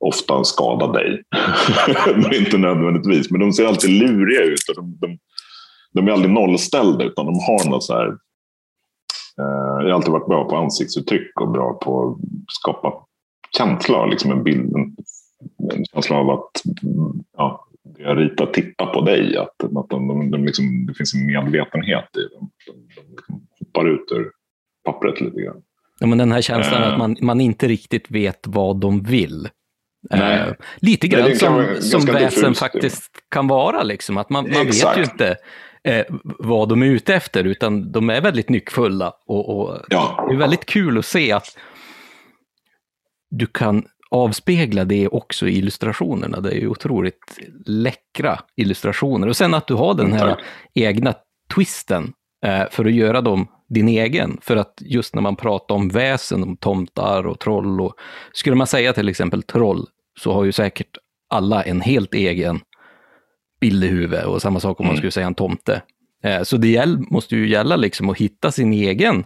Ofta 0.00 0.44
skada 0.44 0.86
dig, 0.86 1.22
men 2.16 2.34
inte 2.34 2.58
nödvändigtvis. 2.58 3.30
Men 3.30 3.40
de 3.40 3.52
ser 3.52 3.66
alltid 3.66 3.90
luriga 3.90 4.42
ut. 4.42 4.68
Och 4.68 4.74
de, 4.74 4.98
de, 5.00 5.18
de 5.92 6.08
är 6.08 6.12
aldrig 6.12 6.32
nollställda, 6.32 7.04
utan 7.04 7.26
de 7.26 7.34
har 7.34 7.70
något 7.70 7.84
så 7.84 7.94
här 7.94 8.16
Eh, 9.40 9.84
jag 9.84 9.88
har 9.88 9.90
alltid 9.90 10.12
varit 10.12 10.28
bra 10.28 10.48
på 10.48 10.56
ansiktsuttryck 10.56 11.40
och 11.40 11.50
bra 11.50 11.74
på 11.74 12.08
att 12.08 12.18
skapa 12.48 12.92
känsla, 13.56 14.06
liksom 14.06 14.32
en 14.32 14.44
bild, 14.44 14.76
en, 14.76 14.96
en 15.72 15.84
känsla 15.84 16.16
av 16.16 16.30
att 16.30 16.62
ja, 17.36 17.68
jag 17.98 18.18
ritar 18.18 18.46
tittar 18.46 18.86
på 18.86 19.00
dig. 19.00 19.36
Att, 19.36 19.76
att 19.76 19.88
de, 19.88 20.08
de, 20.08 20.30
de 20.30 20.44
liksom, 20.44 20.86
det 20.86 20.94
finns 20.94 21.14
en 21.14 21.26
medvetenhet 21.26 22.16
i 22.16 22.34
dem. 22.34 22.50
De, 22.66 22.72
de 22.72 23.10
liksom 23.10 23.46
hoppar 23.60 23.88
ut 23.88 24.12
ur 24.12 24.30
pappret 24.84 25.20
lite 25.20 25.40
grann. 25.40 25.62
Ja, 26.00 26.06
men 26.06 26.18
den 26.18 26.32
här 26.32 26.40
känslan 26.40 26.82
uh, 26.82 26.88
att 26.88 26.98
man, 26.98 27.16
man 27.20 27.40
inte 27.40 27.68
riktigt 27.68 28.10
vet 28.10 28.46
vad 28.46 28.80
de 28.80 29.02
vill. 29.02 29.48
Uh, 30.14 30.52
lite 30.76 31.08
grann 31.08 31.22
Nej, 31.22 31.36
som, 31.36 31.66
som 31.80 32.04
väsen 32.04 32.54
faktiskt 32.54 33.12
kan 33.30 33.48
vara. 33.48 33.82
Liksom. 33.82 34.16
Att 34.16 34.30
man, 34.30 34.44
man 34.52 34.66
vet 34.66 34.98
ju 34.98 35.02
inte 35.02 35.36
eh, 35.84 36.04
vad 36.38 36.68
de 36.68 36.82
är 36.82 36.86
ute 36.86 37.14
efter, 37.14 37.44
utan 37.44 37.92
de 37.92 38.10
är 38.10 38.20
väldigt 38.20 38.48
nyckfulla. 38.48 39.12
Och, 39.26 39.58
och 39.58 39.78
ja. 39.88 40.26
Det 40.28 40.34
är 40.34 40.38
väldigt 40.38 40.66
kul 40.66 40.98
att 40.98 41.06
se 41.06 41.32
att 41.32 41.58
du 43.30 43.46
kan 43.46 43.84
avspegla 44.10 44.84
det 44.84 45.08
också 45.08 45.48
i 45.48 45.58
illustrationerna. 45.58 46.40
Det 46.40 46.50
är 46.50 46.60
ju 46.60 46.68
otroligt 46.68 47.38
läckra 47.66 48.38
illustrationer. 48.56 49.28
Och 49.28 49.36
sen 49.36 49.54
att 49.54 49.66
du 49.66 49.74
har 49.74 49.94
den 49.94 50.12
här 50.12 50.28
Tack. 50.28 50.44
egna 50.74 51.14
twisten 51.54 52.12
eh, 52.46 52.64
för 52.70 52.84
att 52.84 52.92
göra 52.92 53.20
dem 53.20 53.48
din 53.68 53.88
egen. 53.88 54.38
För 54.42 54.56
att 54.56 54.74
just 54.80 55.14
när 55.14 55.22
man 55.22 55.36
pratar 55.36 55.74
om 55.74 55.88
väsen, 55.88 56.42
om 56.42 56.56
tomtar 56.56 57.26
och 57.26 57.40
troll, 57.40 57.80
och 57.80 57.94
skulle 58.32 58.56
man 58.56 58.66
säga 58.66 58.92
till 58.92 59.08
exempel 59.08 59.42
troll, 59.42 59.86
så 60.20 60.32
har 60.32 60.44
ju 60.44 60.52
säkert 60.52 60.98
alla 61.28 61.62
en 61.62 61.80
helt 61.80 62.14
egen 62.14 62.60
bild 63.60 63.84
i 63.84 63.86
huvudet 63.86 64.26
och 64.26 64.42
samma 64.42 64.60
sak 64.60 64.80
om 64.80 64.86
man 64.86 64.90
mm. 64.90 64.96
skulle 64.96 65.10
säga 65.10 65.26
en 65.26 65.34
tomte. 65.34 65.82
Eh, 66.22 66.42
så 66.42 66.56
det 66.56 66.86
måste 67.10 67.36
ju 67.36 67.48
gälla 67.48 67.76
liksom 67.76 68.10
att 68.10 68.16
hitta 68.16 68.50
sin 68.50 68.72
egen 68.72 69.24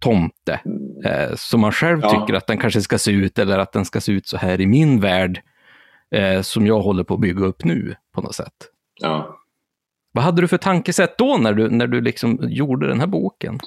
tomte, 0.00 0.60
eh, 1.04 1.34
som 1.36 1.60
man 1.60 1.72
själv 1.72 2.00
ja. 2.02 2.10
tycker 2.10 2.34
att 2.34 2.46
den 2.46 2.58
kanske 2.58 2.80
ska 2.80 2.98
se 2.98 3.10
ut, 3.10 3.38
eller 3.38 3.58
att 3.58 3.72
den 3.72 3.84
ska 3.84 4.00
se 4.00 4.12
ut 4.12 4.26
så 4.26 4.36
här 4.36 4.60
i 4.60 4.66
min 4.66 5.00
värld, 5.00 5.42
eh, 6.14 6.42
som 6.42 6.66
jag 6.66 6.80
håller 6.80 7.04
på 7.04 7.14
att 7.14 7.20
bygga 7.20 7.44
upp 7.44 7.64
nu 7.64 7.94
på 8.14 8.20
något 8.20 8.34
sätt. 8.34 8.54
Ja. 9.00 9.38
Vad 10.12 10.24
hade 10.24 10.42
du 10.42 10.48
för 10.48 10.58
tankesätt 10.58 11.18
då 11.18 11.36
när 11.36 11.52
du, 11.52 11.70
när 11.70 11.86
du 11.86 12.00
liksom 12.00 12.38
gjorde 12.42 12.88
den 12.88 13.00
här 13.00 13.06
boken? 13.06 13.60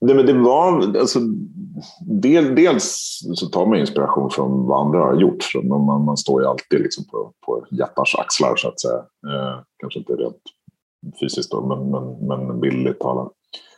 Nej, 0.00 0.14
men 0.14 0.26
det 0.26 0.32
var, 0.32 0.96
alltså, 0.98 1.18
del, 2.22 2.54
dels 2.54 3.18
så 3.34 3.46
tar 3.46 3.66
man 3.66 3.78
inspiration 3.78 4.30
från 4.30 4.66
vad 4.66 4.86
andra 4.86 4.98
har 4.98 5.20
gjort. 5.20 5.44
Man, 5.64 6.04
man 6.04 6.16
står 6.16 6.42
ju 6.42 6.48
alltid 6.48 6.80
liksom 6.80 7.04
på, 7.04 7.32
på 7.46 7.64
jättars 7.70 8.14
axlar 8.14 8.56
så 8.56 8.68
att 8.68 8.80
säga. 8.80 8.98
Eh, 8.98 9.60
kanske 9.78 9.98
inte 9.98 10.12
rent 10.12 10.42
fysiskt 11.20 11.50
då, 11.50 11.66
men, 11.66 11.90
men, 11.90 12.26
men 12.46 12.60
bildligt 12.60 13.00
talat. 13.00 13.32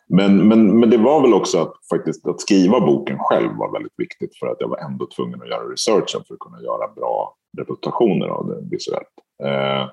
Men, 0.09 0.49
men, 0.49 0.81
men 0.81 0.91
det 0.91 0.97
var 0.99 1.21
väl 1.23 1.35
också 1.35 1.59
att, 1.59 1.73
faktiskt, 1.91 2.27
att 2.27 2.41
skriva 2.41 2.81
boken 2.81 3.19
själv 3.19 3.51
var 3.57 3.73
väldigt 3.73 3.95
viktigt 3.97 4.39
för 4.39 4.47
att 4.47 4.57
jag 4.61 4.69
var 4.69 4.79
ändå 4.79 5.07
tvungen 5.17 5.43
att 5.43 5.49
göra 5.49 5.73
researchen 5.73 6.23
för 6.27 6.35
att 6.35 6.41
kunna 6.41 6.63
göra 6.63 6.95
bra 6.97 7.35
representationer 7.59 8.29
av 8.29 8.47
det 8.47 8.69
visuellt. 8.71 9.15
Eh, 9.43 9.89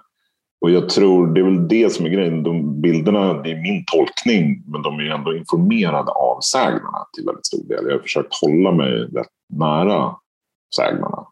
och 0.61 0.71
jag 0.71 0.89
tror 0.89 1.27
det 1.27 1.39
är 1.39 1.43
väl 1.43 1.67
det 1.67 1.89
som 1.89 2.05
är 2.05 2.09
grejen. 2.09 2.43
De 2.43 2.81
bilderna, 2.81 3.33
det 3.33 3.51
är 3.51 3.61
min 3.61 3.85
tolkning, 3.85 4.63
men 4.67 4.81
de 4.81 4.99
är 4.99 5.03
ju 5.03 5.09
ändå 5.09 5.35
informerade 5.35 6.11
av 6.11 6.41
sägnerna 6.41 7.05
till 7.15 7.25
väldigt 7.25 7.45
stor 7.45 7.67
del. 7.67 7.85
Jag 7.85 7.93
har 7.93 7.99
försökt 7.99 8.41
hålla 8.41 8.71
mig 8.71 8.91
rätt 8.91 9.27
nära 9.53 10.15
sägnerna. 10.75 11.27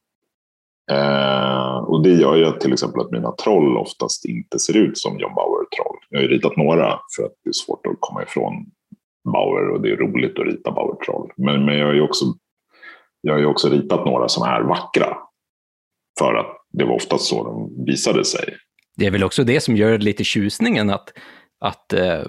Eh, 0.91 1.77
och 1.77 2.03
det 2.03 2.09
gör 2.09 2.35
ju 2.35 2.51
till 2.51 2.73
exempel 2.73 3.01
att 3.01 3.11
mina 3.11 3.31
troll 3.31 3.77
oftast 3.77 4.25
inte 4.25 4.59
ser 4.59 4.77
ut 4.77 4.97
som 4.97 5.19
John 5.19 5.35
Bauer-troll. 5.35 5.97
Jag 6.09 6.17
har 6.17 6.23
ju 6.23 6.29
ritat 6.29 6.57
några 6.57 6.99
för 7.17 7.23
att 7.23 7.33
det 7.43 7.49
är 7.49 7.53
svårt 7.53 7.87
att 7.87 7.97
komma 7.99 8.23
ifrån 8.23 8.53
Bauer 9.33 9.69
och 9.69 9.81
det 9.81 9.91
är 9.91 9.97
roligt 9.97 10.39
att 10.39 10.45
rita 10.45 10.71
Bauer-troll. 10.71 11.31
Men, 11.37 11.65
men 11.65 11.77
jag 11.77 11.85
har 11.85 11.93
ju 11.93 12.01
också, 12.01 12.25
jag 13.21 13.33
har 13.33 13.39
ju 13.39 13.45
också 13.45 13.69
ritat 13.69 14.05
några 14.05 14.27
som 14.27 14.43
är 14.43 14.61
vackra. 14.61 15.17
För 16.19 16.33
att 16.33 16.57
det 16.73 16.85
var 16.85 16.95
oftast 16.95 17.25
så 17.25 17.43
de 17.43 17.85
visade 17.85 18.25
sig. 18.25 18.53
Det 18.97 19.05
är 19.05 19.11
väl 19.11 19.23
också 19.23 19.43
det 19.43 19.59
som 19.61 19.75
gör 19.75 19.97
lite 19.97 20.23
tjusningen 20.23 20.89
att, 20.89 21.13
att 21.59 21.93
eh, 21.93 22.23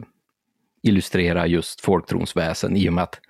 illustrera 0.83 1.47
just 1.47 1.81
folktronsväsen 1.81 2.77
i 2.77 2.89
och 2.89 2.93
med 2.93 3.05
att 3.05 3.21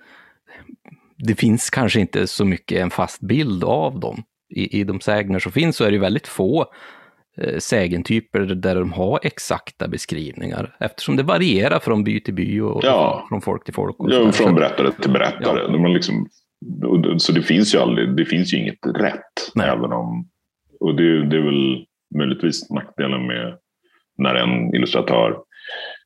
det 1.17 1.35
finns 1.35 1.69
kanske 1.69 1.99
inte 1.99 2.27
så 2.27 2.45
mycket 2.45 2.79
en 2.81 2.89
fast 2.89 3.21
bild 3.21 3.63
av 3.63 3.99
dem. 3.99 4.23
I, 4.49 4.79
i 4.79 4.83
de 4.83 4.99
sägner 5.01 5.39
som 5.39 5.51
finns 5.51 5.75
så 5.77 5.83
är 5.83 5.91
det 5.91 5.97
väldigt 5.97 6.27
få 6.27 6.65
eh, 7.37 7.57
sägentyper 7.57 8.39
där 8.39 8.75
de 8.75 8.93
har 8.93 9.19
exakta 9.23 9.87
beskrivningar, 9.87 10.75
eftersom 10.79 11.15
det 11.15 11.23
varierar 11.23 11.79
från 11.79 12.03
by 12.03 12.19
till 12.19 12.33
by 12.33 12.61
och 12.61 12.81
Ja. 12.83 13.25
från 13.29 13.41
folk 13.41 13.63
till 13.63 13.73
folk. 13.73 13.99
Och 13.99 14.11
Ja, 14.11 14.31
från 14.31 14.55
berättare 14.55 14.91
till 14.91 15.11
berättare. 15.11 15.59
Ja. 15.59 15.67
De 15.67 15.85
liksom, 15.93 16.27
så 17.17 17.31
det 17.31 17.41
finns 17.41 17.75
ju 17.75 17.79
aldrig, 17.79 18.15
det 18.15 18.25
finns 18.25 18.53
ju 18.53 18.57
inget 18.57 18.85
rätt. 18.95 19.51
Nej. 19.55 19.69
Även 19.69 19.91
om, 19.91 20.29
och 20.79 20.95
det, 20.95 21.29
det 21.29 21.37
är 21.37 21.41
väl 21.41 21.85
möjligtvis 22.15 22.69
nackdelen 22.69 23.27
med 23.27 23.57
när 24.17 24.35
en 24.35 24.75
illustratör 24.75 25.37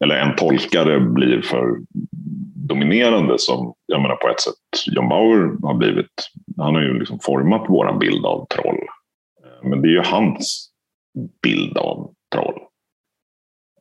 eller 0.04 0.16
en 0.16 0.36
tolkare 0.36 1.00
blir 1.00 1.42
för 1.42 1.78
dominerande 2.68 3.40
som, 3.40 3.74
jag 3.86 4.02
menar 4.02 4.16
på 4.16 4.30
ett 4.30 4.42
sätt, 4.42 4.94
John 4.96 5.10
Bauer 5.10 5.68
har 5.68 5.74
blivit. 5.74 6.12
Han 6.58 6.76
har 6.76 6.82
ju 6.82 7.00
liksom 7.00 7.20
format 7.20 7.70
våran 7.70 8.00
bild 8.00 8.26
av 8.26 8.48
troll. 8.48 8.80
Eh, 9.44 9.70
men 9.70 9.82
det 9.82 9.88
är 9.88 9.92
ju 9.92 10.04
hans 10.06 10.72
bild 11.44 11.78
av 11.78 12.14
troll. 12.36 12.60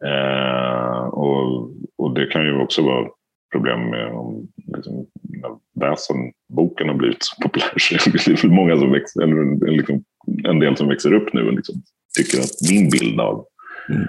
Eh, 0.05 1.05
och, 1.05 1.71
och 1.99 2.15
det 2.15 2.27
kan 2.27 2.45
ju 2.45 2.63
också 2.63 2.83
vara 2.83 3.09
problem 3.53 3.91
med 3.91 4.13
om 4.13 4.49
liksom, 4.77 5.07
när 5.23 5.51
väsenboken 5.81 6.89
har 6.89 6.95
blivit 6.95 7.25
så 7.25 7.43
populär 7.43 7.75
så 7.79 7.95
är 7.95 8.35
det 8.35 8.45
väl 8.45 8.53
många 8.53 8.77
som 8.77 8.93
växer, 8.93 9.23
eller 9.23 9.71
liksom, 9.71 10.05
en 10.45 10.59
del 10.59 10.77
som 10.77 10.89
växer 10.89 11.13
upp 11.13 11.33
nu 11.33 11.47
och 11.47 11.53
liksom 11.53 11.75
tycker 12.16 12.39
att 12.39 12.70
min 12.70 12.91
bild 12.91 13.20
av, 13.20 13.47
Mm. 13.89 14.07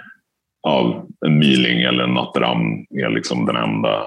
av 0.68 1.08
en 1.26 1.40
myling 1.40 1.82
eller 1.82 2.04
en 2.04 2.14
natteram 2.14 2.86
är 2.90 3.10
liksom 3.10 3.46
den 3.46 3.56
enda 3.56 4.04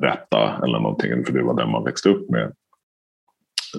rätta 0.00 0.60
eller 0.64 0.78
någonting, 0.80 1.24
för 1.24 1.32
det 1.32 1.42
var 1.42 1.54
den 1.54 1.70
man 1.70 1.84
växte 1.84 2.08
upp 2.08 2.30
med. 2.30 2.52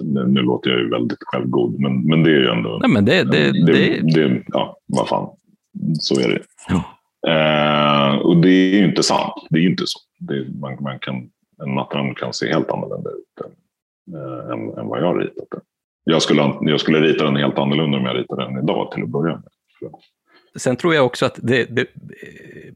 Nu, 0.02 0.42
låter 0.42 0.70
jag 0.70 0.80
ju 0.80 0.90
väldigt 0.90 1.18
självgod, 1.20 1.80
men, 1.80 2.02
men 2.06 2.22
det 2.22 2.30
är 2.30 2.40
ju 2.40 2.48
ändå... 2.48 2.78
Nej, 2.82 2.90
men 2.90 3.04
det, 3.04 3.24
det, 3.24 3.52
det, 3.52 3.72
det, 3.72 4.28
det, 4.28 4.42
ja, 4.46 4.76
vad 4.86 5.08
fan. 5.08 5.28
Så 6.00 6.20
är 6.20 6.28
det. 6.28 6.42
Ja. 6.68 6.82
Eh, 7.30 8.16
och 8.18 8.36
det 8.36 8.48
är 8.48 8.78
ju 8.78 8.84
inte 8.84 9.02
sant. 9.02 9.46
Det 9.50 9.58
är 9.58 9.62
ju 9.62 9.70
inte 9.70 9.84
så. 9.86 9.98
Man, 10.60 10.82
man 10.82 10.98
kan, 10.98 11.14
en 11.62 11.74
nattramm 11.74 12.14
kan 12.14 12.32
se 12.32 12.52
helt 12.52 12.70
annorlunda 12.70 13.10
ut 13.10 13.46
än, 13.46 13.52
eh, 14.16 14.50
än, 14.52 14.78
än 14.78 14.86
vad 14.86 15.00
jag 15.00 15.06
har 15.06 15.18
ritat 15.18 15.46
den. 15.50 15.60
Jag 16.10 16.22
skulle, 16.22 16.52
jag 16.60 16.80
skulle 16.80 17.00
rita 17.00 17.24
den 17.24 17.36
helt 17.36 17.58
annorlunda 17.58 17.98
om 17.98 18.04
jag 18.04 18.16
ritade 18.16 18.44
den 18.44 18.62
idag 18.64 18.92
till 18.92 19.02
att 19.02 19.08
börja 19.08 19.34
med. 19.34 19.44
Sen 20.56 20.76
tror 20.76 20.94
jag 20.94 21.06
också 21.06 21.26
att 21.26 21.38
det, 21.42 21.64
det 21.76 21.86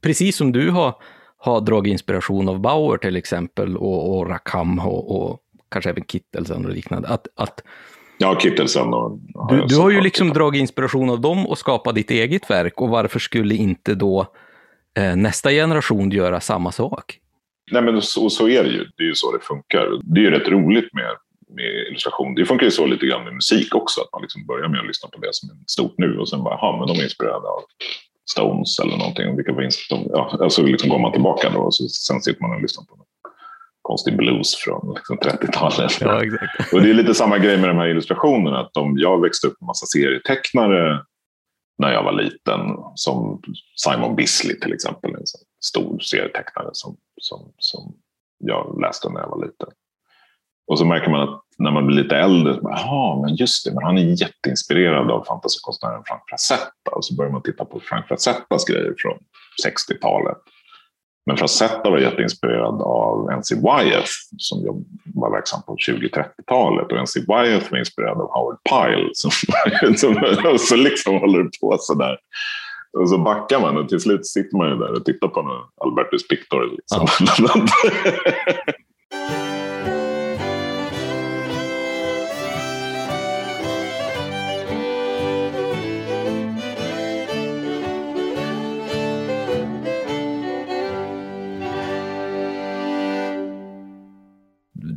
precis 0.02 0.36
som 0.36 0.52
du 0.52 0.70
har, 0.70 0.94
har 1.36 1.60
dragit 1.60 1.92
inspiration 1.92 2.48
av 2.48 2.60
Bauer 2.60 2.96
till 2.98 3.16
exempel 3.16 3.76
och, 3.76 4.18
och 4.18 4.28
Rackham 4.28 4.78
och, 4.78 5.30
och 5.30 5.40
kanske 5.70 5.90
även 5.90 6.04
Kittelsen 6.04 6.64
och 6.64 6.72
liknande, 6.72 7.08
att, 7.08 7.26
att 7.36 7.62
Ja, 8.18 8.38
Kittelsen 8.40 8.94
och... 8.94 9.18
du, 9.48 9.56
jag 9.56 9.68
du 9.68 9.76
har 9.76 9.90
ju 9.90 10.00
liksom 10.00 10.26
tittat. 10.26 10.38
dragit 10.38 10.60
inspiration 10.60 11.10
av 11.10 11.20
dem 11.20 11.46
och 11.46 11.58
skapat 11.58 11.94
ditt 11.94 12.10
eget 12.10 12.50
verk 12.50 12.80
och 12.80 12.88
varför 12.88 13.18
skulle 13.18 13.54
inte 13.54 13.94
då 13.94 14.26
eh, 14.98 15.16
nästa 15.16 15.50
generation 15.50 16.10
göra 16.10 16.40
samma 16.40 16.72
sak? 16.72 17.18
Nej, 17.72 17.82
men 17.82 18.02
så, 18.02 18.30
så 18.30 18.48
är 18.48 18.64
det 18.64 18.70
ju. 18.70 18.84
Det 18.96 19.02
är 19.02 19.06
ju 19.06 19.14
så 19.14 19.32
det 19.32 19.44
funkar. 19.44 19.88
Det 20.02 20.20
är 20.20 20.24
ju 20.24 20.30
rätt 20.30 20.48
roligt 20.48 20.94
med, 20.94 21.10
med 21.54 21.86
illustration. 21.88 22.34
Det 22.34 22.46
funkar 22.46 22.64
ju 22.64 22.70
så 22.70 22.86
lite 22.86 23.06
grann 23.06 23.24
med 23.24 23.34
musik 23.34 23.74
också. 23.74 24.00
Att 24.00 24.12
man 24.12 24.22
liksom 24.22 24.46
börjar 24.46 24.68
med 24.68 24.80
att 24.80 24.86
lyssna 24.86 25.08
på 25.08 25.18
det 25.20 25.34
som 25.34 25.50
är 25.50 25.56
stort 25.66 25.94
nu 25.98 26.18
och 26.18 26.28
sen 26.28 26.42
bara, 26.42 26.54
ja 26.54 26.76
men 26.78 26.88
de 26.88 27.00
är 27.00 27.04
inspirerade 27.04 27.48
av 27.48 27.62
Stones 28.30 28.78
eller 28.78 28.96
någonting. 28.96 29.28
Och 29.28 29.38
Vilka 29.38 29.52
var 29.52 29.68
ja, 29.90 30.38
alltså 30.40 30.62
liksom 30.62 30.88
går 30.88 30.98
man 30.98 31.12
tillbaka 31.12 31.50
då 31.50 31.60
och 31.60 31.74
så, 31.74 31.88
sen 31.88 32.20
sitter 32.20 32.42
man 32.42 32.56
och 32.56 32.62
lyssnar 32.62 32.84
på 32.84 32.96
någon 32.96 33.06
konstig 33.82 34.16
blues 34.16 34.56
från 34.56 34.94
liksom 34.94 35.18
30-talet. 35.18 36.00
Ja, 36.00 36.24
exakt. 36.24 36.72
Och 36.72 36.82
det 36.82 36.90
är 36.90 36.94
lite 36.94 37.14
samma 37.14 37.38
grej 37.38 37.58
med 37.58 37.68
de 37.70 37.76
här 37.76 37.88
illustrationerna. 37.88 38.60
Att 38.60 38.74
de, 38.74 38.98
jag 38.98 39.20
växte 39.20 39.46
upp 39.46 39.60
med 39.60 39.66
massa 39.66 39.86
serietecknare 39.86 41.04
när 41.78 41.92
jag 41.92 42.02
var 42.02 42.12
liten. 42.12 42.60
Som 42.94 43.42
Simon 43.76 44.16
Bisley 44.16 44.60
till 44.60 44.72
exempel. 44.72 45.14
En 45.14 45.24
stor 45.64 45.98
serietecknare 45.98 46.68
som, 46.72 46.96
som, 47.20 47.52
som 47.58 47.94
jag 48.38 48.80
läste 48.80 49.08
när 49.08 49.20
jag 49.20 49.28
var 49.28 49.46
liten. 49.46 49.68
Och 50.70 50.78
så 50.78 50.84
märker 50.84 51.10
man 51.10 51.20
att 51.20 51.42
när 51.58 51.70
man 51.70 51.86
blir 51.86 52.02
lite 52.02 52.16
äldre, 52.16 52.58
jaha, 52.62 53.20
men 53.22 53.34
just 53.34 53.64
det, 53.64 53.74
men 53.74 53.84
han 53.84 53.98
är 53.98 54.22
jätteinspirerad 54.22 55.10
av 55.10 55.24
fantasykonstnären 55.24 56.02
Frank 56.06 56.22
Frazetta. 56.28 56.90
Och 56.90 57.04
så 57.04 57.14
börjar 57.14 57.32
man 57.32 57.42
titta 57.42 57.64
på 57.64 57.80
Frank 57.80 58.06
Frazettas 58.08 58.64
grejer 58.64 58.94
från 58.98 59.18
60-talet. 59.66 60.36
Men 61.26 61.36
Frazetta 61.36 61.90
var 61.90 61.98
jätteinspirerad 61.98 62.82
av 62.82 63.30
N.C. 63.30 63.54
Wyeth 63.54 64.10
som 64.38 64.84
var 65.14 65.30
verksam 65.30 65.62
på 65.62 65.76
20-30-talet. 65.76 66.92
Och 66.92 66.98
N.C. 66.98 67.20
Wyeth 67.20 67.70
var 67.70 67.78
inspirerad 67.78 68.20
av 68.20 68.30
Howard 68.32 68.58
Pyle. 68.70 69.10
Som, 69.12 69.30
som, 69.96 70.16
och 70.52 70.60
så 70.60 70.76
liksom 70.76 71.18
håller 71.18 71.44
på 71.60 71.76
sådär. 71.80 72.18
Och 72.98 73.10
så 73.10 73.18
backar 73.18 73.60
man 73.60 73.76
och 73.76 73.88
till 73.88 74.00
slut 74.00 74.26
sitter 74.26 74.56
man 74.56 74.68
ju 74.68 74.76
där 74.76 74.92
och 74.92 75.04
tittar 75.04 75.28
på 75.28 75.64
Albertus 75.84 76.28
Pictor. 76.28 76.70
Liksom. 76.76 77.06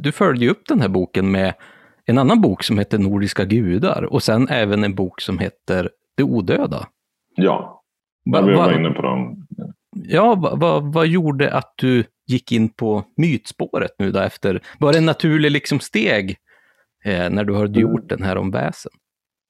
Du 0.03 0.11
följde 0.11 0.45
ju 0.45 0.51
upp 0.51 0.63
den 0.67 0.81
här 0.81 0.87
boken 0.87 1.31
med 1.31 1.53
en 2.05 2.17
annan 2.17 2.41
bok 2.41 2.63
som 2.63 2.77
heter 2.77 2.97
Nordiska 2.97 3.45
gudar 3.45 4.03
och 4.03 4.23
sen 4.23 4.47
även 4.49 4.83
en 4.83 4.95
bok 4.95 5.21
som 5.21 5.39
heter 5.39 5.89
Det 6.17 6.23
odöda. 6.23 6.87
ja, 7.35 7.81
Va, 8.25 8.41
vi 8.41 8.53
var 8.53 8.65
va, 8.65 8.79
inne 8.79 8.89
på 8.89 9.01
dem. 9.01 9.47
ja, 9.91 10.35
vad 10.35 10.59
va, 10.59 10.79
vad 10.79 11.07
gjorde 11.07 11.53
att 11.53 11.73
du 11.77 12.03
gick 12.27 12.51
in 12.51 12.69
på 12.69 13.03
mytspåret 13.17 13.91
nu 13.99 14.11
då 14.11 14.19
efter? 14.19 14.61
Var 14.79 14.91
det 14.91 14.97
en 14.97 15.05
naturlig 15.05 15.51
liksom 15.51 15.79
steg 15.79 16.35
eh, 17.05 17.29
när 17.29 17.43
du 17.43 17.55
hade 17.55 17.79
gjort 17.79 18.09
den 18.09 18.23
här 18.23 18.37
om 18.37 18.51
väsen? 18.51 18.91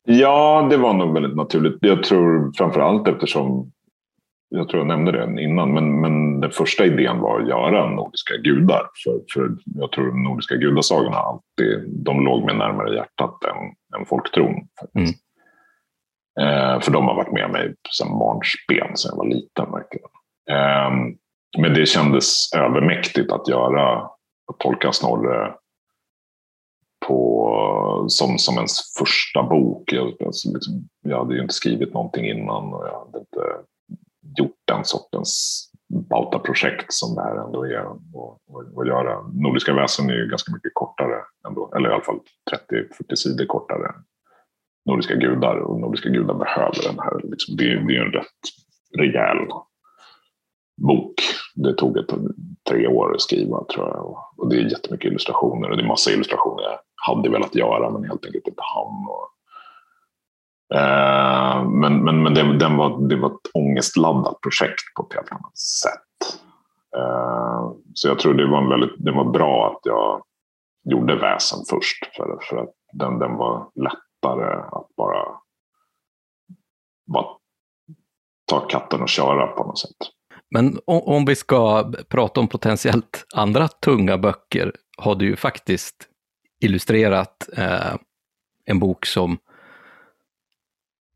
Ja, 0.05 0.67
det 0.69 0.77
var 0.77 0.93
nog 0.93 1.13
väldigt 1.13 1.35
naturligt. 1.35 1.77
Jag 1.81 2.03
tror 2.03 2.51
framför 2.57 2.79
allt 2.81 3.07
eftersom, 3.07 3.71
jag 4.55 4.69
tror 4.69 4.79
jag 4.79 4.87
nämnde 4.87 5.11
det 5.11 5.41
innan, 5.41 5.73
men, 5.73 6.01
men 6.01 6.39
den 6.39 6.51
första 6.51 6.85
idén 6.85 7.19
var 7.19 7.39
att 7.39 7.47
göra 7.47 7.89
nordiska 7.89 8.37
gudar. 8.37 8.89
För, 9.03 9.21
för 9.33 9.55
jag 9.65 9.91
tror 9.91 10.05
de 10.05 10.23
nordiska 10.23 10.55
gudasagorna 10.55 11.17
alltid, 11.17 12.03
de 12.05 12.25
låg 12.25 12.45
mig 12.45 12.55
närmare 12.55 12.95
hjärtat 12.95 13.43
än, 13.43 13.99
än 13.99 14.05
folktron. 14.05 14.55
Faktiskt. 14.79 15.23
Eh, 16.39 16.79
för 16.79 16.91
de 16.91 17.07
har 17.07 17.15
varit 17.15 17.31
med 17.31 17.51
mig 17.51 17.75
sedan 17.97 18.19
barnsben, 18.19 18.97
sedan 18.97 19.11
jag 19.11 19.17
var 19.17 19.25
liten. 19.25 19.71
Verkligen. 19.71 20.09
Eh, 20.49 21.15
men 21.57 21.73
det 21.73 21.85
kändes 21.85 22.53
övermäktigt 22.55 23.31
att 23.31 23.47
göra, 23.47 23.97
att 24.51 24.59
tolka 24.59 24.91
Snorre 24.91 25.53
på, 27.07 28.05
som, 28.07 28.37
som 28.37 28.55
ens 28.55 28.93
första 28.99 29.43
bok. 29.43 29.93
Jag, 29.93 30.13
alltså 30.25 30.53
liksom, 30.53 30.89
jag 31.01 31.17
hade 31.17 31.35
ju 31.35 31.41
inte 31.41 31.53
skrivit 31.53 31.93
någonting 31.93 32.25
innan 32.25 32.73
och 32.73 32.87
jag 32.87 32.99
hade 32.99 33.19
inte 33.19 33.39
gjort 34.37 34.55
den 34.67 34.85
sortens 34.85 35.63
bautaprojekt 36.09 36.93
som 36.93 37.15
det 37.15 37.21
här 37.21 37.45
ändå 37.45 37.63
är 37.65 37.85
och, 37.85 37.99
och, 38.47 38.63
och 38.75 38.87
göra. 38.87 39.21
Nordiska 39.33 39.73
väsen 39.73 40.09
är 40.09 40.13
ju 40.13 40.27
ganska 40.27 40.53
mycket 40.53 40.71
kortare 40.73 41.21
ändå, 41.47 41.73
eller 41.75 41.89
i 41.89 41.93
alla 41.93 42.03
fall 42.03 42.19
30-40 42.69 43.15
sidor 43.15 43.45
kortare 43.45 43.85
än 43.87 44.03
Nordiska 44.89 45.15
gudar 45.15 45.55
och 45.57 45.79
Nordiska 45.79 46.09
gudar 46.09 46.33
behöver 46.33 46.83
den 46.87 46.99
här. 46.99 47.21
Liksom, 47.23 47.55
det, 47.57 47.63
är- 47.63 47.87
det 47.87 47.97
är 47.97 48.05
en 48.05 48.11
rätt 48.11 48.41
rejäl 48.99 49.37
bok. 50.81 51.13
Det 51.55 51.73
tog 51.73 51.97
ett, 51.97 52.09
tre 52.69 52.87
år 52.87 53.13
att 53.15 53.21
skriva 53.21 53.63
tror 53.73 53.87
jag. 53.87 54.05
Och, 54.05 54.17
och 54.37 54.49
det 54.49 54.55
är 54.55 54.61
jättemycket 54.71 55.07
illustrationer 55.09 55.69
och 55.71 55.77
det 55.77 55.83
är 55.83 55.87
massa 55.87 56.11
illustrationer 56.11 56.63
jag 56.63 56.79
hade 57.15 57.29
velat 57.29 57.55
göra 57.55 57.89
men 57.89 58.03
helt 58.03 58.25
enkelt 58.25 58.47
inte 58.47 58.61
hann. 58.75 59.07
Och, 59.09 59.29
Eh, 60.75 61.63
men 61.63 62.03
men, 62.03 62.23
men 62.23 62.33
det, 62.33 62.57
den 62.57 62.77
var, 62.77 63.07
det 63.09 63.15
var 63.15 63.29
ett 63.29 63.51
ångestladdat 63.53 64.41
projekt 64.41 64.93
på 64.95 65.07
ett 65.07 65.15
helt 65.15 65.31
annat 65.31 65.57
sätt. 65.57 66.39
Eh, 66.97 67.71
så 67.93 68.07
jag 68.07 68.19
tror 68.19 68.33
det 68.33 68.47
var, 68.47 68.61
en 68.61 68.69
väldigt, 68.69 69.05
det 69.05 69.11
var 69.11 69.31
bra 69.31 69.71
att 69.71 69.79
jag 69.83 70.23
gjorde 70.83 71.15
väsen 71.15 71.59
först. 71.69 72.15
För, 72.15 72.37
för 72.41 72.57
att 72.57 72.73
den, 72.93 73.19
den 73.19 73.35
var 73.35 73.67
lättare 73.75 74.61
att 74.71 74.95
bara, 74.97 75.25
bara 77.13 77.25
ta 78.45 78.59
katten 78.59 79.01
och 79.01 79.09
köra 79.09 79.47
på 79.47 79.63
något 79.63 79.79
sätt. 79.79 79.97
Men 80.49 80.79
om, 80.85 81.01
om 81.01 81.25
vi 81.25 81.35
ska 81.35 81.91
prata 82.09 82.39
om 82.39 82.47
potentiellt 82.47 83.25
andra 83.35 83.67
tunga 83.67 84.17
böcker, 84.17 84.71
har 84.97 85.15
du 85.15 85.25
ju 85.25 85.35
faktiskt 85.35 86.07
illustrerat 86.61 87.49
eh, 87.57 87.95
en 88.65 88.79
bok 88.79 89.05
som, 89.05 89.37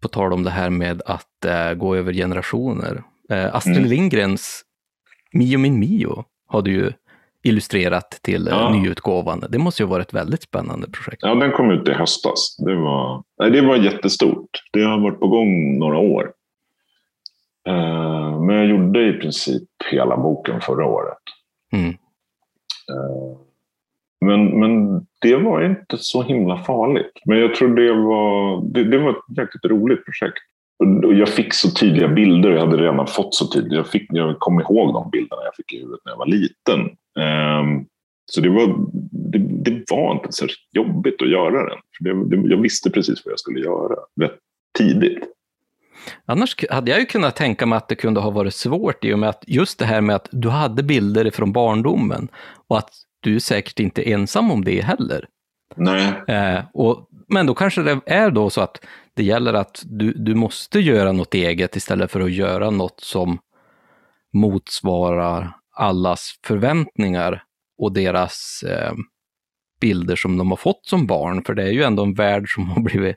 på 0.01 0.07
tal 0.07 0.33
om 0.33 0.43
det 0.43 0.49
här 0.49 0.69
med 0.69 1.01
att 1.05 1.45
eh, 1.45 1.73
gå 1.73 1.95
över 1.95 2.13
generationer, 2.13 3.03
eh, 3.29 3.55
Astrid 3.55 3.77
Mm. 3.77 3.89
Lindgrens 3.89 4.63
Mio 5.33 5.57
min 5.57 5.79
Mio 5.79 6.25
har 6.47 6.61
du 6.61 6.71
ju 6.71 6.91
illustrerat 7.43 8.09
till 8.21 8.47
eh, 8.47 8.53
Ja. 8.53 8.69
nyutgåvan. 8.69 9.43
Det 9.49 9.57
måste 9.57 9.83
ju 9.83 9.87
vara 9.87 10.01
ett 10.01 10.13
väldigt 10.13 10.43
spännande 10.43 10.87
projekt. 10.91 11.17
Ja, 11.21 11.35
den 11.35 11.51
kom 11.51 11.71
ut 11.71 11.87
i 11.87 11.91
höstas. 11.91 12.57
Det 12.57 12.75
var, 12.75 13.23
nej, 13.39 13.51
det 13.51 13.61
var 13.61 13.75
jättestort. 13.75 14.49
Det 14.73 14.81
har 14.83 14.99
varit 15.01 15.19
på 15.19 15.27
gång 15.27 15.79
några 15.79 15.97
år. 15.97 16.31
Eh, 17.67 18.41
men 18.41 18.55
jag 18.55 18.65
gjorde 18.67 19.09
i 19.09 19.13
princip 19.13 19.63
hela 19.91 20.17
boken 20.17 20.61
förra 20.61 20.85
året. 20.85 21.17
Mm. 21.73 21.89
Eh, 21.89 23.37
men, 24.25 24.59
men 24.59 25.05
det 25.19 25.35
var 25.35 25.65
inte 25.65 25.97
så 25.97 26.23
himla 26.23 26.63
farligt. 26.63 27.11
Men 27.25 27.39
jag 27.39 27.55
tror 27.55 27.75
det 27.75 27.93
var, 27.93 28.61
det, 28.73 28.83
det 28.83 28.97
var 28.97 29.09
ett 29.09 29.37
jäkligt 29.37 29.65
roligt 29.65 30.05
projekt. 30.05 30.37
Och- 30.79 31.13
jag 31.13 31.29
fick 31.29 31.53
så 31.53 31.71
tydliga 31.71 32.07
bilder. 32.07 32.49
Jag 32.51 32.59
hade 32.59 32.77
redan 32.77 33.07
fått 33.07 33.35
så 33.35 33.47
tydligt. 33.47 33.73
Jag, 33.73 33.87
fick, 33.87 34.07
jag 34.09 34.39
kom 34.39 34.59
ihåg 34.59 34.93
de 34.93 35.09
bilderna 35.09 35.41
jag 35.43 35.55
fick 35.55 35.73
i 35.73 35.79
huvudet 35.79 35.99
när 36.05 36.11
jag 36.11 36.17
var 36.17 36.25
liten. 36.25 36.79
Um, 36.79 37.85
så 38.31 38.41
det 38.41 38.49
var, 38.49 38.75
det, 39.31 39.37
det 39.37 39.91
var 39.91 40.11
inte 40.11 40.31
särskilt 40.31 40.69
jobbigt 40.71 41.21
att 41.21 41.29
göra 41.29 41.69
den. 41.69 41.79
För 41.97 42.03
det, 42.03 42.35
det, 42.35 42.49
jag 42.49 42.61
visste 42.61 42.89
precis 42.89 43.25
vad 43.25 43.31
jag 43.31 43.39
skulle 43.39 43.59
göra 43.59 43.95
rätt 44.21 44.37
tidigt. 44.77 45.23
Annars 46.25 46.55
hade 46.69 46.91
jag 46.91 46.99
ju 46.99 47.05
kunnat 47.05 47.35
tänka 47.35 47.65
mig 47.65 47.77
att 47.77 47.87
det 47.87 47.95
kunde 47.95 48.19
ha 48.19 48.29
varit 48.29 48.53
svårt 48.53 49.05
i 49.05 49.13
och 49.13 49.19
med 49.19 49.29
att 49.29 49.43
just 49.47 49.79
det 49.79 49.85
här 49.85 50.01
med 50.01 50.15
att 50.15 50.27
du 50.31 50.49
hade 50.49 50.83
bilder 50.83 51.31
från 51.31 51.51
barndomen 51.51 52.27
och 52.67 52.77
att 52.77 52.89
du 53.27 53.35
är 53.35 53.39
säkert 53.39 53.79
inte 53.79 54.11
ensam 54.11 54.51
om 54.51 54.63
det 54.63 54.81
heller. 54.81 55.25
Nej, 55.75 56.13
Eh, 56.27 56.63
och, 56.73 57.07
men 57.27 57.45
då 57.45 57.53
kanske 57.53 57.81
det 57.81 57.99
är 58.05 58.31
då 58.31 58.49
så 58.49 58.61
att 58.61 58.85
det 59.13 59.23
gäller 59.23 59.53
att 59.53 59.83
du, 59.85 60.13
du 60.13 60.35
måste 60.35 60.79
göra 60.79 61.11
något 61.11 61.33
eget 61.33 61.75
istället 61.75 62.11
för 62.11 62.21
att 62.21 62.31
göra 62.31 62.69
något 62.69 62.99
som 62.99 63.39
motsvarar 64.33 65.53
allas 65.75 66.39
förväntningar 66.45 67.43
och 67.77 67.93
deras 67.93 68.63
eh, 68.67 68.93
bilder 69.81 70.15
som 70.15 70.37
de 70.37 70.49
har 70.49 70.57
fått 70.57 70.85
som 70.85 71.07
barn. 71.07 71.43
För 71.43 71.53
det 71.53 71.63
är 71.63 71.71
ju 71.71 71.83
ändå 71.83 72.03
en 72.03 72.13
värld 72.13 72.53
som 72.53 72.69
har 72.69 72.81
blivit 72.81 73.15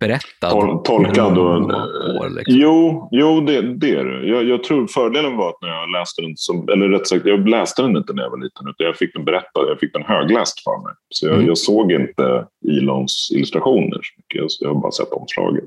berättad. 0.00 0.50
Tol, 0.50 0.82
tolkad 0.84 1.38
och... 1.38 1.44
år, 1.44 2.36
liksom. 2.36 2.54
Jo, 2.56 3.08
jo 3.12 3.40
det, 3.40 3.62
det 3.74 3.90
är 3.90 4.04
det. 4.04 4.26
Jag, 4.28 4.44
jag 4.44 4.64
tror 4.64 4.86
fördelen 4.86 5.36
var 5.36 5.48
att 5.48 5.62
när 5.62 5.68
jag 5.68 5.90
läste 5.90 6.22
den, 6.22 6.36
som, 6.36 6.68
eller 6.68 6.88
rätt 6.88 7.06
sagt, 7.06 7.26
jag 7.26 7.48
läste 7.48 7.82
den 7.82 7.96
inte 7.96 8.12
när 8.12 8.22
jag 8.22 8.30
var 8.30 8.38
liten, 8.38 8.68
utan 8.68 8.86
jag 8.86 8.96
fick 8.96 9.14
den 9.14 9.24
berättad, 9.24 9.68
jag 9.68 9.80
fick 9.80 9.92
den 9.92 10.04
högläst 10.04 10.64
för 10.64 10.84
mig. 10.84 10.92
Så 11.08 11.26
jag, 11.26 11.34
Mm. 11.34 11.46
jag 11.46 11.58
såg 11.58 11.92
inte 11.92 12.46
Ilons 12.68 13.30
illustrationer 13.34 14.00
så 14.02 14.14
mycket, 14.16 14.34
jag, 14.36 14.48
jag 14.60 14.74
har 14.74 14.80
bara 14.82 14.92
sett 14.92 15.12
omslaget. 15.12 15.64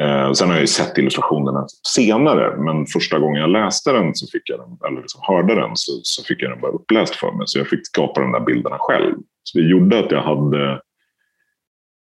Eh, 0.00 0.32
sen 0.32 0.48
har 0.48 0.54
jag 0.54 0.60
ju 0.60 0.66
sett 0.66 0.98
illustrationerna 0.98 1.66
senare, 1.94 2.56
men 2.56 2.86
första 2.86 3.18
gången 3.18 3.40
jag 3.40 3.50
läste 3.50 3.92
den, 3.92 4.14
så 4.14 4.26
fick 4.26 4.42
jag 4.50 4.58
den, 4.60 4.88
eller 4.88 5.00
liksom 5.00 5.20
hörde 5.24 5.54
den, 5.54 5.70
så, 5.74 5.92
så 6.02 6.24
fick 6.24 6.42
jag 6.42 6.50
den 6.50 6.60
bara 6.60 6.72
uppläst 6.72 7.14
för 7.14 7.32
mig. 7.32 7.42
Så 7.46 7.58
jag 7.58 7.68
fick 7.68 7.86
skapa 7.86 8.20
de 8.20 8.32
där 8.32 8.40
bilderna 8.40 8.76
själv. 8.78 9.14
Så 9.42 9.58
det 9.58 9.64
gjorde 9.64 9.98
att 9.98 10.10
jag 10.10 10.22
hade 10.22 10.80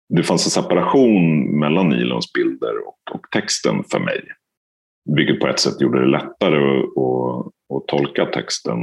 det 0.10 0.24
fanns 0.24 0.46
en 0.46 0.64
separation 0.64 1.46
mellan 1.60 1.90
Nilons 1.90 2.34
bilder 2.34 2.88
och, 2.88 3.16
och 3.16 3.32
texten 3.32 3.84
för 3.84 4.00
mig. 4.00 4.22
Vilket 5.16 5.40
på 5.40 5.48
ett 5.48 5.60
sätt 5.60 5.82
gjorde 5.82 6.00
det 6.00 6.08
lättare 6.08 6.80
att, 6.80 6.84
att, 6.86 7.48
att 7.76 7.88
tolka 7.88 8.26
texten 8.26 8.80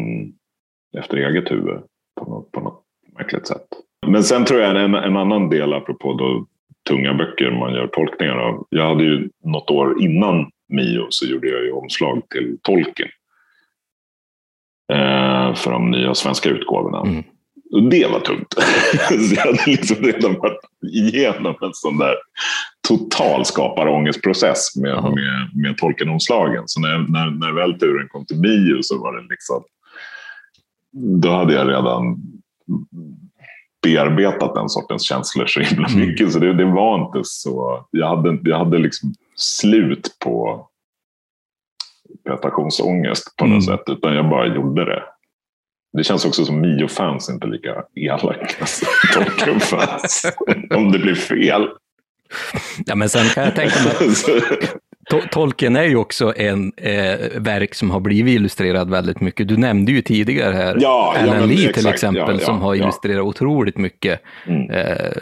efter 0.99 1.17
eget 1.17 1.51
huvud 1.51 1.81
på 2.21 2.31
något, 2.31 2.53
på 2.53 2.61
något 2.61 2.83
märkligt 3.19 3.47
sätt. 3.47 3.67
Men 4.07 4.23
sen 4.23 4.45
tror 4.45 4.61
jag 4.61 4.85
en, 4.85 4.95
en 4.95 5.17
annan 5.17 5.49
del, 5.49 5.73
apropå 5.73 6.13
då 6.13 6.47
tunga 6.89 7.15
böcker 7.15 7.51
man 7.51 7.75
gör 7.75 7.87
tolkningar 7.87 8.37
av. 8.37 8.67
Jag 8.71 8.89
hade 8.89 9.05
ju 9.05 9.29
något 9.45 9.71
år 9.71 10.03
innan 10.03 10.51
Mio 10.69 11.07
så 11.09 11.27
gjorde 11.27 11.49
jag 11.49 11.65
ju 11.65 11.73
omslag 11.73 12.23
till 12.29 12.59
Tolkien. 12.63 13.09
Eh, 14.93 15.55
för 15.55 15.71
de 15.71 15.91
nya 15.91 16.15
svenska 16.15 16.49
utgåvorna. 16.49 17.01
Mm. 17.01 17.25
Det 17.91 18.07
var 18.07 18.21
tungt. 18.21 18.55
så 19.09 19.35
jag 19.35 19.43
hade 19.47 19.63
liksom 19.67 19.97
redan 19.97 20.35
varit 20.35 20.59
igenom 20.93 21.55
en 21.61 21.71
sån 21.73 21.99
där 21.99 22.15
total 22.89 23.45
skaparångestprocess 23.45 24.77
med, 24.77 24.91
Jaha. 24.91 25.11
med, 25.15 25.51
med 25.63 25.79
Tolkien-omslagen. 25.79 26.63
Så 26.67 26.81
när, 26.81 26.99
när, 26.99 27.31
när 27.31 27.53
väl 27.53 27.79
turen 27.79 28.09
kom 28.09 28.27
till 28.27 28.41
Mio 28.41 28.79
så 28.83 28.99
var 29.03 29.17
det 29.17 29.23
liksom... 29.31 29.63
Då 31.23 31.31
hade 31.31 31.55
jag 31.55 31.69
redan 31.69 32.17
bearbetat 33.83 34.55
den 34.55 34.69
sortens 34.69 35.03
känslor 35.03 35.47
så 35.47 35.61
himla 35.61 35.89
Mm. 35.89 36.01
mycket. 36.09 36.33
Så 36.33 36.39
det, 36.39 36.53
det 36.55 36.65
var 36.65 37.07
inte 37.07 37.21
så... 37.25 37.87
Jag 37.91 38.09
hade, 38.09 38.39
jag 38.43 38.59
hade 38.59 38.79
liksom 38.79 39.15
slut 39.37 40.17
på 40.25 40.67
prestationsångest 42.29 43.37
på 43.37 43.45
något 43.47 43.67
Mm. 43.69 43.79
sätt. 43.79 43.85
Utan 43.87 44.15
jag 44.15 44.29
bara 44.31 44.47
gjorde 44.55 44.85
det. 44.85 45.03
Det 45.93 46.05
känns 46.05 46.25
också 46.25 46.45
som 46.45 46.61
Mio-fans 46.61 47.31
inte 47.31 47.47
lika 47.47 47.75
elaka 47.95 48.67
som 48.67 48.89
Tolkien-fans. 49.15 50.33
Om 50.75 50.93
det 50.93 50.99
blir 50.99 51.15
fel. 51.15 51.69
Ja, 52.87 52.95
men 52.95 53.09
sen 53.09 53.27
kan 53.29 53.45
jag 53.45 53.55
tänka 53.55 53.75
mig 53.85 53.93
att 53.93 54.27
To- 55.11 55.29
Tolkien 55.31 55.77
är 55.77 55.83
ju 55.85 55.97
också 55.97 56.35
en 56.37 56.73
eh, 56.77 57.19
verk 57.37 57.75
som 57.75 57.91
har 57.91 58.01
blivit 58.01 58.35
illustrerad 58.35 58.91
väldigt 58.91 59.21
mycket. 59.21 59.49
Du 59.49 59.57
nämnde 59.57 59.93
ju 59.93 60.03
tidigare 60.03 60.55
här 60.55 60.77
Ja, 60.81 61.15
ja, 61.17 61.21
Alan 61.23 61.37
men 61.39 61.49
Lee 61.49 61.57
till 61.57 61.69
exakt. 61.69 61.95
exempel, 61.95 62.23
Ja, 62.23 62.33
ja, 62.33 62.47
som 62.47 62.61
har 62.61 62.75
ja. 62.75 62.83
illustrerat 62.83 63.23
otroligt 63.25 63.77
mycket 63.79 64.21
Mm. 64.47 64.71
eh, 64.71 65.13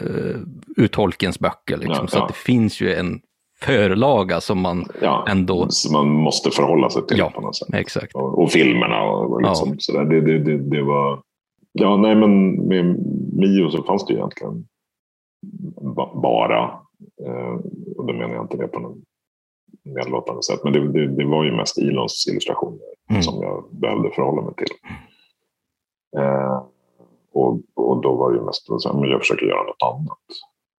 ur 0.77 0.87
Tolkiens 0.87 1.39
böcker. 1.39 1.77
Liksom. 1.77 1.97
Ja, 2.01 2.07
Så 2.07 2.17
ja. 2.17 2.25
det 2.27 2.33
finns 2.33 2.81
ju 2.81 2.93
en 2.95 3.19
förlaga 3.65 4.41
som 4.41 4.61
man 4.61 4.85
Ja, 5.01 5.25
ändå... 5.29 5.69
som 5.69 5.93
man 5.93 6.07
måste 6.07 6.51
förhålla 6.51 6.89
sig 6.89 7.05
till 7.07 7.17
Ja. 7.17 7.29
på 7.35 7.41
något 7.41 7.55
sätt. 7.55 7.67
Exakt. 7.73 8.15
Och, 8.15 8.39
och 8.43 8.51
filmerna 8.51 9.03
och, 9.03 9.31
och 9.31 9.41
Ja. 9.41 9.47
liksom 9.49 9.75
sådär. 9.79 10.05
Det, 10.05 10.21
det, 10.21 10.39
det, 10.39 10.57
det 10.57 10.81
var... 10.83 11.21
Ja, 11.71 11.97
nej, 11.97 12.15
men 12.15 12.51
med 12.67 12.85
Mio 13.33 13.69
så 13.71 13.83
fanns 13.83 14.05
det 14.05 14.13
ju 14.13 14.19
egentligen 14.19 14.67
ba- 15.95 16.21
bara, 16.21 16.63
eh, 17.27 17.53
och 17.97 18.05
då 18.07 18.13
menar 18.13 18.33
jag 18.33 18.43
inte 18.43 18.57
det 18.57 18.67
på 18.67 18.79
något 18.79 18.97
nedlåtande 19.85 20.43
sätt, 20.43 20.59
men 20.63 20.73
det, 20.73 20.87
det, 20.91 21.07
det 21.07 21.25
var 21.25 21.43
ju 21.43 21.51
mest 21.51 21.77
Ilons 21.77 22.27
illustrationer 22.31 22.79
Mm. 23.09 23.23
som 23.23 23.43
jag 23.43 23.63
behövde 23.71 24.09
förhålla 24.09 24.41
mig 24.41 24.53
till. 24.55 24.67
Eh, 26.17 26.63
och, 27.33 27.59
och 27.75 28.01
då 28.01 28.15
var 28.15 28.31
det 28.31 28.37
ju 28.37 28.43
mest 28.45 28.65
så 28.65 28.89
här, 28.93 28.99
men 28.99 29.09
jag 29.09 29.19
försöker 29.19 29.45
göra 29.45 29.63
något 29.63 29.83
annat. 29.93 30.19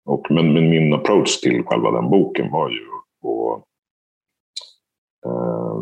Och, 0.05 0.27
men, 0.31 0.53
men 0.53 0.71
min 0.71 0.95
approach 0.95 1.41
till 1.41 1.63
själva 1.63 1.91
den 1.91 2.11
boken 2.11 2.51
var 2.51 2.71
ju 2.71 2.77
att 2.77 3.65
eh, 5.27 5.81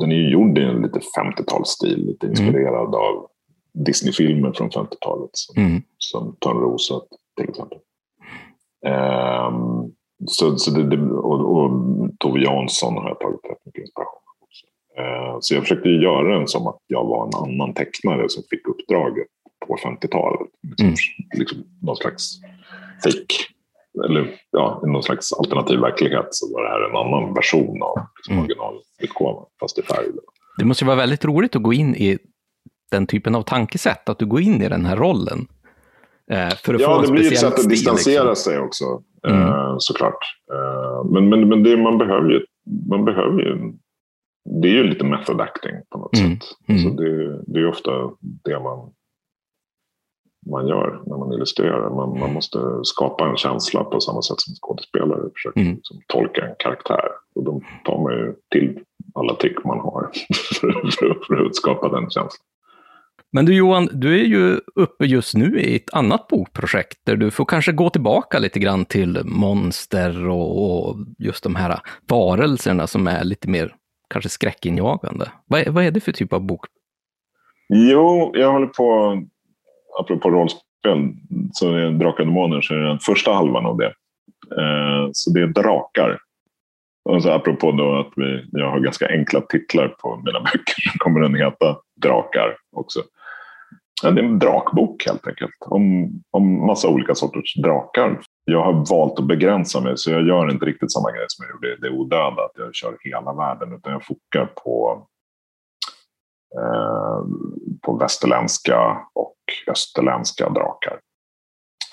den 0.00 0.12
är 0.12 0.16
ju 0.16 0.30
gjord 0.30 0.58
i 0.58 0.62
en 0.62 0.82
lite 0.82 0.98
50-talsstil, 1.20 1.96
lite 2.06 2.26
inspirerad 2.26 2.94
av 2.94 3.26
Disney-filmer 3.74 4.52
från 4.52 4.70
50-talet. 4.70 5.30
Som, 5.32 5.62
Mm. 5.62 5.82
som 5.98 6.36
Törnrosa 6.40 7.00
till 7.36 7.48
exempel. 7.48 7.78
Ehm, 8.86 9.92
så, 10.26 10.56
så 10.56 10.70
det, 10.70 10.82
det, 10.96 11.02
och, 11.12 11.56
och 11.56 11.70
Tove 12.18 12.40
Jansson 12.40 12.94
har 12.96 13.08
jag 13.08 13.20
tagit 13.20 13.40
rätt 13.50 13.66
mycket 13.66 13.80
inspiration 13.80 14.22
också. 14.40 14.66
Ehm, 15.00 15.40
så 15.40 15.54
jag 15.54 15.62
försökte 15.62 15.88
göra 15.88 16.38
den 16.38 16.48
som 16.48 16.66
att 16.66 16.78
jag 16.86 17.04
var 17.04 17.26
en 17.26 17.34
annan 17.52 17.74
tecknare 17.74 18.28
som 18.28 18.42
fick 18.50 18.68
uppdraget 18.68 19.26
på 19.66 19.76
50-talet. 19.76 20.48
Liksom, 20.68 20.86
Mm. 20.86 20.94
liksom 21.38 21.58
någon 21.82 21.96
slags 21.96 22.40
fake, 23.04 23.34
eller 24.04 24.30
ja, 24.50 24.82
i 24.86 24.90
någon 24.90 25.02
slags 25.02 25.32
alternativ 25.32 25.80
verklighet 25.80 26.26
så 26.30 26.52
var 26.54 26.62
det 26.62 26.68
här 26.68 26.90
en 26.90 26.96
annan 26.96 27.34
version 27.34 27.82
av 27.82 27.98
liksom, 28.16 28.32
Mm. 28.34 28.44
originalutgåvan, 28.44 29.46
fast 29.60 29.78
i 29.78 29.82
färg. 29.82 30.06
Det 30.58 30.64
måste 30.64 30.84
ju 30.84 30.86
vara 30.86 30.96
väldigt 30.96 31.24
roligt 31.24 31.56
att 31.56 31.62
gå 31.62 31.72
in 31.72 31.94
i 31.94 32.18
den 32.90 33.06
typen 33.06 33.34
av 33.34 33.42
tankesätt, 33.42 34.08
att 34.08 34.18
du 34.18 34.26
går 34.26 34.40
in 34.40 34.62
i 34.62 34.68
den 34.68 34.86
här 34.86 34.96
rollen. 34.96 35.46
Eh, 36.30 36.48
för 36.48 36.74
att 36.74 36.82
få 36.82 36.90
Ja, 36.90 36.96
en 36.98 37.06
det 37.06 37.12
blir 37.12 37.22
ju 37.22 37.28
ett 37.28 37.38
sätt 37.38 37.52
att 37.52 37.58
stil, 37.58 37.68
distansera 37.70 38.24
liksom. 38.28 38.52
sig 38.52 38.58
också, 38.60 38.84
Mm. 39.28 39.42
eh, 39.42 39.74
såklart. 39.78 40.18
Eh, 40.52 41.10
men 41.12 41.28
men, 41.28 41.48
men 41.48 41.62
det, 41.62 41.76
man 41.76 41.98
behöver 41.98 42.30
ju, 42.30 42.40
man 42.90 43.04
behöver 43.04 43.42
ju, 43.42 43.72
det 44.62 44.68
är 44.68 44.72
ju 44.72 44.82
lite 44.84 45.04
method 45.04 45.40
acting 45.40 45.72
på 45.90 45.98
något 45.98 46.18
Mm. 46.18 46.30
sätt. 46.40 46.48
Mm. 46.68 46.82
Så 46.82 46.88
det, 46.88 47.42
det 47.46 47.58
är 47.58 47.62
ju 47.62 47.68
ofta 47.68 47.90
det 48.44 48.60
man, 48.60 48.90
man 50.50 50.66
gör 50.66 51.02
när 51.06 51.16
man 51.16 51.32
illustrerar. 51.32 51.90
Man, 51.90 52.18
man 52.18 52.32
måste 52.32 52.58
skapa 52.82 53.28
en 53.28 53.36
känsla 53.36 53.84
på 53.84 54.00
samma 54.00 54.22
sätt 54.22 54.40
som 54.40 54.54
skådespelare 54.54 55.20
försöker 55.34 55.60
Mm. 55.60 55.74
liksom 55.74 56.00
tolka 56.06 56.46
en 56.46 56.54
karaktär. 56.58 57.08
Och 57.34 57.44
då 57.44 57.60
tar 57.84 58.02
man 58.02 58.12
ju 58.12 58.34
till 58.50 58.80
alla 59.14 59.34
trick 59.34 59.64
man 59.64 59.78
har 59.78 60.10
för, 61.26 61.46
att 61.46 61.56
skapa 61.56 61.88
den 61.88 62.10
känslan. 62.10 62.44
Men 63.32 63.44
du 63.44 63.54
Johan, 63.54 63.88
du 63.92 64.20
är 64.20 64.24
ju 64.24 64.60
uppe 64.74 65.06
just 65.06 65.34
nu 65.36 65.60
i 65.60 65.76
ett 65.76 65.94
annat 65.94 66.28
bokprojekt 66.28 66.98
där 67.06 67.16
du 67.16 67.30
får 67.30 67.44
kanske 67.44 67.72
gå 67.72 67.90
tillbaka 67.90 68.38
lite 68.38 68.58
grann 68.58 68.84
till 68.84 69.20
monster 69.24 70.28
och, 70.28 70.88
och 70.88 70.96
just 71.18 71.44
de 71.44 71.54
här 71.56 71.80
varelserna 72.08 72.86
som 72.86 73.06
är 73.06 73.24
lite 73.24 73.48
mer 73.48 73.74
kanske 74.10 74.28
skräckinjagande. 74.28 75.28
Vad 75.46 75.68
vad 75.68 75.84
är 75.84 75.90
det 75.90 76.00
för 76.00 76.12
typ 76.12 76.32
av 76.32 76.40
bok? 76.46 76.66
Jo, 77.74 78.30
jag 78.34 78.52
håller 78.52 78.66
på, 78.66 79.22
apropå 79.98 80.30
rollspel, 80.30 81.12
så 81.52 81.74
är 81.74 81.90
Drakar 81.90 82.20
och 82.20 82.26
Demoner 82.26 82.60
så 82.60 82.74
är 82.74 82.78
det 82.78 82.88
den 82.88 82.98
första 82.98 83.32
halvan 83.32 83.66
av 83.66 83.76
det. 83.76 83.92
Eh, 84.56 85.10
så 85.12 85.30
det 85.30 85.40
är 85.40 85.46
drakar. 85.46 86.18
Och 87.04 87.22
så 87.22 87.30
apropå 87.30 87.72
då 87.72 87.98
att 87.98 88.12
vi, 88.16 88.44
jag 88.52 88.70
har 88.70 88.80
ganska 88.80 89.08
enkla 89.08 89.40
titlar 89.40 89.88
på 89.88 90.22
mina 90.24 90.40
böcker 90.40 90.90
så 90.92 90.98
kommer 90.98 91.20
den 91.20 91.34
heta 91.34 91.76
Drakar 92.02 92.56
också. 92.76 93.02
Ja, 94.02 94.10
det 94.10 94.20
är 94.20 94.24
en 94.24 94.38
drakbok 94.38 95.06
helt 95.06 95.26
enkelt. 95.26 95.56
Om, 95.60 96.10
om 96.30 96.66
massa 96.66 96.88
olika 96.88 97.14
sorters 97.14 97.54
drakar. 97.54 98.20
Jag 98.44 98.64
har 98.64 98.72
valt 98.72 99.18
att 99.18 99.26
begränsa 99.26 99.80
mig, 99.80 99.92
så 99.96 100.10
jag 100.10 100.26
gör 100.26 100.50
inte 100.50 100.66
riktigt 100.66 100.92
samma 100.92 101.10
grej 101.10 101.24
som 101.28 101.44
jag 101.44 101.54
gjorde 101.54 101.74
i 101.74 101.80
Det 101.80 101.96
odöda, 101.96 102.42
att 102.44 102.52
jag 102.54 102.74
kör 102.74 102.96
hela 103.00 103.32
världen, 103.32 103.72
utan 103.72 103.92
jag 103.92 104.04
fokar 104.04 104.46
på, 104.46 105.06
eh, 106.56 107.24
på 107.82 107.96
västerländska 107.96 108.98
och 109.14 109.34
österländska 109.66 110.48
drakar. 110.48 111.00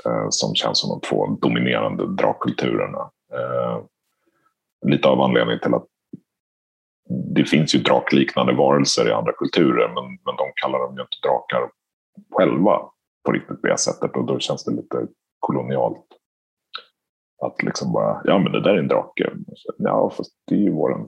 Eh, 0.06 0.28
som 0.30 0.56
känns 0.56 0.80
som 0.80 0.90
de 0.90 1.08
två 1.08 1.28
dominerande 1.42 2.16
drakkulturerna. 2.16 3.12
Eh, 3.34 3.84
lite 4.88 5.08
av 5.08 5.22
anledningen 5.22 5.60
till 5.60 5.74
att 5.74 5.86
det 7.36 7.46
finns 7.46 7.76
ju 7.76 7.80
drakliknande 7.80 8.54
varelser 8.54 9.08
i 9.08 9.12
andra 9.12 9.34
kulturer, 9.34 9.88
men, 9.88 10.06
men 10.26 10.36
de 10.36 10.52
kallar 10.56 10.80
dem 10.80 10.96
ju 10.96 11.02
inte 11.02 11.28
drakar 11.28 11.72
själva 12.32 12.82
på 13.26 13.32
riktigt 13.32 13.62
på 13.62 13.68
det 13.68 13.78
sättet 13.78 14.16
och 14.16 14.26
då 14.26 14.40
känns 14.40 14.64
det 14.64 14.72
lite 14.72 15.08
kolonialt. 15.40 16.06
Att 17.42 17.64
liksom 17.64 17.94
bara, 17.94 18.22
ja 18.26 18.40
men 18.40 18.52
det 18.52 18.62
där 18.62 18.74
är 18.74 18.80
en 18.80 18.88
drake. 18.88 19.32
Ja, 19.78 20.14
fast 20.18 20.32
det 20.48 20.56
är 20.56 20.60
ju 20.60 20.72
vår 20.72 21.08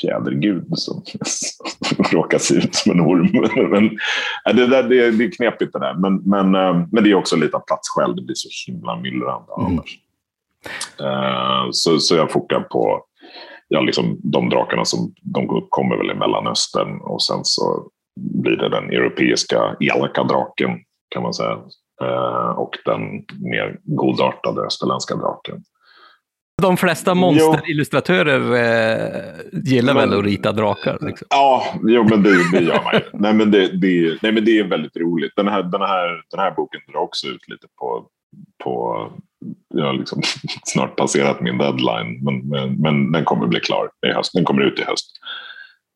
fjädergud 0.00 0.78
som 0.78 1.02
råkar 2.12 2.38
se 2.38 2.54
ut 2.54 2.74
som 2.74 2.92
en 2.92 3.00
orm. 3.00 3.70
men, 3.70 4.56
det, 4.56 4.66
där, 4.66 4.82
det, 4.82 5.10
det 5.10 5.24
är 5.24 5.32
knepigt 5.32 5.72
det 5.72 5.78
där. 5.78 5.94
Men, 5.94 6.16
men, 6.16 6.54
eh, 6.54 6.86
men 6.92 7.04
det 7.04 7.10
är 7.10 7.14
också 7.14 7.36
lite 7.36 7.56
av 7.56 7.60
platsskäl. 7.60 8.16
Det 8.16 8.22
blir 8.22 8.34
så 8.34 8.72
himla 8.72 8.96
myllrande 8.96 9.52
mm. 9.58 9.66
annars. 9.66 9.98
Uh, 11.00 11.70
så, 11.70 11.98
så 11.98 12.16
jag 12.16 12.32
fokar 12.32 12.60
på 12.60 13.04
ja, 13.68 13.80
liksom 13.80 14.20
de 14.22 14.48
drakarna 14.48 14.84
som 14.84 15.14
de 15.22 15.66
kommer 15.68 15.96
väl 15.96 16.10
i 16.10 16.14
Mellanöstern 16.14 17.00
och 17.00 17.22
sen 17.22 17.40
så 17.42 17.88
blir 18.20 18.56
det 18.56 18.68
den 18.68 18.90
europeiska 18.90 19.76
elaka 19.80 20.24
draken 20.24 20.70
kan 21.08 21.22
man 21.22 21.34
säga. 21.34 21.58
Uh, 22.02 22.50
och 22.50 22.78
den 22.84 23.00
mer 23.52 23.78
godartade 23.84 24.60
österländska 24.60 25.16
draken. 25.16 25.62
De 26.62 26.76
flesta 26.76 27.14
monsterillustratörer 27.14 28.40
eh, 28.54 29.22
gillar 29.52 29.94
men, 29.94 30.10
väl 30.10 30.18
att 30.18 30.24
rita 30.24 30.52
drakar? 30.52 30.98
Liksom. 31.00 31.26
Ja, 31.30 31.64
jo, 31.82 32.06
men 32.10 32.22
det, 32.22 32.50
det 32.52 32.64
gör 32.64 32.82
man 32.84 32.94
ju. 32.94 33.00
nej, 33.12 33.34
men 33.34 33.50
det, 33.50 33.68
det, 33.68 34.18
nej, 34.22 34.32
men 34.32 34.44
det 34.44 34.58
är 34.58 34.64
väldigt 34.64 34.96
roligt. 34.96 35.32
Den 35.36 35.48
här, 35.48 35.62
den 35.62 35.80
här, 35.80 36.22
den 36.30 36.40
här 36.40 36.50
boken 36.50 36.80
drar 36.92 37.00
också 37.00 37.26
ut 37.26 37.48
lite 37.48 37.66
på... 37.78 38.06
på 38.64 39.06
jag 39.74 39.84
har 39.84 39.92
liksom 39.92 40.22
snart 40.64 40.96
passerat 40.96 41.40
min 41.40 41.58
deadline, 41.58 42.24
men, 42.24 42.48
men, 42.48 42.74
men, 42.74 43.12
den 43.12 43.24
kommer 43.24 43.46
bli 43.46 43.60
klar 43.60 43.90
i 44.06 44.12
höst. 44.12 44.32
Den 44.34 44.44
kommer 44.44 44.62
ut 44.62 44.78
i 44.78 44.82
höst. 44.82 45.10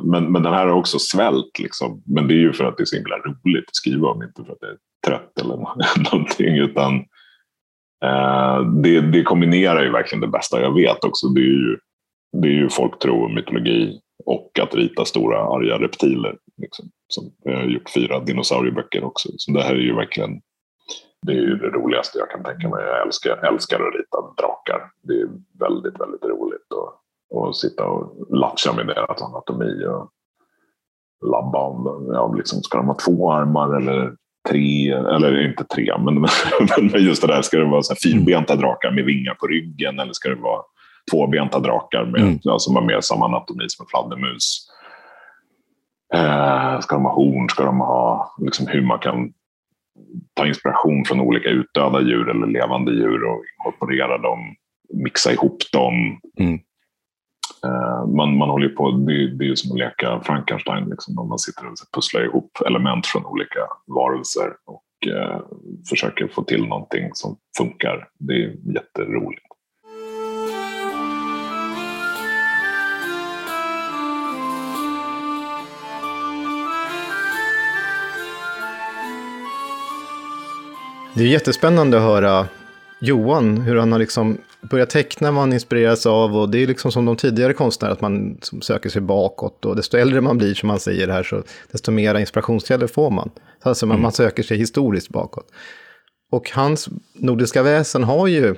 Men, 0.02 0.32
men 0.32 0.42
den 0.42 0.55
här 0.55 0.66
har 0.66 0.74
också 0.74 0.99
svält, 0.99 1.58
liksom. 1.58 2.02
men 2.07 2.28
det 2.28 2.34
är 2.34 2.39
ju 2.39 2.52
för 2.52 2.65
att 2.65 2.76
det 2.76 2.82
är 2.82 2.84
så 2.84 2.97
himla 2.97 3.18
roligt 3.18 3.68
att 3.68 3.76
skriva 3.76 4.08
om, 4.08 4.23
inte 4.23 4.44
för 4.44 4.52
att 4.52 4.58
jag 4.60 4.70
är 4.70 4.76
trött 5.07 5.41
eller 5.41 5.57
någonting. 6.12 6.57
Utan, 6.57 7.05
Eh, 8.03 8.61
det, 8.83 9.01
det, 9.01 9.23
kombinerar 9.23 9.83
ju 9.83 9.91
verkligen 9.91 10.21
det 10.21 10.29
bästa 10.29 10.61
jag 10.61 10.75
vet 10.75 11.05
också. 11.05 11.29
Det 11.29 11.41
är 11.41 11.45
ju, 11.45 11.79
det 12.43 12.49
är 12.49 12.53
ju 12.53 12.69
folktro 12.69 13.25
och 13.25 13.31
mytologi 13.31 14.01
och 14.25 14.59
att 14.63 14.75
rita 14.75 15.05
stora 15.05 15.39
arga 15.39 15.79
reptiler. 15.79 16.37
Liksom. 16.57 16.91
Som, 17.09 17.25
jag 17.45 17.57
har 17.57 17.65
gjort 17.65 17.91
fyra 17.91 18.21
dinosaurieböcker 18.21 19.05
också. 19.05 19.29
Så 19.37 19.53
det 19.53 19.63
här 19.63 19.75
är 19.75 19.81
ju 19.81 19.95
verkligen 19.95 20.41
det 21.27 21.33
är 21.33 21.37
ju 21.37 21.57
det 21.57 21.69
roligaste 21.69 22.19
jag 22.19 22.31
kan 22.31 22.45
tänka 22.45 22.69
mig. 22.69 22.85
Jag 22.85 23.07
älskar, 23.07 23.37
älskar 23.53 23.77
att 23.77 23.95
rita 23.95 24.43
drakar. 24.43 24.91
Det 25.03 25.13
är 25.13 25.29
väldigt, 25.59 26.01
väldigt 26.01 26.25
roligt 26.25 26.67
att, 26.73 27.39
att 27.39 27.57
sitta 27.57 27.87
och 27.87 28.27
latcha 28.37 28.73
med 28.73 28.87
deras 28.87 29.23
anatomi 29.23 29.87
och 29.87 30.11
labba 31.31 31.59
om 31.59 32.11
ja, 32.13 32.35
liksom, 32.37 32.63
ska 32.63 32.79
de 32.79 32.87
ha 32.87 32.97
två 33.07 33.33
armar 33.33 33.77
eller 33.77 34.17
tre, 34.49 34.93
eller 34.93 35.49
inte 35.49 35.65
tre, 35.65 35.93
men, 36.05 36.15
men 36.93 37.05
just 37.05 37.23
det 37.23 37.29
där, 37.29 37.43
ska 37.43 37.59
det 37.59 37.65
vara 37.65 37.83
så 37.83 37.95
fyrbenta 38.03 38.57
drakar 38.57 38.91
med 38.91 39.05
vingar 39.05 39.35
på 39.35 39.47
ryggen 39.47 40.01
eller 40.01 40.12
ska 40.12 40.29
det 40.29 40.35
vara 40.35 40.62
tvåbenta 41.11 41.59
drakar 41.59 42.05
med, 42.05 42.21
mm. 42.21 42.39
som 42.59 42.77
har 42.77 42.83
mer 42.83 43.01
samma 43.01 43.25
anatomi 43.25 43.65
som 43.69 43.85
en 43.85 43.89
fladdermus? 43.89 44.69
Eh, 46.15 46.81
ska 46.81 46.95
de 46.95 47.05
ha 47.05 47.15
horn? 47.15 47.49
Ska 47.49 47.65
de 47.65 47.81
ha 47.81 48.35
liksom, 48.39 48.67
hur 48.67 48.83
man 48.83 48.99
kan 48.99 49.33
ta 50.35 50.47
inspiration 50.47 51.05
från 51.05 51.21
olika 51.21 51.49
utdöda 51.49 52.01
djur 52.03 52.31
eller 52.31 52.47
levande 52.47 52.93
djur 52.93 53.25
och 53.25 53.43
inkorporera 53.55 54.19
dem, 54.19 54.39
mixa 54.95 55.33
ihop 55.33 55.59
dem. 55.73 55.95
Mm. 56.39 56.59
Eh, 57.65 58.07
man, 58.07 58.37
man 58.37 58.51
håller 58.51 58.69
på, 58.69 58.91
det, 58.91 59.37
det 59.37 59.45
är 59.45 59.49
ju 59.49 59.57
som 59.57 59.73
att 59.73 59.79
leka 59.79 60.21
Frankenstein, 60.25 60.89
liksom, 60.89 61.15
man 61.15 61.39
sitter 61.39 61.67
och 61.67 61.75
pusslar 61.95 62.25
ihop 62.25 62.51
element 62.67 63.07
från 63.07 63.27
olika 63.27 63.61
varelser 63.87 64.49
och 64.67 65.09
eh, 65.12 65.41
försöker 65.89 66.29
få 66.29 66.43
till 66.43 66.67
någonting 66.67 67.11
som 67.12 67.37
funkar. 67.59 68.09
Det 68.19 68.33
är 68.33 68.75
jätteroligt. 68.75 69.43
Det 81.15 81.23
är 81.23 81.29
jättespännande 81.29 81.97
att 81.97 82.03
höra 82.03 82.47
Johan, 83.01 83.57
hur 83.57 83.77
han 83.77 83.93
har 83.93 83.99
liksom 83.99 84.39
börjat 84.70 84.91
teckna 84.91 85.31
han 85.31 85.52
inspireras 85.52 86.07
av 86.07 86.36
och 86.36 86.50
det 86.50 86.62
är 86.62 86.66
liksom 86.66 86.92
som 86.92 87.05
de 87.05 87.16
tidigare 87.16 87.52
konstnärerna, 87.52 87.94
att 87.94 88.00
man 88.00 88.39
söker 88.62 88.91
sig 88.91 89.02
bakåt 89.02 89.65
och 89.65 89.76
desto 89.76 89.97
äldre 89.97 90.20
man 90.20 90.39
blir, 90.39 90.55
som 90.55 90.66
man 90.66 90.81
säger 90.81 91.08
här, 91.08 91.23
så 91.23 91.42
desto 91.73 91.91
mera 91.91 92.20
inspirationskällor 92.20 92.86
får 92.86 93.10
man. 93.10 93.31
Alltså 93.62 93.86
man, 93.86 93.94
mm. 93.94 94.02
man 94.02 94.12
söker 94.12 94.42
sig 94.42 94.58
historiskt 94.58 95.08
bakåt. 95.08 95.52
Och 96.31 96.50
hans 96.50 96.89
nordiska 97.15 97.62
väsen 97.62 98.05
har 98.05 98.26
ju, 98.26 98.55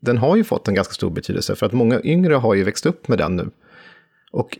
den 0.00 0.18
har 0.18 0.36
ju 0.36 0.44
fått 0.44 0.68
en 0.68 0.74
ganska 0.74 0.94
stor 0.94 1.10
betydelse, 1.10 1.56
för 1.56 1.66
att 1.66 1.72
många 1.72 2.00
yngre 2.04 2.34
har 2.34 2.54
ju 2.54 2.64
växt 2.64 2.86
upp 2.86 3.08
med 3.08 3.18
den 3.18 3.36
nu. 3.36 3.50
Och 4.32 4.58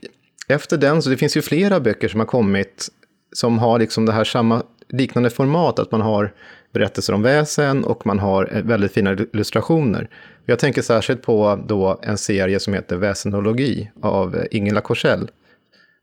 efter 0.48 0.76
den, 0.76 1.02
så 1.02 1.10
det 1.10 1.16
finns 1.16 1.36
ju 1.36 1.42
flera 1.42 1.80
böcker 1.80 2.08
som 2.08 2.20
har 2.20 2.26
kommit 2.26 2.90
som 3.34 3.58
har 3.58 3.78
liksom 3.78 4.06
det 4.06 4.12
här 4.12 4.24
samma 4.24 4.62
liknande 4.88 5.30
format, 5.30 5.78
att 5.78 5.92
man 5.92 6.00
har 6.00 6.34
berättelser 6.74 7.12
om 7.12 7.22
väsen 7.22 7.84
och 7.84 8.06
man 8.06 8.18
har 8.18 8.48
eh, 8.52 8.62
väldigt 8.62 8.92
fina 8.92 9.16
illustrationer. 9.32 10.08
Jag 10.46 10.58
tänker 10.58 10.82
särskilt 10.82 11.22
på 11.22 11.64
då 11.66 12.00
en 12.02 12.18
serie 12.18 12.60
som 12.60 12.74
heter 12.74 12.96
Väsenologi 12.96 13.90
av 14.02 14.36
eh, 14.36 14.44
Ingela 14.50 14.80
Korsell. 14.80 15.30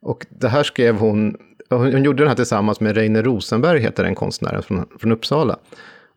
Och 0.02 0.26
det 0.30 0.48
här 0.48 0.64
skrev 0.64 0.96
hon, 0.96 1.38
hon 1.70 2.04
gjorde 2.04 2.24
den 2.24 2.28
här 2.28 2.36
tillsammans 2.36 2.80
med 2.80 2.96
Reine 2.96 3.22
Rosenberg, 3.22 3.80
heter 3.80 4.04
den 4.04 4.16
konstnären 4.16 4.64
från, 4.64 4.86
från 5.00 5.12
Uppsala. 5.12 5.60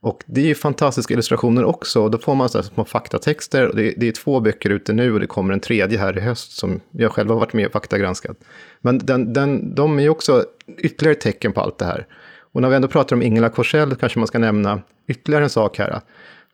Och 0.05 0.25
det 0.27 0.41
är 0.41 0.45
ju 0.45 0.55
fantastiska 0.55 1.15
illustrationer 1.15 1.65
också, 1.65 2.03
och 2.03 2.11
då 2.11 2.19
får 2.19 2.35
man 2.35 2.49
så 2.49 2.59
här 2.59 2.63
små 2.63 2.85
faktatexter. 2.85 3.69
Och 3.69 3.77
det, 3.77 3.95
det, 3.97 4.09
är 4.09 4.13
två 4.13 4.41
böcker 4.41 4.71
ute 4.71 4.93
nu 4.93 5.13
och 5.13 5.21
det 5.21 5.27
kommer 5.27 5.53
en 5.55 5.61
tredje 5.61 5.99
här 5.99 6.19
i 6.19 6.21
höst 6.21 6.53
som 6.53 6.81
jag 6.91 7.13
själv 7.13 7.31
har 7.31 7.37
varit 7.37 7.53
med 7.53 7.67
och 7.67 7.73
faktagranskat. 7.73 8.37
Men 8.81 8.99
den, 8.99 9.33
den, 9.33 9.75
de 9.75 9.99
är 9.99 10.03
ju 10.03 10.09
också 10.09 10.45
ytterligare 10.79 11.15
tecken 11.15 11.53
på 11.53 11.61
allt 11.61 11.79
det 11.79 11.85
här. 11.85 12.07
Och 12.55 12.63
när 12.63 12.69
vi 12.69 12.77
ändå 12.77 12.89
pratar 12.89 13.17
om 13.17 13.23
Ingela 13.23 13.49
Korsell 13.49 13.95
kanske 13.95 14.19
man 14.19 14.29
ska 14.29 14.39
nämna 14.39 14.83
ytterligare 15.07 15.45
en 15.45 15.51
sak 15.51 15.79
här. 15.79 16.01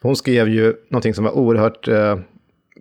Hon 0.03 0.17
skrev 0.17 0.49
ju 0.49 0.75
någonting 0.89 1.15
som 1.15 1.25
var 1.25 1.33
oerhört 1.33 1.89
eh, 1.89 2.19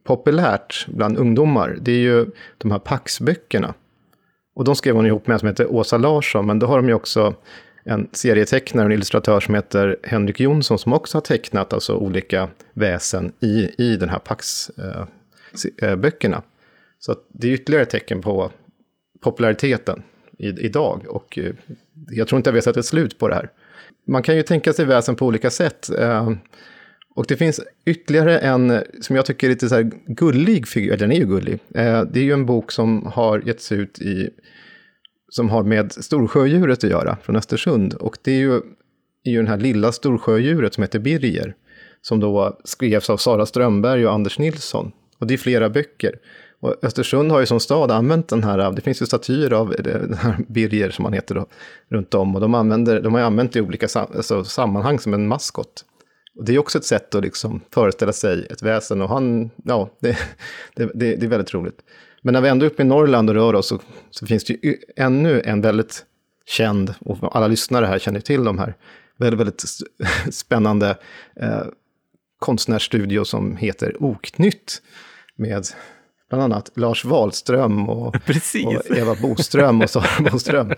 populärt 0.04 0.88
bland 0.88 1.18
ungdomar. 1.18 1.78
Det 1.82 1.92
är 1.92 2.00
ju 2.00 2.26
de 2.58 2.72
här 2.72 2.80
Pax-böckerna. 2.80 3.74
Och 4.56 4.64
de 4.64 4.76
skrev 4.76 4.96
hon 4.96 5.06
ihop 5.06 5.28
med 5.28 5.34
en 5.34 5.40
som 5.40 5.48
heter 5.48 5.72
Åsa 5.72 5.98
Larsson, 5.98 6.46
men 6.46 6.60
då 6.60 6.68
har 6.68 6.78
de 6.78 6.88
ju 6.88 6.94
också 6.94 7.34
en 7.84 8.10
serietecknare, 8.12 8.86
och 8.86 8.92
en 8.92 8.96
illustratör 8.96 9.40
som 9.40 9.56
heter 9.56 9.98
Henrik 10.04 10.40
Jonsson, 10.40 10.80
som 10.80 10.94
också 10.94 11.18
har 11.18 11.22
tecknat 11.22 11.74
alltså 11.74 11.96
olika 11.96 12.50
väsen 12.74 13.32
i, 13.40 13.70
i 13.78 13.98
den 13.98 14.10
här 14.10 14.20
Pax-böckerna. 14.20 16.38
Eh, 16.38 16.42
eh 16.42 16.46
Så 17.00 17.16
det 17.34 17.48
är 17.48 17.52
ytterligare 17.52 17.84
ett 17.84 17.90
tecken 17.90 18.22
på 18.22 18.52
populariteten 19.22 20.04
i, 20.40 20.48
idag. 20.48 21.06
Och 21.10 21.40
eh, 21.40 21.54
jag 22.10 22.28
tror 22.28 22.38
inte 22.38 22.50
att 22.50 22.54
vi 22.54 22.58
har 22.58 22.62
sett 22.62 22.78
ett 22.78 22.86
slut 22.86 23.20
på 23.20 23.28
det 23.28 23.36
här. 23.36 23.50
Man 24.08 24.24
kan 24.24 24.36
ju 24.36 24.44
tänka 24.44 24.74
sig 24.74 24.86
väsen 24.86 25.16
på 25.16 25.26
olika 25.26 25.50
sätt. 25.50 25.90
Eh, 26.00 26.32
och 27.16 27.26
det 27.28 27.38
finns 27.38 27.62
ytterligare 27.86 28.40
en, 28.40 28.70
eh, 28.72 28.82
som 29.02 29.16
jag 29.16 29.26
tycker 29.26 29.48
är 29.48 29.52
lite 29.52 29.70
så 29.70 29.76
här 29.76 29.92
gullig 30.06 30.68
figur, 30.68 30.88
eller 30.88 30.98
den 30.98 31.12
är 31.12 31.20
ju 31.20 31.26
gullig. 31.26 31.60
Det 31.70 32.20
är 32.20 32.24
ju 32.24 32.34
en 32.34 32.46
bok 32.46 32.72
som 32.72 33.06
har 33.06 33.40
getts 33.40 33.72
ut 33.72 34.00
i, 34.00 34.30
som 35.30 35.50
har 35.50 35.64
med 35.64 35.92
Storsjödjuret 35.92 36.84
att 36.84 36.90
göra, 36.90 37.18
från 37.24 37.36
Östersund. 37.36 37.94
Och 37.94 38.18
det 38.22 38.32
är 38.32 38.40
ju, 38.40 38.56
är 39.24 39.32
ju 39.32 39.38
den 39.38 39.48
här 39.48 39.58
lilla 39.58 39.92
Storsjödjuret 39.92 40.74
som 40.74 40.84
heter 40.84 41.00
Birger, 41.00 41.56
som 42.02 42.20
då 42.20 42.60
skrevs 42.64 43.10
av 43.10 43.18
Sara 43.18 43.46
Strömberg 43.46 44.08
och 44.08 44.14
Anders 44.14 44.40
Nilsson. 44.40 44.92
Och 45.20 45.28
det 45.28 45.34
är 45.34 45.38
flera 45.38 45.70
böcker. 45.70 46.16
Och 46.62 46.76
Östersund 46.84 47.32
har 47.32 47.40
ju 47.40 47.46
som 47.46 47.60
stad 47.60 47.92
använt 47.92 48.28
den 48.28 48.44
här, 48.44 48.72
det 48.72 48.82
finns 48.82 49.02
ju 49.02 49.06
statyer 49.06 49.54
av 49.54 49.74
eh, 49.74 49.84
den 49.84 50.14
här 50.14 50.38
Birger 50.48 50.90
som 50.90 51.06
han 51.06 51.14
heter 51.14 51.36
då, 51.36 51.46
runt 51.90 52.14
om. 52.14 52.36
Och 52.36 52.42
de, 52.42 52.54
använder, 52.54 53.02
de 53.02 53.14
har 53.14 53.22
ju 53.22 53.26
använt 53.26 53.54
det 53.54 53.60
i 53.60 53.62
olika 53.62 53.88
sam, 53.88 54.08
alltså, 54.16 54.44
sammanhang 54.44 55.00
som 55.00 55.14
en 55.14 55.28
maskot. 55.28 55.86
Och 56.36 56.46
det 56.46 56.56
är 56.56 56.60
också 56.60 56.78
ett 56.78 56.86
sätt 56.86 57.16
att 57.16 57.24
liksom 57.24 57.62
föreställa 57.74 58.14
sig 58.14 58.48
ett 58.50 58.62
väsen 58.62 59.02
och 59.02 59.10
han, 59.10 59.50
ja, 59.64 59.90
det, 60.00 60.18
det, 60.76 60.86
det, 60.94 61.16
det 61.16 61.26
är 61.26 61.30
väldigt 61.30 61.54
roligt. 61.54 61.80
Men 62.22 62.34
när 62.34 62.42
vi 62.42 62.50
ändå 62.50 62.66
är 62.66 62.70
uppe 62.70 62.82
i 62.82 62.86
Norrland 62.86 63.30
och 63.30 63.36
rör 63.36 63.56
oss 63.56 63.68
så, 63.68 63.80
så 64.10 64.26
finns 64.26 64.44
det 64.44 64.54
ju 64.64 64.78
ännu 64.96 65.42
en 65.42 65.62
väldigt 65.62 66.06
känd, 66.46 66.94
och 67.00 67.36
alla 67.36 67.48
lyssnare 67.48 67.86
här 67.86 68.00
känner 68.00 68.20
till 68.20 68.44
de 68.44 68.60
här, 68.60 68.76
väldigt, 69.18 69.40
väldigt 69.40 69.64
spännande 70.32 70.98
eh, 71.36 71.64
konstnärsstudio 72.40 73.24
som 73.24 73.58
heter 73.58 74.04
Oknytt. 74.04 74.82
Med 75.36 75.66
bland 76.30 76.44
annat 76.44 76.72
Lars 76.76 77.06
Wahlström 77.06 77.90
och, 77.90 78.16
och 78.66 78.98
Eva 78.98 79.16
Boström 79.16 79.82
och 79.82 79.90
Sara 79.90 80.30
Boström. 80.32 80.74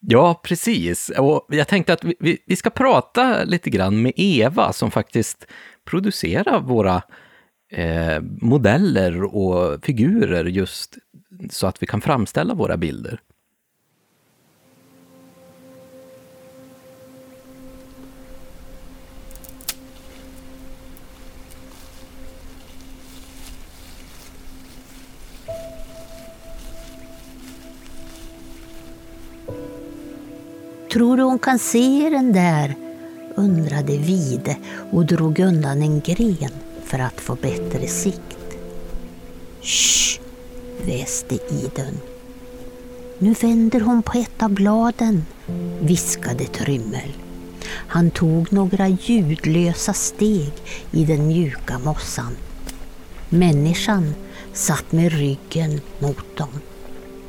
Ja, 0.00 0.40
precis. 0.44 1.10
Och 1.18 1.46
jag 1.48 1.68
tänkte 1.68 1.92
att 1.92 2.04
vi, 2.04 2.38
vi 2.46 2.56
ska 2.56 2.70
prata 2.70 3.44
lite 3.44 3.70
grann 3.70 4.02
med 4.02 4.12
Eva 4.16 4.72
som 4.72 4.90
faktiskt 4.90 5.46
producerar 5.84 6.60
våra 6.60 7.02
eh, 7.72 8.20
modeller 8.22 9.22
och 9.22 9.84
figurer 9.84 10.44
just 10.44 10.98
så 11.50 11.66
att 11.66 11.82
vi 11.82 11.86
kan 11.86 12.00
framställa 12.00 12.54
våra 12.54 12.76
bilder. 12.76 13.20
Tror 30.96 31.16
du 31.16 31.22
hon 31.22 31.38
kan 31.38 31.58
se 31.58 32.08
den 32.10 32.32
där? 32.32 32.74
undrade 33.34 33.96
Vide 33.96 34.56
och 34.92 35.06
drog 35.06 35.38
undan 35.38 35.82
en 35.82 36.00
gren 36.00 36.50
för 36.84 36.98
att 36.98 37.20
få 37.20 37.34
bättre 37.34 37.86
sikt. 37.86 38.56
Shh, 39.62 40.20
väste 40.86 41.34
Idun. 41.34 42.00
Nu 43.18 43.32
vänder 43.32 43.80
hon 43.80 44.02
på 44.02 44.18
ett 44.18 44.42
av 44.42 44.50
bladen, 44.50 45.26
viskade 45.80 46.44
Trymmel. 46.44 47.12
Han 47.68 48.10
tog 48.10 48.52
några 48.52 48.88
ljudlösa 48.88 49.92
steg 49.92 50.52
i 50.90 51.04
den 51.04 51.26
mjuka 51.26 51.78
mossan. 51.78 52.36
Människan 53.28 54.14
satt 54.52 54.92
med 54.92 55.12
ryggen 55.12 55.80
mot 55.98 56.36
dem. 56.36 56.60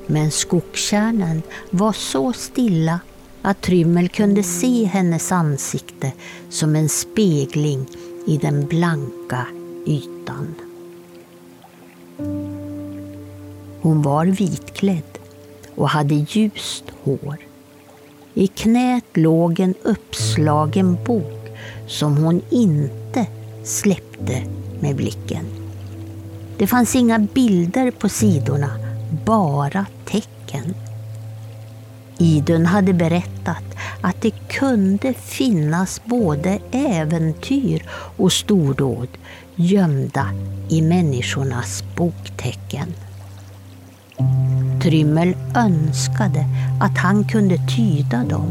Men 0.05 0.31
skogskärnan 0.31 1.41
var 1.69 1.93
så 1.93 2.33
stilla 2.33 2.99
att 3.41 3.61
Trymmel 3.61 4.09
kunde 4.09 4.43
se 4.43 4.85
hennes 4.85 5.31
ansikte 5.31 6.11
som 6.49 6.75
en 6.75 6.89
spegling 6.89 7.85
i 8.27 8.37
den 8.37 8.67
blanka 8.67 9.45
ytan. 9.85 10.55
Hon 13.81 14.01
var 14.01 14.25
vitklädd 14.25 15.17
och 15.75 15.89
hade 15.89 16.15
ljust 16.15 16.83
hår. 17.03 17.37
I 18.33 18.47
knät 18.47 19.05
låg 19.13 19.59
en 19.59 19.73
uppslagen 19.83 20.97
bok 21.05 21.49
som 21.87 22.17
hon 22.17 22.41
inte 22.49 23.25
släppte 23.63 24.43
med 24.79 24.95
blicken. 24.95 25.45
Det 26.57 26.67
fanns 26.67 26.95
inga 26.95 27.19
bilder 27.19 27.91
på 27.91 28.09
sidorna, 28.09 28.69
bara 29.25 29.85
tecken. 30.05 30.75
Idun 32.19 32.65
hade 32.65 32.93
berättat 32.93 33.63
att 34.01 34.21
det 34.21 34.31
kunde 34.49 35.13
finnas 35.13 36.01
både 36.05 36.59
äventyr 36.71 37.89
och 38.17 38.31
stordåd 38.31 39.07
gömda 39.55 40.29
i 40.69 40.81
människornas 40.81 41.83
boktecken. 41.95 42.93
Trymmel 44.83 45.35
önskade 45.55 46.45
att 46.81 46.97
han 46.97 47.27
kunde 47.27 47.57
tyda 47.67 48.23
dem. 48.23 48.49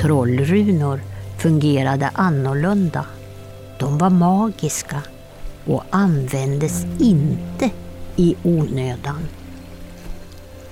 Trollrunor 0.00 1.00
fungerade 1.38 2.10
annorlunda. 2.14 3.04
De 3.78 3.98
var 3.98 4.10
magiska 4.10 5.02
och 5.66 5.84
användes 5.90 6.86
inte 6.98 7.70
i 8.16 8.34
onödan. 8.42 9.28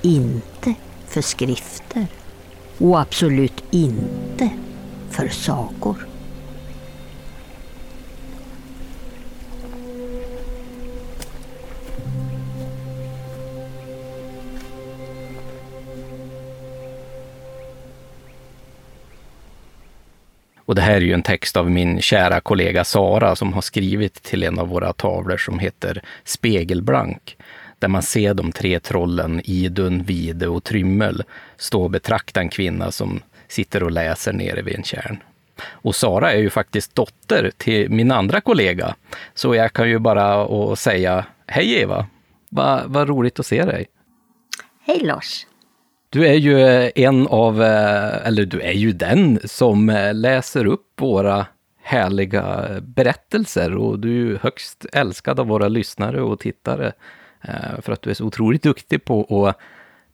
Inte 0.02 0.74
för 1.16 1.22
skrifter 1.22 2.06
och 2.78 3.00
absolut 3.00 3.64
inte 3.70 4.50
för 5.10 5.28
sagor. 5.28 6.08
Och 20.58 20.74
det 20.74 20.82
här 20.82 20.94
är 20.94 21.00
ju 21.00 21.12
en 21.12 21.22
text 21.22 21.56
av 21.56 21.70
min 21.70 22.00
kära 22.00 22.40
kollega 22.40 22.84
Sara 22.84 23.36
som 23.36 23.52
har 23.52 23.62
skrivit 23.62 24.22
till 24.22 24.42
en 24.42 24.58
av 24.58 24.68
våra 24.68 24.92
tavlor 24.92 25.36
som 25.36 25.58
heter 25.58 26.02
Spegelblank 26.24 27.36
där 27.86 27.90
man 27.90 28.02
ser 28.02 28.34
de 28.34 28.52
tre 28.52 28.80
trollen 28.80 29.40
Idun, 29.44 30.02
Vide 30.02 30.48
och 30.48 30.64
Trymmel 30.64 31.22
stå 31.56 31.82
och 31.82 31.90
betrakta 31.90 32.40
en 32.40 32.48
kvinna 32.48 32.90
som 32.90 33.20
sitter 33.48 33.82
och 33.82 33.90
läser 33.90 34.32
nere 34.32 34.62
vid 34.62 34.74
en 34.74 34.82
kärn. 34.82 35.22
Och 35.70 35.94
Sara 35.94 36.32
är 36.32 36.38
ju 36.38 36.50
faktiskt 36.50 36.94
dotter 36.94 37.50
till 37.56 37.90
min 37.90 38.12
andra 38.12 38.40
kollega, 38.40 38.94
så 39.34 39.54
jag 39.54 39.72
kan 39.72 39.88
ju 39.88 39.98
bara 39.98 40.76
säga 40.76 41.26
hej 41.46 41.82
Eva! 41.82 42.06
Vad 42.48 42.90
va 42.90 43.04
roligt 43.04 43.40
att 43.40 43.46
se 43.46 43.64
dig! 43.64 43.86
Hej 44.86 45.00
Lars! 45.00 45.46
Du 46.10 46.26
är 46.26 46.34
ju 46.34 46.90
en 46.94 47.26
av, 47.26 47.62
eller 47.62 48.44
du 48.44 48.60
är 48.60 48.72
ju 48.72 48.92
den 48.92 49.38
som 49.44 50.10
läser 50.14 50.66
upp 50.66 51.00
våra 51.00 51.46
härliga 51.82 52.68
berättelser 52.82 53.76
och 53.76 53.98
du 53.98 54.08
är 54.08 54.30
ju 54.30 54.38
högst 54.38 54.86
älskad 54.92 55.40
av 55.40 55.46
våra 55.46 55.68
lyssnare 55.68 56.22
och 56.22 56.40
tittare. 56.40 56.92
Eh, 57.48 57.80
för 57.80 57.92
att 57.92 58.02
du 58.02 58.10
är 58.10 58.14
så 58.14 58.24
otroligt 58.24 58.62
duktig 58.62 59.04
på 59.04 59.46
att 59.46 59.58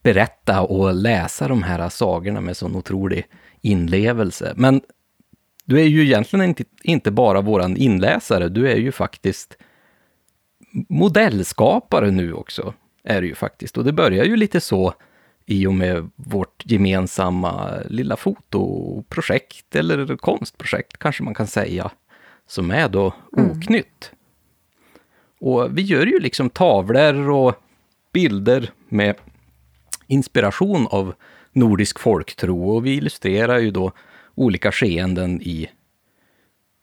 berätta 0.03 0.63
och 0.63 0.95
läsa 0.95 1.49
de 1.49 1.63
här 1.63 1.89
sagorna 1.89 2.41
med 2.41 2.57
sån 2.57 2.77
otrolig 2.77 3.27
inlevelse. 3.61 4.53
Men 4.57 4.81
du 5.65 5.81
är 5.81 5.85
ju 5.85 6.03
egentligen 6.03 6.49
inte, 6.49 6.65
inte 6.83 7.11
bara 7.11 7.41
våran 7.41 7.77
inläsare, 7.77 8.49
du 8.49 8.71
är 8.71 8.77
ju 8.77 8.93
faktiskt 8.93 9.57
modellskapare 10.89 12.11
nu 12.11 12.33
också. 12.33 12.75
Är 13.05 13.21
det 13.21 13.27
ju 13.27 13.35
faktiskt. 13.35 13.79
Och 13.79 13.85
det 13.85 13.93
börjar 13.93 14.25
ju 14.25 14.37
lite 14.37 14.61
så 14.61 14.95
i 15.47 15.67
och 15.67 15.75
med 15.75 16.11
vårt 16.17 16.63
gemensamma 16.65 17.71
lilla 17.89 18.17
fotoprojekt, 18.17 19.77
eller 19.77 20.17
konstprojekt 20.17 20.97
kanske 20.99 21.23
man 21.23 21.35
kan 21.35 21.47
säga, 21.47 21.91
som 22.47 22.71
är 22.71 22.89
då 22.89 23.15
mm. 23.37 23.61
Och 25.43 25.79
vi 25.79 25.83
gör 25.83 26.07
ju 26.07 26.19
liksom 26.19 26.51
tavlor 26.51 27.31
och 27.31 27.55
bilder 28.13 28.71
med 28.89 29.15
inspiration 30.07 30.87
av 30.91 31.15
nordisk 31.53 31.99
folktro 31.99 32.71
och 32.71 32.87
vi 32.87 32.95
illustrerar 32.95 33.59
ju 33.59 33.71
då 33.71 33.93
olika 34.35 34.73
skeenden 34.73 35.43
i 35.43 35.71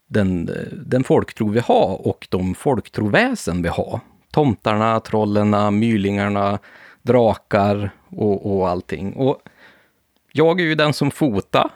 den, 0.08 0.50
den 0.86 1.04
folktro 1.04 1.50
vi 1.50 1.60
har 1.60 2.08
och 2.08 2.28
de 2.30 2.56
folktroväsen 2.56 3.62
vi 3.62 3.70
har. 3.70 4.00
Tomtarna, 4.32 5.00
trollerna, 5.00 5.72
mylingarna, 5.72 6.60
drakar 7.02 7.92
och, 8.10 8.56
och 8.56 8.70
allting. 8.70 9.14
Och 9.14 9.42
jag 10.32 10.60
är 10.62 10.66
ju 10.66 10.76
den 10.76 10.94
som 10.94 11.12
fotar 11.12 11.70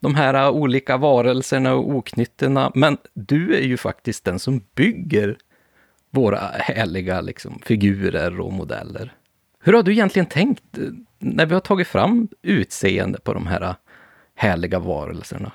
de 0.00 0.14
här 0.14 0.50
olika 0.50 0.96
varelserna 0.96 1.74
och 1.74 1.90
oknytterna, 1.90 2.72
men 2.74 2.96
du 3.14 3.56
är 3.56 3.62
ju 3.62 3.76
faktiskt 3.76 4.24
den 4.24 4.38
som 4.38 4.64
bygger 4.74 5.36
våra 6.10 6.38
härliga 6.38 7.20
liksom, 7.20 7.58
figurer 7.64 8.40
och 8.40 8.52
modeller. 8.52 9.12
Hur 9.62 9.72
har 9.72 9.82
du 9.82 9.92
egentligen 9.92 10.26
tänkt 10.26 10.78
eh, 10.78 10.84
när 11.18 11.46
vi 11.46 11.54
har 11.54 11.60
tagit 11.60 11.88
fram 11.88 12.28
utseende 12.42 13.18
på 13.20 13.34
de 13.34 13.46
här 13.46 13.62
eh, 13.62 13.74
härliga 14.34 14.78
varelserna? 14.78 15.52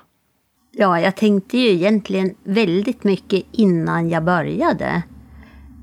Ja, 0.72 1.00
jag 1.00 1.16
tänkte 1.16 1.58
ju 1.58 1.68
egentligen 1.68 2.34
väldigt 2.44 3.04
mycket 3.04 3.44
innan 3.52 4.08
jag 4.08 4.24
började. 4.24 5.02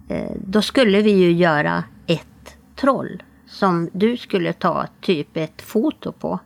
Eh, 0.10 0.32
då 0.46 0.62
skulle 0.62 1.02
vi 1.02 1.12
ju 1.12 1.32
göra 1.32 1.84
ett 2.08 2.58
troll 2.76 3.24
som 3.48 3.90
du 3.94 4.18
skulle 4.18 4.54
ta 4.54 4.88
typ 5.02 5.38
ett 5.38 5.62
foto 5.62 6.12
på. 6.12 6.40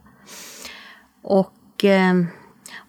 Och, 1.22 1.85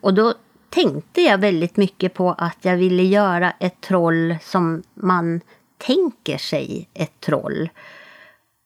och 0.00 0.14
då 0.14 0.34
tänkte 0.70 1.22
jag 1.22 1.38
väldigt 1.38 1.76
mycket 1.76 2.14
på 2.14 2.32
att 2.38 2.58
jag 2.62 2.76
ville 2.76 3.02
göra 3.02 3.50
ett 3.50 3.80
troll 3.80 4.36
som 4.42 4.82
man 4.94 5.40
tänker 5.78 6.38
sig 6.38 6.88
ett 6.94 7.20
troll. 7.20 7.68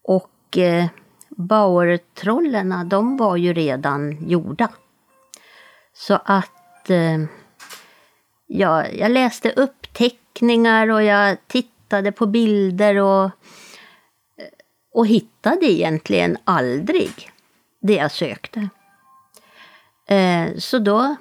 Och 0.05 0.59
eh, 0.59 0.87
Bauertrollerna, 1.29 2.85
de 2.85 3.17
var 3.17 3.37
ju 3.37 3.53
redan 3.55 4.29
gjorda. 4.29 4.69
Så 5.93 6.19
att 6.25 6.91
eh, 6.91 7.19
ja, 8.47 8.87
jag 8.89 9.11
läste 9.11 9.51
upp 9.51 9.93
teckningar 9.93 10.91
och 10.91 11.03
jag 11.03 11.37
tittade 11.47 12.13
på 12.13 12.27
bilder 12.27 12.97
och, 12.97 13.25
eh, 13.25 13.31
och 14.95 15.07
hittade 15.07 15.67
egentligen 15.67 16.37
aldrig 16.45 17.31
det 17.81 17.95
jag 17.95 18.13
sökte. 18.13 18.69
Eh, 20.09 20.57
så 20.59 20.79
då, 20.79 21.17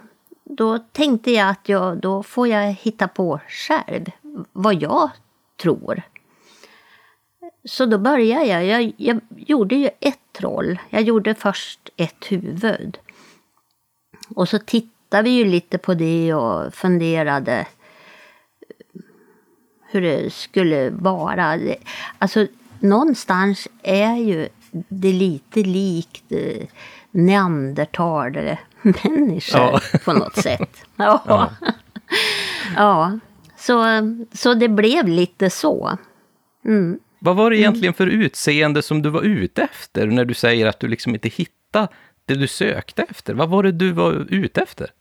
då 0.57 0.79
tänkte 0.79 1.31
jag 1.31 1.49
att 1.49 1.69
jag, 1.69 1.97
då 1.97 2.23
får 2.23 2.47
jag 2.47 2.73
hitta 2.73 3.07
på 3.07 3.39
själv 3.47 4.05
vad 4.51 4.81
jag 4.81 5.09
tror. 5.57 6.01
Så 7.65 7.85
då 7.85 7.97
började 7.97 8.45
jag. 8.45 8.65
jag. 8.65 8.93
Jag 8.97 9.19
gjorde 9.37 9.75
ju 9.75 9.89
ett 9.99 10.19
troll. 10.31 10.79
Jag 10.89 11.01
gjorde 11.01 11.35
först 11.35 11.89
ett 11.97 12.31
huvud. 12.31 12.97
Och 14.35 14.49
så 14.49 14.59
tittade 14.59 15.23
vi 15.23 15.29
ju 15.29 15.45
lite 15.45 15.77
på 15.77 15.93
det 15.93 16.33
och 16.33 16.73
funderade 16.73 17.67
hur 19.87 20.01
det 20.01 20.33
skulle 20.33 20.89
vara. 20.89 21.59
Alltså 22.17 22.47
någonstans 22.79 23.67
är 23.83 24.15
ju 24.15 24.49
det 24.71 25.13
lite 25.13 25.63
likt 25.63 26.23
neandertal 26.29 26.67
neandertalare 27.11 28.59
människor 28.81 29.59
ja. 29.59 29.81
på 30.05 30.13
något 30.13 30.35
sätt. 30.35 30.85
Ja. 30.95 31.23
ja. 31.27 31.51
ja. 32.75 33.19
Så, 33.57 33.83
så 34.33 34.53
det 34.53 34.69
blev 34.69 35.07
lite 35.07 35.49
så. 35.49 35.97
Mm. 36.65 36.99
Vad 37.19 37.35
var 37.35 37.49
det 37.49 37.57
egentligen 37.57 37.93
för 37.93 38.07
utseende 38.07 38.81
som 38.81 39.01
du 39.01 39.09
var 39.09 39.21
ute 39.21 39.61
efter 39.61 40.07
när 40.07 40.25
du 40.25 40.33
säger 40.33 40.65
att 40.65 40.79
du 40.79 40.87
liksom 40.87 41.13
inte 41.13 41.29
hittade 41.29 41.87
det 42.25 42.35
du 42.35 42.47
sökte 42.47 43.03
efter? 43.09 43.33
Vad 43.33 43.49
var 43.49 43.63
det 43.63 43.71
du 43.71 43.91
var 43.91 44.27
ute 44.29 44.61
efter? 44.61 44.91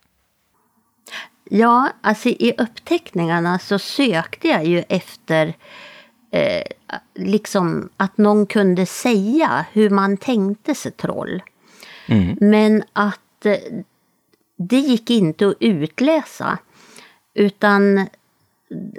Ja, 1.52 1.88
alltså 2.00 2.28
i 2.28 2.54
uppteckningarna 2.58 3.58
så 3.58 3.78
sökte 3.78 4.48
jag 4.48 4.64
ju 4.64 4.84
efter 4.88 5.54
eh, 6.30 6.62
liksom 7.14 7.88
att 7.96 8.18
någon 8.18 8.46
kunde 8.46 8.86
säga 8.86 9.66
hur 9.72 9.90
man 9.90 10.16
tänkte 10.16 10.74
sig 10.74 10.92
troll. 10.92 11.42
Mm. 12.06 12.36
Men 12.40 12.82
att 12.92 13.20
Eh, 13.46 13.58
det 14.56 14.78
gick 14.78 15.10
inte 15.10 15.48
att 15.48 15.56
utläsa. 15.60 16.58
Utan 17.34 18.08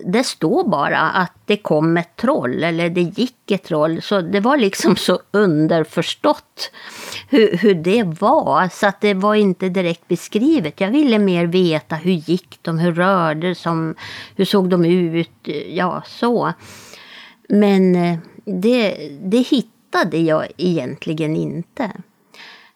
det 0.05 0.23
står 0.23 0.63
bara 0.63 0.99
att 0.99 1.33
det 1.45 1.57
kom 1.57 1.97
ett 1.97 2.15
troll 2.15 2.63
eller 2.63 2.89
det 2.89 3.01
gick 3.01 3.51
ett 3.51 3.63
troll. 3.63 4.01
Så 4.01 4.21
det 4.21 4.39
var 4.39 4.57
liksom 4.57 4.95
så 4.95 5.19
underförstått 5.31 6.71
hur, 7.29 7.57
hur 7.57 7.75
det 7.75 8.03
var. 8.03 8.69
Så 8.71 8.87
att 8.87 9.01
det 9.01 9.13
var 9.13 9.35
inte 9.35 9.69
direkt 9.69 10.07
beskrivet. 10.07 10.81
Jag 10.81 10.91
ville 10.91 11.19
mer 11.19 11.45
veta 11.45 11.95
hur 11.95 12.11
gick 12.11 12.59
de, 12.61 12.79
hur 12.79 12.93
rörde 12.93 13.55
som, 13.55 13.95
hur 14.35 14.45
såg 14.45 14.69
de 14.69 14.85
ut, 14.85 15.47
ja 15.69 16.03
så. 16.05 16.53
Men 17.49 17.95
eh, 17.95 18.17
det, 18.45 19.11
det 19.21 19.39
hittade 19.39 20.17
jag 20.17 20.47
egentligen 20.57 21.35
inte. 21.35 21.91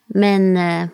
Men 0.05 0.57
eh, 0.57 0.87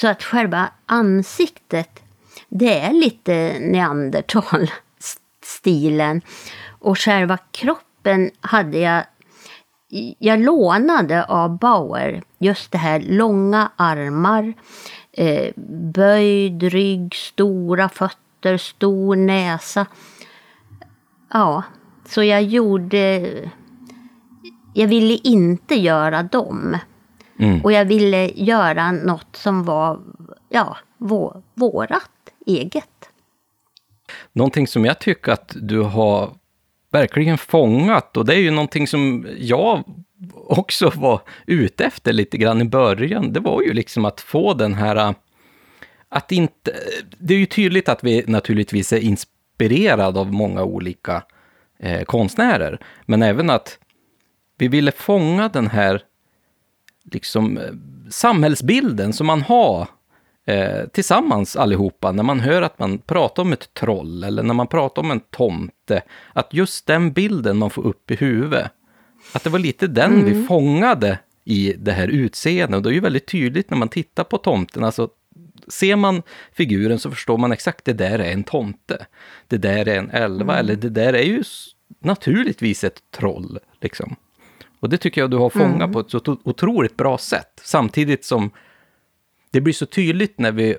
så 0.00 0.08
att 0.08 0.22
själva 0.22 0.70
ansiktet, 0.86 2.02
det 2.48 2.80
är 2.80 2.92
lite 2.92 3.56
neandertalstilen. 3.60 6.22
Och 6.78 6.98
själva 6.98 7.38
kroppen 7.50 8.30
hade 8.40 8.78
jag 8.78 9.04
jag 10.18 10.40
lånade 10.40 11.24
av 11.24 11.58
Bauer 11.58 12.22
just 12.38 12.72
det 12.72 12.78
här 12.78 13.00
långa 13.00 13.70
armar, 13.76 14.54
eh, 15.12 15.52
böjd 15.94 16.62
rygg, 16.62 17.14
stora 17.14 17.88
fötter, 17.88 18.56
stor 18.56 19.16
näsa. 19.16 19.86
Ja, 21.32 21.62
så 22.04 22.22
jag 22.22 22.42
gjorde... 22.42 23.32
Jag 24.74 24.88
ville 24.88 25.14
inte 25.14 25.74
göra 25.74 26.22
dem. 26.22 26.76
Mm. 27.38 27.60
Och 27.64 27.72
jag 27.72 27.84
ville 27.84 28.30
göra 28.34 28.92
något 28.92 29.36
som 29.36 29.64
var 29.64 30.00
ja, 30.48 30.76
vår, 30.98 31.42
vårat 31.54 32.10
eget. 32.46 33.08
Någonting 34.32 34.66
som 34.66 34.84
jag 34.84 34.98
tycker 34.98 35.32
att 35.32 35.56
du 35.60 35.80
har 35.80 36.34
verkligen 36.90 37.38
fångat, 37.38 38.16
och 38.16 38.24
det 38.24 38.34
är 38.34 38.40
ju 38.40 38.50
någonting 38.50 38.86
som 38.86 39.26
jag 39.38 39.84
också 40.34 40.92
var 40.94 41.20
ute 41.46 41.84
efter 41.84 42.12
lite 42.12 42.36
grann 42.36 42.60
i 42.62 42.64
början, 42.64 43.32
det 43.32 43.40
var 43.40 43.62
ju 43.62 43.72
liksom 43.72 44.04
att 44.04 44.20
få 44.20 44.54
den 44.54 44.74
här... 44.74 45.14
Att 46.08 46.32
inte... 46.32 46.72
Det 47.18 47.34
är 47.34 47.38
ju 47.38 47.46
tydligt 47.46 47.88
att 47.88 48.04
vi 48.04 48.24
naturligtvis 48.26 48.92
är 48.92 49.00
inspirerade 49.00 50.20
av 50.20 50.32
många 50.32 50.62
olika 50.64 51.22
eh, 51.78 52.02
konstnärer, 52.02 52.78
men 53.06 53.22
även 53.22 53.50
att 53.50 53.78
vi 54.58 54.68
ville 54.68 54.92
fånga 54.92 55.48
den 55.48 55.66
här 55.66 56.02
liksom 57.12 57.58
eh, 57.58 57.72
samhällsbilden 58.10 59.12
som 59.12 59.26
man 59.26 59.42
har 59.42 59.88
eh, 60.46 60.88
tillsammans 60.92 61.56
allihopa, 61.56 62.12
när 62.12 62.22
man 62.22 62.40
hör 62.40 62.62
att 62.62 62.78
man 62.78 62.98
pratar 62.98 63.42
om 63.42 63.52
ett 63.52 63.74
troll 63.74 64.24
eller 64.24 64.42
när 64.42 64.54
man 64.54 64.66
pratar 64.66 65.02
om 65.02 65.10
en 65.10 65.20
tomte, 65.20 66.02
att 66.32 66.54
just 66.54 66.86
den 66.86 67.12
bilden 67.12 67.56
man 67.56 67.70
får 67.70 67.86
upp 67.86 68.10
i 68.10 68.14
huvudet, 68.14 68.70
att 69.32 69.44
det 69.44 69.50
var 69.50 69.58
lite 69.58 69.86
den 69.86 70.14
mm. 70.14 70.24
vi 70.24 70.46
fångade 70.46 71.18
i 71.44 71.74
det 71.78 71.92
här 71.92 72.08
utseendet. 72.08 72.76
Och 72.76 72.82
det 72.82 72.88
är 72.88 72.92
ju 72.92 73.00
väldigt 73.00 73.26
tydligt 73.26 73.70
när 73.70 73.78
man 73.78 73.88
tittar 73.88 74.24
på 74.24 74.38
tomten, 74.38 74.84
alltså 74.84 75.08
ser 75.68 75.96
man 75.96 76.22
figuren 76.52 76.98
så 76.98 77.10
förstår 77.10 77.38
man 77.38 77.52
exakt 77.52 77.84
det 77.84 77.92
där 77.92 78.18
är 78.18 78.32
en 78.32 78.44
tomte. 78.44 79.06
Det 79.46 79.56
där 79.56 79.88
är 79.88 79.98
en 79.98 80.10
elva, 80.10 80.52
mm. 80.52 80.64
eller 80.64 80.76
det 80.76 80.88
där 80.88 81.12
är 81.12 81.22
ju 81.22 81.44
naturligtvis 82.00 82.84
ett 82.84 83.02
troll. 83.10 83.58
Liksom. 83.80 84.16
Och 84.80 84.88
det 84.88 84.98
tycker 84.98 85.20
jag 85.20 85.30
du 85.30 85.36
har 85.36 85.50
fångat 85.50 85.76
mm. 85.76 85.92
på 85.92 86.00
ett 86.00 86.10
så 86.10 86.36
otroligt 86.44 86.96
bra 86.96 87.18
sätt. 87.18 87.60
Samtidigt 87.64 88.24
som 88.24 88.50
det 89.50 89.60
blir 89.60 89.74
så 89.74 89.86
tydligt 89.86 90.38
när 90.38 90.52
vi 90.52 90.76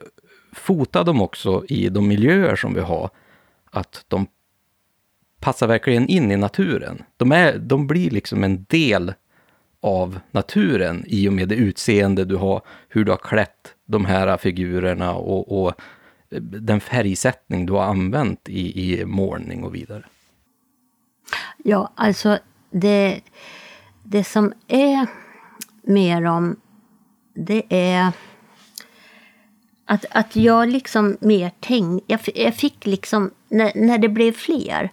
fotar 0.54 1.04
dem 1.04 1.22
också 1.22 1.66
i 1.68 1.90
de 1.90 2.08
miljöer 2.08 2.56
som 2.56 2.74
vi 2.74 2.82
har, 2.82 3.10
att 3.72 4.06
de 4.08 4.28
passar 5.40 5.68
verkligen 5.68 6.08
in 6.08 6.32
i 6.32 6.38
naturen. 6.38 7.04
De, 7.18 7.32
är, 7.32 7.58
de 7.58 7.88
blir 7.88 8.10
liksom 8.10 8.44
en 8.44 8.66
del 8.70 9.14
av 9.82 10.20
naturen 10.32 11.04
i 11.08 11.30
och 11.30 11.34
med 11.34 11.50
det 11.50 11.56
utseende 11.56 12.26
du 12.26 12.36
har, 12.36 12.62
hur 12.90 13.06
du 13.06 13.12
har 13.12 13.18
klätt 13.18 13.76
de 13.86 14.06
här 14.06 14.38
figurerna 14.38 15.16
och, 15.16 15.66
och 15.66 15.74
den 16.40 16.80
färgsättning 16.80 17.66
du 17.66 17.74
har 17.74 17.84
använt 17.84 18.50
i, 18.50 18.94
i 18.94 19.06
målning 19.06 19.64
och 19.64 19.76
vidare. 19.76 20.04
Ja, 21.64 21.94
alltså 21.96 22.40
det, 22.72 23.22
det 24.12 24.24
som 24.24 24.54
är 24.68 25.08
med 25.82 26.24
dem, 26.24 26.56
det 27.34 27.64
är 27.70 28.12
att, 29.86 30.06
att 30.12 30.36
jag 30.36 30.70
liksom 30.70 31.18
mer 31.22 31.52
tänkte, 31.60 32.06
jag, 32.08 32.20
jag, 32.36 32.56
fick 32.56 32.86
liksom, 32.86 33.32
när, 33.50 33.72
när 33.76 33.98
det 33.98 34.10
blev 34.10 34.32
fler, 34.32 34.90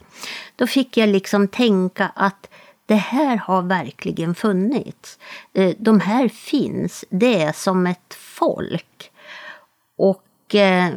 då 0.57 0.67
fick 0.67 0.97
jag 0.97 1.09
liksom 1.09 1.49
tänka 1.49 2.13
att 2.15 2.49
det 2.87 2.95
här 2.95 3.37
har 3.37 3.63
verkligen 3.63 4.35
funnits. 4.35 5.19
Eh, 5.53 5.75
de 5.79 6.01
här 6.01 6.29
finns, 6.29 7.05
det 7.11 7.43
är 7.43 7.53
som 7.53 7.87
ett 7.87 8.15
folk. 8.15 9.11
Och 9.97 10.55
eh, 10.55 10.95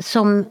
som 0.00 0.44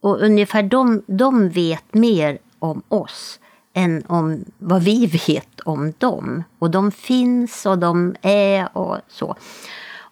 och 0.00 0.20
ungefär 0.20 0.62
de, 0.62 1.02
de 1.06 1.48
vet 1.48 1.94
mer 1.94 2.38
om 2.58 2.82
oss 2.88 3.39
än 3.74 4.02
om 4.06 4.44
vad 4.58 4.82
vi 4.82 5.06
vet 5.06 5.60
om 5.60 5.92
dem. 5.98 6.44
Och 6.58 6.70
de 6.70 6.92
finns 6.92 7.66
och 7.66 7.78
de 7.78 8.14
är 8.22 8.76
och 8.78 8.98
så. 9.08 9.36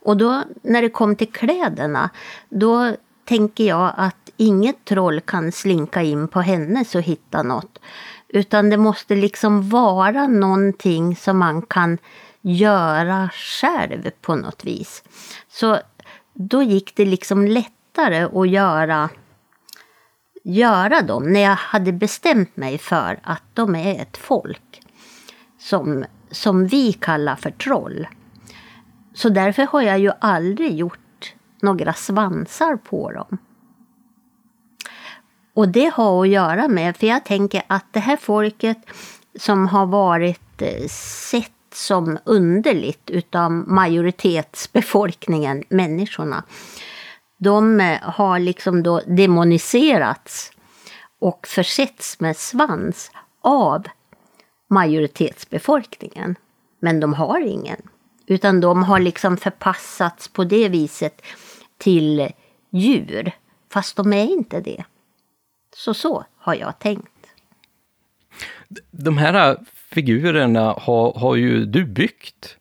Och 0.03 0.17
då 0.17 0.43
när 0.63 0.83
det 0.83 0.89
kom 0.89 1.17
till 1.17 1.33
kläderna, 1.33 2.11
då 2.49 2.95
tänker 3.25 3.65
jag 3.65 3.93
att 3.97 4.31
inget 4.37 4.85
troll 4.85 5.21
kan 5.21 5.53
slinka 5.53 6.03
in 6.03 6.29
på 6.29 6.41
hennes 6.41 6.95
och 6.95 7.03
hitta 7.03 7.43
något. 7.43 7.79
Utan 8.29 8.71
det 8.71 8.77
måste 8.77 9.15
liksom 9.15 9.69
vara 9.69 10.27
någonting 10.27 11.17
som 11.17 11.39
man 11.39 11.63
kan 11.63 11.99
göra 12.41 13.31
själv 13.33 14.11
på 14.21 14.35
något 14.35 14.65
vis. 14.65 15.03
Så 15.49 15.79
då 16.35 16.63
gick 16.63 16.97
det 16.97 17.05
liksom 17.05 17.47
lättare 17.47 18.41
att 18.41 18.49
göra, 18.49 19.09
göra 20.45 21.03
dem 21.03 21.33
när 21.33 21.41
jag 21.41 21.57
hade 21.57 21.93
bestämt 21.93 22.57
mig 22.57 22.79
för 22.79 23.21
att 23.23 23.43
de 23.55 23.75
är 23.75 24.03
ett 24.03 24.17
folk 24.17 24.83
som, 25.59 26.05
som 26.31 26.67
vi 26.67 26.93
kallar 26.93 27.37
för 27.37 27.51
troll. 27.51 28.09
Så 29.15 29.29
därför 29.29 29.63
har 29.63 29.83
jag 29.83 29.99
ju 29.99 30.11
aldrig 30.21 30.75
gjort 30.75 31.35
några 31.63 31.93
svansar 31.93 32.77
på 32.77 33.13
dem. 33.13 33.39
Och 35.55 35.69
det 35.69 35.93
har 35.95 36.23
att 36.23 36.29
göra 36.29 36.69
med, 36.69 36.97
för 36.97 37.07
jag 37.07 37.25
tänker 37.25 37.63
att 37.67 37.93
det 37.93 38.01
här 38.01 38.17
folket 38.17 38.79
som 39.39 39.67
har 39.67 39.87
varit 39.87 40.63
eh, 40.63 40.89
sett 41.31 41.53
som 41.75 42.19
underligt 42.25 43.11
utav 43.11 43.53
majoritetsbefolkningen, 43.53 45.65
människorna. 45.69 46.45
De 47.39 47.81
eh, 47.81 48.01
har 48.03 48.39
liksom 48.39 48.83
då 48.83 49.01
demoniserats 49.07 50.53
och 51.21 51.47
försetts 51.47 52.21
med 52.21 52.37
svans 52.37 53.11
av 53.41 53.87
majoritetsbefolkningen. 54.71 56.37
Men 56.81 57.01
de 57.01 57.15
har 57.15 57.41
ingen. 57.41 57.83
Utan 58.27 58.61
de 58.61 58.83
har 58.83 59.01
liksom 59.01 59.37
förpassats 59.37 60.29
på 60.29 60.45
det 60.45 60.69
viset 60.69 61.23
till 61.79 62.29
djur. 62.71 63.33
Fast 63.73 63.97
de 63.97 64.13
är 64.13 64.25
inte 64.25 64.61
det. 64.61 64.85
Så 65.77 65.95
så 65.95 66.25
har 66.37 66.55
jag 66.55 66.79
tänkt. 66.79 67.13
De 68.91 69.19
här 69.19 69.59
figurerna 69.75 70.73
har, 70.79 71.13
har 71.19 71.37
ju 71.37 71.65
du 71.65 71.85
byggt. 71.85 72.58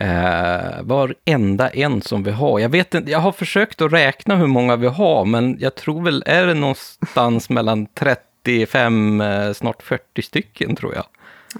Eh, 0.00 0.82
varenda 0.82 1.68
en 1.68 2.02
som 2.02 2.22
vi 2.22 2.30
har. 2.30 2.58
Jag, 2.58 2.68
vet 2.68 2.94
inte, 2.94 3.10
jag 3.10 3.18
har 3.18 3.32
försökt 3.32 3.82
att 3.82 3.92
räkna 3.92 4.36
hur 4.36 4.46
många 4.46 4.76
vi 4.76 4.86
har, 4.86 5.24
men 5.24 5.56
jag 5.60 5.74
tror 5.74 6.02
väl, 6.02 6.22
är 6.26 6.46
det 6.46 6.54
någonstans 6.54 7.50
mellan 7.50 7.86
35, 7.86 9.20
eh, 9.20 9.52
snart 9.52 9.82
40 9.82 10.22
stycken 10.22 10.76
tror 10.76 10.94
jag. 10.94 11.04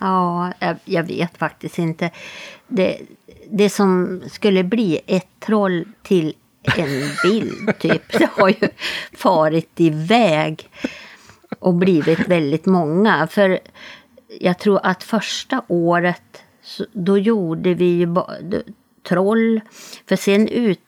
Ja, 0.00 0.52
jag, 0.58 0.76
jag 0.84 1.02
vet 1.02 1.39
faktiskt 1.39 1.78
inte. 1.78 2.10
Det, 2.68 2.99
det 3.50 3.70
som 3.70 4.23
skulle 4.31 4.65
bli 4.65 5.00
ett 5.07 5.28
troll 5.41 5.84
till 6.02 6.34
en 6.76 7.08
bild, 7.23 7.78
typ. 7.78 8.18
Det 8.18 8.31
har 8.33 8.49
ju 8.49 8.68
farit 9.12 9.81
iväg 9.81 10.68
och 11.58 11.75
blivit 11.75 12.28
väldigt 12.28 12.67
många. 12.67 13.26
För 13.26 13.58
jag 14.41 14.58
tror 14.58 14.81
att 14.83 15.02
första 15.02 15.62
året, 15.68 16.42
då 16.93 17.19
gjorde 17.19 17.75
vi 17.75 17.85
ju 17.85 18.15
troll. 19.09 19.61
För 20.09 20.17
sen 20.17 20.49
ut, 20.49 20.81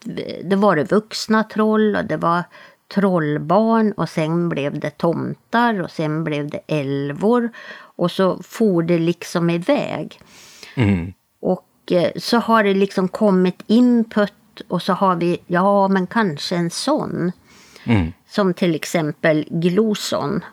det 0.45 0.57
var 0.57 0.77
det 0.77 0.85
vuxna 0.85 1.45
troll 1.45 1.97
och 1.97 2.05
det 2.05 2.17
var 2.17 2.43
trollbarn 2.95 3.93
och 3.93 4.09
sen 4.09 4.49
blev 4.49 4.81
det 4.81 4.91
tomtar 4.91 5.83
och 5.83 5.91
sen 5.91 6.25
blev 6.25 6.51
det 6.51 6.61
älvor. 6.67 7.51
Och 7.77 8.11
så 8.11 8.43
for 8.43 8.83
det 8.83 8.99
liksom 8.99 9.51
iväg. 9.51 10.21
Mm. 10.75 11.13
Och 11.41 11.93
eh, 11.93 12.11
så 12.17 12.39
har 12.39 12.65
det 12.65 12.75
liksom 12.75 13.09
kommit 13.09 13.63
input 13.67 14.33
och 14.69 14.83
så 14.83 14.93
har 14.93 15.17
vi, 15.17 15.41
ja 15.47 15.89
men 15.89 16.07
kanske 16.07 16.57
en 16.57 16.71
sån. 16.71 17.33
Mm. 17.85 18.13
Som 18.29 18.55
till 18.55 18.75
exempel 18.75 19.47
Gloson. 19.51 20.45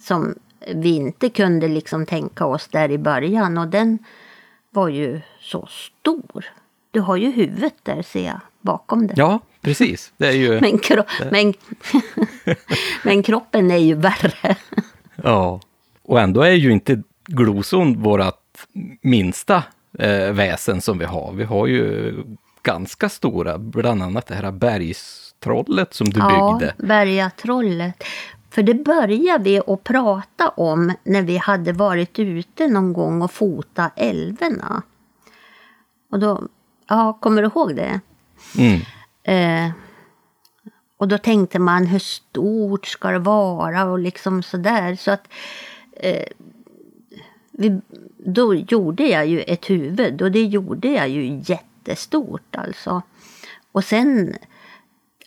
Som 0.00 0.34
vi 0.74 0.88
inte 0.88 1.28
kunde 1.28 1.68
liksom 1.68 2.06
tänka 2.06 2.46
oss 2.46 2.68
där 2.68 2.90
i 2.90 2.98
början. 2.98 3.58
Och 3.58 3.68
den 3.68 3.98
var 4.74 4.88
ju 4.88 5.20
så 5.40 5.68
stor. 5.70 6.44
Du 6.90 7.00
har 7.00 7.16
ju 7.16 7.30
huvudet 7.30 7.74
där 7.82 8.02
ser 8.02 8.26
jag, 8.26 8.40
bakom 8.60 9.06
det. 9.06 9.14
Ja, 9.16 9.40
precis. 9.60 10.12
Det 10.16 10.26
är 10.26 10.32
ju... 10.32 10.60
men, 10.60 10.78
kro 10.78 11.02
men, 11.30 11.54
men 13.04 13.22
kroppen 13.22 13.70
är 13.70 13.78
ju 13.78 13.94
värre. 13.94 14.56
ja, 15.22 15.60
och 16.02 16.20
ändå 16.20 16.42
är 16.42 16.52
ju 16.52 16.72
inte 16.72 17.02
Gloson 17.26 18.02
vårt 18.02 18.34
minsta 19.00 19.62
eh, 19.98 20.32
väsen 20.32 20.80
som 20.80 20.98
vi 20.98 21.04
har. 21.04 21.32
Vi 21.32 21.44
har 21.44 21.66
ju 21.66 22.14
ganska 22.62 23.08
stora, 23.08 23.58
bland 23.58 24.02
annat 24.02 24.26
det 24.26 24.34
här 24.34 24.50
bergstrollet 24.50 25.94
som 25.94 26.10
du 26.10 26.20
ja, 26.20 26.58
byggde. 26.58 26.74
Ja, 26.78 26.86
bergatrollet. 26.86 28.04
För 28.54 28.62
det 28.62 28.74
började 28.74 29.44
vi 29.44 29.60
att 29.66 29.84
prata 29.84 30.48
om 30.48 30.92
när 31.04 31.22
vi 31.22 31.36
hade 31.36 31.72
varit 31.72 32.18
ute 32.18 32.68
någon 32.68 32.92
gång 32.92 33.22
och 33.22 33.32
fota 33.32 33.90
älvorna. 33.96 34.82
Och 36.10 36.18
då, 36.18 36.48
ja, 36.88 37.18
kommer 37.20 37.42
du 37.42 37.48
ihåg 37.48 37.76
det? 37.76 38.00
Mm. 38.58 38.80
Eh, 39.22 39.72
och 40.96 41.08
då 41.08 41.18
tänkte 41.18 41.58
man 41.58 41.86
hur 41.86 41.98
stort 41.98 42.86
ska 42.86 43.10
det 43.10 43.18
vara 43.18 43.84
och 43.84 43.98
liksom 43.98 44.42
sådär. 44.42 44.96
Så 44.96 45.10
att 45.10 45.28
eh, 45.92 46.26
vi, 47.50 47.80
då 48.18 48.54
gjorde 48.54 49.06
jag 49.06 49.26
ju 49.26 49.40
ett 49.40 49.70
huvud 49.70 50.22
och 50.22 50.30
det 50.30 50.44
gjorde 50.44 50.88
jag 50.88 51.08
ju 51.08 51.42
jättestort 51.44 52.56
alltså. 52.56 53.02
Och 53.72 53.84
sen, 53.84 54.36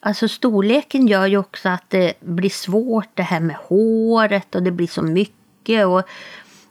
alltså 0.08 0.27
storleken 0.27 1.08
gör 1.08 1.26
ju 1.26 1.38
också 1.38 1.69
att 1.69 1.90
det 1.90 2.14
blir 2.19 2.50
svårt 2.50 3.10
det 3.14 3.24
här 3.24 3.40
med 3.40 3.56
håret 3.56 4.56
och 4.56 4.64
det 4.64 4.72
blir 4.72 4.88
så 4.88 5.02
mycket. 5.02 5.86
och 5.86 6.02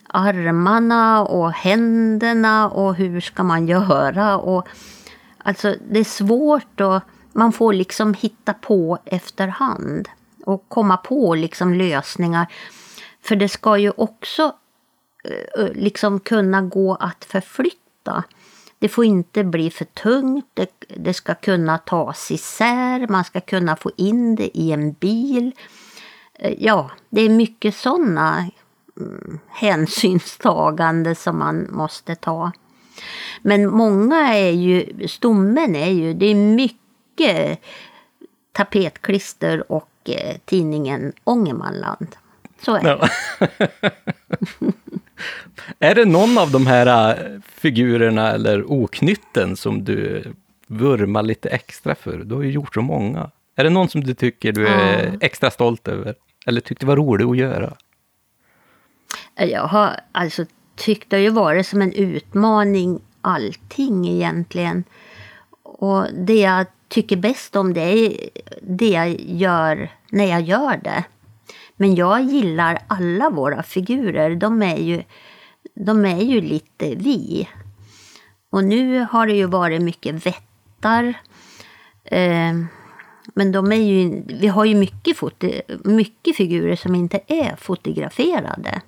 armarna 0.08 1.22
och 1.22 1.52
händerna 1.52 2.70
och 2.70 2.94
hur 2.94 3.20
ska 3.20 3.42
man 3.42 3.68
göra? 3.68 4.38
Och, 4.38 4.68
alltså 5.38 5.74
det 5.90 6.00
är 6.00 6.04
svårt 6.04 6.80
och 6.80 7.00
man 7.32 7.52
får 7.52 7.72
liksom 7.72 8.14
hitta 8.14 8.54
på 8.54 8.98
efterhand 9.04 10.08
och 10.44 10.68
komma 10.68 10.96
på 10.96 11.34
liksom 11.34 11.74
lösningar. 11.74 12.46
För 13.22 13.36
det 13.36 13.48
ska 13.48 13.78
ju 13.78 13.92
också 13.96 14.54
eh, 15.58 15.68
liksom 15.74 16.20
kunna 16.20 16.62
gå 16.62 16.94
att 16.94 17.24
förflytta. 17.24 18.24
Det 18.78 18.88
får 18.88 19.04
inte 19.04 19.44
bli 19.44 19.70
för 19.70 19.84
tungt, 19.84 20.46
det, 20.54 20.70
det, 20.96 21.14
ska 21.14 21.34
kunna 21.34 21.78
tas 21.78 22.30
isär, 22.30 23.06
man 23.08 23.24
ska 23.24 23.40
kunna 23.40 23.76
få 23.76 23.90
in 23.96 24.34
det 24.34 24.58
i 24.58 24.72
en 24.72 24.92
bil. 24.92 25.52
Eh, 26.34 26.54
ja, 26.58 26.90
det 27.10 27.20
är 27.20 27.28
mycket 27.28 27.74
sådana 27.74 28.50
mm, 29.00 29.38
hänsynstagande 29.48 31.14
som 31.14 31.38
man 31.38 31.66
måste 31.70 32.14
ta. 32.14 32.52
Men 33.42 33.70
många 33.70 34.34
är 34.34 34.50
ju, 34.50 35.08
stommen 35.08 35.76
är 35.76 35.90
ju, 35.90 36.14
det 36.14 36.26
är 36.26 36.34
mycket 36.34 37.60
tapetklister 38.52 39.72
och 39.72 39.90
eh, 40.04 40.36
tidningen 40.44 41.12
Ångermanland. 41.24 42.16
Så 42.62 42.74
är 42.74 42.82
det. 42.82 43.08
Ja. 43.40 43.90
är 45.78 45.94
det 45.94 46.04
någon 46.04 46.38
av 46.38 46.50
de 46.50 46.66
här 46.66 47.08
äh, 47.08 47.40
figurerna 47.48 48.30
eller 48.30 48.72
oknytten 48.72 49.56
som 49.56 49.84
du 49.84 50.24
vurmar 50.66 51.22
lite 51.22 51.48
extra 51.48 51.94
för? 51.94 52.18
Du 52.18 52.34
har 52.34 52.42
ju 52.42 52.50
gjort 52.50 52.74
så 52.74 52.82
många. 52.82 53.30
Är 53.56 53.64
det 53.64 53.70
någon 53.70 53.88
som 53.88 54.04
du 54.04 54.14
tycker 54.14 54.52
du 54.52 54.66
är 54.66 55.06
ja. 55.12 55.18
extra 55.20 55.50
stolt 55.50 55.88
över? 55.88 56.14
Eller 56.46 56.60
tyckte 56.60 56.86
var 56.86 56.96
rolig 56.96 57.24
att 57.24 57.36
göra? 57.36 57.76
Jag 59.34 59.66
har 59.66 60.00
alltså 60.12 60.44
tyckt 60.76 61.10
det 61.10 61.16
har 61.16 61.22
ju 61.22 61.30
varit 61.30 61.66
som 61.66 61.82
en 61.82 61.92
utmaning 61.92 63.00
allting 63.20 64.08
egentligen. 64.08 64.84
Och 65.62 66.06
det 66.14 66.40
jag 66.40 66.66
tycker 66.88 67.16
bäst 67.16 67.56
om 67.56 67.74
det 67.74 67.80
är 67.80 68.28
det 68.62 68.88
jag 68.88 69.20
gör 69.20 69.90
när 70.10 70.24
jag 70.24 70.42
gör 70.42 70.76
det. 70.84 71.04
Men 71.76 71.94
jag 71.94 72.22
gillar 72.22 72.78
alla 72.86 73.30
våra 73.30 73.62
figurer. 73.62 74.34
De 74.34 74.62
är 74.62 74.76
ju, 74.76 75.02
de 75.76 76.04
är 76.04 76.22
ju 76.22 76.40
lite 76.40 76.94
vi. 76.94 77.48
Och 78.50 78.64
nu 78.64 79.06
har 79.10 79.26
det 79.26 79.32
ju 79.32 79.46
varit 79.46 79.82
mycket 79.82 80.26
vättar. 80.26 81.14
Eh, 82.04 82.54
men 83.34 83.52
de 83.52 83.72
är 83.72 83.76
ju, 83.76 84.22
vi 84.26 84.48
har 84.48 84.64
ju 84.64 84.74
mycket, 84.74 85.16
foto, 85.16 85.50
mycket 85.84 86.36
figurer 86.36 86.76
som 86.76 86.94
inte 86.94 87.20
är 87.26 87.56
fotograferade. 87.56 88.80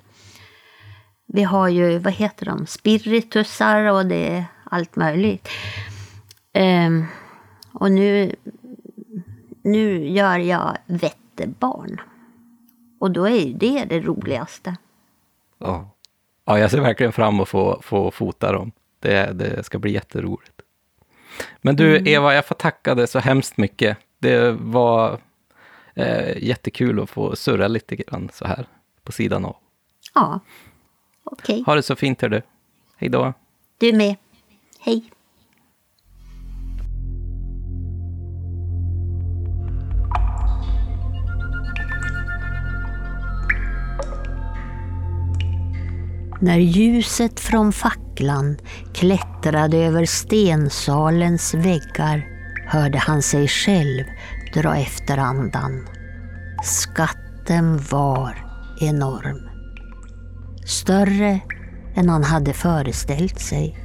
Vi 1.27 1.43
har 1.43 1.69
ju, 1.69 1.99
vad 1.99 2.13
heter 2.13 2.47
de, 2.47 2.67
spiritusar 2.67 3.85
och 3.85 4.07
det 4.07 4.29
är 4.29 4.45
allt 4.65 4.97
möjligt. 4.97 5.49
Eh, 6.53 6.91
och 7.73 7.93
nu, 7.93 8.35
nu 9.63 10.09
gör 10.09 10.39
jag 10.39 10.77
vättebarn. 10.87 12.01
Och 13.01 13.11
då 13.11 13.25
är 13.25 13.47
ju 13.47 13.53
det 13.53 13.85
det 13.85 14.01
roligaste. 14.01 14.77
Ja, 15.59 15.98
ja 16.49 16.59
jag 16.59 16.71
ser 16.71 16.81
verkligen 16.81 17.13
fram 17.13 17.35
emot 17.35 17.43
att 17.43 17.49
få, 17.49 17.81
få 17.83 18.11
fota 18.11 18.53
dem. 18.53 18.73
Det, 19.01 19.33
det 19.33 19.63
ska 19.65 19.79
bli 19.79 19.93
jätteroligt. 19.93 20.61
Men 21.61 21.77
du, 21.77 21.97
mm. 21.97 22.07
Eva, 22.07 22.35
jag 22.35 22.47
får 22.47 22.55
tacka 22.55 22.95
dig 22.95 23.07
så 23.07 23.19
hemskt 23.19 23.57
mycket. 23.57 23.99
Det 24.19 24.51
var 24.51 25.21
eh, 25.95 26.45
jättekul 26.45 27.01
att 27.01 27.11
få 27.11 27.37
surra 27.37 27.69
lite 27.69 27.97
grann 27.97 28.31
så 28.33 28.47
här 28.47 28.67
på 29.05 29.13
sidan 29.13 29.45
av. 29.45 29.57
Ja, 30.15 30.41
okej. 31.25 31.55
Okay. 31.55 31.65
Ha 31.67 31.75
det 31.75 31.83
så 31.83 31.97
fint, 31.97 32.23
hör 32.23 32.29
du. 32.29 32.43
Hej 32.97 33.09
då. 33.09 33.33
Du 33.79 33.93
med. 33.93 34.17
Hej. 34.81 35.11
När 46.41 46.59
ljuset 46.59 47.41
från 47.41 47.73
facklan 47.73 48.57
klättrade 48.95 49.77
över 49.77 50.05
stensalens 50.05 51.55
väggar 51.55 52.27
hörde 52.67 52.99
han 52.99 53.23
sig 53.23 53.49
själv 53.49 54.05
dra 54.55 54.77
efter 54.77 55.19
andan. 55.19 55.89
Skatten 56.65 57.79
var 57.91 58.37
enorm. 58.81 59.49
Större 60.67 61.41
än 61.95 62.09
han 62.09 62.25
hade 62.25 62.53
föreställt 62.53 63.41
sig. 63.41 63.79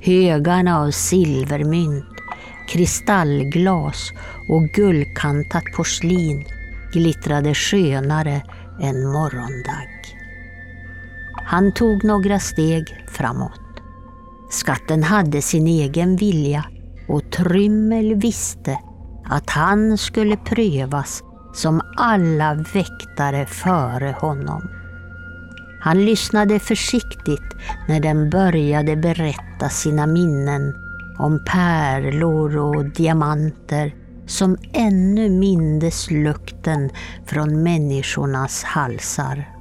Högarna 0.00 0.78
av 0.78 0.90
silvermynt, 0.90 2.04
kristallglas 2.68 4.10
och 4.48 4.62
guldkantat 4.62 5.64
porslin 5.76 6.44
glittrade 6.92 7.54
skönare 7.54 8.42
än 8.82 9.06
morgondag. 9.12 9.99
Han 11.50 11.72
tog 11.72 12.04
några 12.04 12.38
steg 12.38 13.04
framåt. 13.08 13.60
Skatten 14.50 15.02
hade 15.02 15.42
sin 15.42 15.66
egen 15.66 16.16
vilja 16.16 16.64
och 17.08 17.32
Trymmel 17.32 18.14
visste 18.14 18.78
att 19.24 19.50
han 19.50 19.98
skulle 19.98 20.36
prövas 20.36 21.22
som 21.54 21.80
alla 21.96 22.54
väktare 22.54 23.46
före 23.46 24.16
honom. 24.20 24.68
Han 25.80 26.04
lyssnade 26.04 26.58
försiktigt 26.58 27.56
när 27.88 28.00
den 28.00 28.30
började 28.30 28.96
berätta 28.96 29.68
sina 29.68 30.06
minnen 30.06 30.74
om 31.18 31.44
pärlor 31.46 32.56
och 32.56 32.84
diamanter 32.84 33.94
som 34.26 34.56
ännu 34.72 35.28
mindes 35.28 36.10
lukten 36.10 36.90
från 37.26 37.62
människornas 37.62 38.64
halsar. 38.64 39.59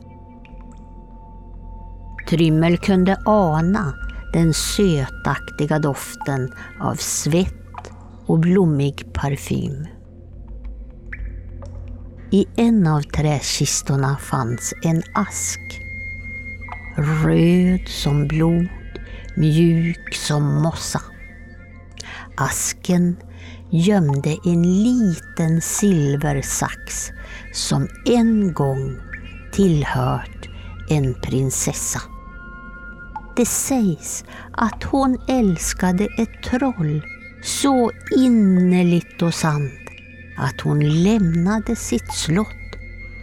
Trymmel 2.29 2.77
kunde 2.77 3.17
ana 3.25 3.93
den 4.33 4.53
sötaktiga 4.53 5.79
doften 5.79 6.53
av 6.79 6.95
svett 6.95 7.91
och 8.25 8.39
blommig 8.39 9.13
parfym. 9.13 9.87
I 12.31 12.47
en 12.55 12.87
av 12.87 13.01
träkistorna 13.01 14.17
fanns 14.17 14.73
en 14.83 15.03
ask. 15.13 15.81
Röd 16.97 17.87
som 17.87 18.27
blod, 18.27 18.67
mjuk 19.35 20.15
som 20.15 20.61
mossa. 20.61 21.01
Asken 22.37 23.17
gömde 23.69 24.37
en 24.45 24.83
liten 24.83 25.61
silversax 25.61 27.11
som 27.53 27.87
en 28.05 28.53
gång 28.53 28.97
tillhört 29.51 30.49
en 30.89 31.13
prinsessa. 31.13 32.01
Det 33.39 33.45
sägs 33.45 34.25
att 34.53 34.83
hon 34.83 35.17
älskade 35.27 36.07
ett 36.17 36.43
troll 36.43 37.01
så 37.43 37.91
innerligt 38.17 39.21
och 39.21 39.33
sant 39.33 39.89
att 40.37 40.61
hon 40.61 41.03
lämnade 41.03 41.75
sitt 41.75 42.13
slott 42.13 42.47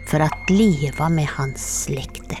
för 0.07 0.19
att 0.19 0.49
leva 0.49 1.09
med 1.09 1.27
hans 1.27 1.83
släkte. 1.83 2.37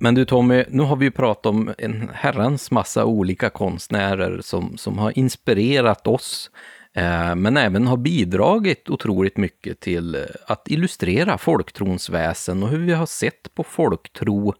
Men 0.00 0.14
du 0.14 0.24
Tommy, 0.24 0.64
nu 0.68 0.82
har 0.82 0.96
vi 0.96 1.04
ju 1.04 1.10
pratat 1.10 1.46
om 1.46 1.74
en 1.78 2.10
herrans 2.14 2.70
massa 2.70 3.04
olika 3.04 3.50
konstnärer 3.50 4.40
som, 4.40 4.76
som 4.76 4.98
har 4.98 5.18
inspirerat 5.18 6.06
oss, 6.06 6.50
Eh, 6.96 7.34
men 7.34 7.56
även 7.56 7.86
har 7.86 7.96
bidragit 7.96 8.90
otroligt 8.90 9.36
mycket 9.36 9.80
till 9.80 10.14
eh, 10.14 10.20
att 10.46 10.68
illustrera 10.68 11.38
folktrons 11.38 12.10
väsen 12.10 12.62
och 12.62 12.68
hur 12.68 12.78
vi 12.78 12.92
har 12.92 13.06
sett 13.06 13.54
på 13.54 13.64
folktro 13.64 14.54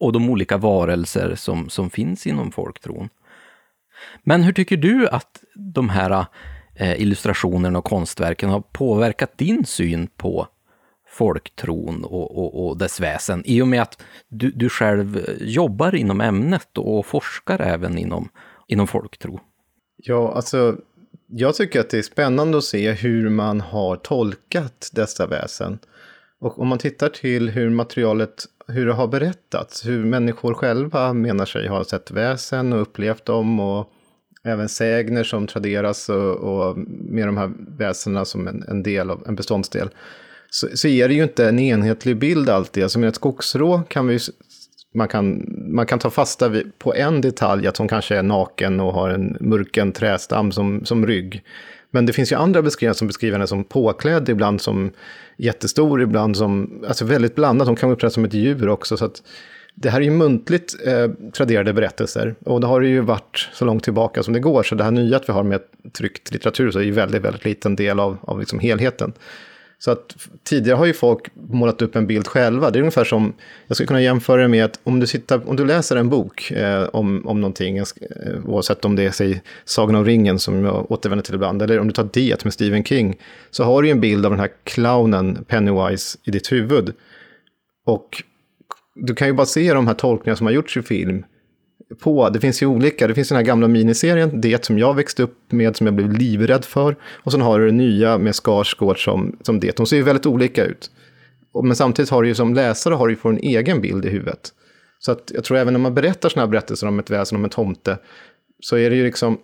och 0.00 0.12
de 0.12 0.30
olika 0.30 0.56
varelser 0.56 1.34
som, 1.34 1.68
som 1.68 1.90
finns 1.90 2.26
inom 2.26 2.52
folktron. 2.52 3.08
Men 4.22 4.42
hur 4.42 4.52
tycker 4.52 4.76
du 4.76 5.08
att 5.08 5.44
de 5.54 5.88
här 5.88 6.26
eh, 6.74 7.00
illustrationerna 7.02 7.78
och 7.78 7.84
konstverken 7.84 8.50
har 8.50 8.60
påverkat 8.60 9.38
din 9.38 9.64
syn 9.64 10.06
på 10.06 10.46
folktron 11.08 12.04
och, 12.04 12.38
och, 12.38 12.66
och, 12.66 12.78
dess 12.78 13.00
väsen, 13.00 13.42
i 13.44 13.62
och 13.62 13.68
med 13.68 13.82
att 13.82 14.02
du, 14.28 14.50
du 14.50 14.68
själv 14.68 15.36
jobbar 15.40 15.94
inom 15.94 16.20
ämnet 16.20 16.78
och 16.78 17.06
forskar 17.06 17.60
även 17.60 17.98
inom, 17.98 18.28
inom 18.66 18.86
folktro? 18.86 19.40
Ja, 19.96 20.32
alltså 20.34 20.76
jag 21.34 21.54
tycker 21.54 21.80
att 21.80 21.90
det 21.90 21.98
är 21.98 22.02
spännande 22.02 22.58
att 22.58 22.64
se 22.64 22.92
hur 22.92 23.28
man 23.28 23.60
har 23.60 23.96
tolkat 23.96 24.90
dessa 24.92 25.26
väsen. 25.26 25.78
Och 26.40 26.58
om 26.58 26.68
man 26.68 26.78
tittar 26.78 27.08
till 27.08 27.48
hur 27.50 27.70
materialet, 27.70 28.44
hur 28.68 28.86
det 28.86 28.92
har 28.92 29.06
berättats, 29.06 29.86
hur 29.86 30.04
människor 30.04 30.54
själva 30.54 31.12
menar 31.12 31.44
sig 31.46 31.68
ha 31.68 31.84
sett 31.84 32.10
väsen 32.10 32.72
och 32.72 32.82
upplevt 32.82 33.24
dem 33.24 33.60
och 33.60 33.88
även 34.44 34.68
sägner 34.68 35.24
som 35.24 35.46
traderas 35.46 36.08
och, 36.08 36.36
och 36.36 36.78
med 36.88 37.28
de 37.28 37.36
här 37.36 37.52
väsena 37.78 38.24
som 38.24 38.48
en, 38.48 38.64
en 38.68 38.82
del 38.82 39.10
av 39.10 39.24
en 39.26 39.34
beståndsdel 39.34 39.90
så, 40.54 40.68
så 40.74 40.88
är 40.88 41.08
det 41.08 41.14
ju 41.14 41.22
inte 41.22 41.48
en 41.48 41.58
enhetlig 41.58 42.18
bild 42.18 42.48
alltid. 42.48 42.82
Alltså 42.82 42.98
med 42.98 43.08
ett 43.08 43.14
skogsrå 43.14 43.82
kan 43.88 44.06
vi 44.06 44.18
man 44.92 45.08
kan, 45.08 45.54
man 45.68 45.86
kan 45.86 45.98
ta 45.98 46.10
fasta 46.10 46.52
på 46.78 46.94
en 46.94 47.20
detalj, 47.20 47.66
att 47.66 47.76
hon 47.76 47.88
kanske 47.88 48.16
är 48.16 48.22
naken 48.22 48.80
och 48.80 48.92
har 48.92 49.10
en 49.10 49.36
mörken 49.40 49.92
trästam 49.92 50.52
som, 50.52 50.84
som 50.84 51.06
rygg. 51.06 51.42
Men 51.90 52.06
det 52.06 52.12
finns 52.12 52.32
ju 52.32 52.36
andra 52.36 52.62
beskrivningar 52.62 52.94
som 52.94 53.06
beskriver 53.06 53.32
henne 53.32 53.46
som 53.46 53.64
påklädd, 53.64 54.28
ibland 54.28 54.60
som 54.60 54.90
jättestor, 55.36 56.02
ibland 56.02 56.36
som, 56.36 56.82
alltså 56.88 57.04
väldigt 57.04 57.34
blandat. 57.34 57.68
Hon 57.68 57.76
kan 57.76 57.90
uppträda 57.90 58.10
som 58.10 58.24
ett 58.24 58.34
djur 58.34 58.68
också. 58.68 58.96
Så 58.96 59.04
att 59.04 59.22
det 59.74 59.90
här 59.90 60.00
är 60.00 60.04
ju 60.04 60.10
muntligt 60.10 60.74
eh, 60.86 61.30
traderade 61.32 61.72
berättelser. 61.72 62.34
Och 62.44 62.60
det 62.60 62.66
har 62.66 62.80
det 62.80 62.88
ju 62.88 63.00
varit 63.00 63.48
så 63.52 63.64
långt 63.64 63.84
tillbaka 63.84 64.22
som 64.22 64.34
det 64.34 64.40
går. 64.40 64.62
Så 64.62 64.74
det 64.74 64.84
här 64.84 64.90
nya 64.90 65.16
att 65.16 65.28
vi 65.28 65.32
har 65.32 65.42
med 65.42 65.60
tryckt 65.92 66.32
litteratur 66.32 66.70
så 66.70 66.78
är 66.78 66.82
ju 66.82 66.90
väldigt, 66.90 67.22
väldigt 67.22 67.44
liten 67.44 67.76
del 67.76 68.00
av, 68.00 68.16
av 68.22 68.40
liksom 68.40 68.58
helheten. 68.58 69.12
Så 69.84 69.90
att 69.90 70.16
tidigare 70.44 70.76
har 70.76 70.86
ju 70.86 70.92
folk 70.92 71.28
målat 71.34 71.82
upp 71.82 71.96
en 71.96 72.06
bild 72.06 72.26
själva. 72.26 72.70
Det 72.70 72.78
är 72.78 72.80
ungefär 72.80 73.04
som, 73.04 73.32
jag 73.66 73.76
skulle 73.76 73.86
kunna 73.86 74.02
jämföra 74.02 74.42
det 74.42 74.48
med 74.48 74.64
att 74.64 74.80
om 74.84 75.00
du, 75.00 75.06
sitter, 75.06 75.48
om 75.48 75.56
du 75.56 75.64
läser 75.64 75.96
en 75.96 76.08
bok 76.08 76.50
eh, 76.50 76.82
om, 76.92 77.26
om 77.26 77.40
någonting, 77.40 77.78
eh, 77.78 77.84
oavsett 78.44 78.84
om 78.84 78.96
det 78.96 79.02
är 79.02 79.10
säg, 79.10 79.42
Sagan 79.64 79.96
om 79.96 80.04
ringen 80.04 80.38
som 80.38 80.64
jag 80.64 80.92
återvänder 80.92 81.24
till 81.24 81.34
ibland, 81.34 81.62
eller 81.62 81.78
om 81.78 81.86
du 81.86 81.92
tar 81.92 82.08
Det 82.12 82.44
med 82.44 82.52
Stephen 82.52 82.84
King, 82.84 83.16
så 83.50 83.64
har 83.64 83.82
du 83.82 83.88
ju 83.88 83.92
en 83.92 84.00
bild 84.00 84.26
av 84.26 84.32
den 84.32 84.40
här 84.40 84.50
clownen 84.64 85.44
Pennywise 85.48 86.18
i 86.24 86.30
ditt 86.30 86.52
huvud. 86.52 86.94
Och 87.86 88.22
du 88.94 89.14
kan 89.14 89.28
ju 89.28 89.34
bara 89.34 89.46
se 89.46 89.74
de 89.74 89.86
här 89.86 89.94
tolkningarna 89.94 90.36
som 90.36 90.46
har 90.46 90.54
gjorts 90.54 90.76
i 90.76 90.82
film 90.82 91.24
på. 92.00 92.28
Det 92.28 92.40
finns 92.40 92.62
ju 92.62 92.66
olika, 92.66 93.06
det 93.06 93.14
finns 93.14 93.28
den 93.28 93.36
här 93.36 93.44
gamla 93.44 93.68
miniserien, 93.68 94.40
det 94.40 94.64
som 94.64 94.78
jag 94.78 94.94
växte 94.94 95.22
upp 95.22 95.52
med, 95.52 95.76
som 95.76 95.86
jag 95.86 95.94
blev 95.94 96.12
livrädd 96.12 96.64
för. 96.64 96.96
Och 97.04 97.32
sen 97.32 97.40
har 97.40 97.58
du 97.58 97.66
det 97.66 97.72
nya 97.72 98.18
med 98.18 98.34
Skarsgård 98.34 99.04
som, 99.04 99.36
som 99.42 99.60
det. 99.60 99.76
De 99.76 99.86
ser 99.86 99.96
ju 99.96 100.02
väldigt 100.02 100.26
olika 100.26 100.64
ut. 100.64 100.90
Men 101.64 101.76
samtidigt 101.76 102.10
har 102.10 102.22
du 102.22 102.28
ju 102.28 102.34
som 102.34 102.54
läsare 102.54 102.94
har 102.94 103.08
du 103.08 103.14
ju 103.14 103.30
en 103.30 103.38
egen 103.38 103.80
bild 103.80 104.04
i 104.04 104.08
huvudet. 104.08 104.52
Så 104.98 105.12
att 105.12 105.32
jag 105.34 105.44
tror 105.44 105.58
även 105.58 105.74
när 105.74 105.80
man 105.80 105.94
berättar 105.94 106.28
sådana 106.28 106.46
här 106.46 106.50
berättelser 106.50 106.86
om 106.86 106.98
ett 106.98 107.10
väsen, 107.10 107.36
om 107.38 107.44
en 107.44 107.50
tomte, 107.50 107.98
så 108.60 108.76
är 108.76 108.90
det 108.90 108.96
ju 108.96 109.04
liksom, 109.04 109.38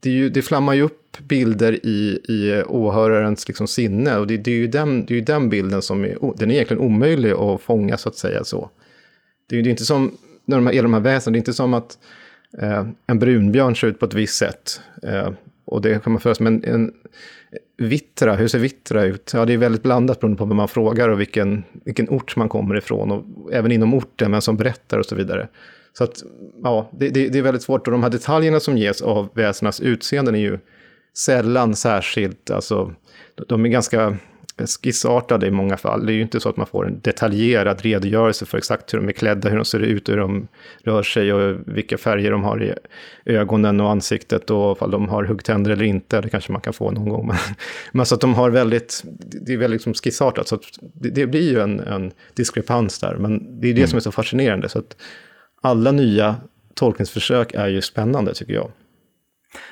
det, 0.00 0.10
är 0.10 0.14
ju, 0.14 0.28
det 0.28 0.42
flammar 0.42 0.74
ju 0.74 0.82
upp 0.82 1.18
bilder 1.18 1.86
i, 1.86 2.20
i 2.28 2.62
åhörarens 2.66 3.48
liksom 3.48 3.66
sinne. 3.66 4.16
Och 4.16 4.26
det, 4.26 4.36
det, 4.36 4.50
är 4.50 4.56
ju 4.56 4.66
den, 4.66 5.06
det 5.06 5.14
är 5.14 5.16
ju 5.16 5.24
den 5.24 5.48
bilden 5.48 5.82
som 5.82 6.04
är, 6.04 6.18
den 6.36 6.50
är 6.50 6.54
egentligen 6.54 6.82
omöjlig 6.82 7.30
att 7.30 7.60
fånga 7.60 7.96
så 7.96 8.08
att 8.08 8.16
säga 8.16 8.44
så. 8.44 8.70
Det 9.48 9.56
är 9.56 9.62
ju 9.62 9.70
inte 9.70 9.84
som 9.84 10.16
när 10.48 10.56
de 10.56 10.66
här, 10.66 10.82
de 10.82 10.94
här 10.94 11.00
väsen. 11.00 11.32
Det 11.32 11.36
är 11.36 11.38
inte 11.38 11.52
som 11.52 11.74
att 11.74 11.98
eh, 12.58 12.86
en 13.06 13.18
brunbjörn 13.18 13.76
ser 13.76 13.86
ut 13.86 13.98
på 13.98 14.06
ett 14.06 14.14
visst 14.14 14.34
sätt. 14.34 14.80
Eh, 15.02 15.30
och 15.64 15.82
det 15.82 16.02
kan 16.04 16.12
man 16.12 16.20
föreställa 16.20 16.50
men 16.50 16.64
en 16.64 16.92
vittra, 17.76 18.34
hur 18.34 18.48
ser 18.48 18.58
vittra 18.58 19.04
ut? 19.04 19.30
Ja, 19.34 19.44
det 19.44 19.52
är 19.52 19.58
väldigt 19.58 19.82
blandat 19.82 20.20
beroende 20.20 20.38
på 20.38 20.44
vem 20.44 20.56
man 20.56 20.68
frågar 20.68 21.08
och 21.08 21.20
vilken, 21.20 21.64
vilken 21.84 22.08
ort 22.08 22.36
man 22.36 22.48
kommer 22.48 22.76
ifrån. 22.76 23.10
Och 23.10 23.52
även 23.52 23.72
inom 23.72 23.94
orten, 23.94 24.32
vem 24.32 24.40
som 24.40 24.56
berättar 24.56 24.98
och 24.98 25.06
så 25.06 25.14
vidare. 25.14 25.48
Så 25.92 26.04
att, 26.04 26.22
ja, 26.62 26.90
det, 26.98 27.08
det, 27.08 27.28
det 27.28 27.38
är 27.38 27.42
väldigt 27.42 27.62
svårt. 27.62 27.86
Och 27.86 27.92
de 27.92 28.02
här 28.02 28.10
detaljerna 28.10 28.60
som 28.60 28.78
ges 28.78 29.02
av 29.02 29.28
väsenas 29.34 29.80
utseenden 29.80 30.34
är 30.34 30.40
ju 30.40 30.58
sällan 31.18 31.74
särskilt, 31.74 32.50
alltså, 32.50 32.94
de 33.48 33.64
är 33.64 33.68
ganska 33.68 34.16
skissartade 34.66 35.46
i 35.46 35.50
många 35.50 35.76
fall. 35.76 36.06
Det 36.06 36.12
är 36.12 36.14
ju 36.14 36.22
inte 36.22 36.40
så 36.40 36.48
att 36.48 36.56
man 36.56 36.66
får 36.66 36.86
en 36.86 37.00
detaljerad 37.00 37.80
redogörelse 37.80 38.46
för 38.46 38.58
exakt 38.58 38.94
hur 38.94 38.98
de 38.98 39.08
är 39.08 39.12
klädda, 39.12 39.48
hur 39.48 39.56
de 39.56 39.64
ser 39.64 39.80
ut, 39.80 40.08
hur 40.08 40.16
de 40.16 40.48
rör 40.84 41.02
sig 41.02 41.32
och 41.32 41.56
vilka 41.66 41.98
färger 41.98 42.30
de 42.30 42.44
har 42.44 42.64
i 42.64 42.74
ögonen 43.24 43.80
och 43.80 43.90
ansiktet 43.90 44.50
och 44.50 44.82
om 44.82 44.90
de 44.90 45.08
har 45.08 45.24
huggtänder 45.24 45.70
eller 45.70 45.84
inte. 45.84 46.20
Det 46.20 46.28
kanske 46.28 46.52
man 46.52 46.60
kan 46.60 46.72
få 46.72 46.90
någon 46.90 47.08
gång. 47.08 47.26
Men, 47.26 47.36
men 47.92 48.06
så 48.06 48.14
att 48.14 48.20
de 48.20 48.34
har 48.34 48.50
väldigt, 48.50 49.02
det 49.46 49.52
är 49.52 49.56
väldigt 49.56 49.80
liksom 49.80 49.94
skissartat. 49.94 50.48
Så 50.48 50.58
det, 50.80 51.10
det 51.10 51.26
blir 51.26 51.50
ju 51.50 51.60
en, 51.60 51.80
en 51.80 52.12
diskrepans 52.34 52.98
där. 52.98 53.14
Men 53.14 53.60
det 53.60 53.68
är 53.68 53.74
det 53.74 53.80
mm. 53.80 53.88
som 53.88 53.96
är 53.96 54.00
så 54.00 54.12
fascinerande. 54.12 54.68
Så 54.68 54.78
att 54.78 54.96
alla 55.60 55.92
nya 55.92 56.36
tolkningsförsök 56.74 57.54
är 57.54 57.68
ju 57.68 57.82
spännande 57.82 58.34
tycker 58.34 58.54
jag. 58.54 58.70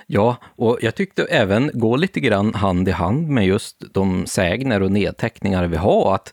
Ja, 0.07 0.37
och 0.57 0.79
jag 0.81 0.95
tyckte 0.95 1.25
även 1.25 1.71
gå 1.75 1.97
lite 1.97 2.21
grann 2.21 2.55
hand 2.55 2.89
i 2.89 2.91
hand 2.91 3.29
med 3.29 3.47
just 3.47 3.95
de 3.95 4.27
sägner 4.27 4.83
och 4.83 4.93
nedteckningar 4.93 5.67
vi 5.67 5.77
har, 5.77 6.15
att 6.15 6.33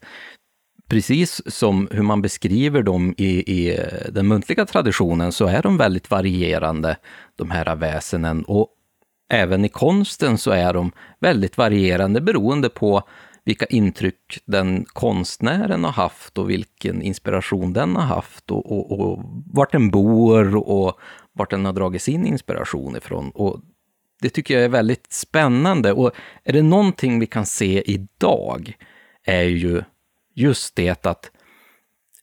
precis 0.90 1.42
som 1.54 1.88
hur 1.92 2.04
man 2.04 2.22
beskriver 2.22 2.84
dem 2.84 3.14
i, 3.18 3.62
i 3.62 3.80
den 4.10 4.28
muntliga 4.28 4.66
traditionen 4.66 5.32
så 5.32 5.46
är 5.46 5.62
de 5.62 5.78
väldigt 5.78 6.12
varierande, 6.12 6.98
de 7.36 7.52
här 7.52 7.76
väsenen. 7.76 8.44
Och 8.44 8.68
även 9.30 9.66
i 9.66 9.70
konsten 9.70 10.38
så 10.38 10.52
är 10.52 10.74
de 10.74 10.92
väldigt 11.20 11.58
varierande 11.58 12.22
beroende 12.22 12.70
på 12.70 13.04
vilka 13.46 13.66
intryck 13.66 14.40
den 14.46 14.86
konstnären 14.86 15.84
har 15.84 15.92
haft 15.92 16.38
och 16.38 16.50
vilken 16.50 17.02
inspiration 17.02 17.74
den 17.74 17.96
har 17.96 18.04
haft 18.04 18.52
och, 18.52 18.72
och, 18.72 19.00
och 19.00 19.20
vart 19.54 19.72
den 19.72 19.90
bor 19.90 20.56
och 20.56 21.00
vart 21.34 21.50
den 21.50 21.66
har 21.66 21.74
dragit 21.74 22.02
sin 22.02 22.26
inspiration 22.26 22.96
ifrån. 22.96 23.30
Och 23.30 23.62
det 24.22 24.30
tycker 24.30 24.54
jag 24.54 24.64
är 24.64 24.70
väldigt 24.70 25.14
spännande. 25.14 25.94
Och 25.94 26.12
är 26.44 26.54
det 26.54 26.62
någonting 26.62 27.20
vi 27.20 27.26
kan 27.26 27.46
se 27.46 27.92
idag 27.92 28.78
är 29.24 29.44
ju 29.44 29.84
just 30.34 30.76
det 30.76 31.06
att 31.06 31.32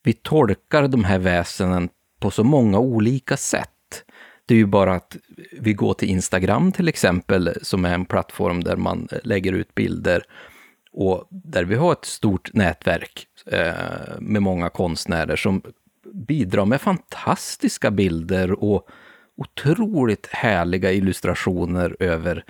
vi 0.02 0.12
tolkar 0.12 0.88
de 0.88 1.04
här 1.04 1.18
väsenen 1.18 1.88
på 2.20 2.30
så 2.30 2.44
många 2.44 2.78
olika 2.78 3.36
sätt. 3.36 4.04
Det 4.46 4.54
är 4.54 4.58
ju 4.58 4.66
bara 4.66 4.94
att 4.94 5.16
vi 5.52 5.72
går 5.72 5.94
till 5.94 6.10
Instagram 6.10 6.72
till 6.72 6.88
exempel, 6.88 7.54
som 7.62 7.84
är 7.84 7.94
en 7.94 8.04
plattform 8.04 8.64
där 8.64 8.76
man 8.76 9.08
lägger 9.24 9.52
ut 9.52 9.74
bilder 9.74 10.22
och 10.92 11.26
där 11.30 11.64
vi 11.64 11.74
har 11.74 11.92
ett 11.92 12.04
stort 12.04 12.54
nätverk 12.54 13.26
eh, 13.46 14.20
med 14.20 14.42
många 14.42 14.68
konstnärer 14.68 15.36
som 15.36 15.62
bidrar 16.14 16.64
med 16.64 16.80
fantastiska 16.80 17.90
bilder 17.90 18.64
och 18.64 18.88
otroligt 19.36 20.26
härliga 20.26 20.92
illustrationer 20.92 21.96
över 22.00 22.44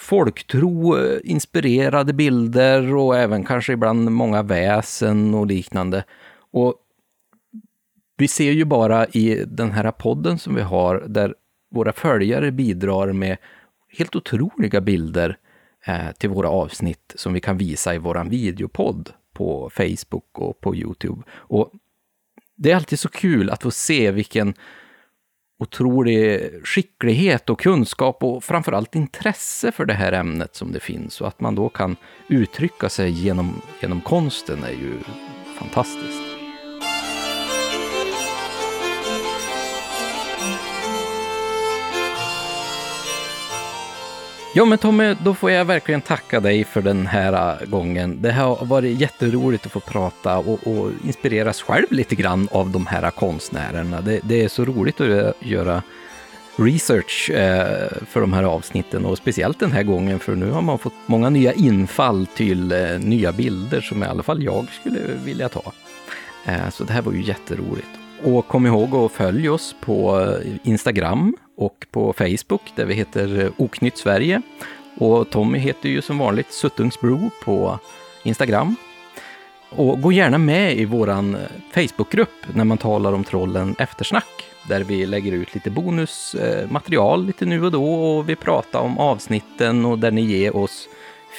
folktro, 0.00 0.98
eh, 0.98 1.18
inspirerade 1.24 2.12
bilder 2.12 2.94
och 2.94 3.16
även 3.16 3.44
kanske 3.44 3.72
ibland 3.72 4.10
många 4.10 4.42
väsen 4.42 5.34
och 5.34 5.46
liknande. 5.46 6.04
Och 6.50 6.74
vi 8.16 8.28
ser 8.28 8.52
ju 8.52 8.64
bara 8.64 9.06
i 9.06 9.44
den 9.46 9.70
här 9.70 9.90
podden 9.90 10.38
som 10.38 10.54
vi 10.54 10.62
har, 10.62 11.04
där 11.08 11.34
våra 11.70 11.92
följare 11.92 12.52
bidrar 12.52 13.12
med 13.12 13.36
helt 13.98 14.16
otroliga 14.16 14.80
bilder 14.80 15.38
eh, 15.86 16.10
till 16.18 16.30
våra 16.30 16.48
avsnitt 16.48 17.14
som 17.14 17.32
vi 17.32 17.40
kan 17.40 17.58
visa 17.58 17.94
i 17.94 17.98
vår 17.98 18.24
videopodd 18.30 19.10
på 19.32 19.70
Facebook 19.70 20.38
och 20.38 20.60
på 20.60 20.76
Youtube. 20.76 21.22
Och 21.30 21.72
det 22.58 22.70
är 22.70 22.76
alltid 22.76 22.98
så 22.98 23.08
kul 23.08 23.50
att 23.50 23.62
få 23.62 23.70
se 23.70 24.10
vilken 24.10 24.54
otrolig 25.58 26.50
skicklighet 26.64 27.50
och 27.50 27.60
kunskap 27.60 28.22
och 28.22 28.44
framförallt 28.44 28.94
intresse 28.94 29.72
för 29.72 29.84
det 29.84 29.94
här 29.94 30.12
ämnet 30.12 30.54
som 30.54 30.72
det 30.72 30.80
finns 30.80 31.20
och 31.20 31.28
att 31.28 31.40
man 31.40 31.54
då 31.54 31.68
kan 31.68 31.96
uttrycka 32.28 32.88
sig 32.88 33.10
genom, 33.10 33.62
genom 33.80 34.00
konsten 34.00 34.64
är 34.64 34.70
ju 34.70 34.92
fantastiskt. 35.58 36.27
Ja 44.58 44.64
men 44.64 44.78
Tommy, 44.78 45.14
då 45.24 45.34
får 45.34 45.50
jag 45.50 45.64
verkligen 45.64 46.00
tacka 46.00 46.40
dig 46.40 46.64
för 46.64 46.82
den 46.82 47.06
här 47.06 47.60
äh, 47.62 47.68
gången. 47.68 48.22
Det 48.22 48.32
har 48.32 48.64
varit 48.64 49.00
jätteroligt 49.00 49.66
att 49.66 49.72
få 49.72 49.80
prata 49.80 50.38
och, 50.38 50.66
och 50.66 50.90
inspireras 51.04 51.62
själv 51.62 51.86
lite 51.90 52.14
grann 52.14 52.48
av 52.52 52.70
de 52.70 52.86
här 52.86 53.02
äh, 53.02 53.10
konstnärerna. 53.10 54.00
Det, 54.00 54.20
det 54.22 54.44
är 54.44 54.48
så 54.48 54.64
roligt 54.64 55.00
att 55.00 55.08
äh, 55.08 55.30
göra 55.40 55.82
research 56.56 57.30
eh, 57.30 57.88
för 58.06 58.20
de 58.20 58.32
här 58.32 58.42
avsnitten 58.42 59.04
och 59.04 59.18
speciellt 59.18 59.60
den 59.60 59.72
här 59.72 59.82
gången 59.82 60.18
för 60.18 60.34
nu 60.34 60.50
har 60.50 60.62
man 60.62 60.78
fått 60.78 60.94
många 61.06 61.30
nya 61.30 61.52
infall 61.52 62.26
till 62.26 62.72
eh, 62.72 62.98
nya 62.98 63.32
bilder 63.32 63.80
som 63.80 64.02
i 64.02 64.06
alla 64.06 64.22
fall 64.22 64.42
jag 64.42 64.66
skulle 64.80 65.00
vilja 65.24 65.48
ta. 65.48 65.72
Eh, 66.44 66.70
så 66.70 66.84
det 66.84 66.92
här 66.92 67.02
var 67.02 67.12
ju 67.12 67.22
jätteroligt. 67.22 67.90
Och 68.24 68.48
kom 68.48 68.66
ihåg 68.66 68.94
att 68.94 69.12
följa 69.12 69.52
oss 69.52 69.74
på 69.80 70.28
Instagram 70.62 71.36
och 71.58 71.86
på 71.90 72.12
Facebook 72.12 72.72
där 72.74 72.84
vi 72.84 72.94
heter 72.94 73.44
eh, 73.44 73.50
Oknytt 73.56 73.98
Sverige. 73.98 74.42
Och 74.98 75.30
Tommy 75.30 75.58
heter 75.58 75.88
ju 75.88 76.02
som 76.02 76.18
vanligt 76.18 76.52
Suttungsbro 76.52 77.30
på 77.44 77.78
Instagram. 78.22 78.76
Och 79.70 80.00
gå 80.00 80.12
gärna 80.12 80.38
med 80.38 80.76
i 80.76 80.84
våran 80.84 81.34
eh, 81.34 81.40
Facebookgrupp 81.74 82.54
när 82.54 82.64
man 82.64 82.78
talar 82.78 83.12
om 83.12 83.24
trollen 83.24 83.76
eftersnack, 83.78 84.44
där 84.68 84.80
vi 84.80 85.06
lägger 85.06 85.32
ut 85.32 85.54
lite 85.54 85.70
bonusmaterial 85.70 87.26
lite 87.26 87.46
nu 87.46 87.64
och 87.64 87.72
då 87.72 87.94
och 87.94 88.28
vi 88.28 88.36
pratar 88.36 88.80
om 88.80 88.98
avsnitten 88.98 89.84
och 89.84 89.98
där 89.98 90.10
ni 90.10 90.22
ger 90.22 90.56
oss 90.56 90.88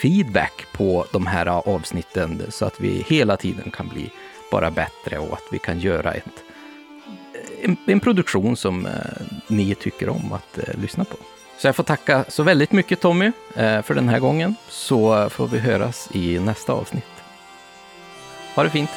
feedback 0.02 0.66
på 0.74 1.06
de 1.12 1.28
här 1.28 1.46
eh, 1.46 1.58
avsnitten 1.58 2.42
så 2.50 2.66
att 2.66 2.80
vi 2.80 3.06
hela 3.08 3.38
tiden 3.38 3.72
kan 3.72 3.88
bli 3.88 4.10
bara 4.52 4.72
bättre 4.72 5.20
och 5.20 5.34
att 5.34 5.48
vi 5.52 5.60
kan 5.60 5.80
göra 5.80 6.14
ett 6.14 6.44
en, 7.64 7.78
en 7.86 8.00
produktion 8.00 8.56
som 8.56 8.86
eh, 8.86 8.92
ni 9.48 9.76
tycker 9.76 10.10
om 10.10 10.34
att 10.34 10.58
eh, 10.58 10.82
lyssna 10.82 11.04
på. 11.04 11.16
Så 11.58 11.68
jag 11.68 11.76
får 11.76 11.84
tacka 11.84 12.26
så 12.28 12.44
väldigt 12.44 12.72
mycket 12.72 13.02
Tommy 13.02 13.32
eh, 13.56 13.82
för 13.82 13.94
den 13.94 14.10
här 14.10 14.20
gången, 14.20 14.56
så 14.70 15.30
får 15.30 15.48
vi 15.48 15.60
höras 15.60 16.10
i 16.14 16.40
nästa 16.40 16.74
avsnitt. 16.74 17.04
Ha 18.56 18.64
det 18.64 18.70
fint! 18.70 18.90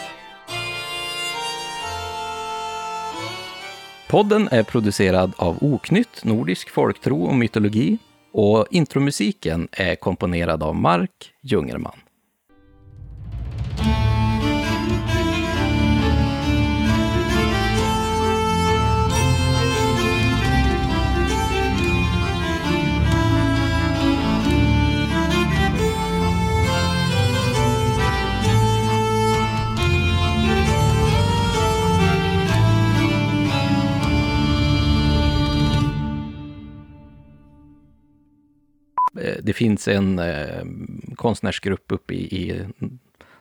Podden 4.08 4.48
är 4.50 4.62
producerad 4.62 5.32
av 5.36 5.58
Oknytt, 5.60 6.24
Nordisk 6.24 6.70
folktro 6.70 7.24
och 7.24 7.36
mytologi 7.36 7.98
och 8.32 8.66
intromusiken 8.70 9.68
är 9.72 9.94
komponerad 9.94 10.62
av 10.62 10.74
Mark 10.74 11.32
Jungerman. 11.40 12.01
Det 39.42 39.52
finns 39.52 39.88
en 39.88 40.18
eh, 40.18 40.64
konstnärsgrupp 41.16 41.92
uppe 41.92 42.14
i, 42.14 42.42
i, 42.42 42.66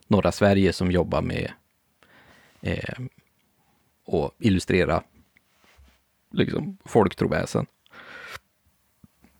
norra 0.07 0.31
Sverige 0.31 0.73
som 0.73 0.91
jobbar 0.91 1.21
med 1.21 1.51
eh, 2.61 2.99
att 4.05 4.33
illustrera 4.39 5.03
liksom, 6.31 6.77
folktroväsen. 6.85 7.65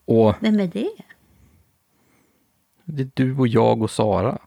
Och 0.06 0.36
Vem 0.40 0.60
är 0.60 0.68
det? 0.68 0.90
Det 2.84 3.04
är 3.04 3.12
du 3.14 3.38
och 3.38 3.48
jag 3.48 3.82
och 3.82 3.92
Sara. 3.92 4.42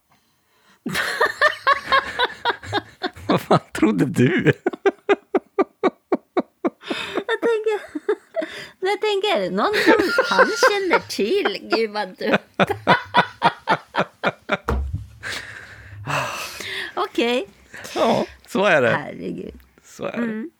Vad 3.28 3.40
fan 3.40 3.58
trodde 3.72 4.04
du? 4.04 4.52
Jag 7.14 7.40
tänker, 7.40 7.80
jag 8.80 9.00
tänker, 9.00 9.50
någon 9.50 9.74
som 9.84 10.12
han 10.28 10.46
känner 10.46 10.98
till? 11.08 11.58
Gud 11.62 11.90
vad 11.90 12.08
dumt. 12.08 12.38
Okej. 16.94 17.46
Ja, 17.94 18.26
så 18.46 18.64
är 18.64 18.82
det. 18.82 18.90
Herregud. 18.90 19.54
Så 19.84 20.04
är 20.04 20.12
det. 20.12 20.18
Mm. 20.18 20.50